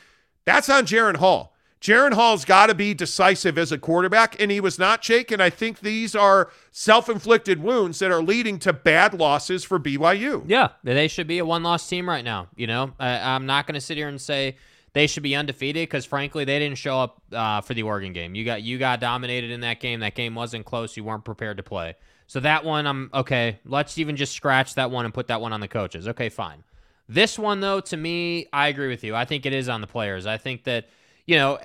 That's 0.47 0.71
on 0.71 0.87
Jaren 0.87 1.17
Hall. 1.17 1.55
Jaren 1.83 2.15
Hall's 2.15 2.47
got 2.47 2.69
to 2.69 2.75
be 2.75 2.95
decisive 2.95 3.59
as 3.59 3.71
a 3.71 3.77
quarterback, 3.77 4.41
and 4.41 4.51
he 4.51 4.59
was 4.59 4.79
not. 4.79 5.07
And 5.11 5.43
I 5.43 5.51
think 5.51 5.81
these 5.81 6.17
are 6.17 6.51
self 6.73 7.11
inflicted 7.11 7.63
wounds 7.63 7.99
that 7.99 8.11
are 8.11 8.23
leading 8.23 8.59
to 8.61 8.73
bad 8.73 9.13
losses 9.13 9.65
for 9.65 9.79
BYU. 9.79 10.45
Yeah, 10.47 10.69
they 10.83 11.09
should 11.09 11.27
be 11.27 11.41
a 11.41 11.45
one-loss 11.45 11.87
team 11.87 12.09
right 12.09 12.25
now. 12.25 12.49
You 12.57 12.69
know, 12.69 12.93
I, 12.99 13.35
I'm 13.35 13.45
not 13.45 13.67
going 13.67 13.75
to 13.75 13.81
sit 13.83 13.99
here 13.99 14.09
and 14.09 14.19
say 14.19 14.57
they 14.95 15.07
should 15.07 15.23
be 15.23 15.37
undefeated 15.37 15.83
because, 15.83 16.07
frankly, 16.07 16.47
they 16.47 16.59
didn't 16.59 16.79
show 16.79 17.01
up 17.01 17.21
uh, 17.35 17.61
for 17.61 17.75
the 17.75 17.83
Oregon 17.83 18.15
game. 18.15 18.35
You 18.35 18.47
got 18.47 18.63
you 18.63 18.79
got 18.79 18.99
dominated 18.99 19.51
in 19.51 19.61
that 19.61 19.79
game. 19.79 20.01
That 20.01 20.15
game 20.15 20.35
wasn't 20.35 20.65
close. 20.65 20.97
You 20.97 21.05
weren't 21.05 21.27
prepared 21.27 21.59
to 21.59 21.63
play. 21.63 21.97
So 22.27 22.41
that 22.41 22.65
one, 22.65 22.87
I'm 22.87 23.11
okay. 23.13 23.59
Let's 23.65 23.99
even 23.99 24.17
just 24.17 24.33
scratch 24.33 24.75
that 24.75 24.91
one 24.91 25.05
and 25.05 25.13
put 25.13 25.29
that 25.29 25.41
one 25.41 25.53
on 25.53 25.61
the 25.61 25.69
coaches. 25.69 26.09
Okay, 26.09 26.29
fine. 26.29 26.65
This 27.09 27.39
one, 27.39 27.61
though, 27.61 27.81
to 27.81 27.97
me, 27.97 28.47
I 28.53 28.69
agree 28.69 28.89
with 28.89 29.05
you. 29.05 29.15
I 29.15 29.25
think 29.27 29.45
it 29.45 29.53
is 29.53 29.69
on 29.69 29.83
the 29.83 29.87
players. 29.87 30.27
I 30.27 30.39
think 30.39 30.65
that, 30.65 30.89
you 31.27 31.37
know, 31.37 31.59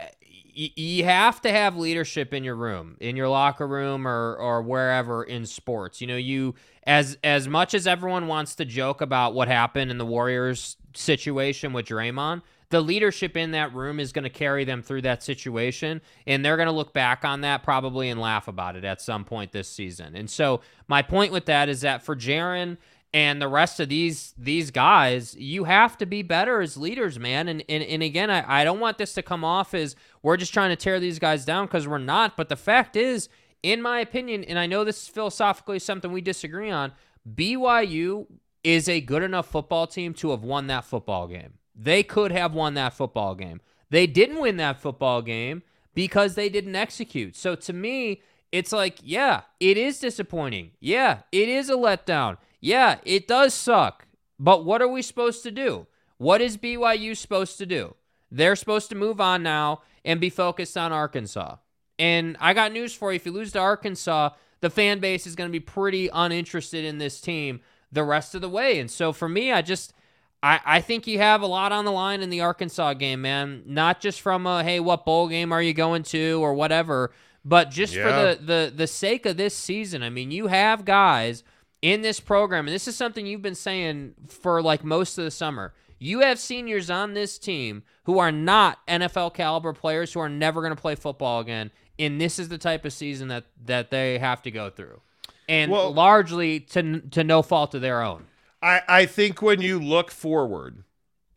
y- 0.60 0.72
you 0.76 1.04
have 1.06 1.42
to 1.42 1.52
have 1.52 1.78
leadership 1.78 2.34
in 2.34 2.44
your 2.44 2.56
room, 2.56 2.98
in 3.00 3.16
your 3.16 3.30
locker 3.30 3.66
room 3.68 4.08
or 4.08 4.36
or 4.36 4.62
wherever 4.62 5.24
in 5.24 5.46
sports. 5.46 6.02
You 6.02 6.08
know, 6.08 6.18
you 6.18 6.56
as 6.84 7.18
as 7.24 7.48
much 7.48 7.74
as 7.74 7.88
everyone 7.88 8.28
wants 8.28 8.56
to 8.56 8.66
joke 8.66 9.02
about 9.02 9.34
what 9.34 9.48
happened 9.48 9.92
in 9.92 9.98
the 9.98 10.06
Warriors 10.06 10.76
situation 10.94 11.72
with 11.72 11.86
Draymond, 11.86 12.42
the 12.70 12.82
leadership 12.82 13.36
in 13.36 13.52
that 13.52 13.74
room 13.74 14.00
is 14.00 14.12
going 14.12 14.24
to 14.24 14.30
carry 14.30 14.64
them 14.64 14.82
through 14.82 15.02
that 15.02 15.24
situation 15.24 16.02
and 16.28 16.46
they're 16.46 16.58
going 16.58 16.68
to 16.68 16.74
look 16.74 16.94
back 16.94 17.26
on 17.26 17.42
that 17.42 17.64
probably 17.64 18.10
and 18.10 18.20
laugh 18.20 18.48
about 18.48 18.76
it 18.76 18.84
at 18.84 19.02
some 19.02 19.26
point 19.26 19.52
this 19.52 19.68
season. 19.68 20.16
And 20.16 20.30
so 20.30 20.62
my 20.88 21.02
point 21.02 21.32
with 21.32 21.46
that 21.46 21.68
is 21.68 21.82
that 21.82 22.04
for 22.04 22.16
Jaren 22.16 22.78
and 23.12 23.42
the 23.42 23.48
rest 23.48 23.80
of 23.80 23.90
these 23.90 24.36
these 24.38 24.70
guys, 24.70 25.36
you 25.36 25.64
have 25.64 25.98
to 25.98 26.06
be 26.06 26.22
better 26.22 26.62
as 26.62 26.78
leaders, 26.78 27.18
man. 27.18 27.48
And 27.48 27.64
and, 27.68 27.84
and 27.84 28.04
again, 28.04 28.30
I, 28.30 28.62
I 28.62 28.64
don't 28.64 28.80
want 28.80 29.00
this 29.00 29.14
to 29.14 29.24
come 29.24 29.44
off 29.44 29.74
as 29.74 29.96
we're 30.22 30.38
just 30.38 30.54
trying 30.54 30.70
to 30.70 30.76
tear 30.76 31.00
these 31.00 31.18
guys 31.18 31.44
down 31.44 31.66
because 31.66 31.88
we're 31.88 31.98
not. 31.98 32.38
But 32.38 32.50
the 32.50 32.56
fact 32.56 32.96
is, 32.96 33.28
in 33.64 33.82
my 33.82 34.00
opinion, 34.00 34.44
and 34.44 34.60
I 34.60 34.68
know 34.68 34.84
this 34.84 35.02
is 35.02 35.08
philosophically 35.08 35.80
something 35.80 36.12
we 36.12 36.22
disagree 36.22 36.70
on, 36.70 36.92
BYU 37.28 38.28
is 38.64 38.88
a 38.88 39.02
good 39.02 39.24
enough 39.24 39.48
football 39.48 39.88
team 39.88 40.14
to 40.16 40.30
have 40.32 40.44
won 40.44 40.68
that 40.68 40.86
football 40.86 41.28
game. 41.28 41.54
They 41.82 42.04
could 42.04 42.34
have 42.34 42.54
won 42.54 42.74
that 42.74 42.94
football 42.94 43.36
game. 43.36 43.62
They 43.90 44.06
didn't 44.06 44.42
win 44.42 44.58
that 44.58 44.82
football 44.82 45.22
game 45.22 45.64
because 45.96 46.36
they 46.36 46.50
didn't 46.50 46.76
execute. 46.76 47.38
So 47.38 47.56
to 47.56 47.74
me, 47.74 48.22
it's 48.52 48.74
like, 48.74 48.98
yeah, 49.02 49.42
it 49.62 49.78
is 49.78 50.00
disappointing. 50.00 50.72
Yeah, 50.82 51.22
it 51.32 51.48
is 51.48 51.70
a 51.70 51.76
letdown. 51.76 52.38
Yeah, 52.60 52.98
it 53.06 53.28
does 53.28 53.54
suck. 53.54 54.08
But 54.38 54.66
what 54.66 54.82
are 54.82 54.88
we 54.88 55.02
supposed 55.02 55.42
to 55.44 55.52
do? 55.52 55.88
What 56.18 56.42
is 56.42 56.58
BYU 56.58 57.16
supposed 57.16 57.58
to 57.60 57.66
do? 57.66 57.96
They're 58.30 58.58
supposed 58.58 58.90
to 58.90 58.96
move 58.96 59.22
on 59.22 59.42
now 59.42 59.82
and 60.04 60.20
be 60.20 60.30
focused 60.30 60.78
on 60.78 60.92
Arkansas. 60.92 61.56
And 61.98 62.36
I 62.42 62.54
got 62.54 62.74
news 62.74 62.94
for 62.94 63.12
you. 63.12 63.16
If 63.16 63.26
you 63.26 63.32
lose 63.32 63.54
to 63.54 63.60
Arkansas, 63.60 64.32
the 64.60 64.70
fan 64.70 65.00
base 65.00 65.26
is 65.26 65.36
going 65.36 65.50
to 65.50 65.52
be 65.52 65.62
pretty 65.62 66.10
uninterested 66.12 66.84
in 66.84 66.98
this 66.98 67.22
team 67.22 67.62
the 67.92 68.04
rest 68.04 68.36
of 68.36 68.42
the 68.42 68.50
way. 68.50 68.80
And 68.80 68.92
so 68.92 69.14
for 69.14 69.30
me, 69.30 69.52
I 69.52 69.62
just 69.62 69.94
I, 70.42 70.60
I 70.66 70.82
think 70.82 71.06
you 71.06 71.18
have 71.20 71.42
a 71.42 71.48
lot 71.48 71.72
on 71.72 71.86
the 71.86 71.92
line 71.92 72.22
in 72.22 72.30
the 72.30 72.42
Arkansas 72.42 72.94
game, 72.94 73.22
man. 73.22 73.64
Not 73.66 74.00
just 74.00 74.22
from 74.22 74.48
a 74.48 74.64
hey, 74.64 74.80
what 74.80 75.06
bowl 75.06 75.28
game 75.28 75.52
are 75.52 75.62
you 75.62 75.74
going 75.74 76.04
to 76.04 76.42
or 76.42 76.54
whatever, 76.54 77.12
but 77.44 77.72
just 77.72 77.94
for 77.94 78.00
the, 78.10 78.40
the 78.42 78.74
the 78.76 78.88
sake 78.88 79.26
of 79.26 79.38
this 79.38 79.56
season. 79.56 80.02
I 80.04 80.10
mean, 80.10 80.32
you 80.32 80.48
have 80.48 80.86
guys 80.86 81.44
in 81.82 82.02
this 82.02 82.20
program, 82.20 82.68
and 82.68 82.74
this 82.74 82.88
is 82.88 82.96
something 82.96 83.26
you've 83.26 83.42
been 83.42 83.56
saying 83.56 84.14
for 84.28 84.62
like 84.62 84.84
most 84.84 85.18
of 85.18 85.26
the 85.26 85.32
summer. 85.32 85.74
You 86.02 86.22
have 86.22 86.40
seniors 86.40 86.90
on 86.90 87.14
this 87.14 87.38
team 87.38 87.84
who 88.06 88.20
are 88.20 88.32
not 88.32 88.80
NFL 88.88 89.34
caliber 89.34 89.74
players 89.74 90.14
who 90.14 90.22
are 90.22 90.30
never 90.30 90.62
going 90.62 90.74
to 90.74 90.82
play 90.82 90.96
football 90.96 91.42
again, 91.42 91.72
and 91.98 92.20
this 92.22 92.40
is 92.40 92.48
the 92.48 92.58
type 92.58 92.86
of 92.86 92.94
season 92.94 93.28
that 93.28 93.44
that 93.66 93.92
they 93.92 94.18
have 94.20 94.42
to 94.44 94.52
go 94.52 94.70
through, 94.70 95.02
and 95.50 95.70
Well- 95.70 95.94
largely 95.94 96.62
to 96.62 97.02
to 97.02 97.26
no 97.26 97.42
fault 97.42 97.76
of 97.76 97.82
their 97.82 98.02
own. 98.02 98.26
I, 98.62 98.82
I 98.88 99.06
think 99.06 99.42
when 99.42 99.62
you 99.62 99.80
look 99.80 100.12
forward 100.12 100.84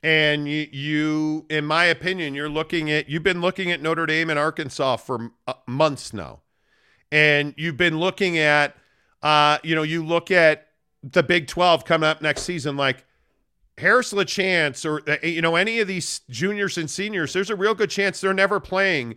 And 0.02 0.48
you, 0.48 0.68
you, 0.72 1.46
in 1.50 1.64
my 1.66 1.84
opinion, 1.84 2.34
you're 2.34 2.48
looking 2.48 2.90
at, 2.90 3.08
you've 3.08 3.22
been 3.22 3.40
looking 3.40 3.70
at 3.70 3.80
Notre 3.82 4.06
Dame 4.06 4.30
and 4.30 4.38
Arkansas 4.38 4.96
for 4.96 5.32
uh, 5.46 5.54
months 5.66 6.12
now. 6.12 6.40
And 7.12 7.54
you've 7.56 7.76
been 7.76 7.98
looking 8.00 8.38
at, 8.38 8.76
uh, 9.22 9.58
you 9.62 9.74
know, 9.76 9.82
you 9.84 10.04
look 10.04 10.30
at 10.30 10.68
the 11.04 11.22
Big 11.22 11.46
12 11.46 11.84
coming 11.84 12.08
up 12.08 12.22
next 12.22 12.42
season, 12.42 12.76
like 12.76 13.04
Harris 13.78 14.12
LaChance 14.12 14.84
or, 14.84 15.08
uh, 15.10 15.18
you 15.24 15.42
know, 15.42 15.56
any 15.56 15.80
of 15.80 15.88
these 15.88 16.22
juniors 16.30 16.78
and 16.78 16.90
seniors, 16.90 17.32
there's 17.32 17.50
a 17.50 17.56
real 17.56 17.74
good 17.74 17.90
chance 17.90 18.20
they're 18.20 18.34
never 18.34 18.60
playing, 18.60 19.16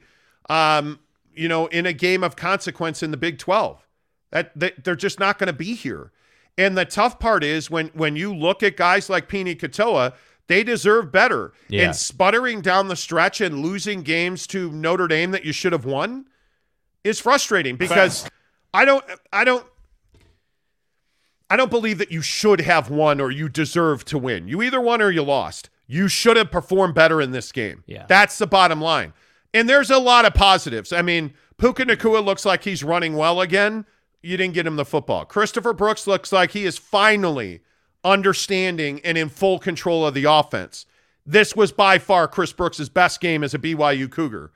um, 0.50 1.00
you 1.34 1.48
know, 1.48 1.68
in 1.68 1.86
a 1.86 1.94
game 1.94 2.24
of 2.24 2.36
consequence 2.36 3.02
in 3.04 3.12
the 3.12 3.18
Big 3.18 3.40
12. 3.40 3.88
That, 4.32 4.52
that 4.60 4.84
they're 4.84 4.96
just 4.96 5.20
not 5.20 5.40
going 5.40 5.48
to 5.48 5.54
be 5.54 5.76
here. 5.76 6.12
And 6.58 6.78
the 6.78 6.86
tough 6.86 7.20
part 7.20 7.44
is 7.44 7.70
when 7.70 7.88
when 7.90 8.16
you 8.16 8.34
look 8.34 8.64
at 8.64 8.78
guys 8.78 9.10
like 9.10 9.28
Pini 9.28 9.60
Katoa, 9.60 10.14
they 10.48 10.64
deserve 10.64 11.12
better. 11.12 11.54
Yeah. 11.68 11.86
And 11.86 11.96
sputtering 11.96 12.62
down 12.62 12.88
the 12.88 12.96
stretch 12.96 13.42
and 13.42 13.60
losing 13.60 14.02
games 14.04 14.48
to 14.48 14.72
Notre 14.72 15.08
Dame 15.08 15.32
that 15.32 15.44
you 15.44 15.52
should 15.52 15.74
have 15.74 15.86
won 15.86 16.26
is 17.04 17.20
frustrating 17.20 17.76
because 17.76 18.30
I 18.74 18.86
don't 18.86 19.04
I 19.34 19.44
don't 19.44 19.66
I 21.50 21.58
don't 21.58 21.72
believe 21.72 21.98
that 22.00 22.12
you 22.12 22.22
should 22.22 22.62
have 22.62 22.90
won 22.90 23.20
or 23.22 23.32
you 23.32 23.50
deserve 23.50 24.06
to 24.06 24.18
win. 24.18 24.48
You 24.48 24.62
either 24.62 24.82
won 24.82 25.02
or 25.02 25.12
you 25.12 25.24
lost. 25.24 25.70
You 25.88 26.08
should 26.08 26.38
have 26.38 26.52
performed 26.52 26.96
better 26.96 27.22
in 27.22 27.32
this 27.32 27.52
game. 27.52 27.84
Yeah. 27.86 28.06
That's 28.08 28.38
the 28.38 28.48
bottom 28.48 28.82
line. 28.82 29.14
And 29.54 29.70
there's 29.70 29.92
a 29.92 30.00
lot 30.00 30.26
of 30.26 30.34
positives. 30.34 30.92
I 30.92 31.02
mean, 31.02 31.34
Puka 31.58 31.86
Nacua 31.86 32.26
looks 32.26 32.46
like 32.46 32.64
he's 32.64 32.84
running 32.84 33.16
well 33.16 33.40
again. 33.40 33.86
You 34.26 34.38
didn't 34.38 34.56
get 34.56 34.66
him 34.66 34.76
the 34.76 34.86
football. 34.86 35.24
Christopher 35.24 35.72
Brooks 35.72 36.08
looks 36.08 36.32
like 36.32 36.52
he 36.52 36.66
is 36.66 36.78
finally 36.78 37.62
understanding 38.04 39.00
and 39.04 39.18
in 39.18 39.30
full 39.30 39.60
control 39.60 40.06
of 40.06 40.14
the 40.16 40.26
offense. 40.26 40.86
This 41.26 41.56
was 41.56 41.72
by 41.72 42.00
far 42.00 42.28
Chris 42.28 42.52
Brooks' 42.52 42.90
best 42.90 43.22
game 43.22 43.44
as 43.44 43.54
a 43.54 43.60
BYU 43.60 44.10
Cougar. 44.10 44.52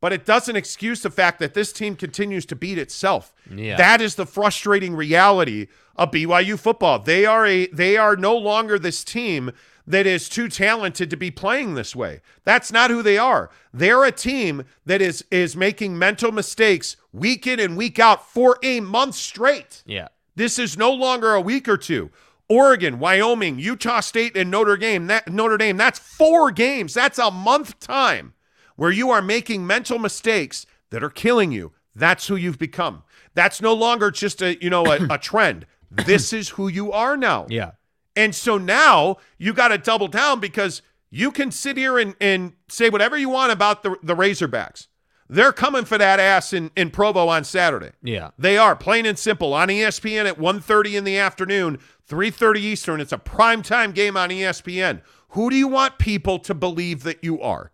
But 0.00 0.12
it 0.12 0.24
doesn't 0.24 0.56
excuse 0.56 1.02
the 1.02 1.10
fact 1.10 1.38
that 1.40 1.54
this 1.54 1.72
team 1.72 1.94
continues 1.94 2.46
to 2.46 2.56
beat 2.56 2.78
itself. 2.78 3.34
Yeah. 3.50 3.76
That 3.76 4.00
is 4.00 4.14
the 4.14 4.26
frustrating 4.26 4.94
reality 4.94 5.68
of 5.96 6.10
BYU 6.10 6.58
football. 6.58 6.98
They 6.98 7.26
are 7.26 7.46
a 7.46 7.66
they 7.68 7.96
are 7.96 8.16
no 8.16 8.36
longer 8.36 8.78
this 8.78 9.04
team 9.04 9.52
that 9.86 10.06
is 10.06 10.28
too 10.28 10.48
talented 10.48 11.10
to 11.10 11.16
be 11.16 11.30
playing 11.30 11.74
this 11.74 11.96
way. 11.96 12.20
That's 12.44 12.72
not 12.72 12.90
who 12.90 13.02
they 13.02 13.18
are. 13.18 13.50
They're 13.72 14.04
a 14.04 14.12
team 14.12 14.64
that 14.86 15.00
is 15.00 15.24
is 15.30 15.56
making 15.56 15.98
mental 15.98 16.32
mistakes 16.32 16.96
week 17.12 17.46
in 17.46 17.60
and 17.60 17.76
week 17.76 17.98
out 17.98 18.28
for 18.28 18.58
a 18.62 18.80
month 18.80 19.14
straight. 19.14 19.82
Yeah. 19.86 20.08
This 20.36 20.58
is 20.58 20.76
no 20.76 20.92
longer 20.92 21.34
a 21.34 21.40
week 21.40 21.68
or 21.68 21.76
two. 21.76 22.10
Oregon, 22.48 22.98
Wyoming, 22.98 23.58
Utah 23.58 24.00
State, 24.00 24.36
and 24.36 24.50
Notre 24.50 24.76
Dame. 24.76 25.06
That 25.06 25.28
Notre 25.30 25.56
Dame. 25.56 25.76
That's 25.76 25.98
four 25.98 26.50
games. 26.50 26.94
That's 26.94 27.18
a 27.18 27.30
month 27.30 27.78
time 27.78 28.34
where 28.76 28.90
you 28.90 29.10
are 29.10 29.22
making 29.22 29.66
mental 29.66 29.98
mistakes 29.98 30.66
that 30.90 31.04
are 31.04 31.10
killing 31.10 31.52
you. 31.52 31.72
That's 31.94 32.26
who 32.26 32.36
you've 32.36 32.58
become. 32.58 33.02
That's 33.34 33.60
no 33.60 33.74
longer 33.74 34.10
just 34.10 34.42
a 34.42 34.62
you 34.62 34.70
know 34.70 34.86
a, 34.86 35.06
a 35.10 35.18
trend. 35.18 35.66
This 35.90 36.32
is 36.32 36.50
who 36.50 36.68
you 36.68 36.92
are 36.92 37.16
now. 37.16 37.46
Yeah. 37.48 37.72
And 38.20 38.34
so 38.34 38.58
now 38.58 39.16
you 39.38 39.54
got 39.54 39.68
to 39.68 39.78
double 39.78 40.06
down 40.06 40.40
because 40.40 40.82
you 41.10 41.30
can 41.30 41.50
sit 41.50 41.78
here 41.78 41.98
and, 41.98 42.14
and 42.20 42.52
say 42.68 42.90
whatever 42.90 43.16
you 43.16 43.30
want 43.30 43.50
about 43.50 43.82
the, 43.82 43.96
the 44.02 44.14
Razorbacks. 44.14 44.88
They're 45.26 45.54
coming 45.54 45.86
for 45.86 45.96
that 45.96 46.20
ass 46.20 46.52
in, 46.52 46.70
in 46.76 46.90
Provo 46.90 47.28
on 47.28 47.44
Saturday. 47.44 47.92
Yeah. 48.02 48.32
They 48.36 48.58
are, 48.58 48.76
plain 48.76 49.06
and 49.06 49.18
simple, 49.18 49.54
on 49.54 49.68
ESPN 49.68 50.28
at 50.28 50.38
1.30 50.38 50.98
in 50.98 51.04
the 51.04 51.16
afternoon, 51.16 51.78
3.30 52.10 52.56
Eastern. 52.58 53.00
It's 53.00 53.12
a 53.12 53.18
primetime 53.18 53.94
game 53.94 54.18
on 54.18 54.28
ESPN. 54.28 55.00
Who 55.30 55.48
do 55.48 55.56
you 55.56 55.68
want 55.68 55.98
people 55.98 56.40
to 56.40 56.52
believe 56.52 57.04
that 57.04 57.24
you 57.24 57.40
are? 57.40 57.72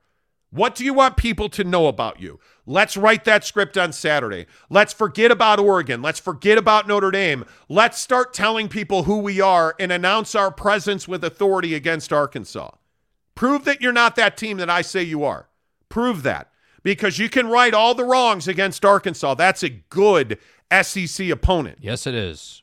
What 0.50 0.76
do 0.76 0.84
you 0.84 0.94
want 0.94 1.16
people 1.16 1.48
to 1.48 1.64
know 1.64 1.88
about 1.88 2.20
you? 2.20 2.38
Let's 2.68 2.96
write 2.96 3.24
that 3.24 3.44
script 3.44 3.78
on 3.78 3.92
Saturday. 3.92 4.46
Let's 4.68 4.92
forget 4.92 5.30
about 5.30 5.60
Oregon. 5.60 6.02
Let's 6.02 6.18
forget 6.18 6.58
about 6.58 6.88
Notre 6.88 7.12
Dame. 7.12 7.44
Let's 7.68 7.98
start 8.00 8.34
telling 8.34 8.68
people 8.68 9.04
who 9.04 9.18
we 9.18 9.40
are 9.40 9.76
and 9.78 9.92
announce 9.92 10.34
our 10.34 10.50
presence 10.50 11.06
with 11.06 11.22
authority 11.22 11.74
against 11.74 12.12
Arkansas. 12.12 12.70
Prove 13.36 13.64
that 13.66 13.80
you're 13.80 13.92
not 13.92 14.16
that 14.16 14.36
team 14.36 14.56
that 14.56 14.68
I 14.70 14.82
say 14.82 15.02
you 15.02 15.22
are. 15.22 15.48
Prove 15.88 16.24
that 16.24 16.50
because 16.82 17.18
you 17.20 17.28
can 17.28 17.46
right 17.46 17.72
all 17.72 17.94
the 17.94 18.04
wrongs 18.04 18.48
against 18.48 18.84
Arkansas. 18.84 19.34
That's 19.34 19.62
a 19.62 19.68
good 19.68 20.38
SEC 20.82 21.28
opponent. 21.28 21.78
Yes, 21.80 22.06
it 22.06 22.14
is. 22.14 22.62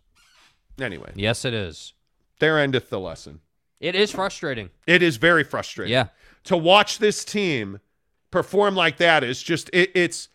Anyway, 0.82 1.12
Yes, 1.16 1.46
it 1.46 1.54
is. 1.54 1.94
there 2.40 2.60
endeth 2.60 2.90
the 2.90 3.00
lesson. 3.00 3.40
It 3.80 3.96
is 3.96 4.12
frustrating. 4.12 4.70
It 4.88 5.02
is 5.04 5.18
very 5.18 5.44
frustrating. 5.44 5.94
Yeah. 5.94 6.08
To 6.46 6.58
watch 6.58 6.98
this 6.98 7.24
team 7.24 7.80
perform 8.34 8.76
like 8.76 8.98
that 8.98 9.24
is 9.24 9.44
just 9.44 9.70
it, 9.72 9.92
it's 9.94 10.28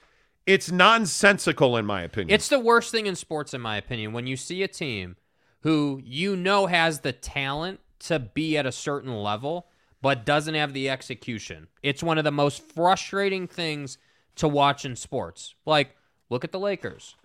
it's 0.46 0.70
nonsensical 0.70 1.76
in 1.76 1.84
my 1.84 2.02
opinion. 2.02 2.32
It's 2.32 2.48
the 2.48 2.60
worst 2.60 2.92
thing 2.92 3.06
in 3.06 3.16
sports, 3.16 3.52
in 3.52 3.60
my 3.60 3.76
opinion, 3.76 4.12
when 4.12 4.26
you 4.26 4.36
see 4.36 4.62
a 4.62 4.68
team 4.68 5.16
who 5.62 6.00
you 6.04 6.36
know 6.36 6.66
has 6.66 7.00
the 7.00 7.12
talent 7.12 7.80
to 7.98 8.20
be 8.20 8.56
at 8.56 8.64
a 8.64 8.72
certain 8.72 9.12
level, 9.12 9.66
but 10.00 10.24
doesn't 10.24 10.54
have 10.54 10.72
the 10.72 10.88
execution. 10.88 11.66
It's 11.82 12.00
one 12.00 12.18
of 12.18 12.24
the 12.24 12.30
most 12.30 12.62
frustrating 12.62 13.48
things 13.48 13.98
to 14.36 14.46
watch 14.46 14.84
in 14.84 14.94
sports. 14.94 15.56
Like, 15.66 15.96
look 16.30 16.44
at 16.44 16.52
the 16.52 16.60
Lakers. 16.60 17.16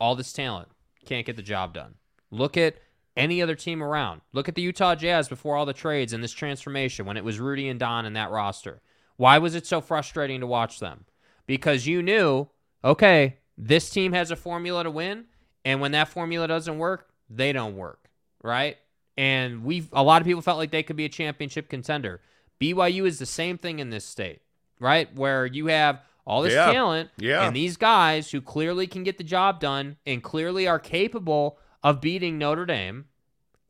All 0.00 0.16
this 0.16 0.32
talent, 0.32 0.68
can't 1.06 1.24
get 1.24 1.36
the 1.36 1.42
job 1.42 1.72
done. 1.72 1.94
Look 2.32 2.56
at 2.56 2.78
any 3.16 3.40
other 3.40 3.54
team 3.54 3.80
around. 3.80 4.22
Look 4.32 4.48
at 4.48 4.56
the 4.56 4.62
Utah 4.62 4.96
Jazz 4.96 5.28
before 5.28 5.56
all 5.56 5.66
the 5.66 5.72
trades 5.72 6.12
and 6.12 6.22
this 6.22 6.32
transformation 6.32 7.06
when 7.06 7.16
it 7.16 7.24
was 7.24 7.38
Rudy 7.38 7.68
and 7.68 7.78
Don 7.78 8.04
in 8.04 8.14
that 8.14 8.32
roster. 8.32 8.82
Why 9.16 9.38
was 9.38 9.54
it 9.54 9.66
so 9.66 9.80
frustrating 9.80 10.40
to 10.40 10.46
watch 10.46 10.78
them? 10.80 11.04
Because 11.46 11.86
you 11.86 12.02
knew, 12.02 12.48
okay, 12.84 13.36
this 13.56 13.88
team 13.90 14.12
has 14.12 14.30
a 14.30 14.36
formula 14.36 14.84
to 14.84 14.90
win, 14.90 15.24
and 15.64 15.80
when 15.80 15.92
that 15.92 16.08
formula 16.08 16.46
doesn't 16.48 16.78
work, 16.78 17.08
they 17.30 17.52
don't 17.52 17.76
work, 17.76 18.08
right? 18.42 18.76
And 19.16 19.64
we 19.64 19.88
a 19.92 20.02
lot 20.02 20.20
of 20.20 20.26
people 20.26 20.42
felt 20.42 20.58
like 20.58 20.70
they 20.70 20.82
could 20.82 20.96
be 20.96 21.06
a 21.06 21.08
championship 21.08 21.68
contender. 21.68 22.20
BYU 22.60 23.06
is 23.06 23.18
the 23.18 23.26
same 23.26 23.56
thing 23.58 23.78
in 23.78 23.90
this 23.90 24.04
state, 24.04 24.40
right? 24.78 25.14
Where 25.14 25.46
you 25.46 25.66
have 25.68 26.00
all 26.26 26.42
this 26.42 26.52
Yeah. 26.54 26.72
talent 26.72 27.10
Yeah. 27.16 27.46
and 27.46 27.54
these 27.56 27.76
guys 27.76 28.30
who 28.30 28.40
clearly 28.40 28.86
can 28.86 29.04
get 29.04 29.16
the 29.18 29.24
job 29.24 29.60
done 29.60 29.96
and 30.04 30.22
clearly 30.22 30.66
are 30.68 30.78
capable 30.78 31.58
of 31.82 32.00
beating 32.00 32.36
Notre 32.38 32.66
Dame 32.66 33.06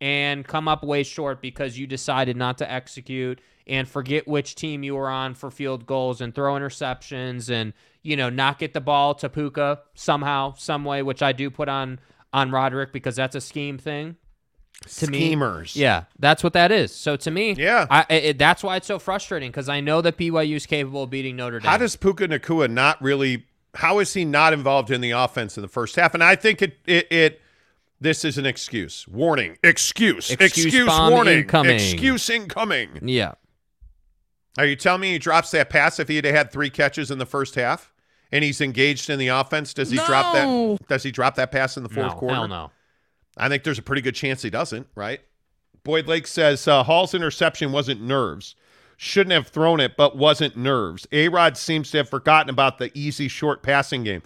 and 0.01 0.47
come 0.47 0.69
up 0.69 0.85
way 0.85 1.03
short 1.03 1.41
because 1.41 1.79
you 1.79 1.87
decided 1.87 2.37
not 2.37 2.59
to 2.59 2.71
execute 2.71 3.41
and 3.67 3.89
forget 3.89 4.29
which 4.29 4.55
team 4.55 4.83
you 4.83 4.95
were 4.95 5.09
on 5.09 5.35
for 5.35 5.51
field 5.51 5.87
goals 5.87 6.21
and 6.21 6.35
throw 6.35 6.55
interceptions 6.55 7.51
and 7.51 7.73
you 8.03 8.17
know 8.17 8.29
not 8.29 8.59
get 8.59 8.75
the 8.75 8.81
ball 8.81 9.15
to 9.15 9.29
Puka 9.29 9.81
somehow 9.95 10.55
some 10.57 10.85
way 10.85 11.03
which 11.03 11.23
I 11.23 11.33
do 11.33 11.51
put 11.51 11.69
on 11.69 11.99
on 12.33 12.51
Roderick 12.51 12.93
because 12.93 13.17
that's 13.17 13.35
a 13.35 13.41
scheme 13.41 13.79
thing 13.79 14.17
to 14.99 15.11
me. 15.11 15.19
Schemers. 15.19 15.75
Yeah, 15.77 16.05
that's 16.19 16.45
what 16.45 16.53
that 16.53 16.71
is. 16.71 16.95
So 16.95 17.17
to 17.17 17.31
me, 17.31 17.53
Yeah. 17.53 17.87
I, 17.91 18.05
it, 18.11 18.39
that's 18.39 18.63
why 18.63 18.77
it's 18.77 18.87
so 18.87 18.99
frustrating 18.99 19.51
because 19.51 19.69
I 19.69 19.81
know 19.81 20.01
that 20.03 20.17
BYU 20.17 20.57
is 20.57 20.67
capable 20.67 21.05
of 21.05 21.11
beating 21.11 21.37
Notre 21.37 21.61
Dame. 21.61 21.71
How 21.71 21.79
does 21.79 21.97
Puka 21.97 22.29
Nacua 22.29 22.71
not 22.71 23.01
really? 23.03 23.47
How 23.75 23.99
is 23.99 24.15
he 24.15 24.25
not 24.25 24.53
involved 24.53 24.91
in 24.91 25.01
the 25.01 25.11
offense 25.11 25.57
in 25.57 25.63
the 25.63 25.69
first 25.69 25.97
half? 25.97 26.15
And 26.15 26.23
I 26.23 26.37
think 26.37 26.63
it 26.63 26.79
it, 26.87 27.11
it 27.11 27.41
this 28.01 28.25
is 28.25 28.39
an 28.39 28.47
excuse. 28.47 29.07
Warning. 29.09 29.59
Excuse. 29.63 30.31
Excuse 30.31 30.87
bomb 30.87 31.13
warning. 31.13 31.39
incoming. 31.39 31.77
Excuse 31.77 32.29
incoming. 32.29 32.91
yeah, 33.03 33.35
Are 34.59 34.67
you 34.67 34.77
telling 34.77 35.01
me 35.01 35.13
he 35.13 35.19
drops 35.19 35.51
that 35.53 35.71
pass 35.71 35.99
if 35.99 36.09
he 36.09 36.17
had 36.17 36.25
had 36.25 36.51
three 36.53 36.71
catches 36.71 37.11
in 37.11 37.19
the 37.19 37.27
first 37.27 37.55
half 37.55 37.93
and 38.33 38.45
he's 38.45 38.61
engaged 38.61 39.09
in 39.09 39.19
the 39.19 39.29
offense? 39.29 39.73
Does 39.73 39.91
he 39.91 39.97
drop 39.97 40.35
that? 40.35 40.89
Does 40.89 41.03
he 41.03 41.11
drop 41.11 41.37
that 41.37 41.51
pass 41.51 41.77
in 41.77 41.83
the 41.83 41.89
fourth 41.89 42.13
no, 42.13 42.19
quarter? 42.19 42.35
hell 42.35 42.49
no. 42.49 42.71
I 43.37 43.49
think 43.49 43.65
there's 43.65 43.79
a 43.79 43.83
pretty 43.83 44.03
good 44.03 44.15
chance 44.15 44.43
he 44.43 44.51
doesn't, 44.51 44.87
right? 44.95 45.21
Boyd 45.85 46.07
Lake 46.07 46.27
says 46.27 46.67
uh, 46.67 46.83
Hall's 46.83 47.15
interception 47.15 47.71
wasn't 47.71 48.01
nerves. 48.03 48.57
Shouldn't 48.97 49.33
have 49.33 49.49
thrown 49.49 49.79
it, 49.79 49.97
but 49.97 50.17
wasn't 50.17 50.57
nerves. 50.57 51.07
A 51.13 51.29
Rod 51.29 51.57
seems 51.57 51.91
to 51.91 51.99
have 51.99 52.09
forgotten 52.09 52.49
about 52.49 52.79
the 52.79 52.91
easy 52.99 53.29
short 53.29 53.63
passing 53.63 54.05
game. 54.05 54.23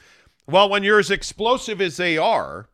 Well, 0.47 0.69
when 0.69 0.85
you're 0.85 1.01
as 1.01 1.11
explosive 1.11 1.81
as 1.81 1.97
they 1.97 2.17
are, 2.17 2.69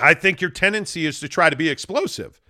I 0.00 0.14
think 0.14 0.40
your 0.40 0.50
tendency 0.50 1.06
is 1.06 1.20
to 1.20 1.28
try 1.28 1.50
to 1.50 1.56
be 1.56 1.68
explosive. 1.68 2.40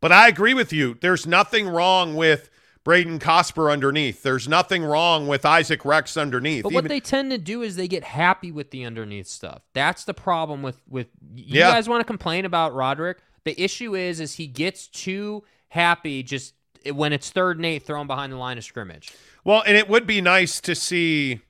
But 0.00 0.12
I 0.12 0.28
agree 0.28 0.54
with 0.54 0.72
you. 0.72 0.96
There's 1.00 1.26
nothing 1.26 1.68
wrong 1.68 2.16
with 2.16 2.50
Braden 2.84 3.20
Cosper 3.20 3.70
underneath. 3.72 4.22
There's 4.24 4.48
nothing 4.48 4.82
wrong 4.84 5.28
with 5.28 5.46
Isaac 5.46 5.84
Rex 5.84 6.16
underneath. 6.16 6.64
But 6.64 6.72
what 6.72 6.80
Even- 6.84 6.88
they 6.88 7.00
tend 7.00 7.30
to 7.30 7.38
do 7.38 7.62
is 7.62 7.76
they 7.76 7.86
get 7.86 8.02
happy 8.02 8.50
with 8.50 8.72
the 8.72 8.84
underneath 8.84 9.28
stuff. 9.28 9.62
That's 9.72 10.04
the 10.04 10.14
problem 10.14 10.62
with 10.62 10.80
with 10.88 11.06
you 11.36 11.60
Yeah. 11.60 11.70
guys 11.70 11.88
want 11.88 12.00
to 12.00 12.04
complain 12.04 12.44
about 12.44 12.74
Roderick. 12.74 13.18
The 13.44 13.60
issue 13.62 13.94
is 13.94 14.18
is 14.18 14.34
he 14.34 14.48
gets 14.48 14.88
too 14.88 15.44
happy 15.68 16.22
just 16.24 16.54
when 16.92 17.12
it's 17.12 17.30
third 17.30 17.56
and 17.58 17.64
eight 17.66 17.84
thrown 17.84 18.08
behind 18.08 18.32
the 18.32 18.36
line 18.36 18.58
of 18.58 18.64
scrimmage. 18.64 19.12
Well, 19.44 19.62
and 19.64 19.76
it 19.76 19.88
would 19.88 20.06
be 20.06 20.20
nice 20.20 20.60
to 20.62 20.74
see. 20.74 21.40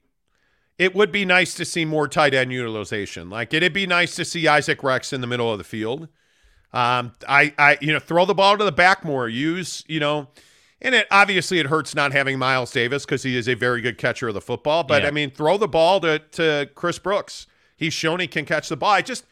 It 0.82 0.96
would 0.96 1.12
be 1.12 1.24
nice 1.24 1.54
to 1.54 1.64
see 1.64 1.84
more 1.84 2.08
tight 2.08 2.34
end 2.34 2.52
utilization. 2.52 3.30
Like 3.30 3.54
it'd 3.54 3.72
be 3.72 3.86
nice 3.86 4.16
to 4.16 4.24
see 4.24 4.48
Isaac 4.48 4.82
Rex 4.82 5.12
in 5.12 5.20
the 5.20 5.28
middle 5.28 5.52
of 5.52 5.58
the 5.58 5.64
field. 5.64 6.08
Um, 6.72 7.12
I, 7.28 7.54
I, 7.56 7.78
you 7.80 7.92
know, 7.92 8.00
throw 8.00 8.24
the 8.24 8.34
ball 8.34 8.58
to 8.58 8.64
the 8.64 8.72
back 8.72 9.04
more. 9.04 9.28
Use, 9.28 9.84
you 9.86 10.00
know, 10.00 10.28
And 10.80 10.94
it 10.96 11.06
obviously 11.10 11.60
it 11.60 11.66
hurts 11.66 11.94
not 11.94 12.10
having 12.12 12.36
Miles 12.38 12.72
Davis 12.72 13.04
because 13.04 13.22
he 13.22 13.36
is 13.36 13.48
a 13.48 13.54
very 13.54 13.80
good 13.80 13.96
catcher 13.96 14.26
of 14.26 14.34
the 14.34 14.40
football. 14.40 14.82
But 14.82 15.02
Yeah. 15.02 15.08
I 15.08 15.10
mean, 15.12 15.30
throw 15.30 15.56
the 15.56 15.68
ball 15.68 16.00
to 16.00 16.18
to 16.18 16.68
Chris 16.74 16.98
Brooks. 16.98 17.46
He's 17.76 17.92
shown 17.92 18.18
he 18.18 18.26
can 18.26 18.44
catch 18.44 18.68
the 18.68 18.76
ball. 18.76 18.90
I 18.90 19.02
just 19.02 19.24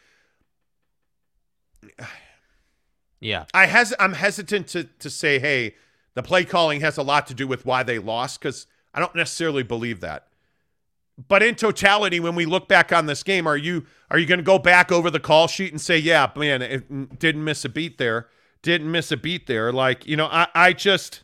Yeah. 3.19 3.47
I 3.53 3.67
has 3.67 3.93
I'm 3.99 4.13
hesitant 4.13 4.69
to 4.69 4.85
to 4.85 5.11
say, 5.11 5.41
hey, 5.41 5.75
the 6.15 6.23
play 6.23 6.45
calling 6.45 6.81
has 6.81 6.97
a 6.97 7.03
lot 7.03 7.27
to 7.27 7.35
do 7.35 7.49
with 7.49 7.67
why 7.67 7.83
they 7.83 7.99
lost 7.99 8.41
because 8.41 8.67
I 8.95 9.01
don't 9.01 9.15
necessarily 9.17 9.63
believe 9.63 10.01
that. 10.01 10.27
But 11.29 11.43
in 11.43 11.55
totality, 11.55 12.21
when 12.21 12.35
we 12.35 12.47
look 12.47 12.69
back 12.69 12.93
on 12.93 13.07
this 13.07 13.23
game, 13.23 13.47
are 13.47 13.57
you 13.57 13.85
are 14.11 14.19
you 14.19 14.27
going 14.27 14.39
to 14.39 14.45
go 14.45 14.59
back 14.59 14.91
over 14.91 15.11
the 15.11 15.21
call 15.21 15.49
sheet 15.49 15.73
and 15.73 15.81
say, 15.81 15.99
yeah, 15.99 16.31
man, 16.35 16.63
it 16.63 17.19
didn't 17.19 17.45
miss 17.45 17.65
a 17.65 17.69
beat 17.69 17.99
there, 17.99 18.29
didn't 18.63 18.91
miss 18.91 19.13
a 19.13 19.17
beat 19.17 19.47
there? 19.47 19.73
Like, 19.73 20.07
you 20.07 20.17
know, 20.17 20.27
I 20.27 20.47
I 20.55 20.73
just, 20.73 21.23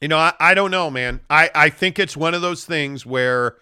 you 0.00 0.08
know, 0.08 0.18
I, 0.18 0.34
I 0.38 0.54
don't 0.54 0.70
know, 0.70 0.90
man. 0.90 1.20
I 1.28 1.50
I 1.54 1.70
think 1.70 1.98
it's 1.98 2.16
one 2.16 2.34
of 2.34 2.42
those 2.42 2.64
things 2.64 3.04
where 3.04 3.56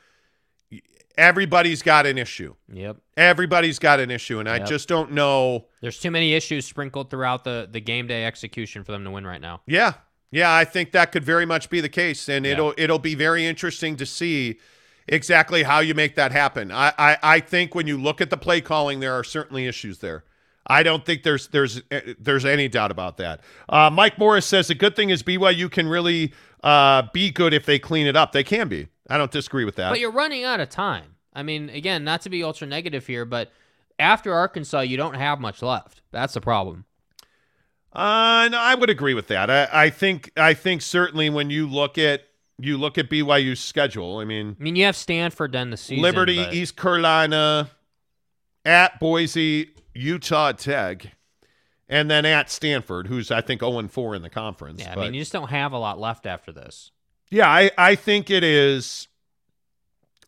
everybody's 1.17 1.83
got 1.83 2.07
an 2.07 2.19
issue. 2.19 2.55
Yep. 2.73 2.97
Everybody's 3.17 3.79
got 3.79 4.01
an 4.01 4.11
issue, 4.11 4.41
and 4.41 4.49
I 4.49 4.59
just 4.59 4.89
don't 4.89 5.13
know. 5.13 5.67
There's 5.81 6.01
too 6.01 6.11
many 6.11 6.35
issues 6.35 6.67
sprinkled 6.67 7.11
throughout 7.11 7.45
the 7.45 7.69
the 7.71 7.81
game 7.81 8.07
day 8.07 8.25
execution 8.25 8.85
for 8.85 8.93
them 8.93 9.05
to 9.05 9.11
win 9.11 9.27
right 9.27 9.41
now. 9.41 9.63
Yeah. 9.67 9.95
Yeah, 10.35 10.53
I 10.53 10.65
think 10.65 10.91
that 10.91 11.13
could 11.13 11.23
very 11.23 11.47
much 11.47 11.71
be 11.71 11.81
the 11.81 11.89
case. 11.89 12.29
And 12.29 12.45
Yeah. 12.45 12.53
it'll 12.53 12.75
it'll 12.77 12.99
be 12.99 13.15
very 13.15 13.47
interesting 13.47 13.97
to 13.97 14.05
see 14.05 14.59
exactly 15.07 15.63
how 15.63 15.79
you 15.79 15.95
make 15.95 16.17
that 16.17 16.33
happen. 16.33 16.73
I, 16.73 16.93
I, 16.99 17.17
I 17.23 17.41
think 17.41 17.75
when 17.75 17.87
you 17.87 17.97
look 17.97 18.21
at 18.21 18.31
the 18.31 18.37
play 18.37 18.61
calling, 18.61 18.99
there 18.99 19.13
are 19.13 19.23
certainly 19.23 19.67
issues 19.67 19.99
there. 19.99 20.25
I 20.67 20.83
don't 20.83 21.05
think 21.07 21.23
there's 21.23 21.47
there's 21.49 21.83
eh, 21.93 22.15
there's 22.19 22.45
any 22.45 22.67
doubt 22.67 22.91
about 22.91 23.17
that. 23.19 23.43
Uh, 23.69 23.91
Mike 23.91 24.19
Morris 24.19 24.45
says 24.45 24.67
the 24.67 24.75
good 24.75 24.97
thing 24.97 25.11
is 25.11 25.23
BYU 25.23 25.71
can 25.71 25.87
really 25.87 26.33
uh, 26.65 27.03
be 27.13 27.31
good 27.31 27.55
if 27.55 27.65
they 27.65 27.79
clean 27.79 28.09
it 28.09 28.17
up. 28.17 28.33
They 28.33 28.45
can 28.45 28.67
be. 28.67 28.89
I 29.09 29.19
don't 29.19 29.31
disagree 29.31 29.65
with 29.65 29.77
that. 29.77 29.91
But 29.91 30.01
you're 30.01 30.11
running 30.11 30.43
out 30.43 30.59
of 30.59 30.69
time. 30.69 31.15
I 31.33 31.45
mean, 31.45 31.69
again, 31.69 32.03
not 32.03 32.23
to 32.23 32.31
be 32.31 32.43
ultra 32.43 32.67
negative 32.67 33.07
here, 33.07 33.25
but 33.25 33.53
after 34.01 34.35
Arkansas, 34.35 34.81
you 34.81 34.97
don't 34.97 35.15
have 35.15 35.39
much 35.39 35.63
left. 35.63 36.01
That's 36.11 36.35
the 36.35 36.41
problem. 36.41 36.87
Uh, 37.95 38.49
no, 38.51 38.59
I 38.59 38.75
would 38.75 38.91
agree 38.91 39.15
with 39.15 39.29
that. 39.29 39.51
I, 39.51 39.69
I 39.85 39.91
think 39.91 40.33
I 40.37 40.55
think 40.55 40.83
certainly 40.83 41.31
when 41.31 41.51
you 41.51 41.69
look 41.69 41.97
at 41.97 42.23
you 42.59 42.77
look 42.77 42.99
at 42.99 43.09
BYU's 43.11 43.61
schedule. 43.61 44.19
I 44.19 44.25
mean, 44.25 44.57
I 44.59 44.63
mean, 44.63 44.77
you 44.77 44.85
have 44.85 44.97
Stanford 44.97 45.53
then 45.53 45.71
the 45.71 45.77
season. 45.77 46.03
Liberty, 46.03 46.37
but- 46.37 46.55
East 46.55 46.77
Carolina, 46.77 47.71
at 48.65 48.99
Boise, 49.01 49.71
Utah 49.95 50.53
Tech, 50.53 51.07
and 51.89 52.11
then 52.11 52.25
at 52.25 52.51
Stanford, 52.51 53.07
who's 53.07 53.31
I 53.31 53.41
think 53.41 53.61
0 53.61 53.89
4 53.89 54.15
in 54.15 54.23
the 54.23 54.31
conference. 54.31 54.81
Yeah, 54.81 54.93
I 54.93 54.97
mean, 54.97 55.15
you 55.15 55.21
just 55.21 55.33
don't 55.33 55.51
have 55.51 55.73
a 55.73 55.79
lot 55.79 55.99
left 55.99 56.27
after 56.27 56.53
this. 56.53 56.91
yeah, 57.31 57.49
I, 57.49 57.71
I 57.77 57.95
think 57.95 58.31
it 58.31 58.45
is. 58.45 59.09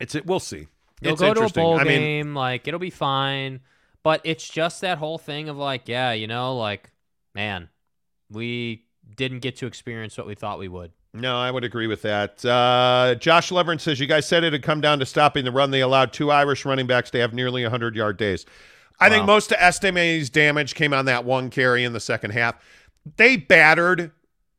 It's 0.01 0.15
it. 0.15 0.27
We'll 0.27 0.41
see. 0.41 0.69
You'll 1.01 1.13
it's 1.13 1.21
go 1.21 1.27
to 1.35 1.41
a 1.41 1.45
interesting. 1.45 1.63
bowl 1.63 1.79
I 1.79 1.85
mean, 1.85 2.01
game, 2.01 2.35
like 2.35 2.69
it'll 2.69 2.81
be 2.81 2.91
fine. 2.91 3.61
But 4.03 4.21
it's 4.23 4.49
just 4.49 4.83
that 4.83 4.99
whole 4.99 5.19
thing 5.19 5.49
of 5.49 5.57
like, 5.57 5.89
yeah, 5.89 6.13
you 6.13 6.29
know, 6.29 6.57
like, 6.57 6.93
man, 7.37 7.69
we 8.31 8.87
didn't 9.15 9.39
get 9.41 9.57
to 9.57 9.67
experience 9.67 10.19
what 10.19 10.27
we 10.27 10.35
thought 10.35 10.59
we 10.59 10.67
would. 10.67 10.91
No, 11.15 11.39
I 11.39 11.51
would 11.51 11.65
agree 11.65 11.87
with 11.87 12.03
that. 12.03 12.45
Uh, 12.45 13.15
Josh 13.15 13.53
Levering 13.53 13.79
says, 13.79 14.01
You 14.01 14.07
guys 14.07 14.27
said 14.27 14.43
it 14.43 14.53
had 14.53 14.63
come 14.63 14.81
down 14.81 14.99
to 14.99 15.07
stopping 15.07 15.45
the 15.45 15.53
run. 15.53 15.71
They 15.71 15.81
allowed 15.81 16.13
two 16.13 16.31
Irish 16.31 16.65
running 16.65 16.87
backs 16.87 17.11
to 17.11 17.21
have 17.21 17.33
nearly 17.33 17.63
100 17.63 17.95
yard 17.95 18.17
days. 18.17 18.45
I 18.99 19.11
think 19.11 19.27
most 19.27 19.53
of 19.53 19.59
Estime's 19.61 20.31
damage 20.31 20.75
came 20.75 20.95
on 20.95 21.05
that 21.05 21.25
one 21.27 21.51
carry 21.51 21.85
in 21.85 21.93
the 21.93 22.01
second 22.01 22.31
half. 22.31 22.57
They 23.17 23.37
battered 23.37 24.11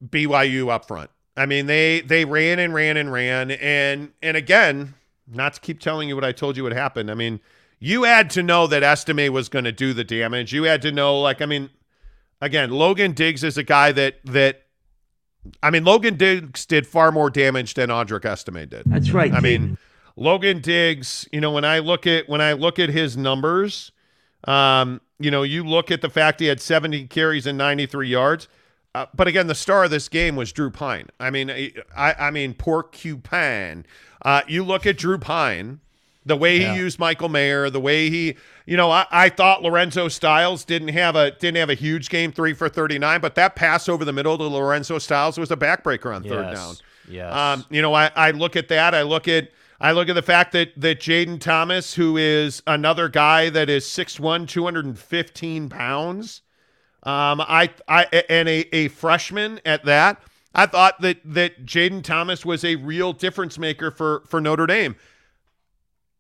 BYU 0.08 0.70
up 0.70 0.88
front. 0.88 1.10
I 1.36 1.48
mean, 1.48 1.66
they 1.66 2.02
they 2.02 2.24
ran 2.24 2.60
and 2.60 2.72
ran 2.74 2.98
and 2.98 3.12
ran. 3.12 3.52
And 3.52 4.12
and 4.22 4.38
again, 4.38 4.94
not 5.28 5.56
to 5.56 5.60
keep 5.60 5.80
telling 5.80 6.08
you 6.08 6.16
what 6.16 6.24
I 6.24 6.32
told 6.32 6.56
you 6.56 6.64
would 6.64 6.74
happen. 6.74 7.10
I 7.10 7.16
mean, 7.16 7.40
you 7.80 8.04
had 8.04 8.30
to 8.32 8.44
know 8.44 8.68
that 8.68 8.84
Estime 8.84 9.32
was 9.32 9.50
going 9.50 9.66
to 9.66 9.72
do 9.72 9.94
the 9.94 10.04
damage. 10.04 10.54
You 10.54 10.64
had 10.64 10.82
to 10.84 10.92
know, 10.92 11.20
like, 11.20 11.42
I 11.42 11.46
mean, 11.46 11.70
again, 12.42 12.72
Logan 12.72 13.14
Diggs 13.14 13.44
is 13.44 13.58
a 13.58 13.64
guy 13.64 13.92
that 13.92 14.16
that 14.26 14.64
I 15.64 15.70
mean, 15.70 15.84
Logan 15.86 16.18
Diggs 16.18 16.66
did 16.66 16.86
far 16.86 17.12
more 17.12 17.30
damage 17.30 17.74
than 17.76 17.90
Audric 17.90 18.26
Estime 18.26 18.68
did. 18.68 18.84
That's 18.86 19.12
right. 19.12 19.32
I 19.32 19.36
Tig. 19.40 19.44
mean, 19.44 19.78
Logan 20.16 20.60
Diggs, 20.60 21.28
you 21.32 21.40
know, 21.42 21.52
when 21.52 21.66
I 21.66 21.80
look 21.80 22.06
at 22.08 22.28
when 22.28 22.42
I 22.42 22.54
look 22.54 22.80
at 22.80 22.90
his 22.90 23.16
numbers, 23.16 23.92
um, 24.46 25.02
you 25.20 25.32
know, 25.32 25.44
you 25.44 25.64
look 25.64 25.90
at 25.92 26.02
the 26.02 26.10
fact 26.10 26.40
he 26.40 26.48
had 26.48 26.60
70 26.62 27.08
carries 27.08 27.46
and 27.48 27.58
93 27.58 28.08
yards. 28.10 28.48
Uh, 28.96 29.06
but 29.14 29.28
again, 29.28 29.48
the 29.48 29.56
star 29.56 29.84
of 29.84 29.92
this 29.92 30.10
game 30.10 30.36
was 30.36 30.52
Drew 30.52 30.72
Pyne. 30.72 31.08
I 31.20 31.30
mean, 31.30 31.50
I 31.96 32.14
I 32.20 32.32
mean, 32.32 32.54
poor 32.54 32.84
Q 32.84 33.18
Pyne. 33.18 33.86
Uh, 34.24 34.42
you 34.48 34.64
look 34.64 34.86
at 34.86 34.98
Drew 34.98 35.18
Pyne, 35.20 35.80
the 36.28 36.36
way 36.36 36.60
he 36.60 36.76
used 36.76 37.00
Michael 37.00 37.30
Mayer, 37.30 37.70
the 37.70 37.80
way 37.80 38.10
he, 38.10 38.36
you 38.66 38.78
know, 38.78 38.92
I, 38.92 39.06
I 39.10 39.30
thought 39.30 39.64
Lorenzo 39.64 40.08
Styles 40.08 40.66
didn't 40.66 40.90
have 40.90 41.16
a 41.16 41.32
didn't 41.32 41.58
have 41.58 41.70
a 41.70 41.76
huge 41.76 42.10
game, 42.10 42.32
three 42.32 42.54
for 42.54 42.70
39, 42.70 43.22
but 43.22 43.36
that 43.36 43.56
pass 43.56 43.88
over 43.90 44.06
the 44.06 44.14
middle 44.14 44.38
to 44.38 44.44
Lorenzo 44.44 45.00
Styles 45.00 45.38
was 45.38 45.52
a 45.52 45.58
backbreaker 45.58 46.14
on 46.16 46.24
third 46.24 46.48
yes. 46.48 46.58
down. 46.58 46.76
Yes. 47.10 47.34
Um, 47.34 47.66
you 47.70 47.82
know, 47.82 47.94
I, 47.94 48.12
I 48.16 48.32
look 48.32 48.56
at 48.56 48.68
that. 48.68 48.94
I 48.94 49.04
look 49.04 49.28
at 49.28 49.50
I 49.80 49.92
look 49.92 50.10
at 50.10 50.16
the 50.16 50.22
fact 50.22 50.52
that 50.54 50.72
that 50.78 51.00
Jayden 51.00 51.40
Thomas, 51.40 51.94
who 51.94 52.18
is 52.18 52.62
another 52.68 53.10
guy 53.10 53.50
that 53.50 53.70
is 53.70 53.86
6'1", 53.86 54.48
215 54.48 55.70
pounds, 55.70 56.42
um, 57.04 57.42
I 57.42 57.70
I 57.88 58.04
and 58.30 58.50
a, 58.50 58.76
a 58.76 58.88
freshman 58.90 59.62
at 59.66 59.86
that. 59.86 60.22
I 60.54 60.66
thought 60.66 61.00
that 61.02 61.20
that 61.24 61.66
Jayden 61.66 62.04
Thomas 62.04 62.46
was 62.46 62.66
a 62.66 62.76
real 62.76 63.14
difference 63.14 63.58
maker 63.60 63.92
for 63.92 64.24
for 64.28 64.42
Notre 64.42 64.66
Dame. 64.66 64.96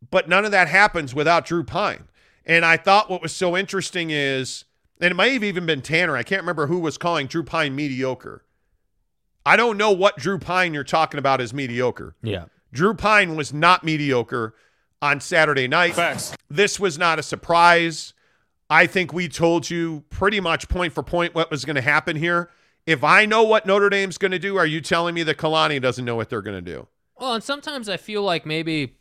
But 0.10 0.30
none 0.30 0.46
of 0.46 0.52
that 0.52 0.68
happens 0.68 1.16
without 1.16 1.46
Drew 1.46 1.64
Pyne. 1.64 2.08
And 2.46 2.64
I 2.64 2.78
thought 2.78 3.10
what 3.10 3.22
was 3.22 3.34
so 3.34 3.58
interesting 3.58 4.10
is, 4.10 4.66
and 5.02 5.12
it 5.12 5.16
might 5.16 5.34
have 5.34 5.44
even 5.44 5.66
been 5.66 5.82
Tanner. 5.82 6.16
I 6.16 6.24
can't 6.24 6.42
remember 6.42 6.68
who 6.68 6.80
was 6.80 6.98
calling 6.98 7.28
Drew 7.28 7.44
Pyne 7.44 7.76
mediocre. 7.76 8.44
I 9.46 9.56
don't 9.56 9.78
know 9.78 9.92
what 9.92 10.18
Drew 10.18 10.38
Pyne 10.40 10.74
you're 10.74 10.84
talking 10.84 11.18
about 11.20 11.42
is 11.42 11.54
mediocre. 11.54 12.16
yeah. 12.22 12.46
Drew 12.74 12.94
Pyne 12.94 13.38
was 13.38 13.54
not 13.54 13.86
mediocre 13.86 14.54
on 15.02 15.22
Saturday 15.22 15.70
night. 15.70 15.94
Facts. 15.94 16.36
This 16.50 16.82
was 16.82 16.98
not 16.98 17.18
a 17.18 17.24
surprise. 17.24 18.14
I 18.70 18.88
think 18.88 19.14
we 19.14 19.30
told 19.30 19.70
you 19.70 20.04
pretty 20.10 20.42
much 20.42 20.68
point 20.68 20.92
for 20.92 21.02
point 21.02 21.34
what 21.34 21.50
was 21.50 21.64
going 21.64 21.78
to 21.78 21.82
happen 21.82 22.18
here. 22.18 22.50
If 22.86 23.06
I 23.06 23.26
know 23.26 23.42
what 23.44 23.66
Notre 23.66 23.90
Dame's 23.90 24.18
going 24.18 24.34
to 24.34 24.40
do, 24.40 24.58
are 24.58 24.66
you 24.66 24.82
telling 24.82 25.16
me 25.16 25.24
that 25.24 25.38
Kalani 25.38 25.82
doesn't 25.82 26.04
know 26.04 26.18
what 26.18 26.30
they're 26.30 26.42
going 26.42 26.64
to 26.64 26.72
do? 26.74 26.88
Well, 27.18 27.34
and 27.36 27.44
sometimes 27.44 27.88
I 27.88 27.96
feel 27.96 28.22
like 28.22 28.46
maybe, 28.46 28.97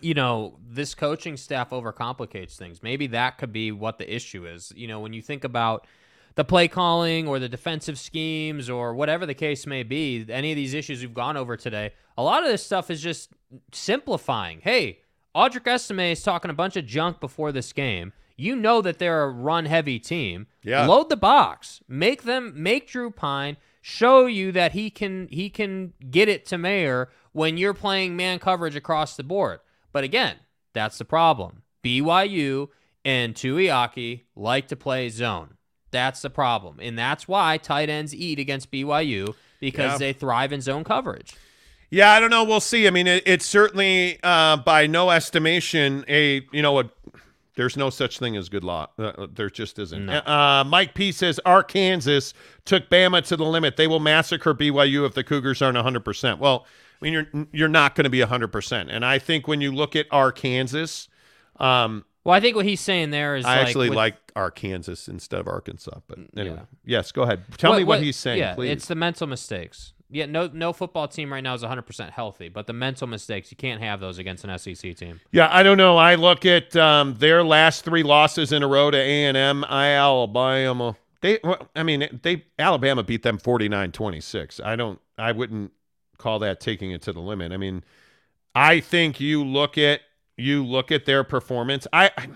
you 0.00 0.14
know, 0.14 0.58
this 0.68 0.94
coaching 0.94 1.36
staff 1.36 1.70
overcomplicates 1.70 2.56
things. 2.56 2.82
Maybe 2.82 3.06
that 3.08 3.38
could 3.38 3.52
be 3.52 3.72
what 3.72 3.98
the 3.98 4.12
issue 4.12 4.46
is. 4.46 4.72
You 4.76 4.88
know, 4.88 5.00
when 5.00 5.12
you 5.12 5.22
think 5.22 5.44
about 5.44 5.86
the 6.34 6.44
play 6.44 6.68
calling 6.68 7.26
or 7.26 7.38
the 7.38 7.48
defensive 7.48 7.98
schemes 7.98 8.70
or 8.70 8.94
whatever 8.94 9.26
the 9.26 9.34
case 9.34 9.66
may 9.66 9.82
be, 9.82 10.24
any 10.28 10.52
of 10.52 10.56
these 10.56 10.74
issues 10.74 11.00
we've 11.00 11.14
gone 11.14 11.36
over 11.36 11.56
today, 11.56 11.92
a 12.16 12.22
lot 12.22 12.44
of 12.44 12.50
this 12.50 12.64
stuff 12.64 12.90
is 12.90 13.00
just 13.00 13.30
simplifying. 13.72 14.60
Hey, 14.60 15.00
Audric 15.34 15.66
Estime 15.66 16.12
is 16.12 16.22
talking 16.22 16.50
a 16.50 16.54
bunch 16.54 16.76
of 16.76 16.86
junk 16.86 17.20
before 17.20 17.52
this 17.52 17.72
game. 17.72 18.12
You 18.36 18.54
know 18.54 18.80
that 18.82 18.98
they're 18.98 19.24
a 19.24 19.30
run 19.30 19.66
heavy 19.66 19.98
team. 19.98 20.46
Yeah. 20.62 20.86
Load 20.86 21.08
the 21.08 21.16
box. 21.16 21.80
Make 21.88 22.22
them 22.22 22.52
make 22.54 22.88
Drew 22.88 23.10
Pyne 23.10 23.56
show 23.80 24.26
you 24.26 24.52
that 24.52 24.72
he 24.72 24.90
can 24.90 25.28
he 25.30 25.50
can 25.50 25.92
get 26.10 26.28
it 26.28 26.44
to 26.46 26.58
Mayer 26.58 27.08
when 27.32 27.56
you're 27.56 27.74
playing 27.74 28.16
man 28.16 28.38
coverage 28.38 28.76
across 28.76 29.16
the 29.16 29.22
board. 29.22 29.60
But 29.92 30.04
again, 30.04 30.36
that's 30.74 30.98
the 30.98 31.04
problem. 31.04 31.62
BYU 31.84 32.68
and 33.04 33.34
Tuiaki 33.34 34.22
like 34.36 34.68
to 34.68 34.76
play 34.76 35.08
zone. 35.08 35.54
That's 35.90 36.20
the 36.22 36.30
problem. 36.30 36.78
And 36.80 36.98
that's 36.98 37.26
why 37.26 37.56
tight 37.56 37.88
ends 37.88 38.14
eat 38.14 38.38
against 38.38 38.70
BYU 38.70 39.34
because 39.60 39.92
Yeah. 39.92 39.98
they 39.98 40.12
thrive 40.12 40.52
in 40.52 40.60
zone 40.60 40.84
coverage. 40.84 41.34
Yeah, 41.90 42.12
I 42.12 42.20
don't 42.20 42.28
know. 42.30 42.44
We'll 42.44 42.60
see. 42.60 42.86
I 42.86 42.90
mean, 42.90 43.06
it, 43.06 43.22
it's 43.26 43.46
certainly 43.46 44.18
uh, 44.22 44.58
by 44.58 44.86
no 44.86 45.08
estimation 45.10 46.04
a 46.08 46.46
you 46.52 46.60
know 46.62 46.80
a. 46.80 46.90
There's 47.56 47.76
no 47.76 47.90
such 47.90 48.20
thing 48.20 48.36
as 48.36 48.48
good 48.48 48.62
law. 48.62 48.86
Uh, 48.98 49.26
there 49.34 49.50
just 49.50 49.78
isn't. 49.80 50.06
No. 50.06 50.18
Uh, 50.18 50.62
Mike 50.64 50.94
P 50.94 51.10
says 51.10 51.40
Arkansas 51.44 52.32
took 52.64 52.88
Bama 52.88 53.24
to 53.26 53.36
the 53.36 53.44
limit. 53.44 53.76
They 53.76 53.88
will 53.88 53.98
massacre 53.98 54.54
BYU 54.54 55.04
if 55.06 55.14
the 55.14 55.24
Cougars 55.24 55.60
aren't 55.62 55.74
100. 55.76 56.04
percent 56.04 56.38
Well, 56.38 56.66
I 57.00 57.04
mean, 57.04 57.12
you're 57.12 57.46
you're 57.52 57.68
not 57.68 57.94
going 57.94 58.04
to 58.04 58.10
be 58.10 58.20
100. 58.20 58.48
percent 58.48 58.90
And 58.90 59.04
I 59.04 59.18
think 59.18 59.46
when 59.48 59.60
you 59.60 59.72
look 59.72 59.94
at 59.96 60.06
Arkansas, 60.10 61.08
um, 61.60 62.04
Well, 62.24 62.34
I 62.34 62.40
think 62.40 62.56
what 62.56 62.64
he's 62.64 62.80
saying 62.80 63.10
there 63.10 63.36
is 63.36 63.44
I 63.44 63.58
like 63.58 63.66
actually 63.68 63.88
with- 63.90 63.96
like 63.96 64.16
Arkansas 64.36 65.10
instead 65.10 65.40
of 65.40 65.48
Arkansas. 65.48 66.00
But 66.06 66.18
anyway, 66.36 66.56
Yeah. 66.56 66.64
yes, 66.84 67.12
go 67.12 67.22
ahead. 67.22 67.42
Tell 67.56 67.76
me 67.76 67.84
what, 67.84 68.02
he's 68.02 68.16
saying, 68.16 68.38
yeah, 68.38 68.54
please. 68.54 68.70
It's 68.70 68.86
the 68.86 68.94
mental 68.94 69.26
mistakes. 69.26 69.92
Yeah, 70.10 70.24
no 70.24 70.48
no 70.52 70.72
football 70.72 71.06
team 71.06 71.30
right 71.30 71.42
now 71.42 71.52
is 71.52 71.62
100% 71.62 72.10
healthy, 72.12 72.48
but 72.48 72.66
the 72.66 72.72
mental 72.72 73.06
mistakes, 73.06 73.50
you 73.50 73.58
can't 73.58 73.82
have 73.82 74.00
those 74.00 74.18
against 74.18 74.42
an 74.44 74.56
SEC 74.58 74.94
team. 74.96 75.20
Yeah, 75.32 75.48
I 75.50 75.62
don't 75.62 75.76
know. 75.76 75.98
I 75.98 76.14
look 76.14 76.46
at 76.46 76.74
um, 76.76 77.14
their 77.18 77.44
last 77.44 77.84
three 77.84 78.02
losses 78.02 78.50
in 78.50 78.62
a 78.62 78.68
row 78.68 78.90
to 78.90 78.96
A 78.96 79.24
and 79.26 79.36
M, 79.36 79.64
Alabama. 79.64 80.96
They, 81.20 81.40
well, 81.44 81.68
I 81.76 81.82
mean, 81.82 82.20
they 82.22 82.44
Alabama 82.58 83.02
beat 83.02 83.22
them 83.22 83.38
49-26. 83.38 84.64
I 84.64 84.76
don't, 84.76 85.00
I 85.18 85.32
wouldn't 85.32 85.72
call 86.18 86.38
that 86.40 86.60
taking 86.60 86.90
it 86.90 87.02
to 87.02 87.12
the 87.12 87.20
limit. 87.20 87.52
I 87.52 87.56
mean, 87.56 87.84
I 88.54 88.80
think 88.80 89.20
you 89.20 89.44
look 89.44 89.78
at 89.78 90.00
you 90.36 90.64
look 90.64 90.92
at 90.92 91.04
their 91.06 91.24
performance. 91.24 91.86
I, 91.92 92.10
I 92.16 92.28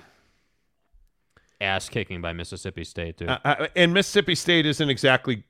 Ass 1.60 1.88
kicking 1.88 2.20
by 2.20 2.32
Mississippi 2.32 2.82
State, 2.84 3.18
dude. 3.18 3.28
Uh, 3.28 3.38
uh, 3.44 3.66
and 3.76 3.94
Mississippi 3.94 4.34
State 4.34 4.66
isn't 4.66 4.90
exactly, 4.90 5.44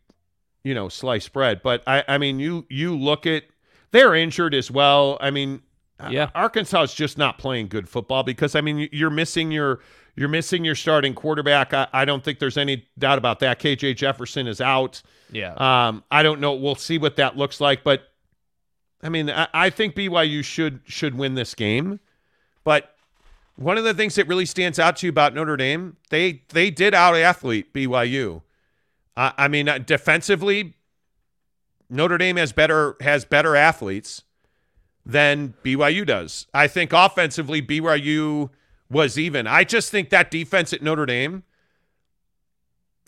you 0.63 0.75
know, 0.75 0.91
sliced 0.91 1.33
bread. 1.33 1.63
But 1.63 1.83
I, 1.87 2.05
I 2.07 2.19
mean, 2.19 2.39
you 2.39 2.67
you 2.69 2.95
look 2.97 3.27
at 3.27 3.45
they're 3.93 4.15
injured 4.15 4.55
as 4.55 4.71
well. 4.71 5.17
I 5.21 5.31
mean, 5.31 5.63
uh, 5.99 6.09
Yeah. 6.11 6.31
Arkansas 6.35 6.83
is 6.83 6.95
just 6.95 7.17
not 7.17 7.39
playing 7.39 7.69
good 7.69 7.89
football 7.89 8.23
because 8.23 8.55
I 8.55 8.61
mean 8.61 8.89
you're 8.93 9.11
missing 9.11 9.51
your 9.51 9.81
you're 10.15 10.29
missing 10.29 10.65
your 10.67 10.75
starting 10.75 11.15
quarterback. 11.15 11.73
I, 11.73 11.89
I 11.95 12.05
don't 12.05 12.23
think 12.23 12.39
there's 12.39 12.59
any 12.59 12.87
doubt 12.99 13.17
about 13.17 13.41
that. 13.41 13.59
KJ 13.59 13.97
Jefferson 13.97 14.47
is 14.47 14.61
out. 14.61 15.01
yeah. 15.31 15.55
Um, 15.55 16.05
I 16.11 16.23
don't 16.23 16.41
know. 16.41 16.53
We'll 16.53 16.75
see 16.75 16.99
what 16.99 17.17
that 17.17 17.39
looks 17.39 17.59
like, 17.59 17.83
but 17.85 18.12
I 19.03 19.09
mean, 19.09 19.31
I, 19.31 19.49
I 19.53 19.71
think 19.71 19.95
BYU 19.95 20.45
should 20.45 20.81
should 20.85 21.17
win 21.17 21.35
this 21.35 21.55
game. 21.55 22.01
But 22.65 22.95
one 23.57 23.77
of 23.77 23.85
the 23.85 23.95
things 23.95 24.15
that 24.15 24.29
really 24.29 24.47
stands 24.47 24.79
out 24.79 24.97
to 24.99 25.07
you 25.07 25.11
about 25.11 25.35
Notre 25.35 25.57
Dame, 25.57 25.97
they 26.11 26.43
they 26.49 26.71
did 26.71 26.95
out 26.95 27.17
athlete 27.17 27.73
BYU. 27.73 28.43
Uh, 29.17 29.33
I 29.37 29.49
mean, 29.49 29.69
uh, 29.69 29.79
defensively, 29.79 30.75
Notre 31.91 32.19
Dame 32.19 32.37
has 32.37 32.53
better 32.53 32.97
has 33.01 33.25
better 33.25 33.57
athletes 33.57 34.23
than 35.05 35.55
BYU 35.65 36.07
does. 36.07 36.47
I 36.55 36.69
think 36.69 36.93
offensively, 36.93 37.61
BYU 37.61 38.51
was 38.89 39.19
even. 39.19 39.47
I 39.47 39.65
just 39.65 39.91
think 39.91 40.11
that 40.11 40.31
defense 40.31 40.73
at 40.73 40.83
Notre 40.83 41.07
Dame 41.07 41.43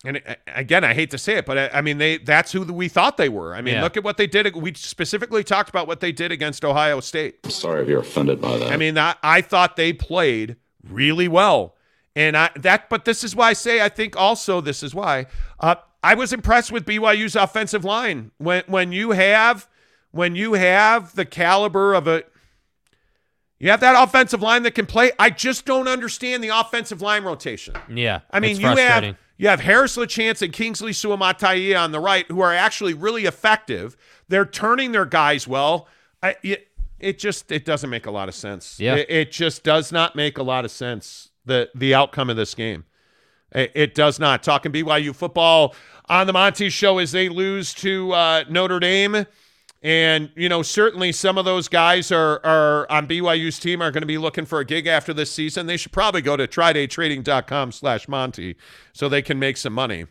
and 0.04 0.20
uh, 0.26 0.34
again, 0.46 0.84
I 0.84 0.92
hate 0.94 1.10
to 1.12 1.18
say 1.18 1.36
it, 1.36 1.46
but 1.46 1.56
I, 1.58 1.78
I 1.78 1.80
mean, 1.80 1.98
they 1.98 2.18
that's 2.18 2.52
who 2.52 2.62
we 2.62 2.88
thought 2.88 3.16
they 3.16 3.28
were. 3.28 3.54
I 3.54 3.60
mean, 3.62 3.74
Yeah. 3.74 3.82
look 3.82 3.96
at 3.96 4.04
what 4.04 4.16
they 4.16 4.26
did. 4.26 4.54
We 4.54 4.74
specifically 4.74 5.42
talked 5.42 5.68
about 5.70 5.86
what 5.86 6.00
they 6.00 6.12
did 6.12 6.30
against 6.32 6.64
Ohio 6.64 7.00
State. 7.00 7.38
I'm 7.44 7.50
sorry 7.50 7.82
if 7.82 7.88
you're 7.88 8.00
offended 8.00 8.40
by 8.40 8.58
that. 8.58 8.70
I 8.72 8.76
mean, 8.76 8.98
I, 8.98 9.14
I 9.22 9.40
thought 9.40 9.76
they 9.76 9.92
played 9.92 10.56
really 10.86 11.28
well, 11.28 11.74
and 12.14 12.36
I 12.36 12.50
that. 12.56 12.88
But 12.90 13.04
this 13.04 13.24
is 13.24 13.34
why 13.34 13.48
I 13.48 13.52
say 13.54 13.80
I 13.80 13.88
think 13.88 14.16
also 14.16 14.60
this 14.60 14.82
is 14.82 14.94
why 14.94 15.26
uh, 15.60 15.76
I 16.02 16.14
was 16.14 16.32
impressed 16.32 16.70
with 16.70 16.84
BYU's 16.84 17.34
offensive 17.36 17.84
line 17.84 18.30
when 18.38 18.62
when 18.66 18.92
you 18.92 19.12
have 19.12 19.66
when 20.10 20.36
you 20.36 20.52
have 20.52 21.14
the 21.16 21.24
caliber 21.24 21.94
of 21.94 22.06
a 22.06 22.24
you 23.58 23.70
have 23.70 23.80
that 23.80 24.00
offensive 24.02 24.42
line 24.42 24.62
that 24.64 24.72
can 24.72 24.84
play. 24.84 25.12
I 25.18 25.30
just 25.30 25.64
don't 25.64 25.88
understand 25.88 26.44
the 26.44 26.48
offensive 26.48 27.00
line 27.00 27.24
rotation. 27.24 27.74
yeah. 27.88 28.20
I 28.30 28.40
mean, 28.40 28.50
it's 28.52 28.60
you 28.60 28.66
have 28.66 28.76
frustrating. 28.76 29.16
You 29.36 29.48
have 29.48 29.60
Harris 29.60 29.96
LaChance 29.96 30.42
and 30.42 30.52
Kingsley 30.52 30.92
Suamataia 30.92 31.78
on 31.80 31.92
the 31.92 32.00
right, 32.00 32.26
who 32.28 32.40
are 32.40 32.54
actually 32.54 32.94
really 32.94 33.24
effective. 33.24 33.96
They're 34.28 34.46
turning 34.46 34.92
their 34.92 35.04
guys 35.04 35.48
well. 35.48 35.88
I, 36.22 36.36
it, 36.42 36.68
it 37.00 37.18
just 37.18 37.50
it 37.50 37.64
doesn't 37.64 37.90
make 37.90 38.06
a 38.06 38.10
lot 38.10 38.28
of 38.28 38.34
sense. 38.34 38.78
Yeah. 38.78 38.96
it, 38.96 39.10
it 39.10 39.32
just 39.32 39.64
does 39.64 39.92
not 39.92 40.14
make 40.16 40.38
a 40.38 40.42
lot 40.42 40.64
of 40.64 40.70
sense. 40.70 41.30
The 41.44 41.68
the 41.74 41.94
outcome 41.94 42.30
of 42.30 42.36
this 42.36 42.54
game, 42.54 42.84
it, 43.52 43.72
it 43.74 43.94
does 43.94 44.18
not. 44.18 44.42
Talking 44.42 44.72
BYU 44.72 45.14
football 45.14 45.74
on 46.08 46.26
the 46.26 46.32
Monty 46.32 46.70
Show 46.70 46.98
as 46.98 47.12
they 47.12 47.28
lose 47.28 47.74
to 47.74 48.12
uh, 48.12 48.44
Notre 48.48 48.80
Dame. 48.80 49.26
And, 49.84 50.30
you 50.34 50.48
know, 50.48 50.62
certainly 50.62 51.12
some 51.12 51.36
of 51.36 51.44
those 51.44 51.68
guys 51.68 52.10
are, 52.10 52.40
are 52.44 52.90
on 52.90 53.06
BYU's 53.06 53.58
team 53.58 53.82
are 53.82 53.90
going 53.90 54.00
to 54.00 54.06
be 54.06 54.16
looking 54.16 54.46
for 54.46 54.58
a 54.58 54.64
gig 54.64 54.86
after 54.86 55.12
this 55.12 55.30
season. 55.30 55.66
They 55.66 55.76
should 55.76 55.92
probably 55.92 56.22
go 56.22 56.38
to 56.38 56.48
trydaytrading.com 56.48 57.70
slash 57.70 58.08
Monty 58.08 58.56
so 58.94 59.10
they 59.10 59.20
can 59.20 59.38
make 59.38 59.58
some 59.58 59.74
money. 59.74 60.06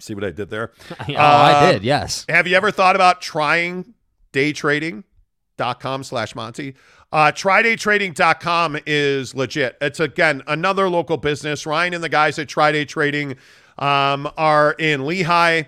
See 0.00 0.14
what 0.14 0.24
I 0.24 0.30
did 0.32 0.50
there? 0.50 0.72
oh, 0.90 1.04
I 1.14 1.52
Uh, 1.52 1.72
did. 1.72 1.84
Yes. 1.84 2.26
Have 2.28 2.48
you 2.48 2.56
ever 2.56 2.72
thought 2.72 2.96
about 2.96 3.20
trying 3.20 3.94
daytrading.com 4.32 6.02
slash 6.02 6.34
Monty? 6.34 6.74
Uh, 7.12 7.30
TryDayTrading.com 7.32 8.78
is 8.86 9.34
legit. 9.34 9.76
It's, 9.80 10.00
again, 10.00 10.42
another 10.46 10.88
local 10.88 11.16
business. 11.16 11.64
Ryan 11.66 11.94
and 11.94 12.02
the 12.04 12.08
guys 12.08 12.38
at 12.38 12.48
TryDay 12.48 12.88
Trading 12.88 13.36
um, 13.78 14.28
are 14.36 14.72
in 14.78 15.00
Lehi. 15.02 15.66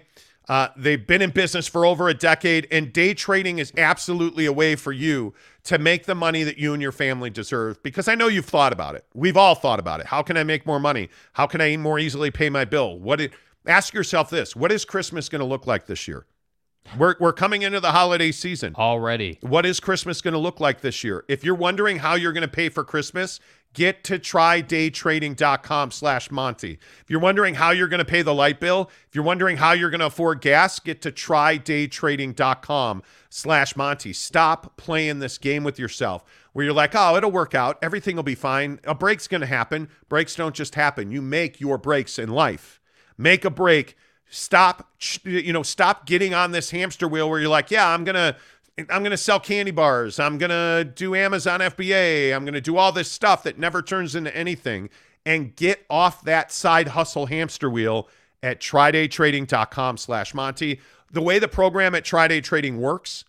Uh, 0.48 0.68
they've 0.76 1.06
been 1.06 1.22
in 1.22 1.30
business 1.30 1.68
for 1.68 1.86
over 1.86 2.08
a 2.08 2.14
decade, 2.14 2.66
and 2.70 2.92
day 2.92 3.14
trading 3.14 3.58
is 3.58 3.72
absolutely 3.76 4.46
a 4.46 4.52
way 4.52 4.74
for 4.74 4.92
you 4.92 5.32
to 5.64 5.78
make 5.78 6.06
the 6.06 6.14
money 6.14 6.42
that 6.42 6.58
you 6.58 6.72
and 6.72 6.82
your 6.82 6.92
family 6.92 7.30
deserve. 7.30 7.82
Because 7.82 8.08
I 8.08 8.14
know 8.14 8.28
you've 8.28 8.46
thought 8.46 8.72
about 8.72 8.94
it. 8.94 9.04
We've 9.14 9.36
all 9.36 9.54
thought 9.54 9.78
about 9.78 10.00
it. 10.00 10.06
How 10.06 10.22
can 10.22 10.36
I 10.36 10.44
make 10.44 10.66
more 10.66 10.80
money? 10.80 11.08
How 11.34 11.46
can 11.46 11.60
I 11.60 11.76
more 11.76 11.98
easily 11.98 12.30
pay 12.30 12.50
my 12.50 12.64
bill? 12.64 12.98
What? 12.98 13.20
It, 13.20 13.32
ask 13.66 13.94
yourself 13.94 14.30
this: 14.30 14.56
What 14.56 14.72
is 14.72 14.84
Christmas 14.84 15.28
going 15.28 15.40
to 15.40 15.46
look 15.46 15.66
like 15.66 15.86
this 15.86 16.08
year? 16.08 16.26
We're 16.98 17.14
we're 17.20 17.32
coming 17.32 17.62
into 17.62 17.80
the 17.80 17.92
holiday 17.92 18.32
season. 18.32 18.74
Already. 18.76 19.38
What 19.40 19.64
is 19.64 19.80
Christmas 19.80 20.20
going 20.20 20.34
to 20.34 20.40
look 20.40 20.60
like 20.60 20.80
this 20.80 21.04
year? 21.04 21.24
If 21.28 21.44
you're 21.44 21.54
wondering 21.54 21.98
how 21.98 22.14
you're 22.14 22.32
going 22.32 22.42
to 22.42 22.48
pay 22.48 22.68
for 22.68 22.84
Christmas, 22.84 23.40
get 23.74 24.04
to 24.04 24.18
trydaytrading.com 24.18 25.90
slash 25.90 26.30
Monty. 26.30 26.78
If 27.00 27.04
you're 27.08 27.20
wondering 27.20 27.54
how 27.54 27.70
you're 27.70 27.88
going 27.88 27.98
to 27.98 28.04
pay 28.04 28.22
the 28.22 28.34
light 28.34 28.60
bill, 28.60 28.90
if 29.08 29.14
you're 29.14 29.24
wondering 29.24 29.56
how 29.56 29.72
you're 29.72 29.90
going 29.90 30.00
to 30.00 30.06
afford 30.06 30.40
gas, 30.40 30.78
get 30.78 31.02
to 31.02 31.12
trydaytrading.com 31.12 33.02
slash 33.30 33.76
Monty. 33.76 34.12
Stop 34.12 34.76
playing 34.76 35.18
this 35.18 35.38
game 35.38 35.64
with 35.64 35.78
yourself 35.78 36.24
where 36.52 36.64
you're 36.64 36.74
like, 36.74 36.94
oh, 36.94 37.16
it'll 37.16 37.30
work 37.30 37.54
out. 37.54 37.78
Everything 37.82 38.16
will 38.16 38.22
be 38.22 38.34
fine. 38.34 38.80
A 38.84 38.94
break's 38.94 39.28
going 39.28 39.40
to 39.40 39.46
happen. 39.46 39.88
Breaks 40.08 40.34
don't 40.34 40.54
just 40.54 40.74
happen. 40.74 41.10
You 41.10 41.22
make 41.22 41.60
your 41.60 41.78
breaks 41.78 42.18
in 42.18 42.28
life. 42.28 42.80
Make 43.16 43.44
a 43.44 43.50
break 43.50 43.96
stop 44.34 44.88
you 45.24 45.52
know 45.52 45.62
stop 45.62 46.06
getting 46.06 46.32
on 46.32 46.52
this 46.52 46.70
hamster 46.70 47.06
wheel 47.06 47.28
where 47.28 47.38
you're 47.38 47.50
like 47.50 47.70
yeah 47.70 47.86
i'm 47.86 48.02
gonna 48.02 48.34
i'm 48.78 49.02
gonna 49.02 49.16
sell 49.16 49.40
candy 49.40 49.70
bars. 49.70 50.18
I'm 50.18 50.38
gonna 50.38 50.84
do 50.84 51.14
amazon 51.14 51.60
fba 51.60 52.34
i'm 52.34 52.44
gonna 52.44 52.60
do 52.60 52.76
all 52.76 52.92
this 52.92 53.10
stuff 53.10 53.42
that 53.44 53.58
never 53.58 53.82
turns 53.82 54.14
into 54.14 54.34
anything. 54.36 54.90
And 55.24 55.54
get 55.54 55.86
off 55.88 56.22
that 56.24 56.50
side 56.50 56.88
hustle 56.88 57.26
hamster 57.26 57.70
wheel 57.70 58.08
at 58.42 58.60
trydaytrading.com 58.60 59.96
slash 59.96 60.34
monty. 60.34 60.80
The 61.12 61.22
way 61.22 61.38
the 61.38 61.46
program 61.46 61.94
at 61.94 62.04
tryday 62.04 62.42
trading 62.42 62.80
works 62.80 63.24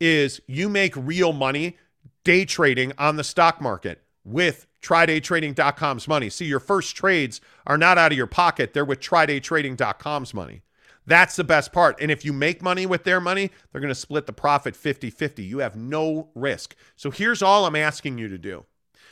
is 0.00 0.40
you 0.46 0.68
make 0.68 0.94
real 0.96 1.32
money 1.32 1.78
day 2.24 2.44
trading 2.44 2.92
on 2.98 3.16
the 3.16 3.24
stock 3.24 3.60
market 3.60 4.02
with 4.24 4.66
trydaytrading.com's 4.82 6.08
money. 6.08 6.30
See, 6.30 6.44
your 6.44 6.60
first 6.60 6.96
trades 6.96 7.40
are 7.66 7.78
not 7.78 7.98
out 7.98 8.12
of 8.12 8.18
your 8.18 8.26
pocket, 8.26 8.72
they're 8.72 8.84
with 8.84 9.00
trydaytrading.com's 9.00 10.34
money. 10.34 10.62
That's 11.06 11.36
the 11.36 11.44
best 11.44 11.72
part. 11.72 12.00
And 12.00 12.10
if 12.10 12.24
you 12.24 12.32
make 12.32 12.62
money 12.62 12.86
with 12.86 13.04
their 13.04 13.20
money, 13.20 13.50
they're 13.72 13.80
going 13.80 13.92
to 13.92 13.94
split 13.94 14.26
the 14.26 14.32
profit 14.32 14.76
50 14.76 15.10
50. 15.10 15.42
You 15.42 15.58
have 15.58 15.76
no 15.76 16.28
risk. 16.34 16.74
So 16.96 17.10
here's 17.10 17.42
all 17.42 17.66
I'm 17.66 17.76
asking 17.76 18.18
you 18.18 18.28
to 18.28 18.38
do 18.38 18.64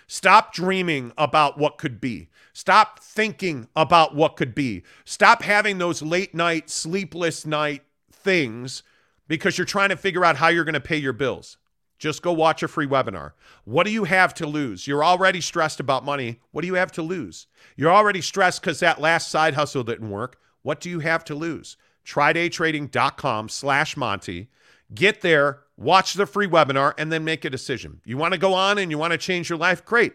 stop 0.06 0.54
dreaming 0.54 1.12
about 1.18 1.58
what 1.58 1.78
could 1.78 2.00
be. 2.00 2.28
Stop 2.52 3.00
thinking 3.00 3.68
about 3.76 4.14
what 4.14 4.36
could 4.36 4.54
be. 4.54 4.82
Stop 5.04 5.42
having 5.42 5.78
those 5.78 6.02
late 6.02 6.34
night, 6.34 6.70
sleepless 6.70 7.46
night 7.46 7.82
things 8.10 8.82
because 9.28 9.56
you're 9.56 9.64
trying 9.64 9.90
to 9.90 9.96
figure 9.96 10.24
out 10.24 10.36
how 10.36 10.48
you're 10.48 10.64
going 10.64 10.72
to 10.74 10.80
pay 10.80 10.96
your 10.96 11.12
bills. 11.12 11.58
Just 11.98 12.22
go 12.22 12.32
watch 12.32 12.62
a 12.62 12.68
free 12.68 12.86
webinar. 12.86 13.32
What 13.64 13.84
do 13.84 13.90
you 13.90 14.04
have 14.04 14.32
to 14.34 14.46
lose? 14.46 14.86
You're 14.86 15.04
already 15.04 15.40
stressed 15.40 15.80
about 15.80 16.04
money. 16.04 16.40
What 16.52 16.62
do 16.62 16.68
you 16.68 16.74
have 16.74 16.92
to 16.92 17.02
lose? 17.02 17.46
You're 17.76 17.92
already 17.92 18.20
stressed 18.20 18.60
because 18.60 18.80
that 18.80 19.00
last 19.00 19.28
side 19.28 19.54
hustle 19.54 19.82
didn't 19.82 20.10
work. 20.10 20.38
What 20.62 20.80
do 20.80 20.90
you 20.90 21.00
have 21.00 21.24
to 21.24 21.34
lose? 21.34 21.76
TryDayTrading.com 22.04 23.48
slash 23.48 23.96
Monty. 23.96 24.48
Get 24.94 25.20
there, 25.20 25.60
watch 25.76 26.14
the 26.14 26.26
free 26.26 26.46
webinar, 26.48 26.94
and 26.96 27.12
then 27.12 27.24
make 27.24 27.44
a 27.44 27.50
decision. 27.50 28.00
You 28.04 28.16
want 28.16 28.32
to 28.32 28.38
go 28.38 28.54
on 28.54 28.78
and 28.78 28.90
you 28.90 28.98
want 28.98 29.12
to 29.12 29.18
change 29.18 29.50
your 29.50 29.58
life? 29.58 29.84
Great. 29.84 30.14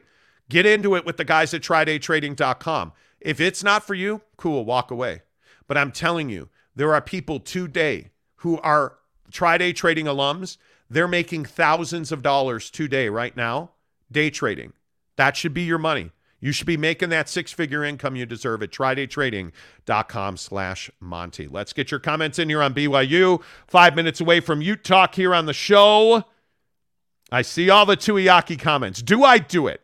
Get 0.50 0.66
into 0.66 0.96
it 0.96 1.06
with 1.06 1.18
the 1.18 1.24
guys 1.24 1.54
at 1.54 1.62
TryDayTrading.com. 1.62 2.94
If 3.20 3.40
it's 3.40 3.64
not 3.64 3.84
for 3.84 3.94
you, 3.94 4.22
cool, 4.38 4.66
walk 4.66 4.92
away. 4.92 5.22
But 5.68 5.78
I'm 5.78 5.92
telling 5.92 6.30
you, 6.30 6.50
there 6.76 6.94
are 6.94 7.02
people 7.02 7.40
today 7.40 8.10
who 8.38 8.60
are 8.60 8.98
TryDay 9.32 9.76
Trading 9.76 10.06
alums. 10.06 10.58
They're 10.90 11.08
making 11.08 11.46
thousands 11.46 12.12
of 12.12 12.22
dollars 12.22 12.70
today, 12.70 13.10
right 13.10 13.36
now, 13.36 13.72
day 14.12 14.30
trading. 14.30 14.74
That 15.16 15.38
should 15.38 15.54
be 15.54 15.64
your 15.64 15.78
money. 15.78 16.12
You 16.44 16.52
should 16.52 16.68
be 16.68 16.76
making 16.76 17.08
that 17.12 17.30
six-figure 17.30 17.86
income 17.86 18.18
you 18.18 18.26
deserve 18.26 18.62
at 18.64 18.70
trydaytrading.com 18.70 20.36
slash 20.36 20.92
Monty. 21.00 21.48
Let's 21.48 21.72
get 21.72 21.90
your 21.90 22.02
comments 22.02 22.38
in 22.38 22.50
here 22.50 22.62
on 22.62 22.74
BYU. 22.74 23.42
Five 23.66 23.96
minutes 23.96 24.20
away 24.20 24.42
from 24.42 24.62
you 24.62 24.76
talk 24.76 25.16
here 25.16 25.34
on 25.34 25.46
the 25.46 25.54
show. 25.54 26.26
I 27.32 27.44
see 27.44 27.70
all 27.70 27.86
the 27.86 27.96
Tuiaki 27.96 28.60
comments. 28.60 29.02
Do 29.02 29.24
I 29.24 29.38
do 29.38 29.68
it? 29.68 29.80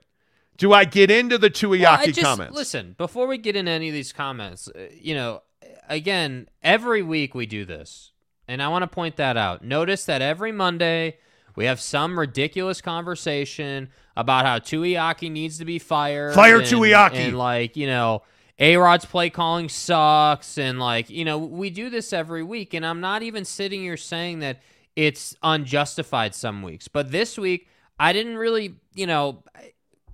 Do 0.57 0.73
I 0.73 0.83
get 0.83 1.09
into 1.09 1.37
the 1.37 1.49
Tuiaki 1.49 1.81
Well, 1.81 2.05
just- 2.07 2.19
comments? 2.21 2.53
Listen, 2.57 2.93
before 2.97 3.25
we 3.25 3.37
get 3.37 3.55
into 3.55 3.71
any 3.71 3.87
of 3.87 3.93
these 3.93 4.11
comments, 4.11 4.67
uh, 4.67 4.89
you 4.99 5.15
know, 5.15 5.41
again, 5.87 6.49
every 6.61 7.01
week 7.01 7.33
we 7.33 7.45
do 7.45 7.63
this, 7.63 8.11
and 8.49 8.61
I 8.61 8.67
want 8.67 8.83
to 8.83 8.87
point 8.87 9.15
that 9.15 9.37
out. 9.37 9.63
Notice 9.63 10.03
that 10.03 10.21
every 10.21 10.51
Monday 10.51 11.19
we 11.59 11.65
have 11.65 11.81
some 11.81 12.17
ridiculous 12.17 12.79
conversation 12.79 13.89
about 14.15 14.45
how 14.45 14.59
Tuiaki 14.59 15.29
needs 15.29 15.57
to 15.57 15.65
be 15.65 15.77
fired. 15.77 16.33
Fire 16.33 16.59
and, 16.59 16.65
Tuiaki. 16.65 17.15
and 17.15 17.37
like 17.37 17.75
you 17.75 17.85
know. 17.85 18.23
A 18.61 18.75
Rod's 18.75 19.05
play 19.05 19.29
calling 19.29 19.69
sucks, 19.69 20.57
and 20.57 20.79
like 20.79 21.09
you 21.09 21.23
know, 21.23 21.37
we 21.37 21.69
do 21.69 21.89
this 21.89 22.11
every 22.11 22.43
week, 22.43 22.73
and 22.73 22.85
I'm 22.85 22.99
not 22.99 23.23
even 23.23 23.45
sitting 23.45 23.81
here 23.81 23.95
saying 23.95 24.39
that 24.39 24.61
it's 24.97 25.35
unjustified 25.43 26.35
some 26.35 26.61
weeks, 26.61 26.89
but 26.89 27.11
this 27.11 27.37
week 27.37 27.67
I 27.97 28.11
didn't 28.11 28.37
really, 28.37 28.75
you 28.93 29.07
know, 29.07 29.43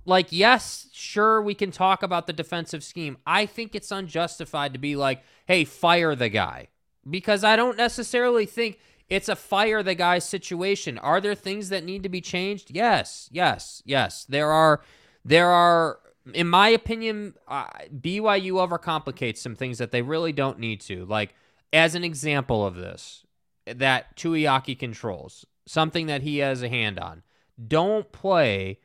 like 0.04 0.28
yes, 0.30 0.88
sure 0.92 1.42
we 1.42 1.54
can 1.54 1.72
talk 1.72 2.04
about 2.04 2.26
the 2.28 2.32
defensive 2.32 2.82
scheme. 2.82 3.18
I 3.24 3.46
think 3.46 3.74
it's 3.74 3.90
unjustified 3.92 4.72
to 4.72 4.78
be 4.80 4.94
like, 4.94 5.22
hey, 5.46 5.64
fire 5.64 6.14
the 6.16 6.28
guy 6.28 6.68
because 7.08 7.44
I 7.44 7.56
don't 7.56 7.76
necessarily 7.76 8.46
think 8.46 8.78
it's 9.08 9.28
a 9.28 9.36
fire 9.36 9.82
the 9.82 9.94
guy 9.94 10.18
situation. 10.18 10.98
Are 10.98 11.20
there 11.20 11.34
things 11.34 11.68
that 11.68 11.84
need 11.84 12.02
to 12.02 12.08
be 12.08 12.20
changed? 12.20 12.70
Yes, 12.70 13.28
yes, 13.32 13.82
yes. 13.84 14.24
There 14.28 14.50
are. 14.50 14.82
There 15.24 15.50
are 15.50 15.98
in 16.34 16.48
my 16.48 16.68
opinion, 16.68 17.34
uh, 17.46 17.66
BYU 17.94 18.54
overcomplicates 18.54 19.38
some 19.38 19.54
things 19.54 19.78
that 19.78 19.92
they 19.92 20.02
really 20.02 20.32
don't 20.32 20.58
need 20.58 20.80
to. 20.82 21.04
Like, 21.04 21.34
as 21.72 21.94
an 21.94 22.04
example 22.04 22.66
of 22.66 22.74
this, 22.74 23.24
that 23.66 24.16
Tuiaki 24.16 24.78
controls, 24.78 25.44
something 25.66 26.06
that 26.06 26.22
he 26.22 26.38
has 26.38 26.62
a 26.62 26.68
hand 26.68 26.98
on. 26.98 27.22
Don't 27.66 28.10
play 28.12 28.78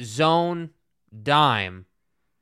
zone 0.00 0.70
dime 1.22 1.86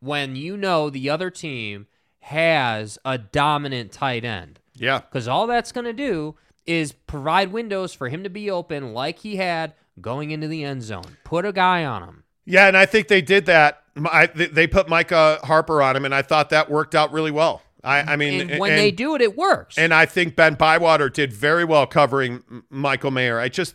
when 0.00 0.36
you 0.36 0.56
know 0.56 0.90
the 0.90 1.08
other 1.10 1.30
team 1.30 1.86
has 2.20 2.98
a 3.04 3.18
dominant 3.18 3.92
tight 3.92 4.24
end. 4.24 4.60
Yeah. 4.74 5.00
Because 5.00 5.28
all 5.28 5.46
that's 5.46 5.72
going 5.72 5.84
to 5.84 5.92
do 5.92 6.36
is 6.66 6.92
provide 6.92 7.52
windows 7.52 7.92
for 7.94 8.08
him 8.08 8.22
to 8.24 8.30
be 8.30 8.50
open 8.50 8.92
like 8.92 9.18
he 9.18 9.36
had 9.36 9.74
going 10.00 10.30
into 10.30 10.48
the 10.48 10.64
end 10.64 10.82
zone. 10.82 11.04
Put 11.24 11.44
a 11.44 11.52
guy 11.52 11.84
on 11.84 12.02
him. 12.02 12.24
Yeah, 12.44 12.66
and 12.66 12.76
I 12.76 12.86
think 12.86 13.08
they 13.08 13.22
did 13.22 13.46
that. 13.46 13.82
I, 13.96 14.26
they 14.26 14.66
put 14.66 14.88
Micah 14.88 15.38
Harper 15.44 15.82
on 15.82 15.96
him, 15.96 16.04
and 16.04 16.14
I 16.14 16.22
thought 16.22 16.50
that 16.50 16.70
worked 16.70 16.94
out 16.94 17.12
really 17.12 17.30
well. 17.30 17.62
I, 17.84 18.00
I 18.00 18.16
mean, 18.16 18.50
and 18.50 18.60
when 18.60 18.72
and, 18.72 18.80
they 18.80 18.90
do 18.90 19.14
it, 19.14 19.20
it 19.20 19.36
works. 19.36 19.76
And 19.76 19.92
I 19.92 20.06
think 20.06 20.36
Ben 20.36 20.54
Bywater 20.54 21.08
did 21.08 21.32
very 21.32 21.64
well 21.64 21.86
covering 21.86 22.42
Michael 22.70 23.10
Mayer. 23.10 23.38
I 23.38 23.48
just 23.48 23.74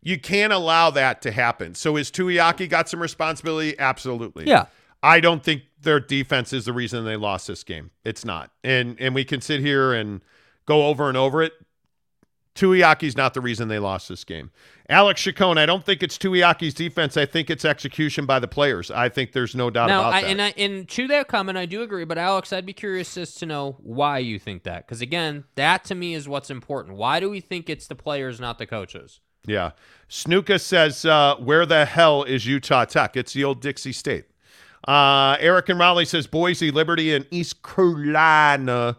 you 0.00 0.18
can't 0.18 0.52
allow 0.52 0.90
that 0.90 1.22
to 1.22 1.32
happen. 1.32 1.74
So 1.74 1.96
is 1.96 2.10
Tuiaki 2.10 2.68
got 2.68 2.88
some 2.88 3.00
responsibility? 3.00 3.78
Absolutely. 3.78 4.46
Yeah. 4.46 4.66
I 5.02 5.20
don't 5.20 5.42
think 5.42 5.62
their 5.80 6.00
defense 6.00 6.52
is 6.52 6.64
the 6.64 6.72
reason 6.72 7.04
they 7.04 7.16
lost 7.16 7.46
this 7.46 7.64
game. 7.64 7.90
It's 8.04 8.24
not. 8.24 8.50
And 8.62 8.96
and 9.00 9.14
we 9.14 9.24
can 9.24 9.40
sit 9.40 9.60
here 9.60 9.92
and 9.92 10.22
go 10.66 10.86
over 10.86 11.08
and 11.08 11.16
over 11.16 11.42
it. 11.42 11.52
Tuiaki's 12.58 13.16
not 13.16 13.34
the 13.34 13.40
reason 13.40 13.68
they 13.68 13.78
lost 13.78 14.08
this 14.08 14.24
game. 14.24 14.50
Alex 14.88 15.22
Chacon, 15.22 15.58
I 15.58 15.64
don't 15.64 15.84
think 15.84 16.02
it's 16.02 16.18
Tuiaki's 16.18 16.74
defense. 16.74 17.16
I 17.16 17.24
think 17.24 17.50
it's 17.50 17.64
execution 17.64 18.26
by 18.26 18.40
the 18.40 18.48
players. 18.48 18.90
I 18.90 19.08
think 19.08 19.30
there's 19.30 19.54
no 19.54 19.70
doubt 19.70 19.86
now, 19.86 20.00
about 20.00 20.14
I, 20.14 20.22
that. 20.22 20.30
And, 20.30 20.42
I, 20.42 20.54
and 20.56 20.88
to 20.88 21.06
that 21.06 21.28
comment, 21.28 21.56
I 21.56 21.66
do 21.66 21.82
agree. 21.82 22.04
But 22.04 22.18
Alex, 22.18 22.52
I'd 22.52 22.66
be 22.66 22.72
curious 22.72 23.16
as 23.16 23.34
to 23.36 23.46
know 23.46 23.76
why 23.78 24.18
you 24.18 24.40
think 24.40 24.64
that. 24.64 24.86
Because 24.86 25.00
again, 25.00 25.44
that 25.54 25.84
to 25.84 25.94
me 25.94 26.14
is 26.14 26.28
what's 26.28 26.50
important. 26.50 26.96
Why 26.96 27.20
do 27.20 27.30
we 27.30 27.38
think 27.40 27.70
it's 27.70 27.86
the 27.86 27.94
players, 27.94 28.40
not 28.40 28.58
the 28.58 28.66
coaches? 28.66 29.20
Yeah. 29.46 29.70
Snuka 30.10 30.60
says, 30.60 31.04
uh, 31.04 31.36
where 31.36 31.64
the 31.64 31.84
hell 31.84 32.24
is 32.24 32.44
Utah 32.44 32.86
Tech? 32.86 33.16
It's 33.16 33.34
the 33.34 33.44
old 33.44 33.60
Dixie 33.60 33.92
State. 33.92 34.24
Uh, 34.86 35.36
Eric 35.38 35.68
and 35.68 35.78
Raleigh 35.78 36.06
says 36.06 36.26
Boise, 36.26 36.72
Liberty, 36.72 37.14
and 37.14 37.24
East 37.30 37.62
Carolina 37.62 38.98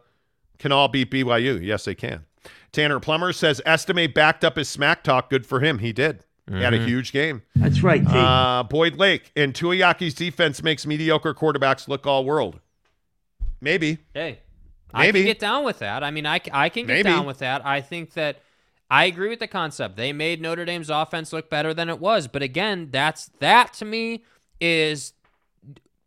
can 0.59 0.71
all 0.71 0.87
beat 0.87 1.11
BYU. 1.11 1.61
Yes, 1.61 1.83
they 1.83 1.95
can. 1.95 2.23
Tanner 2.71 2.99
Plummer 2.99 3.33
says 3.33 3.61
Estime 3.65 4.11
backed 4.13 4.43
up 4.43 4.55
his 4.55 4.69
smack 4.69 5.03
talk. 5.03 5.29
Good 5.29 5.45
for 5.45 5.59
him. 5.59 5.79
He 5.79 5.91
did. 5.93 6.19
Mm-hmm. 6.47 6.57
He 6.57 6.63
had 6.63 6.73
a 6.73 6.77
Mm-hmm. 6.77 6.87
huge 6.87 7.11
game. 7.11 7.41
That's 7.55 7.83
right, 7.83 8.01
T. 8.01 8.11
Uh, 8.13 8.63
Boyd 8.63 8.95
Lake 8.95 9.31
and 9.35 9.53
Tuiaki's 9.53 10.13
defense 10.13 10.63
makes 10.63 10.85
mediocre 10.85 11.33
quarterbacks 11.33 11.87
look 11.87 12.05
all 12.07 12.25
world. 12.25 12.59
Maybe. 13.61 13.97
Hey, 14.13 14.39
I 14.93 15.11
can 15.11 15.23
get 15.23 15.39
down 15.39 15.63
with 15.65 15.79
that. 15.79 16.03
I 16.03 16.11
mean, 16.11 16.25
I, 16.25 16.39
I 16.51 16.69
can 16.69 16.83
get 16.85 16.93
Maybe. 16.93 17.03
down 17.03 17.25
with 17.25 17.39
that. 17.39 17.65
I 17.65 17.81
think 17.81 18.13
that 18.13 18.39
I 18.89 19.05
agree 19.05 19.29
with 19.29 19.39
the 19.39 19.47
concept. 19.47 19.97
They 19.97 20.13
made 20.13 20.41
Notre 20.41 20.65
Dame's 20.65 20.89
offense 20.89 21.31
look 21.33 21.49
better 21.49 21.73
than 21.73 21.89
it 21.89 21.99
was. 21.99 22.27
But 22.27 22.41
again, 22.41 22.89
that's 22.91 23.27
that 23.39 23.73
to 23.75 23.85
me 23.85 24.23
is 24.59 25.13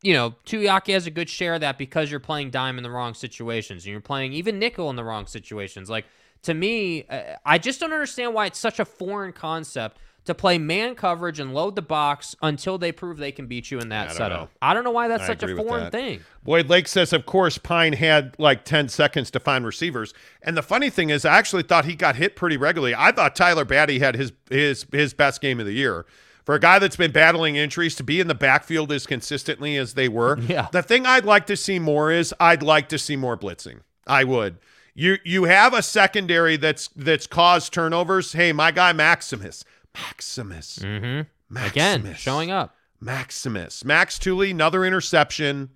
you 0.02 0.12
know, 0.14 0.34
Tuiaki 0.44 0.92
has 0.94 1.06
a 1.06 1.10
good 1.12 1.30
share 1.30 1.54
of 1.54 1.60
that 1.60 1.78
because 1.78 2.10
you're 2.10 2.18
playing 2.18 2.50
dime 2.50 2.76
in 2.76 2.82
the 2.82 2.90
wrong 2.90 3.14
situations 3.14 3.84
and 3.84 3.92
you're 3.92 4.00
playing 4.00 4.32
even 4.32 4.58
nickel 4.58 4.90
in 4.90 4.96
the 4.96 5.04
wrong 5.04 5.26
situations. 5.26 5.88
Like 5.88 6.06
to 6.42 6.54
me, 6.54 7.04
uh, 7.08 7.36
I 7.44 7.58
just 7.58 7.80
don't 7.80 7.92
understand 7.92 8.34
why 8.34 8.46
it's 8.46 8.58
such 8.58 8.78
a 8.80 8.84
foreign 8.84 9.32
concept 9.32 9.98
to 10.24 10.34
play 10.34 10.56
man 10.56 10.94
coverage 10.94 11.40
and 11.40 11.52
load 11.52 11.74
the 11.74 11.82
box 11.82 12.36
until 12.42 12.78
they 12.78 12.92
prove 12.92 13.18
they 13.18 13.32
can 13.32 13.46
beat 13.46 13.70
you 13.72 13.80
in 13.80 13.88
that 13.88 14.10
I 14.10 14.12
setup. 14.12 14.40
know. 14.40 14.48
I 14.60 14.72
don't 14.72 14.84
know 14.84 14.92
why 14.92 15.08
that's 15.08 15.24
I 15.24 15.26
such 15.26 15.42
a 15.42 15.56
foreign 15.56 15.90
thing. 15.90 16.20
Boyd 16.44 16.68
Lake 16.68 16.86
says, 16.86 17.12
of 17.12 17.26
course, 17.26 17.58
Pyne 17.58 17.92
had 17.94 18.36
like 18.38 18.64
10 18.64 18.88
seconds 18.88 19.32
to 19.32 19.40
find 19.40 19.66
receivers. 19.66 20.14
And 20.42 20.56
the 20.56 20.62
funny 20.62 20.90
thing 20.90 21.10
is, 21.10 21.24
I 21.24 21.36
actually 21.36 21.64
thought 21.64 21.86
he 21.86 21.96
got 21.96 22.14
hit 22.14 22.36
pretty 22.36 22.56
regularly. 22.56 22.94
I 22.96 23.10
thought 23.10 23.34
Tyler 23.34 23.64
Batty 23.64 23.98
had 23.98 24.14
his 24.14 24.32
his 24.48 24.86
his 24.92 25.12
best 25.12 25.40
game 25.40 25.58
of 25.58 25.66
the 25.66 25.72
year. 25.72 26.06
For 26.44 26.56
a 26.56 26.60
guy 26.60 26.80
that's 26.80 26.96
been 26.96 27.12
battling 27.12 27.54
injuries 27.56 27.94
to 27.96 28.02
be 28.04 28.18
in 28.20 28.26
the 28.26 28.34
backfield 28.34 28.90
as 28.90 29.06
consistently 29.06 29.76
as 29.76 29.94
they 29.94 30.08
were. 30.08 30.38
Yeah. 30.48 30.68
The 30.72 30.82
thing 30.82 31.04
I'd 31.06 31.24
like 31.24 31.46
to 31.46 31.56
see 31.56 31.78
more 31.78 32.10
is 32.12 32.34
I'd 32.40 32.62
like 32.62 32.88
to 32.90 32.98
see 32.98 33.16
more 33.16 33.36
blitzing. 33.36 33.80
I 34.06 34.24
would. 34.24 34.58
You 34.94 35.16
you 35.24 35.44
have 35.44 35.72
a 35.72 35.82
secondary 35.82 36.56
that's 36.56 36.88
that's 36.94 37.26
caused 37.26 37.72
turnovers. 37.72 38.32
Hey, 38.32 38.52
my 38.52 38.70
guy 38.70 38.92
Maximus. 38.92 39.64
Maximus. 39.94 40.78
Mm-hmm. 40.78 41.28
Maximus. 41.48 41.70
Again, 41.72 42.14
showing 42.14 42.50
up. 42.50 42.74
Maximus. 43.00 43.84
Max 43.84 44.18
Tooley, 44.18 44.50
another 44.50 44.84
interception. 44.84 45.70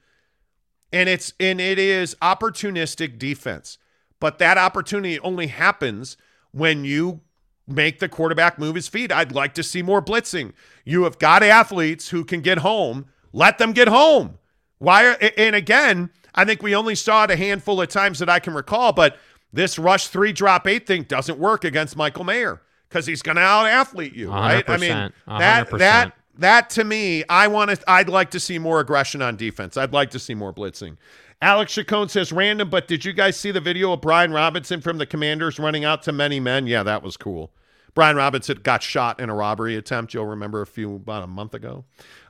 And 0.93 1.09
it's 1.09 1.33
and 1.41 1.61
it 1.61 1.79
is 1.79 2.15
opportunistic 2.23 3.19
defense. 3.19 3.79
But 4.21 4.39
that 4.39 4.59
opportunity 4.59 5.19
only 5.21 5.49
happens 5.49 6.17
when 6.53 6.85
you 6.85 7.21
make 7.67 7.99
the 7.99 8.09
quarterback 8.09 8.59
move 8.59 8.77
his 8.77 8.89
feet. 8.89 9.11
I'd 9.11 9.33
like 9.33 9.55
to 9.55 9.63
see 9.63 9.83
more 9.83 10.01
blitzing. 10.01 10.53
You 10.85 11.05
have 11.05 11.19
got 11.19 11.43
athletes 11.43 12.11
who 12.11 12.25
can 12.25 12.41
get 12.41 12.59
home. 12.59 13.07
Let 13.33 13.59
them 13.59 13.73
get 13.73 13.89
home. 13.89 14.39
Why 14.79 15.07
are, 15.07 15.19
and 15.37 15.57
again, 15.57 16.11
I 16.37 16.45
think 16.45 16.63
we 16.63 16.75
only 16.75 16.95
saw 16.95 17.25
it 17.25 17.31
a 17.31 17.37
handful 17.37 17.81
of 17.81 17.89
times 17.89 18.19
that 18.19 18.29
I 18.29 18.39
can 18.39 18.55
recall, 18.55 18.93
but 18.93 19.19
this 19.53 19.79
rush 19.79 20.09
three 20.09 20.33
drop 20.33 20.67
eight 20.67 20.87
thing 20.87 21.05
doesn't 21.05 21.39
work 21.39 21.65
against 21.65 21.97
Michael 21.97 22.25
Mayer 22.25 22.61
because 22.89 23.07
he's 23.07 23.23
going 23.23 23.37
to 23.37 23.43
out 23.43 23.67
athlete 23.67 24.15
you, 24.15 24.31
right? 24.31 24.69
I 24.69 24.77
mean, 24.77 24.91
100%, 24.93 25.13
that 25.27 25.71
100%. 25.71 25.79
that 25.79 26.13
that 26.39 26.71
to 26.71 26.85
me, 26.85 27.25
I 27.29 27.49
want 27.49 27.71
to. 27.71 27.91
I'd 27.91 28.09
like 28.09 28.31
to 28.33 28.41
see 28.41 28.59
more 28.59 28.81
aggression 28.81 29.23
on 29.23 29.37
defense. 29.37 29.77
I'd 29.77 29.93
like 29.93 30.11
to 30.11 30.19
see 30.19 30.35
more 30.35 30.53
blitzing. 30.53 30.97
Alex 31.43 31.75
Chacon 31.75 32.09
says 32.09 32.33
random, 32.33 32.71
but 32.71 32.89
did 32.89 33.05
you 33.05 33.13
guys 33.13 33.39
see 33.39 33.51
the 33.51 33.61
video 33.61 33.93
of 33.93 34.01
Brian 34.01 34.33
Robinson 34.33 34.81
from 34.81 34.99
the 34.99 35.07
Commanders 35.07 35.59
running 35.59 35.85
out 35.85 36.03
to 36.05 36.13
many 36.13 36.41
men? 36.41 36.67
Yeah, 36.67 36.83
that 36.83 37.03
was 37.03 37.17
cool. 37.17 37.53
Brian 37.95 38.17
Robinson 38.17 38.59
got 38.63 38.83
shot 38.83 39.21
in 39.21 39.31
a 39.31 39.35
robbery 39.35 39.77
attempt. 39.77 40.13
You'll 40.13 40.27
remember 40.27 40.61
a 40.61 40.67
few 40.67 40.97
about 40.97 41.25
a 41.25 41.27
month 41.27 41.55
ago. 41.55 41.85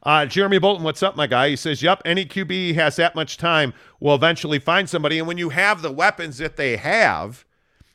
Uh, 0.06 0.24
Jeremy 0.24 0.58
Bolton, 0.58 0.84
what's 0.84 1.02
up, 1.02 1.16
my 1.16 1.26
guy? 1.26 1.48
He 1.48 1.56
says, 1.56 1.82
"Yep, 1.82 2.02
any 2.04 2.24
QB 2.24 2.76
has 2.76 2.94
that 2.94 3.16
much 3.16 3.36
time 3.36 3.74
will 3.98 4.14
eventually 4.14 4.60
find 4.60 4.88
somebody, 4.88 5.18
and 5.18 5.26
when 5.26 5.36
you 5.36 5.48
have 5.48 5.82
the 5.82 5.90
weapons 5.90 6.38
that 6.38 6.54
they 6.56 6.76
have, 6.76 7.44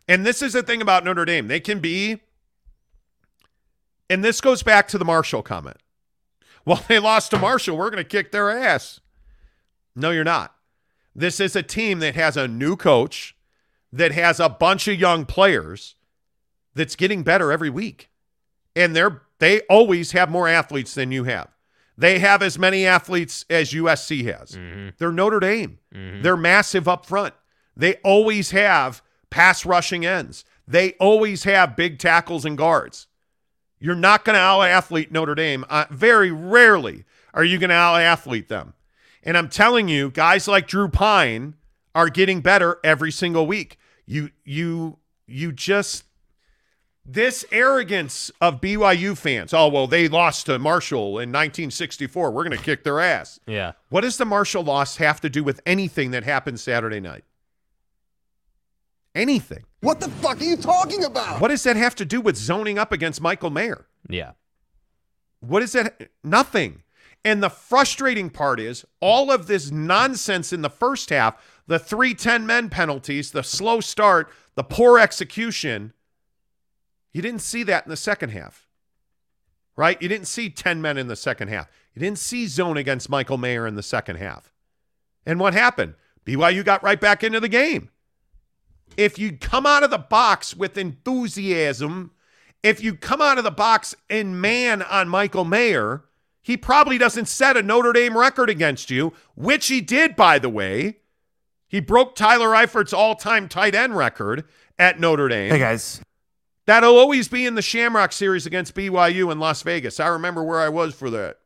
and 0.09 0.25
this 0.25 0.41
is 0.41 0.51
the 0.51 0.61
thing 0.61 0.81
about 0.81 1.05
Notre 1.05 1.23
Dame, 1.23 1.47
they 1.47 1.61
can 1.61 1.79
be." 1.79 2.19
And 4.09 4.25
this 4.25 4.41
goes 4.41 4.61
back 4.61 4.89
to 4.89 4.97
the 4.97 5.05
Marshall 5.05 5.41
comment. 5.41 5.77
Well, 6.63 6.83
they 6.87 6.99
lost 6.99 7.31
to 7.31 7.39
Marshall. 7.39 7.75
We're 7.75 7.89
going 7.89 8.03
to 8.03 8.07
kick 8.07 8.31
their 8.31 8.51
ass. 8.51 8.99
No, 9.95 10.11
you're 10.11 10.23
not. 10.23 10.53
This 11.15 11.39
is 11.39 11.55
a 11.55 11.63
team 11.63 11.97
that 11.99 12.13
has 12.13 12.37
a 12.37 12.47
new 12.47 12.75
coach, 12.75 13.35
that 13.91 14.11
has 14.11 14.39
a 14.39 14.47
bunch 14.47 14.87
of 14.87 14.99
young 14.99 15.25
players, 15.25 15.95
that's 16.75 16.95
getting 16.95 17.23
better 17.23 17.51
every 17.51 17.71
week. 17.71 18.11
And 18.75 18.95
they're 18.95 19.23
they 19.39 19.61
always 19.61 20.11
have 20.11 20.29
more 20.29 20.47
athletes 20.47 20.93
than 20.93 21.11
you 21.11 21.23
have. 21.23 21.47
They 21.97 22.19
have 22.19 22.41
as 22.41 22.57
many 22.57 22.85
athletes 22.85 23.45
as 23.49 23.73
USC 23.73 24.25
has. 24.25 24.57
They're 24.97 25.11
Notre 25.11 25.39
Dame. 25.39 25.79
They're 26.21 26.37
massive 26.37 26.87
up 26.87 27.05
front. 27.05 27.33
They 27.75 27.95
always 28.03 28.51
have 28.51 29.01
pass 29.29 29.65
rushing 29.65 30.05
ends. 30.05 30.45
They 30.67 30.93
always 30.93 31.43
have 31.43 31.75
big 31.75 31.99
tackles 31.99 32.45
and 32.45 32.57
guards. 32.57 33.07
You're 33.79 33.95
not 33.95 34.23
going 34.25 34.35
to 34.35 34.39
out 34.39 34.61
athlete 34.61 35.11
Notre 35.11 35.35
Dame. 35.35 35.65
Uh, 35.69 35.85
very 35.89 36.31
rarely 36.31 37.03
are 37.33 37.43
you 37.43 37.57
going 37.57 37.69
to 37.71 37.75
out 37.75 38.01
athlete 38.01 38.47
them. 38.47 38.73
And 39.23 39.37
I'm 39.37 39.49
telling 39.49 39.87
you, 39.87 40.09
guys 40.11 40.47
like 40.47 40.67
Drew 40.67 40.87
Pyne 40.87 41.55
are 41.93 42.09
getting 42.09 42.41
better 42.41 42.79
every 42.83 43.11
single 43.11 43.45
week. 43.45 43.77
You 44.05 44.31
you 44.43 44.97
you 45.27 45.51
just 45.51 46.05
this 47.05 47.43
arrogance 47.51 48.31
of 48.39 48.61
BYU 48.61 49.17
fans. 49.17 49.53
Oh 49.53 49.67
well, 49.67 49.87
they 49.87 50.07
lost 50.07 50.45
to 50.45 50.59
Marshall 50.59 51.19
in 51.19 51.29
1964. 51.29 52.31
We're 52.31 52.43
going 52.43 52.57
to 52.57 52.63
kick 52.63 52.83
their 52.83 52.99
ass. 52.99 53.39
Yeah. 53.47 53.73
What 53.89 54.01
does 54.01 54.17
the 54.17 54.25
Marshall 54.25 54.63
loss 54.63 54.97
have 54.97 55.19
to 55.21 55.29
do 55.29 55.43
with 55.43 55.61
anything 55.65 56.11
that 56.11 56.23
happened 56.23 56.59
Saturday 56.59 56.99
night? 56.99 57.23
Anything. 59.13 59.63
What 59.81 59.99
the 59.99 60.09
fuck 60.09 60.39
are 60.39 60.43
you 60.43 60.55
talking 60.55 61.03
about? 61.03 61.41
What 61.41 61.49
does 61.49 61.63
that 61.63 61.75
have 61.75 61.95
to 61.95 62.05
do 62.05 62.21
with 62.21 62.37
zoning 62.37 62.77
up 62.77 62.91
against 62.91 63.19
Michael 63.19 63.49
Mayer? 63.49 63.87
Yeah. 64.07 64.31
What 65.41 65.63
is 65.63 65.73
that? 65.73 66.09
Nothing. 66.23 66.83
And 67.23 67.43
the 67.43 67.49
frustrating 67.49 68.29
part 68.29 68.59
is 68.59 68.85
all 68.99 69.31
of 69.31 69.47
this 69.47 69.69
nonsense 69.69 70.53
in 70.53 70.61
the 70.61 70.69
first 70.69 71.09
half, 71.09 71.35
the 71.67 71.77
310 71.77 72.47
men 72.47 72.69
penalties, 72.69 73.31
the 73.31 73.43
slow 73.43 73.79
start, 73.79 74.31
the 74.55 74.63
poor 74.63 74.97
execution. 74.97 75.93
You 77.13 77.21
didn't 77.21 77.41
see 77.41 77.63
that 77.63 77.85
in 77.85 77.89
the 77.89 77.97
second 77.97 78.29
half, 78.29 78.67
right? 79.75 80.01
You 80.01 80.07
didn't 80.07 80.27
see 80.27 80.49
10 80.49 80.81
men 80.81 80.97
in 80.97 81.07
the 81.07 81.15
second 81.15 81.49
half. 81.49 81.67
You 81.93 81.99
didn't 81.99 82.19
see 82.19 82.47
zone 82.47 82.77
against 82.77 83.09
Michael 83.09 83.37
Mayer 83.37 83.67
in 83.67 83.75
the 83.75 83.83
second 83.83 84.17
half. 84.17 84.53
And 85.25 85.39
what 85.39 85.53
happened? 85.53 85.95
BYU 86.25 86.63
got 86.63 86.83
right 86.83 86.99
back 86.99 87.23
into 87.23 87.39
the 87.39 87.49
game. 87.49 87.89
If 88.97 89.17
you 89.17 89.37
come 89.37 89.65
out 89.65 89.83
of 89.83 89.89
the 89.89 89.97
box 89.97 90.55
with 90.55 90.77
enthusiasm, 90.77 92.11
if 92.63 92.83
you 92.83 92.95
come 92.95 93.21
out 93.21 93.37
of 93.37 93.43
the 93.43 93.51
box 93.51 93.95
in 94.09 94.39
man 94.39 94.81
on 94.81 95.09
Michael 95.09 95.45
Mayer, 95.45 96.03
he 96.41 96.57
probably 96.57 96.97
doesn't 96.97 97.27
set 97.27 97.57
a 97.57 97.63
Notre 97.63 97.93
Dame 97.93 98.17
record 98.17 98.49
against 98.49 98.89
you, 98.89 99.13
which 99.35 99.67
he 99.67 99.81
did, 99.81 100.15
by 100.15 100.39
the 100.39 100.49
way. 100.49 100.97
He 101.67 101.79
broke 101.79 102.15
Tyler 102.15 102.49
Eifert's 102.49 102.93
all 102.93 103.15
time 103.15 103.47
tight 103.47 103.75
end 103.75 103.95
record 103.95 104.45
at 104.77 104.99
Notre 104.99 105.29
Dame. 105.29 105.51
Hey, 105.51 105.59
guys. 105.59 106.01
That'll 106.71 106.97
always 106.97 107.27
be 107.27 107.45
in 107.45 107.55
the 107.55 107.61
Shamrock 107.61 108.13
Series 108.13 108.45
against 108.45 108.75
BYU 108.75 109.29
in 109.29 109.39
Las 109.39 109.61
Vegas. 109.61 109.99
I 109.99 110.07
remember 110.07 110.41
where 110.41 110.61
I 110.61 110.69
was 110.69 110.95
for 110.95 111.09
that. 111.09 111.39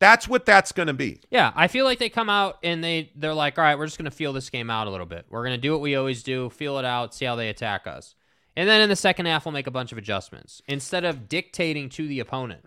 That's 0.00 0.26
what 0.26 0.44
that's 0.44 0.72
going 0.72 0.88
to 0.88 0.92
be. 0.92 1.20
Yeah, 1.30 1.52
I 1.54 1.68
feel 1.68 1.84
like 1.84 2.00
they 2.00 2.08
come 2.08 2.28
out 2.28 2.58
and 2.64 2.82
they 2.82 3.12
they're 3.14 3.32
like, 3.32 3.58
all 3.58 3.62
right, 3.62 3.78
we're 3.78 3.86
just 3.86 3.96
going 3.96 4.06
to 4.06 4.10
feel 4.10 4.32
this 4.32 4.50
game 4.50 4.70
out 4.70 4.88
a 4.88 4.90
little 4.90 5.06
bit. 5.06 5.26
We're 5.30 5.44
going 5.44 5.54
to 5.54 5.60
do 5.60 5.70
what 5.70 5.80
we 5.80 5.94
always 5.94 6.24
do, 6.24 6.50
feel 6.50 6.80
it 6.80 6.84
out, 6.84 7.14
see 7.14 7.26
how 7.26 7.36
they 7.36 7.48
attack 7.48 7.86
us, 7.86 8.16
and 8.56 8.68
then 8.68 8.80
in 8.80 8.88
the 8.88 8.96
second 8.96 9.26
half 9.26 9.46
we'll 9.46 9.52
make 9.52 9.68
a 9.68 9.70
bunch 9.70 9.92
of 9.92 9.98
adjustments 9.98 10.62
instead 10.66 11.04
of 11.04 11.28
dictating 11.28 11.88
to 11.90 12.08
the 12.08 12.18
opponent. 12.18 12.64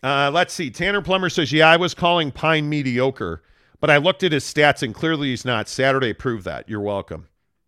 Uh, 0.00 0.30
let's 0.32 0.54
see. 0.54 0.70
Tanner 0.70 1.02
Plummer 1.02 1.28
says, 1.28 1.52
"Yeah, 1.52 1.68
I 1.68 1.76
was 1.76 1.94
calling 1.94 2.30
Pyne 2.30 2.68
mediocre, 2.68 3.42
but 3.80 3.90
I 3.90 3.96
looked 3.96 4.22
at 4.22 4.30
his 4.30 4.44
stats 4.44 4.80
and 4.84 4.94
clearly 4.94 5.30
he's 5.30 5.44
not. 5.44 5.68
Saturday 5.68 6.12
proved 6.12 6.44
that. 6.44 6.68
You're 6.68 6.80
welcome." 6.80 7.26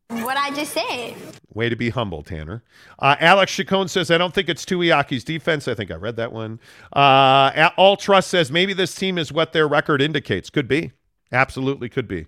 What 0.09 0.37
I 0.37 0.51
just 0.51 0.73
said. 0.73 1.17
Way 1.53 1.69
to 1.69 1.77
be 1.77 1.91
humble, 1.91 2.23
Tanner. 2.23 2.63
Uh, 2.99 3.17
Alex 3.19 3.53
Chacon 3.53 3.89
says, 3.89 4.11
I 4.11 4.19
don't 4.19 4.35
think 4.35 4.49
it's 4.49 4.65
Tuiaki's 4.65 5.25
defense. 5.25 5.67
I 5.67 5.75
think 5.75 5.91
I 5.91 5.95
read 5.95 6.17
that 6.17 6.33
one. 6.33 6.61
Uh, 6.93 7.71
All 7.77 7.97
Trust 7.97 8.29
says, 8.29 8.53
maybe 8.53 8.73
this 8.73 8.95
team 8.95 9.19
is 9.19 9.33
what 9.33 9.53
their 9.53 9.67
record 9.67 10.01
indicates. 10.01 10.51
Could 10.51 10.69
be. 10.69 10.93
Absolutely 11.33 11.89
could 11.89 12.07
be. 12.07 12.27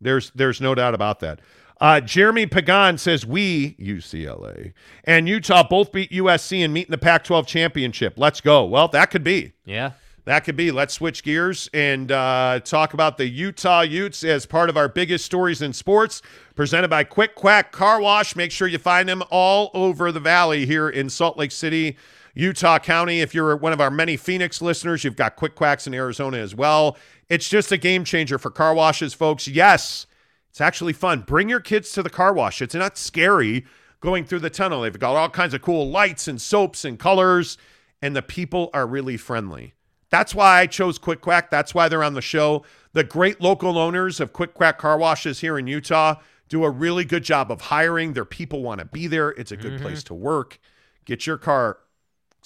There's 0.00 0.30
there's 0.34 0.60
no 0.60 0.74
doubt 0.74 0.94
about 0.94 1.20
that. 1.20 1.40
Uh, 1.80 2.00
Jeremy 2.00 2.46
Pagan 2.46 2.98
says, 2.98 3.26
we, 3.26 3.74
UCLA, 3.74 4.72
and 5.04 5.28
Utah 5.28 5.66
both 5.66 5.92
beat 5.92 6.10
USC 6.12 6.64
and 6.64 6.72
meet 6.72 6.86
in 6.86 6.92
the 6.92 6.98
Pac 6.98 7.24
12 7.24 7.46
championship. 7.46 8.14
Let's 8.16 8.40
go. 8.40 8.64
Well, 8.64 8.88
that 8.88 9.10
could 9.10 9.24
be. 9.24 9.52
Yeah. 9.64 9.92
That 10.26 10.40
could 10.44 10.56
be. 10.56 10.70
Let's 10.70 10.94
switch 10.94 11.22
gears 11.22 11.68
and 11.74 12.10
uh, 12.10 12.60
talk 12.64 12.94
about 12.94 13.18
the 13.18 13.28
Utah 13.28 13.82
Utes 13.82 14.24
as 14.24 14.46
part 14.46 14.70
of 14.70 14.76
our 14.76 14.88
biggest 14.88 15.26
stories 15.26 15.60
in 15.60 15.74
sports, 15.74 16.22
presented 16.54 16.88
by 16.88 17.04
Quick 17.04 17.34
Quack 17.34 17.72
Car 17.72 18.00
Wash. 18.00 18.34
Make 18.34 18.50
sure 18.50 18.66
you 18.66 18.78
find 18.78 19.06
them 19.06 19.22
all 19.30 19.70
over 19.74 20.10
the 20.10 20.20
valley 20.20 20.64
here 20.64 20.88
in 20.88 21.10
Salt 21.10 21.36
Lake 21.36 21.52
City, 21.52 21.98
Utah 22.32 22.78
County. 22.78 23.20
If 23.20 23.34
you're 23.34 23.54
one 23.54 23.74
of 23.74 23.82
our 23.82 23.90
many 23.90 24.16
Phoenix 24.16 24.62
listeners, 24.62 25.04
you've 25.04 25.14
got 25.14 25.36
Quick 25.36 25.54
Quacks 25.56 25.86
in 25.86 25.92
Arizona 25.92 26.38
as 26.38 26.54
well. 26.54 26.96
It's 27.28 27.48
just 27.50 27.70
a 27.70 27.76
game 27.76 28.02
changer 28.04 28.38
for 28.38 28.50
car 28.50 28.74
washes, 28.74 29.12
folks. 29.12 29.46
Yes, 29.46 30.06
it's 30.48 30.60
actually 30.60 30.94
fun. 30.94 31.20
Bring 31.20 31.50
your 31.50 31.60
kids 31.60 31.92
to 31.92 32.02
the 32.02 32.08
car 32.08 32.32
wash. 32.32 32.62
It's 32.62 32.74
not 32.74 32.96
scary 32.96 33.66
going 34.00 34.24
through 34.24 34.38
the 34.38 34.50
tunnel. 34.50 34.82
They've 34.82 34.98
got 34.98 35.16
all 35.16 35.28
kinds 35.28 35.52
of 35.52 35.60
cool 35.60 35.90
lights 35.90 36.28
and 36.28 36.40
soaps 36.40 36.84
and 36.86 36.98
colors, 36.98 37.58
and 38.00 38.16
the 38.16 38.22
people 38.22 38.70
are 38.72 38.86
really 38.86 39.18
friendly. 39.18 39.74
That's 40.14 40.32
why 40.32 40.60
I 40.60 40.66
chose 40.68 40.96
Quick 40.96 41.20
Quack. 41.22 41.50
That's 41.50 41.74
why 41.74 41.88
they're 41.88 42.04
on 42.04 42.14
the 42.14 42.22
show. 42.22 42.64
The 42.92 43.02
great 43.02 43.40
local 43.40 43.76
owners 43.76 44.20
of 44.20 44.32
Quick 44.32 44.54
Quack 44.54 44.78
car 44.78 44.96
washes 44.96 45.40
here 45.40 45.58
in 45.58 45.66
Utah 45.66 46.20
do 46.48 46.62
a 46.62 46.70
really 46.70 47.04
good 47.04 47.24
job 47.24 47.50
of 47.50 47.62
hiring. 47.62 48.12
Their 48.12 48.24
people 48.24 48.62
want 48.62 48.78
to 48.78 48.84
be 48.84 49.08
there. 49.08 49.30
It's 49.30 49.50
a 49.50 49.56
good 49.56 49.72
Mhm. 49.72 49.80
place 49.82 50.04
to 50.04 50.14
work. 50.14 50.60
Get 51.04 51.26
your 51.26 51.36
car 51.36 51.78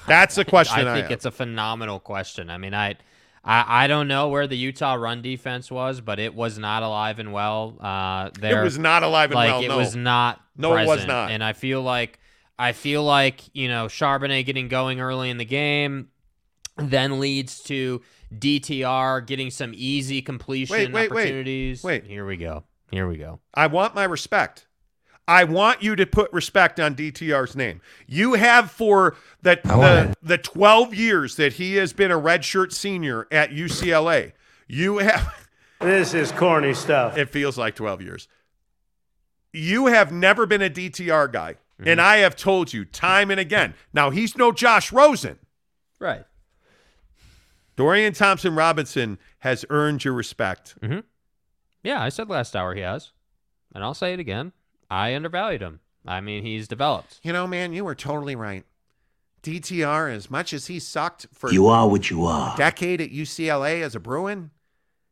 That's 0.06 0.36
the 0.36 0.44
question 0.44 0.86
I, 0.86 0.92
I 0.92 0.94
think 0.94 1.04
have. 1.04 1.12
it's 1.12 1.24
a 1.24 1.32
phenomenal 1.32 1.98
question. 1.98 2.50
I 2.50 2.58
mean, 2.58 2.74
I, 2.74 2.94
I, 3.42 3.84
I 3.84 3.86
don't 3.86 4.06
know 4.08 4.28
where 4.28 4.46
the 4.46 4.56
Utah 4.56 4.94
run 4.94 5.22
defense 5.22 5.70
was, 5.70 6.00
but 6.00 6.18
it 6.18 6.34
was 6.34 6.58
not 6.58 6.82
alive 6.82 7.18
and 7.18 7.32
well. 7.32 7.76
Uh, 7.80 8.30
there, 8.38 8.60
it 8.60 8.64
was 8.64 8.78
not 8.78 9.02
alive 9.02 9.30
and 9.30 9.36
like, 9.36 9.50
well, 9.50 9.62
It 9.64 9.68
no. 9.68 9.78
was 9.78 9.96
not. 9.96 10.40
No, 10.56 10.74
it 10.76 10.80
was 10.86 10.88
present. 10.88 11.08
not. 11.08 11.30
And 11.30 11.42
I 11.42 11.54
feel 11.54 11.80
like, 11.82 12.18
I 12.58 12.72
feel 12.72 13.02
like 13.02 13.40
you 13.54 13.68
know 13.68 13.86
Charbonnet 13.86 14.44
getting 14.44 14.68
going 14.68 15.00
early 15.00 15.30
in 15.30 15.38
the 15.38 15.46
game, 15.46 16.08
then 16.76 17.18
leads 17.18 17.60
to 17.64 18.02
DTR 18.36 19.26
getting 19.26 19.50
some 19.50 19.72
easy 19.74 20.20
completion 20.22 20.74
Wait, 20.76 20.92
wait, 20.92 21.10
wait. 21.10 21.20
opportunities. 21.22 21.82
Wait. 21.82 22.04
here 22.04 22.26
we 22.26 22.36
go. 22.36 22.64
Here 22.90 23.06
we 23.08 23.16
go. 23.16 23.40
I 23.54 23.68
want 23.68 23.94
my 23.94 24.04
respect. 24.04 24.66
I 25.30 25.44
want 25.44 25.80
you 25.80 25.94
to 25.94 26.06
put 26.06 26.32
respect 26.32 26.80
on 26.80 26.96
DTR's 26.96 27.54
name. 27.54 27.80
You 28.08 28.34
have 28.34 28.68
for 28.68 29.14
the 29.42 29.60
the, 29.62 30.16
the 30.20 30.38
12 30.38 30.92
years 30.92 31.36
that 31.36 31.52
he 31.52 31.76
has 31.76 31.92
been 31.92 32.10
a 32.10 32.18
redshirt 32.18 32.72
senior 32.72 33.28
at 33.30 33.50
UCLA. 33.50 34.32
You 34.66 34.98
have 34.98 35.48
This 35.80 36.14
is 36.14 36.32
corny 36.32 36.74
stuff. 36.74 37.16
it 37.16 37.30
feels 37.30 37.56
like 37.56 37.76
12 37.76 38.02
years. 38.02 38.26
You 39.52 39.86
have 39.86 40.10
never 40.10 40.46
been 40.46 40.62
a 40.62 40.68
DTR 40.68 41.30
guy. 41.30 41.52
Mm-hmm. 41.52 41.88
And 41.88 42.00
I 42.00 42.16
have 42.18 42.34
told 42.34 42.72
you 42.72 42.84
time 42.84 43.30
and 43.30 43.38
again. 43.38 43.74
Now 43.92 44.10
he's 44.10 44.36
no 44.36 44.50
Josh 44.50 44.90
Rosen. 44.92 45.38
Right. 46.00 46.24
Dorian 47.76 48.14
Thompson 48.14 48.56
Robinson 48.56 49.16
has 49.38 49.64
earned 49.70 50.04
your 50.04 50.14
respect. 50.14 50.74
Yeah, 51.84 52.02
I 52.02 52.08
said 52.08 52.28
last 52.28 52.56
hour 52.56 52.74
he 52.74 52.80
has, 52.80 53.12
and 53.72 53.84
I'll 53.84 53.94
say 53.94 54.12
it 54.12 54.18
again. 54.18 54.52
I 54.90 55.14
undervalued 55.14 55.62
him. 55.62 55.80
I 56.06 56.20
mean, 56.20 56.42
he's 56.44 56.66
developed. 56.66 57.20
You 57.22 57.32
know, 57.32 57.46
man, 57.46 57.72
you 57.72 57.84
were 57.84 57.94
totally 57.94 58.34
right. 58.34 58.64
DTR, 59.42 60.12
as 60.14 60.30
much 60.30 60.52
as 60.52 60.66
he 60.66 60.78
sucked 60.78 61.26
for 61.32 61.50
You 61.52 61.68
are 61.68 61.88
what 61.88 62.10
you 62.10 62.24
are. 62.24 62.56
decade 62.56 63.00
at 63.00 63.10
UCLA 63.10 63.82
as 63.82 63.94
a 63.94 64.00
Bruin, 64.00 64.50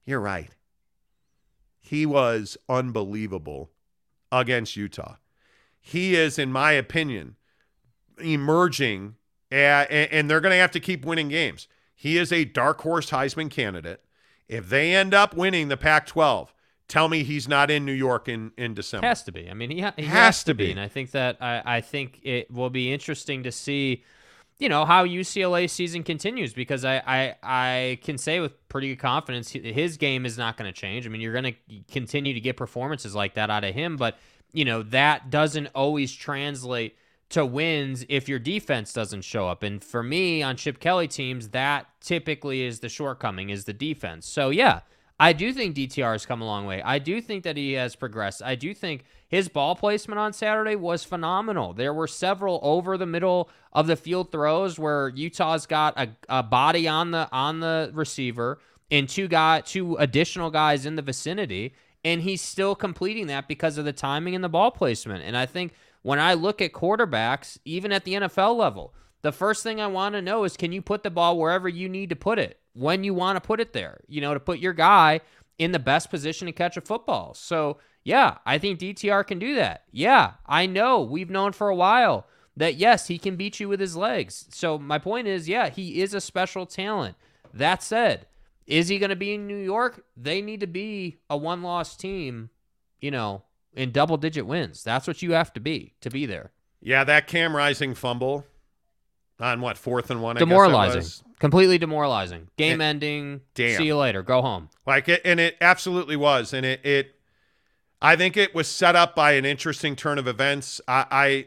you're 0.04 0.20
right. 0.20 0.50
He 1.80 2.04
was 2.04 2.58
unbelievable 2.68 3.70
against 4.30 4.76
Utah. 4.76 5.16
He 5.80 6.14
is, 6.14 6.38
in 6.38 6.52
my 6.52 6.72
opinion, 6.72 7.36
emerging, 8.22 9.14
uh, 9.50 9.54
and, 9.54 10.12
and 10.12 10.30
they're 10.30 10.40
going 10.42 10.52
to 10.52 10.56
have 10.58 10.72
to 10.72 10.80
keep 10.80 11.06
winning 11.06 11.28
games. 11.28 11.66
He 11.94 12.18
is 12.18 12.30
a 12.32 12.44
dark 12.44 12.82
horse 12.82 13.10
Heisman 13.10 13.50
candidate. 13.50 14.04
If 14.48 14.68
they 14.68 14.94
end 14.94 15.14
up 15.14 15.34
winning 15.34 15.68
the 15.68 15.76
Pac 15.76 16.06
12, 16.06 16.52
tell 16.88 17.08
me 17.08 17.22
he's 17.22 17.46
not 17.46 17.70
in 17.70 17.84
New 17.84 17.92
York 17.92 18.28
in, 18.28 18.52
in 18.56 18.74
December. 18.74 19.06
Has 19.06 19.22
to 19.24 19.32
be. 19.32 19.48
I 19.48 19.54
mean, 19.54 19.70
he, 19.70 19.80
ha- 19.80 19.94
he 19.96 20.04
Has 20.04 20.12
has, 20.12 20.44
to 20.44 20.54
be. 20.54 20.66
be. 20.66 20.70
And 20.72 20.80
I 20.80 20.88
think 20.88 21.12
that 21.12 21.36
I, 21.40 21.62
I 21.64 21.80
think 21.80 22.20
it 22.22 22.50
will 22.50 22.70
be 22.70 22.92
interesting 22.92 23.42
to 23.44 23.52
see, 23.52 24.04
you 24.58 24.68
know, 24.68 24.84
how 24.84 25.04
UCLA 25.04 25.68
season 25.68 26.02
continues 26.02 26.52
because 26.52 26.84
I, 26.84 27.02
I, 27.06 27.34
I 27.42 27.98
can 28.02 28.18
say 28.18 28.40
with 28.40 28.68
pretty 28.68 28.88
good 28.88 29.00
confidence 29.00 29.50
his 29.50 29.96
game 29.96 30.26
is 30.26 30.36
not 30.38 30.56
going 30.56 30.72
to 30.72 30.78
change. 30.78 31.06
I 31.06 31.10
mean, 31.10 31.20
you're 31.20 31.38
going 31.38 31.54
to 31.54 31.92
continue 31.92 32.34
to 32.34 32.40
get 32.40 32.56
performances 32.56 33.14
like 33.14 33.34
that 33.34 33.50
out 33.50 33.64
of 33.64 33.74
him, 33.74 33.96
but 33.96 34.18
you 34.52 34.64
know 34.64 34.82
that 34.82 35.28
doesn't 35.30 35.66
always 35.74 36.12
translate 36.12 36.96
to 37.28 37.44
wins 37.44 38.06
if 38.08 38.28
your 38.28 38.38
defense 38.38 38.92
doesn't 38.94 39.20
show 39.22 39.46
up. 39.46 39.62
And 39.62 39.84
for 39.84 40.02
me 40.02 40.42
on 40.42 40.56
Chip 40.56 40.80
Kelly 40.80 41.06
teams, 41.06 41.48
that 41.50 41.86
typically 42.00 42.62
is 42.62 42.80
the 42.80 42.88
shortcoming 42.88 43.50
is 43.50 43.66
the 43.66 43.74
defense. 43.74 44.26
So 44.26 44.48
yeah, 44.48 44.80
I 45.20 45.32
do 45.32 45.52
think 45.52 45.74
DTR 45.74 46.12
has 46.12 46.26
come 46.26 46.42
a 46.42 46.46
long 46.46 46.64
way. 46.64 46.80
I 46.82 47.00
do 47.00 47.20
think 47.20 47.42
that 47.42 47.56
he 47.56 47.72
has 47.72 47.96
progressed. 47.96 48.40
I 48.42 48.54
do 48.54 48.72
think 48.72 49.04
his 49.26 49.48
ball 49.48 49.74
placement 49.74 50.18
on 50.20 50.32
Saturday 50.32 50.76
was 50.76 51.02
phenomenal. 51.02 51.72
There 51.72 51.92
were 51.92 52.06
several 52.06 52.60
over 52.62 52.96
the 52.96 53.06
middle 53.06 53.50
of 53.72 53.88
the 53.88 53.96
field 53.96 54.30
throws 54.30 54.78
where 54.78 55.08
Utah's 55.08 55.66
got 55.66 55.98
a, 55.98 56.10
a 56.28 56.42
body 56.42 56.86
on 56.86 57.10
the 57.10 57.28
on 57.32 57.60
the 57.60 57.90
receiver 57.92 58.60
and 58.90 59.08
two 59.08 59.26
guy 59.26 59.60
two 59.60 59.96
additional 59.96 60.50
guys 60.50 60.86
in 60.86 60.94
the 60.94 61.02
vicinity 61.02 61.74
and 62.04 62.22
he's 62.22 62.40
still 62.40 62.74
completing 62.74 63.26
that 63.26 63.48
because 63.48 63.76
of 63.76 63.84
the 63.84 63.92
timing 63.92 64.34
and 64.34 64.44
the 64.44 64.48
ball 64.48 64.70
placement. 64.70 65.24
And 65.24 65.36
I 65.36 65.46
think 65.46 65.74
when 66.02 66.20
I 66.20 66.34
look 66.34 66.62
at 66.62 66.72
quarterbacks, 66.72 67.58
even 67.64 67.92
at 67.92 68.04
the 68.04 68.14
NFL 68.14 68.56
level, 68.56 68.94
the 69.22 69.32
first 69.32 69.64
thing 69.64 69.80
I 69.80 69.88
want 69.88 70.14
to 70.14 70.22
know 70.22 70.44
is 70.44 70.56
can 70.56 70.70
you 70.70 70.80
put 70.80 71.02
the 71.02 71.10
ball 71.10 71.36
wherever 71.36 71.68
you 71.68 71.88
need 71.88 72.08
to 72.10 72.16
put 72.16 72.38
it 72.38 72.60
when 72.78 73.02
you 73.02 73.12
want 73.12 73.36
to 73.36 73.40
put 73.40 73.60
it 73.60 73.72
there, 73.72 74.00
you 74.06 74.20
know, 74.20 74.32
to 74.32 74.40
put 74.40 74.60
your 74.60 74.72
guy 74.72 75.20
in 75.58 75.72
the 75.72 75.78
best 75.78 76.10
position 76.10 76.46
to 76.46 76.52
catch 76.52 76.76
a 76.76 76.80
football. 76.80 77.34
So, 77.34 77.78
yeah, 78.04 78.38
I 78.46 78.58
think 78.58 78.78
DTR 78.78 79.26
can 79.26 79.40
do 79.40 79.56
that. 79.56 79.82
Yeah, 79.90 80.34
I 80.46 80.66
know 80.66 81.02
we've 81.02 81.30
known 81.30 81.52
for 81.52 81.68
a 81.68 81.74
while 81.74 82.26
that 82.56 82.76
yes, 82.76 83.08
he 83.08 83.18
can 83.18 83.34
beat 83.34 83.58
you 83.58 83.68
with 83.68 83.80
his 83.80 83.96
legs. 83.96 84.46
So, 84.50 84.78
my 84.78 84.98
point 84.98 85.26
is, 85.26 85.48
yeah, 85.48 85.70
he 85.70 86.00
is 86.00 86.14
a 86.14 86.20
special 86.20 86.66
talent. 86.66 87.16
That 87.52 87.82
said, 87.82 88.26
is 88.66 88.88
he 88.88 88.98
going 88.98 89.10
to 89.10 89.16
be 89.16 89.34
in 89.34 89.48
New 89.48 89.56
York? 89.56 90.04
They 90.16 90.40
need 90.40 90.60
to 90.60 90.66
be 90.68 91.18
a 91.28 91.36
one 91.36 91.62
loss 91.62 91.96
team, 91.96 92.50
you 93.00 93.10
know, 93.10 93.42
in 93.74 93.90
double 93.90 94.18
digit 94.18 94.46
wins. 94.46 94.84
That's 94.84 95.08
what 95.08 95.20
you 95.20 95.32
have 95.32 95.52
to 95.54 95.60
be 95.60 95.94
to 96.00 96.10
be 96.10 96.26
there. 96.26 96.52
Yeah, 96.80 97.02
that 97.04 97.26
Cam 97.26 97.56
Rising 97.56 97.94
fumble 97.94 98.46
on 99.40 99.60
what, 99.60 99.76
fourth 99.76 100.12
and 100.12 100.22
one? 100.22 100.36
I 100.36 100.40
guess 100.40 100.48
Demoralizing. 100.48 101.24
Was? 101.38 101.40
Completely 101.40 101.78
demoralizing. 101.78 102.48
Game 102.56 102.80
ending. 102.80 103.40
damn. 103.54 103.76
See 103.78 103.86
you 103.86 103.96
later. 103.96 104.22
Go 104.22 104.42
home. 104.42 104.68
Like 104.86 105.08
it, 105.08 105.22
and 105.24 105.38
it 105.40 105.56
absolutely 105.60 106.16
was, 106.16 106.52
and 106.52 106.64
it, 106.66 106.84
it, 106.84 107.14
I 108.02 108.16
think 108.16 108.36
it 108.36 108.54
was 108.54 108.68
set 108.68 108.94
up 108.96 109.14
by 109.16 109.32
an 109.32 109.44
interesting 109.44 109.96
turn 109.96 110.18
of 110.18 110.26
events. 110.28 110.80
I, 110.88 111.06
I 111.10 111.46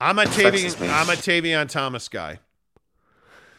I'm 0.00 0.18
a 0.18 0.24
Vexes 0.26 0.76
Tavian. 0.76 0.90
I'm 0.90 1.08
a 1.10 1.12
Tavion 1.12 1.68
Thomas 1.68 2.08
guy, 2.08 2.38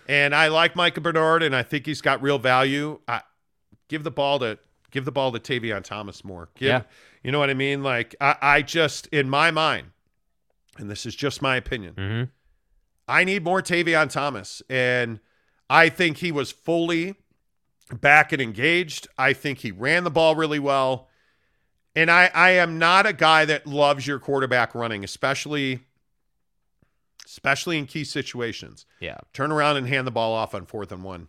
and 0.08 0.34
I 0.34 0.48
like 0.48 0.76
Micah 0.76 1.02
Bernard, 1.02 1.44
and 1.44 1.56
I 1.56 1.64
think 1.64 1.86
he's 1.86 2.02
got 2.02 2.22
real 2.22 2.40
value. 2.40 3.00
I 3.08 3.22
give 3.88 4.04
the 4.04 4.12
ball 4.12 4.40
to 4.40 4.58
give 4.92 5.06
the 5.06 5.12
ball 5.12 5.32
to 5.32 5.40
Tavion 5.40 5.84
Thomas 5.84 6.24
more. 6.24 6.50
Give, 6.56 6.68
Yeah. 6.68 6.82
you 7.24 7.32
know 7.32 7.40
what 7.40 7.50
I 7.50 7.54
mean. 7.54 7.84
Like 7.84 8.16
I, 8.20 8.36
I 8.42 8.62
just 8.62 9.08
in 9.08 9.30
my 9.30 9.52
mind, 9.52 9.92
and 10.78 10.90
this 10.90 11.06
is 11.06 11.16
just 11.16 11.42
my 11.42 11.56
opinion. 11.56 11.94
Mm-hmm. 11.96 12.32
I 13.12 13.26
need 13.26 13.44
more 13.44 13.62
Tavion 13.62 14.10
Thomas. 14.10 14.62
And 14.70 15.20
I 15.70 15.90
think 15.90 16.18
he 16.18 16.32
was 16.32 16.52
fully 16.52 17.16
back 17.94 18.32
and 18.32 18.42
engaged. 18.42 19.08
I 19.18 19.34
think 19.34 19.60
he 19.60 19.72
ran 19.72 20.06
the 20.06 20.10
ball 20.10 20.36
really 20.36 20.60
well. 20.60 21.10
And 21.94 22.10
I, 22.10 22.32
I 22.34 22.52
am 22.52 22.80
not 22.80 23.06
a 23.06 23.12
guy 23.12 23.44
that 23.46 23.68
loves 23.68 24.08
your 24.08 24.18
quarterback 24.18 24.74
running, 24.74 25.04
especially 25.04 25.82
especially 27.26 27.78
in 27.78 27.86
key 27.86 28.04
situations. 28.04 28.86
Yeah. 29.00 29.18
Turn 29.34 29.52
around 29.52 29.78
and 29.78 29.88
hand 29.88 30.08
the 30.08 30.12
ball 30.12 30.34
off 30.34 30.56
on 30.56 30.66
fourth 30.66 30.92
and 30.92 31.04
one. 31.04 31.28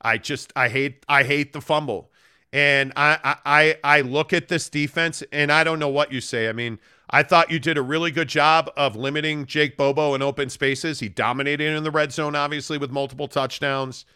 I 0.00 0.18
just 0.18 0.52
I 0.54 0.68
hate 0.68 1.04
I 1.08 1.22
hate 1.22 1.52
the 1.52 1.60
fumble. 1.60 2.10
And 2.52 2.92
I 2.94 3.18
I 3.24 3.36
I 3.46 3.98
I 3.98 4.00
look 4.02 4.34
at 4.34 4.48
this 4.48 4.68
defense 4.68 5.22
and 5.32 5.50
I 5.50 5.64
don't 5.64 5.78
know 5.78 5.88
what 5.88 6.12
you 6.12 6.20
say. 6.20 6.48
I 6.48 6.52
mean, 6.52 6.78
I 7.12 7.22
thought 7.22 7.50
you 7.50 7.58
did 7.58 7.76
a 7.76 7.82
really 7.82 8.10
good 8.10 8.28
job 8.28 8.70
of 8.74 8.96
limiting 8.96 9.44
Jake 9.44 9.76
Bobo 9.76 10.14
in 10.14 10.22
open 10.22 10.48
spaces. 10.48 10.98
He 10.98 11.10
dominated 11.10 11.76
in 11.76 11.84
the 11.84 11.90
red 11.90 12.10
zone, 12.10 12.34
obviously, 12.34 12.78
with 12.78 12.90
multiple 12.90 13.28
touchdowns. 13.28 14.06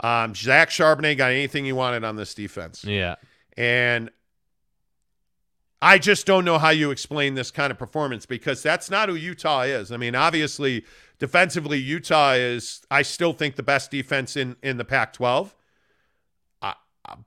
Um, 0.00 0.34
Zach 0.36 0.70
Charbonnet 0.70 1.16
got 1.16 1.32
anything 1.32 1.64
he 1.64 1.72
wanted 1.72 2.04
on 2.04 2.14
this 2.14 2.32
defense. 2.32 2.84
Yeah. 2.84 3.16
And 3.56 4.10
I 5.82 5.98
just 5.98 6.26
don't 6.26 6.44
know 6.44 6.58
how 6.58 6.70
you 6.70 6.92
explain 6.92 7.34
this 7.34 7.50
kind 7.50 7.72
of 7.72 7.78
performance 7.78 8.24
because 8.24 8.62
that's 8.62 8.88
not 8.88 9.08
who 9.08 9.16
Utah 9.16 9.62
is. 9.62 9.90
I 9.90 9.96
mean, 9.96 10.14
obviously, 10.14 10.84
defensively, 11.18 11.78
Utah 11.78 12.32
is, 12.32 12.82
I 12.90 13.02
still 13.02 13.32
think, 13.32 13.56
the 13.56 13.62
best 13.64 13.90
defense 13.90 14.36
in, 14.36 14.56
in 14.62 14.76
the 14.76 14.84
Pac 14.84 15.12
12. 15.12 15.54
Uh, 16.62 16.72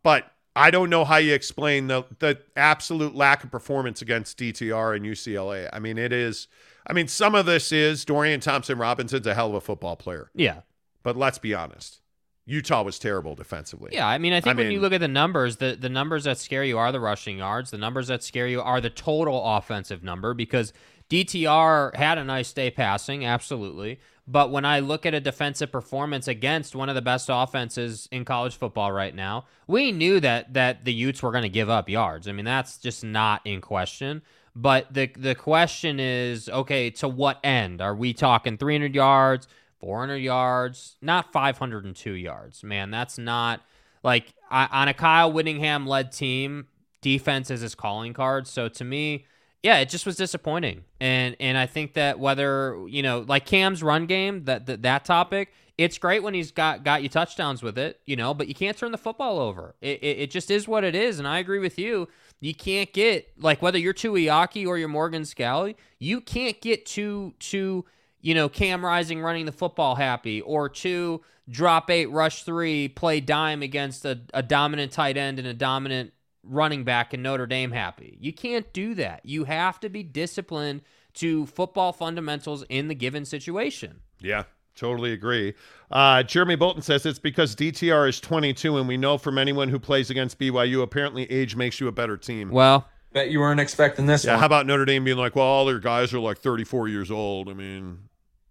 but 0.03 0.31
I 0.57 0.71
don't 0.71 0.89
know 0.89 1.05
how 1.05 1.17
you 1.17 1.33
explain 1.33 1.87
the, 1.87 2.03
the 2.19 2.39
absolute 2.55 3.15
lack 3.15 3.43
of 3.43 3.51
performance 3.51 4.01
against 4.01 4.39
DTR 4.39 4.95
and 4.95 5.05
UCLA. 5.05 5.69
I 5.71 5.79
mean, 5.79 5.97
it 5.97 6.11
is, 6.11 6.47
I 6.87 6.93
mean, 6.93 7.07
some 7.07 7.35
of 7.35 7.45
this 7.45 7.71
is 7.71 8.03
Dorian 8.03 8.39
Thompson 8.39 8.77
Robinson's 8.77 9.27
a 9.27 9.35
hell 9.35 9.49
of 9.49 9.55
a 9.55 9.61
football 9.61 9.95
player. 9.95 10.31
Yeah. 10.33 10.61
But 11.03 11.15
let's 11.15 11.37
be 11.37 11.53
honest. 11.53 12.01
Utah 12.45 12.81
was 12.81 12.97
terrible 12.97 13.35
defensively. 13.35 13.91
Yeah, 13.93 14.07
I 14.07 14.17
mean, 14.17 14.31
I 14.31 14.39
think 14.39 14.57
I 14.57 14.61
when 14.63 14.71
you 14.71 14.79
look 14.79 14.93
at 14.93 15.01
the 15.01 15.07
numbers, 15.09 15.57
the, 15.57 15.77
the 15.79 15.89
numbers 15.89 16.23
that 16.23 16.37
scare 16.37 16.63
you 16.63 16.77
are 16.77 16.93
the 16.93 16.99
rushing 16.99 17.37
yards. 17.37 17.71
The 17.71 17.77
numbers 17.77 18.07
that 18.07 18.23
scare 18.23 18.47
you 18.47 18.61
are 18.61 18.79
the 18.79 18.89
total 18.89 19.43
offensive 19.43 20.01
number 20.01 20.33
because 20.33 20.71
DTR 21.09 21.95
had 21.95 22.17
a 22.17 22.23
nice 22.23 22.53
day 22.53 22.71
passing, 22.71 23.25
absolutely. 23.25 23.99
But 24.27 24.51
when 24.51 24.65
I 24.65 24.79
look 24.79 25.05
at 25.05 25.13
a 25.13 25.21
defensive 25.21 25.71
performance 25.71 26.27
against 26.27 26.75
one 26.75 26.89
of 26.89 26.95
the 26.95 27.01
best 27.01 27.29
offenses 27.31 28.09
in 28.11 28.25
college 28.25 28.57
football 28.57 28.91
right 28.91 29.15
now, 29.15 29.45
we 29.67 29.93
knew 29.93 30.19
that 30.19 30.53
that 30.53 30.83
the 30.83 30.93
Utes 30.93 31.23
were 31.23 31.31
going 31.31 31.43
to 31.43 31.49
give 31.49 31.69
up 31.69 31.87
yards. 31.87 32.27
I 32.27 32.33
mean, 32.33 32.45
that's 32.45 32.77
just 32.77 33.03
not 33.03 33.41
in 33.45 33.61
question. 33.61 34.21
But 34.53 34.93
the 34.93 35.07
the 35.15 35.35
question 35.35 35.99
is, 35.99 36.49
okay, 36.49 36.89
to 36.91 37.07
what 37.07 37.39
end? 37.43 37.79
Are 37.79 37.95
we 37.95 38.11
talking 38.13 38.57
300 38.57 38.93
yards, 38.93 39.47
400 39.79 40.17
yards, 40.17 40.97
not 41.01 41.31
502 41.31 42.11
yards? 42.11 42.63
Man, 42.63 42.91
that's 42.91 43.17
not 43.17 43.61
like 44.03 44.33
on 44.51 44.89
a 44.89 44.93
Kyle 44.93 45.31
Whittingham 45.31 45.87
led 45.87 46.11
team, 46.11 46.67
defense 47.01 47.49
is 47.49 47.61
his 47.61 47.75
calling 47.75 48.13
card. 48.13 48.47
So 48.47 48.67
to 48.67 48.83
me, 48.83 49.25
yeah, 49.67 49.79
it 49.79 49.89
just 49.89 50.05
was 50.05 50.15
disappointing. 50.15 50.85
And 51.01 51.35
and 51.41 51.57
I 51.57 51.65
think 51.65 51.93
that 51.95 52.19
whether, 52.19 52.81
you 52.87 53.03
know, 53.03 53.25
like 53.27 53.45
Cam's 53.45 53.83
run 53.83 54.05
game, 54.05 54.45
that 54.45 54.65
that, 54.67 54.81
that 54.83 55.03
topic, 55.03 55.51
it's 55.77 55.97
great 55.97 56.23
when 56.23 56.33
he's 56.33 56.51
got 56.51 56.85
got 56.85 57.03
you 57.03 57.09
touchdowns 57.09 57.61
with 57.61 57.77
it, 57.77 57.99
you 58.05 58.15
know, 58.15 58.33
but 58.33 58.47
you 58.47 58.55
can't 58.55 58.77
turn 58.77 58.93
the 58.93 58.97
football 58.97 59.39
over. 59.39 59.75
It, 59.81 60.01
it, 60.01 60.19
it 60.19 60.31
just 60.31 60.49
is 60.49 60.69
what 60.69 60.85
it 60.85 60.95
is. 60.95 61.19
And 61.19 61.27
I 61.27 61.39
agree 61.39 61.59
with 61.59 61.77
you. 61.77 62.07
You 62.39 62.55
can't 62.55 62.93
get 62.93 63.29
like 63.37 63.61
whether 63.61 63.77
you're 63.77 63.93
Tuiaki 63.93 64.65
or 64.65 64.77
you're 64.77 64.87
Morgan 64.87 65.23
Scalley, 65.23 65.75
you 65.99 66.21
can't 66.21 66.61
get 66.61 66.85
too 66.85 67.33
too 67.39 67.83
you 68.21 68.33
know, 68.33 68.47
Cam 68.47 68.85
Rising 68.85 69.21
running 69.21 69.45
the 69.45 69.51
football 69.51 69.95
happy, 69.95 70.39
or 70.39 70.69
two, 70.69 71.21
drop 71.49 71.89
eight, 71.89 72.07
rush 72.07 72.43
three, 72.43 72.87
play 72.87 73.19
dime 73.19 73.61
against 73.61 74.05
a, 74.05 74.21
a 74.33 74.41
dominant 74.41 74.93
tight 74.93 75.17
end 75.17 75.39
and 75.39 75.47
a 75.47 75.53
dominant 75.53 76.13
running 76.47 76.83
back 76.83 77.13
in 77.13 77.21
Notre 77.21 77.45
Dame 77.45 77.71
happy. 77.71 78.17
You 78.19 78.33
can't 78.33 78.71
do 78.73 78.95
that. 78.95 79.21
You 79.23 79.43
have 79.45 79.79
to 79.81 79.89
be 79.89 80.03
disciplined 80.03 80.81
to 81.15 81.45
football 81.47 81.93
fundamentals 81.93 82.63
in 82.69 82.87
the 82.87 82.95
given 82.95 83.25
situation. 83.25 84.01
Yeah, 84.19 84.43
totally 84.75 85.13
agree. 85.13 85.53
Uh, 85.89 86.23
Jeremy 86.23 86.55
Bolton 86.55 86.81
says 86.81 87.05
it's 87.05 87.19
because 87.19 87.55
DTR 87.55 88.09
is 88.09 88.19
22, 88.19 88.77
and 88.77 88.87
we 88.87 88.97
know 88.97 89.17
from 89.17 89.37
anyone 89.37 89.69
who 89.69 89.79
plays 89.79 90.09
against 90.09 90.39
BYU, 90.39 90.81
apparently 90.81 91.29
age 91.31 91.55
makes 91.55 91.79
you 91.79 91.87
a 91.87 91.91
better 91.91 92.17
team. 92.17 92.51
Well, 92.51 92.87
Bet 93.13 93.31
you 93.31 93.39
weren't 93.39 93.59
expecting 93.59 94.05
this 94.05 94.25
yeah, 94.25 94.33
one. 94.33 94.39
how 94.41 94.45
about 94.45 94.67
Notre 94.67 94.85
Dame 94.85 95.03
being 95.03 95.17
like, 95.17 95.35
well, 95.35 95.45
all 95.45 95.65
their 95.65 95.79
guys 95.79 96.13
are 96.13 96.19
like 96.19 96.37
34 96.37 96.87
years 96.87 97.09
old? 97.09 97.49
I 97.49 97.53
mean, 97.53 98.09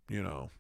you 0.09 0.23
know, 0.23 0.51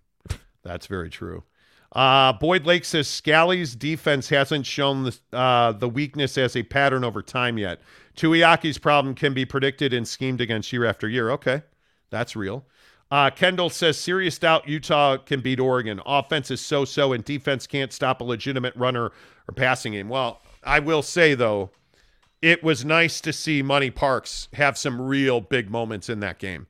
that's 0.62 0.86
very 0.86 1.10
true. 1.10 1.44
Uh, 1.92 2.32
Boyd 2.34 2.66
Lake 2.66 2.84
says 2.84 3.08
Scalley's 3.08 3.74
defense 3.74 4.28
hasn't 4.28 4.66
shown 4.66 5.04
the, 5.04 5.18
uh, 5.32 5.72
the 5.72 5.88
weakness 5.88 6.36
as 6.36 6.56
a 6.56 6.62
pattern 6.62 7.04
over 7.04 7.22
time 7.22 7.58
yet. 7.58 7.80
Tuiaki's 8.16 8.78
problem 8.78 9.14
can 9.14 9.32
be 9.34 9.44
predicted 9.44 9.92
and 9.92 10.06
schemed 10.06 10.40
against 10.40 10.72
year 10.72 10.84
after 10.84 11.08
year. 11.08 11.30
Okay, 11.30 11.62
that's 12.10 12.36
real. 12.36 12.66
Uh, 13.10 13.30
Kendall 13.30 13.70
says 13.70 13.96
serious 13.96 14.36
doubt 14.38 14.68
Utah 14.68 15.16
can 15.16 15.40
beat 15.40 15.60
Oregon. 15.60 16.00
Offense 16.04 16.50
is 16.50 16.60
so 16.60 16.84
so, 16.84 17.12
and 17.12 17.24
defense 17.24 17.66
can't 17.66 17.92
stop 17.92 18.20
a 18.20 18.24
legitimate 18.24 18.74
runner 18.74 19.12
or 19.48 19.54
passing 19.54 19.92
game. 19.92 20.08
Well, 20.08 20.42
I 20.64 20.80
will 20.80 21.02
say 21.02 21.34
though, 21.34 21.70
it 22.42 22.64
was 22.64 22.84
nice 22.84 23.20
to 23.22 23.32
see 23.32 23.62
Money 23.62 23.90
Parks 23.90 24.48
have 24.54 24.76
some 24.76 25.00
real 25.00 25.40
big 25.40 25.70
moments 25.70 26.08
in 26.08 26.20
that 26.20 26.38
game. 26.38 26.66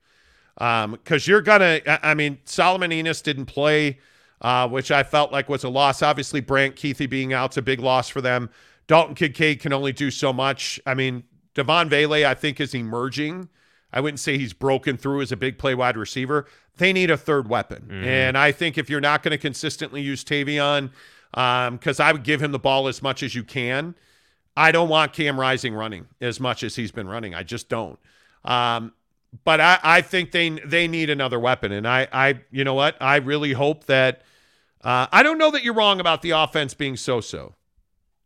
Because 0.58 1.26
you're 1.26 1.42
gonna, 1.42 1.80
I 1.86 2.14
mean, 2.14 2.38
Solomon 2.44 2.92
Enos 2.92 3.20
didn't 3.20 3.46
play, 3.46 3.98
uh, 4.40 4.68
which 4.68 4.90
I 4.90 5.02
felt 5.02 5.32
like 5.32 5.48
was 5.48 5.64
a 5.64 5.68
loss. 5.68 6.02
Obviously, 6.02 6.40
Brant 6.40 6.76
Kuithe 6.76 7.08
being 7.08 7.32
out's 7.32 7.56
a 7.56 7.62
big 7.62 7.80
loss 7.80 8.08
for 8.08 8.20
them. 8.20 8.50
Dalton 8.86 9.14
Kincaid 9.14 9.60
can 9.60 9.72
only 9.72 9.92
do 9.92 10.10
so 10.10 10.32
much. 10.32 10.80
I 10.86 10.94
mean, 10.94 11.24
Devaughn 11.54 11.88
Vele, 11.88 12.26
I 12.26 12.34
think, 12.34 12.60
is 12.60 12.74
emerging. 12.74 13.48
I 13.92 14.00
wouldn't 14.00 14.20
say 14.20 14.36
he's 14.36 14.52
broken 14.52 14.96
through 14.96 15.22
as 15.22 15.32
a 15.32 15.36
big 15.36 15.58
play 15.58 15.74
wide 15.74 15.96
receiver. 15.96 16.46
They 16.76 16.92
need 16.92 17.10
a 17.10 17.16
third 17.16 17.48
weapon. 17.48 17.88
And 18.04 18.36
I 18.36 18.52
think 18.52 18.76
if 18.76 18.90
you're 18.90 19.00
not 19.00 19.22
going 19.22 19.32
to 19.32 19.38
consistently 19.38 20.02
use 20.02 20.22
Tavion, 20.22 20.90
because 21.32 21.98
I 21.98 22.12
would 22.12 22.22
give 22.22 22.42
him 22.42 22.52
the 22.52 22.58
ball 22.58 22.88
as 22.88 23.02
much 23.02 23.22
as 23.22 23.34
you 23.34 23.42
can, 23.42 23.94
I 24.56 24.70
don't 24.72 24.88
want 24.88 25.12
Cam 25.12 25.38
Rising 25.40 25.74
running 25.74 26.06
as 26.20 26.40
much 26.40 26.62
as 26.62 26.76
he's 26.76 26.92
been 26.92 27.08
running. 27.08 27.34
I 27.34 27.42
just 27.42 27.68
don't. 27.68 27.98
Um, 28.44 28.92
but 29.44 29.60
I, 29.60 29.78
I 29.82 30.00
think 30.02 30.30
they 30.32 30.50
they 30.50 30.88
need 30.88 31.10
another 31.10 31.38
weapon. 31.38 31.72
And 31.72 31.86
I, 31.86 32.08
I 32.12 32.40
you 32.50 32.64
know 32.64 32.74
what? 32.74 32.96
I 33.00 33.16
really 33.16 33.52
hope 33.52 33.84
that 33.86 34.22
uh, 34.86 35.06
I 35.12 35.22
don't 35.22 35.38
know 35.38 35.50
that 35.50 35.62
you're 35.64 35.74
wrong 35.74 36.00
about 36.00 36.22
the 36.22 36.30
offense 36.30 36.74
being 36.74 36.96
so 36.96 37.20
so. 37.20 37.54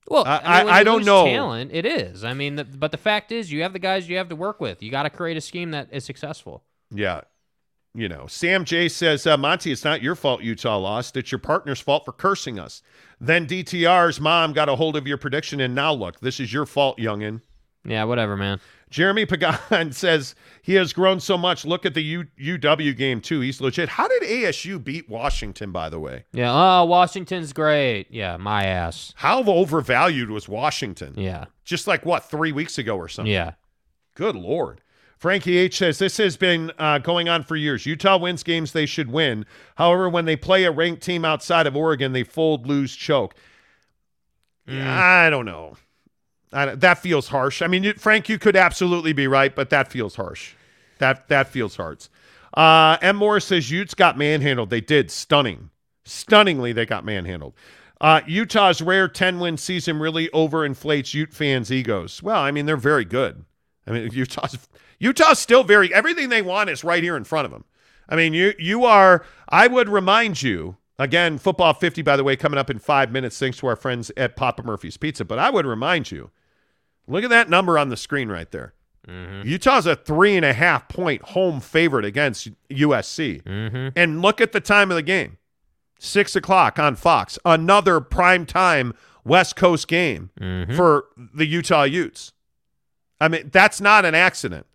Well, 0.09 0.25
I- 0.27 0.41
I, 0.45 0.65
mean, 0.65 0.73
I 0.73 0.83
don't 0.85 1.05
know. 1.05 1.25
Talent, 1.25 1.71
it 1.73 1.87
is. 1.87 2.25
I 2.25 2.35
mean, 2.35 2.57
the, 2.57 2.65
but 2.65 2.91
the 2.91 2.97
fact 2.99 3.31
is, 3.33 3.53
you 3.53 3.63
have 3.63 3.73
the 3.73 3.79
guys 3.79 4.09
you 4.09 4.17
have 4.17 4.29
to 4.29 4.37
work 4.37 4.61
with. 4.61 4.83
You 4.83 4.91
got 4.91 5.05
to 5.05 5.11
create 5.11 5.37
a 5.37 5.41
scheme 5.41 5.71
that 5.71 5.89
is 5.93 6.05
successful. 6.05 6.65
Yeah. 6.91 7.21
You 7.95 8.09
know, 8.09 8.27
Sam 8.29 8.65
J 8.65 8.89
says, 8.89 9.27
uh, 9.27 9.37
Monty, 9.37 9.73
it's 9.73 9.85
not 9.85 10.03
your 10.03 10.15
fault 10.15 10.43
Utah 10.43 10.79
lost. 10.79 11.17
It's 11.17 11.33
your 11.33 11.41
partner's 11.41 11.81
fault 11.81 12.05
for 12.05 12.13
cursing 12.13 12.59
us. 12.59 12.83
Then 13.21 13.47
DTR's 13.47 14.21
mom 14.21 14.53
got 14.53 14.69
a 14.69 14.77
hold 14.77 14.97
of 14.97 15.07
your 15.09 15.17
prediction, 15.19 15.61
and 15.61 15.75
now 15.75 15.93
look, 15.93 16.21
this 16.21 16.39
is 16.39 16.53
your 16.53 16.67
fault, 16.67 16.99
youngin. 16.99 17.41
Yeah, 17.85 18.05
whatever, 18.05 18.37
man. 18.37 18.61
Jeremy 18.91 19.25
Pagan 19.25 19.93
says 19.93 20.35
he 20.63 20.75
has 20.75 20.93
grown 20.93 21.21
so 21.21 21.39
much. 21.39 21.65
Look 21.65 21.87
at 21.87 21.95
the 21.95 22.03
U- 22.03 22.27
UW 22.41 22.97
game 22.97 23.21
too. 23.21 23.41
He's 23.41 23.61
legit. 23.61 23.89
How 23.89 24.09
did 24.09 24.23
ASU 24.25 24.83
beat 24.83 25.09
Washington? 25.09 25.71
By 25.71 25.89
the 25.89 26.01
way, 26.01 26.25
Yeah. 26.33 26.51
Oh, 26.53 26.85
Washington's 26.87 27.53
great. 27.53 28.07
Yeah, 28.11 28.37
my 28.37 28.65
ass. 28.65 29.13
how 29.17 29.45
overvalued 29.45 30.29
was 30.31 30.49
Washington? 30.49 31.15
Yeah. 31.17 31.45
Just 31.65 31.87
like 31.87 32.05
what 32.05 32.25
three 32.29 32.51
weeks 32.53 32.79
ago 32.79 32.97
or 32.97 33.09
something. 33.09 33.33
Yeah. 33.33 33.53
Good 34.17 34.35
lord. 34.35 34.81
Frankie 35.17 35.59
H 35.59 35.77
says 35.79 35.99
this 35.99 36.17
has 36.17 36.37
been 36.39 36.73
uh, 36.79 36.97
going 36.99 37.29
on 37.29 37.43
for 37.43 37.55
years. 37.55 37.85
Utah 37.87 38.17
wins 38.19 38.43
games 38.43 38.73
they 38.73 38.87
should 38.87 39.11
win. 39.13 39.45
However, 39.77 40.09
when 40.09 40.25
they 40.25 40.35
play 40.35 40.65
a 40.65 40.71
ranked 40.73 41.03
team 41.03 41.25
outside 41.27 41.67
of 41.67 41.77
Oregon, 41.77 42.13
they 42.13 42.25
fold, 42.25 42.67
lose, 42.67 42.97
choke. 42.97 43.35
I 44.67 45.29
don't 45.31 45.45
know. 45.47 45.77
That 46.51 46.99
feels 46.99 47.29
harsh. 47.29 47.63
I 47.63 47.69
mean, 47.69 47.95
Frank, 47.95 48.29
you 48.29 48.39
could 48.39 48.57
absolutely 48.57 49.13
be 49.13 49.27
right, 49.27 49.55
but 49.55 49.71
that 49.71 49.89
feels 49.91 50.17
harsh. 50.17 50.55
That 50.99 51.29
that 51.29 51.49
feels 51.49 51.77
harsh. 51.77 52.09
Uh, 52.55 52.97
M. 53.01 53.17
Morris 53.17 53.47
says 53.47 53.71
Utes 53.71 53.95
got 53.95 54.19
manhandled. 54.19 54.71
They 54.71 54.81
did. 54.81 55.11
Stunning. 55.11 55.71
Stunningly, 56.05 56.73
they 56.73 56.87
got 56.87 57.05
manhandled. 57.05 57.55
Uh, 58.01 58.23
Utah's 58.27 58.81
rare 58.81 59.07
10 59.07 59.39
win 59.39 59.57
season 59.57 59.99
really 59.99 60.29
overinflates 60.29 61.13
Ute 61.13 61.33
fans' 61.33 61.71
egos. 61.71 62.23
Well, 62.23 62.41
I 62.41 62.51
mean, 62.51 62.67
they're 62.67 62.77
very 62.77 63.05
good. 63.05 63.45
I 63.87 63.93
mean, 63.93 64.11
Utah's 64.13 64.59
Utah's 64.99 65.39
still 65.39 65.65
very 65.65 65.93
everything 65.95 66.29
they 66.29 66.43
want 66.43 66.71
is 66.71 66.83
right 66.85 67.03
here 67.03 67.17
in 67.17 67.25
front 67.25 67.47
of 67.47 67.53
them. 67.53 67.65
I 68.09 68.17
mean, 68.17 68.35
you 68.35 68.55
you 68.59 68.85
are. 68.85 69.25
I 69.49 69.67
would 69.67 69.89
remind 69.89 70.43
you 70.43 70.77
again, 70.99 71.39
football 71.39 71.75
50, 71.75 72.03
by 72.03 72.17
the 72.17 72.25
way, 72.25 72.37
coming 72.37 72.59
up 72.59 72.71
in 72.71 72.79
five 72.79 73.11
minutes, 73.11 73.39
thanks 73.39 73.59
to 73.59 73.67
our 73.67 73.77
friends 73.77 74.13
at 74.17 74.37
Papa 74.37 74.63
Murphy's 74.63 74.97
Pizza. 74.97 75.25
But 75.25 75.39
I 75.39 75.51
would 75.51 75.67
remind 75.67 76.11
you, 76.11 76.31
look 77.11 77.25
at 77.25 77.31
that 77.31 77.49
number 77.49 77.79
on 77.79 77.89
the 77.89 77.97
screen 77.97 78.29
right 78.29 78.51
there. 78.51 78.75
Mm-hmm. 79.09 79.49
Utah's 79.49 79.87
a 79.87 79.97
three 79.97 80.37
and 80.37 80.45
a 80.45 80.53
half 80.53 80.89
point 80.89 81.23
home 81.23 81.61
favorite 81.61 82.05
against 82.05 82.49
USC, 82.69 83.43
mm-hmm. 83.43 83.89
and 83.97 84.23
look 84.23 84.41
at 84.41 84.53
the 84.53 84.61
time 84.61 84.91
of 84.91 84.95
the 84.95 85.03
game, 85.03 85.39
six 85.99 86.37
o'clock 86.37 86.79
on 86.79 86.97
Fox, 86.97 87.39
another 87.45 88.01
prime 88.01 88.47
time 88.47 88.95
West 89.25 89.57
Coast 89.57 89.89
game 89.89 90.31
mm-hmm. 90.41 90.75
for 90.75 91.07
the 91.17 91.47
Utah 91.47 91.85
Utes. 91.85 92.33
I 93.21 93.29
mean, 93.29 93.51
that's 93.53 93.81
not 93.81 94.05
an 94.05 94.15
accident. 94.15 94.67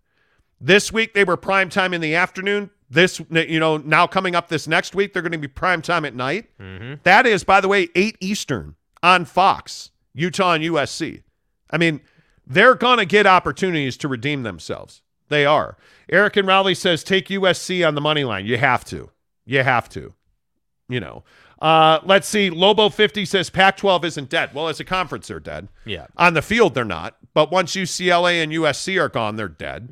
This 0.60 0.92
week 0.92 1.14
they 1.14 1.24
were 1.24 1.36
prime 1.36 1.68
time 1.68 1.94
in 1.94 2.00
the 2.00 2.14
afternoon. 2.14 2.70
This, 2.88 3.20
you 3.30 3.58
know, 3.58 3.78
now 3.78 4.06
coming 4.06 4.36
up 4.36 4.48
this 4.48 4.68
next 4.68 4.94
week, 4.94 5.12
they're 5.12 5.22
going 5.22 5.32
to 5.32 5.38
be 5.38 5.48
prime 5.48 5.82
time 5.82 6.04
at 6.04 6.14
night. 6.14 6.50
That 7.02 7.26
is, 7.26 7.42
by 7.42 7.60
the 7.60 7.68
way, 7.68 7.88
8 7.96 8.16
Eastern 8.20 8.76
on 9.02 9.24
Fox, 9.24 9.90
Utah 10.14 10.52
and 10.54 10.64
USC. 10.64 11.22
I 11.70 11.78
mean, 11.78 12.00
they're 12.46 12.74
going 12.74 12.98
to 12.98 13.06
get 13.06 13.26
opportunities 13.26 13.96
to 13.98 14.08
redeem 14.08 14.42
themselves. 14.42 15.02
They 15.28 15.44
are. 15.44 15.76
Eric 16.08 16.36
and 16.36 16.46
Rowley 16.46 16.74
says 16.74 17.02
take 17.02 17.28
USC 17.28 17.86
on 17.86 17.94
the 17.94 18.00
money 18.00 18.24
line. 18.24 18.46
You 18.46 18.58
have 18.58 18.84
to. 18.86 19.10
You 19.44 19.62
have 19.62 19.88
to. 19.90 20.14
You 20.88 21.00
know. 21.00 21.24
Uh, 21.60 22.00
let's 22.04 22.28
see. 22.28 22.50
Lobo 22.50 22.88
50 22.90 23.24
says 23.24 23.50
Pac 23.50 23.78
12 23.78 24.04
isn't 24.04 24.28
dead. 24.28 24.50
Well, 24.54 24.68
as 24.68 24.78
a 24.78 24.84
conference, 24.84 25.28
they're 25.28 25.40
dead. 25.40 25.68
Yeah. 25.84 26.06
On 26.16 26.34
the 26.34 26.42
field, 26.42 26.74
they're 26.74 26.84
not. 26.84 27.16
But 27.34 27.50
once 27.50 27.74
UCLA 27.74 28.42
and 28.42 28.52
USC 28.52 29.00
are 29.00 29.08
gone, 29.08 29.36
they're 29.36 29.48
dead. 29.48 29.88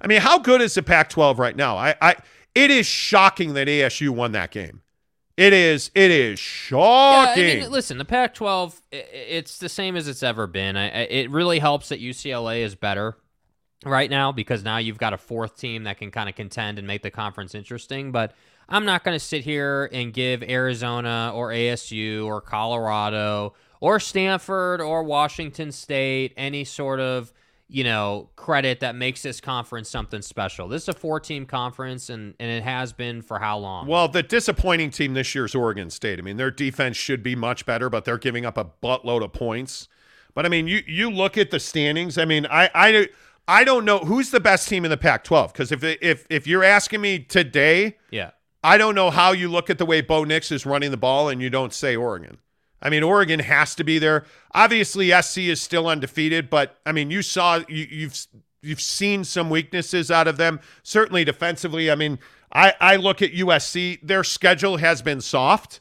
I 0.00 0.06
mean, 0.06 0.20
how 0.20 0.38
good 0.38 0.60
is 0.60 0.74
the 0.74 0.82
Pac 0.82 1.08
12 1.08 1.38
right 1.38 1.56
now? 1.56 1.76
I, 1.76 1.94
I, 2.00 2.16
it 2.54 2.70
is 2.70 2.86
shocking 2.86 3.54
that 3.54 3.68
ASU 3.68 4.10
won 4.10 4.32
that 4.32 4.50
game. 4.50 4.82
It 5.36 5.52
is, 5.54 5.90
it 5.94 6.10
is 6.10 6.38
Yeah, 6.70 6.76
I 6.78 7.24
shocking. 7.34 7.60
mean, 7.60 7.70
listen, 7.70 7.96
the 7.98 8.04
Pac-12, 8.04 8.80
i- 8.92 8.96
i- 8.96 8.98
it's 8.98 9.58
the 9.58 9.68
same 9.68 9.96
as 9.96 10.06
it's 10.06 10.22
ever 10.22 10.46
been. 10.46 10.76
It 10.76 11.30
really 11.30 11.58
helps 11.58 11.88
that 11.88 12.00
UCLA 12.00 12.62
is 12.62 12.74
better 12.74 13.16
right 13.84 14.10
now 14.10 14.30
because 14.30 14.62
now 14.62 14.76
you've 14.76 14.98
got 14.98 15.12
a 15.14 15.18
fourth 15.18 15.56
team 15.58 15.84
that 15.84 15.98
can 15.98 16.10
kind 16.10 16.28
of 16.28 16.34
contend 16.34 16.78
and 16.78 16.86
make 16.86 17.02
the 17.02 17.10
conference 17.10 17.54
interesting. 17.54 18.12
But 18.12 18.34
I'm 18.68 18.84
not 18.84 19.04
going 19.04 19.14
to 19.18 19.24
sit 19.24 19.42
here 19.44 19.88
and 19.92 20.12
give 20.12 20.42
Arizona 20.42 21.32
or 21.34 21.50
ASU 21.50 22.26
or 22.26 22.40
Colorado 22.40 23.54
or 23.80 23.98
Stanford 23.98 24.80
or 24.80 25.02
Washington 25.02 25.72
State 25.72 26.32
any 26.36 26.64
sort 26.64 27.00
of 27.00 27.32
you 27.72 27.84
know 27.84 28.28
credit 28.36 28.80
that 28.80 28.94
makes 28.94 29.22
this 29.22 29.40
conference 29.40 29.88
something 29.88 30.20
special. 30.20 30.68
This 30.68 30.82
is 30.82 30.88
a 30.90 30.92
four-team 30.92 31.46
conference, 31.46 32.10
and 32.10 32.34
and 32.38 32.50
it 32.50 32.62
has 32.62 32.92
been 32.92 33.22
for 33.22 33.38
how 33.38 33.58
long? 33.58 33.86
Well, 33.86 34.08
the 34.08 34.22
disappointing 34.22 34.90
team 34.90 35.14
this 35.14 35.34
year 35.34 35.46
is 35.46 35.54
Oregon 35.54 35.88
State. 35.90 36.18
I 36.18 36.22
mean, 36.22 36.36
their 36.36 36.50
defense 36.50 36.96
should 36.96 37.22
be 37.22 37.34
much 37.34 37.64
better, 37.64 37.88
but 37.88 38.04
they're 38.04 38.18
giving 38.18 38.44
up 38.44 38.58
a 38.58 38.66
buttload 38.82 39.24
of 39.24 39.32
points. 39.32 39.88
But 40.34 40.44
I 40.44 40.48
mean, 40.50 40.68
you 40.68 40.82
you 40.86 41.10
look 41.10 41.38
at 41.38 41.50
the 41.50 41.58
standings. 41.58 42.18
I 42.18 42.26
mean, 42.26 42.46
I 42.46 42.70
I 42.74 43.08
I 43.48 43.64
don't 43.64 43.84
know 43.84 44.00
who's 44.00 44.30
the 44.30 44.40
best 44.40 44.68
team 44.68 44.84
in 44.84 44.90
the 44.90 44.96
Pac-12 44.96 45.52
because 45.52 45.72
if 45.72 45.82
if 45.82 46.26
if 46.28 46.46
you're 46.46 46.64
asking 46.64 47.00
me 47.00 47.20
today, 47.20 47.96
yeah. 48.10 48.30
I 48.62 48.78
don't 48.78 48.94
know 48.94 49.10
how 49.10 49.32
you 49.32 49.48
look 49.48 49.70
at 49.70 49.78
the 49.78 49.86
way 49.86 50.02
Bo 50.02 50.24
Nix 50.24 50.52
is 50.52 50.64
running 50.64 50.90
the 50.90 50.96
ball 50.96 51.28
and 51.28 51.42
you 51.42 51.50
don't 51.50 51.72
say 51.72 51.96
Oregon. 51.96 52.38
I 52.82 52.90
mean, 52.90 53.02
Oregon 53.02 53.40
has 53.40 53.74
to 53.76 53.84
be 53.84 53.98
there. 53.98 54.24
Obviously, 54.52 55.10
SC 55.22 55.38
is 55.38 55.62
still 55.62 55.86
undefeated, 55.86 56.50
but 56.50 56.80
I 56.84 56.92
mean, 56.92 57.10
you 57.10 57.22
saw 57.22 57.60
you, 57.68 57.86
you've 57.88 58.26
you've 58.60 58.80
seen 58.80 59.24
some 59.24 59.48
weaknesses 59.48 60.10
out 60.10 60.26
of 60.26 60.36
them. 60.36 60.60
Certainly 60.82 61.24
defensively. 61.24 61.90
I 61.90 61.94
mean, 61.94 62.18
I 62.52 62.74
I 62.80 62.96
look 62.96 63.22
at 63.22 63.32
USC. 63.32 64.00
Their 64.02 64.24
schedule 64.24 64.78
has 64.78 65.00
been 65.00 65.20
soft. 65.20 65.80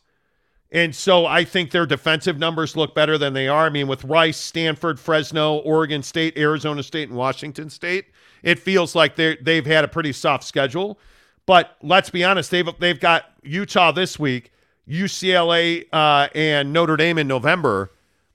And 0.73 0.95
so 0.95 1.25
I 1.25 1.43
think 1.43 1.71
their 1.71 1.85
defensive 1.85 2.39
numbers 2.39 2.77
look 2.77 2.95
better 2.95 3.17
than 3.17 3.33
they 3.33 3.49
are. 3.49 3.65
I 3.65 3.69
mean, 3.69 3.87
with 3.87 4.05
Rice, 4.05 4.37
Stanford, 4.37 5.01
Fresno, 5.01 5.57
Oregon 5.57 6.01
State, 6.01 6.37
Arizona 6.37 6.81
State, 6.81 7.09
and 7.09 7.17
Washington 7.17 7.69
State, 7.69 8.05
it 8.41 8.57
feels 8.57 8.95
like 8.95 9.15
they 9.15 9.35
they've 9.41 9.65
had 9.65 9.83
a 9.83 9.89
pretty 9.89 10.13
soft 10.13 10.45
schedule. 10.45 10.97
But 11.45 11.75
let's 11.81 12.09
be 12.09 12.23
honest, 12.23 12.51
they've 12.51 12.69
they've 12.79 12.99
got 12.99 13.25
Utah 13.43 13.91
this 13.91 14.17
week, 14.17 14.51
UCLA 14.89 15.85
uh, 15.93 16.27
and 16.35 16.73
Notre 16.73 16.97
Dame 16.97 17.17
in 17.17 17.27
November. 17.27 17.91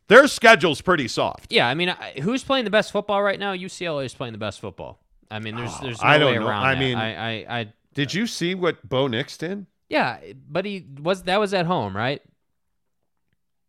Their 0.08 0.28
schedule's 0.28 0.80
pretty 0.80 1.08
soft. 1.08 1.52
Yeah, 1.52 1.66
I 1.66 1.74
mean, 1.74 1.92
who's 2.22 2.44
playing 2.44 2.64
the 2.64 2.70
best 2.70 2.92
football 2.92 3.22
right 3.22 3.38
now? 3.40 3.52
UCLA 3.54 4.04
is 4.04 4.14
playing 4.14 4.32
the 4.32 4.38
best 4.38 4.60
football. 4.60 5.00
I 5.30 5.40
mean, 5.40 5.56
there's 5.56 5.76
there's 5.80 6.00
no 6.00 6.06
Oh, 6.08 6.10
I 6.10 6.18
don't 6.18 6.32
way 6.32 6.38
know. 6.38 6.46
around 6.46 6.64
I 6.64 6.74
that. 6.74 6.80
mean- 6.80 6.96
I, 6.96 7.14
I, 7.44 7.58
I, 7.60 7.72
Did 7.94 8.14
you 8.14 8.26
see 8.28 8.54
what 8.54 8.88
Bo 8.88 9.08
Nix 9.08 9.36
did? 9.36 9.66
yeah, 9.88 10.18
but 10.48 10.64
he 10.64 10.86
was 11.00 11.24
that 11.24 11.38
was 11.40 11.52
at 11.54 11.66
home, 11.66 11.96
right? 11.96 12.22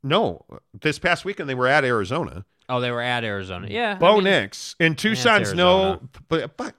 No, 0.03 0.45
this 0.79 0.99
past 0.99 1.25
weekend 1.25 1.49
they 1.49 1.55
were 1.55 1.67
at 1.67 1.83
Arizona. 1.83 2.45
Oh, 2.69 2.79
they 2.81 2.91
were 2.91 3.01
at 3.01 3.23
Arizona. 3.23 3.67
Yeah, 3.69 3.93
I 3.93 3.95
Bo 3.95 4.15
mean, 4.15 4.25
Nix 4.25 4.75
it's 4.79 5.01
Tucson's 5.01 5.53
no, 5.53 6.01
but 6.27 6.55
but 6.57 6.75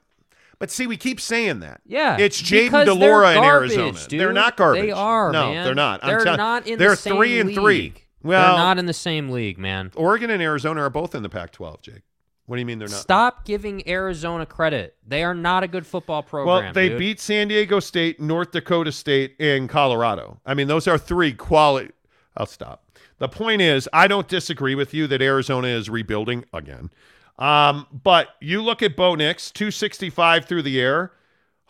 but 0.58 0.70
see, 0.70 0.86
we 0.86 0.96
keep 0.96 1.20
saying 1.20 1.60
that. 1.60 1.80
Yeah, 1.86 2.16
it's 2.18 2.40
Jayden 2.40 2.84
de 2.84 2.94
Laura 2.94 3.32
in 3.32 3.44
Arizona. 3.44 3.98
dude. 4.08 4.20
They're 4.20 4.32
not 4.32 4.56
garbage. 4.56 4.82
They 4.82 4.90
are. 4.90 5.32
No, 5.32 5.52
man. 5.52 5.64
they're 5.64 5.74
not. 5.74 6.00
I'm 6.02 6.08
They're 6.08 6.24
tell- 6.24 6.36
not 6.36 6.66
in 6.66 6.78
They're 6.78 6.90
the 6.90 6.96
same 6.96 7.16
three 7.16 7.40
and 7.40 7.54
three. 7.54 7.94
Well, 8.22 8.56
they're 8.56 8.64
not 8.64 8.78
in 8.78 8.86
the 8.86 8.92
same 8.92 9.30
league, 9.30 9.58
man. 9.58 9.92
Oregon 9.94 10.30
and 10.30 10.42
Arizona 10.42 10.82
are 10.82 10.90
both 10.90 11.14
in 11.14 11.22
the 11.22 11.28
Pac-12. 11.28 11.82
Jake, 11.82 12.02
what 12.46 12.56
do 12.56 12.60
you 12.60 12.66
mean 12.66 12.80
they're 12.80 12.88
not? 12.88 12.98
Stop 12.98 13.44
giving 13.44 13.88
Arizona 13.88 14.44
credit. 14.44 14.96
They 15.06 15.22
are 15.22 15.34
not 15.34 15.62
a 15.62 15.68
good 15.68 15.86
football 15.86 16.22
program. 16.24 16.64
Well, 16.64 16.72
they 16.72 16.88
dude. 16.88 16.98
beat 16.98 17.20
San 17.20 17.46
Diego 17.48 17.78
State, 17.78 18.20
North 18.20 18.50
Dakota 18.50 18.90
State, 18.90 19.36
and 19.38 19.68
Colorado. 19.68 20.40
I 20.44 20.54
mean, 20.54 20.66
those 20.66 20.88
are 20.88 20.98
three 20.98 21.32
quality. 21.32 21.92
I'll 22.36 22.46
stop. 22.46 22.84
The 23.18 23.28
point 23.28 23.62
is, 23.62 23.88
I 23.92 24.08
don't 24.08 24.28
disagree 24.28 24.74
with 24.74 24.94
you 24.94 25.06
that 25.08 25.20
Arizona 25.22 25.68
is 25.68 25.88
rebuilding 25.90 26.44
again. 26.52 26.90
Um, 27.38 27.86
but 27.92 28.28
you 28.40 28.62
look 28.62 28.82
at 28.82 28.96
Bo 28.96 29.14
Nix, 29.14 29.50
265 29.52 30.44
through 30.46 30.62
the 30.62 30.80
air. 30.80 31.12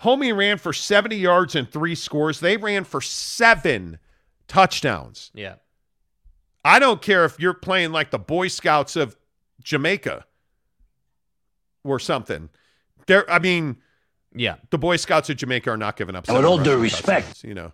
Homie 0.02 0.34
ran 0.36 0.58
for 0.58 0.72
70 0.72 1.16
yards 1.16 1.54
and 1.54 1.70
three 1.70 1.94
scores. 1.94 2.40
They 2.40 2.56
ran 2.56 2.84
for 2.84 3.00
seven 3.00 3.98
touchdowns. 4.46 5.30
Yeah. 5.34 5.56
I 6.64 6.78
don't 6.78 7.02
care 7.02 7.24
if 7.24 7.38
you're 7.40 7.54
playing 7.54 7.92
like 7.92 8.10
the 8.10 8.18
Boy 8.18 8.48
Scouts 8.48 8.96
of 8.96 9.16
Jamaica 9.62 10.24
or 11.84 11.98
something. 11.98 12.48
There, 13.06 13.28
I 13.30 13.38
mean, 13.38 13.76
Yeah. 14.34 14.56
the 14.70 14.78
Boy 14.78 14.96
Scouts 14.96 15.30
of 15.30 15.36
Jamaica 15.36 15.70
are 15.70 15.76
not 15.76 15.96
giving 15.96 16.14
up. 16.14 16.28
With 16.28 16.44
all 16.44 16.58
due 16.58 16.78
respect. 16.78 17.26
touchdowns, 17.26 17.44
you 17.44 17.54
know, 17.54 17.72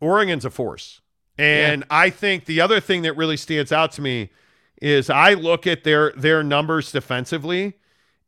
Oregon's 0.00 0.44
a 0.44 0.50
force, 0.50 1.00
and 1.38 1.84
I 1.90 2.10
think 2.10 2.44
the 2.46 2.60
other 2.60 2.80
thing 2.80 3.02
that 3.02 3.14
really 3.14 3.36
stands 3.36 3.72
out 3.72 3.92
to 3.92 4.02
me 4.02 4.30
is 4.80 5.10
I 5.10 5.34
look 5.34 5.66
at 5.66 5.84
their 5.84 6.12
their 6.16 6.42
numbers 6.42 6.90
defensively, 6.92 7.74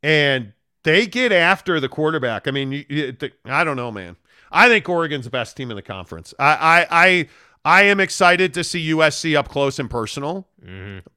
and 0.02 0.52
they 0.84 1.06
get 1.06 1.32
after 1.32 1.80
the 1.80 1.88
quarterback. 1.88 2.48
I 2.48 2.50
mean, 2.50 2.72
you, 2.72 2.84
you, 2.88 3.12
the, 3.12 3.32
I 3.44 3.64
don't 3.64 3.76
know, 3.76 3.90
man. 3.92 4.16
I 4.50 4.68
think 4.68 4.88
Oregon's 4.88 5.24
the 5.24 5.30
best 5.30 5.56
team 5.56 5.70
in 5.70 5.76
the 5.76 5.82
conference. 5.82 6.34
I 6.38 6.86
I 6.90 7.04
I, 7.06 7.28
I 7.64 7.82
am 7.84 8.00
excited 8.00 8.52
to 8.54 8.64
see 8.64 8.90
USC 8.90 9.36
up 9.36 9.48
close 9.48 9.78
and 9.78 9.88
personal. 9.88 10.46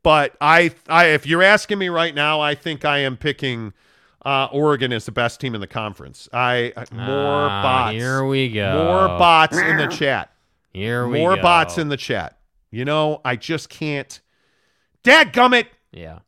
But 0.04 0.36
I, 0.42 0.72
I, 0.88 1.06
if 1.08 1.28
you're 1.28 1.44
asking 1.44 1.78
me 1.80 1.90
right 1.90 2.14
now, 2.16 2.40
I 2.42 2.56
think 2.56 2.84
I 2.86 3.00
am 3.00 3.16
picking 3.18 3.74
uh, 4.26 4.46
Oregon 4.52 4.92
as 4.94 5.06
the 5.06 5.12
best 5.12 5.40
team 5.40 5.54
in 5.54 5.62
the 5.62 5.68
conference. 5.68 6.28
I 6.34 6.72
I- 6.78 6.86
more 6.96 7.48
Ah, 7.50 7.62
bots. 7.62 7.94
Here 7.96 8.26
we 8.26 8.50
go. 8.52 8.84
More 8.86 9.08
bots 9.20 9.58
in 9.58 9.78
the 9.78 9.88
chat. 9.88 10.32
Here 10.74 11.08
we 11.08 11.20
More 11.20 11.36
go. 11.36 11.42
bots 11.42 11.78
in 11.78 11.90
the 11.90 11.98
chat. 11.98 12.38
You 12.72 12.86
know, 12.86 13.22
I 13.26 13.36
just 13.36 13.70
can't. 13.70 14.20
Dadgummit. 15.06 15.68
Yeah. 15.92 16.20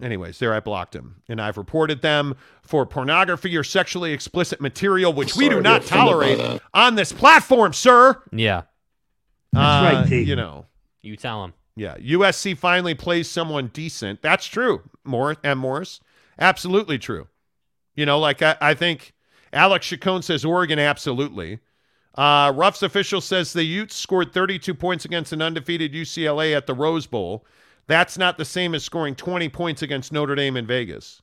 anyways, 0.00 0.38
there 0.38 0.54
I 0.54 0.60
blocked 0.60 0.94
him, 0.94 1.16
and 1.28 1.40
I've 1.40 1.58
reported 1.58 2.00
them 2.00 2.36
for 2.62 2.86
pornography 2.86 3.54
or 3.56 3.64
sexually 3.64 4.12
explicit 4.12 4.60
material, 4.60 5.12
which 5.12 5.36
we 5.36 5.48
do 5.48 5.60
not 5.60 5.82
get 5.82 5.90
offended 5.90 5.90
by 5.90 6.36
tolerate 6.36 6.62
on 6.72 6.94
this 6.94 7.12
platform, 7.12 7.72
sir. 7.72 8.22
Yeah. 8.32 8.62
That's 9.52 9.94
right, 9.94 10.08
Tate. 10.08 10.26
You 10.26 10.36
know, 10.36 10.66
You 11.02 11.16
tell 11.16 11.44
him. 11.44 11.54
yeah. 11.76 11.96
USC 11.98 12.56
finally 12.56 12.94
plays 12.94 13.28
someone 13.28 13.66
decent. 13.68 14.22
That's 14.22 14.46
true. 14.46 14.82
Morris 15.04 15.38
and 15.42 15.58
Morris, 15.58 16.00
absolutely 16.38 16.98
true. 16.98 17.26
You 17.96 18.06
know, 18.06 18.18
like 18.20 18.40
I, 18.42 18.56
I 18.60 18.74
think 18.74 19.12
Alex 19.52 19.86
Chacon 19.86 20.22
says 20.22 20.44
Oregon, 20.44 20.78
absolutely. 20.78 21.58
Uh, 22.14 22.52
Ruff's 22.54 22.82
official 22.82 23.20
says 23.20 23.52
the 23.52 23.64
Utes 23.64 23.94
scored 23.96 24.32
32 24.32 24.72
points 24.74 25.04
against 25.04 25.32
an 25.32 25.42
undefeated 25.42 25.92
UCLA 25.92 26.56
at 26.56 26.66
the 26.66 26.74
Rose 26.74 27.06
Bowl. 27.06 27.44
That's 27.90 28.16
not 28.16 28.38
the 28.38 28.44
same 28.44 28.76
as 28.76 28.84
scoring 28.84 29.16
20 29.16 29.48
points 29.48 29.82
against 29.82 30.12
Notre 30.12 30.36
Dame 30.36 30.56
in 30.56 30.64
Vegas. 30.64 31.20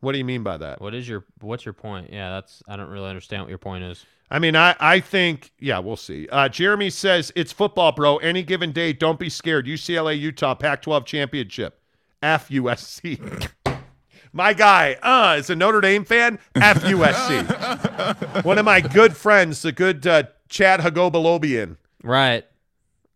What 0.00 0.12
do 0.12 0.18
you 0.18 0.24
mean 0.24 0.42
by 0.42 0.56
that? 0.56 0.80
What 0.80 0.94
is 0.94 1.06
your 1.06 1.26
what's 1.42 1.66
your 1.66 1.74
point? 1.74 2.10
Yeah, 2.10 2.30
that's 2.30 2.62
I 2.66 2.76
don't 2.76 2.88
really 2.88 3.10
understand 3.10 3.42
what 3.42 3.50
your 3.50 3.58
point 3.58 3.84
is. 3.84 4.06
I 4.30 4.38
mean, 4.38 4.56
I, 4.56 4.74
I 4.80 5.00
think, 5.00 5.52
yeah, 5.60 5.78
we'll 5.78 5.98
see. 5.98 6.26
Uh, 6.32 6.48
Jeremy 6.48 6.88
says, 6.88 7.32
it's 7.36 7.52
football, 7.52 7.92
bro. 7.92 8.16
Any 8.16 8.42
given 8.42 8.72
day, 8.72 8.94
don't 8.94 9.18
be 9.18 9.28
scared. 9.28 9.66
UCLA, 9.66 10.18
Utah, 10.18 10.54
Pac 10.54 10.80
12 10.80 11.04
championship. 11.04 11.80
F 12.22 12.48
USC. 12.48 13.50
my 14.32 14.54
guy, 14.54 14.94
uh, 15.02 15.36
is 15.38 15.50
a 15.50 15.54
Notre 15.54 15.82
Dame 15.82 16.06
fan. 16.06 16.38
F 16.54 16.82
USC. 16.82 18.44
One 18.44 18.56
of 18.56 18.64
my 18.64 18.80
good 18.80 19.14
friends, 19.14 19.60
the 19.60 19.70
good 19.70 20.06
uh, 20.06 20.22
Chad 20.48 20.80
Hagobalobian. 20.80 21.76
Right. 22.02 22.46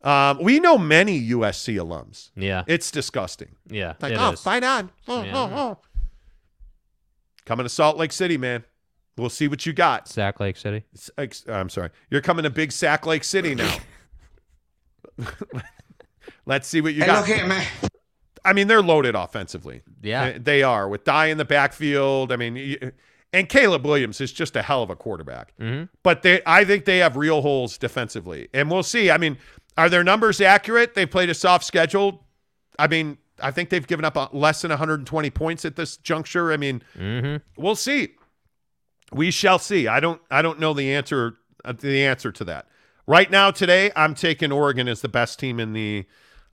Um, 0.03 0.39
we 0.43 0.61
know 0.61 0.79
many 0.79 1.21
USC 1.31 1.75
alums. 1.77 2.31
Yeah. 2.35 2.65
It's 2.67 2.91
disgusting. 2.91 3.57
Yeah. 3.69 3.95
Like, 4.01 4.13
it 4.13 4.19
oh, 4.19 4.31
is. 4.33 4.41
fight 4.41 4.65
on. 4.65 4.91
Oh, 5.07 5.23
Yeah. 5.23 5.33
oh, 5.35 5.51
oh. 5.53 5.79
Coming 7.45 7.65
to 7.65 7.69
Salt 7.71 7.97
Lake 7.97 8.13
City, 8.13 8.39
man. 8.39 8.65
We'll 9.19 9.29
see 9.29 9.49
what 9.49 9.67
you 9.67 9.73
got. 9.73 10.09
Sac 10.09 10.41
Lake 10.41 10.57
City. 10.57 10.85
S- 10.95 11.45
I'm 11.49 11.69
sorry. 11.69 11.91
You're 12.11 12.21
coming 12.23 12.45
to 12.45 12.51
Big 12.51 12.73
Sack 12.73 13.05
Lake 13.07 13.25
City 13.25 13.55
now. 13.55 13.77
Let's 16.47 16.67
see 16.69 16.81
what 16.81 16.95
you 16.95 17.05
got. 17.05 17.29
man. 17.29 17.67
I 18.45 18.53
mean, 18.55 18.69
they're 18.69 18.83
loaded 18.83 19.15
offensively. 19.15 19.83
Yeah. 20.03 20.39
They 20.39 20.63
are 20.63 20.89
with 20.89 21.05
Dye 21.05 21.27
in 21.27 21.37
the 21.39 21.45
backfield. 21.45 22.33
I 22.33 22.37
mean, 22.37 22.93
and 23.33 23.49
Caleb 23.49 23.85
Williams 23.85 24.21
is 24.21 24.33
just 24.33 24.57
a 24.57 24.63
hell 24.63 24.83
of 24.83 24.89
a 24.91 24.97
quarterback. 24.97 25.53
Mhm. 25.59 25.89
But 26.03 26.23
they, 26.23 26.41
I 26.47 26.65
think 26.65 26.85
they 26.87 26.99
have 26.99 27.17
real 27.17 27.43
holes 27.43 27.77
defensively, 27.77 28.49
and 28.55 28.71
we'll 28.71 28.83
see. 28.83 29.11
I 29.11 29.19
mean, 29.19 29.37
are 29.81 29.89
their 29.89 30.05
numbers 30.05 30.41
accurate? 30.41 30.95
They 30.95 31.07
played 31.07 31.31
a 31.31 31.35
soft 31.35 31.65
schedule. 31.65 32.27
I 32.79 32.87
mean, 32.87 33.19
I 33.43 33.51
think 33.51 33.71
they've 33.71 33.87
given 33.87 34.05
up 34.05 34.33
less 34.35 34.63
than 34.63 34.69
120 34.71 35.31
points 35.31 35.65
at 35.65 35.77
this 35.77 35.97
juncture. 35.97 36.53
I 36.53 36.57
mean, 36.57 36.83
Mm-hmm. 36.99 37.61
we'll 37.61 37.75
see. 37.77 38.11
We 39.13 39.31
shall 39.31 39.59
see. 39.59 39.89
I 39.89 39.99
don't. 40.01 40.21
I 40.31 40.43
don't 40.43 40.61
know 40.61 40.73
the 40.75 40.93
answer. 40.95 41.37
Uh, 41.65 41.73
the 41.73 42.05
answer 42.05 42.31
to 42.33 42.45
that 42.45 42.67
right 43.07 43.31
now 43.31 43.51
today. 43.51 43.91
I'm 43.97 44.15
taking 44.15 44.53
Oregon 44.53 44.87
as 44.89 45.01
the 45.01 45.09
best 45.09 45.39
team 45.39 45.59
in 45.59 45.73
the 45.73 46.07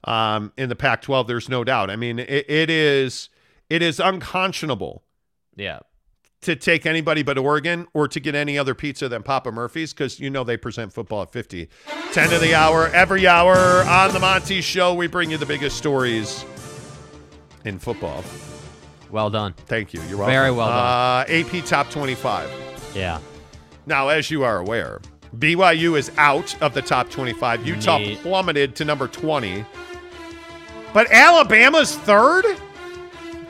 um, 0.04 0.52
in 0.56 0.68
the 0.68 0.76
Pac-12. 0.76 1.26
There's 1.28 1.48
no 1.48 1.62
doubt. 1.64 1.88
I 1.90 1.96
mean, 1.96 2.18
it, 2.18 2.44
it 2.50 2.68
is 2.70 3.28
it 3.70 3.80
is 3.82 4.00
unconscionable 4.00 5.04
Yeah. 5.56 5.80
To 6.42 6.54
take 6.54 6.86
anybody 6.86 7.22
but 7.22 7.36
Oregon 7.36 7.86
or 7.94 8.06
to 8.08 8.20
get 8.20 8.34
any 8.34 8.56
other 8.58 8.74
pizza 8.74 9.08
than 9.08 9.22
Papa 9.22 9.50
Murphy's 9.50 9.92
because 9.92 10.20
you 10.20 10.30
know 10.30 10.44
they 10.44 10.56
present 10.56 10.92
football 10.92 11.22
at 11.22 11.32
50. 11.32 11.68
10 12.12 12.32
of 12.32 12.40
the 12.40 12.54
hour, 12.54 12.88
every 12.88 13.26
hour 13.26 13.56
on 13.84 14.12
the 14.12 14.20
Monty 14.20 14.60
Show. 14.60 14.94
We 14.94 15.06
bring 15.08 15.30
you 15.30 15.36
the 15.36 15.46
biggest 15.46 15.76
stories 15.76 16.44
in 17.64 17.78
football. 17.78 18.22
Well 19.10 19.30
done. 19.30 19.54
Thank 19.66 19.92
you. 19.92 20.00
You're 20.02 20.18
welcome. 20.18 20.32
Very 20.32 20.50
well 20.52 20.68
Uh, 20.68 21.24
AP 21.28 21.64
Top 21.64 21.90
25. 21.90 22.48
Yeah. 22.94 23.18
Now, 23.86 24.08
as 24.08 24.30
you 24.30 24.44
are 24.44 24.58
aware, 24.58 25.00
BYU 25.38 25.98
is 25.98 26.12
out 26.18 26.60
of 26.62 26.72
the 26.74 26.82
top 26.82 27.08
25. 27.10 27.66
Utah 27.66 27.98
Neat. 27.98 28.18
plummeted 28.20 28.76
to 28.76 28.84
number 28.84 29.08
20. 29.08 29.64
But 30.92 31.10
Alabama's 31.10 31.96
third? 31.96 32.44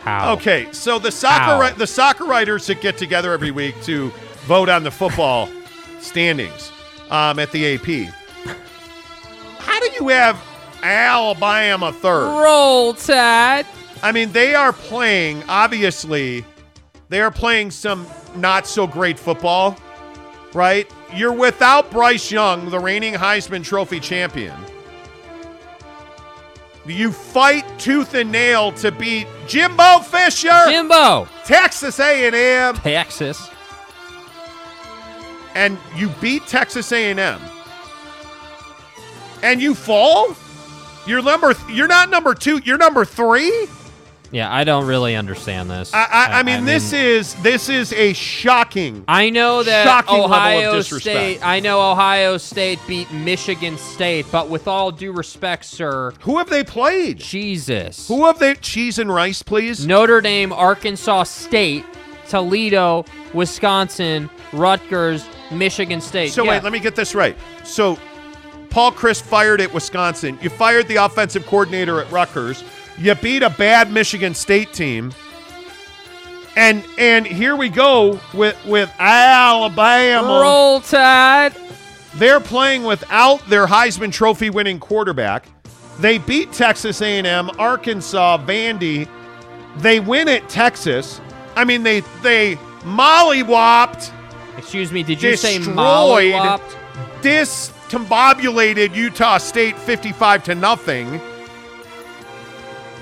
How? 0.09 0.33
Okay, 0.33 0.69
so 0.73 0.99
the 0.99 1.11
soccer 1.13 1.43
How? 1.45 1.61
ri- 1.61 1.77
the 1.77 1.87
soccer 1.87 2.25
writers 2.25 2.67
that 2.69 2.81
get 2.81 2.97
together 2.97 3.35
every 3.35 3.51
week 3.51 3.75
to 3.83 4.09
vote 4.47 4.71
on 4.71 4.83
the 4.83 4.91
football 4.91 5.51
standings 6.01 6.73
um, 7.11 7.39
at 7.39 7.53
the 7.53 7.75
AP. 7.75 8.11
How 9.59 9.79
do 9.81 9.91
you 10.01 10.09
have 10.09 10.43
Alabama 10.83 11.93
third? 11.93 12.43
Roll 12.43 12.95
Tide. 12.95 13.67
I 14.03 14.13
mean, 14.13 14.33
they 14.33 14.55
are 14.55 14.73
playing, 14.73 15.43
obviously, 15.47 16.43
they 17.11 17.21
are 17.21 17.31
playing 17.31 17.71
some 17.71 18.07
not 18.35 18.67
so 18.67 18.87
great 18.87 19.19
football, 19.19 19.77
right? 20.55 20.91
You're 21.15 21.35
without 21.35 21.91
Bryce 21.91 22.31
Young, 22.33 22.71
the 22.71 22.79
reigning 22.79 23.13
Heisman 23.13 23.63
Trophy 23.63 24.01
champion. 24.01 24.55
You 26.89 27.12
fight 27.12 27.66
tooth 27.78 28.15
and 28.15 28.32
nail 28.32 28.73
to 28.73 28.90
beat 28.90 29.27
Jimbo 29.47 29.98
Fisher, 30.01 30.65
Jimbo. 30.69 31.28
Texas 31.44 32.01
A&M, 32.01 32.74
Texas. 32.77 33.51
and 35.55 35.77
you 35.94 36.09
beat 36.20 36.47
Texas 36.47 36.90
A&M. 36.90 37.40
And 39.43 39.60
you 39.60 39.74
fall? 39.74 40.35
You're 41.06 41.23
number 41.23 41.55
you're 41.70 41.89
not 41.89 42.09
number 42.10 42.35
2, 42.35 42.62
you're 42.65 42.78
number 42.78 43.05
3? 43.05 43.69
Yeah, 44.31 44.53
I 44.53 44.65
don't 44.65 44.87
really 44.87 45.17
understand 45.17 45.71
this. 45.71 45.93
I, 45.95 46.05
I, 46.05 46.39
I 46.41 46.43
mean, 46.43 46.65
this 46.65 46.93
is 46.93 47.35
this 47.43 47.69
is 47.69 47.93
a 47.95 48.13
shocking. 48.13 49.05
I 49.09 49.31
know 49.31 49.63
that 49.63 49.85
shocking 49.85 50.15
level 50.15 50.27
of 50.27 50.31
Ohio 50.33 50.75
disrespect. 50.75 51.39
State. 51.39 51.47
I 51.47 51.61
know 51.61 51.91
Ohio 51.91 52.37
State 52.37 52.79
beat 52.87 53.11
Michigan 53.11 53.79
State, 53.79 54.27
but 54.31 54.49
with 54.51 54.69
all 54.69 54.93
due 54.93 55.13
respect, 55.13 55.65
sir, 55.65 56.13
Who 56.21 56.39
have 56.39 56.51
they 56.51 56.63
played? 56.63 57.19
Jesus. 57.19 58.07
Who 58.09 58.27
have 58.27 58.39
they? 58.39 58.55
Cheese 58.57 58.99
and 58.99 59.13
rice, 59.13 59.43
please. 59.43 59.87
Notre 59.87 60.21
Dame, 60.21 60.53
Arkansas 60.53 61.25
State, 61.25 61.85
Toledo, 62.29 63.05
Wisconsin, 63.33 64.29
Rutgers, 64.53 65.27
Michigan 65.51 66.01
State. 66.01 66.33
So 66.33 66.45
wait, 66.45 66.63
let 66.63 66.73
me 66.73 66.81
get 66.81 66.95
this 66.95 67.15
right. 67.15 67.37
So 67.65 67.99
Paul 68.71 68.93
Chryst 68.93 69.23
fired 69.23 69.61
at 69.61 69.73
Wisconsin. 69.73 70.39
You 70.43 70.51
fired 70.51 70.87
the 70.89 70.97
offensive 70.97 71.47
coordinator 71.47 72.01
at 72.03 72.11
Rutgers. 72.13 72.63
You 72.99 73.15
beat 73.15 73.43
a 73.43 73.51
bad 73.51 73.93
Michigan 73.93 74.35
State 74.35 74.73
team. 74.73 75.12
And 76.57 76.85
and 76.99 77.25
here 77.27 77.55
we 77.55 77.69
go 77.69 78.19
with 78.35 78.57
with 78.66 78.93
Alabama. 78.99 80.41
Roll 80.41 80.81
Tide. 80.81 81.55
They're 82.16 82.41
playing 82.41 82.83
without 82.83 83.47
their 83.49 83.66
Heisman 83.66 84.12
Trophy 84.12 84.51
winning 84.51 84.81
quarterback. 84.81 85.47
They 86.01 86.19
beat 86.19 86.53
Texas 86.53 87.01
A&M, 87.01 87.51
Arkansas, 87.59 88.39
Vandy. 88.39 89.09
They 89.77 90.01
win 90.01 90.29
at 90.29 90.49
Texas. 90.49 91.20
I 91.55 91.65
mean, 91.65 91.83
they 91.85 92.01
they 92.23 92.57
mollywopped, 92.83 94.11
Excuse 94.57 94.91
me, 94.91 95.03
did 95.05 95.23
you 95.23 95.37
say 95.37 95.59
mollywopped? 95.59 96.75
discombobulated 97.20 98.95
Utah 98.95 99.39
State 99.39 99.77
55 99.79 100.45
to 100.45 100.55
nothing. 100.55 101.20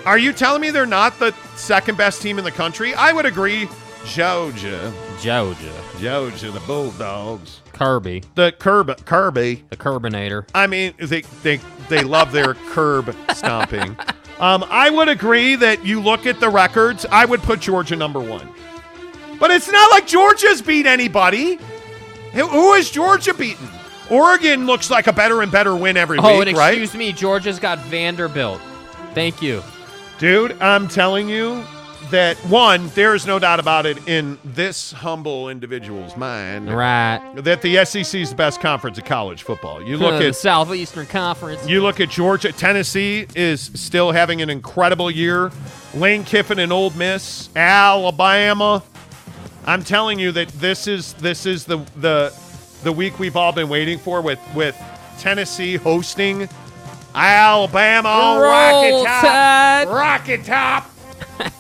Are 0.07 0.17
you 0.19 0.33
telling 0.33 0.61
me 0.63 0.71
they're 0.71 0.87
not 0.87 1.19
the 1.19 1.33
second 1.57 1.99
best 1.99 2.23
team 2.23 2.39
in 2.39 2.45
the 2.45 2.51
country? 2.53 2.95
I 2.95 3.13
would 3.13 3.27
agree. 3.27 3.69
Georgia, 4.07 4.93
Georgia. 5.21 5.73
Georgia, 5.99 6.51
the 6.53 6.61
Bulldogs, 6.61 7.61
Kirby. 7.73 8.23
the 8.37 8.53
Kirby, 8.53 8.95
Kirby. 9.05 9.65
The 9.71 9.77
Curbinator. 9.77 10.49
I 10.55 10.69
mean, 10.69 10.95
they 10.99 11.23
they 11.43 11.61
they 11.89 12.05
love 12.05 12.31
their 12.31 12.55
curb 12.71 13.15
stomping. 13.35 13.97
Um, 14.39 14.65
I 14.71 14.91
would 14.91 15.09
agree 15.09 15.57
that 15.57 15.85
you 15.85 16.01
look 16.01 16.25
at 16.25 16.39
the 16.39 16.49
records. 16.49 17.05
I 17.11 17.25
would 17.25 17.43
put 17.43 17.59
Georgia 17.61 17.97
number 17.97 18.21
one, 18.21 18.49
but 19.41 19.51
it's 19.51 19.71
not 19.71 19.91
like 19.91 20.07
Georgia's 20.07 20.63
beat 20.63 20.87
anybody. 20.87 21.59
Who, 22.33 22.75
has 22.75 22.91
Georgia 22.91 23.35
beaten? 23.35 23.67
Oregon 24.09 24.67
looks 24.67 24.89
like 24.89 25.09
a 25.09 25.13
better 25.13 25.43
and 25.43 25.51
better 25.51 25.75
win 25.75 25.97
every 25.97 26.19
Oh, 26.19 26.39
week, 26.39 26.49
and 26.49 26.57
right? 26.57 26.71
excuse 26.79 26.95
me, 26.95 27.13
Georgia's 27.13 27.59
got 27.59 27.79
Vanderbilt. 27.81 28.61
Thank 29.15 29.43
you. 29.43 29.63
Dude, 30.19 30.61
I'm 30.63 30.89
telling 30.89 31.29
you 31.29 31.63
that 32.11 32.37
one, 32.49 32.89
there 32.95 33.15
is 33.15 33.27
no 33.27 33.39
doubt 33.39 33.59
about 33.61 33.85
it 33.85 33.99
in 34.09 34.39
this 34.45 34.93
humble 34.93 35.49
individual's 35.51 36.17
mind 36.17 36.75
Right. 36.75 37.21
that 37.37 37.61
the 37.63 37.85
SEC 37.85 38.21
is 38.23 38.31
the 38.31 38.37
best 38.37 38.61
conference 38.61 38.97
of 38.97 39.05
college 39.05 39.43
football. 39.43 39.83
You 39.83 39.97
look 39.99 40.23
at 40.23 40.35
Southeastern 40.37 41.07
Conference. 41.07 41.67
You 41.69 41.83
look 41.83 42.01
at 42.01 42.09
Georgia, 42.09 42.53
Tennessee 42.53 43.27
is 43.35 43.71
still 43.75 44.13
having 44.13 44.41
an 44.41 44.49
incredible 44.49 45.11
year. 45.11 45.51
Lane 45.95 46.25
Kiffin 46.25 46.61
and 46.61 46.73
Ole 46.73 46.91
Miss, 46.91 47.49
Alabama. 47.57 48.83
I'm 49.67 49.83
telling 49.83 50.19
you 50.19 50.31
that 50.33 50.49
this 50.49 50.87
is 50.87 51.13
this 51.15 51.45
is 51.45 51.65
the 51.65 51.79
the 51.97 52.33
the 52.85 52.93
week 52.93 53.19
we've 53.19 53.37
all 53.37 53.53
been 53.53 53.69
waiting 53.69 53.99
for 53.99 54.21
with 54.23 54.39
with 54.55 54.77
Tennessee 55.19 55.75
hosting 55.77 56.49
Alabama. 57.17 58.11
Oh, 58.13 58.41
Roll 58.41 58.51
Rocky 58.51 59.07
Top. 59.07 59.23
Tide. 59.23 59.89
Rocky 59.89 60.37
Top. 60.39 60.91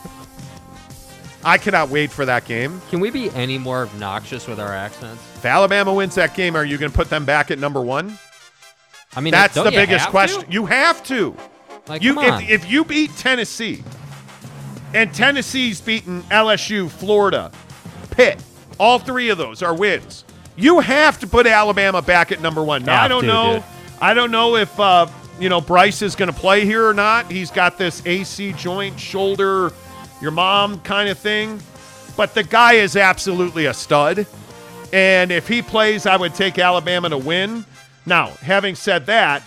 I 1.44 1.58
cannot 1.58 1.88
wait 1.88 2.10
for 2.10 2.24
that 2.24 2.44
game. 2.44 2.80
Can 2.90 3.00
we 3.00 3.10
be 3.10 3.30
any 3.30 3.56
more 3.56 3.82
obnoxious 3.82 4.46
with 4.46 4.60
our 4.60 4.72
accents? 4.72 5.22
If 5.36 5.44
Alabama 5.44 5.94
wins 5.94 6.14
that 6.16 6.34
game, 6.34 6.56
are 6.56 6.64
you 6.64 6.76
going 6.76 6.90
to 6.90 6.96
put 6.96 7.08
them 7.08 7.24
back 7.24 7.50
at 7.50 7.58
number 7.58 7.80
one? 7.80 8.18
I 9.14 9.20
mean, 9.20 9.30
That's 9.30 9.54
the 9.54 9.70
biggest 9.70 10.08
question. 10.08 10.42
to? 10.42 10.52
You 10.52 10.66
have 10.66 11.02
to. 11.04 11.34
Like, 11.86 12.02
you 12.02 12.20
if, 12.20 12.32
on. 12.32 12.42
if 12.42 12.70
you 12.70 12.84
beat 12.84 13.16
Tennessee, 13.16 13.82
and 14.92 15.14
Tennessee's 15.14 15.80
beaten 15.80 16.22
LSU, 16.24 16.90
Florida, 16.90 17.52
Pitt, 18.10 18.42
all 18.78 18.98
three 18.98 19.30
of 19.30 19.38
those 19.38 19.62
are 19.62 19.74
wins. 19.74 20.24
You 20.56 20.80
have 20.80 21.18
to 21.20 21.26
put 21.26 21.46
Alabama 21.46 22.02
back 22.02 22.32
at 22.32 22.40
number 22.40 22.62
one. 22.62 22.84
Now 22.84 23.02
I 23.02 23.08
don't 23.08 23.22
to, 23.22 23.26
know. 23.26 23.52
dude. 23.54 23.64
I 24.00 24.14
don't 24.14 24.30
know 24.30 24.56
if 24.56 24.78
uh, 24.80 25.06
you 25.38 25.48
know 25.48 25.60
Bryce 25.60 26.02
is 26.02 26.14
going 26.14 26.32
to 26.32 26.38
play 26.38 26.64
here 26.64 26.86
or 26.86 26.94
not. 26.94 27.30
He's 27.30 27.50
got 27.50 27.78
this 27.78 28.04
AC 28.06 28.52
joint, 28.52 28.98
shoulder, 28.98 29.72
your 30.20 30.30
mom 30.30 30.80
kind 30.80 31.08
of 31.08 31.18
thing. 31.18 31.60
But 32.16 32.34
the 32.34 32.42
guy 32.42 32.74
is 32.74 32.96
absolutely 32.96 33.66
a 33.66 33.74
stud. 33.74 34.26
And 34.92 35.30
if 35.30 35.48
he 35.48 35.62
plays, 35.62 36.06
I 36.06 36.16
would 36.16 36.34
take 36.34 36.58
Alabama 36.58 37.10
to 37.10 37.18
win. 37.18 37.64
Now, 38.06 38.28
having 38.40 38.74
said 38.74 39.06
that, 39.06 39.42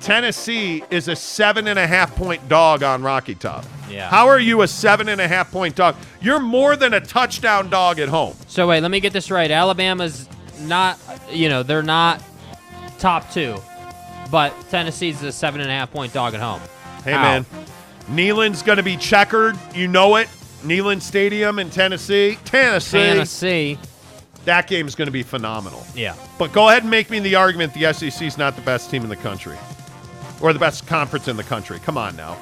Tennessee 0.00 0.82
is 0.90 1.08
a 1.08 1.14
seven 1.14 1.68
and 1.68 1.78
a 1.78 1.86
half 1.86 2.16
point 2.16 2.48
dog 2.48 2.82
on 2.82 3.02
Rocky 3.02 3.34
Top. 3.34 3.64
Yeah. 3.88 4.08
How 4.08 4.28
are 4.28 4.38
you 4.38 4.62
a 4.62 4.68
seven 4.68 5.08
and 5.08 5.20
a 5.20 5.28
half 5.28 5.50
point 5.52 5.76
dog? 5.76 5.94
You're 6.20 6.40
more 6.40 6.74
than 6.76 6.94
a 6.94 7.00
touchdown 7.00 7.68
dog 7.68 7.98
at 7.98 8.08
home. 8.08 8.34
So 8.48 8.68
wait, 8.68 8.80
let 8.80 8.90
me 8.90 9.00
get 9.00 9.12
this 9.12 9.30
right. 9.30 9.50
Alabama's 9.50 10.28
not, 10.60 10.98
you 11.30 11.48
know, 11.48 11.62
they're 11.62 11.82
not 11.82 12.22
top 12.98 13.30
two, 13.30 13.60
but 14.30 14.54
Tennessee's 14.70 15.22
a 15.22 15.32
seven 15.32 15.60
and 15.60 15.70
a 15.70 15.72
half 15.72 15.90
point 15.90 16.12
dog 16.12 16.34
at 16.34 16.40
home. 16.40 16.60
Hey, 17.04 17.12
How? 17.12 17.22
man. 17.22 17.46
Neyland's 18.08 18.62
going 18.62 18.76
to 18.78 18.82
be 18.82 18.96
checkered. 18.96 19.56
You 19.74 19.88
know 19.88 20.16
it. 20.16 20.28
Neyland 20.62 21.00
Stadium 21.00 21.58
in 21.58 21.70
Tennessee. 21.70 22.38
Tennessee. 22.44 22.98
Tennessee. 22.98 23.78
That 24.44 24.66
game's 24.66 24.94
going 24.94 25.06
to 25.06 25.12
be 25.12 25.22
phenomenal. 25.22 25.84
Yeah. 25.94 26.14
But 26.38 26.52
go 26.52 26.68
ahead 26.68 26.82
and 26.82 26.90
make 26.90 27.10
me 27.10 27.20
the 27.20 27.34
argument 27.34 27.74
the 27.74 27.92
SEC 27.92 28.22
is 28.22 28.38
not 28.38 28.56
the 28.56 28.62
best 28.62 28.90
team 28.90 29.02
in 29.02 29.08
the 29.08 29.16
country 29.16 29.56
or 30.40 30.52
the 30.52 30.58
best 30.58 30.86
conference 30.86 31.28
in 31.28 31.36
the 31.36 31.44
country. 31.44 31.78
Come 31.80 31.98
on 31.98 32.16
now. 32.16 32.36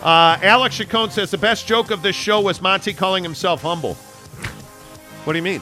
Uh, 0.00 0.38
Alex 0.42 0.76
Chacon 0.76 1.10
says 1.10 1.30
the 1.30 1.38
best 1.38 1.66
joke 1.66 1.90
of 1.90 2.02
this 2.02 2.16
show 2.16 2.40
was 2.40 2.60
Monty 2.60 2.92
calling 2.92 3.22
himself 3.22 3.62
humble. 3.62 3.96
What 5.24 5.34
do 5.34 5.38
you 5.38 5.44
mean? 5.44 5.60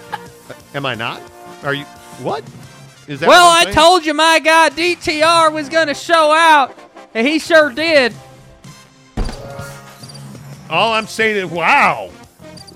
Am 0.74 0.84
I 0.84 0.96
not? 0.96 1.22
Are 1.62 1.72
you? 1.72 1.84
What? 2.18 2.42
Is 3.12 3.20
that? 3.20 3.28
Well, 3.28 3.62
saying? 3.62 3.74
told 3.74 4.06
you 4.06 4.14
my 4.14 4.38
guy 4.38 4.70
DTR 4.70 5.52
was 5.52 5.68
going 5.68 5.88
to 5.88 5.94
show 5.94 6.32
out, 6.32 6.76
and 7.14 7.26
he 7.26 7.38
sure 7.38 7.70
did. 7.70 8.14
All 10.70 10.94
I'm 10.94 11.06
saying 11.06 11.36
is, 11.36 11.44
wow, 11.44 12.10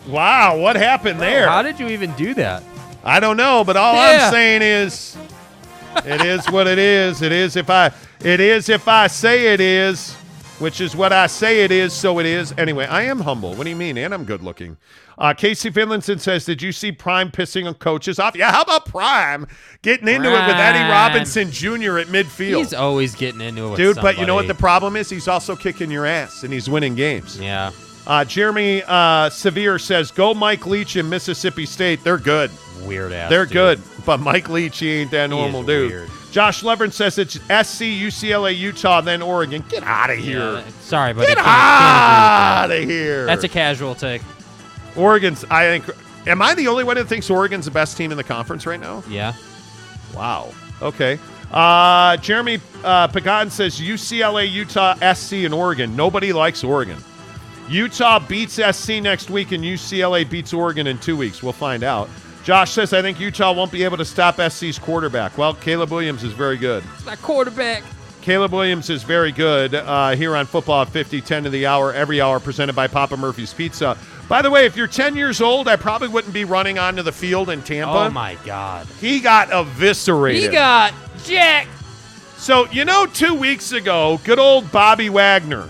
wow, 0.07 0.59
what 0.59 0.77
happened 0.77 1.19
there? 1.19 1.49
How 1.49 1.63
did 1.63 1.81
you 1.81 1.89
even 1.89 2.13
do 2.13 2.35
that? 2.35 2.63
I 3.03 3.21
don't 3.21 3.39
know, 3.39 3.65
but 3.65 3.77
all 3.77 3.95
Yeah. 3.95 4.27
I'm 4.27 4.33
saying 4.33 4.61
is, 4.61 5.17
it 6.05 6.21
is 6.21 6.45
what 6.51 6.67
it 6.67 6.79
is. 6.79 7.23
It 7.23 7.33
is 7.33 7.57
if 7.57 7.71
I, 7.71 7.91
it 8.21 8.39
is 8.39 8.69
if 8.69 8.87
I 8.87 9.07
say 9.07 9.55
it 9.55 9.61
is, 9.61 10.13
which 10.59 10.83
is 10.83 10.95
what 10.95 11.13
I 11.13 11.27
say 11.27 11.65
it 11.65 11.71
is. 11.71 11.95
So 11.95 12.19
it 12.19 12.27
is. 12.27 12.53
Anyway, 12.59 12.85
I 12.85 13.03
am 13.03 13.21
humble. 13.21 13.55
What 13.55 13.65
do 13.65 13.71
you 13.71 13.77
mean? 13.77 13.97
And 13.97 14.13
I'm 14.13 14.25
good 14.25 14.43
looking. 14.43 14.77
Uh, 15.19 15.33
Casey 15.33 15.71
Finlinson 15.71 16.21
says, 16.21 16.45
"Did 16.45 16.61
you 16.61 16.73
see 16.73 16.93
Prime 16.93 17.31
pissing 17.31 17.67
on 17.67 17.75
coaches 17.75 18.19
off? 18.19 18.37
Yeah, 18.37 18.53
how 18.53 18.63
about 18.63 18.85
Prime 18.85 19.47
getting 19.83 20.09
into 20.09 20.29
it 20.29 20.47
with 20.47 20.57
Eddie 20.57 20.91
Robinson 20.91 21.51
Jr. 21.51 21.99
at 21.99 22.09
midfield, 22.09 22.59
He's 22.59 22.75
always 22.75 23.15
getting 23.15 23.41
into 23.41 23.67
it 23.67 23.71
with 23.71 23.79
dude? 23.79 23.97
But 23.97 24.19
you 24.19 24.27
know 24.27 24.35
what 24.35 24.47
the 24.47 24.55
problem 24.55 24.95
is? 24.95 25.09
He's 25.09 25.29
also 25.29 25.57
kicking 25.57 25.91
your 25.91 26.05
ass 26.05 26.43
and 26.43 26.53
he's 26.53 26.69
winning 26.69 26.95
games. 26.95 27.39
Yeah. 27.41 27.71
Uh, 28.07 28.25
Jeremy 28.25 28.83
uh, 28.87 29.31
Severe 29.31 29.79
says, 29.79 30.11
"Go 30.11 30.35
Mike 30.35 30.67
Leach 30.67 30.97
in 30.97 31.09
Mississippi 31.09 31.65
State. 31.67 32.05
They're 32.05 32.19
good." 32.19 32.51
Weird 32.85 33.13
ass. 33.13 33.31
They're 33.31 33.47
dude. 33.47 33.53
good, 33.53 33.83
but 34.05 34.21
Mike 34.21 34.49
Leach, 34.51 34.79
he 34.79 34.91
ain't 34.91 35.11
that 35.13 35.31
normal 35.31 35.63
dude. 35.63 35.91
weird. 35.91 36.11
Josh 36.31 36.63
Levern 36.63 36.93
says 36.93 37.17
it's 37.19 37.35
SC, 37.35 37.83
UCLA, 37.83 38.57
Utah, 38.57 39.01
then 39.01 39.23
Oregon. 39.23 39.65
Get 39.71 39.83
out 39.83 40.11
of 40.11 40.19
here. 40.19 40.39
Yeah, 40.39 40.63
sorry, 40.83 41.15
but 41.15 41.27
Get 41.27 41.39
I 41.39 41.43
can't, 41.43 41.47
can't 41.47 42.73
out 42.75 42.83
of 42.83 42.89
here. 42.89 43.25
That's 43.25 43.43
a 43.45 43.49
casual 43.49 43.95
take. 43.95 44.21
Oregon's. 44.97 45.45
I 45.51 45.79
think. 45.79 45.97
Am 46.27 46.43
I 46.43 46.55
the 46.55 46.67
only 46.69 46.83
one 46.83 46.97
that 46.97 47.07
thinks 47.07 47.31
Oregon's 47.31 47.67
the 47.67 47.71
best 47.71 47.97
team 47.97 48.11
in 48.11 48.17
the 48.17 48.25
conference 48.25 48.67
right 48.67 48.81
now? 48.81 49.03
Yeah. 49.09 49.35
Wow. 50.15 50.53
Okay. 50.83 51.19
Uh, 51.53 52.17
Jeremy 52.17 52.61
uh, 52.83 53.07
Pagan 53.09 53.51
says 53.51 53.81
UCLA, 53.81 54.51
Utah, 54.51 54.95
SC, 55.15 55.45
and 55.45 55.55
Oregon. 55.55 55.95
Nobody 55.95 56.33
likes 56.33 56.65
Oregon. 56.65 56.99
Utah 57.69 58.19
beats 58.19 58.55
SC 58.55 59.01
next 59.03 59.31
week, 59.31 59.53
and 59.53 59.63
UCLA 59.63 60.29
beats 60.29 60.53
Oregon 60.53 60.87
in 60.87 60.99
two 60.99 61.17
weeks. 61.17 61.43
We'll 61.43 61.53
find 61.53 61.83
out. 61.83 62.09
Josh 62.45 62.73
says, 62.73 62.93
I 62.93 63.03
think 63.03 63.19
Utah 63.19 63.53
won't 63.53 63.73
be 63.73 63.83
able 63.83 63.97
to 63.97 64.05
stop 64.05 64.41
SC's 64.41 64.79
quarterback. 64.79 65.37
Well, 65.37 65.55
Caleb 65.55 65.91
Williams 65.91 66.23
is 66.23 66.33
very 66.33 66.57
good. 66.57 66.85
It's 66.95 67.05
my 67.05 67.17
quarterback. 67.17 67.83
Caleb 68.23 68.53
Williams 68.53 68.89
is 68.91 69.03
very 69.03 69.33
good 69.33 69.75
uh, 69.75 70.11
here 70.11 70.37
on 70.37 70.47
Football 70.47 70.83
at 70.83 70.89
50, 70.89 71.21
10 71.21 71.45
to 71.45 71.51
the 71.51 71.67
hour, 71.67 71.93
every 71.93 72.21
hour, 72.21 72.39
presented 72.39 72.75
by 72.75 72.87
Papa 72.87 73.17
Murphy's 73.17 73.53
Pizza. 73.53 73.97
By 74.29 74.43
the 74.43 74.51
way, 74.51 74.67
if 74.67 74.77
you're 74.77 74.89
10 74.89 75.15
years 75.15 75.41
old, 75.41 75.69
I 75.69 75.77
probably 75.77 76.09
wouldn't 76.09 76.35
be 76.35 76.45
running 76.45 76.79
onto 76.79 77.03
the 77.03 77.13
field 77.13 77.49
in 77.51 77.63
Tampa. 77.63 77.93
Oh 77.93 78.11
my 78.11 78.37
God. 78.45 78.87
He 79.01 79.21
got 79.21 79.51
eviscerated. 79.53 80.43
He 80.43 80.49
got 80.49 80.93
Jack. 81.25 81.69
So, 82.37 82.67
you 82.71 82.85
know, 82.85 83.07
two 83.07 83.35
weeks 83.35 83.73
ago, 83.73 84.21
good 84.25 84.39
old 84.39 84.71
Bobby 84.73 85.09
Wagner 85.11 85.69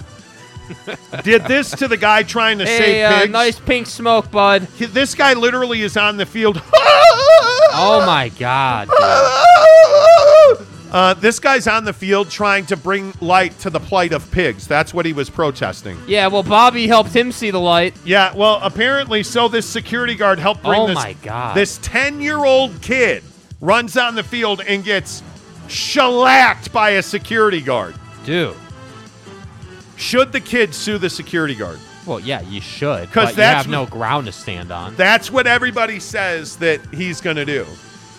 did 1.23 1.45
this 1.45 1.71
to 1.73 1.87
the 1.87 1.97
guy 1.97 2.23
trying 2.23 2.59
to 2.59 2.65
Hey, 2.65 2.79
save 2.79 3.05
uh, 3.05 3.21
pigs. 3.21 3.33
nice 3.33 3.61
pink 3.61 3.87
smoke, 3.87 4.31
bud. 4.31 4.67
He- 4.77 4.87
This 4.87 5.15
guy 5.15 5.35
literally 5.35 5.83
is 5.83 5.97
on 5.97 6.17
the 6.17 6.27
field. 6.27 6.61
Oh 7.79 8.03
my 8.07 8.31
God. 8.31 8.89
Uh, 10.97 11.13
this 11.13 11.39
guy's 11.39 11.67
on 11.67 11.85
the 11.85 11.93
field 11.93 12.31
trying 12.31 12.65
to 12.65 12.75
bring 12.75 13.13
light 13.21 13.57
to 13.59 13.69
the 13.69 13.79
plight 13.79 14.15
of 14.15 14.31
pigs. 14.31 14.67
That's 14.67 14.95
what 14.95 15.05
he 15.05 15.13
was 15.13 15.29
protesting. 15.29 15.99
Yeah, 16.07 16.27
well, 16.29 16.43
Bobby 16.43 16.87
helped 16.87 17.11
him 17.15 17.33
see 17.33 17.51
the 17.51 17.61
light. 17.61 17.95
Yeah, 18.03 18.35
well, 18.35 18.59
apparently, 18.63 19.23
so 19.23 19.47
this 19.47 19.67
security 19.69 20.15
guard 20.15 20.39
helped 20.39 20.63
bring 20.63 20.81
Oh 20.81 20.87
this. 20.87 20.95
my 20.95 21.13
God. 21.23 21.55
This 21.55 21.77
ten-year-old 21.83 22.81
kid 22.81 23.23
runs 23.61 23.99
on 23.99 24.15
the 24.15 24.23
field 24.23 24.63
and 24.67 24.83
gets 24.83 25.23
shellacked 25.69 26.73
by 26.73 26.91
a 26.93 27.03
security 27.03 27.61
guard. 27.61 27.95
Dude. 28.25 28.57
Should 29.99 30.33
the 30.33 30.41
kid 30.41 30.75
sue 30.75 30.97
the 30.97 31.11
security 31.11 31.55
guard? 31.57 31.79
Well, 32.07 32.21
yeah, 32.21 32.41
you 32.41 32.63
should. 32.63 33.01
'Cause 33.01 33.09
Because 33.11 33.31
you 33.33 33.37
that's 33.37 33.57
have 33.65 33.69
no 33.69 33.85
ground 33.85 34.27
to 34.29 34.33
stand 34.33 34.73
on. 34.73 34.95
That's 34.97 35.31
what 35.31 35.47
everybody 35.47 36.01
says 36.01 36.57
that 36.57 36.81
he's 36.95 37.21
going 37.21 37.37
to 37.37 37.45
do. 37.45 37.67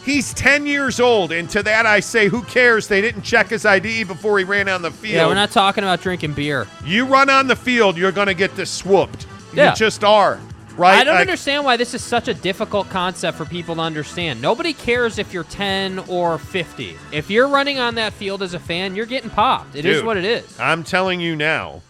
He's 0.08 0.34
10 0.36 0.66
years 0.66 1.02
old, 1.02 1.34
and 1.34 1.50
to 1.50 1.62
that 1.64 1.86
I 1.86 2.00
say, 2.00 2.30
who 2.30 2.42
cares? 2.44 2.88
They 2.88 3.02
didn't 3.02 3.24
check 3.24 3.50
his 3.50 3.66
ID 3.66 4.06
before 4.06 4.40
he 4.40 4.46
ran 4.46 4.70
on 4.70 4.82
the 4.82 4.90
field. 4.90 5.16
yeah, 5.16 5.28
we're 5.28 5.34
not 5.34 5.52
talking 5.52 5.84
about 5.84 6.00
drinking 6.00 6.32
beer. 6.32 6.66
You 6.86 7.06
run 7.06 7.30
on 7.30 7.48
the 7.48 7.58
field, 7.58 7.98
you're 7.98 8.14
going 8.14 8.28
to 8.28 8.34
get 8.34 8.56
this 8.56 8.72
swooped. 8.72 9.28
Yeah. 9.54 9.72
You 9.72 9.76
just 9.76 10.06
are, 10.06 10.40
right? 10.78 11.00
I 11.00 11.04
don't 11.04 11.16
Like, 11.16 11.28
understand 11.28 11.66
why 11.66 11.76
this 11.76 11.94
is 11.94 12.02
such 12.02 12.30
a 12.30 12.34
difficult 12.34 12.90
concept 12.90 13.38
for 13.38 13.44
people 13.44 13.76
to 13.76 13.82
understand. 13.82 14.42
Nobody 14.42 14.72
cares 14.72 15.18
if 15.20 15.34
you're 15.34 15.44
10 15.44 16.00
or 16.08 16.38
50. 16.38 16.96
If 17.12 17.30
you're 17.30 17.50
running 17.50 17.78
on 17.78 17.96
that 17.96 18.14
field 18.14 18.42
as 18.42 18.54
a 18.54 18.60
fan, 18.60 18.96
you're 18.96 19.06
getting 19.06 19.30
popped. 19.30 19.76
It 19.76 19.84
is 19.86 19.98
Dude, 19.98 20.06
what 20.06 20.16
it 20.16 20.24
is. 20.24 20.58
I'm 20.58 20.86
telling 20.86 21.20
you 21.20 21.36
now 21.36 21.82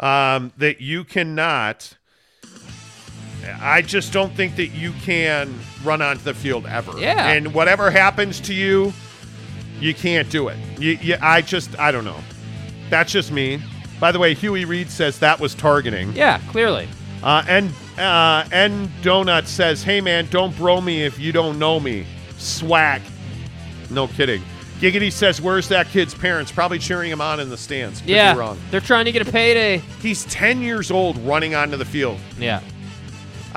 um, 0.00 0.52
that 0.56 0.80
you 0.80 1.04
cannot. 1.04 1.97
I 3.60 3.82
just 3.82 4.12
don't 4.12 4.32
think 4.34 4.56
that 4.56 4.68
you 4.68 4.92
can 5.02 5.54
run 5.84 6.02
onto 6.02 6.22
the 6.22 6.34
field 6.34 6.66
ever. 6.66 6.98
Yeah. 6.98 7.28
And 7.28 7.54
whatever 7.54 7.90
happens 7.90 8.40
to 8.42 8.54
you, 8.54 8.92
you 9.80 9.94
can't 9.94 10.28
do 10.30 10.48
it. 10.48 10.58
You, 10.78 10.92
you, 11.00 11.16
I 11.20 11.42
just, 11.42 11.78
I 11.78 11.92
don't 11.92 12.04
know. 12.04 12.20
That's 12.90 13.12
just 13.12 13.30
me. 13.32 13.60
By 14.00 14.12
the 14.12 14.18
way, 14.18 14.34
Huey 14.34 14.64
Reed 14.64 14.90
says 14.90 15.18
that 15.18 15.40
was 15.40 15.54
targeting. 15.54 16.12
Yeah, 16.12 16.40
clearly. 16.48 16.88
Uh, 17.22 17.44
and 17.48 17.72
uh, 17.98 18.44
and 18.52 18.88
Donut 19.02 19.46
says, 19.46 19.82
"Hey 19.82 20.00
man, 20.00 20.28
don't 20.30 20.56
bro 20.56 20.80
me 20.80 21.02
if 21.02 21.18
you 21.18 21.32
don't 21.32 21.58
know 21.58 21.80
me." 21.80 22.06
Swag. 22.36 23.02
No 23.90 24.06
kidding. 24.06 24.40
Giggity 24.78 25.10
says, 25.10 25.40
"Where's 25.40 25.68
that 25.68 25.88
kid's 25.88 26.14
parents? 26.14 26.52
Probably 26.52 26.78
cheering 26.78 27.10
him 27.10 27.20
on 27.20 27.40
in 27.40 27.48
the 27.48 27.56
stands." 27.56 28.00
Could 28.00 28.10
yeah, 28.10 28.36
wrong. 28.36 28.56
they're 28.70 28.80
trying 28.80 29.06
to 29.06 29.12
get 29.12 29.26
a 29.26 29.30
payday. 29.30 29.78
He's 30.00 30.24
10 30.26 30.60
years 30.60 30.92
old 30.92 31.18
running 31.18 31.56
onto 31.56 31.76
the 31.76 31.84
field. 31.84 32.20
Yeah. 32.38 32.60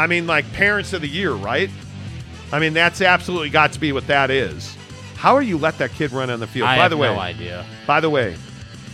I 0.01 0.07
mean, 0.07 0.27
like 0.27 0.51
parents 0.53 0.93
of 0.93 1.01
the 1.01 1.07
year, 1.07 1.31
right? 1.33 1.69
I 2.51 2.59
mean, 2.59 2.73
that's 2.73 3.01
absolutely 3.01 3.49
got 3.49 3.71
to 3.73 3.79
be 3.79 3.91
what 3.93 4.07
that 4.07 4.29
is. 4.29 4.75
How 5.15 5.35
are 5.35 5.41
you 5.41 5.57
let 5.57 5.77
that 5.77 5.91
kid 5.91 6.11
run 6.11 6.29
on 6.29 6.39
the 6.39 6.47
field? 6.47 6.67
I 6.67 6.75
by 6.77 6.81
have 6.83 6.91
the 6.91 6.97
way, 6.97 7.13
no 7.13 7.19
idea. 7.19 7.65
by 7.85 7.99
the 7.99 8.09
way, 8.09 8.35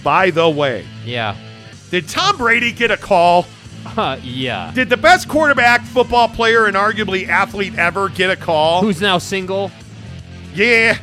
by 0.04 0.30
the 0.32 0.50
way, 0.50 0.86
Yeah. 1.06 1.36
did 1.90 2.08
Tom 2.10 2.38
Brady 2.38 2.72
get 2.72 2.92
a 2.92 2.98
call? 2.98 3.48
Uh, 3.86 4.20
yeah. 4.24 4.72
Did 4.76 4.90
the 4.90 4.98
best 4.98 5.28
quarterback, 5.30 5.82
football 5.86 6.28
player, 6.28 6.66
and 6.66 6.76
arguably 6.76 7.28
athlete 7.30 7.78
ever 7.80 8.10
get 8.10 8.30
a 8.30 8.36
call? 8.36 8.82
Who's 8.82 9.00
now 9.02 9.18
single? 9.18 9.72
Yeah. 10.54 10.98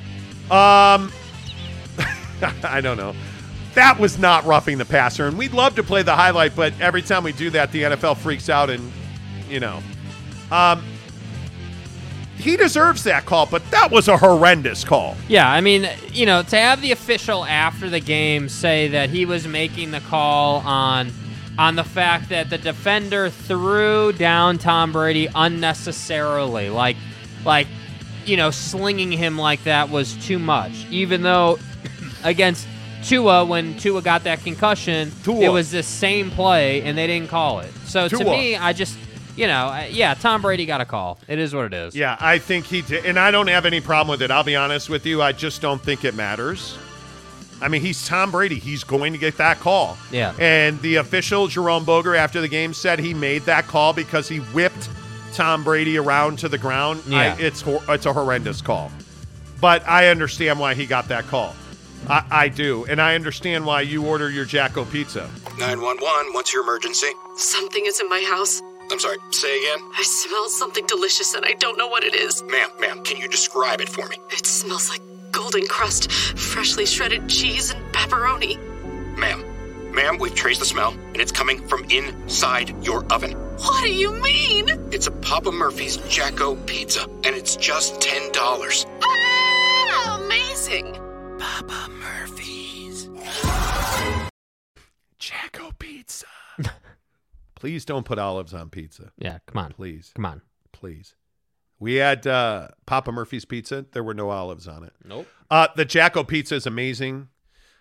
Um 0.50 1.10
I 2.62 2.80
don't 2.82 2.98
know. 2.98 3.14
that 3.74 3.98
was 3.98 4.18
not 4.18 4.44
roughing 4.44 4.76
the 4.78 4.84
passer. 4.84 5.26
And 5.26 5.38
we'd 5.38 5.54
love 5.54 5.74
to 5.76 5.82
play 5.82 6.02
the 6.02 6.14
highlight, 6.14 6.54
but 6.54 6.74
every 6.80 7.00
time 7.02 7.24
we 7.24 7.32
do 7.32 7.48
that, 7.50 7.72
the 7.72 7.82
NFL 7.84 8.18
freaks 8.18 8.48
out 8.50 8.68
and, 8.70 8.92
you 9.48 9.58
know. 9.60 9.82
Um, 10.54 10.84
he 12.36 12.56
deserves 12.56 13.02
that 13.04 13.26
call, 13.26 13.46
but 13.46 13.68
that 13.70 13.90
was 13.90 14.06
a 14.06 14.16
horrendous 14.16 14.84
call. 14.84 15.16
Yeah, 15.28 15.50
I 15.50 15.60
mean, 15.60 15.88
you 16.12 16.26
know, 16.26 16.42
to 16.42 16.56
have 16.56 16.80
the 16.80 16.92
official 16.92 17.44
after 17.44 17.90
the 17.90 18.00
game 18.00 18.48
say 18.48 18.88
that 18.88 19.10
he 19.10 19.24
was 19.24 19.48
making 19.48 19.90
the 19.90 20.00
call 20.00 20.58
on 20.60 21.10
on 21.58 21.76
the 21.76 21.84
fact 21.84 22.28
that 22.28 22.50
the 22.50 22.58
defender 22.58 23.30
threw 23.30 24.12
down 24.12 24.58
Tom 24.58 24.92
Brady 24.92 25.28
unnecessarily, 25.34 26.70
like 26.70 26.96
like 27.44 27.66
you 28.24 28.36
know, 28.36 28.50
slinging 28.50 29.10
him 29.10 29.36
like 29.36 29.64
that 29.64 29.90
was 29.90 30.14
too 30.24 30.38
much. 30.38 30.86
Even 30.90 31.22
though 31.22 31.58
against 32.24 32.68
Tua, 33.02 33.44
when 33.44 33.76
Tua 33.78 34.02
got 34.02 34.24
that 34.24 34.42
concussion, 34.42 35.10
Tua. 35.24 35.40
it 35.40 35.48
was 35.48 35.70
the 35.70 35.82
same 35.82 36.30
play 36.30 36.82
and 36.82 36.96
they 36.96 37.06
didn't 37.06 37.28
call 37.28 37.60
it. 37.60 37.72
So 37.86 38.08
to 38.08 38.24
me, 38.24 38.56
I 38.56 38.72
just 38.72 38.98
you 39.36 39.46
know, 39.46 39.86
yeah, 39.90 40.14
Tom 40.14 40.42
Brady 40.42 40.66
got 40.66 40.80
a 40.80 40.84
call. 40.84 41.18
It 41.28 41.38
is 41.38 41.54
what 41.54 41.66
it 41.66 41.74
is. 41.74 41.94
Yeah, 41.94 42.16
I 42.20 42.38
think 42.38 42.66
he 42.66 42.82
did. 42.82 43.04
And 43.04 43.18
I 43.18 43.30
don't 43.30 43.48
have 43.48 43.66
any 43.66 43.80
problem 43.80 44.08
with 44.12 44.22
it. 44.22 44.30
I'll 44.30 44.44
be 44.44 44.56
honest 44.56 44.88
with 44.88 45.06
you. 45.06 45.22
I 45.22 45.32
just 45.32 45.60
don't 45.60 45.80
think 45.80 46.04
it 46.04 46.14
matters. 46.14 46.76
I 47.60 47.68
mean, 47.68 47.80
he's 47.80 48.06
Tom 48.06 48.30
Brady. 48.30 48.58
He's 48.58 48.84
going 48.84 49.12
to 49.12 49.18
get 49.18 49.36
that 49.38 49.58
call. 49.58 49.96
Yeah. 50.10 50.34
And 50.38 50.80
the 50.82 50.96
official, 50.96 51.46
Jerome 51.46 51.84
Boger, 51.84 52.14
after 52.14 52.40
the 52.40 52.48
game 52.48 52.74
said 52.74 52.98
he 52.98 53.14
made 53.14 53.42
that 53.42 53.66
call 53.66 53.92
because 53.92 54.28
he 54.28 54.38
whipped 54.38 54.88
Tom 55.32 55.64
Brady 55.64 55.96
around 55.96 56.38
to 56.40 56.48
the 56.48 56.58
ground. 56.58 57.02
Yeah. 57.06 57.34
I, 57.38 57.40
it's, 57.40 57.64
it's 57.66 58.06
a 58.06 58.12
horrendous 58.12 58.60
call. 58.60 58.90
But 59.60 59.86
I 59.88 60.08
understand 60.08 60.60
why 60.60 60.74
he 60.74 60.84
got 60.84 61.08
that 61.08 61.26
call. 61.26 61.54
I, 62.08 62.24
I 62.30 62.48
do. 62.48 62.84
And 62.86 63.00
I 63.00 63.14
understand 63.14 63.64
why 63.64 63.80
you 63.80 64.04
order 64.04 64.30
your 64.30 64.44
Jacko 64.44 64.84
pizza. 64.84 65.30
911, 65.58 66.32
what's 66.34 66.52
your 66.52 66.62
emergency? 66.62 67.12
Something 67.36 67.86
is 67.86 68.00
in 68.00 68.08
my 68.08 68.20
house. 68.28 68.60
I'm 68.90 68.98
sorry, 69.00 69.16
say 69.30 69.58
again? 69.58 69.78
I 69.98 70.02
smell 70.02 70.48
something 70.48 70.86
delicious 70.86 71.34
and 71.34 71.44
I 71.44 71.52
don't 71.54 71.78
know 71.78 71.88
what 71.88 72.04
it 72.04 72.14
is. 72.14 72.42
Ma'am, 72.44 72.70
ma'am, 72.80 73.02
can 73.02 73.16
you 73.16 73.28
describe 73.28 73.80
it 73.80 73.88
for 73.88 74.06
me? 74.08 74.16
It 74.30 74.46
smells 74.46 74.88
like 74.88 75.00
golden 75.32 75.66
crust, 75.66 76.12
freshly 76.12 76.86
shredded 76.86 77.28
cheese, 77.28 77.72
and 77.72 77.84
pepperoni. 77.92 78.56
Ma'am, 79.16 79.44
ma'am, 79.92 80.18
we've 80.18 80.34
traced 80.34 80.60
the 80.60 80.66
smell, 80.66 80.92
and 80.92 81.16
it's 81.16 81.32
coming 81.32 81.66
from 81.66 81.84
inside 81.90 82.84
your 82.84 83.04
oven. 83.12 83.32
What 83.32 83.82
do 83.84 83.92
you 83.92 84.12
mean? 84.20 84.68
It's 84.92 85.06
a 85.06 85.12
Papa 85.12 85.50
Murphy's 85.50 85.96
Jacko 86.08 86.54
pizza, 86.54 87.04
and 87.24 87.34
it's 87.34 87.56
just 87.56 88.00
$10. 88.00 88.86
Ah, 89.02 90.20
amazing. 90.24 90.92
Papa 91.38 91.90
Murphy's. 91.90 93.08
Jacko 95.18 95.70
pizza. 95.78 96.26
Please 97.64 97.86
don't 97.86 98.04
put 98.04 98.18
olives 98.18 98.52
on 98.52 98.68
pizza. 98.68 99.10
Yeah, 99.16 99.38
come 99.46 99.64
on. 99.64 99.72
Please. 99.72 100.12
Come 100.14 100.26
on. 100.26 100.42
Please. 100.72 101.14
We 101.78 101.94
had 101.94 102.26
uh, 102.26 102.68
Papa 102.84 103.10
Murphy's 103.10 103.46
pizza. 103.46 103.86
There 103.92 104.04
were 104.04 104.12
no 104.12 104.28
olives 104.28 104.68
on 104.68 104.84
it. 104.84 104.92
Nope. 105.02 105.26
Uh, 105.50 105.68
the 105.74 105.86
Jacko 105.86 106.24
pizza 106.24 106.56
is 106.56 106.66
amazing. 106.66 107.28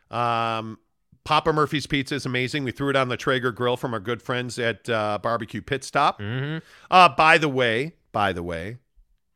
Um, 0.10 0.80
Papa 1.26 1.52
Murphy's 1.52 1.86
pizza 1.86 2.16
is 2.16 2.26
amazing. 2.26 2.64
We 2.64 2.72
threw 2.72 2.92
it 2.92 2.96
on 2.96 3.10
the 3.10 3.18
Traeger 3.18 3.52
grill 3.52 3.76
from 3.76 3.94
our 3.94 4.00
good 4.00 4.22
friends 4.22 4.58
at 4.58 4.88
uh, 4.88 5.20
Barbecue 5.22 5.62
Pit 5.62 5.84
Stop. 5.84 6.22
Mm-hmm. 6.22 6.60
Uh, 6.90 7.10
by 7.10 7.38
the 7.38 7.50
way, 7.50 7.96
by 8.14 8.32
the 8.32 8.42
way, 8.42 8.78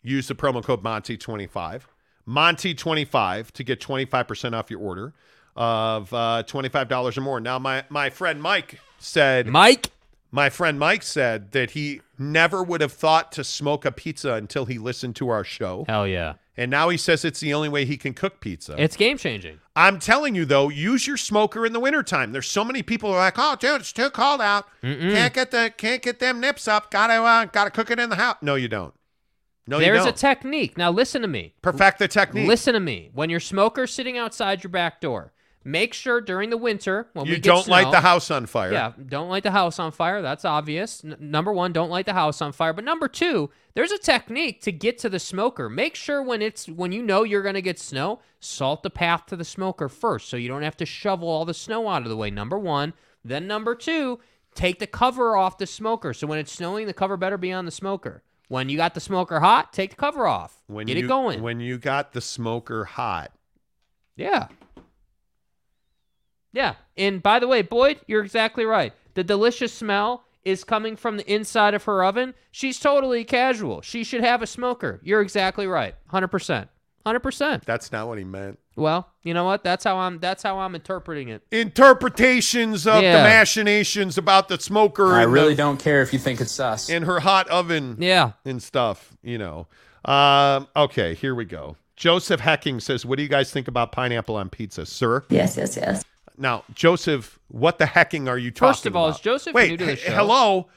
use 0.01 0.29
the 0.29 0.35
promo 0.35 0.63
code 0.63 0.81
Monty25. 0.81 1.81
Monty25 2.25 3.51
to 3.51 3.63
get 3.65 3.81
25% 3.81 4.53
off 4.53 4.71
your 4.71 4.79
order 4.79 5.13
of 5.57 6.13
uh, 6.13 6.43
$25 6.47 7.17
or 7.17 7.19
more. 7.19 7.41
Now, 7.41 7.59
my, 7.59 7.83
my 7.89 8.09
friend 8.09 8.41
Mike 8.41 8.79
said 8.97 9.47
Mike. 9.47 9.91
My 10.31 10.49
friend 10.49 10.77
Mike 10.79 11.03
said 11.03 11.51
that 11.51 11.71
he 11.71 12.01
never 12.17 12.63
would 12.63 12.81
have 12.81 12.91
thought 12.91 13.31
to 13.33 13.43
smoke 13.43 13.85
a 13.85 13.91
pizza 13.91 14.33
until 14.33 14.65
he 14.65 14.77
listened 14.77 15.15
to 15.17 15.29
our 15.29 15.43
show. 15.43 15.85
Hell 15.87 16.07
yeah. 16.07 16.33
And 16.59 16.71
now 16.71 16.89
he 16.89 16.97
says 16.97 17.23
it's 17.23 17.39
the 17.39 17.53
only 17.53 17.69
way 17.69 17.85
he 17.85 17.97
can 17.97 18.15
cook 18.15 18.39
pizza. 18.39 18.75
It's 18.79 18.95
game 18.97 19.17
changing. 19.17 19.59
I'm 19.75 19.99
telling 19.99 20.33
you 20.33 20.43
though, 20.43 20.69
use 20.69 21.05
your 21.05 21.17
smoker 21.17 21.65
in 21.65 21.73
the 21.73 21.79
wintertime. 21.79 22.31
There's 22.31 22.49
so 22.49 22.65
many 22.65 22.81
people 22.81 23.11
who 23.11 23.15
are 23.15 23.19
like, 23.19 23.35
"Oh, 23.37 23.55
dude, 23.59 23.81
it's 23.81 23.93
too 23.93 24.09
cold 24.09 24.41
out. 24.41 24.65
Can't 24.81 25.33
get 25.33 25.51
the 25.51 25.71
can't 25.77 26.01
get 26.01 26.19
them 26.19 26.39
nips 26.39 26.67
up. 26.67 26.89
Got 26.89 27.07
to 27.07 27.13
uh, 27.13 27.45
got 27.45 27.65
to 27.65 27.69
cook 27.69 27.91
it 27.91 27.99
in 27.99 28.09
the 28.09 28.15
house." 28.15 28.37
No, 28.41 28.55
you 28.55 28.67
don't. 28.67 28.93
No, 29.67 29.79
There's 29.79 30.05
a 30.05 30.13
technique. 30.13 30.77
Now 30.77 30.91
listen 30.91 31.21
to 31.21 31.27
me. 31.27 31.53
Perfect 31.61 31.99
the 31.99 32.07
technique. 32.07 32.47
Listen 32.47 32.73
to 32.73 32.79
me. 32.79 33.09
When 33.13 33.29
your 33.29 33.41
smoker's 33.41 33.93
sitting 33.93 34.17
outside 34.17 34.63
your 34.63 34.71
back 34.71 35.01
door, 35.01 35.33
make 35.67 35.93
sure 35.93 36.21
during 36.21 36.49
the 36.49 36.57
winter 36.57 37.09
when 37.13 37.25
you 37.25 37.33
we 37.33 37.39
don't 37.39 37.67
light 37.67 37.83
snow- 37.83 37.91
the 37.91 37.99
house 38.01 38.31
on 38.31 38.45
fire. 38.45 38.71
Yeah, 38.71 38.93
don't 39.05 39.29
light 39.29 39.43
the 39.43 39.51
house 39.51 39.77
on 39.79 39.91
fire. 39.91 40.21
That's 40.21 40.45
obvious. 40.45 41.03
N- 41.03 41.17
number 41.19 41.51
one, 41.51 41.73
don't 41.73 41.89
light 41.89 42.05
the 42.05 42.13
house 42.13 42.41
on 42.41 42.53
fire. 42.53 42.71
But 42.71 42.85
number 42.85 43.07
two, 43.07 43.49
there's 43.73 43.91
a 43.91 43.97
technique 43.97 44.61
to 44.61 44.71
get 44.71 44.97
to 44.99 45.09
the 45.09 45.19
smoker. 45.19 45.69
Make 45.69 45.95
sure 45.95 46.23
when 46.23 46.41
it's 46.41 46.67
when 46.67 46.91
you 46.93 47.03
know 47.03 47.23
you're 47.23 47.43
gonna 47.43 47.61
get 47.61 47.77
snow, 47.77 48.21
salt 48.39 48.81
the 48.81 48.89
path 48.89 49.25
to 49.27 49.35
the 49.35 49.43
smoker 49.43 49.89
first, 49.89 50.29
so 50.29 50.37
you 50.37 50.47
don't 50.47 50.63
have 50.63 50.77
to 50.77 50.85
shovel 50.85 51.27
all 51.27 51.43
the 51.45 51.53
snow 51.53 51.87
out 51.89 52.03
of 52.03 52.09
the 52.09 52.17
way. 52.17 52.31
Number 52.31 52.57
one. 52.57 52.93
Then 53.25 53.45
number 53.45 53.75
two, 53.75 54.19
take 54.55 54.79
the 54.79 54.87
cover 54.87 55.35
off 55.35 55.57
the 55.57 55.67
smoker. 55.67 56.13
So 56.13 56.27
when 56.27 56.39
it's 56.39 56.51
snowing, 56.51 56.87
the 56.87 56.93
cover 56.93 57.17
better 57.17 57.37
be 57.37 57.51
on 57.51 57.65
the 57.65 57.71
smoker. 57.71 58.23
When 58.47 58.69
you 58.69 58.77
got 58.77 58.93
the 58.93 59.01
smoker 59.01 59.41
hot, 59.41 59.73
take 59.73 59.89
the 59.89 59.95
cover 59.97 60.25
off. 60.25 60.63
When 60.67 60.85
get 60.85 60.95
you, 60.95 61.03
it 61.03 61.07
going. 61.09 61.41
When 61.41 61.59
you 61.59 61.77
got 61.77 62.13
the 62.13 62.21
smoker 62.21 62.85
hot. 62.85 63.33
Yeah. 64.15 64.47
Yeah. 66.57 66.73
And 66.97 67.21
by 67.21 67.37
the 67.37 67.47
way, 67.47 67.61
Boyd, 67.61 67.99
you're 68.07 68.23
exactly 68.23 68.65
right. 68.65 68.91
The 69.13 69.23
delicious 69.23 69.71
smell 69.71 70.23
is 70.43 70.63
coming 70.63 70.95
from 70.95 71.17
the 71.17 71.31
inside 71.31 71.75
of 71.75 71.83
her 71.83 72.03
oven. 72.03 72.33
She's 72.51 72.79
totally 72.79 73.23
casual. 73.23 73.81
She 73.83 74.03
should 74.03 74.21
have 74.23 74.41
a 74.41 74.47
smoker. 74.47 74.99
You're 75.03 75.21
exactly 75.21 75.67
right. 75.67 75.93
100%. 76.11 76.67
100%. 77.05 77.63
That's 77.63 77.91
not 77.91 78.07
what 78.07 78.17
he 78.17 78.23
meant. 78.23 78.57
Well, 78.75 79.07
you 79.21 79.33
know 79.35 79.43
what? 79.43 79.63
That's 79.63 79.83
how 79.83 79.97
I'm 79.97 80.19
that's 80.19 80.43
how 80.43 80.59
I'm 80.59 80.73
interpreting 80.75 81.29
it. 81.29 81.41
Interpretations 81.51 82.85
of 82.87 83.01
Yeah. 83.01 83.17
the 83.17 83.23
machinations 83.23 84.17
about 84.17 84.47
the 84.47 84.59
smoker. 84.59 85.13
I 85.13 85.23
really 85.23 85.49
the- 85.53 85.57
don't 85.63 85.77
care 85.79 86.01
if 86.01 86.11
you 86.13 86.19
think 86.19 86.41
it's 86.41 86.51
sus. 86.51 86.89
in 86.89 87.03
her 87.03 87.19
hot 87.19 87.47
oven 87.49 87.97
Yeah. 87.99 88.31
and 88.45 88.61
stuff, 88.61 89.15
you 89.23 89.37
know. 89.37 89.67
Um, 90.05 90.67
okay, 90.75 91.13
here 91.15 91.33
we 91.35 91.45
go. 91.45 91.75
Joseph 91.95 92.41
Hecking 92.41 92.79
says, 92.79 93.05
What 93.05 93.17
do 93.17 93.23
you 93.23 93.29
guys 93.29 93.51
think 93.51 93.67
about 93.67 93.91
pineapple 93.91 94.35
on 94.35 94.49
pizza, 94.49 94.85
sir? 94.85 95.23
Yes, 95.29 95.57
yes, 95.57 95.75
yes. 95.75 96.03
Now, 96.37 96.63
Joseph, 96.73 97.39
what 97.47 97.77
the 97.79 97.85
hecking 97.87 98.27
are 98.27 98.37
you 98.37 98.51
talking 98.51 98.67
about? 98.67 98.75
First 98.75 98.85
of 98.85 98.95
all, 98.95 99.05
about? 99.07 99.15
is 99.17 99.21
Joseph 99.21 99.53
Wait, 99.53 99.71
new 99.71 99.77
to 99.77 99.85
the 99.85 99.95
he- 99.95 100.01
show? 100.01 100.11
hello? 100.11 100.67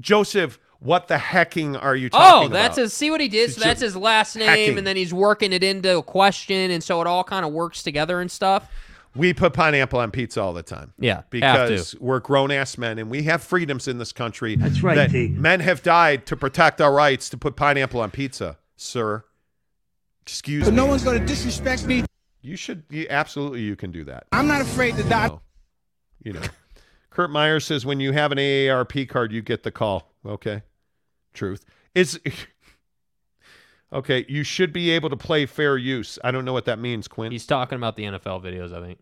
Joseph, 0.00 0.58
what 0.80 1.08
the 1.08 1.16
hecking 1.18 1.76
are 1.76 1.96
you 1.96 2.08
oh, 2.12 2.18
talking 2.18 2.46
about? 2.48 2.58
Oh, 2.58 2.62
that's 2.62 2.76
about? 2.76 2.82
his 2.82 2.92
see 2.92 3.10
what 3.10 3.20
he 3.20 3.28
did? 3.28 3.50
So 3.50 3.56
It's 3.56 3.64
that's 3.64 3.80
his 3.80 3.96
last 3.96 4.36
name 4.36 4.48
hacking. 4.48 4.78
and 4.78 4.86
then 4.86 4.96
he's 4.96 5.14
working 5.14 5.52
it 5.52 5.62
into 5.64 5.98
a 5.98 6.02
question 6.02 6.70
and 6.70 6.82
so 6.82 7.00
it 7.00 7.06
all 7.06 7.24
kind 7.24 7.44
of 7.46 7.52
works 7.52 7.82
together 7.82 8.20
and 8.20 8.30
stuff. 8.30 8.68
We 9.14 9.32
put 9.32 9.54
pineapple 9.54 9.98
on 9.98 10.10
pizza 10.10 10.42
all 10.42 10.52
the 10.52 10.62
time. 10.62 10.92
Yeah. 10.98 11.22
Because 11.30 11.94
we're 11.98 12.20
grown 12.20 12.50
ass 12.50 12.76
men 12.76 12.98
and 12.98 13.08
we 13.10 13.22
have 13.22 13.42
freedoms 13.42 13.88
in 13.88 13.96
this 13.96 14.12
country. 14.12 14.56
That's 14.56 14.82
right, 14.82 14.94
that 14.96 15.10
T. 15.10 15.28
Men 15.28 15.60
have 15.60 15.82
died 15.82 16.26
to 16.26 16.36
protect 16.36 16.82
our 16.82 16.92
rights 16.92 17.30
to 17.30 17.38
put 17.38 17.56
pineapple 17.56 18.00
on 18.00 18.10
pizza, 18.10 18.58
sir. 18.76 19.24
Excuse 20.20 20.64
But 20.64 20.72
me. 20.72 20.76
no 20.76 20.86
one's 20.86 21.02
going 21.04 21.18
to 21.18 21.24
disrespect 21.24 21.86
me. 21.86 22.04
You 22.42 22.56
should 22.56 22.84
you, 22.90 23.06
absolutely 23.10 23.62
you 23.62 23.76
can 23.76 23.90
do 23.90 24.04
that. 24.04 24.26
I'm 24.32 24.46
not 24.46 24.60
afraid 24.60 24.96
to 24.96 25.02
die. 25.04 25.28
No. 25.28 25.40
You 26.22 26.32
know. 26.34 26.42
Kurt 27.10 27.30
Meyer 27.30 27.60
says 27.60 27.86
when 27.86 27.98
you 27.98 28.12
have 28.12 28.30
an 28.30 28.38
AARP 28.38 29.08
card, 29.08 29.32
you 29.32 29.40
get 29.42 29.62
the 29.62 29.70
call. 29.70 30.12
Okay. 30.24 30.62
Truth. 31.32 31.64
Is 31.94 32.20
Okay, 33.92 34.26
you 34.28 34.42
should 34.42 34.72
be 34.72 34.90
able 34.90 35.10
to 35.10 35.16
play 35.16 35.46
fair 35.46 35.76
use. 35.76 36.18
I 36.24 36.30
don't 36.32 36.44
know 36.44 36.52
what 36.52 36.64
that 36.64 36.78
means, 36.78 37.06
Quinn. 37.06 37.30
He's 37.30 37.46
talking 37.46 37.76
about 37.76 37.96
the 37.96 38.04
NFL 38.04 38.42
videos, 38.42 38.72
I 38.72 38.84
think. 38.84 38.98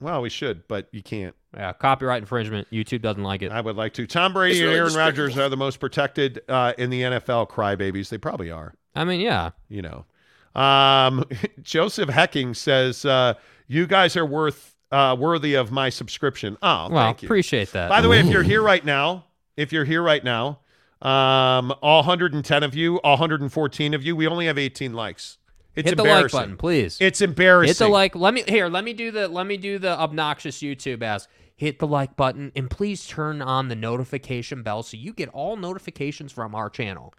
well, 0.00 0.22
we 0.22 0.30
should, 0.30 0.66
but 0.68 0.88
you 0.90 1.02
can't. 1.02 1.34
Yeah, 1.54 1.74
copyright 1.74 2.22
infringement. 2.22 2.66
YouTube 2.70 3.02
doesn't 3.02 3.22
like 3.22 3.42
it. 3.42 3.52
I 3.52 3.60
would 3.60 3.76
like 3.76 3.92
to. 3.94 4.06
Tom 4.06 4.32
Brady 4.32 4.58
It's 4.58 4.62
and 4.62 4.72
Aaron. 4.72 4.94
Rodgers 4.94 5.36
are 5.36 5.50
the 5.50 5.56
most 5.56 5.80
protected 5.80 6.40
uh, 6.48 6.72
in 6.78 6.88
the 6.88 7.02
NFL 7.02 7.50
crybabies. 7.50 8.08
They 8.08 8.16
probably 8.16 8.50
are, 8.50 8.74
I 8.94 9.04
mean, 9.04 9.20
yeah. 9.20 9.50
you 9.68 9.82
know. 9.82 10.06
Um, 10.54 11.24
Joseph 11.62 12.08
Hecking 12.08 12.54
says, 12.54 13.04
uh, 13.04 13.34
you 13.68 13.86
guys 13.86 14.16
are 14.16 14.26
worth 14.26 14.74
uh, 14.90 15.16
worthy 15.18 15.54
of 15.54 15.72
my 15.72 15.88
subscription. 15.88 16.56
Oh, 16.62 16.88
well, 16.90 17.06
thank 17.06 17.22
you. 17.22 17.26
appreciate 17.26 17.72
that. 17.72 17.88
By 17.88 18.00
the 18.00 18.08
way, 18.08 18.20
if 18.20 18.26
you're 18.26 18.42
here 18.42 18.62
right 18.62 18.84
now, 18.84 19.24
if 19.56 19.72
you're 19.72 19.86
here 19.86 20.02
right 20.02 20.22
now, 20.22 20.60
um, 21.00 21.74
all 21.82 22.00
110 22.00 22.62
of 22.62 22.74
you, 22.74 23.00
all 23.00 23.14
114 23.14 23.94
of 23.94 24.02
you, 24.02 24.14
we 24.14 24.26
only 24.26 24.46
have 24.46 24.58
18 24.58 24.92
likes. 24.92 25.38
It's 25.74 25.88
hit 25.88 25.96
the 25.96 26.02
like 26.02 26.10
embarrassing. 26.10 26.38
button, 26.38 26.56
please. 26.58 26.98
It's 27.00 27.22
embarrassing. 27.22 27.68
Hit 27.68 27.78
the 27.78 27.88
like. 27.88 28.14
Let 28.14 28.34
me 28.34 28.44
here. 28.46 28.68
Let 28.68 28.84
me 28.84 28.92
do 28.92 29.10
the. 29.10 29.26
Let 29.28 29.46
me 29.46 29.56
do 29.56 29.78
the 29.78 29.98
obnoxious 29.98 30.58
YouTube 30.58 31.02
ask. 31.02 31.30
Hit 31.56 31.78
the 31.78 31.86
like 31.86 32.16
button 32.16 32.50
and 32.56 32.68
please 32.68 33.06
turn 33.06 33.40
on 33.40 33.68
the 33.68 33.76
notification 33.76 34.62
bell 34.62 34.82
so 34.82 34.96
you 34.96 35.12
get 35.12 35.28
all 35.30 35.56
notifications 35.56 36.32
from 36.32 36.54
our 36.54 36.68
channel. 36.68 37.14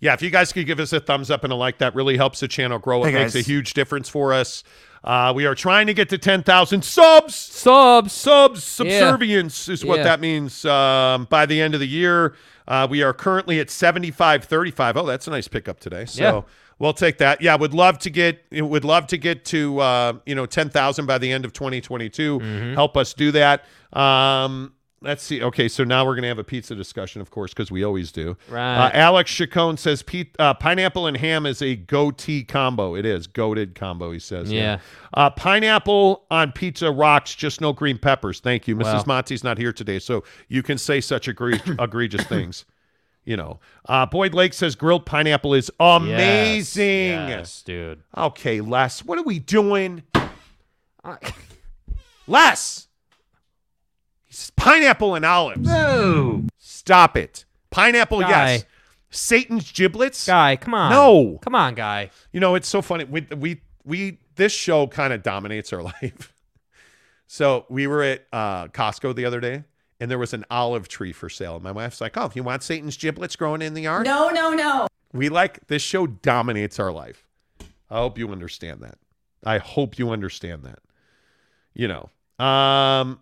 Yeah, 0.00 0.14
if 0.14 0.22
you 0.22 0.30
guys 0.30 0.52
could 0.52 0.66
give 0.66 0.80
us 0.80 0.92
a 0.94 1.00
thumbs 1.00 1.30
up 1.30 1.44
and 1.44 1.52
a 1.52 1.56
like, 1.56 1.78
that 1.78 1.94
really 1.94 2.16
helps 2.16 2.40
the 2.40 2.48
channel 2.48 2.78
grow. 2.78 3.04
It 3.04 3.12
Hey, 3.12 3.18
makes 3.22 3.34
a 3.34 3.42
huge 3.42 3.74
difference 3.74 4.08
for 4.08 4.32
us. 4.32 4.64
Uh, 5.04 5.32
we 5.34 5.44
are 5.46 5.54
trying 5.54 5.86
to 5.86 5.94
get 5.94 6.08
to 6.10 6.18
10,000 6.18 6.82
subs. 6.84 7.34
Subs. 7.34 8.12
Subs. 8.12 8.64
Subservience 8.64 9.68
is 9.68 9.84
what 9.84 9.98
Yeah. 9.98 10.04
that 10.04 10.20
means 10.20 10.64
um, 10.64 11.26
by 11.30 11.46
the 11.46 11.60
end 11.60 11.74
of 11.74 11.80
the 11.80 11.88
year. 11.88 12.34
Uh, 12.66 12.86
we 12.88 13.02
are 13.02 13.12
currently 13.12 13.60
at 13.60 13.68
75 13.70 14.44
35. 14.44 14.96
Oh, 14.96 15.06
that's 15.06 15.26
a 15.26 15.30
nice 15.30 15.48
pickup 15.48 15.80
today. 15.80 16.04
So 16.06 16.22
Yeah. 16.22 16.40
we'll 16.78 16.92
take 16.92 17.18
that. 17.18 17.40
Yeah, 17.42 17.56
would 17.56 17.74
love 17.74 17.98
to 18.00 18.10
get 18.10 18.44
would 18.52 18.84
love 18.84 19.06
to 19.08 19.16
get 19.18 19.44
to 19.46 19.80
uh, 19.80 20.12
you 20.26 20.34
know 20.34 20.46
10,000 20.46 21.06
by 21.06 21.18
the 21.18 21.32
end 21.32 21.44
of 21.44 21.52
2022. 21.52 22.38
Mm-hmm. 22.38 22.74
Help 22.74 22.96
us 22.96 23.12
do 23.14 23.32
that. 23.32 23.64
Um, 23.92 24.72
let's 25.02 25.22
see. 25.22 25.42
Okay, 25.42 25.68
so 25.68 25.84
now 25.84 26.04
we're 26.04 26.14
going 26.14 26.22
to 26.22 26.28
have 26.28 26.38
a 26.38 26.44
pizza 26.44 26.74
discussion, 26.74 27.20
of 27.20 27.30
course, 27.30 27.52
because 27.52 27.70
we 27.70 27.84
always 27.84 28.12
do. 28.12 28.36
Right. 28.48 28.86
Uh, 28.86 28.90
Alex 28.92 29.30
Chacon 29.30 29.76
says 29.76 30.04
uh, 30.38 30.54
pineapple 30.54 31.06
and 31.06 31.16
ham 31.16 31.46
is 31.46 31.62
a 31.62 31.76
goatee 31.76 32.44
combo. 32.44 32.94
It 32.94 33.06
is 33.06 33.26
goated 33.26 33.74
combo. 33.74 34.12
He 34.12 34.18
says. 34.18 34.52
Yeah. 34.52 34.80
Uh, 35.14 35.30
pineapple 35.30 36.24
on 36.30 36.52
pizza 36.52 36.90
rocks, 36.90 37.34
just 37.34 37.60
no 37.60 37.72
green 37.72 37.98
peppers. 37.98 38.40
Thank 38.40 38.68
you, 38.68 38.76
Mrs. 38.76 38.84
Well. 38.84 39.04
Monty's 39.06 39.44
not 39.44 39.58
here 39.58 39.72
today, 39.72 39.98
so 39.98 40.24
you 40.48 40.62
can 40.62 40.78
say 40.78 41.00
such 41.00 41.26
egre- 41.28 41.80
egregious 41.82 42.24
things. 42.24 42.64
You 43.24 43.36
know, 43.36 43.60
uh, 43.86 44.06
Boyd 44.06 44.32
Lake 44.32 44.54
says 44.54 44.74
grilled 44.74 45.04
pineapple 45.04 45.52
is 45.54 45.70
amazing. 45.78 47.10
Yes, 47.28 47.62
dude. 47.62 48.02
Okay, 48.16 48.60
Les, 48.62 49.04
what 49.04 49.18
are 49.18 49.22
we 49.22 49.38
doing? 49.38 50.02
Les, 52.26 52.86
It's 54.30 54.50
pineapple 54.50 55.14
and 55.16 55.24
olives. 55.24 55.66
No. 55.68 56.44
Stop 56.58 57.16
it. 57.16 57.44
Pineapple, 57.70 58.20
Guy. 58.20 58.52
yes. 58.52 58.64
Satan's 59.10 59.70
giblets. 59.72 60.24
Guy, 60.26 60.54
come 60.56 60.72
on. 60.72 60.90
No. 60.92 61.38
Come 61.42 61.54
on, 61.56 61.74
guy. 61.74 62.10
You 62.32 62.38
know, 62.40 62.54
it's 62.54 62.68
so 62.68 62.80
funny. 62.80 63.04
We 63.04 63.26
we 63.36 63.60
we 63.84 64.18
this 64.36 64.52
show 64.52 64.86
kind 64.86 65.12
of 65.12 65.22
dominates 65.24 65.72
our 65.72 65.82
life. 66.02 66.32
so 67.26 67.66
we 67.68 67.86
were 67.88 68.02
at 68.02 68.26
uh, 68.32 68.68
Costco 68.68 69.14
the 69.16 69.24
other 69.24 69.40
day, 69.40 69.64
and 69.98 70.08
there 70.10 70.18
was 70.18 70.32
an 70.32 70.44
olive 70.50 70.86
tree 70.86 71.12
for 71.12 71.28
sale. 71.28 71.58
My 71.58 71.72
wife's 71.72 72.00
like, 72.00 72.16
"Oh, 72.16 72.30
you 72.34 72.44
want 72.44 72.62
Satan's 72.62 72.96
giblets 72.96 73.34
growing 73.34 73.62
in 73.62 73.74
the 73.74 73.82
yard?" 73.82 74.04
No, 74.06 74.28
no, 74.30 74.52
no. 74.52 74.86
We 75.12 75.28
like 75.28 75.66
this 75.66 75.82
show 75.82 76.06
dominates 76.06 76.78
our 76.78 76.92
life. 76.92 77.26
I 77.90 77.96
hope 77.98 78.16
you 78.16 78.30
understand 78.30 78.80
that. 78.82 78.98
I 79.42 79.58
hope 79.58 79.98
you 79.98 80.10
understand 80.10 80.62
that. 80.62 80.78
You 81.74 81.88
know, 81.88 82.44
um, 82.44 83.18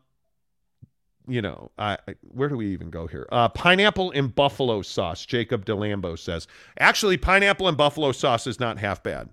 you 1.29 1.43
know, 1.43 1.71
I, 1.79 1.99
I 2.09 2.15
where 2.23 2.49
do 2.49 2.57
we 2.57 2.69
even 2.73 2.91
go 2.91 3.07
here? 3.07 3.29
Uh, 3.31 3.49
pineapple 3.49 4.11
and 4.13 4.35
buffalo 4.35 4.83
sauce. 4.83 5.25
Jacob 5.27 5.65
DeLambo 5.65 6.19
says. 6.19 6.47
Actually, 6.79 7.17
pineapple 7.17 7.69
and 7.69 7.77
buffalo 7.77 8.13
sauce 8.13 8.47
is 8.47 8.59
not 8.59 8.79
half 8.79 9.03
bad. 9.03 9.29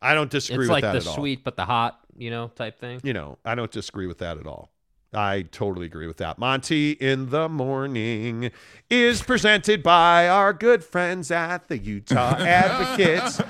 I 0.00 0.14
don't 0.14 0.30
disagree 0.30 0.64
It's 0.64 0.68
with 0.68 0.70
like 0.70 0.82
that 0.82 0.92
the 0.92 0.98
at 0.98 1.06
all. 1.06 1.14
the 1.14 1.20
sweet 1.20 1.44
but 1.44 1.56
the 1.56 1.64
hot, 1.64 2.00
you 2.16 2.30
know, 2.30 2.48
type 2.48 2.78
thing. 2.78 3.00
You 3.02 3.12
know, 3.12 3.38
I 3.44 3.54
don't 3.54 3.70
disagree 3.70 4.06
with 4.06 4.18
that 4.18 4.38
at 4.38 4.46
all. 4.46 4.70
I 5.12 5.42
totally 5.50 5.86
agree 5.86 6.06
with 6.06 6.18
that. 6.18 6.38
Monty 6.38 6.92
in 6.92 7.30
the 7.30 7.48
morning 7.48 8.50
is 8.90 9.22
presented 9.22 9.82
by 9.82 10.28
our 10.28 10.52
good 10.52 10.84
friends 10.84 11.30
at 11.30 11.68
the 11.68 11.78
Utah 11.78 12.36
Advocates. 12.38 13.40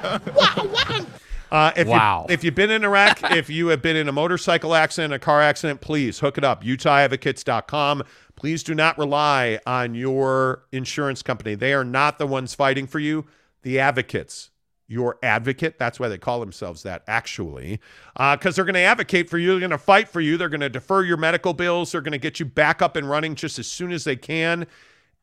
Uh, 1.50 1.72
if 1.76 1.86
Wow. 1.88 2.26
You, 2.28 2.34
if 2.34 2.44
you've 2.44 2.54
been 2.54 2.70
in 2.70 2.84
a 2.84 2.88
wreck, 2.88 3.18
if 3.32 3.48
you 3.48 3.68
have 3.68 3.82
been 3.82 3.96
in 3.96 4.08
a 4.08 4.12
motorcycle 4.12 4.74
accident, 4.74 5.14
a 5.14 5.18
car 5.18 5.40
accident, 5.40 5.80
please 5.80 6.20
hook 6.20 6.38
it 6.38 6.44
up. 6.44 6.62
UtahAdvocates.com. 6.64 8.02
Please 8.36 8.62
do 8.62 8.74
not 8.74 8.96
rely 8.98 9.58
on 9.66 9.94
your 9.94 10.64
insurance 10.72 11.22
company. 11.22 11.54
They 11.54 11.72
are 11.72 11.84
not 11.84 12.18
the 12.18 12.26
ones 12.26 12.54
fighting 12.54 12.86
for 12.86 13.00
you. 13.00 13.26
The 13.62 13.80
advocates, 13.80 14.50
your 14.86 15.18
advocate, 15.22 15.78
that's 15.78 15.98
why 15.98 16.08
they 16.08 16.18
call 16.18 16.38
themselves 16.38 16.84
that, 16.84 17.02
actually, 17.08 17.80
because 18.16 18.54
they're 18.54 18.64
going 18.64 18.74
to 18.74 18.80
advocate 18.80 19.28
for 19.28 19.38
you. 19.38 19.50
They're 19.50 19.60
going 19.60 19.70
to 19.70 19.78
fight 19.78 20.08
for 20.08 20.20
you. 20.20 20.36
They're 20.36 20.48
going 20.48 20.60
to 20.60 20.68
defer 20.68 21.02
your 21.02 21.16
medical 21.16 21.52
bills. 21.52 21.90
They're 21.92 22.00
going 22.00 22.12
to 22.12 22.18
get 22.18 22.38
you 22.38 22.46
back 22.46 22.80
up 22.80 22.94
and 22.94 23.10
running 23.10 23.34
just 23.34 23.58
as 23.58 23.66
soon 23.66 23.90
as 23.90 24.04
they 24.04 24.16
can. 24.16 24.66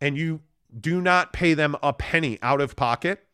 And 0.02 0.18
you 0.18 0.42
do 0.78 1.00
not 1.00 1.32
pay 1.32 1.54
them 1.54 1.76
a 1.82 1.94
penny 1.94 2.38
out 2.42 2.60
of 2.60 2.76
pocket. 2.76 3.26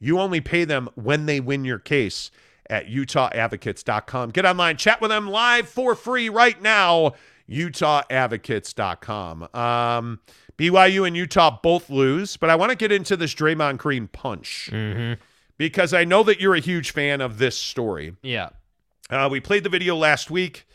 You 0.00 0.20
only 0.20 0.40
pay 0.40 0.64
them 0.64 0.88
when 0.94 1.26
they 1.26 1.40
win 1.40 1.64
your 1.64 1.78
case 1.78 2.30
at 2.70 2.88
utahadvocates.com. 2.88 4.30
Get 4.30 4.44
online, 4.44 4.76
chat 4.76 5.00
with 5.00 5.10
them 5.10 5.28
live 5.28 5.68
for 5.68 5.94
free 5.94 6.28
right 6.28 6.60
now, 6.60 7.14
utahadvocates.com. 7.48 9.48
Um, 9.54 10.20
BYU 10.58 11.06
and 11.06 11.16
Utah 11.16 11.58
both 11.62 11.88
lose, 11.88 12.36
but 12.36 12.50
I 12.50 12.56
want 12.56 12.70
to 12.70 12.76
get 12.76 12.92
into 12.92 13.16
this 13.16 13.34
Draymond 13.34 13.78
Green 13.78 14.08
punch 14.08 14.70
because 15.56 15.94
I 15.94 16.04
know 16.04 16.22
that 16.24 16.40
you're 16.40 16.54
a 16.54 16.60
huge 16.60 16.90
fan 16.90 17.20
of 17.20 17.38
this 17.38 17.56
story. 17.56 18.16
Yeah. 18.22 18.50
Uh, 19.10 19.28
we 19.30 19.40
played 19.40 19.64
the 19.64 19.70
video 19.70 19.96
last 19.96 20.30
week. 20.30 20.66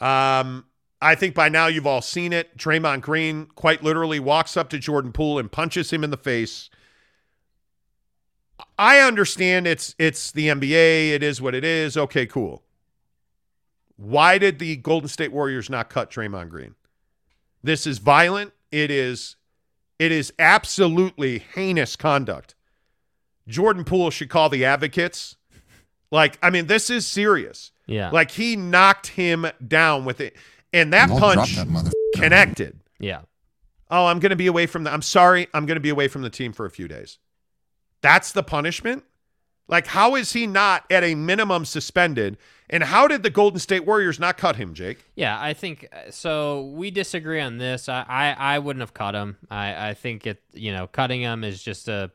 Um, 0.00 0.64
I 1.02 1.14
think 1.14 1.34
by 1.34 1.50
now 1.50 1.66
you've 1.66 1.86
all 1.86 2.00
seen 2.00 2.32
it. 2.32 2.56
Draymond 2.56 3.02
Green 3.02 3.46
quite 3.54 3.82
literally 3.82 4.20
walks 4.20 4.56
up 4.56 4.70
to 4.70 4.78
Jordan 4.78 5.12
Poole 5.12 5.38
and 5.38 5.52
punches 5.52 5.92
him 5.92 6.02
in 6.02 6.10
the 6.10 6.16
face. 6.16 6.70
I 8.78 9.00
understand 9.00 9.66
it's 9.66 9.94
it's 9.98 10.32
the 10.32 10.48
NBA. 10.48 11.10
It 11.10 11.22
is 11.22 11.40
what 11.40 11.54
it 11.54 11.64
is. 11.64 11.96
Okay, 11.96 12.26
cool. 12.26 12.62
Why 13.96 14.38
did 14.38 14.58
the 14.58 14.76
Golden 14.76 15.08
State 15.08 15.32
Warriors 15.32 15.70
not 15.70 15.88
cut 15.88 16.10
Draymond 16.10 16.48
Green? 16.50 16.74
This 17.62 17.86
is 17.86 17.98
violent. 17.98 18.52
It 18.72 18.90
is 18.90 19.36
it 19.98 20.10
is 20.10 20.32
absolutely 20.38 21.38
heinous 21.38 21.96
conduct. 21.96 22.54
Jordan 23.46 23.84
Poole 23.84 24.10
should 24.10 24.28
call 24.28 24.48
the 24.48 24.64
advocates. 24.64 25.36
Like, 26.10 26.38
I 26.42 26.50
mean, 26.50 26.66
this 26.66 26.90
is 26.90 27.06
serious. 27.06 27.72
Yeah. 27.86 28.10
Like 28.10 28.30
he 28.30 28.56
knocked 28.56 29.08
him 29.08 29.46
down 29.66 30.04
with 30.04 30.20
it. 30.20 30.36
And 30.72 30.92
that 30.92 31.10
I'll 31.10 31.18
punch 31.18 31.56
that 31.56 31.68
mother- 31.68 31.90
connected. 32.14 32.80
Yeah. 32.98 33.20
Oh, 33.90 34.06
I'm 34.06 34.18
going 34.18 34.30
to 34.30 34.36
be 34.36 34.46
away 34.46 34.66
from 34.66 34.84
the 34.84 34.92
I'm 34.92 35.02
sorry, 35.02 35.46
I'm 35.54 35.66
going 35.66 35.76
to 35.76 35.80
be 35.80 35.90
away 35.90 36.08
from 36.08 36.22
the 36.22 36.30
team 36.30 36.52
for 36.52 36.66
a 36.66 36.70
few 36.70 36.88
days. 36.88 37.18
That's 38.04 38.32
the 38.32 38.42
punishment? 38.42 39.02
Like 39.66 39.86
how 39.86 40.14
is 40.14 40.34
he 40.34 40.46
not 40.46 40.84
at 40.90 41.02
a 41.02 41.14
minimum 41.14 41.64
suspended? 41.64 42.36
And 42.68 42.82
how 42.82 43.08
did 43.08 43.22
the 43.22 43.30
Golden 43.30 43.58
State 43.58 43.86
Warriors 43.86 44.20
not 44.20 44.36
cut 44.36 44.56
him, 44.56 44.74
Jake? 44.74 45.06
Yeah, 45.16 45.40
I 45.40 45.54
think 45.54 45.88
uh, 45.90 46.10
so. 46.10 46.66
We 46.74 46.90
disagree 46.90 47.40
on 47.40 47.56
this. 47.56 47.88
I, 47.88 48.04
I, 48.06 48.56
I 48.56 48.58
wouldn't 48.58 48.82
have 48.82 48.92
cut 48.92 49.14
him. 49.14 49.38
I, 49.50 49.88
I 49.88 49.94
think 49.94 50.26
it, 50.26 50.42
you 50.52 50.70
know, 50.70 50.86
cutting 50.86 51.22
him 51.22 51.44
is 51.44 51.62
just 51.62 51.88
a. 51.88 52.10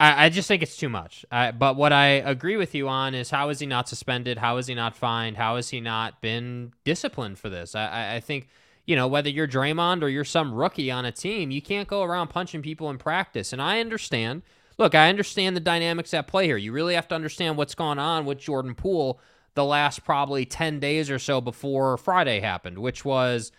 I, 0.00 0.26
I 0.26 0.28
just 0.30 0.48
think 0.48 0.64
it's 0.64 0.76
too 0.76 0.88
much. 0.88 1.24
I, 1.30 1.52
but 1.52 1.76
what 1.76 1.92
I 1.92 2.06
agree 2.06 2.56
with 2.56 2.74
you 2.74 2.88
on 2.88 3.14
is 3.14 3.30
how 3.30 3.50
is 3.50 3.60
he 3.60 3.66
not 3.66 3.88
suspended? 3.88 4.38
How 4.38 4.56
is 4.56 4.66
he 4.66 4.74
not 4.74 4.96
fined? 4.96 5.36
How 5.36 5.54
has 5.54 5.68
he 5.68 5.80
not 5.80 6.20
been 6.20 6.72
disciplined 6.82 7.38
for 7.38 7.48
this? 7.48 7.76
I, 7.76 7.86
I, 7.86 8.14
I 8.16 8.20
think, 8.20 8.48
you 8.84 8.96
know, 8.96 9.06
whether 9.06 9.30
you're 9.30 9.46
Draymond 9.46 10.02
or 10.02 10.08
you're 10.08 10.24
some 10.24 10.52
rookie 10.52 10.90
on 10.90 11.04
a 11.04 11.12
team, 11.12 11.52
you 11.52 11.62
can't 11.62 11.86
go 11.86 12.02
around 12.02 12.28
punching 12.30 12.62
people 12.62 12.90
in 12.90 12.98
practice. 12.98 13.52
And 13.52 13.62
I 13.62 13.78
understand. 13.78 14.42
Look, 14.78 14.94
I 14.94 15.08
understand 15.08 15.56
the 15.56 15.60
dynamics 15.60 16.14
at 16.14 16.28
play 16.28 16.46
here. 16.46 16.56
You 16.56 16.72
really 16.72 16.94
have 16.94 17.08
to 17.08 17.14
understand 17.14 17.56
what's 17.56 17.74
going 17.74 17.98
on 17.98 18.24
with 18.24 18.38
Jordan 18.38 18.74
Poole 18.74 19.20
the 19.54 19.64
last 19.64 20.04
probably 20.04 20.46
10 20.46 20.78
days 20.78 21.10
or 21.10 21.18
so 21.18 21.40
before 21.40 21.96
Friday 21.96 22.38
happened, 22.38 22.78
which 22.78 23.04
was 23.04 23.50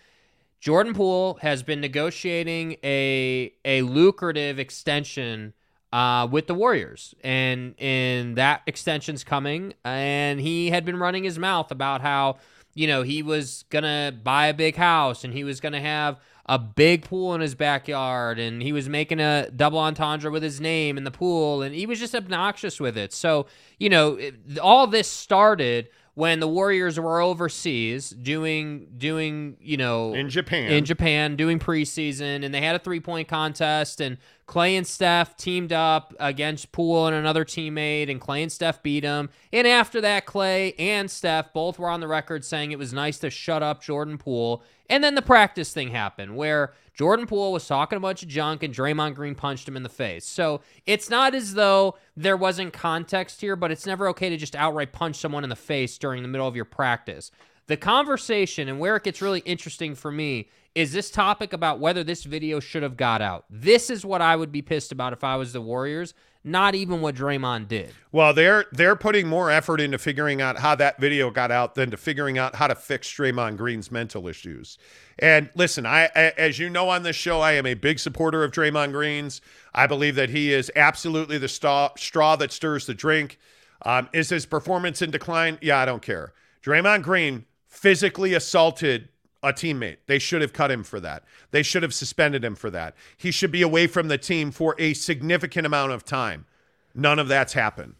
Jordan 0.60 0.94
Poole 0.94 1.38
has 1.42 1.62
been 1.62 1.80
negotiating 1.80 2.76
a 2.82 3.52
a 3.64 3.82
lucrative 3.82 4.58
extension 4.58 5.52
uh, 5.92 6.26
with 6.30 6.46
the 6.46 6.54
Warriors, 6.54 7.14
and 7.22 7.74
and 7.78 8.36
that 8.36 8.62
extension's 8.66 9.24
coming. 9.24 9.74
And 9.84 10.40
he 10.40 10.70
had 10.70 10.84
been 10.84 10.98
running 10.98 11.24
his 11.24 11.38
mouth 11.38 11.70
about 11.70 12.00
how 12.00 12.36
you 12.74 12.86
know 12.86 13.02
he 13.02 13.22
was 13.22 13.64
gonna 13.70 14.12
buy 14.22 14.46
a 14.46 14.54
big 14.54 14.76
house 14.76 15.24
and 15.24 15.32
he 15.32 15.44
was 15.44 15.60
gonna 15.60 15.80
have 15.80 16.18
a 16.50 16.58
big 16.58 17.04
pool 17.04 17.32
in 17.32 17.40
his 17.40 17.54
backyard, 17.54 18.40
and 18.40 18.60
he 18.60 18.72
was 18.72 18.88
making 18.88 19.20
a 19.20 19.48
double 19.54 19.78
entendre 19.78 20.32
with 20.32 20.42
his 20.42 20.60
name 20.60 20.98
in 20.98 21.04
the 21.04 21.10
pool, 21.12 21.62
and 21.62 21.72
he 21.72 21.86
was 21.86 22.00
just 22.00 22.12
obnoxious 22.12 22.80
with 22.80 22.98
it. 22.98 23.12
So 23.12 23.46
you 23.78 23.88
know, 23.88 24.16
it, 24.16 24.58
all 24.58 24.88
this 24.88 25.08
started 25.08 25.88
when 26.14 26.40
the 26.40 26.48
Warriors 26.48 26.98
were 26.98 27.20
overseas 27.20 28.10
doing 28.10 28.88
doing 28.98 29.58
you 29.60 29.76
know 29.76 30.12
In 30.12 30.28
Japan. 30.28 30.72
in 30.72 30.84
Japan 30.84 31.36
doing 31.36 31.60
preseason, 31.60 32.44
and 32.44 32.52
they 32.52 32.60
had 32.60 32.74
a 32.74 32.80
three 32.80 32.98
point 32.98 33.28
contest, 33.28 34.00
and 34.00 34.18
Clay 34.46 34.74
and 34.74 34.84
Steph 34.84 35.36
teamed 35.36 35.72
up 35.72 36.12
against 36.18 36.72
Poole 36.72 37.06
and 37.06 37.14
another 37.14 37.44
teammate, 37.44 38.10
and 38.10 38.20
Clay 38.20 38.42
and 38.42 38.50
Steph 38.50 38.82
beat 38.82 39.04
him. 39.04 39.30
And 39.52 39.68
after 39.68 40.00
that, 40.00 40.26
Clay 40.26 40.72
and 40.80 41.08
Steph 41.08 41.52
both 41.52 41.78
were 41.78 41.88
on 41.88 42.00
the 42.00 42.08
record 42.08 42.44
saying 42.44 42.72
it 42.72 42.78
was 42.78 42.92
nice 42.92 43.18
to 43.18 43.30
shut 43.30 43.62
up 43.62 43.80
Jordan 43.80 44.18
Poole. 44.18 44.64
And 44.90 45.04
then 45.04 45.14
the 45.14 45.22
practice 45.22 45.72
thing 45.72 45.90
happened 45.90 46.36
where 46.36 46.74
Jordan 46.94 47.26
Poole 47.26 47.52
was 47.52 47.66
talking 47.66 47.96
a 47.96 48.00
bunch 48.00 48.24
of 48.24 48.28
junk 48.28 48.64
and 48.64 48.74
Draymond 48.74 49.14
Green 49.14 49.36
punched 49.36 49.68
him 49.68 49.76
in 49.76 49.84
the 49.84 49.88
face. 49.88 50.26
So 50.26 50.62
it's 50.84 51.08
not 51.08 51.32
as 51.32 51.54
though 51.54 51.96
there 52.16 52.36
wasn't 52.36 52.72
context 52.72 53.40
here, 53.40 53.54
but 53.54 53.70
it's 53.70 53.86
never 53.86 54.08
okay 54.08 54.28
to 54.28 54.36
just 54.36 54.56
outright 54.56 54.92
punch 54.92 55.14
someone 55.14 55.44
in 55.44 55.48
the 55.48 55.56
face 55.56 55.96
during 55.96 56.22
the 56.22 56.28
middle 56.28 56.48
of 56.48 56.56
your 56.56 56.64
practice. 56.64 57.30
The 57.68 57.76
conversation 57.76 58.68
and 58.68 58.80
where 58.80 58.96
it 58.96 59.04
gets 59.04 59.22
really 59.22 59.40
interesting 59.40 59.94
for 59.94 60.10
me 60.10 60.48
is 60.74 60.92
this 60.92 61.08
topic 61.08 61.52
about 61.52 61.78
whether 61.78 62.02
this 62.02 62.24
video 62.24 62.58
should 62.58 62.82
have 62.82 62.96
got 62.96 63.22
out. 63.22 63.44
This 63.48 63.90
is 63.90 64.04
what 64.04 64.20
I 64.20 64.34
would 64.34 64.50
be 64.50 64.60
pissed 64.60 64.90
about 64.90 65.12
if 65.12 65.22
I 65.22 65.36
was 65.36 65.52
the 65.52 65.60
Warriors, 65.60 66.14
not 66.42 66.74
even 66.74 67.00
what 67.00 67.14
Draymond 67.14 67.68
did. 67.68 67.92
Well, 68.12 68.32
they're 68.32 68.64
they're 68.72 68.96
putting 68.96 69.28
more 69.28 69.50
effort 69.50 69.80
into 69.80 69.98
figuring 69.98 70.40
out 70.40 70.58
how 70.58 70.74
that 70.76 70.98
video 70.98 71.30
got 71.30 71.50
out 71.50 71.74
than 71.74 71.90
to 71.90 71.96
figuring 71.96 72.38
out 72.38 72.54
how 72.54 72.66
to 72.66 72.74
fix 72.74 73.08
Draymond 73.10 73.56
Green's 73.56 73.90
mental 73.90 74.26
issues. 74.26 74.78
And 75.18 75.50
listen, 75.54 75.84
I, 75.84 76.04
I 76.16 76.32
as 76.38 76.58
you 76.58 76.70
know 76.70 76.88
on 76.88 77.02
this 77.02 77.16
show, 77.16 77.40
I 77.40 77.52
am 77.52 77.66
a 77.66 77.74
big 77.74 77.98
supporter 77.98 78.42
of 78.42 78.52
Draymond 78.52 78.92
Green's. 78.92 79.40
I 79.74 79.86
believe 79.86 80.14
that 80.14 80.30
he 80.30 80.52
is 80.52 80.72
absolutely 80.74 81.38
the 81.38 81.48
straw, 81.48 81.90
straw 81.96 82.36
that 82.36 82.52
stirs 82.52 82.86
the 82.86 82.94
drink. 82.94 83.38
Um, 83.82 84.08
is 84.12 84.28
his 84.30 84.46
performance 84.46 85.02
in 85.02 85.10
decline? 85.10 85.58
Yeah, 85.60 85.78
I 85.78 85.84
don't 85.84 86.02
care. 86.02 86.32
Draymond 86.62 87.02
Green 87.02 87.46
physically 87.68 88.34
assaulted 88.34 89.08
a 89.42 89.52
teammate. 89.52 89.98
They 90.06 90.18
should 90.18 90.42
have 90.42 90.52
cut 90.52 90.70
him 90.70 90.84
for 90.84 91.00
that. 91.00 91.24
They 91.50 91.62
should 91.62 91.82
have 91.82 91.94
suspended 91.94 92.44
him 92.44 92.54
for 92.54 92.70
that. 92.70 92.94
He 93.16 93.30
should 93.30 93.50
be 93.50 93.62
away 93.62 93.86
from 93.86 94.08
the 94.08 94.18
team 94.18 94.50
for 94.50 94.74
a 94.78 94.94
significant 94.94 95.66
amount 95.66 95.92
of 95.92 96.04
time. 96.04 96.46
None 96.94 97.18
of 97.18 97.28
that's 97.28 97.52
happened. 97.52 97.94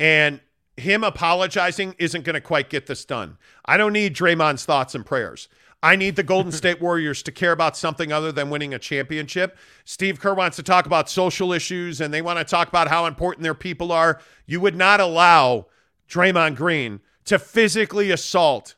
And 0.00 0.40
him 0.76 1.04
apologizing 1.04 1.94
isn't 1.98 2.24
going 2.24 2.34
to 2.34 2.40
quite 2.40 2.70
get 2.70 2.86
this 2.86 3.04
done. 3.04 3.36
I 3.64 3.76
don't 3.76 3.92
need 3.92 4.14
Draymond's 4.14 4.64
thoughts 4.64 4.94
and 4.94 5.04
prayers. 5.04 5.48
I 5.82 5.96
need 5.96 6.16
the 6.16 6.22
Golden 6.22 6.52
State 6.52 6.80
Warriors 6.80 7.22
to 7.24 7.32
care 7.32 7.52
about 7.52 7.76
something 7.76 8.12
other 8.12 8.32
than 8.32 8.50
winning 8.50 8.74
a 8.74 8.78
championship. 8.78 9.58
Steve 9.84 10.20
Kerr 10.20 10.34
wants 10.34 10.56
to 10.56 10.62
talk 10.62 10.86
about 10.86 11.10
social 11.10 11.52
issues 11.52 12.00
and 12.00 12.14
they 12.14 12.22
want 12.22 12.38
to 12.38 12.44
talk 12.44 12.68
about 12.68 12.88
how 12.88 13.06
important 13.06 13.42
their 13.42 13.54
people 13.54 13.92
are. 13.92 14.20
You 14.46 14.60
would 14.60 14.76
not 14.76 15.00
allow 15.00 15.66
Draymond 16.08 16.56
Green 16.56 17.00
to 17.26 17.38
physically 17.38 18.10
assault 18.10 18.74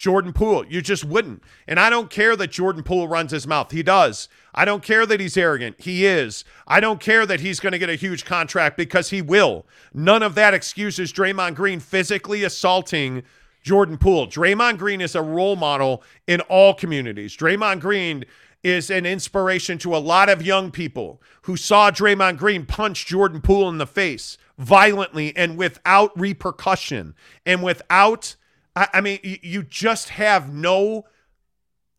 Jordan 0.00 0.32
Poole. 0.32 0.64
You 0.66 0.80
just 0.80 1.04
wouldn't. 1.04 1.42
And 1.68 1.78
I 1.78 1.90
don't 1.90 2.08
care 2.08 2.34
that 2.34 2.50
Jordan 2.50 2.82
Poole 2.82 3.06
runs 3.06 3.32
his 3.32 3.46
mouth. 3.46 3.70
He 3.70 3.82
does. 3.82 4.30
I 4.54 4.64
don't 4.64 4.82
care 4.82 5.04
that 5.04 5.20
he's 5.20 5.36
arrogant. 5.36 5.78
He 5.78 6.06
is. 6.06 6.42
I 6.66 6.80
don't 6.80 7.00
care 7.00 7.26
that 7.26 7.40
he's 7.40 7.60
going 7.60 7.72
to 7.72 7.78
get 7.78 7.90
a 7.90 7.96
huge 7.96 8.24
contract 8.24 8.78
because 8.78 9.10
he 9.10 9.20
will. 9.20 9.66
None 9.92 10.22
of 10.22 10.34
that 10.36 10.54
excuses 10.54 11.12
Draymond 11.12 11.54
Green 11.54 11.80
physically 11.80 12.44
assaulting 12.44 13.24
Jordan 13.62 13.98
Poole. 13.98 14.26
Draymond 14.26 14.78
Green 14.78 15.02
is 15.02 15.14
a 15.14 15.20
role 15.20 15.54
model 15.54 16.02
in 16.26 16.40
all 16.42 16.72
communities. 16.72 17.36
Draymond 17.36 17.80
Green 17.80 18.24
is 18.62 18.88
an 18.88 19.04
inspiration 19.04 19.76
to 19.80 19.94
a 19.94 19.98
lot 19.98 20.30
of 20.30 20.40
young 20.40 20.70
people 20.70 21.20
who 21.42 21.58
saw 21.58 21.90
Draymond 21.90 22.38
Green 22.38 22.64
punch 22.64 23.04
Jordan 23.04 23.42
Poole 23.42 23.68
in 23.68 23.76
the 23.76 23.86
face 23.86 24.38
violently 24.56 25.36
and 25.36 25.58
without 25.58 26.18
repercussion 26.18 27.14
and 27.44 27.62
without 27.62 28.36
I, 28.76 28.88
I 28.94 29.00
mean, 29.00 29.18
you 29.22 29.62
just 29.62 30.10
have 30.10 30.52
no 30.52 31.04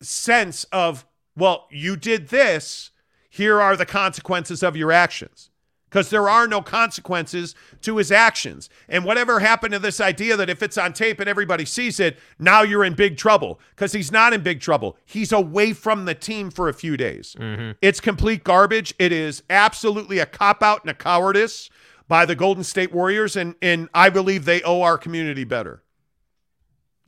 sense 0.02 0.64
of, 0.66 1.06
well, 1.36 1.68
you 1.72 1.96
did 1.96 2.30
this. 2.30 2.92
Here 3.30 3.62
are 3.62 3.78
the 3.78 3.86
consequences 3.86 4.64
of 4.64 4.76
your 4.76 4.92
actions. 4.92 5.50
Because 5.90 6.10
there 6.10 6.30
are 6.30 6.48
no 6.48 6.62
consequences 6.62 7.54
to 7.82 7.98
his 7.98 8.14
actions. 8.14 8.70
And 8.88 9.04
whatever 9.04 9.42
happened 9.42 9.74
to 9.74 9.80
this 9.80 10.00
idea 10.00 10.38
that 10.38 10.50
if 10.50 10.64
it's 10.64 10.78
on 10.78 10.94
tape 10.94 11.20
and 11.20 11.28
everybody 11.28 11.66
sees 11.66 12.00
it, 12.00 12.18
now 12.40 12.62
you're 12.62 12.86
in 12.86 12.94
big 12.94 13.18
trouble. 13.18 13.60
Because 13.72 13.92
he's 13.92 14.10
not 14.10 14.32
in 14.32 14.42
big 14.42 14.62
trouble. 14.62 14.96
He's 15.04 15.34
away 15.34 15.74
from 15.74 16.06
the 16.06 16.16
team 16.16 16.50
for 16.50 16.70
a 16.70 16.74
few 16.74 16.96
days. 16.96 17.36
Mm-hmm. 17.38 17.72
It's 17.82 18.00
complete 18.00 18.46
garbage. 18.46 18.94
It 19.00 19.12
is 19.12 19.44
absolutely 19.50 20.20
a 20.20 20.26
cop 20.26 20.64
out 20.64 20.80
and 20.82 20.90
a 20.90 20.94
cowardice 20.94 21.70
by 22.08 22.26
the 22.26 22.36
Golden 22.36 22.64
State 22.64 22.94
Warriors. 22.94 23.36
And, 23.36 23.56
and 23.62 23.90
I 23.94 24.10
believe 24.10 24.46
they 24.46 24.62
owe 24.64 24.84
our 24.84 24.98
community 24.98 25.44
better. 25.44 25.84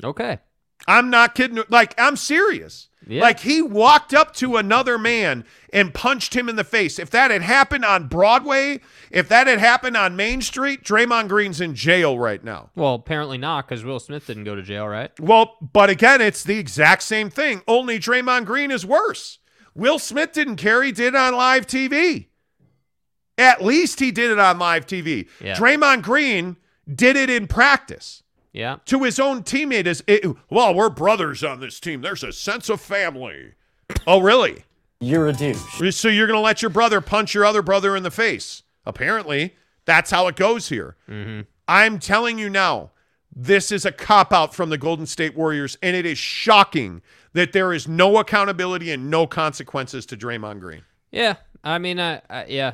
Okay. 0.03 0.39
I'm 0.87 1.09
not 1.09 1.35
kidding. 1.35 1.63
Like, 1.69 1.93
I'm 1.97 2.15
serious. 2.15 2.89
Yeah. 3.05 3.21
Like, 3.21 3.39
he 3.41 3.61
walked 3.61 4.13
up 4.13 4.33
to 4.35 4.57
another 4.57 4.97
man 4.97 5.45
and 5.71 5.93
punched 5.93 6.35
him 6.35 6.47
in 6.47 6.55
the 6.55 6.63
face. 6.63 6.99
If 6.99 7.09
that 7.11 7.31
had 7.31 7.41
happened 7.41 7.83
on 7.83 8.07
Broadway, 8.07 8.79
if 9.11 9.27
that 9.29 9.47
had 9.47 9.59
happened 9.59 9.97
on 9.97 10.15
Main 10.15 10.41
Street, 10.41 10.83
Draymond 10.83 11.27
Green's 11.27 11.59
in 11.59 11.75
jail 11.75 12.17
right 12.17 12.43
now. 12.43 12.69
Well, 12.75 12.95
apparently 12.95 13.37
not 13.37 13.67
because 13.67 13.83
Will 13.83 13.99
Smith 13.99 14.27
didn't 14.27 14.45
go 14.45 14.55
to 14.55 14.61
jail, 14.61 14.87
right? 14.87 15.11
Well, 15.19 15.57
but 15.73 15.89
again, 15.89 16.21
it's 16.21 16.43
the 16.43 16.57
exact 16.57 17.03
same 17.03 17.29
thing. 17.29 17.61
Only 17.67 17.99
Draymond 17.99 18.45
Green 18.45 18.71
is 18.71 18.85
worse. 18.85 19.39
Will 19.75 19.99
Smith 19.99 20.31
didn't 20.33 20.57
care. 20.57 20.83
He 20.83 20.91
did 20.91 21.07
it 21.07 21.15
on 21.15 21.35
live 21.35 21.67
TV. 21.67 22.27
At 23.37 23.63
least 23.63 23.99
he 23.99 24.11
did 24.11 24.31
it 24.31 24.39
on 24.39 24.59
live 24.59 24.85
TV. 24.85 25.27
Yeah. 25.41 25.55
Draymond 25.55 26.03
Green 26.03 26.57
did 26.93 27.15
it 27.15 27.29
in 27.29 27.47
practice 27.47 28.23
Yeah. 28.53 28.77
to 28.85 29.03
his 29.03 29.19
own 29.19 29.43
teammate 29.43 29.87
is 29.87 30.03
it, 30.07 30.25
well 30.49 30.73
we're 30.73 30.89
brothers 30.89 31.43
on 31.43 31.59
this 31.59 31.79
team 31.79 32.01
there's 32.01 32.23
a 32.23 32.31
sense 32.31 32.69
of 32.69 32.79
family 32.79 33.53
oh 34.07 34.21
really 34.21 34.63
You're 34.99 35.27
a 35.27 35.33
douche. 35.33 35.95
so 35.95 36.07
you're 36.07 36.27
going 36.27 36.37
to 36.37 36.41
let 36.41 36.61
your 36.61 36.69
brother 36.69 37.01
punch 37.01 37.33
your 37.33 37.45
other 37.45 37.61
brother 37.61 37.95
in 37.95 38.03
the 38.03 38.11
face 38.11 38.63
apparently 38.85 39.55
that's 39.85 40.11
how 40.11 40.27
it 40.27 40.35
goes 40.35 40.69
here 40.69 40.95
mm-hmm. 41.09 41.41
i'm 41.67 41.97
telling 41.99 42.37
you 42.37 42.49
now 42.49 42.91
this 43.35 43.71
is 43.71 43.85
a 43.85 43.91
cop 43.91 44.31
out 44.31 44.53
from 44.53 44.69
the 44.69 44.77
golden 44.77 45.07
state 45.07 45.35
warriors 45.35 45.77
and 45.81 45.95
it 45.95 46.05
is 46.05 46.17
shocking 46.17 47.01
that 47.33 47.51
there 47.51 47.73
is 47.73 47.87
no 47.87 48.17
accountability 48.17 48.91
and 48.91 49.09
no 49.09 49.25
consequences 49.25 50.05
to 50.05 50.15
Draymond 50.15 50.59
Green 50.59 50.83
Yeah. 51.11 51.35
I 51.63 51.77
mean, 51.79 51.99
I, 51.99 52.21
I 52.29 52.45
yeah. 52.45 52.73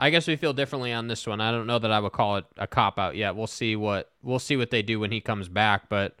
I 0.00 0.08
guess 0.08 0.26
we 0.26 0.36
feel 0.36 0.54
differently 0.54 0.94
on 0.94 1.08
this 1.08 1.26
one. 1.26 1.42
I 1.42 1.52
don't 1.52 1.66
know 1.66 1.78
that 1.78 1.92
I 1.92 2.00
would 2.00 2.12
call 2.12 2.38
it 2.38 2.46
a 2.56 2.66
cop 2.66 2.98
out 2.98 3.16
yet. 3.16 3.36
We'll 3.36 3.46
see 3.46 3.76
what 3.76 4.10
we'll 4.22 4.38
see 4.38 4.56
what 4.56 4.70
they 4.70 4.80
do 4.80 4.98
when 4.98 5.12
he 5.12 5.20
comes 5.20 5.46
back, 5.46 5.90
but 5.90 6.16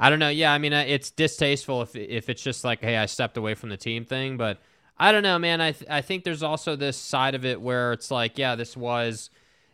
I 0.00 0.10
don't 0.10 0.18
know. 0.18 0.30
Yeah, 0.30 0.52
I 0.52 0.58
mean, 0.58 0.72
uh, 0.72 0.84
it's 0.86 1.12
distasteful 1.12 1.80
if 1.82 1.94
if 1.94 2.28
it's 2.28 2.42
just 2.42 2.64
like, 2.64 2.80
hey, 2.80 2.96
I 2.96 3.06
stepped 3.06 3.36
away 3.36 3.54
from 3.54 3.68
the 3.68 3.76
team 3.76 4.04
thing, 4.04 4.36
but 4.36 4.58
I 4.98 5.12
don't 5.12 5.22
know, 5.22 5.38
man. 5.38 5.60
I 5.60 5.72
th- 5.72 5.88
I 5.88 6.00
think 6.00 6.24
there's 6.24 6.42
also 6.42 6.74
this 6.74 6.96
side 6.96 7.36
of 7.36 7.44
it 7.44 7.60
where 7.60 7.92
it's 7.92 8.10
like, 8.10 8.36
yeah, 8.36 8.56
this 8.56 8.76
was 8.76 9.30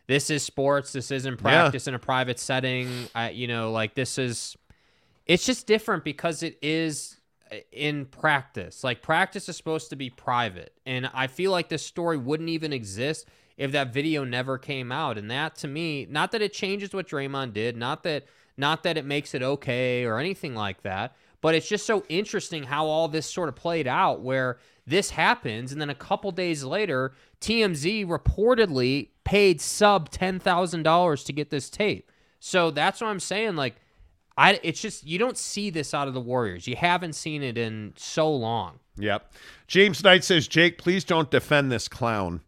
this 0.06 0.28
is 0.28 0.42
sports. 0.42 0.92
This 0.92 1.10
isn't 1.10 1.38
practice 1.38 1.88
in 1.88 1.94
a 1.94 1.98
private 1.98 2.38
setting. 2.38 3.08
I 3.14 3.30
you 3.30 3.48
know, 3.48 3.72
like 3.72 3.94
this 3.94 4.18
is 4.18 4.54
it's 5.24 5.46
just 5.46 5.66
different 5.66 6.04
because 6.04 6.42
it 6.42 6.58
is 6.60 7.16
uh, 7.50 7.56
in 7.72 8.04
practice. 8.04 8.84
Like 8.84 9.00
practice 9.00 9.48
is 9.48 9.56
supposed 9.56 9.88
to 9.90 9.96
be 9.96 10.10
private, 10.10 10.74
and 10.84 11.10
I 11.14 11.26
feel 11.26 11.52
like 11.52 11.70
this 11.70 11.86
story 11.86 12.18
wouldn't 12.18 12.50
even 12.50 12.74
exist 12.74 13.26
if 13.56 13.72
that 13.72 13.92
video 13.92 14.24
never 14.24 14.58
came 14.58 14.92
out. 14.92 15.18
And 15.18 15.30
that 15.30 15.56
to 15.56 15.68
me, 15.68 16.06
not 16.08 16.32
that 16.32 16.42
it 16.42 16.52
changes 16.52 16.92
what 16.92 17.08
Draymond 17.08 17.52
did, 17.52 17.76
not 17.76 18.02
that 18.02 18.26
not 18.56 18.82
that 18.84 18.96
it 18.96 19.04
makes 19.04 19.34
it 19.34 19.42
okay 19.42 20.04
or 20.04 20.18
anything 20.18 20.54
like 20.54 20.82
that, 20.82 21.14
but 21.40 21.54
it's 21.54 21.68
just 21.68 21.84
so 21.84 22.04
interesting 22.08 22.64
how 22.64 22.86
all 22.86 23.06
this 23.08 23.30
sort 23.30 23.48
of 23.48 23.56
played 23.56 23.86
out 23.86 24.22
where 24.22 24.58
this 24.86 25.10
happens 25.10 25.72
and 25.72 25.80
then 25.80 25.90
a 25.90 25.94
couple 25.94 26.30
days 26.30 26.64
later, 26.64 27.12
TMZ 27.40 28.06
reportedly 28.06 29.08
paid 29.24 29.60
sub 29.60 30.10
$10,000 30.10 31.24
to 31.26 31.32
get 31.32 31.50
this 31.50 31.68
tape. 31.68 32.10
So 32.40 32.70
that's 32.70 33.00
what 33.00 33.08
I'm 33.08 33.20
saying 33.20 33.56
like 33.56 33.76
I 34.36 34.60
it's 34.62 34.80
just 34.80 35.06
you 35.06 35.18
don't 35.18 35.38
see 35.38 35.70
this 35.70 35.94
out 35.94 36.08
of 36.08 36.14
the 36.14 36.20
Warriors. 36.20 36.66
You 36.66 36.76
haven't 36.76 37.14
seen 37.14 37.42
it 37.42 37.56
in 37.56 37.94
so 37.96 38.32
long. 38.32 38.78
Yep. 38.98 39.32
James 39.66 40.02
Knight 40.02 40.24
says, 40.24 40.48
Jake, 40.48 40.78
please 40.78 41.04
don't 41.04 41.30
defend 41.30 41.70
this 41.70 41.88
clown. 41.88 42.40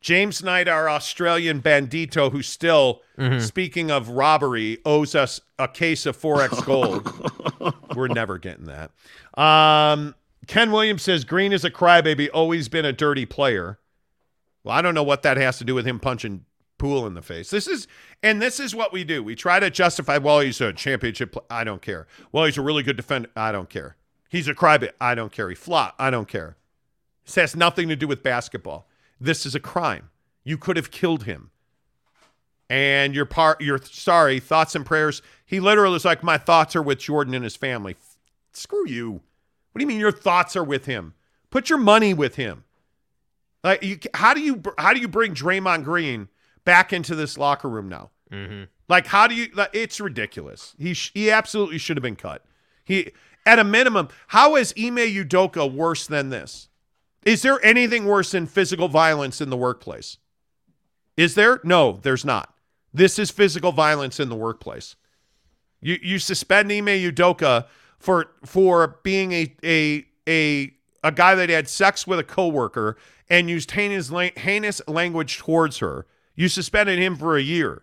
James 0.00 0.42
Knight, 0.42 0.68
our 0.68 0.88
Australian 0.88 1.60
bandito, 1.60 2.30
who 2.30 2.42
still, 2.42 3.02
speaking 3.40 3.90
of 3.90 4.10
robbery, 4.10 4.78
owes 4.84 5.14
us 5.14 5.40
a 5.58 5.66
case 5.68 6.06
of 6.06 6.16
XXXX 6.16 6.64
Gold. 6.64 7.74
We're 7.96 8.08
never 8.08 8.38
getting 8.38 8.66
that. 8.66 8.92
Um, 9.40 10.14
Ken 10.46 10.70
Williams 10.70 11.02
says, 11.02 11.24
Green 11.24 11.52
is 11.52 11.64
a 11.64 11.70
crybaby, 11.70 12.28
always 12.32 12.68
been 12.68 12.84
a 12.84 12.92
dirty 12.92 13.26
player. 13.26 13.78
Well, 14.64 14.76
I 14.76 14.82
don't 14.82 14.94
know 14.94 15.02
what 15.02 15.22
that 15.22 15.36
has 15.36 15.58
to 15.58 15.64
do 15.64 15.74
with 15.74 15.86
him 15.86 15.98
punching 15.98 16.44
Poole 16.78 17.06
in 17.06 17.14
the 17.14 17.22
face. 17.22 17.50
This 17.50 17.66
is, 17.66 17.88
and 18.22 18.40
this 18.40 18.60
is 18.60 18.74
what 18.74 18.92
we 18.92 19.02
do. 19.02 19.22
We 19.22 19.34
try 19.34 19.58
to 19.58 19.68
justify, 19.68 20.18
well, 20.18 20.40
he's 20.40 20.60
a 20.60 20.72
championship. 20.72 21.32
Pl- 21.32 21.44
I 21.50 21.64
don't 21.64 21.82
care. 21.82 22.06
Well, 22.30 22.44
he's 22.44 22.56
a 22.56 22.62
really 22.62 22.84
good 22.84 22.96
defender. 22.96 23.28
I 23.34 23.50
don't 23.50 23.68
care. 23.68 23.96
He's 24.28 24.46
a 24.46 24.54
crybaby. 24.54 24.90
I 25.00 25.14
don't 25.16 25.32
care. 25.32 25.48
He 25.48 25.56
flop. 25.56 25.96
I 25.98 26.10
don't 26.10 26.28
care. 26.28 26.56
This 27.24 27.34
has 27.34 27.56
nothing 27.56 27.88
to 27.88 27.96
do 27.96 28.06
with 28.06 28.22
basketball. 28.22 28.86
This 29.20 29.46
is 29.46 29.54
a 29.54 29.60
crime. 29.60 30.10
You 30.44 30.58
could 30.58 30.76
have 30.76 30.90
killed 30.90 31.24
him. 31.24 31.50
And 32.70 33.14
your 33.14 33.24
part, 33.24 33.60
you're 33.60 33.80
sorry. 33.82 34.40
Thoughts 34.40 34.74
and 34.74 34.84
prayers. 34.84 35.22
He 35.46 35.60
literally 35.60 35.94
was 35.94 36.04
like, 36.04 36.22
my 36.22 36.36
thoughts 36.36 36.76
are 36.76 36.82
with 36.82 36.98
Jordan 36.98 37.34
and 37.34 37.44
his 37.44 37.56
family. 37.56 37.96
F- 37.98 38.16
screw 38.52 38.86
you. 38.86 39.12
What 39.12 39.78
do 39.78 39.82
you 39.82 39.86
mean 39.86 40.00
your 40.00 40.12
thoughts 40.12 40.54
are 40.56 40.64
with 40.64 40.86
him? 40.86 41.14
Put 41.50 41.70
your 41.70 41.78
money 41.78 42.12
with 42.12 42.36
him. 42.36 42.64
Like, 43.64 43.82
you, 43.82 43.98
how 44.14 44.34
do 44.34 44.40
you 44.40 44.62
how 44.76 44.92
do 44.92 45.00
you 45.00 45.08
bring 45.08 45.34
Draymond 45.34 45.84
Green 45.84 46.28
back 46.64 46.92
into 46.92 47.14
this 47.14 47.38
locker 47.38 47.68
room 47.68 47.88
now? 47.88 48.10
Mm-hmm. 48.30 48.64
Like, 48.88 49.06
how 49.06 49.26
do 49.26 49.34
you? 49.34 49.48
Like, 49.54 49.70
it's 49.72 50.00
ridiculous. 50.00 50.74
He 50.78 50.94
sh- 50.94 51.10
he 51.14 51.30
absolutely 51.30 51.78
should 51.78 51.96
have 51.96 52.02
been 52.02 52.16
cut. 52.16 52.44
He 52.84 53.12
at 53.46 53.58
a 53.58 53.64
minimum. 53.64 54.08
How 54.28 54.56
is 54.56 54.72
Ime 54.78 54.96
Udoka 54.96 55.70
worse 55.72 56.06
than 56.06 56.30
this? 56.30 56.67
Is 57.24 57.42
there 57.42 57.64
anything 57.64 58.06
worse 58.06 58.30
than 58.32 58.46
physical 58.46 58.88
violence 58.88 59.40
in 59.40 59.50
the 59.50 59.56
workplace? 59.56 60.18
Is 61.16 61.34
there? 61.34 61.60
No, 61.64 61.98
there's 62.02 62.24
not. 62.24 62.54
This 62.94 63.18
is 63.18 63.30
physical 63.30 63.72
violence 63.72 64.20
in 64.20 64.28
the 64.28 64.36
workplace. 64.36 64.96
You 65.80 65.98
you 66.02 66.18
suspend 66.18 66.72
Ime 66.72 66.86
Udoka 66.86 67.66
for 67.98 68.30
for 68.44 68.98
being 69.02 69.32
a 69.32 69.54
a 69.64 70.06
a 70.28 70.72
a 71.04 71.12
guy 71.12 71.34
that 71.34 71.50
had 71.50 71.68
sex 71.68 72.06
with 72.06 72.18
a 72.18 72.24
coworker 72.24 72.96
and 73.28 73.50
used 73.50 73.72
heinous 73.72 74.10
heinous 74.36 74.80
language 74.88 75.38
towards 75.38 75.78
her. 75.78 76.06
You 76.34 76.48
suspended 76.48 76.98
him 76.98 77.16
for 77.16 77.36
a 77.36 77.42
year. 77.42 77.82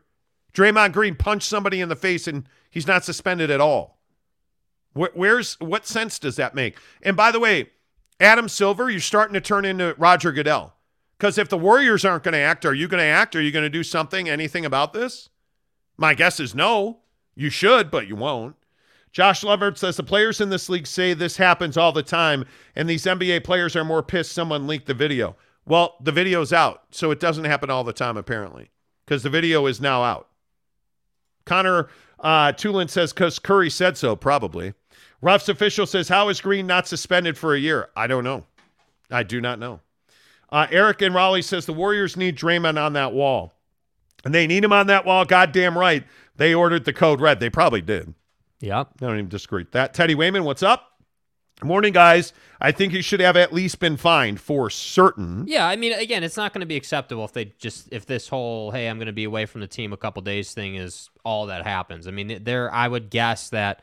Draymond 0.53 0.93
Green 0.93 1.15
punched 1.15 1.47
somebody 1.47 1.81
in 1.81 1.89
the 1.89 1.95
face 1.95 2.27
and 2.27 2.47
he's 2.69 2.87
not 2.87 3.03
suspended 3.03 3.51
at 3.51 3.59
all. 3.59 3.99
Where, 4.93 5.11
where's 5.13 5.59
what 5.59 5.85
sense 5.85 6.19
does 6.19 6.37
that 6.37 6.55
make? 6.55 6.77
And 7.01 7.17
by 7.17 7.31
the 7.31 7.39
way, 7.39 7.69
Adam 8.19 8.47
Silver, 8.47 8.89
you're 8.89 8.99
starting 8.99 9.33
to 9.33 9.41
turn 9.41 9.65
into 9.65 9.95
Roger 9.97 10.31
Goodell. 10.31 10.73
Because 11.17 11.37
if 11.37 11.49
the 11.49 11.57
Warriors 11.57 12.03
aren't 12.03 12.23
going 12.23 12.33
to 12.33 12.39
act, 12.39 12.65
are 12.65 12.73
you 12.73 12.87
going 12.87 13.01
to 13.01 13.05
act? 13.05 13.35
Are 13.35 13.41
you 13.41 13.51
going 13.51 13.63
to 13.63 13.69
do 13.69 13.83
something, 13.83 14.29
anything 14.29 14.65
about 14.65 14.93
this? 14.93 15.29
My 15.97 16.13
guess 16.13 16.39
is 16.39 16.53
no. 16.53 16.99
You 17.35 17.49
should, 17.49 17.89
but 17.91 18.07
you 18.07 18.15
won't. 18.15 18.55
Josh 19.11 19.43
Lovert 19.43 19.77
says 19.77 19.95
the 19.95 20.03
players 20.03 20.41
in 20.41 20.49
this 20.49 20.67
league 20.67 20.87
say 20.87 21.13
this 21.13 21.37
happens 21.37 21.77
all 21.77 21.93
the 21.93 22.03
time, 22.03 22.45
and 22.75 22.89
these 22.89 23.05
NBA 23.05 23.45
players 23.45 23.75
are 23.75 23.85
more 23.85 24.03
pissed 24.03 24.33
someone 24.33 24.67
leaked 24.67 24.87
the 24.87 24.93
video. 24.93 25.37
Well, 25.65 25.95
the 26.01 26.11
video's 26.11 26.51
out, 26.51 26.83
so 26.91 27.11
it 27.11 27.19
doesn't 27.19 27.45
happen 27.45 27.69
all 27.69 27.85
the 27.85 27.93
time, 27.93 28.17
apparently, 28.17 28.71
because 29.05 29.23
the 29.23 29.29
video 29.29 29.67
is 29.67 29.79
now 29.79 30.03
out. 30.03 30.27
Connor 31.45 31.87
uh, 32.19 32.51
Tulin 32.51 32.89
says, 32.89 33.13
because 33.13 33.39
Curry 33.39 33.69
said 33.69 33.97
so, 33.97 34.15
probably. 34.15 34.73
Ruff's 35.25 35.49
official 35.49 35.87
says, 35.87 36.07
How 36.07 36.29
is 36.29 36.39
Green 36.39 36.67
not 36.67 36.87
suspended 36.87 37.35
for 37.35 37.55
a 37.55 37.59
year? 37.59 37.89
I 37.95 38.05
don't 38.05 38.23
know. 38.23 38.45
I 39.09 39.23
do 39.23 39.41
not 39.41 39.57
know. 39.57 39.79
Uh, 40.51 40.67
Eric 40.69 41.01
and 41.01 41.15
Raleigh 41.15 41.41
says 41.41 41.65
the 41.65 41.73
Warriors 41.73 42.15
need 42.15 42.37
Draymond 42.37 42.79
on 42.79 42.93
that 42.93 43.11
wall. 43.11 43.55
And 44.23 44.35
they 44.35 44.45
need 44.45 44.63
him 44.63 44.71
on 44.71 44.85
that 44.85 45.03
wall. 45.03 45.25
Goddamn 45.25 45.75
right. 45.75 46.03
They 46.35 46.53
ordered 46.53 46.85
the 46.85 46.93
code 46.93 47.21
red. 47.21 47.39
They 47.39 47.49
probably 47.49 47.81
did. 47.81 48.13
Yeah. 48.59 48.81
I 48.81 48.85
don't 48.99 49.17
even 49.17 49.29
disagree 49.29 49.65
that. 49.71 49.95
Teddy 49.95 50.13
Wayman, 50.13 50.43
what's 50.43 50.61
up? 50.61 50.91
Morning, 51.63 51.93
guys. 51.93 52.31
I 52.61 52.71
think 52.71 52.93
he 52.93 53.01
should 53.01 53.19
have 53.19 53.35
at 53.35 53.51
least 53.51 53.79
been 53.79 53.97
fined 53.97 54.39
for 54.39 54.69
certain. 54.69 55.45
Yeah, 55.47 55.65
I 55.65 55.75
mean, 55.75 55.93
again, 55.93 56.23
it's 56.23 56.37
not 56.37 56.53
going 56.53 56.59
to 56.59 56.67
be 56.67 56.75
acceptable 56.75 57.25
if 57.25 57.33
they 57.33 57.45
just 57.57 57.87
if 57.91 58.05
this 58.05 58.27
whole 58.27 58.71
"hey, 58.71 58.87
I'm 58.87 58.97
going 58.97 59.07
to 59.07 59.13
be 59.13 59.23
away 59.23 59.45
from 59.45 59.61
the 59.61 59.67
team 59.67 59.93
a 59.93 59.97
couple 59.97 60.21
days" 60.21 60.53
thing 60.53 60.75
is 60.75 61.09
all 61.23 61.45
that 61.45 61.63
happens. 61.63 62.09
I 62.09 62.11
mean, 62.11 62.43
there, 62.43 62.71
I 62.73 62.89
would 62.89 63.09
guess 63.09 63.49
that 63.51 63.81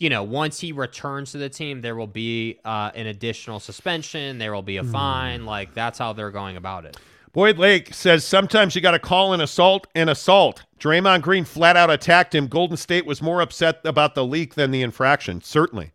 you 0.00 0.08
know, 0.08 0.22
once 0.22 0.58
he 0.58 0.72
returns 0.72 1.32
to 1.32 1.38
the 1.38 1.50
team, 1.50 1.82
there 1.82 1.94
will 1.94 2.06
be 2.06 2.58
uh, 2.64 2.90
an 2.94 3.06
additional 3.06 3.60
suspension. 3.60 4.38
There 4.38 4.52
will 4.52 4.62
be 4.62 4.78
a 4.78 4.84
fine. 4.84 5.44
Like 5.44 5.74
that's 5.74 5.98
how 5.98 6.14
they're 6.14 6.30
going 6.30 6.56
about 6.56 6.86
it. 6.86 6.96
Boyd 7.32 7.58
Lake 7.58 7.94
says 7.94 8.24
sometimes 8.24 8.74
you 8.74 8.80
got 8.80 8.92
to 8.92 8.98
call 8.98 9.34
an 9.34 9.42
assault 9.42 9.86
an 9.94 10.08
assault. 10.08 10.64
Draymond 10.80 11.20
Green 11.20 11.44
flat 11.44 11.76
out 11.76 11.90
attacked 11.90 12.34
him. 12.34 12.48
Golden 12.48 12.78
State 12.78 13.04
was 13.04 13.20
more 13.20 13.42
upset 13.42 13.80
about 13.84 14.14
the 14.14 14.24
leak 14.24 14.54
than 14.54 14.70
the 14.70 14.82
infraction. 14.82 15.42
Certainly. 15.42 15.92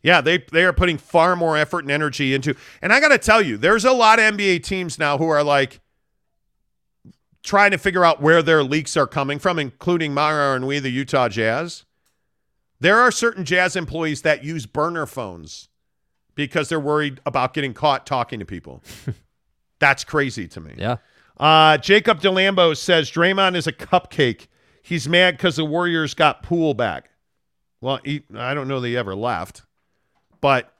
Yeah, 0.00 0.20
they 0.20 0.38
they 0.52 0.64
are 0.64 0.72
putting 0.72 0.96
far 0.96 1.34
more 1.34 1.56
effort 1.56 1.80
and 1.80 1.90
energy 1.90 2.34
into. 2.34 2.54
And 2.80 2.92
I 2.92 3.00
got 3.00 3.08
to 3.08 3.18
tell 3.18 3.42
you, 3.42 3.56
there's 3.56 3.84
a 3.84 3.92
lot 3.92 4.20
of 4.20 4.36
NBA 4.36 4.62
teams 4.62 4.96
now 4.96 5.18
who 5.18 5.28
are 5.28 5.42
like 5.42 5.80
trying 7.42 7.72
to 7.72 7.78
figure 7.78 8.04
out 8.04 8.22
where 8.22 8.42
their 8.42 8.62
leaks 8.62 8.96
are 8.96 9.08
coming 9.08 9.40
from, 9.40 9.58
including 9.58 10.14
Mara 10.14 10.54
and 10.54 10.68
we, 10.68 10.78
the 10.78 10.90
Utah 10.90 11.28
Jazz. 11.28 11.84
There 12.80 12.98
are 12.98 13.10
certain 13.10 13.44
Jazz 13.44 13.76
employees 13.76 14.22
that 14.22 14.44
use 14.44 14.66
burner 14.66 15.06
phones 15.06 15.68
because 16.34 16.68
they're 16.68 16.78
worried 16.78 17.20
about 17.26 17.54
getting 17.54 17.74
caught 17.74 18.06
talking 18.06 18.38
to 18.38 18.44
people. 18.44 18.82
That's 19.80 20.04
crazy 20.04 20.46
to 20.48 20.60
me. 20.60 20.74
Yeah. 20.76 20.96
Uh, 21.36 21.78
Jacob 21.78 22.20
DeLambo 22.20 22.76
says 22.76 23.10
Draymond 23.10 23.56
is 23.56 23.66
a 23.66 23.72
cupcake. 23.72 24.46
He's 24.82 25.08
mad 25.08 25.36
because 25.36 25.56
the 25.56 25.64
Warriors 25.64 26.14
got 26.14 26.42
Poole 26.42 26.74
back. 26.74 27.10
Well, 27.80 28.00
he, 28.04 28.22
I 28.34 28.54
don't 28.54 28.68
know 28.68 28.80
that 28.80 28.88
he 28.88 28.96
ever 28.96 29.14
left, 29.14 29.62
but 30.40 30.72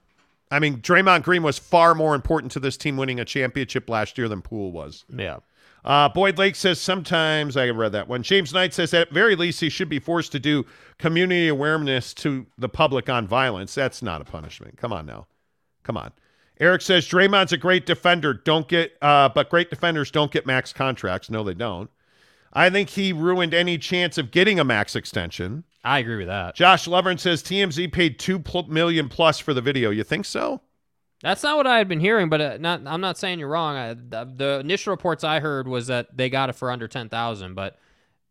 I 0.51 0.59
mean, 0.59 0.79
Draymond 0.79 1.23
Green 1.23 1.43
was 1.43 1.59
far 1.59 1.95
more 1.95 2.15
important 2.15 2.53
to 2.53 2.61
this 2.61 2.77
team 2.77 2.97
winning 2.97 3.21
a 3.21 3.25
championship 3.25 3.89
last 3.89 4.19
year 4.19 4.29
than 4.29 4.43
Poole 4.43 4.73
was. 4.73 5.05
Yeah. 5.15 5.39
Uh, 5.89 6.07
Boyd 6.07 6.37
Lake 6.37 6.55
says 6.55 6.79
sometimes 6.79 7.57
I 7.57 7.71
read 7.71 7.93
that 7.93 8.09
one. 8.09 8.23
James 8.23 8.53
Knight 8.53 8.75
says 8.75 8.93
at 8.93 9.11
very 9.11 9.35
least 9.35 9.61
he 9.61 9.71
should 9.71 9.89
be 9.89 9.99
forced 9.99 10.33
to 10.33 10.39
do 10.39 10.67
community 10.99 11.49
awareness 11.49 12.13
to 12.15 12.45
the 12.59 12.69
public 12.69 13.09
on 13.09 13.27
violence. 13.27 13.75
That's 13.75 14.03
not 14.03 14.21
a 14.21 14.25
punishment. 14.25 14.77
Come 14.77 14.93
on 14.93 15.07
now, 15.07 15.27
come 15.83 15.97
on. 15.97 16.13
Eric 16.61 16.83
says 16.83 17.09
Draymond's 17.09 17.53
a 17.53 17.57
great 17.57 17.87
defender. 17.87 18.35
Don't 18.35 18.69
get, 18.69 18.99
uh, 19.01 19.31
but 19.31 19.49
great 19.49 19.71
defenders 19.71 20.11
don't 20.11 20.31
get 20.31 20.45
max 20.45 20.75
contracts. 20.75 21.31
No, 21.31 21.43
they 21.43 21.55
don't. 21.55 21.89
I 22.53 22.69
think 22.69 22.91
he 22.91 23.13
ruined 23.15 23.55
any 23.55 23.79
chance 23.79 24.19
of 24.19 24.31
getting 24.31 24.61
a 24.61 24.65
max 24.65 24.95
extension. 24.95 25.65
I 25.85 26.01
agree 26.01 26.17
with 26.17 26.27
that. 26.27 26.55
Josh 26.55 26.87
Lovern 26.87 27.19
says 27.19 27.43
TMZ 27.43 27.93
paid 27.93 28.19
two 28.19 28.39
pl- 28.39 28.69
million 28.69 29.09
plus 29.09 29.39
for 29.39 29.55
the 29.55 29.63
video. 29.63 29.89
You 29.91 30.05
think 30.05 30.27
so? 30.27 30.61
That's 31.23 31.43
not 31.43 31.57
what 31.57 31.67
I 31.67 31.79
had 31.79 31.89
been 31.89 32.01
hearing, 32.01 32.29
but 32.29 32.41
uh, 32.41 32.57
not. 32.59 32.83
I'm 32.87 33.01
not 33.01 33.19
saying 33.19 33.39
you're 33.41 33.49
wrong. 33.49 33.77
I, 33.77 33.95
the, 33.95 34.33
the 34.37 34.61
initial 34.61 34.93
reports 34.93 35.25
I 35.25 35.41
heard 35.41 35.67
was 35.67 35.89
that 35.89 36.17
they 36.17 36.31
got 36.31 36.49
it 36.49 36.55
for 36.55 36.71
under 36.71 36.87
ten 36.87 37.09
thousand, 37.09 37.55
but 37.55 37.77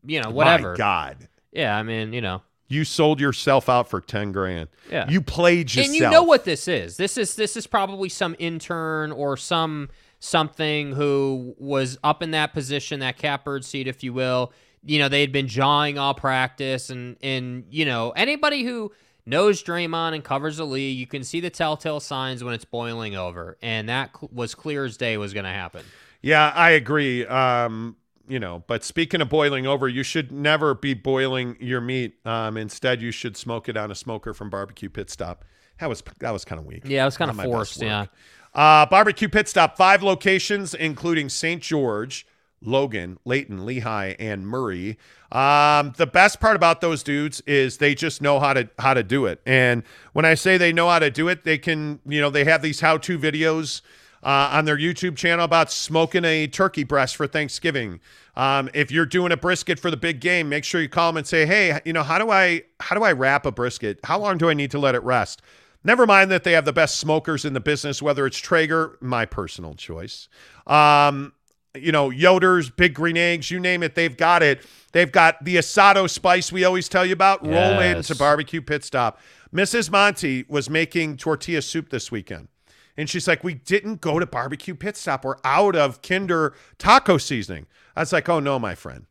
you 0.06 0.22
know, 0.22 0.30
whatever. 0.30 0.72
My 0.72 0.78
God. 0.78 1.28
Yeah, 1.52 1.76
I 1.76 1.84
mean, 1.84 2.14
you 2.14 2.22
know, 2.22 2.44
You 2.70 2.86
sold 2.86 3.20
yourself 3.20 3.68
out 3.68 3.90
for 3.90 4.00
ten 4.00 4.32
grand. 4.32 4.70
Yeah. 4.90 5.10
You 5.10 5.22
played 5.22 5.70
yourself. 5.74 5.88
and 5.88 5.96
you 5.96 6.10
know 6.10 6.24
what 6.24 6.46
this 6.46 6.68
is. 6.68 6.96
This 6.98 7.18
is 7.18 7.36
this 7.36 7.58
is 7.58 7.68
probably 7.68 8.08
some 8.10 8.36
intern 8.40 9.12
or 9.12 9.36
some 9.36 9.90
something 10.20 10.94
who 10.94 11.56
was 11.58 11.98
up 12.04 12.24
in 12.24 12.32
that 12.32 12.54
position, 12.54 13.00
that 13.02 13.18
catbird 13.18 13.66
seat, 13.66 13.88
if 13.88 14.04
you 14.04 14.14
will. 14.14 14.52
You 14.86 15.00
know, 15.00 15.10
they 15.10 15.22
had 15.22 15.32
been 15.34 15.48
jawing 15.48 15.98
all 15.98 16.14
practice, 16.14 16.90
and 16.90 17.18
and 17.22 17.66
you 17.70 17.84
know 17.84 18.12
anybody 18.12 18.64
who 18.64 18.94
knows 19.28 19.62
Draymond 19.62 20.16
and 20.16 20.24
covers 20.24 20.58
the 20.58 20.66
league, 20.66 20.98
you 20.98 21.06
can 21.06 21.24
see 21.24 21.40
the 21.40 21.50
telltale 21.50 22.00
signs 22.00 22.44
when 22.44 22.54
it's 22.54 22.66
boiling 22.66 23.16
over, 23.16 23.58
and 23.62 23.90
that 23.90 24.12
was 24.34 24.56
clear 24.56 24.86
as 24.86 24.98
day 24.98 25.18
was 25.18 25.34
going 25.34 25.44
to 25.46 25.52
happen. 25.52 25.84
Yeah, 26.22 26.52
I 26.56 26.72
agree. 26.72 27.26
Um, 27.26 27.98
you 28.28 28.40
know, 28.40 28.64
but 28.68 28.84
speaking 28.84 29.22
of 29.22 29.30
boiling 29.30 29.68
over, 29.68 29.88
you 29.88 30.04
should 30.04 30.32
never 30.32 30.74
be 30.74 30.94
boiling 30.94 31.58
your 31.60 31.82
meat. 31.82 32.16
Um, 32.26 32.58
instead, 32.58 33.02
you 33.02 33.12
should 33.12 33.38
smoke 33.38 33.70
it 33.70 33.78
on 33.78 33.92
a 33.92 33.96
smoker 33.96 34.34
from 34.34 34.50
Barbecue 34.50 34.90
Pit 34.90 35.10
Stop. 35.10 35.46
That 35.80 35.90
was 35.90 36.04
that 36.20 36.32
was 36.32 36.44
kind 36.44 36.60
of 36.60 36.66
weak. 36.66 36.84
Yeah, 36.86 37.04
it 37.04 37.06
was 37.06 37.18
kind 37.18 37.30
of 37.30 37.40
forced. 37.40 37.82
Yeah. 37.82 38.08
Uh, 38.54 38.86
Barbecue 38.88 39.30
Pit 39.30 39.48
Stop, 39.48 39.78
five 39.78 40.02
locations, 40.02 40.74
including 40.74 41.30
St. 41.30 41.62
George, 41.62 42.26
Logan, 42.62 43.20
Layton, 43.26 43.60
Lehi, 43.60 44.16
and 44.20 44.48
Murray. 44.48 44.98
Um, 45.32 45.94
the 45.98 46.08
best 46.08 46.40
part 46.40 46.56
about 46.56 46.82
those 46.82 47.04
dudes 47.04 47.42
is 47.42 47.78
they 47.78 47.94
just 47.96 48.22
know 48.22 48.40
how 48.40 48.54
to 48.54 48.70
how 48.80 48.94
to 48.94 49.04
do 49.04 49.26
it. 49.26 49.42
And 49.46 49.84
when 50.14 50.26
I 50.26 50.34
say 50.34 50.58
they 50.58 50.74
know 50.74 50.90
how 50.90 51.00
to 51.00 51.12
do 51.12 51.28
it, 51.28 51.44
they 51.44 51.58
can, 51.58 52.00
you 52.06 52.22
know, 52.22 52.30
they 52.30 52.46
have 52.46 52.62
these 52.62 52.80
how-to 52.80 53.20
videos 53.20 53.82
uh, 54.24 54.50
on 54.52 54.66
their 54.66 54.78
YouTube 54.78 55.16
channel 55.16 55.46
about 55.46 55.72
smoking 55.72 56.26
a 56.26 56.48
turkey 56.48 56.84
breast 56.84 57.16
for 57.16 57.28
Thanksgiving. 57.28 58.00
Um, 58.36 58.70
if 58.74 58.92
you're 58.92 59.06
doing 59.06 59.32
a 59.32 59.38
brisket 59.38 59.80
for 59.80 59.92
the 59.92 59.98
big 59.98 60.20
game, 60.20 60.50
make 60.50 60.64
sure 60.64 60.82
you 60.82 60.90
call 60.90 61.12
them 61.12 61.18
and 61.18 61.28
say, 61.28 61.46
"Hey, 61.46 61.80
you 61.86 61.94
know, 61.94 62.04
how 62.04 62.18
do 62.18 62.32
I 62.32 62.64
how 62.80 62.96
do 62.96 63.04
I 63.04 63.12
wrap 63.12 63.46
a 63.46 63.52
brisket? 63.52 64.00
How 64.04 64.20
long 64.20 64.38
do 64.38 64.50
I 64.50 64.54
need 64.54 64.72
to 64.72 64.80
let 64.80 64.96
it 64.96 65.04
rest?" 65.04 65.42
Never 65.84 66.06
mind 66.06 66.32
that 66.32 66.44
they 66.44 66.52
have 66.52 66.66
the 66.66 66.74
best 66.74 66.98
smokers 67.00 67.46
in 67.46 67.54
the 67.54 67.60
business, 67.60 68.02
whether 68.02 68.26
it's 68.26 68.38
Traeger, 68.38 68.98
my 69.00 69.26
personal 69.26 69.74
choice. 69.76 70.28
Um, 70.66 71.34
you 71.82 71.92
know, 71.92 72.10
Yoder's, 72.10 72.70
Big 72.70 72.94
Green 72.94 73.18
Eggs, 73.18 73.50
you 73.52 73.60
name 73.60 73.84
it, 73.84 73.96
they've 73.96 74.16
got 74.16 74.44
it. 74.44 74.66
They've 74.94 75.12
got 75.12 75.44
the 75.44 75.58
asado 75.58 76.10
spice 76.10 76.52
we 76.52 76.64
always 76.64 76.88
tell 76.90 77.06
you 77.06 77.14
about. 77.14 77.44
Roll 77.46 77.54
it 77.80 77.80
Yes. 77.96 78.10
into 78.10 78.16
barbecue 78.18 78.62
pit 78.62 78.84
stop. 78.84 79.20
Mrs. 79.54 79.92
Monty 79.92 80.46
was 80.48 80.70
making 80.70 81.18
tortilla 81.18 81.62
soup 81.62 81.90
this 81.90 82.12
weekend. 82.12 82.48
And 82.96 83.10
she's 83.10 83.28
like, 83.28 83.44
We 83.44 83.54
didn't 83.54 84.02
go 84.02 84.18
to 84.20 84.26
barbecue 84.26 84.74
pit 84.76 84.98
stop. 84.98 85.24
We're 85.24 85.36
out 85.44 85.76
of 85.76 86.02
Kinder 86.02 86.56
taco 86.80 87.18
seasoning. 87.18 87.68
I 87.96 88.02
was 88.02 88.12
like, 88.14 88.28
Oh 88.28 88.40
no, 88.40 88.58
my 88.60 88.74
friend. 88.76 89.06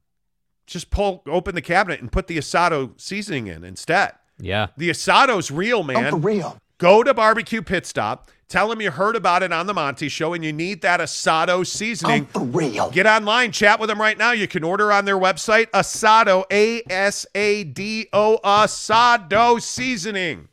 Just 0.66 0.90
pull 0.90 1.22
open 1.26 1.54
the 1.54 1.62
cabinet 1.62 2.00
and 2.00 2.10
put 2.10 2.26
the 2.26 2.36
asado 2.38 2.98
seasoning 3.00 3.46
in 3.46 3.62
instead. 3.62 4.12
Yeah. 4.38 4.68
The 4.76 4.90
asado's 4.90 5.50
real, 5.50 5.78
oh, 5.78 5.82
man. 5.84 6.10
for 6.10 6.16
real. 6.16 6.58
Go 6.78 7.02
to 7.02 7.14
barbecue 7.14 7.62
pit 7.62 7.86
stop. 7.86 8.30
Tell 8.48 8.68
them 8.68 8.80
you 8.80 8.92
heard 8.92 9.16
about 9.16 9.42
it 9.42 9.52
on 9.52 9.66
the 9.66 9.74
Monty 9.74 10.08
Show 10.08 10.32
and 10.32 10.44
you 10.44 10.52
need 10.52 10.82
that 10.82 11.00
asado 11.00 11.66
seasoning. 11.66 12.26
for 12.26 12.42
real. 12.44 12.90
Get 12.90 13.04
online, 13.06 13.50
chat 13.50 13.80
with 13.80 13.88
them 13.88 14.00
right 14.00 14.16
now. 14.16 14.30
You 14.30 14.46
can 14.46 14.62
order 14.62 14.92
on 14.92 15.04
their 15.04 15.16
website 15.18 15.68
asado, 15.70 16.44
A 16.52 16.80
S 16.88 17.26
A 17.34 17.64
D 17.64 18.08
O, 18.12 18.38
asado 18.44 19.60
seasoning. 19.60 20.48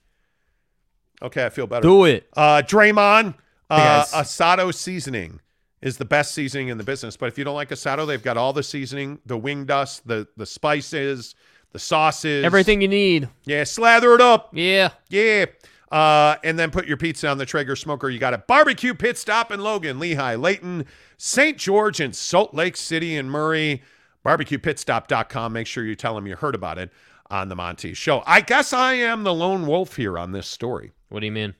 Okay, 1.21 1.45
I 1.45 1.49
feel 1.49 1.67
better. 1.67 1.83
Do 1.83 2.05
it. 2.05 2.27
Uh, 2.35 2.63
Draymond, 2.65 3.35
uh, 3.69 3.77
Yes. 3.77 4.13
asado 4.13 4.73
seasoning 4.73 5.39
is 5.81 5.97
the 5.97 6.05
best 6.05 6.33
seasoning 6.33 6.69
in 6.69 6.79
the 6.79 6.83
business. 6.83 7.15
But 7.15 7.27
if 7.27 7.37
you 7.37 7.43
don't 7.43 7.55
like 7.55 7.69
asado, 7.69 8.07
they've 8.07 8.21
got 8.23 8.37
all 8.37 8.53
the 8.53 8.63
seasoning, 8.63 9.19
the 9.25 9.37
wing 9.37 9.65
dust, 9.65 10.07
the 10.07 10.27
the 10.35 10.47
spices, 10.47 11.35
the 11.73 11.79
sauces, 11.79 12.43
Everything 12.43 12.81
you 12.81 12.87
need. 12.87 13.29
Yeah, 13.45 13.65
slather 13.65 14.15
it 14.15 14.21
up. 14.21 14.49
Yeah. 14.51 14.89
Yeah. 15.09 15.45
Uh, 15.93 16.37
and 16.43 16.57
then 16.57 16.71
put 16.71 16.87
your 16.87 16.97
pizza 16.97 17.27
on 17.27 17.37
the 17.37 17.45
Traeger 17.45 17.75
smoker. 17.75 18.09
You 18.09 18.17
got 18.17 18.33
a 18.33 18.39
barbecue 18.39 18.95
pit 18.95 19.15
stop 19.17 19.51
in 19.51 19.59
Logan, 19.59 19.99
Lehi, 19.99 20.41
Layton, 20.41 20.87
St. 21.17 21.55
George, 21.55 21.99
and 21.99 22.15
Salt 22.15 22.53
Lake 22.55 22.75
City 22.75 23.15
and 23.15 23.29
Murray. 23.29 23.83
BarbecuePitstop.com. 24.25 25.53
Make 25.53 25.67
sure 25.67 25.83
you 25.85 25.95
tell 25.95 26.15
them 26.15 26.25
you 26.27 26.35
heard 26.35 26.55
about 26.55 26.77
it. 26.77 26.91
on 27.29 27.49
the 27.49 27.55
Monty 27.55 27.93
show. 27.93 28.23
I 28.25 28.41
guess 28.41 28.73
I 28.73 28.93
am 28.93 29.23
the 29.23 29.33
lone 29.33 29.65
wolf 29.67 29.95
here 29.95 30.17
on 30.17 30.31
this 30.31 30.47
story. 30.47 30.91
What 31.09 31.21
do 31.21 31.25
you 31.25 31.31
mean? 31.31 31.55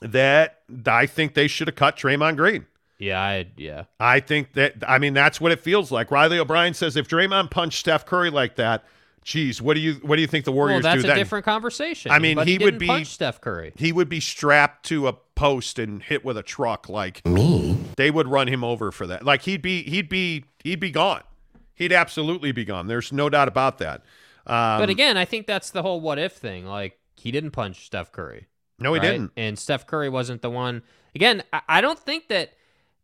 That 0.00 0.60
I 0.86 1.06
think 1.06 1.34
they 1.34 1.48
should 1.48 1.68
have 1.68 1.74
cut 1.74 1.96
Draymond 1.96 2.36
Green. 2.36 2.66
Yeah, 2.98 3.20
I 3.20 3.46
yeah. 3.56 3.84
I 4.00 4.20
think 4.20 4.52
that 4.54 4.74
I 4.86 4.98
mean 4.98 5.14
that's 5.14 5.40
what 5.40 5.52
it 5.52 5.60
feels 5.60 5.90
like. 5.92 6.10
Riley 6.10 6.38
O'Brien 6.38 6.74
says 6.74 6.96
if 6.96 7.08
Draymond 7.08 7.50
punched 7.50 7.78
Steph 7.78 8.06
Curry 8.06 8.30
like 8.30 8.56
that, 8.56 8.84
geez, 9.28 9.60
what 9.60 9.74
do 9.74 9.80
you 9.80 9.94
what 10.02 10.16
do 10.16 10.22
you 10.22 10.26
think 10.26 10.46
the 10.46 10.52
Warriors 10.52 10.82
well, 10.82 10.94
that's 10.94 11.02
do 11.02 11.08
a 11.08 11.10
then? 11.10 11.18
different 11.18 11.44
conversation. 11.44 12.10
I 12.10 12.18
mean, 12.18 12.36
but 12.36 12.46
he 12.46 12.54
he, 12.54 12.58
would 12.58 12.72
didn't 12.72 12.78
be- 12.80 12.86
punch 12.86 13.08
Steph 13.08 13.40
Curry. 13.40 13.72
he 13.76 13.92
would 13.92 14.08
be 14.08 14.20
strapped 14.20 14.86
to 14.86 15.06
a 15.06 15.12
post 15.12 15.78
and 15.78 16.02
hit 16.02 16.24
with 16.24 16.36
a 16.38 16.42
truck 16.42 16.88
like 16.88 17.24
Me? 17.26 17.76
they 17.96 18.10
would 18.10 18.26
run 18.26 18.48
him 18.48 18.64
over 18.64 18.90
for 18.90 19.06
that. 19.06 19.24
Like 19.24 19.42
he'd 19.42 19.62
be 19.62 19.82
he'd 19.82 20.08
be 20.08 20.46
he'd 20.64 20.80
be 20.80 20.90
gone. 20.90 21.22
He'd 21.74 21.92
absolutely 21.92 22.52
be 22.52 22.64
gone. 22.64 22.86
There's 22.88 23.12
no 23.12 23.28
doubt 23.28 23.46
about 23.48 23.78
that. 23.78 24.00
Um, 24.46 24.80
but 24.80 24.88
again, 24.88 25.16
I 25.16 25.26
think 25.26 25.46
that's 25.46 25.70
the 25.70 25.82
whole 25.82 26.00
what 26.00 26.18
if 26.18 26.32
thing. 26.32 26.64
Like 26.64 26.98
he 27.14 27.30
didn't 27.30 27.50
punch 27.50 27.84
Steph 27.84 28.10
Curry. 28.10 28.46
no, 28.78 28.94
he 28.94 28.98
right? 28.98 29.10
didn't. 29.10 29.32
And 29.36 29.58
Steph 29.58 29.86
Curry 29.86 30.08
wasn't 30.08 30.40
the 30.40 30.50
one. 30.50 30.82
Again, 31.14 31.42
I, 31.52 31.60
I 31.68 31.80
don't 31.82 31.98
think 31.98 32.28
that. 32.28 32.54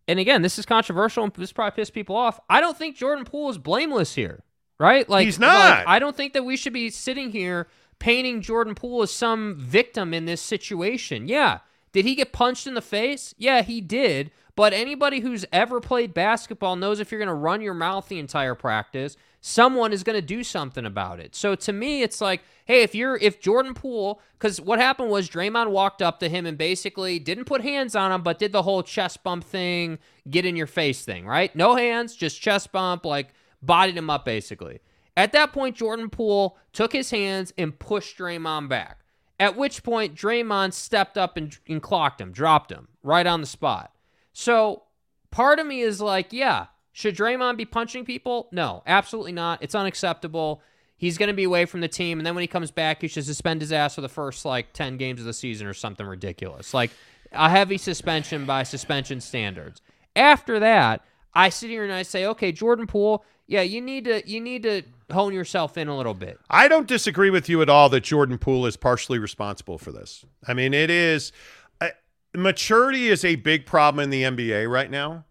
And 0.07 0.19
again, 0.19 0.43
this 0.43 0.59
is 0.59 0.67
controversial 0.67 1.25
and 1.25 1.33
this 1.33 1.51
probably 1.53 1.77
piss 1.77 1.89
people 1.91 2.15
off. 2.15 2.39
I 2.51 2.61
don't 2.61 2.77
think 2.77 2.95
Jordan 2.97 3.25
Poole 3.25 3.49
is 3.49 3.57
blameless 3.57 4.15
here, 4.15 4.43
right? 4.85 5.09
Like 5.09 5.25
He's 5.25 5.39
not. 5.39 5.79
like, 5.79 5.87
I 5.89 5.99
don't 5.99 6.17
think 6.17 6.35
that 6.35 6.45
we 6.45 6.57
should 6.57 6.73
be 6.73 6.91
sitting 6.91 7.31
here 7.31 7.69
painting 7.99 8.43
Jordan 8.43 8.75
Poole 8.75 9.03
as 9.03 9.11
some 9.11 9.57
victim 9.59 10.13
in 10.13 10.27
this 10.27 10.41
situation. 10.41 11.27
Yeah, 11.27 11.61
did 11.93 12.05
he 12.05 12.15
get 12.15 12.33
punched 12.33 12.67
in 12.67 12.75
the 12.75 12.83
face? 12.83 13.35
Yeah, 13.39 13.63
he 13.63 13.81
did. 13.81 14.31
But 14.57 14.73
anybody 14.73 15.21
who's 15.21 15.45
ever 15.53 15.81
played 15.81 16.15
basketball 16.15 16.77
knows 16.77 17.01
if 17.01 17.11
you're 17.11 17.19
going 17.19 17.27
to 17.27 17.35
run 17.35 17.61
your 17.61 17.75
mouth 17.75 18.07
the 18.07 18.21
entire 18.21 18.55
practice, 18.55 19.17
someone 19.41 19.93
is 19.93 20.05
going 20.05 20.15
to 20.15 20.23
do 20.23 20.45
something 20.45 20.87
about 20.87 21.19
it. 21.19 21.35
So 21.35 21.57
to 21.57 21.73
me, 21.73 22.03
it's 22.03 22.21
like, 22.21 22.43
hey, 22.65 22.83
if 22.83 22.95
you're 22.95 23.17
if 23.17 23.41
Jordan 23.41 23.75
Poole, 23.75 24.21
because 24.39 24.61
what 24.61 24.79
happened 24.79 25.11
was 25.11 25.29
Draymond 25.29 25.71
walked 25.71 26.03
up 26.03 26.21
to 26.21 26.29
him 26.29 26.47
and 26.47 26.57
basically 26.57 27.19
didn't 27.19 27.47
put 27.47 27.63
hands 27.63 27.97
on 27.97 28.13
him, 28.13 28.23
but 28.23 28.39
did 28.39 28.53
the 28.53 28.63
whole 28.63 28.83
chest 28.85 29.25
bump 29.25 29.45
thing, 29.45 29.99
get 30.31 30.45
in 30.45 30.55
your 30.55 30.69
face 30.69 31.05
thing, 31.05 31.27
right? 31.27 31.55
No 31.57 31.75
hands, 31.75 32.15
just 32.15 32.41
chest 32.41 32.71
bump, 32.71 33.05
like 33.05 33.31
bodied 33.65 33.97
him 33.97 34.11
up 34.11 34.25
basically. 34.25 34.81
At 35.17 35.33
that 35.33 35.53
point, 35.53 35.77
Jordan 35.77 36.11
Poole 36.11 36.59
took 36.73 36.93
his 36.93 37.11
hands 37.11 37.53
and 37.57 37.79
pushed 37.79 38.19
Draymond 38.19 38.69
back. 38.69 39.01
At 39.39 39.57
which 39.57 39.83
point, 39.83 40.15
Draymond 40.15 40.73
stepped 40.73 41.19
up 41.19 41.37
and, 41.37 41.57
and 41.69 41.83
clocked 41.83 42.21
him, 42.21 42.33
dropped 42.33 42.71
him 42.71 42.89
right 43.03 43.27
on 43.27 43.41
the 43.41 43.47
spot. 43.47 43.93
So 44.33 44.83
part 45.31 45.59
of 45.59 45.67
me 45.67 45.81
is 45.81 46.01
like, 46.01 46.33
yeah, 46.33 46.67
should 46.93 47.17
Draymond 47.17 47.57
be 47.57 47.65
punching 47.65 48.05
people? 48.05 48.49
No, 48.53 48.83
absolutely 48.87 49.33
not. 49.33 49.63
It's 49.63 49.75
unacceptable. 49.75 50.63
He's 50.97 51.19
going 51.19 51.29
to 51.29 51.35
be 51.35 51.45
away 51.45 51.65
from 51.65 51.81
the 51.81 51.89
team, 51.89 52.19
and 52.19 52.27
then 52.27 52.35
when 52.35 52.43
he 52.43 52.49
comes 52.49 52.71
back, 52.71 53.03
he 53.03 53.09
should 53.09 53.25
suspend 53.25 53.61
his 53.61 53.73
ass 53.73 53.97
for 53.97 54.01
the 54.01 54.09
first 54.09 54.45
like 54.45 54.73
ten 54.73 54.97
games 54.97 55.21
of 55.21 55.27
the 55.27 55.33
season 55.33 55.67
or 55.67 55.75
something 55.75 56.07
ridiculous, 56.07 56.73
like 56.73 56.93
a 57.33 57.51
heavy 57.51 57.79
suspension 57.79 58.47
by 58.47 58.63
suspension 58.63 59.21
standards. 59.21 59.83
After 60.15 60.61
that, 60.61 61.05
I 61.35 61.49
sit 61.49 61.69
here 61.69 61.83
and 61.83 61.93
I 61.93 62.03
say, 62.03 62.25
okay, 62.27 62.53
Jordan 62.53 62.87
Poole, 62.87 63.25
yeah, 63.47 63.63
you 63.63 63.81
need 63.81 64.05
to 64.07 64.29
you 64.29 64.41
need 64.41 64.63
to 64.63 64.83
hone 65.13 65.35
yourself 65.35 65.77
in 65.77 65.89
a 65.89 65.97
little 65.97 66.15
bit. 66.15 66.39
I 66.49 66.69
don't 66.69 66.89
disagree 66.89 67.31
with 67.31 67.49
you 67.49 67.61
at 67.63 67.69
all 67.69 67.89
that 67.91 68.03
Jordan 68.03 68.39
Poole 68.39 68.67
is 68.67 68.77
partially 68.77 69.19
responsible 69.19 69.79
for 69.79 69.93
this. 69.93 70.25
I 70.47 70.55
mean, 70.55 70.73
it 70.73 70.91
is 70.91 71.33
uh, 71.81 71.89
maturity 72.35 73.09
is 73.09 73.25
a 73.25 73.37
big 73.37 73.67
problem 73.67 74.03
in 74.03 74.11
the 74.11 74.23
NBA 74.23 74.71
right 74.71 74.91
now. 74.91 75.25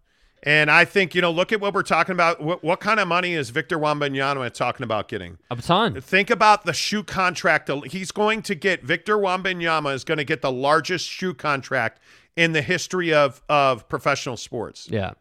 And 0.46 0.70
I 0.70 0.84
think, 0.84 1.14
you 1.14 1.22
know, 1.22 1.30
look 1.30 1.52
at 1.52 1.60
what 1.60 1.72
we're 1.72 1.82
talking 1.82 2.12
about. 2.12 2.42
What, 2.42 2.62
what 2.62 2.78
kind 2.78 3.00
of 3.00 3.08
money 3.08 3.32
is 3.32 3.48
Victor 3.48 3.78
Wembanyama 3.78 4.52
talking 4.52 4.84
about 4.84 5.08
getting? 5.08 5.38
A 5.50 5.56
ton. 5.56 5.98
Think 6.02 6.28
about 6.28 6.66
the 6.66 6.74
shoe 6.74 7.02
contract. 7.02 7.70
He's 7.86 8.12
going 8.12 8.42
to 8.42 8.54
get, 8.54 8.82
Victor 8.82 9.16
Wembanyama 9.16 9.94
is 9.94 10.04
going 10.04 10.18
to 10.18 10.24
get 10.24 10.42
the 10.42 10.52
largest 10.52 11.08
shoe 11.08 11.32
contract 11.32 11.98
in 12.36 12.52
the 12.52 12.60
history 12.60 13.14
of, 13.14 13.42
of 13.48 13.88
professional 13.88 14.36
sports. 14.36 14.86
Yeah. 14.90 15.12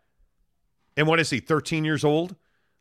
And 0.98 1.08
what 1.08 1.22
is 1.22 1.30
he, 1.30 1.40
13 1.40 1.86
years 1.86 2.04
old? 2.04 2.36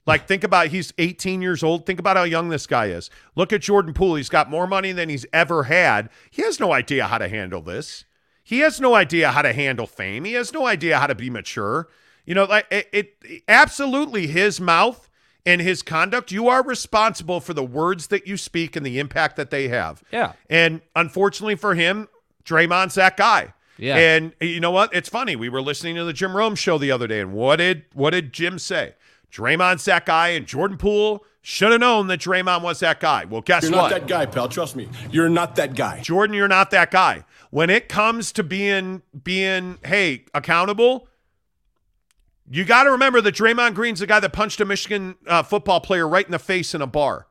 Like, 0.05 0.27
think 0.27 0.43
about 0.43 0.69
he's 0.69 0.93
18 0.99 1.43
years 1.43 1.63
old. 1.63 1.87
Think 1.87 2.01
about 2.01 2.17
how 2.17 2.25
young 2.25 2.49
this 2.49 2.67
guy 2.67 2.87
is. 2.87 3.09
Look 3.37 3.53
at 3.53 3.61
Jordan 3.61 3.95
Poole. 3.95 4.17
He's 4.17 4.29
got 4.29 4.51
more 4.51 4.67
money 4.67 4.93
than 4.93 5.09
he's 5.09 5.27
ever 5.33 5.65
had. 5.65 6.11
He 6.31 6.43
has 6.43 6.59
no 6.59 6.73
idea 6.73 7.07
how 7.07 7.19
to 7.19 7.29
handle 7.29 7.63
this. 7.63 8.05
He 8.43 8.59
has 8.61 8.81
no 8.81 8.95
idea 8.95 9.31
how 9.31 9.43
to 9.43 9.53
handle 9.53 9.87
fame. 9.87 10.25
He 10.25 10.33
has 10.33 10.53
no 10.53 10.67
idea 10.67 10.99
how 10.99 11.07
to 11.07 11.15
be 11.15 11.31
mature. 11.31 11.89
You 12.27 12.35
know, 12.35 12.45
like 12.45 12.67
it, 12.71 12.89
it 12.93 13.43
absolutely 13.49 14.27
his 14.27 14.61
mouth 14.61 15.09
and 15.45 15.61
his 15.61 15.83
conduct, 15.83 16.31
you 16.31 16.49
are 16.49 16.63
responsible 16.63 17.41
for 17.41 17.55
the 17.55 17.65
words 17.65 18.09
that 18.09 18.27
you 18.27 18.37
speak 18.37 18.77
and 18.77 18.87
the 18.87 18.99
impact 18.99 19.37
that 19.37 19.51
they 19.51 19.69
have. 19.69 20.03
Yeah. 20.13 20.33
And 20.49 20.83
unfortunately 20.95 21.57
for 21.57 21.75
him, 21.75 22.09
Draymond's 22.45 22.95
that 22.95 23.17
guy. 23.17 23.55
Yeah. 23.79 23.97
And 23.97 24.33
you 24.41 24.61
know 24.61 24.71
what? 24.71 24.95
It's 24.95 25.09
funny. 25.09 25.35
We 25.35 25.49
were 25.49 25.63
listening 25.63 25.97
to 25.97 26.05
the 26.05 26.13
Jim 26.13 26.37
Rome 26.37 26.55
show 26.55 26.79
the 26.79 26.91
other 26.91 27.07
day, 27.07 27.21
and 27.21 27.33
what 27.33 27.57
did 27.57 27.85
what 27.95 28.11
did 28.11 28.33
Jim 28.33 28.59
say? 28.59 28.95
Draymond's 29.33 29.85
that 29.87 30.05
guy, 30.05 30.29
and 30.29 30.47
Jordan 30.47 30.77
Poole 30.77 31.25
should 31.41 31.73
have 31.73 31.81
known 31.81 32.07
that 32.09 32.21
Draymond 32.21 32.63
was 32.63 32.81
that 32.81 33.01
guy. 33.01 33.25
Well, 33.25 33.41
guess 33.41 33.65
what? 33.65 33.71
You're 33.71 33.81
what? 33.81 33.91
not 33.91 34.01
that 34.01 34.07
guy, 34.07 34.27
pal. 34.27 34.49
Trust 34.49 34.77
me. 34.77 34.89
You're 35.11 35.29
not 35.29 35.57
that 35.57 35.75
guy. 35.75 36.01
Jordan, 36.01 36.35
you're 36.35 36.49
not 36.49 36.71
that 36.71 36.91
guy. 36.91 37.25
When 37.51 37.71
it 37.71 37.89
comes 37.89 38.31
to 38.33 38.43
being 38.43 39.03
being 39.25 39.79
hey 39.85 40.25
accountable, 40.35 41.09
you 42.49 42.65
got 42.65 42.85
to 42.85 42.91
remember 42.91 43.21
that 43.23 43.35
Draymond 43.35 43.75
Green's 43.75 44.01
the 44.01 44.07
guy 44.07 44.21
that 44.21 44.33
punched 44.33 44.61
a 44.61 44.65
Michigan 44.65 45.17
uh, 45.27 45.43
football 45.43 45.81
player 45.81 46.07
right 46.07 46.25
in 46.25 46.33
the 46.33 46.39
face 46.39 46.75
in 46.75 46.83
a 46.83 46.87
bar. 46.87 47.27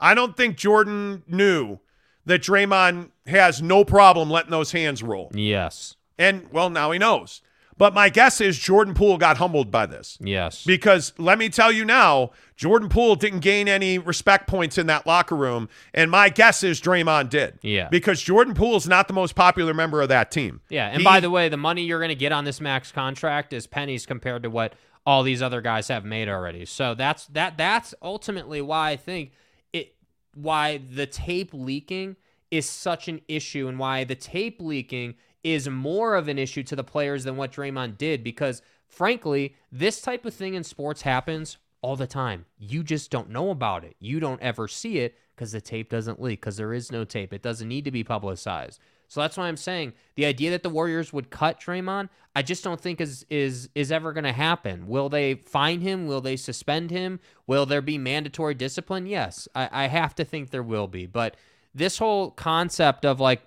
I 0.00 0.14
don't 0.14 0.36
think 0.36 0.56
Jordan 0.56 1.22
knew 1.28 1.78
that 2.24 2.42
Draymond 2.42 3.10
has 3.26 3.62
no 3.62 3.84
problem 3.84 4.30
letting 4.30 4.50
those 4.50 4.72
hands 4.72 5.02
roll. 5.02 5.30
Yes. 5.34 5.96
And 6.18 6.50
well, 6.50 6.70
now 6.70 6.90
he 6.90 6.98
knows. 6.98 7.42
But 7.78 7.94
my 7.94 8.08
guess 8.08 8.40
is 8.40 8.58
Jordan 8.58 8.94
Poole 8.94 9.18
got 9.18 9.36
humbled 9.36 9.70
by 9.70 9.86
this. 9.86 10.18
Yes. 10.20 10.64
Because 10.64 11.12
let 11.18 11.38
me 11.38 11.48
tell 11.48 11.70
you 11.72 11.84
now, 11.84 12.30
Jordan 12.56 12.88
Poole 12.88 13.14
didn't 13.16 13.40
gain 13.40 13.68
any 13.68 13.98
respect 13.98 14.46
points 14.48 14.78
in 14.78 14.86
that 14.88 15.06
locker 15.06 15.36
room. 15.36 15.68
And 15.92 16.10
my 16.10 16.28
guess 16.28 16.62
is 16.62 16.80
Draymond 16.80 17.30
did. 17.30 17.58
Yeah. 17.62 17.88
Because 17.88 18.20
Jordan 18.20 18.52
Poole 18.54 18.64
Poole's 18.64 18.88
not 18.88 19.08
the 19.08 19.14
most 19.14 19.34
popular 19.34 19.74
member 19.74 20.00
of 20.00 20.08
that 20.08 20.30
team. 20.30 20.62
Yeah, 20.70 20.88
and 20.88 20.98
He- 21.00 21.04
by 21.04 21.20
the 21.20 21.28
way, 21.28 21.50
the 21.50 21.58
money 21.58 21.82
you're 21.82 21.98
going 21.98 22.08
to 22.08 22.14
get 22.14 22.32
on 22.32 22.44
this 22.44 22.62
max 22.62 22.90
contract 22.90 23.52
is 23.52 23.66
pennies 23.66 24.06
compared 24.06 24.42
to 24.44 24.48
what 24.48 24.72
all 25.04 25.22
these 25.22 25.42
other 25.42 25.60
guys 25.60 25.88
have 25.88 26.02
made 26.02 26.26
already. 26.30 26.64
So 26.64 26.94
that's 26.94 27.26
that 27.26 27.58
that's 27.58 27.94
ultimately 28.00 28.62
why 28.62 28.92
I 28.92 28.96
think 28.96 29.32
it 29.74 29.96
why 30.32 30.78
the 30.78 31.04
tape 31.04 31.50
leaking 31.52 32.16
is 32.50 32.66
such 32.66 33.06
an 33.06 33.20
issue 33.28 33.68
and 33.68 33.78
why 33.78 34.04
the 34.04 34.14
tape 34.14 34.62
leaking 34.62 35.16
is 35.44 35.68
more 35.68 36.16
of 36.16 36.26
an 36.26 36.38
issue 36.38 36.62
to 36.64 36.74
the 36.74 36.82
players 36.82 37.24
than 37.24 37.36
what 37.36 37.52
Draymond 37.52 37.98
did 37.98 38.24
because 38.24 38.62
frankly, 38.88 39.54
this 39.70 40.00
type 40.00 40.24
of 40.24 40.34
thing 40.34 40.54
in 40.54 40.64
sports 40.64 41.02
happens 41.02 41.58
all 41.82 41.96
the 41.96 42.06
time. 42.06 42.46
You 42.58 42.82
just 42.82 43.10
don't 43.10 43.28
know 43.28 43.50
about 43.50 43.84
it. 43.84 43.94
You 44.00 44.18
don't 44.18 44.40
ever 44.40 44.66
see 44.66 44.98
it 44.98 45.18
because 45.36 45.52
the 45.52 45.60
tape 45.60 45.90
doesn't 45.90 46.22
leak 46.22 46.40
because 46.40 46.56
there 46.56 46.72
is 46.72 46.90
no 46.90 47.04
tape. 47.04 47.32
It 47.32 47.42
doesn't 47.42 47.68
need 47.68 47.84
to 47.84 47.90
be 47.90 48.02
publicized. 48.02 48.80
So 49.08 49.20
that's 49.20 49.36
why 49.36 49.48
I'm 49.48 49.56
saying 49.58 49.92
the 50.14 50.24
idea 50.24 50.50
that 50.52 50.62
the 50.62 50.70
Warriors 50.70 51.12
would 51.12 51.30
cut 51.30 51.60
Draymond, 51.60 52.08
I 52.34 52.42
just 52.42 52.64
don't 52.64 52.80
think 52.80 53.00
is 53.00 53.26
is 53.28 53.68
is 53.74 53.92
ever 53.92 54.12
going 54.12 54.24
to 54.24 54.32
happen. 54.32 54.86
Will 54.86 55.08
they 55.08 55.34
fine 55.34 55.82
him? 55.82 56.06
Will 56.06 56.22
they 56.22 56.36
suspend 56.36 56.90
him? 56.90 57.20
Will 57.46 57.66
there 57.66 57.82
be 57.82 57.98
mandatory 57.98 58.54
discipline? 58.54 59.06
Yes, 59.06 59.46
I, 59.54 59.68
I 59.70 59.86
have 59.88 60.14
to 60.16 60.24
think 60.24 60.50
there 60.50 60.62
will 60.62 60.88
be. 60.88 61.06
But 61.06 61.36
this 61.74 61.98
whole 61.98 62.30
concept 62.30 63.04
of 63.04 63.20
like 63.20 63.42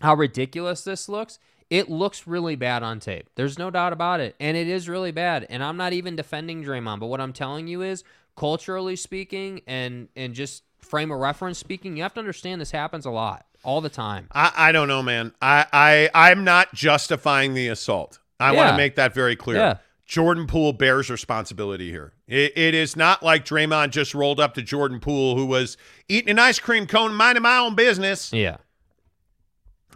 how 0.00 0.14
ridiculous 0.14 0.82
this 0.82 1.08
looks, 1.08 1.38
it 1.70 1.90
looks 1.90 2.26
really 2.26 2.56
bad 2.56 2.82
on 2.82 3.00
tape. 3.00 3.28
There's 3.34 3.58
no 3.58 3.70
doubt 3.70 3.92
about 3.92 4.20
it. 4.20 4.34
And 4.40 4.56
it 4.56 4.68
is 4.68 4.88
really 4.88 5.12
bad. 5.12 5.46
And 5.50 5.62
I'm 5.62 5.76
not 5.76 5.92
even 5.92 6.16
defending 6.16 6.64
Draymond, 6.64 7.00
but 7.00 7.06
what 7.06 7.20
I'm 7.20 7.32
telling 7.32 7.68
you 7.68 7.82
is 7.82 8.04
culturally 8.36 8.96
speaking 8.96 9.62
and 9.66 10.08
and 10.16 10.32
just 10.32 10.62
frame 10.78 11.10
of 11.10 11.18
reference 11.18 11.58
speaking, 11.58 11.96
you 11.96 12.02
have 12.02 12.14
to 12.14 12.20
understand 12.20 12.60
this 12.60 12.70
happens 12.70 13.04
a 13.04 13.10
lot. 13.10 13.44
All 13.64 13.80
the 13.80 13.90
time. 13.90 14.28
I, 14.32 14.52
I 14.56 14.72
don't 14.72 14.88
know, 14.88 15.02
man. 15.02 15.34
I, 15.42 15.66
I 15.72 16.10
I'm 16.14 16.44
not 16.44 16.72
justifying 16.72 17.54
the 17.54 17.68
assault. 17.68 18.20
I 18.40 18.52
want 18.52 18.70
to 18.70 18.76
make 18.76 18.94
that 18.94 19.12
very 19.12 19.34
clear. 19.34 19.58
Yeah. 19.58 19.76
Jordan 20.06 20.46
Poole 20.46 20.72
bears 20.72 21.10
responsibility 21.10 21.90
here. 21.90 22.12
It, 22.26 22.56
it 22.56 22.74
is 22.74 22.96
not 22.96 23.22
like 23.22 23.44
Draymond 23.44 23.90
just 23.90 24.14
rolled 24.14 24.40
up 24.40 24.54
to 24.54 24.62
Jordan 24.62 25.00
Poole, 25.00 25.36
who 25.36 25.44
was 25.44 25.76
eating 26.08 26.30
an 26.30 26.38
ice 26.38 26.58
cream 26.58 26.86
cone, 26.86 27.12
minding 27.14 27.42
my 27.42 27.58
own 27.58 27.74
business. 27.74 28.32
Yeah. 28.32 28.56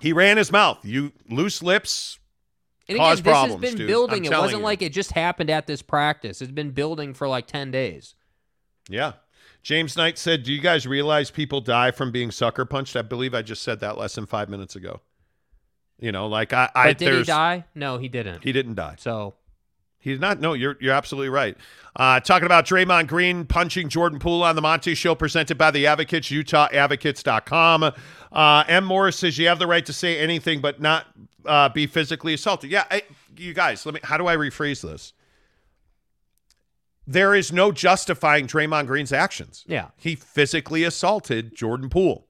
He 0.02 0.12
ran 0.12 0.36
his 0.36 0.50
mouth. 0.50 0.84
You 0.84 1.12
loose 1.30 1.62
lips 1.62 2.18
And 2.88 2.98
cause 2.98 3.20
again, 3.20 3.24
this 3.24 3.32
problems, 3.32 3.62
has 3.62 3.70
been 3.70 3.78
dude. 3.78 3.86
building. 3.86 4.26
I'm 4.26 4.32
it 4.32 4.36
wasn't 4.38 4.58
you. 4.60 4.64
like 4.64 4.82
it 4.82 4.92
just 4.92 5.12
happened 5.12 5.48
at 5.48 5.66
this 5.66 5.80
practice. 5.80 6.42
It's 6.42 6.50
been 6.52 6.72
building 6.72 7.14
for 7.14 7.28
like 7.28 7.46
10 7.46 7.70
days. 7.70 8.14
Yeah. 8.88 9.12
James 9.62 9.96
Knight 9.96 10.18
said, 10.18 10.42
"Do 10.42 10.52
you 10.52 10.60
guys 10.60 10.88
realize 10.88 11.30
people 11.30 11.60
die 11.60 11.92
from 11.92 12.10
being 12.10 12.32
sucker 12.32 12.64
punched?" 12.64 12.96
I 12.96 13.02
believe 13.02 13.32
I 13.32 13.42
just 13.42 13.62
said 13.62 13.78
that 13.78 13.96
less 13.96 14.16
than 14.16 14.26
five 14.26 14.48
minutes 14.48 14.74
ago. 14.74 15.00
You 16.00 16.10
know, 16.10 16.26
like 16.26 16.52
I, 16.52 16.68
I 16.74 16.88
But 16.88 16.98
did 16.98 17.14
he 17.18 17.22
die? 17.22 17.64
No, 17.72 17.96
he 17.98 18.08
didn't. 18.08 18.42
He 18.42 18.50
didn't 18.50 18.74
die. 18.74 18.96
So 18.98 19.34
He 20.02 20.10
did 20.10 20.20
not. 20.20 20.40
No, 20.40 20.52
you're 20.52 20.76
you're 20.80 20.92
absolutely 20.92 21.28
right. 21.30 21.56
Uh, 21.94 22.18
talking 22.20 22.46
about 22.46 22.66
Draymond 22.66 23.06
Green 23.06 23.44
punching 23.44 23.88
Jordan 23.88 24.18
Poole 24.18 24.42
on 24.42 24.56
the 24.56 24.62
Monty 24.62 24.94
Show, 24.94 25.14
presented 25.14 25.56
by 25.56 25.70
the 25.70 25.86
Advocates, 25.86 26.28
UtahAdvocates.com. 26.28 27.92
Uh, 28.32 28.64
M. 28.66 28.84
Morris 28.84 29.16
says 29.16 29.38
you 29.38 29.46
have 29.46 29.60
the 29.60 29.66
right 29.66 29.86
to 29.86 29.92
say 29.92 30.18
anything, 30.18 30.60
but 30.60 30.80
not 30.80 31.06
uh, 31.46 31.68
be 31.68 31.86
physically 31.86 32.34
assaulted. 32.34 32.70
Yeah, 32.70 32.84
I, 32.90 33.02
you 33.36 33.54
guys, 33.54 33.86
let 33.86 33.94
me. 33.94 34.00
How 34.02 34.18
do 34.18 34.26
I 34.26 34.36
rephrase 34.36 34.82
this? 34.82 35.12
There 37.06 37.34
is 37.34 37.52
no 37.52 37.70
justifying 37.72 38.46
Draymond 38.46 38.86
Green's 38.86 39.12
actions. 39.12 39.64
Yeah. 39.66 39.88
He 39.96 40.14
physically 40.16 40.84
assaulted 40.84 41.54
Jordan 41.54 41.88
Poole. 41.88 42.26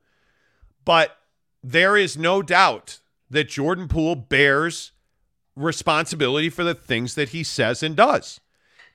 But 0.84 1.16
there 1.62 1.96
is 1.96 2.16
no 2.16 2.42
doubt 2.42 2.98
that 3.30 3.48
Jordan 3.48 3.88
Poole 3.88 4.16
bears 4.16 4.91
responsibility 5.56 6.48
for 6.48 6.64
the 6.64 6.74
things 6.74 7.14
that 7.14 7.30
he 7.30 7.42
says 7.42 7.82
and 7.82 7.96
does. 7.96 8.40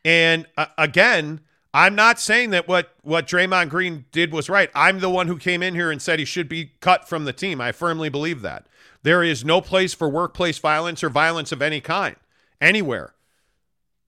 And 0.04 0.48
uh, 0.58 0.68
again, 0.78 1.42
I'm 1.74 1.96
not 1.96 2.20
saying 2.20 2.52
that 2.52 2.68
what 2.68 2.94
what 3.04 3.28
Draymond 3.28 3.70
Green 3.70 4.06
did 4.12 4.32
was 4.32 4.50
right. 4.50 4.72
I'm 4.74 5.00
the 5.00 5.10
one 5.10 5.28
who 5.28 5.38
came 5.38 5.62
in 5.62 5.76
here 5.76 5.92
and 5.92 6.02
said 6.02 6.20
he 6.20 6.26
should 6.26 6.50
be 6.50 6.72
cut 6.80 7.08
from 7.08 7.26
the 7.26 7.34
team. 7.34 7.62
I 7.62 7.72
firmly 7.72 8.10
believe 8.10 8.42
that. 8.42 8.68
There 9.04 9.24
is 9.24 9.46
no 9.46 9.62
place 9.62 9.94
for 9.94 10.10
workplace 10.10 10.58
violence 10.58 11.04
or 11.04 11.10
violence 11.10 11.52
of 11.52 11.62
any 11.62 11.82
kind 11.82 12.16
anywhere. 12.60 13.14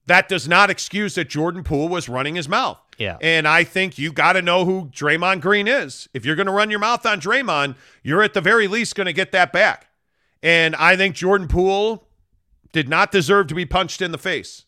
That 0.06 0.28
does 0.28 0.48
not 0.48 0.70
excuse 0.70 1.14
that 1.14 1.28
Jordan 1.28 1.62
Poole 1.62 1.88
was 1.88 2.08
running 2.08 2.34
his 2.34 2.48
mouth. 2.48 2.80
Yeah. 2.98 3.16
And 3.20 3.46
I 3.46 3.64
think 3.64 3.96
you 3.96 4.12
got 4.12 4.32
to 4.32 4.42
know 4.42 4.64
who 4.64 4.86
Draymond 4.86 5.40
Green 5.40 5.68
is. 5.68 6.08
If 6.12 6.26
you're 6.26 6.36
going 6.36 6.46
to 6.46 6.52
run 6.52 6.70
your 6.70 6.80
mouth 6.80 7.06
on 7.06 7.20
Draymond, 7.20 7.76
you're 8.02 8.22
at 8.22 8.34
the 8.34 8.40
very 8.40 8.66
least 8.66 8.94
going 8.94 9.06
to 9.06 9.12
get 9.12 9.32
that 9.32 9.52
back. 9.52 9.88
And 10.42 10.74
I 10.76 10.96
think 10.96 11.14
Jordan 11.14 11.48
Poole 11.48 12.04
did 12.72 12.88
not 12.88 13.10
deserve 13.10 13.46
to 13.48 13.54
be 13.54 13.66
punched 13.66 14.00
in 14.02 14.12
the 14.12 14.18
face. 14.18 14.64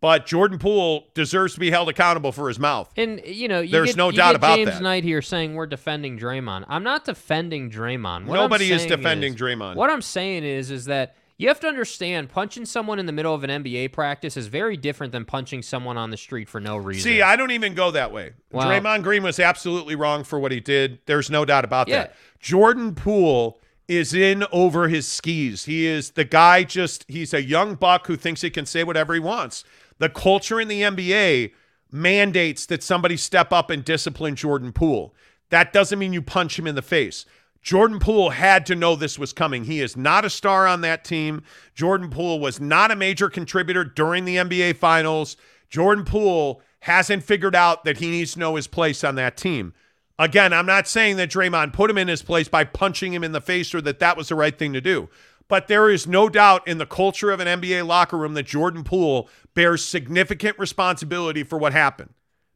But 0.00 0.26
Jordan 0.26 0.60
Poole 0.60 1.08
deserves 1.14 1.54
to 1.54 1.60
be 1.60 1.72
held 1.72 1.88
accountable 1.88 2.30
for 2.30 2.46
his 2.46 2.58
mouth. 2.58 2.88
And 2.96 3.20
you 3.26 3.48
know, 3.48 3.60
you 3.60 3.72
There's 3.72 3.88
get, 3.90 3.96
no 3.96 4.12
doubt 4.12 4.36
about 4.36 4.56
James 4.56 4.70
that. 4.70 4.82
Knight 4.82 5.02
here 5.02 5.20
saying 5.20 5.54
we're 5.56 5.66
defending 5.66 6.16
Draymond. 6.18 6.66
I'm 6.68 6.84
not 6.84 7.04
defending 7.04 7.68
Draymond. 7.68 8.26
What 8.26 8.36
Nobody 8.36 8.70
is 8.70 8.86
defending 8.86 9.34
is- 9.34 9.40
Draymond. 9.40 9.74
What 9.74 9.90
I'm 9.90 10.02
saying 10.02 10.44
is, 10.44 10.70
is 10.70 10.84
that 10.84 11.16
you 11.36 11.48
have 11.48 11.58
to 11.60 11.66
understand 11.66 12.28
punching 12.28 12.64
someone 12.64 13.00
in 13.00 13.06
the 13.06 13.12
middle 13.12 13.34
of 13.34 13.42
an 13.42 13.50
NBA 13.50 13.92
practice 13.92 14.36
is 14.36 14.46
very 14.46 14.76
different 14.76 15.10
than 15.12 15.24
punching 15.24 15.62
someone 15.62 15.96
on 15.96 16.10
the 16.10 16.16
street 16.16 16.48
for 16.48 16.60
no 16.60 16.76
reason. 16.76 17.02
See, 17.02 17.20
I 17.22 17.34
don't 17.34 17.50
even 17.50 17.74
go 17.74 17.90
that 17.90 18.12
way. 18.12 18.34
Well- 18.52 18.68
Draymond 18.68 19.02
Green 19.02 19.24
was 19.24 19.40
absolutely 19.40 19.96
wrong 19.96 20.22
for 20.22 20.38
what 20.38 20.52
he 20.52 20.60
did. 20.60 21.00
There's 21.06 21.28
no 21.28 21.44
doubt 21.44 21.64
about 21.64 21.88
Yeah. 21.88 21.98
that. 22.04 22.16
Jordan 22.38 22.94
Poole 22.94 23.60
is 23.88 24.12
in 24.12 24.44
over 24.52 24.88
his 24.88 25.08
skis. 25.08 25.64
He 25.64 25.86
is 25.86 26.10
the 26.10 26.24
guy 26.24 26.62
just 26.62 27.04
he's 27.08 27.34
a 27.34 27.42
young 27.42 27.74
buck 27.74 28.06
who 28.06 28.16
thinks 28.16 28.42
he 28.42 28.50
can 28.50 28.66
say 28.66 28.84
whatever 28.84 29.14
he 29.14 29.20
wants. 29.20 29.64
The 29.98 30.10
culture 30.10 30.60
in 30.60 30.68
the 30.68 30.82
NBA 30.82 31.52
mandates 31.90 32.66
that 32.66 32.82
somebody 32.82 33.16
step 33.16 33.52
up 33.52 33.70
and 33.70 33.84
discipline 33.84 34.36
Jordan 34.36 34.72
Poole. 34.72 35.14
That 35.50 35.72
doesn't 35.72 35.98
mean 35.98 36.12
you 36.12 36.22
punch 36.22 36.58
him 36.58 36.66
in 36.66 36.74
the 36.74 36.82
face. 36.82 37.24
Jordan 37.62 37.98
Poole 37.98 38.30
had 38.30 38.66
to 38.66 38.76
know 38.76 38.94
this 38.94 39.18
was 39.18 39.32
coming. 39.32 39.64
He 39.64 39.80
is 39.80 39.96
not 39.96 40.24
a 40.24 40.30
star 40.30 40.66
on 40.66 40.82
that 40.82 41.04
team. 41.04 41.42
Jordan 41.74 42.10
Poole 42.10 42.38
was 42.38 42.60
not 42.60 42.90
a 42.90 42.96
major 42.96 43.28
contributor 43.28 43.84
during 43.84 44.24
the 44.24 44.36
NBA 44.36 44.76
Finals. 44.76 45.36
Jordan 45.68 46.04
Poole 46.04 46.62
hasn't 46.80 47.24
figured 47.24 47.56
out 47.56 47.84
that 47.84 47.98
he 47.98 48.10
needs 48.10 48.34
to 48.34 48.38
know 48.38 48.54
his 48.54 48.66
place 48.66 49.02
on 49.02 49.16
that 49.16 49.36
team. 49.36 49.74
Again, 50.18 50.52
I'm 50.52 50.66
not 50.66 50.88
saying 50.88 51.16
that 51.16 51.30
Draymond 51.30 51.72
put 51.72 51.90
him 51.90 51.98
in 51.98 52.08
his 52.08 52.22
place 52.22 52.48
by 52.48 52.64
punching 52.64 53.12
him 53.12 53.22
in 53.22 53.32
the 53.32 53.40
face 53.40 53.74
or 53.74 53.80
that 53.82 54.00
that 54.00 54.16
was 54.16 54.28
the 54.28 54.34
right 54.34 54.56
thing 54.56 54.72
to 54.72 54.80
do. 54.80 55.08
But 55.46 55.68
there 55.68 55.88
is 55.88 56.06
no 56.06 56.28
doubt 56.28 56.66
in 56.66 56.78
the 56.78 56.86
culture 56.86 57.30
of 57.30 57.40
an 57.40 57.60
NBA 57.60 57.86
locker 57.86 58.18
room 58.18 58.34
that 58.34 58.46
Jordan 58.46 58.84
Poole 58.84 59.28
bears 59.54 59.84
significant 59.84 60.58
responsibility 60.58 61.42
for 61.42 61.56
what 61.56 61.72
happened. 61.72 62.10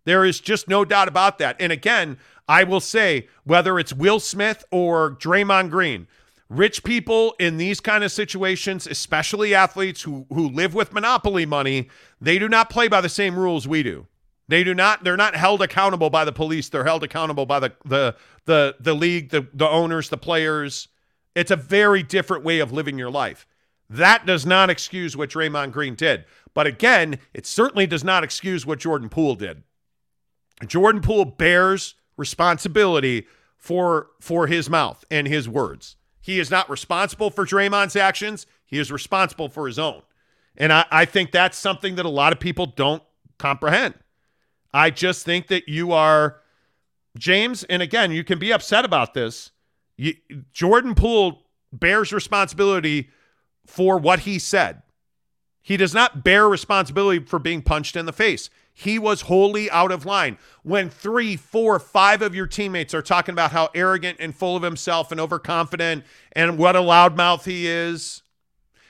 There 0.05 0.25
is 0.25 0.41
just 0.41 0.69
no 0.69 0.85
doubt 0.85 1.09
about 1.09 1.39
that. 1.39 1.57
And 1.61 1.73
again, 1.73 2.19
I 2.49 2.65
will 2.65 2.81
say 2.81 3.29
whether 3.45 3.79
it's 3.79 3.93
Will 3.93 4.21
Smith 4.21 4.65
or 4.71 5.13
Draymond 5.13 5.71
Green, 5.71 6.09
rich 6.49 6.83
people 6.85 7.35
in 7.39 7.57
these 7.57 7.81
kind 7.81 8.05
of 8.05 8.13
situations, 8.13 8.87
especially 8.87 9.55
athletes 9.55 10.03
who 10.03 10.27
who 10.29 10.49
live 10.49 10.75
with 10.75 10.93
monopoly 10.93 11.47
money, 11.47 11.89
they 12.21 12.39
do 12.39 12.49
not 12.49 12.69
play 12.69 12.89
by 12.89 13.01
the 13.01 13.09
same 13.09 13.39
rules 13.39 13.69
we 13.69 13.83
do. 13.83 14.07
They 14.49 14.65
do 14.65 14.75
not 14.75 15.05
they're 15.05 15.17
not 15.17 15.35
held 15.35 15.63
accountable 15.63 16.11
by 16.11 16.25
the 16.25 16.33
police. 16.33 16.69
They're 16.69 16.85
held 16.85 17.05
accountable 17.05 17.47
by 17.47 17.61
the 17.61 17.73
the 17.85 18.17
the 18.45 18.77
the 18.81 18.95
league, 18.95 19.31
the 19.31 19.47
the 19.55 19.69
owners, 19.69 20.09
the 20.09 20.19
players. 20.19 20.89
It's 21.35 21.51
a 21.51 21.57
very 21.57 22.03
different 22.03 22.45
way 22.45 22.59
of 22.59 22.73
living 22.73 22.99
your 22.99 23.11
life. 23.11 23.47
That 23.89 24.27
does 24.27 24.45
not 24.45 24.71
excuse 24.71 25.17
what 25.17 25.31
Draymond 25.31 25.73
Green 25.73 25.95
did. 25.95 26.25
But 26.55 26.67
again, 26.67 27.19
it 27.33 27.47
certainly 27.47 27.87
does 27.87 28.05
not 28.05 28.25
excuse 28.25 28.67
what 28.67 28.79
Jordan 28.79 29.09
Poole 29.09 29.35
did. 29.35 29.63
Jordan 30.67 31.01
Poole 31.01 31.25
bears 31.25 31.95
responsibility 32.17 33.27
for 33.57 34.09
for 34.21 34.47
his 34.47 34.69
mouth 34.69 35.05
and 35.11 35.27
his 35.27 35.49
words. 35.49 35.97
He 36.21 36.39
is 36.39 36.51
not 36.51 36.71
responsible 36.71 37.31
for 37.31 37.45
Draymond's 37.45 37.97
actions. 37.97 38.47
He 38.65 38.79
is 38.79 38.93
responsible 38.93 39.49
for 39.49 39.67
his 39.67 39.79
own. 39.79 40.03
And 40.57 40.73
I, 40.73 40.85
I 40.91 41.05
think 41.05 41.33
that's 41.33 41.59
something 41.59 41.97
that 41.97 42.07
a 42.07 42.11
lot 42.11 42.33
of 42.33 42.41
people 42.41 42.67
don't 42.67 43.03
comprehend. 43.39 43.95
I 44.73 44.91
just 44.91 45.25
think 45.25 45.49
that 45.49 45.69
you 45.69 45.93
are 45.93 46.41
James, 47.19 47.65
and 47.65 47.83
again, 47.83 48.11
you 48.11 48.25
can 48.25 48.39
be 48.39 48.53
upset 48.53 48.85
about 48.85 49.15
this. 49.15 49.51
You, 49.97 50.15
Jordan 50.53 50.95
Poole 50.95 51.43
bears 51.73 52.13
responsibility 52.13 53.11
for 53.67 53.99
what 53.99 54.21
he 54.21 54.39
said. 54.39 54.83
He 55.61 55.77
does 55.77 55.95
not 55.95 56.25
bear 56.25 56.49
responsibility 56.49 57.25
for 57.25 57.39
being 57.39 57.63
punched 57.63 57.97
in 57.97 58.07
the 58.07 58.13
face. 58.13 58.51
He 58.75 58.99
was 58.99 59.23
wholly 59.23 59.71
out 59.71 59.93
of 59.93 60.07
line. 60.07 60.39
When 60.63 60.89
three, 60.89 61.37
four, 61.37 61.79
five 61.79 62.23
of 62.23 62.35
your 62.35 62.47
teammates 62.47 62.95
are 62.95 63.03
talking 63.03 63.35
about 63.35 63.53
how 63.53 63.69
arrogant 63.75 64.17
and 64.19 64.35
full 64.35 64.57
of 64.57 64.63
himself 64.63 65.13
and 65.13 65.21
overconfident 65.21 66.05
and 66.33 66.59
what 66.59 66.75
a 66.75 66.81
loudmouth 66.81 67.45
he 67.45 67.67
is, 67.67 68.23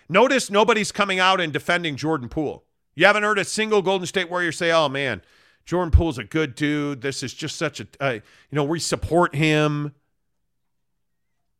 notice 0.08 0.50
nobody's 0.50 0.92
coming 0.92 1.18
out 1.18 1.40
and 1.40 1.52
defending 1.52 1.96
Jordan 1.96 2.28
Poole. 2.28 2.64
You 2.94 3.06
haven't 3.06 3.24
heard 3.24 3.38
a 3.38 3.44
single 3.44 3.82
Golden 3.82 4.06
State 4.06 4.30
Warrior 4.30 4.52
say, 4.52 4.70
oh 4.70 4.88
man, 4.88 5.22
Jordan 5.64 5.90
Poole's 5.90 6.18
a 6.18 6.24
good 6.24 6.54
dude. 6.54 7.00
This 7.02 7.22
is 7.22 7.32
just 7.32 7.56
such 7.56 7.80
a, 7.80 7.86
uh, 8.00 8.10
you 8.12 8.20
know, 8.52 8.64
we 8.64 8.78
support 8.80 9.34
him. 9.34 9.94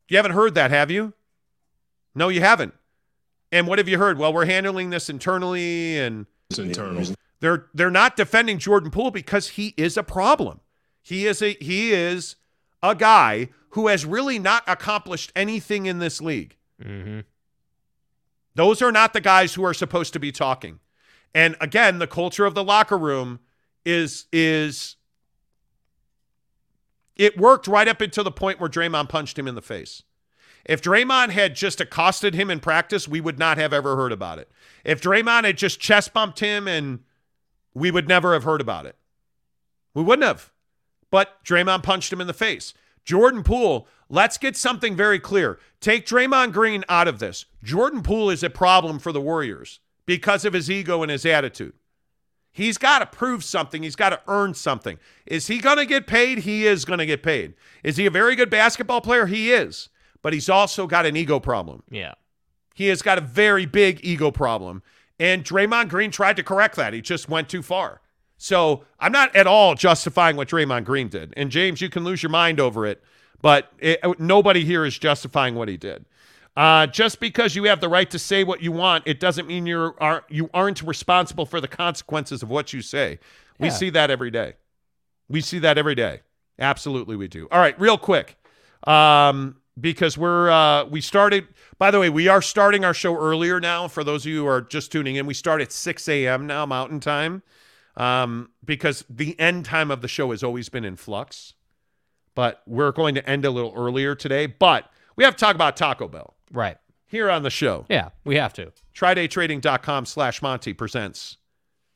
You 0.09 0.17
haven't 0.17 0.33
heard 0.33 0.55
that, 0.55 0.71
have 0.71 0.91
you? 0.91 1.13
No, 2.13 2.29
you 2.29 2.41
haven't. 2.41 2.73
And 3.51 3.67
what 3.67 3.79
have 3.79 3.87
you 3.87 3.97
heard? 3.97 4.17
Well, 4.17 4.33
we're 4.33 4.45
handling 4.45 4.89
this 4.89 5.09
internally 5.09 5.97
and 5.99 6.25
It's 6.49 6.59
internal. 6.59 7.03
they're 7.39 7.67
they're 7.73 7.91
not 7.91 8.15
defending 8.15 8.57
Jordan 8.59 8.91
Poole 8.91 9.11
because 9.11 9.49
he 9.49 9.73
is 9.77 9.95
a 9.97 10.03
problem. 10.03 10.59
He 11.01 11.25
is 11.25 11.41
a 11.41 11.53
he 11.59 11.91
is 11.91 12.35
a 12.81 12.95
guy 12.95 13.49
who 13.69 13.87
has 13.87 14.05
really 14.05 14.37
not 14.39 14.63
accomplished 14.67 15.31
anything 15.35 15.85
in 15.85 15.99
this 15.99 16.19
league. 16.21 16.57
Mm-hmm. 16.83 17.21
Those 18.55 18.81
are 18.81 18.91
not 18.91 19.13
the 19.13 19.21
guys 19.21 19.53
who 19.55 19.63
are 19.63 19.73
supposed 19.73 20.13
to 20.13 20.19
be 20.19 20.31
talking. 20.31 20.79
And 21.33 21.55
again, 21.59 21.97
the 21.99 22.07
culture 22.07 22.45
of 22.45 22.53
the 22.53 22.63
locker 22.63 22.97
room 22.97 23.39
is 23.85 24.27
is 24.31 24.95
it 27.15 27.37
worked 27.37 27.67
right 27.67 27.87
up 27.87 28.01
until 28.01 28.23
the 28.23 28.31
point 28.31 28.59
where 28.59 28.69
Draymond 28.69 29.09
punched 29.09 29.37
him 29.37 29.47
in 29.47 29.55
the 29.55 29.61
face. 29.61 30.03
If 30.65 30.81
Draymond 30.81 31.29
had 31.29 31.55
just 31.55 31.81
accosted 31.81 32.33
him 32.33 32.49
in 32.49 32.59
practice, 32.59 33.07
we 33.07 33.21
would 33.21 33.37
not 33.37 33.57
have 33.57 33.73
ever 33.73 33.95
heard 33.95 34.11
about 34.11 34.39
it. 34.39 34.49
If 34.83 35.01
Draymond 35.01 35.43
had 35.43 35.57
just 35.57 35.79
chest 35.79 36.13
bumped 36.13 36.39
him 36.39 36.67
and 36.67 36.99
we 37.73 37.91
would 37.91 38.07
never 38.07 38.33
have 38.33 38.43
heard 38.43 38.61
about 38.61 38.85
it. 38.85 38.95
We 39.93 40.03
wouldn't 40.03 40.27
have. 40.27 40.51
But 41.11 41.43
Draymond 41.43 41.83
punched 41.83 42.11
him 42.11 42.21
in 42.21 42.27
the 42.27 42.33
face. 42.33 42.73
Jordan 43.03 43.43
Poole, 43.43 43.87
let's 44.09 44.37
get 44.37 44.55
something 44.55 44.95
very 44.95 45.19
clear. 45.19 45.59
Take 45.81 46.05
Draymond 46.05 46.53
Green 46.53 46.83
out 46.87 47.07
of 47.07 47.19
this. 47.19 47.45
Jordan 47.63 48.01
Poole 48.01 48.29
is 48.29 48.43
a 48.43 48.49
problem 48.49 48.99
for 48.99 49.11
the 49.11 49.21
Warriors 49.21 49.79
because 50.05 50.45
of 50.45 50.53
his 50.53 50.71
ego 50.71 51.01
and 51.01 51.11
his 51.11 51.25
attitude. 51.25 51.73
He's 52.55 52.77
got 52.77 52.99
to 52.99 53.07
prove 53.07 53.43
something. 53.43 53.81
He's 53.81 53.95
got 53.95 54.09
to 54.11 54.21
earn 54.27 54.53
something. 54.53 54.99
Is 55.25 55.47
he 55.47 55.57
going 55.57 55.77
to 55.77 55.87
get 55.87 56.05
paid? 56.05 56.39
He 56.39 56.67
is 56.67 56.85
going 56.85 56.99
to 56.99 57.05
get 57.05 57.23
paid. 57.23 57.55
Is 57.83 57.97
he 57.97 58.05
a 58.05 58.11
very 58.11 58.35
good 58.35 58.51
basketball 58.51 59.01
player? 59.01 59.25
He 59.25 59.51
is. 59.51 59.89
But 60.21 60.33
he's 60.33 60.49
also 60.49 60.85
got 60.85 61.07
an 61.07 61.17
ego 61.17 61.39
problem. 61.39 61.81
Yeah. 61.89 62.13
He 62.75 62.87
has 62.87 63.01
got 63.01 63.17
a 63.17 63.21
very 63.21 63.65
big 63.65 63.99
ego 64.05 64.29
problem. 64.29 64.83
And 65.19 65.43
Draymond 65.43 65.89
Green 65.89 66.11
tried 66.11 66.37
to 66.37 66.43
correct 66.43 66.75
that. 66.75 66.93
He 66.93 67.01
just 67.01 67.27
went 67.27 67.49
too 67.49 67.63
far. 67.63 68.01
So 68.37 68.83
I'm 68.99 69.11
not 69.11 69.35
at 69.35 69.47
all 69.47 69.73
justifying 69.73 70.35
what 70.35 70.47
Draymond 70.47 70.85
Green 70.85 71.07
did. 71.07 71.33
And 71.35 71.49
James, 71.49 71.81
you 71.81 71.89
can 71.89 72.03
lose 72.03 72.21
your 72.21 72.29
mind 72.29 72.59
over 72.59 72.85
it, 72.85 73.03
but 73.41 73.71
it, 73.79 73.99
nobody 74.19 74.63
here 74.63 74.85
is 74.85 74.97
justifying 74.97 75.55
what 75.55 75.69
he 75.69 75.77
did. 75.77 76.05
Uh, 76.55 76.85
just 76.85 77.19
because 77.19 77.55
you 77.55 77.63
have 77.63 77.81
the 77.81 77.89
right 77.89 78.11
to 78.11 78.19
say 78.19 78.43
what 78.43 78.61
you 78.61 78.71
want, 78.71 79.03
it 79.07 79.19
doesn't 79.19 79.47
mean 79.47 79.65
you're 79.65 79.95
are 80.01 80.23
you 80.29 80.49
aren't 80.53 80.81
responsible 80.83 81.45
for 81.45 81.59
the 81.59 81.67
consequences 81.67 82.43
of 82.43 82.49
what 82.49 82.73
you 82.73 82.81
say. 82.81 83.19
We 83.59 83.67
Yeah. 83.69 83.73
see 83.73 83.89
that 83.91 84.11
every 84.11 84.29
day. 84.29 84.53
We 85.27 85.41
see 85.41 85.57
that 85.59 85.77
every 85.77 85.95
day. 85.95 86.21
Absolutely, 86.59 87.15
we 87.15 87.27
do. 87.27 87.47
All 87.51 87.59
right, 87.59 87.79
real 87.79 87.97
quick. 87.97 88.37
Um, 88.85 89.57
because 89.79 90.15
we're 90.17 90.51
uh, 90.51 90.85
we 90.85 91.01
started. 91.01 91.47
By 91.79 91.89
the 91.89 91.99
way, 91.99 92.09
we 92.09 92.27
are 92.27 92.41
starting 92.41 92.85
our 92.85 92.93
show 92.93 93.17
earlier 93.17 93.59
now. 93.59 93.87
For 93.87 94.03
those 94.03 94.23
of 94.23 94.29
you 94.31 94.41
who 94.41 94.47
are 94.47 94.61
just 94.61 94.91
tuning 94.91 95.15
in, 95.15 95.25
we 95.25 95.33
start 95.33 95.59
at 95.61 95.71
6 95.71 96.07
a.m. 96.07 96.45
now 96.45 96.67
Mountain 96.67 96.99
Time, 96.99 97.41
um, 97.97 98.51
because 98.63 99.03
the 99.09 99.37
end 99.39 99.65
time 99.65 99.89
of 99.89 100.01
the 100.01 100.07
show 100.07 100.29
has 100.29 100.43
always 100.43 100.69
been 100.69 100.85
in 100.85 100.95
flux. 100.97 101.55
But 102.35 102.61
we're 102.67 102.91
going 102.91 103.15
to 103.15 103.27
end 103.27 103.43
a 103.45 103.49
little 103.49 103.73
earlier 103.75 104.13
today. 104.13 104.45
But 104.45 104.91
we 105.15 105.23
have 105.23 105.35
to 105.35 105.39
talk 105.39 105.55
about 105.55 105.75
Taco 105.75 106.07
Bell 106.07 106.35
Right. 106.53 106.77
here 107.07 107.29
on 107.29 107.43
the 107.43 107.49
show. 107.49 107.85
Yeah, 107.89 108.09
we 108.23 108.35
have 108.37 108.53
to. 108.53 108.71
TrydayTrading.com 108.95 110.05
slash 110.05 110.41
Monty 110.41 110.73
presents 110.73 111.37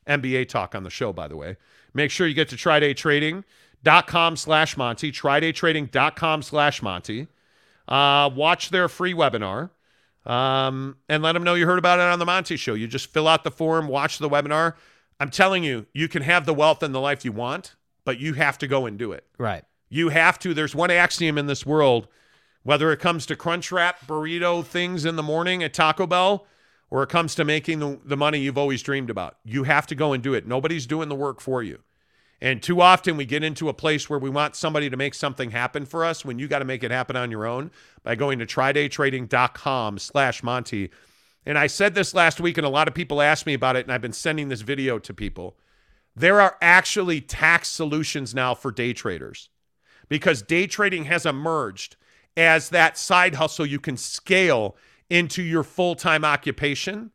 NBA 0.06 0.48
talk 0.48 0.74
on 0.74 0.82
the 0.82 0.90
show, 0.90 1.12
by 1.12 1.28
the 1.28 1.36
way. 1.36 1.56
Make 1.94 2.10
sure 2.10 2.26
you 2.26 2.34
get 2.34 2.48
to 2.50 2.56
TrydayTrading.com 2.56 4.36
slash 4.36 4.76
Monty, 4.76 5.12
TrydayTrading.com 5.12 6.42
slash 6.42 6.82
Monty. 6.82 7.28
Uh, 7.86 8.30
watch 8.34 8.70
their 8.70 8.88
free 8.88 9.14
webinar 9.14 9.70
um, 10.26 10.96
and 11.08 11.22
let 11.22 11.32
them 11.32 11.42
know 11.42 11.54
you 11.54 11.66
heard 11.66 11.78
about 11.78 11.98
it 11.98 12.02
on 12.02 12.18
the 12.18 12.26
Monty 12.26 12.56
Show. 12.56 12.74
You 12.74 12.86
just 12.86 13.06
fill 13.10 13.26
out 13.26 13.44
the 13.44 13.50
form, 13.50 13.88
watch 13.88 14.18
the 14.18 14.28
webinar. 14.28 14.74
I'm 15.20 15.30
telling 15.30 15.64
you, 15.64 15.86
you 15.94 16.06
can 16.06 16.22
have 16.22 16.46
the 16.46 16.54
wealth 16.54 16.82
and 16.82 16.94
the 16.94 17.00
life 17.00 17.24
you 17.24 17.32
want, 17.32 17.74
but 18.04 18.18
you 18.20 18.34
have 18.34 18.58
to 18.58 18.66
go 18.66 18.86
and 18.86 18.98
do 18.98 19.12
it. 19.12 19.24
Right. 19.38 19.64
You 19.88 20.10
have 20.10 20.38
to. 20.40 20.52
There's 20.52 20.74
one 20.74 20.90
axiom 20.90 21.38
in 21.38 21.46
this 21.46 21.64
world, 21.64 22.08
whether 22.62 22.92
it 22.92 23.00
comes 23.00 23.26
to 23.26 23.36
crunch 23.36 23.72
wrap 23.72 24.06
burrito 24.06 24.64
things 24.64 25.04
in 25.04 25.16
the 25.16 25.22
morning 25.22 25.62
at 25.62 25.74
Taco 25.74 26.06
Bell 26.06 26.46
or 26.90 27.02
it 27.02 27.08
comes 27.08 27.34
to 27.34 27.44
making 27.44 27.80
the, 27.80 28.00
the 28.04 28.16
money 28.16 28.38
you've 28.38 28.58
always 28.58 28.82
dreamed 28.82 29.10
about. 29.10 29.36
You 29.44 29.64
have 29.64 29.86
to 29.88 29.94
go 29.94 30.12
and 30.12 30.22
do 30.22 30.34
it. 30.34 30.46
Nobody's 30.46 30.86
doing 30.86 31.08
the 31.08 31.14
work 31.14 31.40
for 31.40 31.62
you. 31.62 31.80
And 32.40 32.62
too 32.62 32.80
often 32.80 33.16
we 33.16 33.24
get 33.24 33.42
into 33.42 33.68
a 33.68 33.74
place 33.74 34.08
where 34.08 34.18
we 34.18 34.30
want 34.30 34.54
somebody 34.54 34.88
to 34.88 34.96
make 34.96 35.14
something 35.14 35.50
happen 35.50 35.84
for 35.84 36.04
us 36.04 36.24
when 36.24 36.38
you 36.38 36.46
got 36.46 36.60
to 36.60 36.64
make 36.64 36.84
it 36.84 36.90
happen 36.90 37.16
on 37.16 37.30
your 37.30 37.46
own 37.46 37.70
by 38.04 38.14
going 38.14 38.38
to 38.38 38.46
trydaytrading.com 38.46 39.98
slash 39.98 40.42
Monty. 40.42 40.90
And 41.44 41.58
I 41.58 41.66
said 41.66 41.94
this 41.94 42.14
last 42.14 42.40
week, 42.40 42.56
and 42.56 42.66
a 42.66 42.70
lot 42.70 42.88
of 42.88 42.94
people 42.94 43.20
asked 43.20 43.46
me 43.46 43.54
about 43.54 43.74
it, 43.74 43.86
and 43.86 43.92
I've 43.92 44.02
been 44.02 44.12
sending 44.12 44.48
this 44.48 44.60
video 44.60 44.98
to 45.00 45.12
people. 45.12 45.56
There 46.14 46.40
are 46.40 46.56
actually 46.60 47.20
tax 47.20 47.68
solutions 47.68 48.34
now 48.34 48.54
for 48.54 48.70
day 48.70 48.92
traders 48.92 49.48
because 50.08 50.42
day 50.42 50.66
trading 50.66 51.04
has 51.04 51.26
emerged 51.26 51.96
as 52.38 52.70
that 52.70 52.96
side 52.96 53.34
hustle 53.34 53.66
you 53.66 53.80
can 53.80 53.96
scale 53.96 54.76
into 55.10 55.42
your 55.42 55.64
full 55.64 55.94
time 55.94 56.24
occupation. 56.24 57.10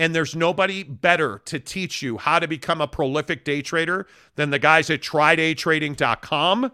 And 0.00 0.14
there's 0.14 0.36
nobody 0.36 0.82
better 0.82 1.40
to 1.46 1.58
teach 1.58 2.02
you 2.02 2.18
how 2.18 2.38
to 2.38 2.46
become 2.46 2.80
a 2.80 2.86
prolific 2.86 3.44
day 3.44 3.62
trader 3.62 4.06
than 4.36 4.50
the 4.50 4.58
guys 4.58 4.90
at 4.90 5.00
trydaytrading.com. 5.00 6.72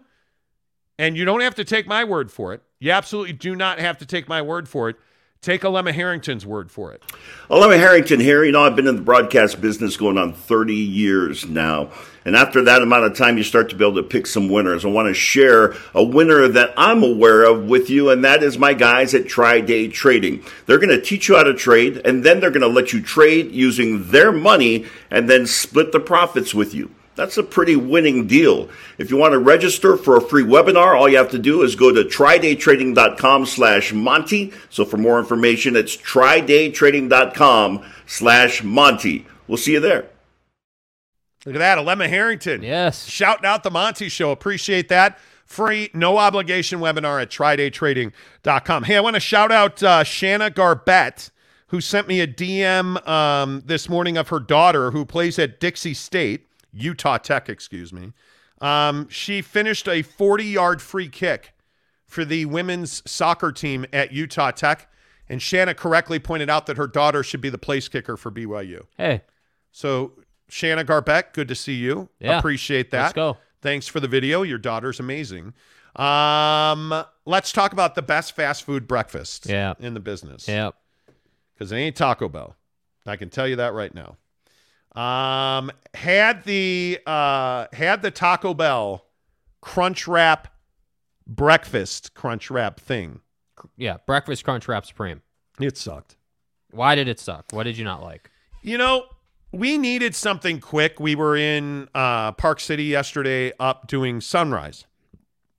And 0.97 1.17
you 1.17 1.25
don't 1.25 1.41
have 1.41 1.55
to 1.55 1.63
take 1.63 1.87
my 1.87 2.03
word 2.03 2.31
for 2.31 2.53
it. 2.53 2.61
You 2.79 2.91
absolutely 2.91 3.33
do 3.33 3.55
not 3.55 3.79
have 3.79 3.97
to 3.99 4.05
take 4.05 4.27
my 4.27 4.41
word 4.41 4.69
for 4.69 4.89
it. 4.89 4.97
Take 5.41 5.61
Alema 5.61 5.93
Harrington's 5.93 6.43
word 6.43 6.71
for 6.71 6.91
it. 6.91 7.03
Alema 7.51 7.77
Harrington 7.77 8.19
here. 8.19 8.43
You 8.43 8.51
know, 8.51 8.63
I've 8.63 8.75
been 8.75 8.87
in 8.87 8.95
the 8.95 9.01
broadcast 9.03 9.61
business 9.61 9.95
going 9.95 10.17
on 10.17 10.33
30 10.33 10.73
years 10.73 11.45
now. 11.45 11.91
And 12.25 12.35
after 12.35 12.63
that 12.63 12.81
amount 12.81 13.05
of 13.05 13.15
time, 13.15 13.37
you 13.37 13.43
start 13.43 13.69
to 13.69 13.75
be 13.75 13.85
able 13.85 14.01
to 14.01 14.03
pick 14.03 14.25
some 14.25 14.49
winners. 14.49 14.83
I 14.83 14.87
want 14.87 15.07
to 15.07 15.13
share 15.13 15.75
a 15.93 16.03
winner 16.03 16.47
that 16.47 16.73
I'm 16.75 17.03
aware 17.03 17.43
of 17.43 17.65
with 17.65 17.91
you, 17.91 18.09
and 18.09 18.25
that 18.25 18.41
is 18.41 18.57
my 18.57 18.73
guys 18.73 19.13
at 19.13 19.27
Try 19.27 19.61
Day 19.61 19.87
Trading. 19.87 20.43
They're 20.65 20.79
going 20.79 20.89
to 20.89 20.99
teach 20.99 21.27
you 21.29 21.35
how 21.35 21.43
to 21.43 21.53
trade, 21.53 22.01
and 22.03 22.23
then 22.23 22.39
they're 22.39 22.49
going 22.49 22.61
to 22.61 22.67
let 22.67 22.93
you 22.93 23.03
trade 23.03 23.51
using 23.51 24.09
their 24.09 24.31
money 24.31 24.85
and 25.11 25.29
then 25.29 25.45
split 25.45 25.91
the 25.91 25.99
profits 25.99 26.55
with 26.55 26.73
you. 26.73 26.89
That's 27.15 27.37
a 27.37 27.43
pretty 27.43 27.77
winning 27.77 28.27
deal. 28.27 28.69
If 28.97 29.09
you 29.09 29.17
want 29.17 29.31
to 29.31 29.39
register 29.39 29.95
for 29.95 30.17
a 30.17 30.21
free 30.21 30.43
webinar, 30.43 30.97
all 30.97 31.07
you 31.07 31.17
have 31.17 31.31
to 31.31 31.39
do 31.39 31.61
is 31.63 31.75
go 31.75 31.93
to 31.93 32.03
trydaytrading.com 32.03 33.45
slash 33.45 33.93
Monty. 33.93 34.53
So 34.69 34.83
for 34.83 34.97
more 34.97 35.17
information, 35.19 35.75
it's 35.75 35.95
trydaytrading.com 35.95 37.85
slash 38.05 38.63
Monty. 38.63 39.25
We'll 39.47 39.57
see 39.57 39.73
you 39.73 39.79
there. 39.79 40.09
Look 41.45 41.55
at 41.55 41.59
that, 41.59 41.77
Alema 41.77 42.09
Harrington. 42.09 42.63
Yes. 42.63 43.05
Shouting 43.05 43.45
out 43.45 43.63
the 43.63 43.71
Monty 43.71 44.09
Show. 44.09 44.31
Appreciate 44.31 44.89
that. 44.89 45.19
Free, 45.45 45.91
no 45.93 46.17
obligation 46.17 46.79
webinar 46.79 47.21
at 47.21 47.29
trydaytrading.com. 47.29 48.83
Hey, 48.83 48.97
I 48.97 48.99
want 48.99 49.13
to 49.13 49.19
shout 49.19 49.51
out 49.51 49.81
uh, 49.83 50.03
Shanna 50.03 50.49
Garbett, 50.49 51.29
who 51.67 51.81
sent 51.81 52.07
me 52.07 52.19
a 52.19 52.27
DM 52.27 53.07
um, 53.07 53.61
this 53.63 53.87
morning 53.87 54.17
of 54.17 54.29
her 54.29 54.39
daughter 54.39 54.89
who 54.89 55.05
plays 55.05 55.37
at 55.37 55.59
Dixie 55.59 55.93
State, 55.93 56.44
Utah 56.75 57.17
Tech, 57.17 57.49
excuse 57.49 57.91
me. 57.93 58.13
Um, 58.61 59.07
she 59.09 59.41
finished 59.41 59.87
a 59.87 60.01
40 60.01 60.43
yard 60.45 60.81
free 60.81 61.09
kick 61.09 61.53
for 62.05 62.23
the 62.23 62.45
women's 62.45 63.01
soccer 63.09 63.51
team 63.51 63.85
at 63.91 64.11
Utah 64.11 64.51
Tech. 64.51 64.89
And 65.27 65.41
Shanna 65.41 65.73
correctly 65.73 66.19
pointed 66.19 66.49
out 66.51 66.67
that 66.67 66.77
her 66.77 66.85
daughter 66.87 67.23
should 67.23 67.41
be 67.41 67.49
the 67.49 67.57
place 67.57 67.87
kicker 67.87 68.15
for 68.15 68.31
BYU. 68.31 68.85
Hey. 68.97 69.21
So 69.71 70.13
Shanna 70.49 70.85
Garbeck, 70.85 71.33
good 71.33 71.47
to 71.47 71.55
see 71.55 71.73
you. 71.73 72.09
Yeah. 72.19 72.37
Appreciate 72.37 72.91
that. 72.91 73.01
Let's 73.01 73.13
go. 73.13 73.37
Thanks 73.61 73.87
for 73.87 73.99
the 73.99 74.07
video. 74.07 74.43
Your 74.43 74.59
daughter's 74.59 74.99
amazing. 74.99 75.53
Um, 75.95 76.93
let's 77.25 77.51
talk 77.51 77.73
about 77.73 77.95
the 77.95 78.01
best 78.01 78.35
fast 78.35 78.63
food 78.63 78.87
breakfast 78.87 79.47
Yeah. 79.47 79.73
in 79.79 79.93
the 79.95 79.99
business. 79.99 80.47
Yep. 80.47 80.75
Because 81.53 81.71
it 81.71 81.77
ain't 81.77 81.95
Taco 81.95 82.29
Bell. 82.29 82.55
I 83.07 83.15
can 83.15 83.29
tell 83.29 83.47
you 83.47 83.55
that 83.55 83.73
right 83.73 83.93
now. 83.93 84.17
Um, 84.95 85.71
had 85.93 86.43
the 86.45 86.99
uh 87.05 87.67
had 87.73 88.01
the 88.01 88.11
Taco 88.11 88.53
Bell 88.53 89.05
crunch 89.61 90.07
wrap 90.07 90.47
breakfast 91.27 92.13
crunch 92.13 92.49
wrap 92.49 92.79
thing. 92.79 93.21
Yeah. 93.77 93.97
Breakfast 94.05 94.43
Crunch 94.43 94.67
Wrap 94.67 94.85
Supreme. 94.85 95.21
It 95.59 95.77
sucked. 95.77 96.17
Why 96.71 96.95
did 96.95 97.07
it 97.07 97.19
suck? 97.19 97.45
What 97.51 97.63
did 97.63 97.77
you 97.77 97.83
not 97.83 98.03
like? 98.03 98.29
You 98.61 98.77
know, 98.77 99.05
we 99.51 99.77
needed 99.77 100.15
something 100.15 100.59
quick. 100.59 100.99
We 100.99 101.15
were 101.15 101.35
in 101.37 101.87
uh, 101.95 102.33
Park 102.33 102.59
City 102.59 102.83
yesterday 102.83 103.53
up 103.59 103.87
doing 103.87 104.21
sunrise 104.21 104.85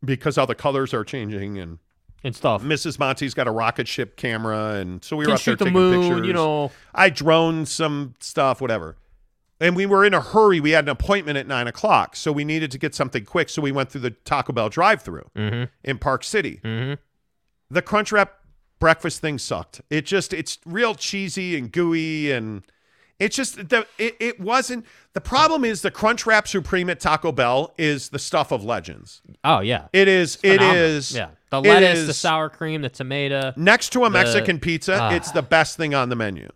because 0.05 0.37
all 0.39 0.47
the 0.47 0.55
colors 0.55 0.93
are 0.93 1.05
changing 1.05 1.59
and 1.59 1.79
and 2.25 2.35
stuff. 2.35 2.63
Mrs. 2.63 2.99
Monty's 2.99 3.35
got 3.35 3.47
a 3.47 3.53
rocket 3.53 3.87
ship 3.87 4.17
camera, 4.17 4.75
and 4.75 5.03
so 5.05 5.17
we 5.17 5.25
were 5.25 5.29
Can 5.29 5.35
up 5.35 5.43
there 5.43 5.57
the 5.57 5.65
taking 5.67 5.73
moon, 5.75 6.01
pictures. 6.09 6.27
you 6.27 6.33
know. 6.33 6.73
I 6.95 7.09
droned 7.09 7.69
some 7.69 8.15
stuff, 8.21 8.61
whatever. 8.61 8.97
And 9.61 9.75
we 9.75 9.87
were 9.87 10.05
in 10.05 10.13
a 10.13 10.21
hurry. 10.21 10.61
We 10.61 10.73
had 10.73 10.85
an 10.85 10.91
appointment 10.91 11.39
at 11.39 11.47
nine 11.47 11.67
o'clock, 11.67 12.15
so 12.15 12.31
we 12.31 12.45
needed 12.45 12.71
to 12.73 12.79
get 12.79 12.95
something 12.95 13.25
quick. 13.25 13.49
So 13.49 13.63
we 13.63 13.73
went 13.73 13.91
through 13.91 14.03
the 14.03 14.11
Taco 14.11 14.53
Bell 14.53 14.69
drive-through 14.69 15.31
Mhm. 15.35 15.69
in 15.83 15.99
Park 15.99 16.25
City. 16.25 16.61
Mm-hmm. 16.63 16.95
The 17.71 17.83
Crunchwrap 17.83 18.29
breakfast 18.79 19.21
thing 19.21 19.39
sucked. 19.39 19.81
It 19.89 20.05
just 20.05 20.33
it's 20.35 20.59
real 20.67 20.95
cheesy 20.95 21.57
and 21.57 21.73
gooey 21.73 22.31
and 22.33 22.63
it's 23.19 23.35
just 23.35 23.71
the 23.71 23.87
it, 23.97 24.15
it 24.21 24.39
wasn't 24.39 24.85
the 25.15 25.21
problem 25.23 25.65
is 25.65 25.81
the 25.81 25.91
Crunchwrap 25.91 26.47
Supreme 26.47 26.91
at 26.91 27.01
Taco 27.01 27.33
Bell 27.33 27.73
is 27.79 28.11
the 28.11 28.19
stuff 28.19 28.53
of 28.53 28.63
legends. 28.63 29.23
Oh 29.43 29.61
yeah. 29.61 29.87
it 29.95 30.07
is. 30.07 30.39
It 30.43 30.61
is. 30.61 31.15
Yeah. 31.15 31.29
The 31.49 31.63
lettuce, 31.63 32.07
the 32.07 32.13
sour 32.13 32.51
cream, 32.51 32.83
the 32.83 32.91
tomato. 32.91 33.55
next 33.57 33.91
to 33.95 34.01
a 34.01 34.05
the- 34.05 34.11
Mexican 34.11 34.61
pizza, 34.61 34.99
Ah. 35.01 35.15
it's 35.15 35.31
the 35.31 35.41
best 35.43 35.79
thing 35.79 35.95
on 35.95 36.11
the 36.11 36.17
menu. 36.17 36.49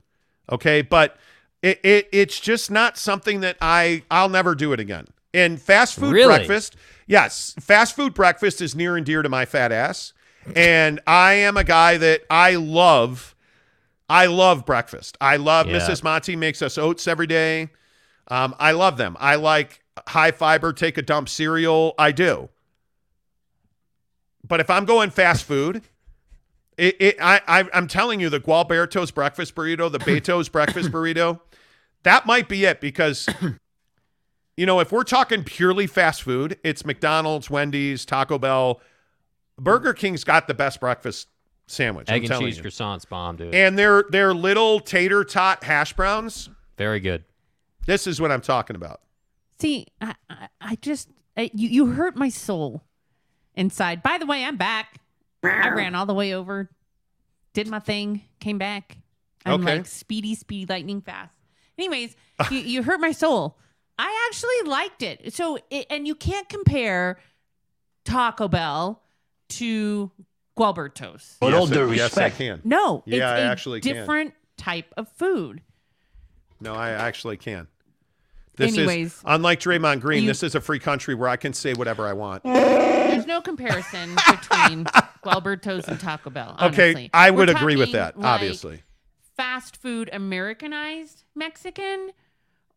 Okay, 0.53 0.83
but 0.83 1.17
it, 1.63 1.81
it 1.85 2.09
it's 2.13 2.41
just 2.41 2.71
not 2.71 2.97
something 2.97 3.41
that 3.41 3.57
I 3.61 4.03
I'll 4.11 4.29
never 4.29 4.55
do 4.55 4.73
it 4.73 4.81
again. 4.81 5.07
And 5.33 5.61
fast 5.61 5.95
food 5.99 6.13
Really? 6.13 6.27
breakfast, 6.39 6.77
yes, 7.07 7.55
fast 7.61 7.95
food 7.95 8.15
breakfast 8.15 8.61
is 8.61 8.75
near 8.75 8.97
and 8.97 9.07
dear 9.07 9.23
to 9.23 9.29
my 9.29 9.45
fat 9.45 9.71
ass. 9.73 10.13
And 10.57 11.01
I 11.07 11.35
am 11.35 11.57
a 11.57 11.65
guy 11.65 11.97
that 11.99 12.23
I 12.31 12.55
love 12.57 13.35
I 14.09 14.27
love 14.27 14.67
breakfast. 14.67 15.17
I 15.21 15.37
love 15.37 15.69
Yeah. 15.69 15.79
Mrs. 15.79 16.03
Monty 16.03 16.35
makes 16.35 16.63
us 16.63 16.77
oats 16.79 17.07
every 17.07 17.29
day. 17.29 17.69
Um, 18.29 18.55
I 18.59 18.73
love 18.73 18.97
them. 18.97 19.17
I 19.21 19.37
like 19.37 19.83
high 20.09 20.31
fiber, 20.33 20.73
take 20.73 20.99
a 20.99 21.03
dump 21.03 21.29
cereal. 21.29 21.95
I 21.99 22.11
do. 22.13 22.49
But 24.47 24.61
if 24.61 24.71
I'm 24.71 24.85
going 24.85 25.11
fast 25.11 25.45
food, 25.45 25.83
it, 26.77 26.97
it 27.01 27.17
I, 27.21 27.41
I 27.47 27.65
I'm 27.73 27.87
telling 27.87 28.21
you, 28.21 28.31
the 28.31 28.41
Gualberto's 28.41 29.11
breakfast 29.11 29.55
burrito, 29.55 29.91
the 29.93 29.99
Beto's 29.99 30.49
breakfast 30.49 30.91
burrito, 30.93 31.41
that 32.03 32.27
might 32.27 32.49
be 32.49 32.65
it 32.65 32.81
because 32.81 33.29
you 34.57 34.67
know, 34.67 34.81
if 34.81 34.93
we're 34.93 35.05
talking 35.05 35.45
purely 35.45 35.87
fast 35.87 36.23
food, 36.23 36.59
it's 36.65 36.85
McDonald's, 36.85 37.49
Wendy's, 37.51 38.05
Taco 38.05 38.39
Bell, 38.39 38.81
Burger 39.59 39.93
King's 39.93 40.25
got 40.25 40.49
the 40.49 40.55
best 40.55 40.81
breakfast 40.81 41.29
sandwich. 41.67 42.09
I'm 42.11 42.17
Egg 42.17 42.23
and 42.23 42.29
telling 42.31 42.47
cheese 42.47 42.57
you. 42.59 42.63
croissants 42.65 43.09
bomb, 43.09 43.37
dude. 43.37 43.55
And 43.55 43.79
their 43.79 44.05
their 44.11 44.35
little 44.35 44.81
tater 44.81 45.25
tot 45.25 45.63
hash 45.65 45.93
browns. 45.93 46.49
Very 46.77 47.01
good. 47.01 47.25
This 47.87 48.07
is 48.07 48.21
what 48.21 48.31
I'm 48.33 48.41
talking 48.41 48.77
about. 48.77 49.01
See, 49.59 49.87
I, 50.01 50.15
I, 50.29 50.49
I 50.61 50.75
just 50.77 51.09
I, 51.37 51.51
you 51.55 51.69
you 51.69 51.87
hurt 51.93 52.17
my 52.17 52.29
soul 52.29 52.83
inside. 53.55 54.03
By 54.03 54.19
the 54.19 54.27
way, 54.27 54.45
I'm 54.45 54.57
back. 54.57 54.97
I 55.43 55.69
ran 55.71 55.95
all 55.95 56.05
the 56.07 56.15
way 56.15 56.35
over, 56.35 56.71
did 57.55 57.67
my 57.67 57.79
thing, 57.79 58.23
came 58.41 58.59
back. 58.59 58.99
I'm 59.47 59.63
Okay. 59.63 59.77
like 59.79 59.87
speedy, 59.87 60.35
speedy, 60.35 60.67
lightning 60.71 61.01
fast. 61.01 61.33
Anyways, 61.81 62.15
you, 62.51 62.59
you 62.59 62.83
hurt 62.83 63.01
my 63.01 63.13
soul. 63.13 63.57
I 63.99 64.29
actually 64.29 64.71
liked 64.71 65.03
it. 65.03 65.33
So, 65.33 65.59
it, 65.71 65.87
and 65.89 66.07
you 66.07 66.15
can't 66.15 66.47
compare 66.49 67.19
Taco 68.05 68.49
Bell 68.49 69.03
to 69.51 70.11
Gualbertos. 70.59 71.37
With 71.41 71.55
all 71.55 71.61
Yes, 71.63 71.71
due 71.71 71.91
I- 71.91 71.95
yes, 71.95 72.19
I 72.19 72.29
can. 72.31 72.61
No, 72.65 73.03
it's 73.07 73.17
Yeah, 73.17 73.31
I 73.31 73.39
a 73.39 73.45
actually 73.45 73.81
can. 73.81 73.95
different 73.95 74.35
type 74.59 74.93
of 74.99 75.09
food. 75.13 75.63
No, 76.61 76.75
I 76.75 76.91
actually 76.91 77.39
can. 77.39 77.67
This 78.57 78.77
Anyways. 78.77 79.15
is 79.15 79.23
unlike 79.25 79.61
Draymond 79.61 80.01
Green. 80.03 80.25
You- 80.25 80.29
this 80.29 80.43
is 80.43 80.55
a 80.55 80.61
free 80.61 80.79
country 80.81 81.15
where 81.15 81.31
I 81.31 81.37
can 81.37 81.55
say 81.55 81.73
whatever 81.73 82.07
I 82.07 82.13
want. 82.13 82.43
There's 82.45 83.27
no 83.27 83.41
comparison 83.41 84.15
between 84.31 84.85
Gualbertos 85.25 85.89
and 85.89 85.99
Taco 85.99 86.29
Bell. 86.29 86.57
Okay, 86.61 86.91
honestly. 86.91 87.11
I 87.15 87.31
We're 87.31 87.39
would 87.39 87.49
agree 87.51 87.77
with 87.77 87.93
that. 87.93 88.19
like, 88.19 88.27
obviously, 88.27 88.83
fast 89.41 89.77
food 89.77 90.11
Americanized 90.13 91.25
Mexican 91.35 92.11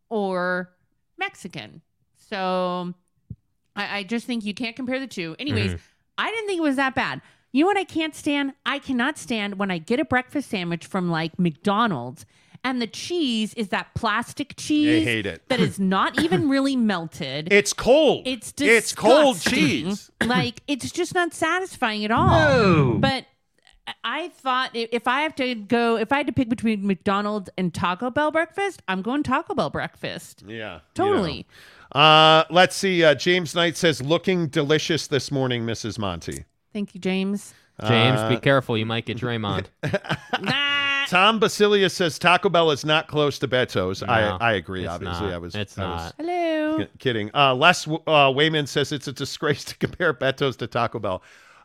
or 0.09 0.72
Mexican. 1.17 1.82
So 2.30 2.93
I, 3.75 3.98
I 4.00 4.03
just 4.03 4.25
think 4.25 4.45
you 4.45 4.53
can't 4.53 4.75
compare 4.75 5.00
the 5.00 5.08
two. 5.08 5.35
Anyways, 5.40 5.72
Mm-hmm. 5.72 5.77
I 6.17 6.30
didn't 6.30 6.48
think 6.48 6.59
it 6.59 6.64
was 6.64 6.75
that 6.75 6.93
bad. 6.93 7.22
You 7.51 7.64
know 7.64 7.67
what 7.67 7.77
I 7.77 7.83
can't 7.83 8.14
stand? 8.16 8.53
I 8.66 8.77
cannot 8.80 9.17
stand 9.17 9.58
when 9.58 9.72
I 9.72 9.80
get 9.80 10.00
a 10.00 10.06
breakfast 10.06 10.50
sandwich 10.50 10.85
from 10.85 11.09
like 11.09 11.38
McDonald's 11.40 12.25
and 12.64 12.82
the 12.82 12.88
cheese 12.88 13.53
is 13.56 13.69
that 13.69 13.93
plastic 13.95 14.53
cheese. 14.56 15.01
I 15.01 15.06
hate 15.06 15.25
it. 15.25 15.50
That 15.50 15.59
is 15.59 15.80
not 15.80 16.22
even 16.24 16.50
really 16.50 16.75
melted. 16.75 17.51
it's 17.51 17.74
cold. 17.74 18.27
It's 18.27 18.51
disgusting. 18.51 18.77
it's 18.77 18.93
cold 18.93 19.42
cheese. 19.42 20.11
like 20.24 20.61
it's 20.67 20.92
just 20.92 21.14
not 21.16 21.33
satisfying 21.33 22.06
at 22.06 22.11
all. 22.19 22.93
But 23.00 23.25
I 24.03 24.29
thought 24.29 24.71
if 24.73 25.07
I 25.07 25.21
have 25.21 25.35
to 25.35 25.55
go, 25.55 25.97
if 25.97 26.11
I 26.11 26.17
had 26.17 26.27
to 26.27 26.33
pick 26.33 26.49
between 26.49 26.85
McDonald's 26.87 27.49
and 27.57 27.73
Taco 27.73 28.09
Bell 28.09 28.31
breakfast, 28.31 28.81
I'm 28.87 29.01
going 29.01 29.23
Taco 29.23 29.55
Bell 29.55 29.69
breakfast. 29.69 30.43
Yeah, 30.47 30.75
you 30.75 30.81
Totally. 30.95 31.45
know. 31.93 31.99
Uh, 32.01 32.43
let's 32.49 32.75
see. 32.75 33.03
Uh, 33.03 33.13
James 33.13 33.53
Knight 33.53 33.75
says, 33.77 34.01
"Looking 34.01 34.47
delicious 34.47 35.07
this 35.07 35.31
morning, 35.31 35.65
Mrs. 35.65 35.99
Monty." 35.99 36.45
Thank 36.71 36.95
you, 36.95 37.01
James. 37.01 37.53
James, 37.87 38.19
Uh, 38.19 38.29
be 38.29 38.37
careful. 38.37 38.77
You 38.77 38.85
might 38.85 39.05
get 39.05 39.17
Draymond. 39.17 39.65
nah. 40.41 41.05
Tom 41.07 41.39
Basilia 41.39 41.89
says 41.91 42.17
Taco 42.19 42.47
Bell 42.49 42.71
is 42.71 42.85
not 42.85 43.07
close 43.07 43.37
to 43.39 43.47
Beto's. 43.47 44.01
No, 44.01 44.07
I 44.07 44.21
I 44.37 44.53
agree. 44.53 44.85
Obviously, 44.87 45.25
not. 45.27 45.33
I 45.33 45.37
was. 45.39 45.55
It's 45.55 45.77
I 45.77 45.91
was 45.91 46.01
not. 46.03 46.15
Hello. 46.17 46.87
kidding. 46.99 47.29
Uh, 47.33 47.53
Les 47.55 47.87
uh, 47.87 48.31
Wayman 48.33 48.67
says 48.67 48.91
it's 48.91 49.07
a 49.07 49.11
disgrace 49.13 49.63
to 49.65 49.77
compare 49.77 50.13
Beto's 50.13 50.55
to 50.57 50.67
Taco 50.67 50.99
Bell. 50.99 51.21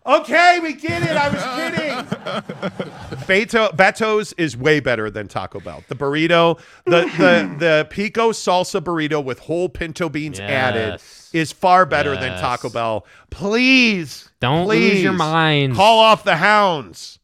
Okay, 0.08 0.58
we 0.62 0.72
get 0.72 1.02
it. 1.02 1.10
I 1.16 1.28
was 1.28 1.42
kidding. 1.58 3.18
Beto, 3.26 3.70
Beto's 3.76 4.32
is 4.34 4.56
way 4.56 4.80
better 4.80 5.10
than 5.10 5.28
Taco 5.28 5.60
Bell. 5.60 5.84
The 5.88 5.94
burrito, 5.94 6.58
the 6.86 7.02
the 7.18 7.54
the 7.58 7.86
pico 7.90 8.32
salsa 8.32 8.80
burrito 8.80 9.22
with 9.22 9.38
whole 9.40 9.68
pinto 9.68 10.08
beans 10.08 10.40
added 10.40 11.00
is 11.34 11.52
far 11.52 11.84
better 11.84 12.16
than 12.16 12.40
Taco 12.40 12.70
Bell. 12.70 13.04
Please, 13.30 14.30
Don't 14.40 14.66
lose 14.66 15.02
your 15.02 15.12
mind. 15.12 15.74
Call 15.74 15.98
off 15.98 16.24
the 16.24 16.36
hounds. 16.36 17.18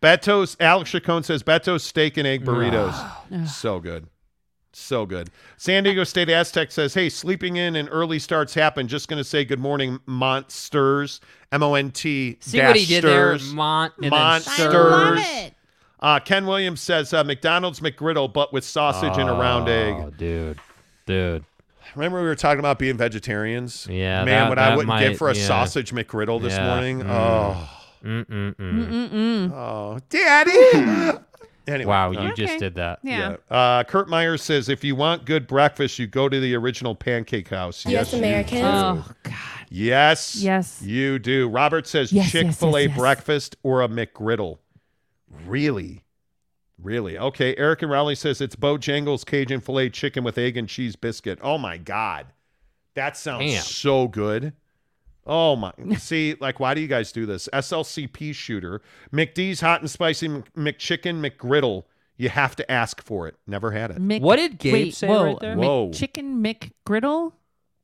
Beto's. 0.00 0.56
Alex 0.60 0.90
Chacon 0.90 1.22
says 1.24 1.42
Beto's 1.42 1.82
steak 1.82 2.16
and 2.16 2.26
egg 2.26 2.44
burritos. 2.44 3.48
so 3.48 3.80
good. 3.80 4.06
So 4.80 5.06
good. 5.06 5.30
San 5.56 5.84
Diego 5.84 6.04
State 6.04 6.28
Aztec 6.30 6.72
says, 6.72 6.94
"Hey, 6.94 7.08
sleeping 7.08 7.56
in 7.56 7.76
and 7.76 7.88
early 7.92 8.18
starts 8.18 8.54
happen. 8.54 8.88
Just 8.88 9.08
going 9.08 9.18
to 9.18 9.24
say 9.24 9.44
good 9.44 9.60
morning, 9.60 10.00
monsters. 10.06 11.20
M 11.52 11.62
O 11.62 11.74
N 11.74 11.90
T. 11.90 12.36
See 12.40 12.60
what 12.60 12.76
he 12.76 12.86
did 12.86 13.04
there? 13.04 13.38
Sters. 13.38 13.52
Mont 13.52 13.92
Monsters. 14.00 14.58
I 14.74 14.78
love 14.78 15.18
it. 15.18 15.54
Uh, 16.00 16.18
Ken 16.18 16.46
Williams 16.46 16.80
says 16.80 17.12
uh, 17.12 17.22
McDonald's 17.24 17.80
McGriddle, 17.80 18.32
but 18.32 18.52
with 18.52 18.64
sausage 18.64 19.18
and 19.18 19.28
a 19.28 19.32
round 19.34 19.68
Oh, 19.68 19.72
egg. 20.06 20.16
dude, 20.16 20.58
dude. 21.04 21.44
Remember 21.94 22.20
we 22.22 22.26
were 22.28 22.34
talking 22.36 22.60
about 22.60 22.78
being 22.78 22.96
vegetarians? 22.96 23.86
Yeah, 23.90 24.24
man, 24.24 24.26
that- 24.26 24.48
what 24.48 24.58
I 24.58 24.76
wouldn't 24.76 24.98
give 25.00 25.18
for 25.18 25.28
a 25.28 25.34
yeah. 25.34 25.44
sausage 25.46 25.92
McGriddle 25.92 26.40
this 26.40 26.54
Yeah. 26.54 26.66
morning. 26.74 27.00
Mm. 27.00 27.10
Oh, 27.10 27.70
Mm-mm-mm. 28.02 28.54
Mm-mm. 28.56 29.52
oh, 29.52 29.98
Daddy. 30.08 31.18
anyway, 31.70 31.88
Wow, 31.88 32.10
you 32.10 32.18
Okay. 32.18 32.46
just 32.46 32.58
did 32.58 32.74
that. 32.76 32.98
Yeah. 33.02 33.36
Yeah. 33.50 33.56
Uh, 33.56 33.84
Kurt 33.84 34.08
Myers 34.08 34.42
says, 34.42 34.68
if 34.68 34.82
you 34.84 34.94
want 34.96 35.24
good 35.24 35.46
breakfast, 35.46 35.98
you 35.98 36.06
go 36.06 36.28
to 36.28 36.40
the 36.40 36.54
original 36.54 36.94
Pancake 36.94 37.48
House. 37.48 37.84
Yes, 37.86 38.12
you 38.12 38.18
Americans. 38.18 38.60
do. 38.60 38.66
Oh 38.66 39.04
God. 39.22 39.34
Yes. 39.70 40.36
Yes. 40.36 40.82
You 40.82 41.18
do. 41.18 41.48
Robert 41.48 41.86
says 41.86 42.12
Yes, 42.12 42.32
yes, 42.34 42.44
Chick 42.44 42.52
fil 42.54 42.76
A 42.76 42.80
yes, 42.82 42.88
yes. 42.90 42.98
breakfast 42.98 43.56
or 43.62 43.82
a 43.82 43.88
McGriddle. 43.88 44.58
Really? 45.46 46.04
Really? 46.82 47.18
Okay. 47.18 47.54
Eric 47.56 47.82
and 47.82 47.90
Rowley 47.90 48.14
says 48.14 48.40
it's 48.40 48.56
Bojangles 48.56 49.24
Cajun 49.24 49.60
filet 49.60 49.90
chicken 49.90 50.24
with 50.24 50.38
egg 50.38 50.56
and 50.56 50.68
cheese 50.68 50.96
biscuit. 50.96 51.38
Oh 51.42 51.58
my 51.58 51.76
God. 51.78 52.26
That 52.94 53.16
sounds 53.16 53.44
Damn. 53.52 53.62
so 53.62 54.08
good. 54.08 54.52
Oh 55.32 55.54
my. 55.54 55.72
See, 55.96 56.34
like, 56.40 56.58
why 56.58 56.74
do 56.74 56.80
you 56.80 56.88
guys 56.88 57.12
do 57.12 57.24
this? 57.24 57.48
SLCP 57.52 58.34
shooter, 58.34 58.82
McD's 59.12 59.60
hot 59.60 59.80
and 59.80 59.88
spicy 59.88 60.26
Mc- 60.26 60.52
McChicken 60.54 61.24
McGriddle. 61.24 61.84
You 62.16 62.28
have 62.30 62.56
to 62.56 62.70
ask 62.70 63.00
for 63.02 63.28
it. 63.28 63.36
Never 63.46 63.70
had 63.70 63.92
it. 63.92 64.00
Mc- 64.00 64.22
What 64.22 64.36
did 64.36 64.58
Gabe 64.58 64.72
Wait, 64.72 64.94
say 64.94 65.06
whoa. 65.06 65.24
right 65.24 65.38
there? 65.40 65.56
Whoa. 65.56 65.92
Chicken 65.92 66.42
McGriddle? 66.44 67.32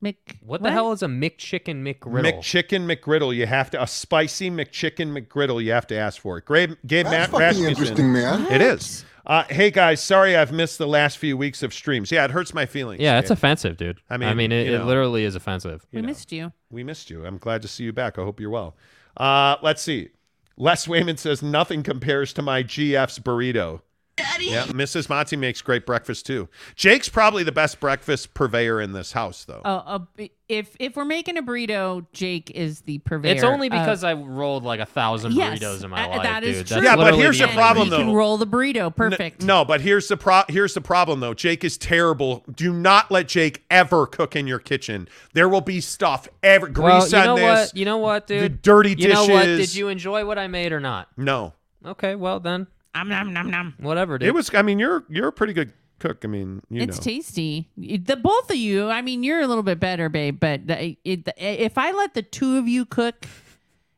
Mc. 0.02 0.36
What 0.44 0.62
the 0.62 0.70
hell 0.72 0.92
is 0.92 1.02
a 1.02 1.06
McChicken 1.06 1.76
McGriddle? 1.82 2.34
McChicken 2.40 2.84
McGriddle. 2.94 3.34
You 3.34 3.46
have 3.46 3.70
to 3.70 3.82
a 3.82 3.86
spicy 3.86 4.50
McChicken 4.50 5.16
McGriddle. 5.18 5.62
You 5.64 5.72
have 5.72 5.86
to 5.86 5.96
ask 5.96 6.20
for 6.20 6.36
it. 6.38 6.44
Gabe, 6.46 6.72
Gabe 6.86 7.06
That's 7.06 7.12
Matt 7.12 7.30
fucking 7.30 7.40
Rasmussen. 7.64 7.68
interesting, 7.70 8.12
man. 8.12 8.46
It 8.52 8.60
is. 8.60 9.05
Uh, 9.26 9.42
hey 9.50 9.72
guys, 9.72 10.00
sorry 10.00 10.36
I've 10.36 10.52
missed 10.52 10.78
the 10.78 10.86
last 10.86 11.18
few 11.18 11.36
weeks 11.36 11.62
of 11.64 11.74
streams. 11.74 12.12
Yeah, 12.12 12.24
it 12.24 12.30
hurts 12.30 12.54
my 12.54 12.64
feelings. 12.64 13.00
yeah, 13.00 13.18
it's 13.18 13.28
Gabe. 13.28 13.38
offensive, 13.38 13.76
dude. 13.76 13.98
I 14.08 14.14
I 14.14 14.16
mean, 14.18 14.36
mean, 14.36 14.52
it, 14.52 14.66
you 14.68 14.74
it 14.76 14.78
know. 14.78 14.84
literally 14.86 15.24
is 15.24 15.34
offensive. 15.34 15.84
We 15.92 16.00
missed 16.00 16.30
you. 16.30 16.52
we 16.70 16.84
missed 16.84 17.10
you. 17.10 17.26
I'm 17.26 17.38
glad 17.38 17.62
to 17.62 17.68
see 17.68 17.82
you 17.84 17.92
back. 17.92 18.18
I 18.18 18.22
hope 18.22 18.38
you're 18.38 18.50
well. 18.50 18.76
Uh, 19.16 19.56
let's 19.62 19.82
see. 19.82 20.10
Les 20.56 20.86
Wayman 20.86 21.16
says 21.18 21.42
nothing 21.42 21.82
compares 21.82 22.32
to 22.34 22.42
my 22.42 22.62
GF's 22.62 23.18
burrito. 23.18 23.80
Daddy. 24.16 24.46
Yeah, 24.46 24.64
Mrs. 24.68 25.10
Monty 25.10 25.36
makes 25.36 25.60
great 25.60 25.84
breakfast 25.84 26.24
too. 26.24 26.48
Jake's 26.74 27.08
probably 27.08 27.42
the 27.42 27.52
best 27.52 27.80
breakfast 27.80 28.32
purveyor 28.32 28.80
in 28.80 28.92
this 28.92 29.12
house, 29.12 29.44
though. 29.44 29.60
Oh, 29.62 29.82
a 29.86 29.98
b- 30.16 30.30
if 30.48 30.74
if 30.80 30.96
we're 30.96 31.04
making 31.04 31.36
a 31.36 31.42
burrito, 31.42 32.06
Jake 32.14 32.50
is 32.52 32.80
the 32.82 32.96
purveyor. 32.98 33.34
It's 33.34 33.44
only 33.44 33.66
of- 33.66 33.72
because 33.72 34.04
I 34.04 34.14
rolled 34.14 34.64
like 34.64 34.80
a 34.80 34.86
thousand 34.86 35.32
Yes, 35.34 35.58
burritos 35.58 35.84
in 35.84 35.90
my 35.90 36.06
uh, 36.06 36.08
life, 36.08 36.22
that 36.22 36.44
is 36.44 36.58
dude. 36.58 36.66
true. 36.66 36.74
That's 36.76 36.84
Yeah, 36.86 36.96
but 36.96 37.14
here's 37.14 37.36
the 37.36 37.44
only 37.44 37.56
problem, 37.56 37.84
he 37.88 37.90
though. 37.90 37.98
can 37.98 38.12
roll 38.14 38.38
the 38.38 38.46
burrito. 38.46 38.94
Perfect. 38.94 39.42
No, 39.42 39.66
but 39.66 39.82
here's 39.82 40.08
the 40.08 40.16
pro. 40.16 40.42
Here's 40.48 40.72
the 40.72 40.80
problem, 40.80 41.20
though. 41.20 41.34
Jake 41.34 41.62
is 41.62 41.76
terrible. 41.76 42.42
Do 42.54 42.72
not 42.72 43.10
let 43.10 43.28
Jake 43.28 43.64
ever 43.70 44.06
cook 44.06 44.34
in 44.34 44.46
your 44.46 44.60
kitchen. 44.60 45.08
There 45.34 45.48
will 45.48 45.60
be 45.60 45.82
stuff 45.82 46.26
ever 46.42 46.68
grease 46.68 46.84
Well, 46.86 47.08
you 47.10 47.18
on 47.18 47.24
know 47.26 47.36
this. 47.36 47.68
what? 47.72 47.76
You 47.76 47.84
know 47.84 47.98
what, 47.98 48.26
the 48.28 48.38
dude? 48.48 48.62
dirty 48.62 48.94
You 48.96 49.08
know 49.08 49.26
what? 49.26 49.44
Did 49.44 49.74
you 49.74 49.88
enjoy 49.88 50.24
what 50.24 50.38
I 50.38 50.46
made 50.46 50.72
or 50.72 50.80
not? 50.80 51.08
No, 51.18 51.52
Okay, 51.84 52.14
well 52.14 52.40
then, 52.40 52.66
Nom, 52.96 53.08
nom, 53.08 53.32
nom, 53.32 53.50
nom. 53.50 53.74
whatever, 53.78 54.16
dude. 54.18 54.28
it 54.28 54.32
was. 54.34 54.50
I 54.54 54.62
mean, 54.62 54.78
you're 54.78 55.04
you're 55.10 55.28
a 55.28 55.32
pretty 55.32 55.52
good 55.52 55.72
cook. 55.98 56.24
I 56.24 56.28
mean, 56.28 56.62
you 56.70 56.80
It's 56.82 56.96
know. 56.98 57.02
tasty. 57.04 57.68
The 57.76 58.16
both 58.16 58.50
of 58.50 58.56
you. 58.56 58.88
I 58.88 59.02
mean, 59.02 59.22
you're 59.22 59.40
a 59.40 59.46
little 59.46 59.62
bit 59.62 59.78
better, 59.78 60.08
babe. 60.08 60.40
But 60.40 60.66
the, 60.66 60.96
it, 61.04 61.28
if 61.36 61.76
I 61.76 61.92
let 61.92 62.14
the 62.14 62.22
two 62.22 62.56
of 62.56 62.66
you 62.66 62.86
cook, 62.86 63.26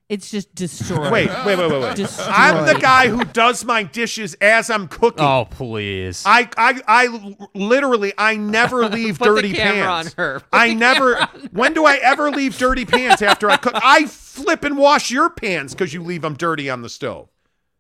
it's 0.09 0.31
just 0.31 0.53
destroyed. 0.55 1.13
Wait, 1.13 1.29
wait, 1.45 1.59
wait, 1.59 1.71
wait, 1.71 1.81
wait. 1.83 1.97
Destroyed. 1.97 2.29
I'm 2.31 2.67
the 2.67 2.81
guy 2.81 3.09
who 3.09 3.25
does 3.27 3.65
my 3.65 3.83
dishes 3.85 4.35
as 4.41 4.71
I'm 4.71 4.89
cooking. 4.89 5.25
oh 5.25 5.47
please. 5.51 6.23
I, 6.27 6.49
I, 6.57 6.81
I 6.89 7.37
literally, 7.55 8.15
I 8.19 8.37
never 8.37 8.87
leave 8.89 9.19
Put 9.19 9.29
the 9.29 9.35
dirty 9.43 9.53
camera 9.53 9.85
pans. 9.85 10.07
on 10.09 10.13
her. 10.17 10.41
Put 10.41 10.49
I 10.53 10.69
the 10.71 10.75
never. 10.77 11.17
When 11.53 11.73
do 11.75 11.85
I 11.85 11.97
ever 12.03 12.31
leave 12.31 12.57
dirty 12.59 12.85
pans 12.87 13.21
after 13.23 13.51
I 13.51 13.59
cook? 13.59 13.75
I 13.77 14.07
flip 14.07 14.65
and 14.65 14.77
wash 14.79 15.11
your 15.11 15.29
pans 15.31 15.73
because 15.75 15.93
you 15.95 16.03
leave 16.03 16.23
them 16.23 16.35
dirty 16.35 16.69
on 16.71 16.81
the 16.83 16.89
stove. 16.89 17.29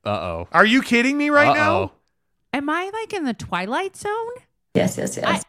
Uh 0.08 0.12
oh. 0.12 0.48
Are 0.52 0.64
you 0.64 0.82
kidding 0.82 1.18
me 1.18 1.30
right 1.30 1.54
now? 1.54 1.76
Uh-oh. 1.82 1.92
Am 2.54 2.70
I 2.70 2.90
like 2.92 3.12
in 3.12 3.24
the 3.24 3.34
twilight 3.34 3.96
zone? 3.96 4.30
Yes, 4.74 4.96
yes, 4.96 5.16
yes. 5.16 5.44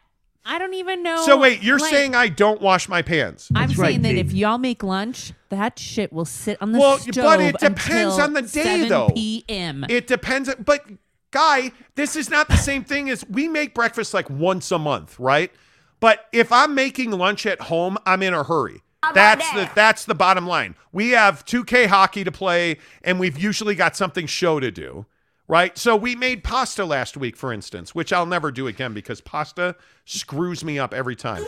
I 0.46 0.58
don't 0.60 0.74
even 0.74 1.04
know. 1.04 1.24
So 1.26 1.38
wait, 1.38 1.62
you're 1.64 1.80
like- 1.80 1.90
saying 1.92 2.16
I 2.16 2.28
don't 2.28 2.62
wash 2.62 2.90
my 2.90 3.02
pants? 3.02 3.50
I'm 3.56 3.68
That's 3.68 3.80
saying 3.80 4.02
right, 4.02 4.02
that 4.04 4.16
if 4.16 4.34
y'all 4.34 4.58
make 4.58 4.84
lunch, 4.84 5.32
that 5.50 5.78
shit 5.80 6.12
will 6.12 6.26
sit 6.26 6.58
on 6.62 6.72
the 6.72 6.80
Well, 6.80 6.98
stove 6.98 7.14
but 7.24 7.40
it 7.40 7.58
depends 7.60 8.18
until 8.18 8.22
on 8.22 8.34
the 8.34 8.42
day, 8.42 8.64
7 8.64 8.88
though. 8.90 9.10
p.m. 9.14 9.86
It 9.88 10.08
depends. 10.08 10.54
But 10.56 10.84
guy, 11.32 11.72
this 11.96 12.16
is 12.16 12.30
not 12.30 12.48
the 12.50 12.58
same 12.58 12.84
thing 12.84 13.10
as 13.10 13.24
we 13.30 13.48
make 13.48 13.74
breakfast 13.76 14.14
like 14.14 14.30
once 14.30 14.72
a 14.72 14.80
month, 14.80 15.20
right? 15.20 15.52
But 16.00 16.26
if 16.34 16.52
I'm 16.52 16.74
making 16.76 17.12
lunch 17.12 17.46
at 17.46 17.62
home, 17.62 17.98
I'm 18.06 18.24
in 18.24 18.34
a 18.34 18.44
hurry. 18.44 18.82
That's 19.14 19.50
the 19.54 19.70
that's 19.76 20.06
the 20.06 20.16
bottom 20.16 20.46
line. 20.46 20.76
We 20.92 21.12
have 21.12 21.46
2K 21.46 21.88
hockey 21.88 22.24
to 22.24 22.32
play, 22.32 22.78
and 23.04 23.20
we've 23.20 23.38
usually 23.38 23.76
got 23.76 23.96
something 23.96 24.26
show 24.26 24.60
to 24.60 24.72
do, 24.72 25.06
right? 25.48 25.78
So 25.78 25.96
we 25.96 26.16
made 26.16 26.44
pasta 26.44 26.84
last 26.84 27.16
week, 27.16 27.38
for 27.38 27.54
instance, 27.54 27.96
which 27.96 28.12
I'll 28.12 28.26
never 28.26 28.52
do 28.52 28.68
again 28.68 28.94
because 28.94 29.22
pasta 29.22 29.76
screws 30.06 30.64
me 30.64 30.78
up 30.80 30.94
every 30.94 31.16
time. 31.16 31.44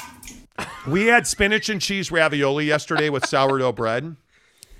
we 0.86 1.06
had 1.06 1.26
spinach 1.26 1.68
and 1.68 1.80
cheese 1.80 2.10
ravioli 2.12 2.66
yesterday 2.66 3.08
with 3.10 3.26
sourdough 3.26 3.72
bread. 3.72 4.16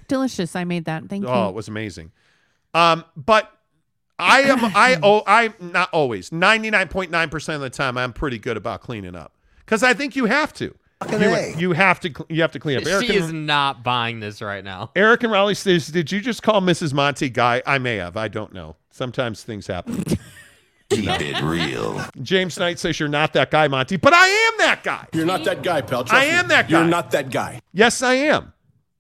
Delicious. 0.07 0.55
I 0.57 0.65
made 0.65 0.85
that. 0.85 1.09
Thank 1.09 1.25
Oh, 1.25 1.29
you. 1.29 1.35
Oh, 1.35 1.49
it 1.49 1.55
was 1.55 1.69
amazing. 1.69 2.13
Um, 2.73 3.05
but 3.17 3.53
I 4.19 4.43
am 4.43 4.59
I 4.63 4.99
oh 5.03 5.23
I'm 5.27 5.55
not 5.61 5.91
always 5.93 6.31
99.9% 6.31 7.55
of 7.55 7.61
the 7.61 7.71
time 7.71 7.99
I'm 7.99 8.13
pretty 8.13 8.39
good 8.39 8.57
about 8.57 8.81
cleaning 8.81 9.17
up. 9.17 9.35
Cuz 9.67 9.83
I 9.83 9.93
think 9.95 10.15
you 10.15 10.27
have 10.27 10.53
to. 10.55 10.75
You, 11.11 11.55
you 11.57 11.73
have 11.73 11.99
to 12.01 12.13
you 12.29 12.43
have 12.43 12.53
to 12.53 12.59
clean 12.59 12.77
up. 12.79 12.87
Eric 12.87 13.07
She 13.07 13.17
and- 13.17 13.25
is 13.25 13.33
not 13.33 13.83
buying 13.83 14.21
this 14.21 14.43
right 14.43 14.63
now. 14.63 14.91
Eric 14.95 15.23
and 15.23 15.33
Raleigh 15.33 15.55
says, 15.55 15.87
"Did 15.89 16.13
you 16.13 16.21
just 16.21 16.43
call 16.43 16.61
Mrs. 16.61 16.93
Monty 16.93 17.31
guy?" 17.31 17.63
I 17.67 17.79
may 17.79 17.97
have. 17.97 18.17
I 18.19 18.29
don't 18.29 18.53
know. 18.53 18.77
Sometimes 18.91 19.43
things 19.43 19.67
happen. 19.67 20.05
Keep 20.91 21.09
it 21.21 21.41
real. 21.43 22.05
James 22.21 22.59
Knight 22.59 22.79
says, 22.79 23.01
"You're 23.01 23.09
not 23.09 23.33
that 23.33 23.51
guy, 23.51 23.67
Monty," 23.69 23.97
but 23.97 24.13
I 24.13 24.27
am 24.27 24.53
that 24.59 24.83
guy. 24.85 25.07
You're 25.15 25.25
not 25.25 25.45
that 25.45 25.63
guy, 25.63 25.81
pal. 25.81 26.05
Trust 26.05 26.13
I 26.23 26.27
me. 26.27 26.31
am 26.33 26.49
that 26.49 26.69
guy. 26.69 26.79
You're 26.81 26.89
not 26.89 27.11
that 27.13 27.31
guy. 27.31 27.61
Yes, 27.73 28.03
I 28.03 28.15
am. 28.15 28.53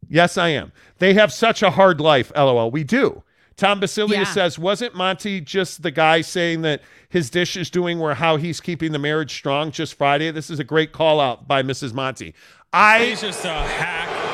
Yes, 0.09 0.39
I 0.39 0.49
am. 0.49 0.73
They 0.99 1.15
have 1.15 1.33
such 1.33 1.63
a 1.63 1.71
hard 1.71 2.01
life. 2.01 2.33
LOL. 2.35 2.71
We 2.71 2.83
do. 2.83 3.23
Tom 3.61 3.79
Basilia 3.79 4.13
Yeah. 4.15 4.25
says, 4.25 4.59
wasn't 4.59 4.95
Monty 4.95 5.39
just 5.41 5.83
the 5.83 5.91
guy 5.91 6.23
saying 6.23 6.63
that 6.63 6.81
his 7.11 7.29
dish 7.29 7.59
is 7.59 7.69
doing 7.69 7.99
where 7.99 8.15
how 8.15 8.37
he's 8.37 8.59
keeping 8.59 8.93
the 8.93 8.99
marriage 8.99 9.35
strong 9.35 9.71
just 9.71 9.95
Friday? 9.95 10.31
This 10.31 10.49
is 10.49 10.59
a 10.59 10.65
great 10.65 10.93
call 10.93 11.21
out 11.21 11.47
by 11.47 11.63
Mrs. 11.63 11.93
Monty. 11.93 12.35
I 12.73 13.05
he's 13.05 13.21
just 13.21 13.45
a 13.45 13.49
hack. 13.51 14.30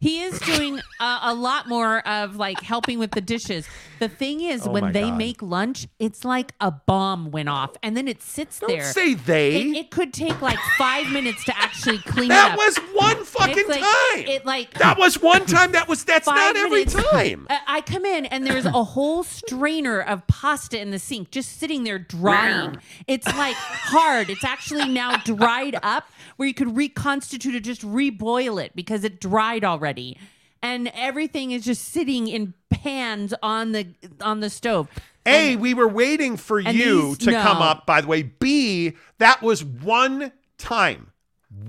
He 0.00 0.22
is 0.22 0.38
doing 0.40 0.80
a, 1.00 1.18
a 1.22 1.34
lot 1.34 1.68
more 1.68 2.06
of 2.06 2.36
like 2.36 2.60
helping 2.60 2.98
with 2.98 3.10
the 3.12 3.20
dishes. 3.20 3.68
The 3.98 4.08
thing 4.08 4.40
is, 4.40 4.66
Oh 4.66 4.70
when 4.70 4.92
they 4.92 5.02
God. 5.10 5.18
make 5.18 5.42
lunch, 5.42 5.88
it's 5.98 6.24
like 6.24 6.52
a 6.60 6.70
bomb 6.70 7.32
went 7.32 7.48
off, 7.48 7.72
and 7.82 7.96
then 7.96 8.06
it 8.06 8.22
sits 8.22 8.60
don't 8.60 8.70
there. 8.70 8.84
say 8.84 9.14
they. 9.14 9.56
It, 9.60 9.76
it 9.76 9.90
could 9.90 10.12
take 10.14 10.40
like 10.40 10.58
five 10.76 11.10
minutes 11.10 11.44
to 11.46 11.58
actually 11.58 11.98
clean 11.98 12.28
that 12.28 12.52
up. 12.52 12.58
was 12.58 12.76
one 12.94 13.24
fucking 13.24 13.68
like- 13.68 13.80
time. 13.80 14.24
It 14.28 14.46
like 14.46 14.74
that 14.74 14.98
was 14.98 15.20
one 15.20 15.46
time. 15.46 15.72
That 15.72 15.88
was 15.88 16.04
that's 16.04 16.26
not 16.28 16.56
every 16.56 16.84
minutes. 16.84 16.94
time. 17.10 17.46
I 17.50 17.58
I 17.66 17.80
come 17.80 18.04
in 18.04 18.26
and 18.26 18.46
there's 18.46 18.66
a 18.66 18.70
whole 18.84 19.24
strainer 19.24 20.00
of 20.00 20.26
pasta 20.28 20.80
in 20.80 20.90
the 20.92 20.98
sink 20.98 21.30
just 21.32 21.58
sitting 21.58 21.82
there 21.84 21.98
drying. 21.98 22.76
It's 23.08 23.26
like 23.26 23.56
hard. 23.56 24.30
It's 24.30 24.44
actually 24.44 24.88
now 24.88 25.16
dried 25.18 25.76
up 25.82 26.08
where 26.36 26.48
you 26.48 26.54
could 26.54 26.76
reconstitute 26.76 27.54
it, 27.54 27.60
just 27.60 27.82
reboil 27.82 28.62
it 28.62 28.72
because 28.74 29.04
it 29.04 29.20
dried 29.20 29.64
already. 29.64 30.18
And 30.62 30.90
everything 30.94 31.52
is 31.52 31.64
just 31.64 31.84
sitting 31.84 32.26
in 32.26 32.54
pans 32.70 33.32
on 33.42 33.72
the 33.72 33.86
on 34.20 34.40
the 34.40 34.50
stove. 34.50 34.88
A, 35.24 35.56
we 35.56 35.74
were 35.74 35.86
waiting 35.88 36.36
for 36.36 36.58
you 36.58 37.08
these- 37.14 37.18
to 37.18 37.32
come 37.32 37.58
up, 37.58 37.86
by 37.86 38.00
the 38.00 38.06
way. 38.08 38.22
B, 38.22 38.94
that 39.18 39.42
was 39.42 39.62
one 39.62 40.32
time, 40.56 41.12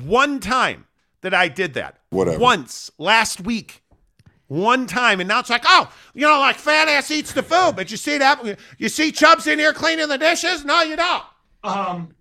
one 0.04 0.40
time 0.40 0.86
that 1.22 1.34
I 1.34 1.50
did 1.50 1.74
that. 1.74 1.98
Whatever. 2.10 2.40
Once 2.40 2.90
last 2.98 3.42
week. 3.42 3.84
One 4.48 4.88
time. 4.88 5.20
And 5.20 5.28
now 5.28 5.40
it's 5.42 5.50
like, 5.52 5.66
oh, 5.68 5.92
you 6.16 6.26
know, 6.26 6.40
like 6.40 6.56
fat 6.56 6.88
ass 6.88 7.12
eats 7.12 7.34
the 7.34 7.44
food. 7.44 7.74
But 7.76 7.92
you 7.92 7.98
see 7.98 8.18
that? 8.18 8.58
You 8.80 8.90
see 8.90 9.12
Chubbs 9.12 9.46
in 9.46 9.60
here 9.60 9.74
cleaning 9.74 10.08
the 10.08 10.18
dishes? 10.18 10.66
No, 10.66 10.82
you 10.82 10.96
don't. 10.96 11.24
Um, 11.64 12.16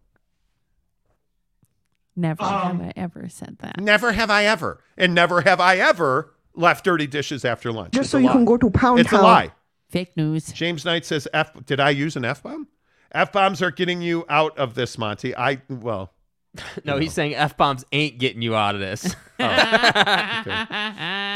Never 2.18 2.42
Um, 2.42 2.80
have 2.80 2.88
I 2.88 2.92
ever 2.96 3.28
said 3.28 3.58
that. 3.60 3.78
Never 3.80 4.10
have 4.12 4.28
I 4.30 4.44
ever. 4.44 4.82
And 4.96 5.14
never 5.14 5.42
have 5.42 5.60
I 5.60 5.76
ever 5.76 6.34
left 6.54 6.84
dirty 6.84 7.06
dishes 7.06 7.44
after 7.44 7.70
lunch. 7.70 7.92
Just 7.94 8.06
It's 8.06 8.10
so 8.10 8.18
you 8.18 8.26
lie. 8.26 8.32
can 8.32 8.44
go 8.44 8.56
to 8.56 8.68
Pound 8.70 8.98
It's 9.00 9.12
a 9.12 9.22
lie. 9.22 9.52
Fake 9.88 10.16
news. 10.16 10.46
James 10.52 10.84
Knight 10.84 11.04
says 11.06 11.28
F 11.32 11.52
did 11.64 11.78
I 11.80 11.90
use 11.90 12.16
an 12.16 12.24
F 12.24 12.42
bomb? 12.42 12.66
F 13.12 13.30
bombs 13.32 13.62
are 13.62 13.70
getting 13.70 14.02
you 14.02 14.26
out 14.28 14.58
of 14.58 14.74
this, 14.74 14.98
Monty. 14.98 15.34
I 15.36 15.62
well 15.68 16.12
No, 16.84 16.98
he's 16.98 17.12
saying 17.12 17.34
f 17.36 17.56
bombs 17.56 17.84
ain't 17.92 18.18
getting 18.18 18.42
you 18.42 18.56
out 18.56 18.74
of 18.74 18.80
this. 18.80 19.14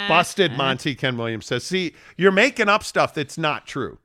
busted 0.09 0.52
Monty 0.57 0.94
Ken 0.94 1.17
Williams 1.17 1.47
says, 1.47 1.65
"See, 1.65 1.94
you're 2.17 2.33
making 2.33 2.69
up 2.69 2.83
stuff 2.85 3.15
that's 3.15 3.39
not 3.39 3.67
true. 3.67 3.99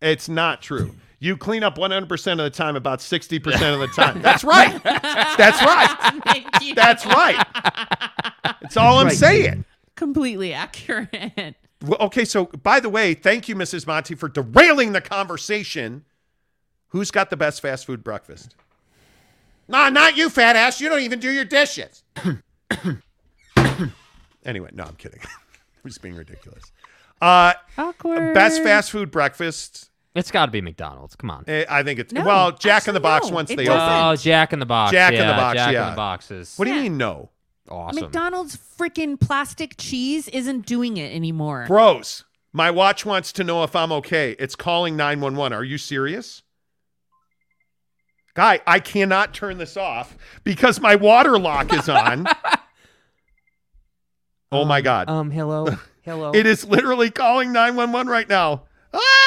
It's 0.00 0.28
not 0.28 0.62
true. 0.62 0.94
You 1.18 1.36
clean 1.36 1.62
up 1.62 1.76
100% 1.78 2.32
of 2.32 2.38
the 2.38 2.50
time 2.50 2.76
about 2.76 2.98
60% 2.98 3.72
of 3.74 3.80
the 3.80 3.86
time. 3.88 4.20
That's 4.22 4.44
right. 4.44 4.82
That's 4.82 5.62
right. 5.62 6.20
Thank 6.26 6.62
you. 6.62 6.74
That's 6.74 7.06
right. 7.06 7.42
That's 8.60 8.76
all 8.76 8.98
I'm 8.98 9.06
Right. 9.06 9.16
saying. 9.16 9.64
Completely 9.94 10.52
accurate. 10.52 11.56
Well, 11.82 11.98
okay, 12.00 12.24
so 12.26 12.46
by 12.46 12.80
the 12.80 12.88
way, 12.90 13.14
thank 13.14 13.48
you, 13.48 13.54
Mrs. 13.54 13.86
Monty, 13.86 14.14
for 14.14 14.28
derailing 14.28 14.92
the 14.92 15.00
conversation. 15.00 16.04
Who's 16.88 17.10
got 17.10 17.30
the 17.30 17.36
best 17.36 17.60
fast 17.62 17.86
food 17.86 18.04
breakfast? 18.04 18.54
Nah, 19.68 19.88
not 19.88 20.16
you, 20.16 20.28
fat 20.30 20.54
ass. 20.56 20.80
You 20.80 20.88
don't 20.88 21.00
even 21.00 21.18
do 21.18 21.30
your 21.30 21.44
dishes. 21.44 22.02
anyway, 24.44 24.70
no, 24.72 24.84
I'm 24.84 24.94
kidding. 24.96 25.20
I 25.24 25.28
was 25.82 25.98
being 25.98 26.14
ridiculous. 26.14 26.64
Uh, 27.20 27.54
Awkward. 27.78 28.34
best 28.34 28.62
fast 28.62 28.90
food 28.90 29.10
breakfast. 29.10 29.90
It's 30.16 30.30
got 30.30 30.46
to 30.46 30.52
be 30.52 30.60
McDonald's. 30.60 31.14
Come 31.14 31.30
on. 31.30 31.44
eh, 31.46 31.64
I 31.68 31.82
think 31.82 31.98
it's 32.00 32.12
No, 32.12 32.24
well, 32.24 32.52
Jack 32.52 32.88
in 32.88 32.94
the 32.94 32.98
actually, 33.00 33.02
Box 33.02 33.28
no, 33.28 33.34
once 33.34 33.50
it 33.50 33.56
they 33.56 33.64
doesn't. 33.64 33.80
open. 33.80 34.06
Oh, 34.06 34.16
Jack 34.16 34.52
in 34.52 34.58
the 34.58 34.66
Box. 34.66 34.92
Jack 34.92 35.12
in 35.12 35.18
the 35.20 35.24
Yeah, 35.24 35.36
Box, 35.36 35.56
Jack 35.56 35.72
yeah. 35.72 35.84
in 35.84 35.90
the 35.92 35.96
Box 35.96 36.30
is 36.30 36.56
What 36.56 36.64
do 36.64 36.74
you 36.74 36.80
mean 36.82 36.96
no, 36.96 37.30
awesome. 37.68 38.00
McDonald's 38.02 38.56
freaking 38.56 39.20
plastic 39.20 39.76
cheese 39.76 40.28
isn't 40.28 40.64
doing 40.66 40.96
it 40.96 41.14
anymore. 41.14 41.66
bros? 41.68 42.24
My 42.52 42.70
watch 42.70 43.04
wants 43.04 43.32
to 43.32 43.44
know 43.44 43.62
if 43.64 43.76
I'm 43.76 43.92
okay. 43.92 44.34
It's 44.38 44.56
calling 44.56 44.96
911. 44.96 45.52
Are 45.56 45.62
you 45.62 45.76
serious? 45.76 46.42
Guy, 48.34 48.60
I 48.66 48.80
cannot 48.80 49.34
turn 49.34 49.58
this 49.58 49.76
off 49.76 50.16
because 50.44 50.80
my 50.80 50.94
water 50.94 51.38
lock 51.38 51.72
is 51.74 51.88
on. 51.88 52.26
oh 54.52 54.64
my 54.64 54.80
God. 54.80 55.08
Um, 55.10 55.30
hello, 55.30 55.66
hello. 56.04 56.32
it 56.34 56.46
is 56.46 56.64
literally 56.64 57.10
calling 57.10 57.52
911 57.52 58.08
right 58.10 58.28
now. 58.28 58.64
Ah! 58.94 59.25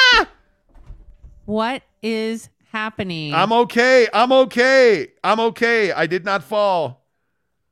What 1.50 1.82
is 2.02 2.48
happening? 2.70 3.34
I'm 3.34 3.52
okay. 3.52 4.06
I'm 4.12 4.30
okay. 4.32 5.08
I'm 5.24 5.40
okay. 5.40 5.90
I 5.92 6.06
did 6.06 6.24
not 6.24 6.44
fall. 6.44 7.04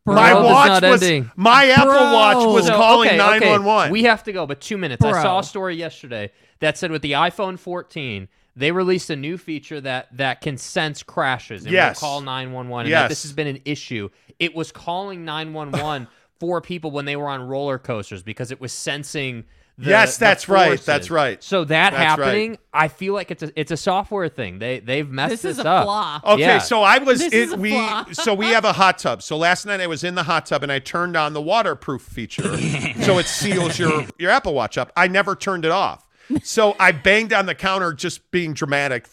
Bro. 0.04 0.14
My 0.16 0.34
watch 0.34 0.82
not 0.82 0.90
was 0.90 1.02
ending. 1.02 1.30
my 1.36 1.66
Apple 1.68 1.86
Bro. 1.92 2.12
Watch 2.12 2.46
was 2.54 2.66
So, 2.66 2.74
calling 2.76 3.08
okay, 3.08 3.16
okay. 3.20 3.40
911. 3.40 3.92
We 3.92 4.04
have 4.04 4.24
to 4.24 4.32
go, 4.32 4.46
but 4.46 4.60
two 4.60 4.78
minutes. 4.78 5.04
I 5.04 5.12
saw 5.22 5.38
a 5.40 5.44
story 5.44 5.76
yesterday 5.76 6.32
that 6.60 6.78
said 6.78 6.90
with 6.90 7.02
the 7.02 7.12
iPhone 7.12 7.58
14, 7.58 8.26
they 8.56 8.72
released 8.72 9.10
a 9.10 9.16
new 9.16 9.36
feature 9.38 9.80
that 9.82 10.08
that 10.16 10.40
can 10.40 10.56
sense 10.56 11.02
crashes 11.02 11.64
and 11.64 11.72
Yes. 11.72 12.00
will 12.00 12.08
call 12.08 12.20
911. 12.22 12.90
Yes. 12.90 13.08
this 13.10 13.22
has 13.22 13.32
been 13.32 13.46
an 13.46 13.60
issue. 13.64 14.08
It 14.40 14.54
was 14.54 14.72
calling 14.72 15.24
911 15.24 16.08
for 16.40 16.60
people 16.60 16.90
when 16.90 17.04
they 17.04 17.14
were 17.16 17.28
on 17.28 17.42
roller 17.42 17.78
coasters 17.78 18.22
because 18.22 18.50
it 18.50 18.60
was 18.60 18.72
sensing. 18.72 19.44
The, 19.78 19.90
Yes, 19.90 20.16
the 20.18 20.24
that's 20.24 20.48
right, 20.48 20.80
that's 20.80 21.08
right. 21.08 21.42
So 21.42 21.62
that 21.64 21.92
That's 21.92 22.18
right. 22.18 22.26
happening, 22.26 22.58
I 22.74 22.88
feel 22.88 23.14
like 23.14 23.30
it's 23.30 23.44
a 23.44 23.52
it's 23.58 23.70
a 23.70 23.76
software 23.76 24.28
thing. 24.28 24.58
They 24.58 24.80
they've 24.80 25.08
messed 25.08 25.30
This 25.30 25.42
this, 25.42 25.58
is 25.58 25.64
a 25.64 25.68
up. 25.68 25.84
flaw. 25.84 26.20
Okay, 26.34 26.42
Yeah. 26.42 26.58
so 26.58 26.82
I 26.82 26.98
was 26.98 27.20
This 27.20 27.32
it, 27.32 27.36
is 27.38 27.52
a 27.52 27.56
we 27.56 27.70
flaw. 27.70 28.04
so 28.10 28.34
we 28.34 28.46
have 28.46 28.64
a 28.64 28.72
hot 28.72 28.98
tub. 28.98 29.22
So 29.22 29.36
last 29.36 29.66
night 29.66 29.80
I 29.80 29.86
was 29.86 30.02
in 30.02 30.16
the 30.16 30.24
hot 30.24 30.46
tub 30.46 30.64
and 30.64 30.72
I 30.72 30.80
turned 30.80 31.16
on 31.16 31.32
the 31.32 31.40
waterproof 31.40 32.02
feature 32.02 32.42
so 33.02 33.18
it 33.18 33.26
seals 33.26 33.78
your 33.78 34.04
your 34.18 34.32
Apple 34.32 34.52
Watch 34.52 34.76
up. 34.76 34.92
I 34.96 35.06
never 35.06 35.36
turned 35.36 35.64
it 35.64 35.70
off. 35.70 36.08
So 36.42 36.74
I 36.80 36.90
banged 36.90 37.32
on 37.32 37.46
the 37.46 37.54
counter 37.54 37.92
just 37.92 38.32
being 38.32 38.54
dramatic 38.54 39.06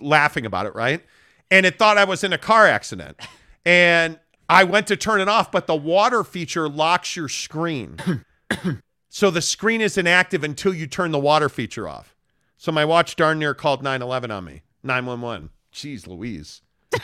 laughing 0.00 0.46
about 0.46 0.64
it, 0.64 0.74
right? 0.74 1.04
And 1.50 1.66
it 1.66 1.78
thought 1.78 1.98
I 1.98 2.04
was 2.04 2.24
in 2.24 2.32
a 2.32 2.38
car 2.38 2.66
accident. 2.66 3.20
And 3.66 4.18
I 4.48 4.64
went 4.64 4.86
to 4.86 4.96
turn 4.96 5.20
it 5.20 5.28
off, 5.28 5.52
but 5.52 5.66
the 5.66 5.76
water 5.76 6.24
feature 6.24 6.68
locks 6.68 7.16
your 7.16 7.28
screen. 7.28 7.98
so 9.16 9.30
the 9.30 9.40
screen 9.40 9.80
is 9.80 9.96
inactive 9.96 10.44
until 10.44 10.74
you 10.74 10.86
turn 10.86 11.10
the 11.10 11.18
water 11.18 11.48
feature 11.48 11.88
off. 11.88 12.14
So 12.58 12.70
my 12.70 12.84
watch 12.84 13.16
darn 13.16 13.38
near 13.38 13.54
called 13.54 13.82
911 13.82 14.30
on 14.30 14.44
me. 14.44 14.60
911. 14.82 15.48
Jeez 15.72 16.06
Louise. 16.06 16.60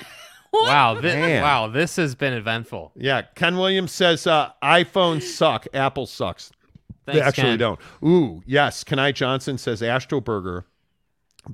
Wow, 0.55 1.00
this, 1.00 1.42
wow, 1.42 1.66
this 1.66 1.97
has 1.97 2.15
been 2.15 2.34
eventful. 2.34 2.92
Yeah, 2.94 3.23
Ken 3.23 3.57
Williams 3.57 3.91
says 3.91 4.26
uh, 4.26 4.50
iPhones 4.62 5.23
suck, 5.23 5.66
Apple 5.73 6.05
sucks. 6.05 6.52
Thanks, 7.07 7.18
they 7.18 7.23
actually 7.23 7.52
Ken. 7.52 7.58
don't. 7.58 7.81
Ooh, 8.05 8.42
yes. 8.44 8.84
Kenai 8.84 9.12
Johnson 9.12 9.57
says 9.57 9.82
Astro 9.82 10.20
Burger 10.20 10.66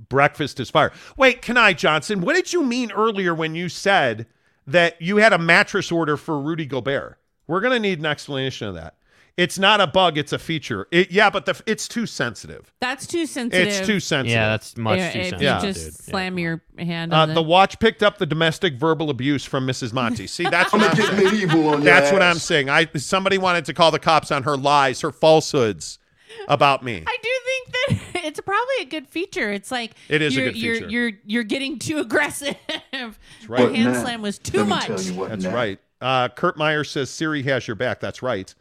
breakfast 0.08 0.58
is 0.58 0.68
fire. 0.68 0.90
Wait, 1.16 1.42
Kenai 1.42 1.74
Johnson, 1.74 2.22
what 2.22 2.34
did 2.34 2.52
you 2.52 2.64
mean 2.64 2.90
earlier 2.90 3.32
when 3.36 3.54
you 3.54 3.68
said 3.68 4.26
that 4.66 5.00
you 5.00 5.18
had 5.18 5.32
a 5.32 5.38
mattress 5.38 5.92
order 5.92 6.16
for 6.16 6.40
Rudy 6.40 6.66
Gobert? 6.66 7.20
We're 7.46 7.60
gonna 7.60 7.78
need 7.78 8.00
an 8.00 8.06
explanation 8.06 8.66
of 8.66 8.74
that. 8.74 8.97
It's 9.38 9.58
not 9.58 9.80
a 9.80 9.86
bug; 9.86 10.18
it's 10.18 10.32
a 10.34 10.38
feature. 10.38 10.86
It, 10.90 11.10
yeah, 11.10 11.30
but 11.30 11.46
the, 11.46 11.58
it's 11.64 11.86
too 11.88 12.04
sensitive. 12.06 12.70
That's 12.80 13.06
too 13.06 13.24
sensitive. 13.24 13.68
It's 13.68 13.86
too 13.86 14.00
sensitive. 14.00 14.32
Yeah, 14.32 14.48
that's 14.48 14.76
much 14.76 14.98
Yeah, 14.98 15.12
too 15.12 15.18
if 15.20 15.24
sensitive. 15.30 15.40
you 15.42 15.46
Yeah. 15.46 15.60
just 15.60 15.84
dude. 15.84 15.94
slam 15.94 16.38
your 16.38 16.60
hand 16.76 17.14
Uh, 17.14 17.18
on 17.20 17.34
the 17.34 17.40
it. 17.40 17.46
watch 17.46 17.78
picked 17.78 18.02
up 18.02 18.18
the 18.18 18.26
domestic 18.26 18.74
verbal 18.74 19.08
abuse 19.10 19.44
from 19.44 19.66
Mrs. 19.66 19.92
Monty. 19.92 20.26
See, 20.26 20.42
that's 20.50 20.74
I'm 20.74 20.80
what 20.80 20.90
I'm 20.90 20.96
get 20.96 21.06
saying. 21.10 21.24
medieval 21.24 21.68
on 21.68 21.74
your 21.74 21.80
That's 21.82 22.10
what 22.12 22.20
ass. 22.20 22.34
I'm 22.34 22.40
saying. 22.40 22.68
I 22.68 22.86
somebody 22.96 23.38
wanted 23.38 23.64
to 23.66 23.72
call 23.74 23.90
the 23.92 24.00
cops 24.00 24.30
on 24.32 24.42
her 24.42 24.56
lies, 24.56 25.00
her 25.02 25.12
falsehoods 25.12 25.98
about 26.48 26.82
me. 26.82 27.04
I 27.06 27.16
do 27.22 27.28
think 27.44 28.12
that 28.12 28.24
it's 28.26 28.40
probably 28.40 28.74
a 28.80 28.84
good 28.86 29.08
feature. 29.08 29.52
It's 29.52 29.70
like 29.70 29.92
It 30.08 30.20
is 30.20 30.36
a 30.36 30.40
you're, 30.40 30.46
good 30.50 30.56
you're, 30.56 30.74
feature. 30.74 30.88
You're 30.90 31.12
you're 31.26 31.42
getting 31.44 31.78
too 31.78 31.98
aggressive. 32.00 32.56
That's 32.92 33.16
right. 33.48 33.68
The 33.70 33.76
hand 33.76 33.92
Now, 33.92 34.02
slam 34.02 34.20
was 34.22 34.38
too 34.38 34.58
let 34.58 34.64
me 34.64 34.70
much. 34.70 34.86
tell 34.86 35.00
you 35.00 35.14
what 35.14 35.28
That's 35.30 35.44
now. 35.44 35.54
right. 35.54 35.78
Uh, 36.00 36.28
Kurt 36.28 36.56
Meyer 36.56 36.84
says 36.84 37.08
Siri 37.10 37.42
has 37.44 37.66
your 37.68 37.74
back. 37.76 38.00
That's 38.00 38.20
right. 38.22 38.52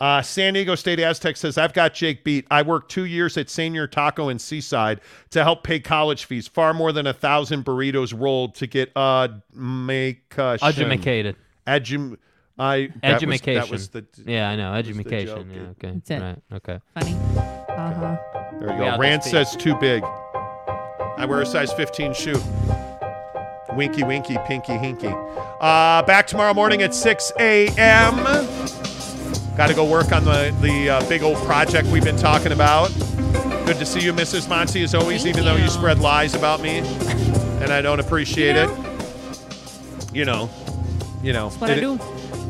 Uh, 0.00 0.22
San 0.22 0.54
Diego 0.54 0.74
State 0.74 1.00
Aztec 1.00 1.36
says 1.36 1.58
I've 1.58 1.72
got 1.72 1.94
Jake 1.94 2.24
beat. 2.24 2.46
I 2.50 2.62
worked 2.62 2.90
two 2.90 3.04
years 3.04 3.36
at 3.36 3.50
Senior 3.50 3.86
Taco 3.86 4.28
in 4.28 4.38
Seaside 4.38 5.00
to 5.30 5.42
help 5.42 5.64
pay 5.64 5.80
college 5.80 6.24
fees, 6.24 6.46
far 6.46 6.72
more 6.72 6.92
than 6.92 7.06
a 7.06 7.12
thousand 7.12 7.64
burritos 7.64 8.18
rolled 8.18 8.54
to 8.56 8.66
get 8.66 8.90
uh 8.96 9.28
make 9.52 10.38
uh, 10.38 10.56
Educated. 10.62 11.36
Edum, 11.66 12.16
I 12.58 12.90
that 13.02 13.22
was, 13.22 13.40
Education. 13.40 13.54
that 13.54 13.70
was 13.70 13.88
the 13.88 14.04
yeah, 14.24 14.50
I 14.50 14.56
know. 14.56 14.72
was 14.72 14.86
the 14.86 14.90
Education. 15.00 15.26
joke. 15.26 15.46
Yeah, 15.52 15.88
okay. 15.88 15.92
That's 15.94 16.10
it. 16.10 16.20
Right. 16.20 16.38
Okay. 16.54 16.80
Funny. 16.94 17.14
Uh 17.68 17.94
huh. 17.94 18.16
There 18.58 18.72
you 18.72 18.78
go. 18.78 18.84
Yeah, 18.84 18.96
Rand 18.98 19.22
says 19.22 19.54
too 19.56 19.76
big. 19.76 20.02
I 20.04 21.26
wear 21.28 21.42
a 21.42 21.46
size 21.46 21.72
15 21.72 22.14
shoe. 22.14 22.40
Winky, 23.74 24.02
winky, 24.02 24.36
pinky, 24.46 24.72
hinky. 24.72 25.12
Uh, 25.60 26.02
back 26.02 26.26
tomorrow 26.26 26.54
morning 26.54 26.82
at 26.82 26.94
6 26.94 27.32
a.m. 27.38 28.57
Got 29.58 29.66
to 29.66 29.74
go 29.74 29.84
work 29.84 30.12
on 30.12 30.24
the 30.24 30.56
the 30.60 30.88
uh, 30.88 31.06
big 31.08 31.24
old 31.24 31.36
project 31.38 31.88
we've 31.88 32.04
been 32.04 32.16
talking 32.16 32.52
about. 32.52 32.94
Good 33.66 33.78
to 33.78 33.84
see 33.84 33.98
you, 34.00 34.12
Mrs. 34.12 34.48
Monty, 34.48 34.84
as 34.84 34.94
always. 34.94 35.24
Thank 35.24 35.34
even 35.34 35.46
though 35.46 35.56
you 35.56 35.64
you. 35.64 35.70
spread 35.70 35.98
lies 35.98 36.36
about 36.36 36.62
me, 36.62 36.78
and 36.78 37.72
I 37.72 37.82
don't 37.82 37.98
appreciate 37.98 38.54
You 38.54 38.62
it. 38.62 38.70
You 40.14 40.24
know, 40.26 40.48
you 41.24 41.32
know. 41.32 41.48
That's 41.48 41.60
what 41.60 41.70
I 41.70 41.80
do. 41.80 41.98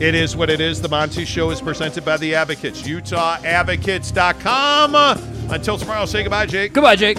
It 0.01 0.15
is 0.15 0.37
what 0.37 0.51
it 0.51 0.61
is. 0.61 0.83
The 0.83 0.91
Monty 0.91 1.25
Show 1.25 1.51
is 1.51 1.63
presented 1.63 2.05
by 2.05 2.19
the 2.19 2.35
Advocates. 2.35 2.83
UtahAdvocates.com. 2.83 4.95
Until 5.51 5.79
tomorrow, 5.79 6.05
say 6.05 6.25
goodbye, 6.25 6.45
Jake. 6.45 6.75
Goodbye, 6.75 6.97
Jake. 6.97 7.17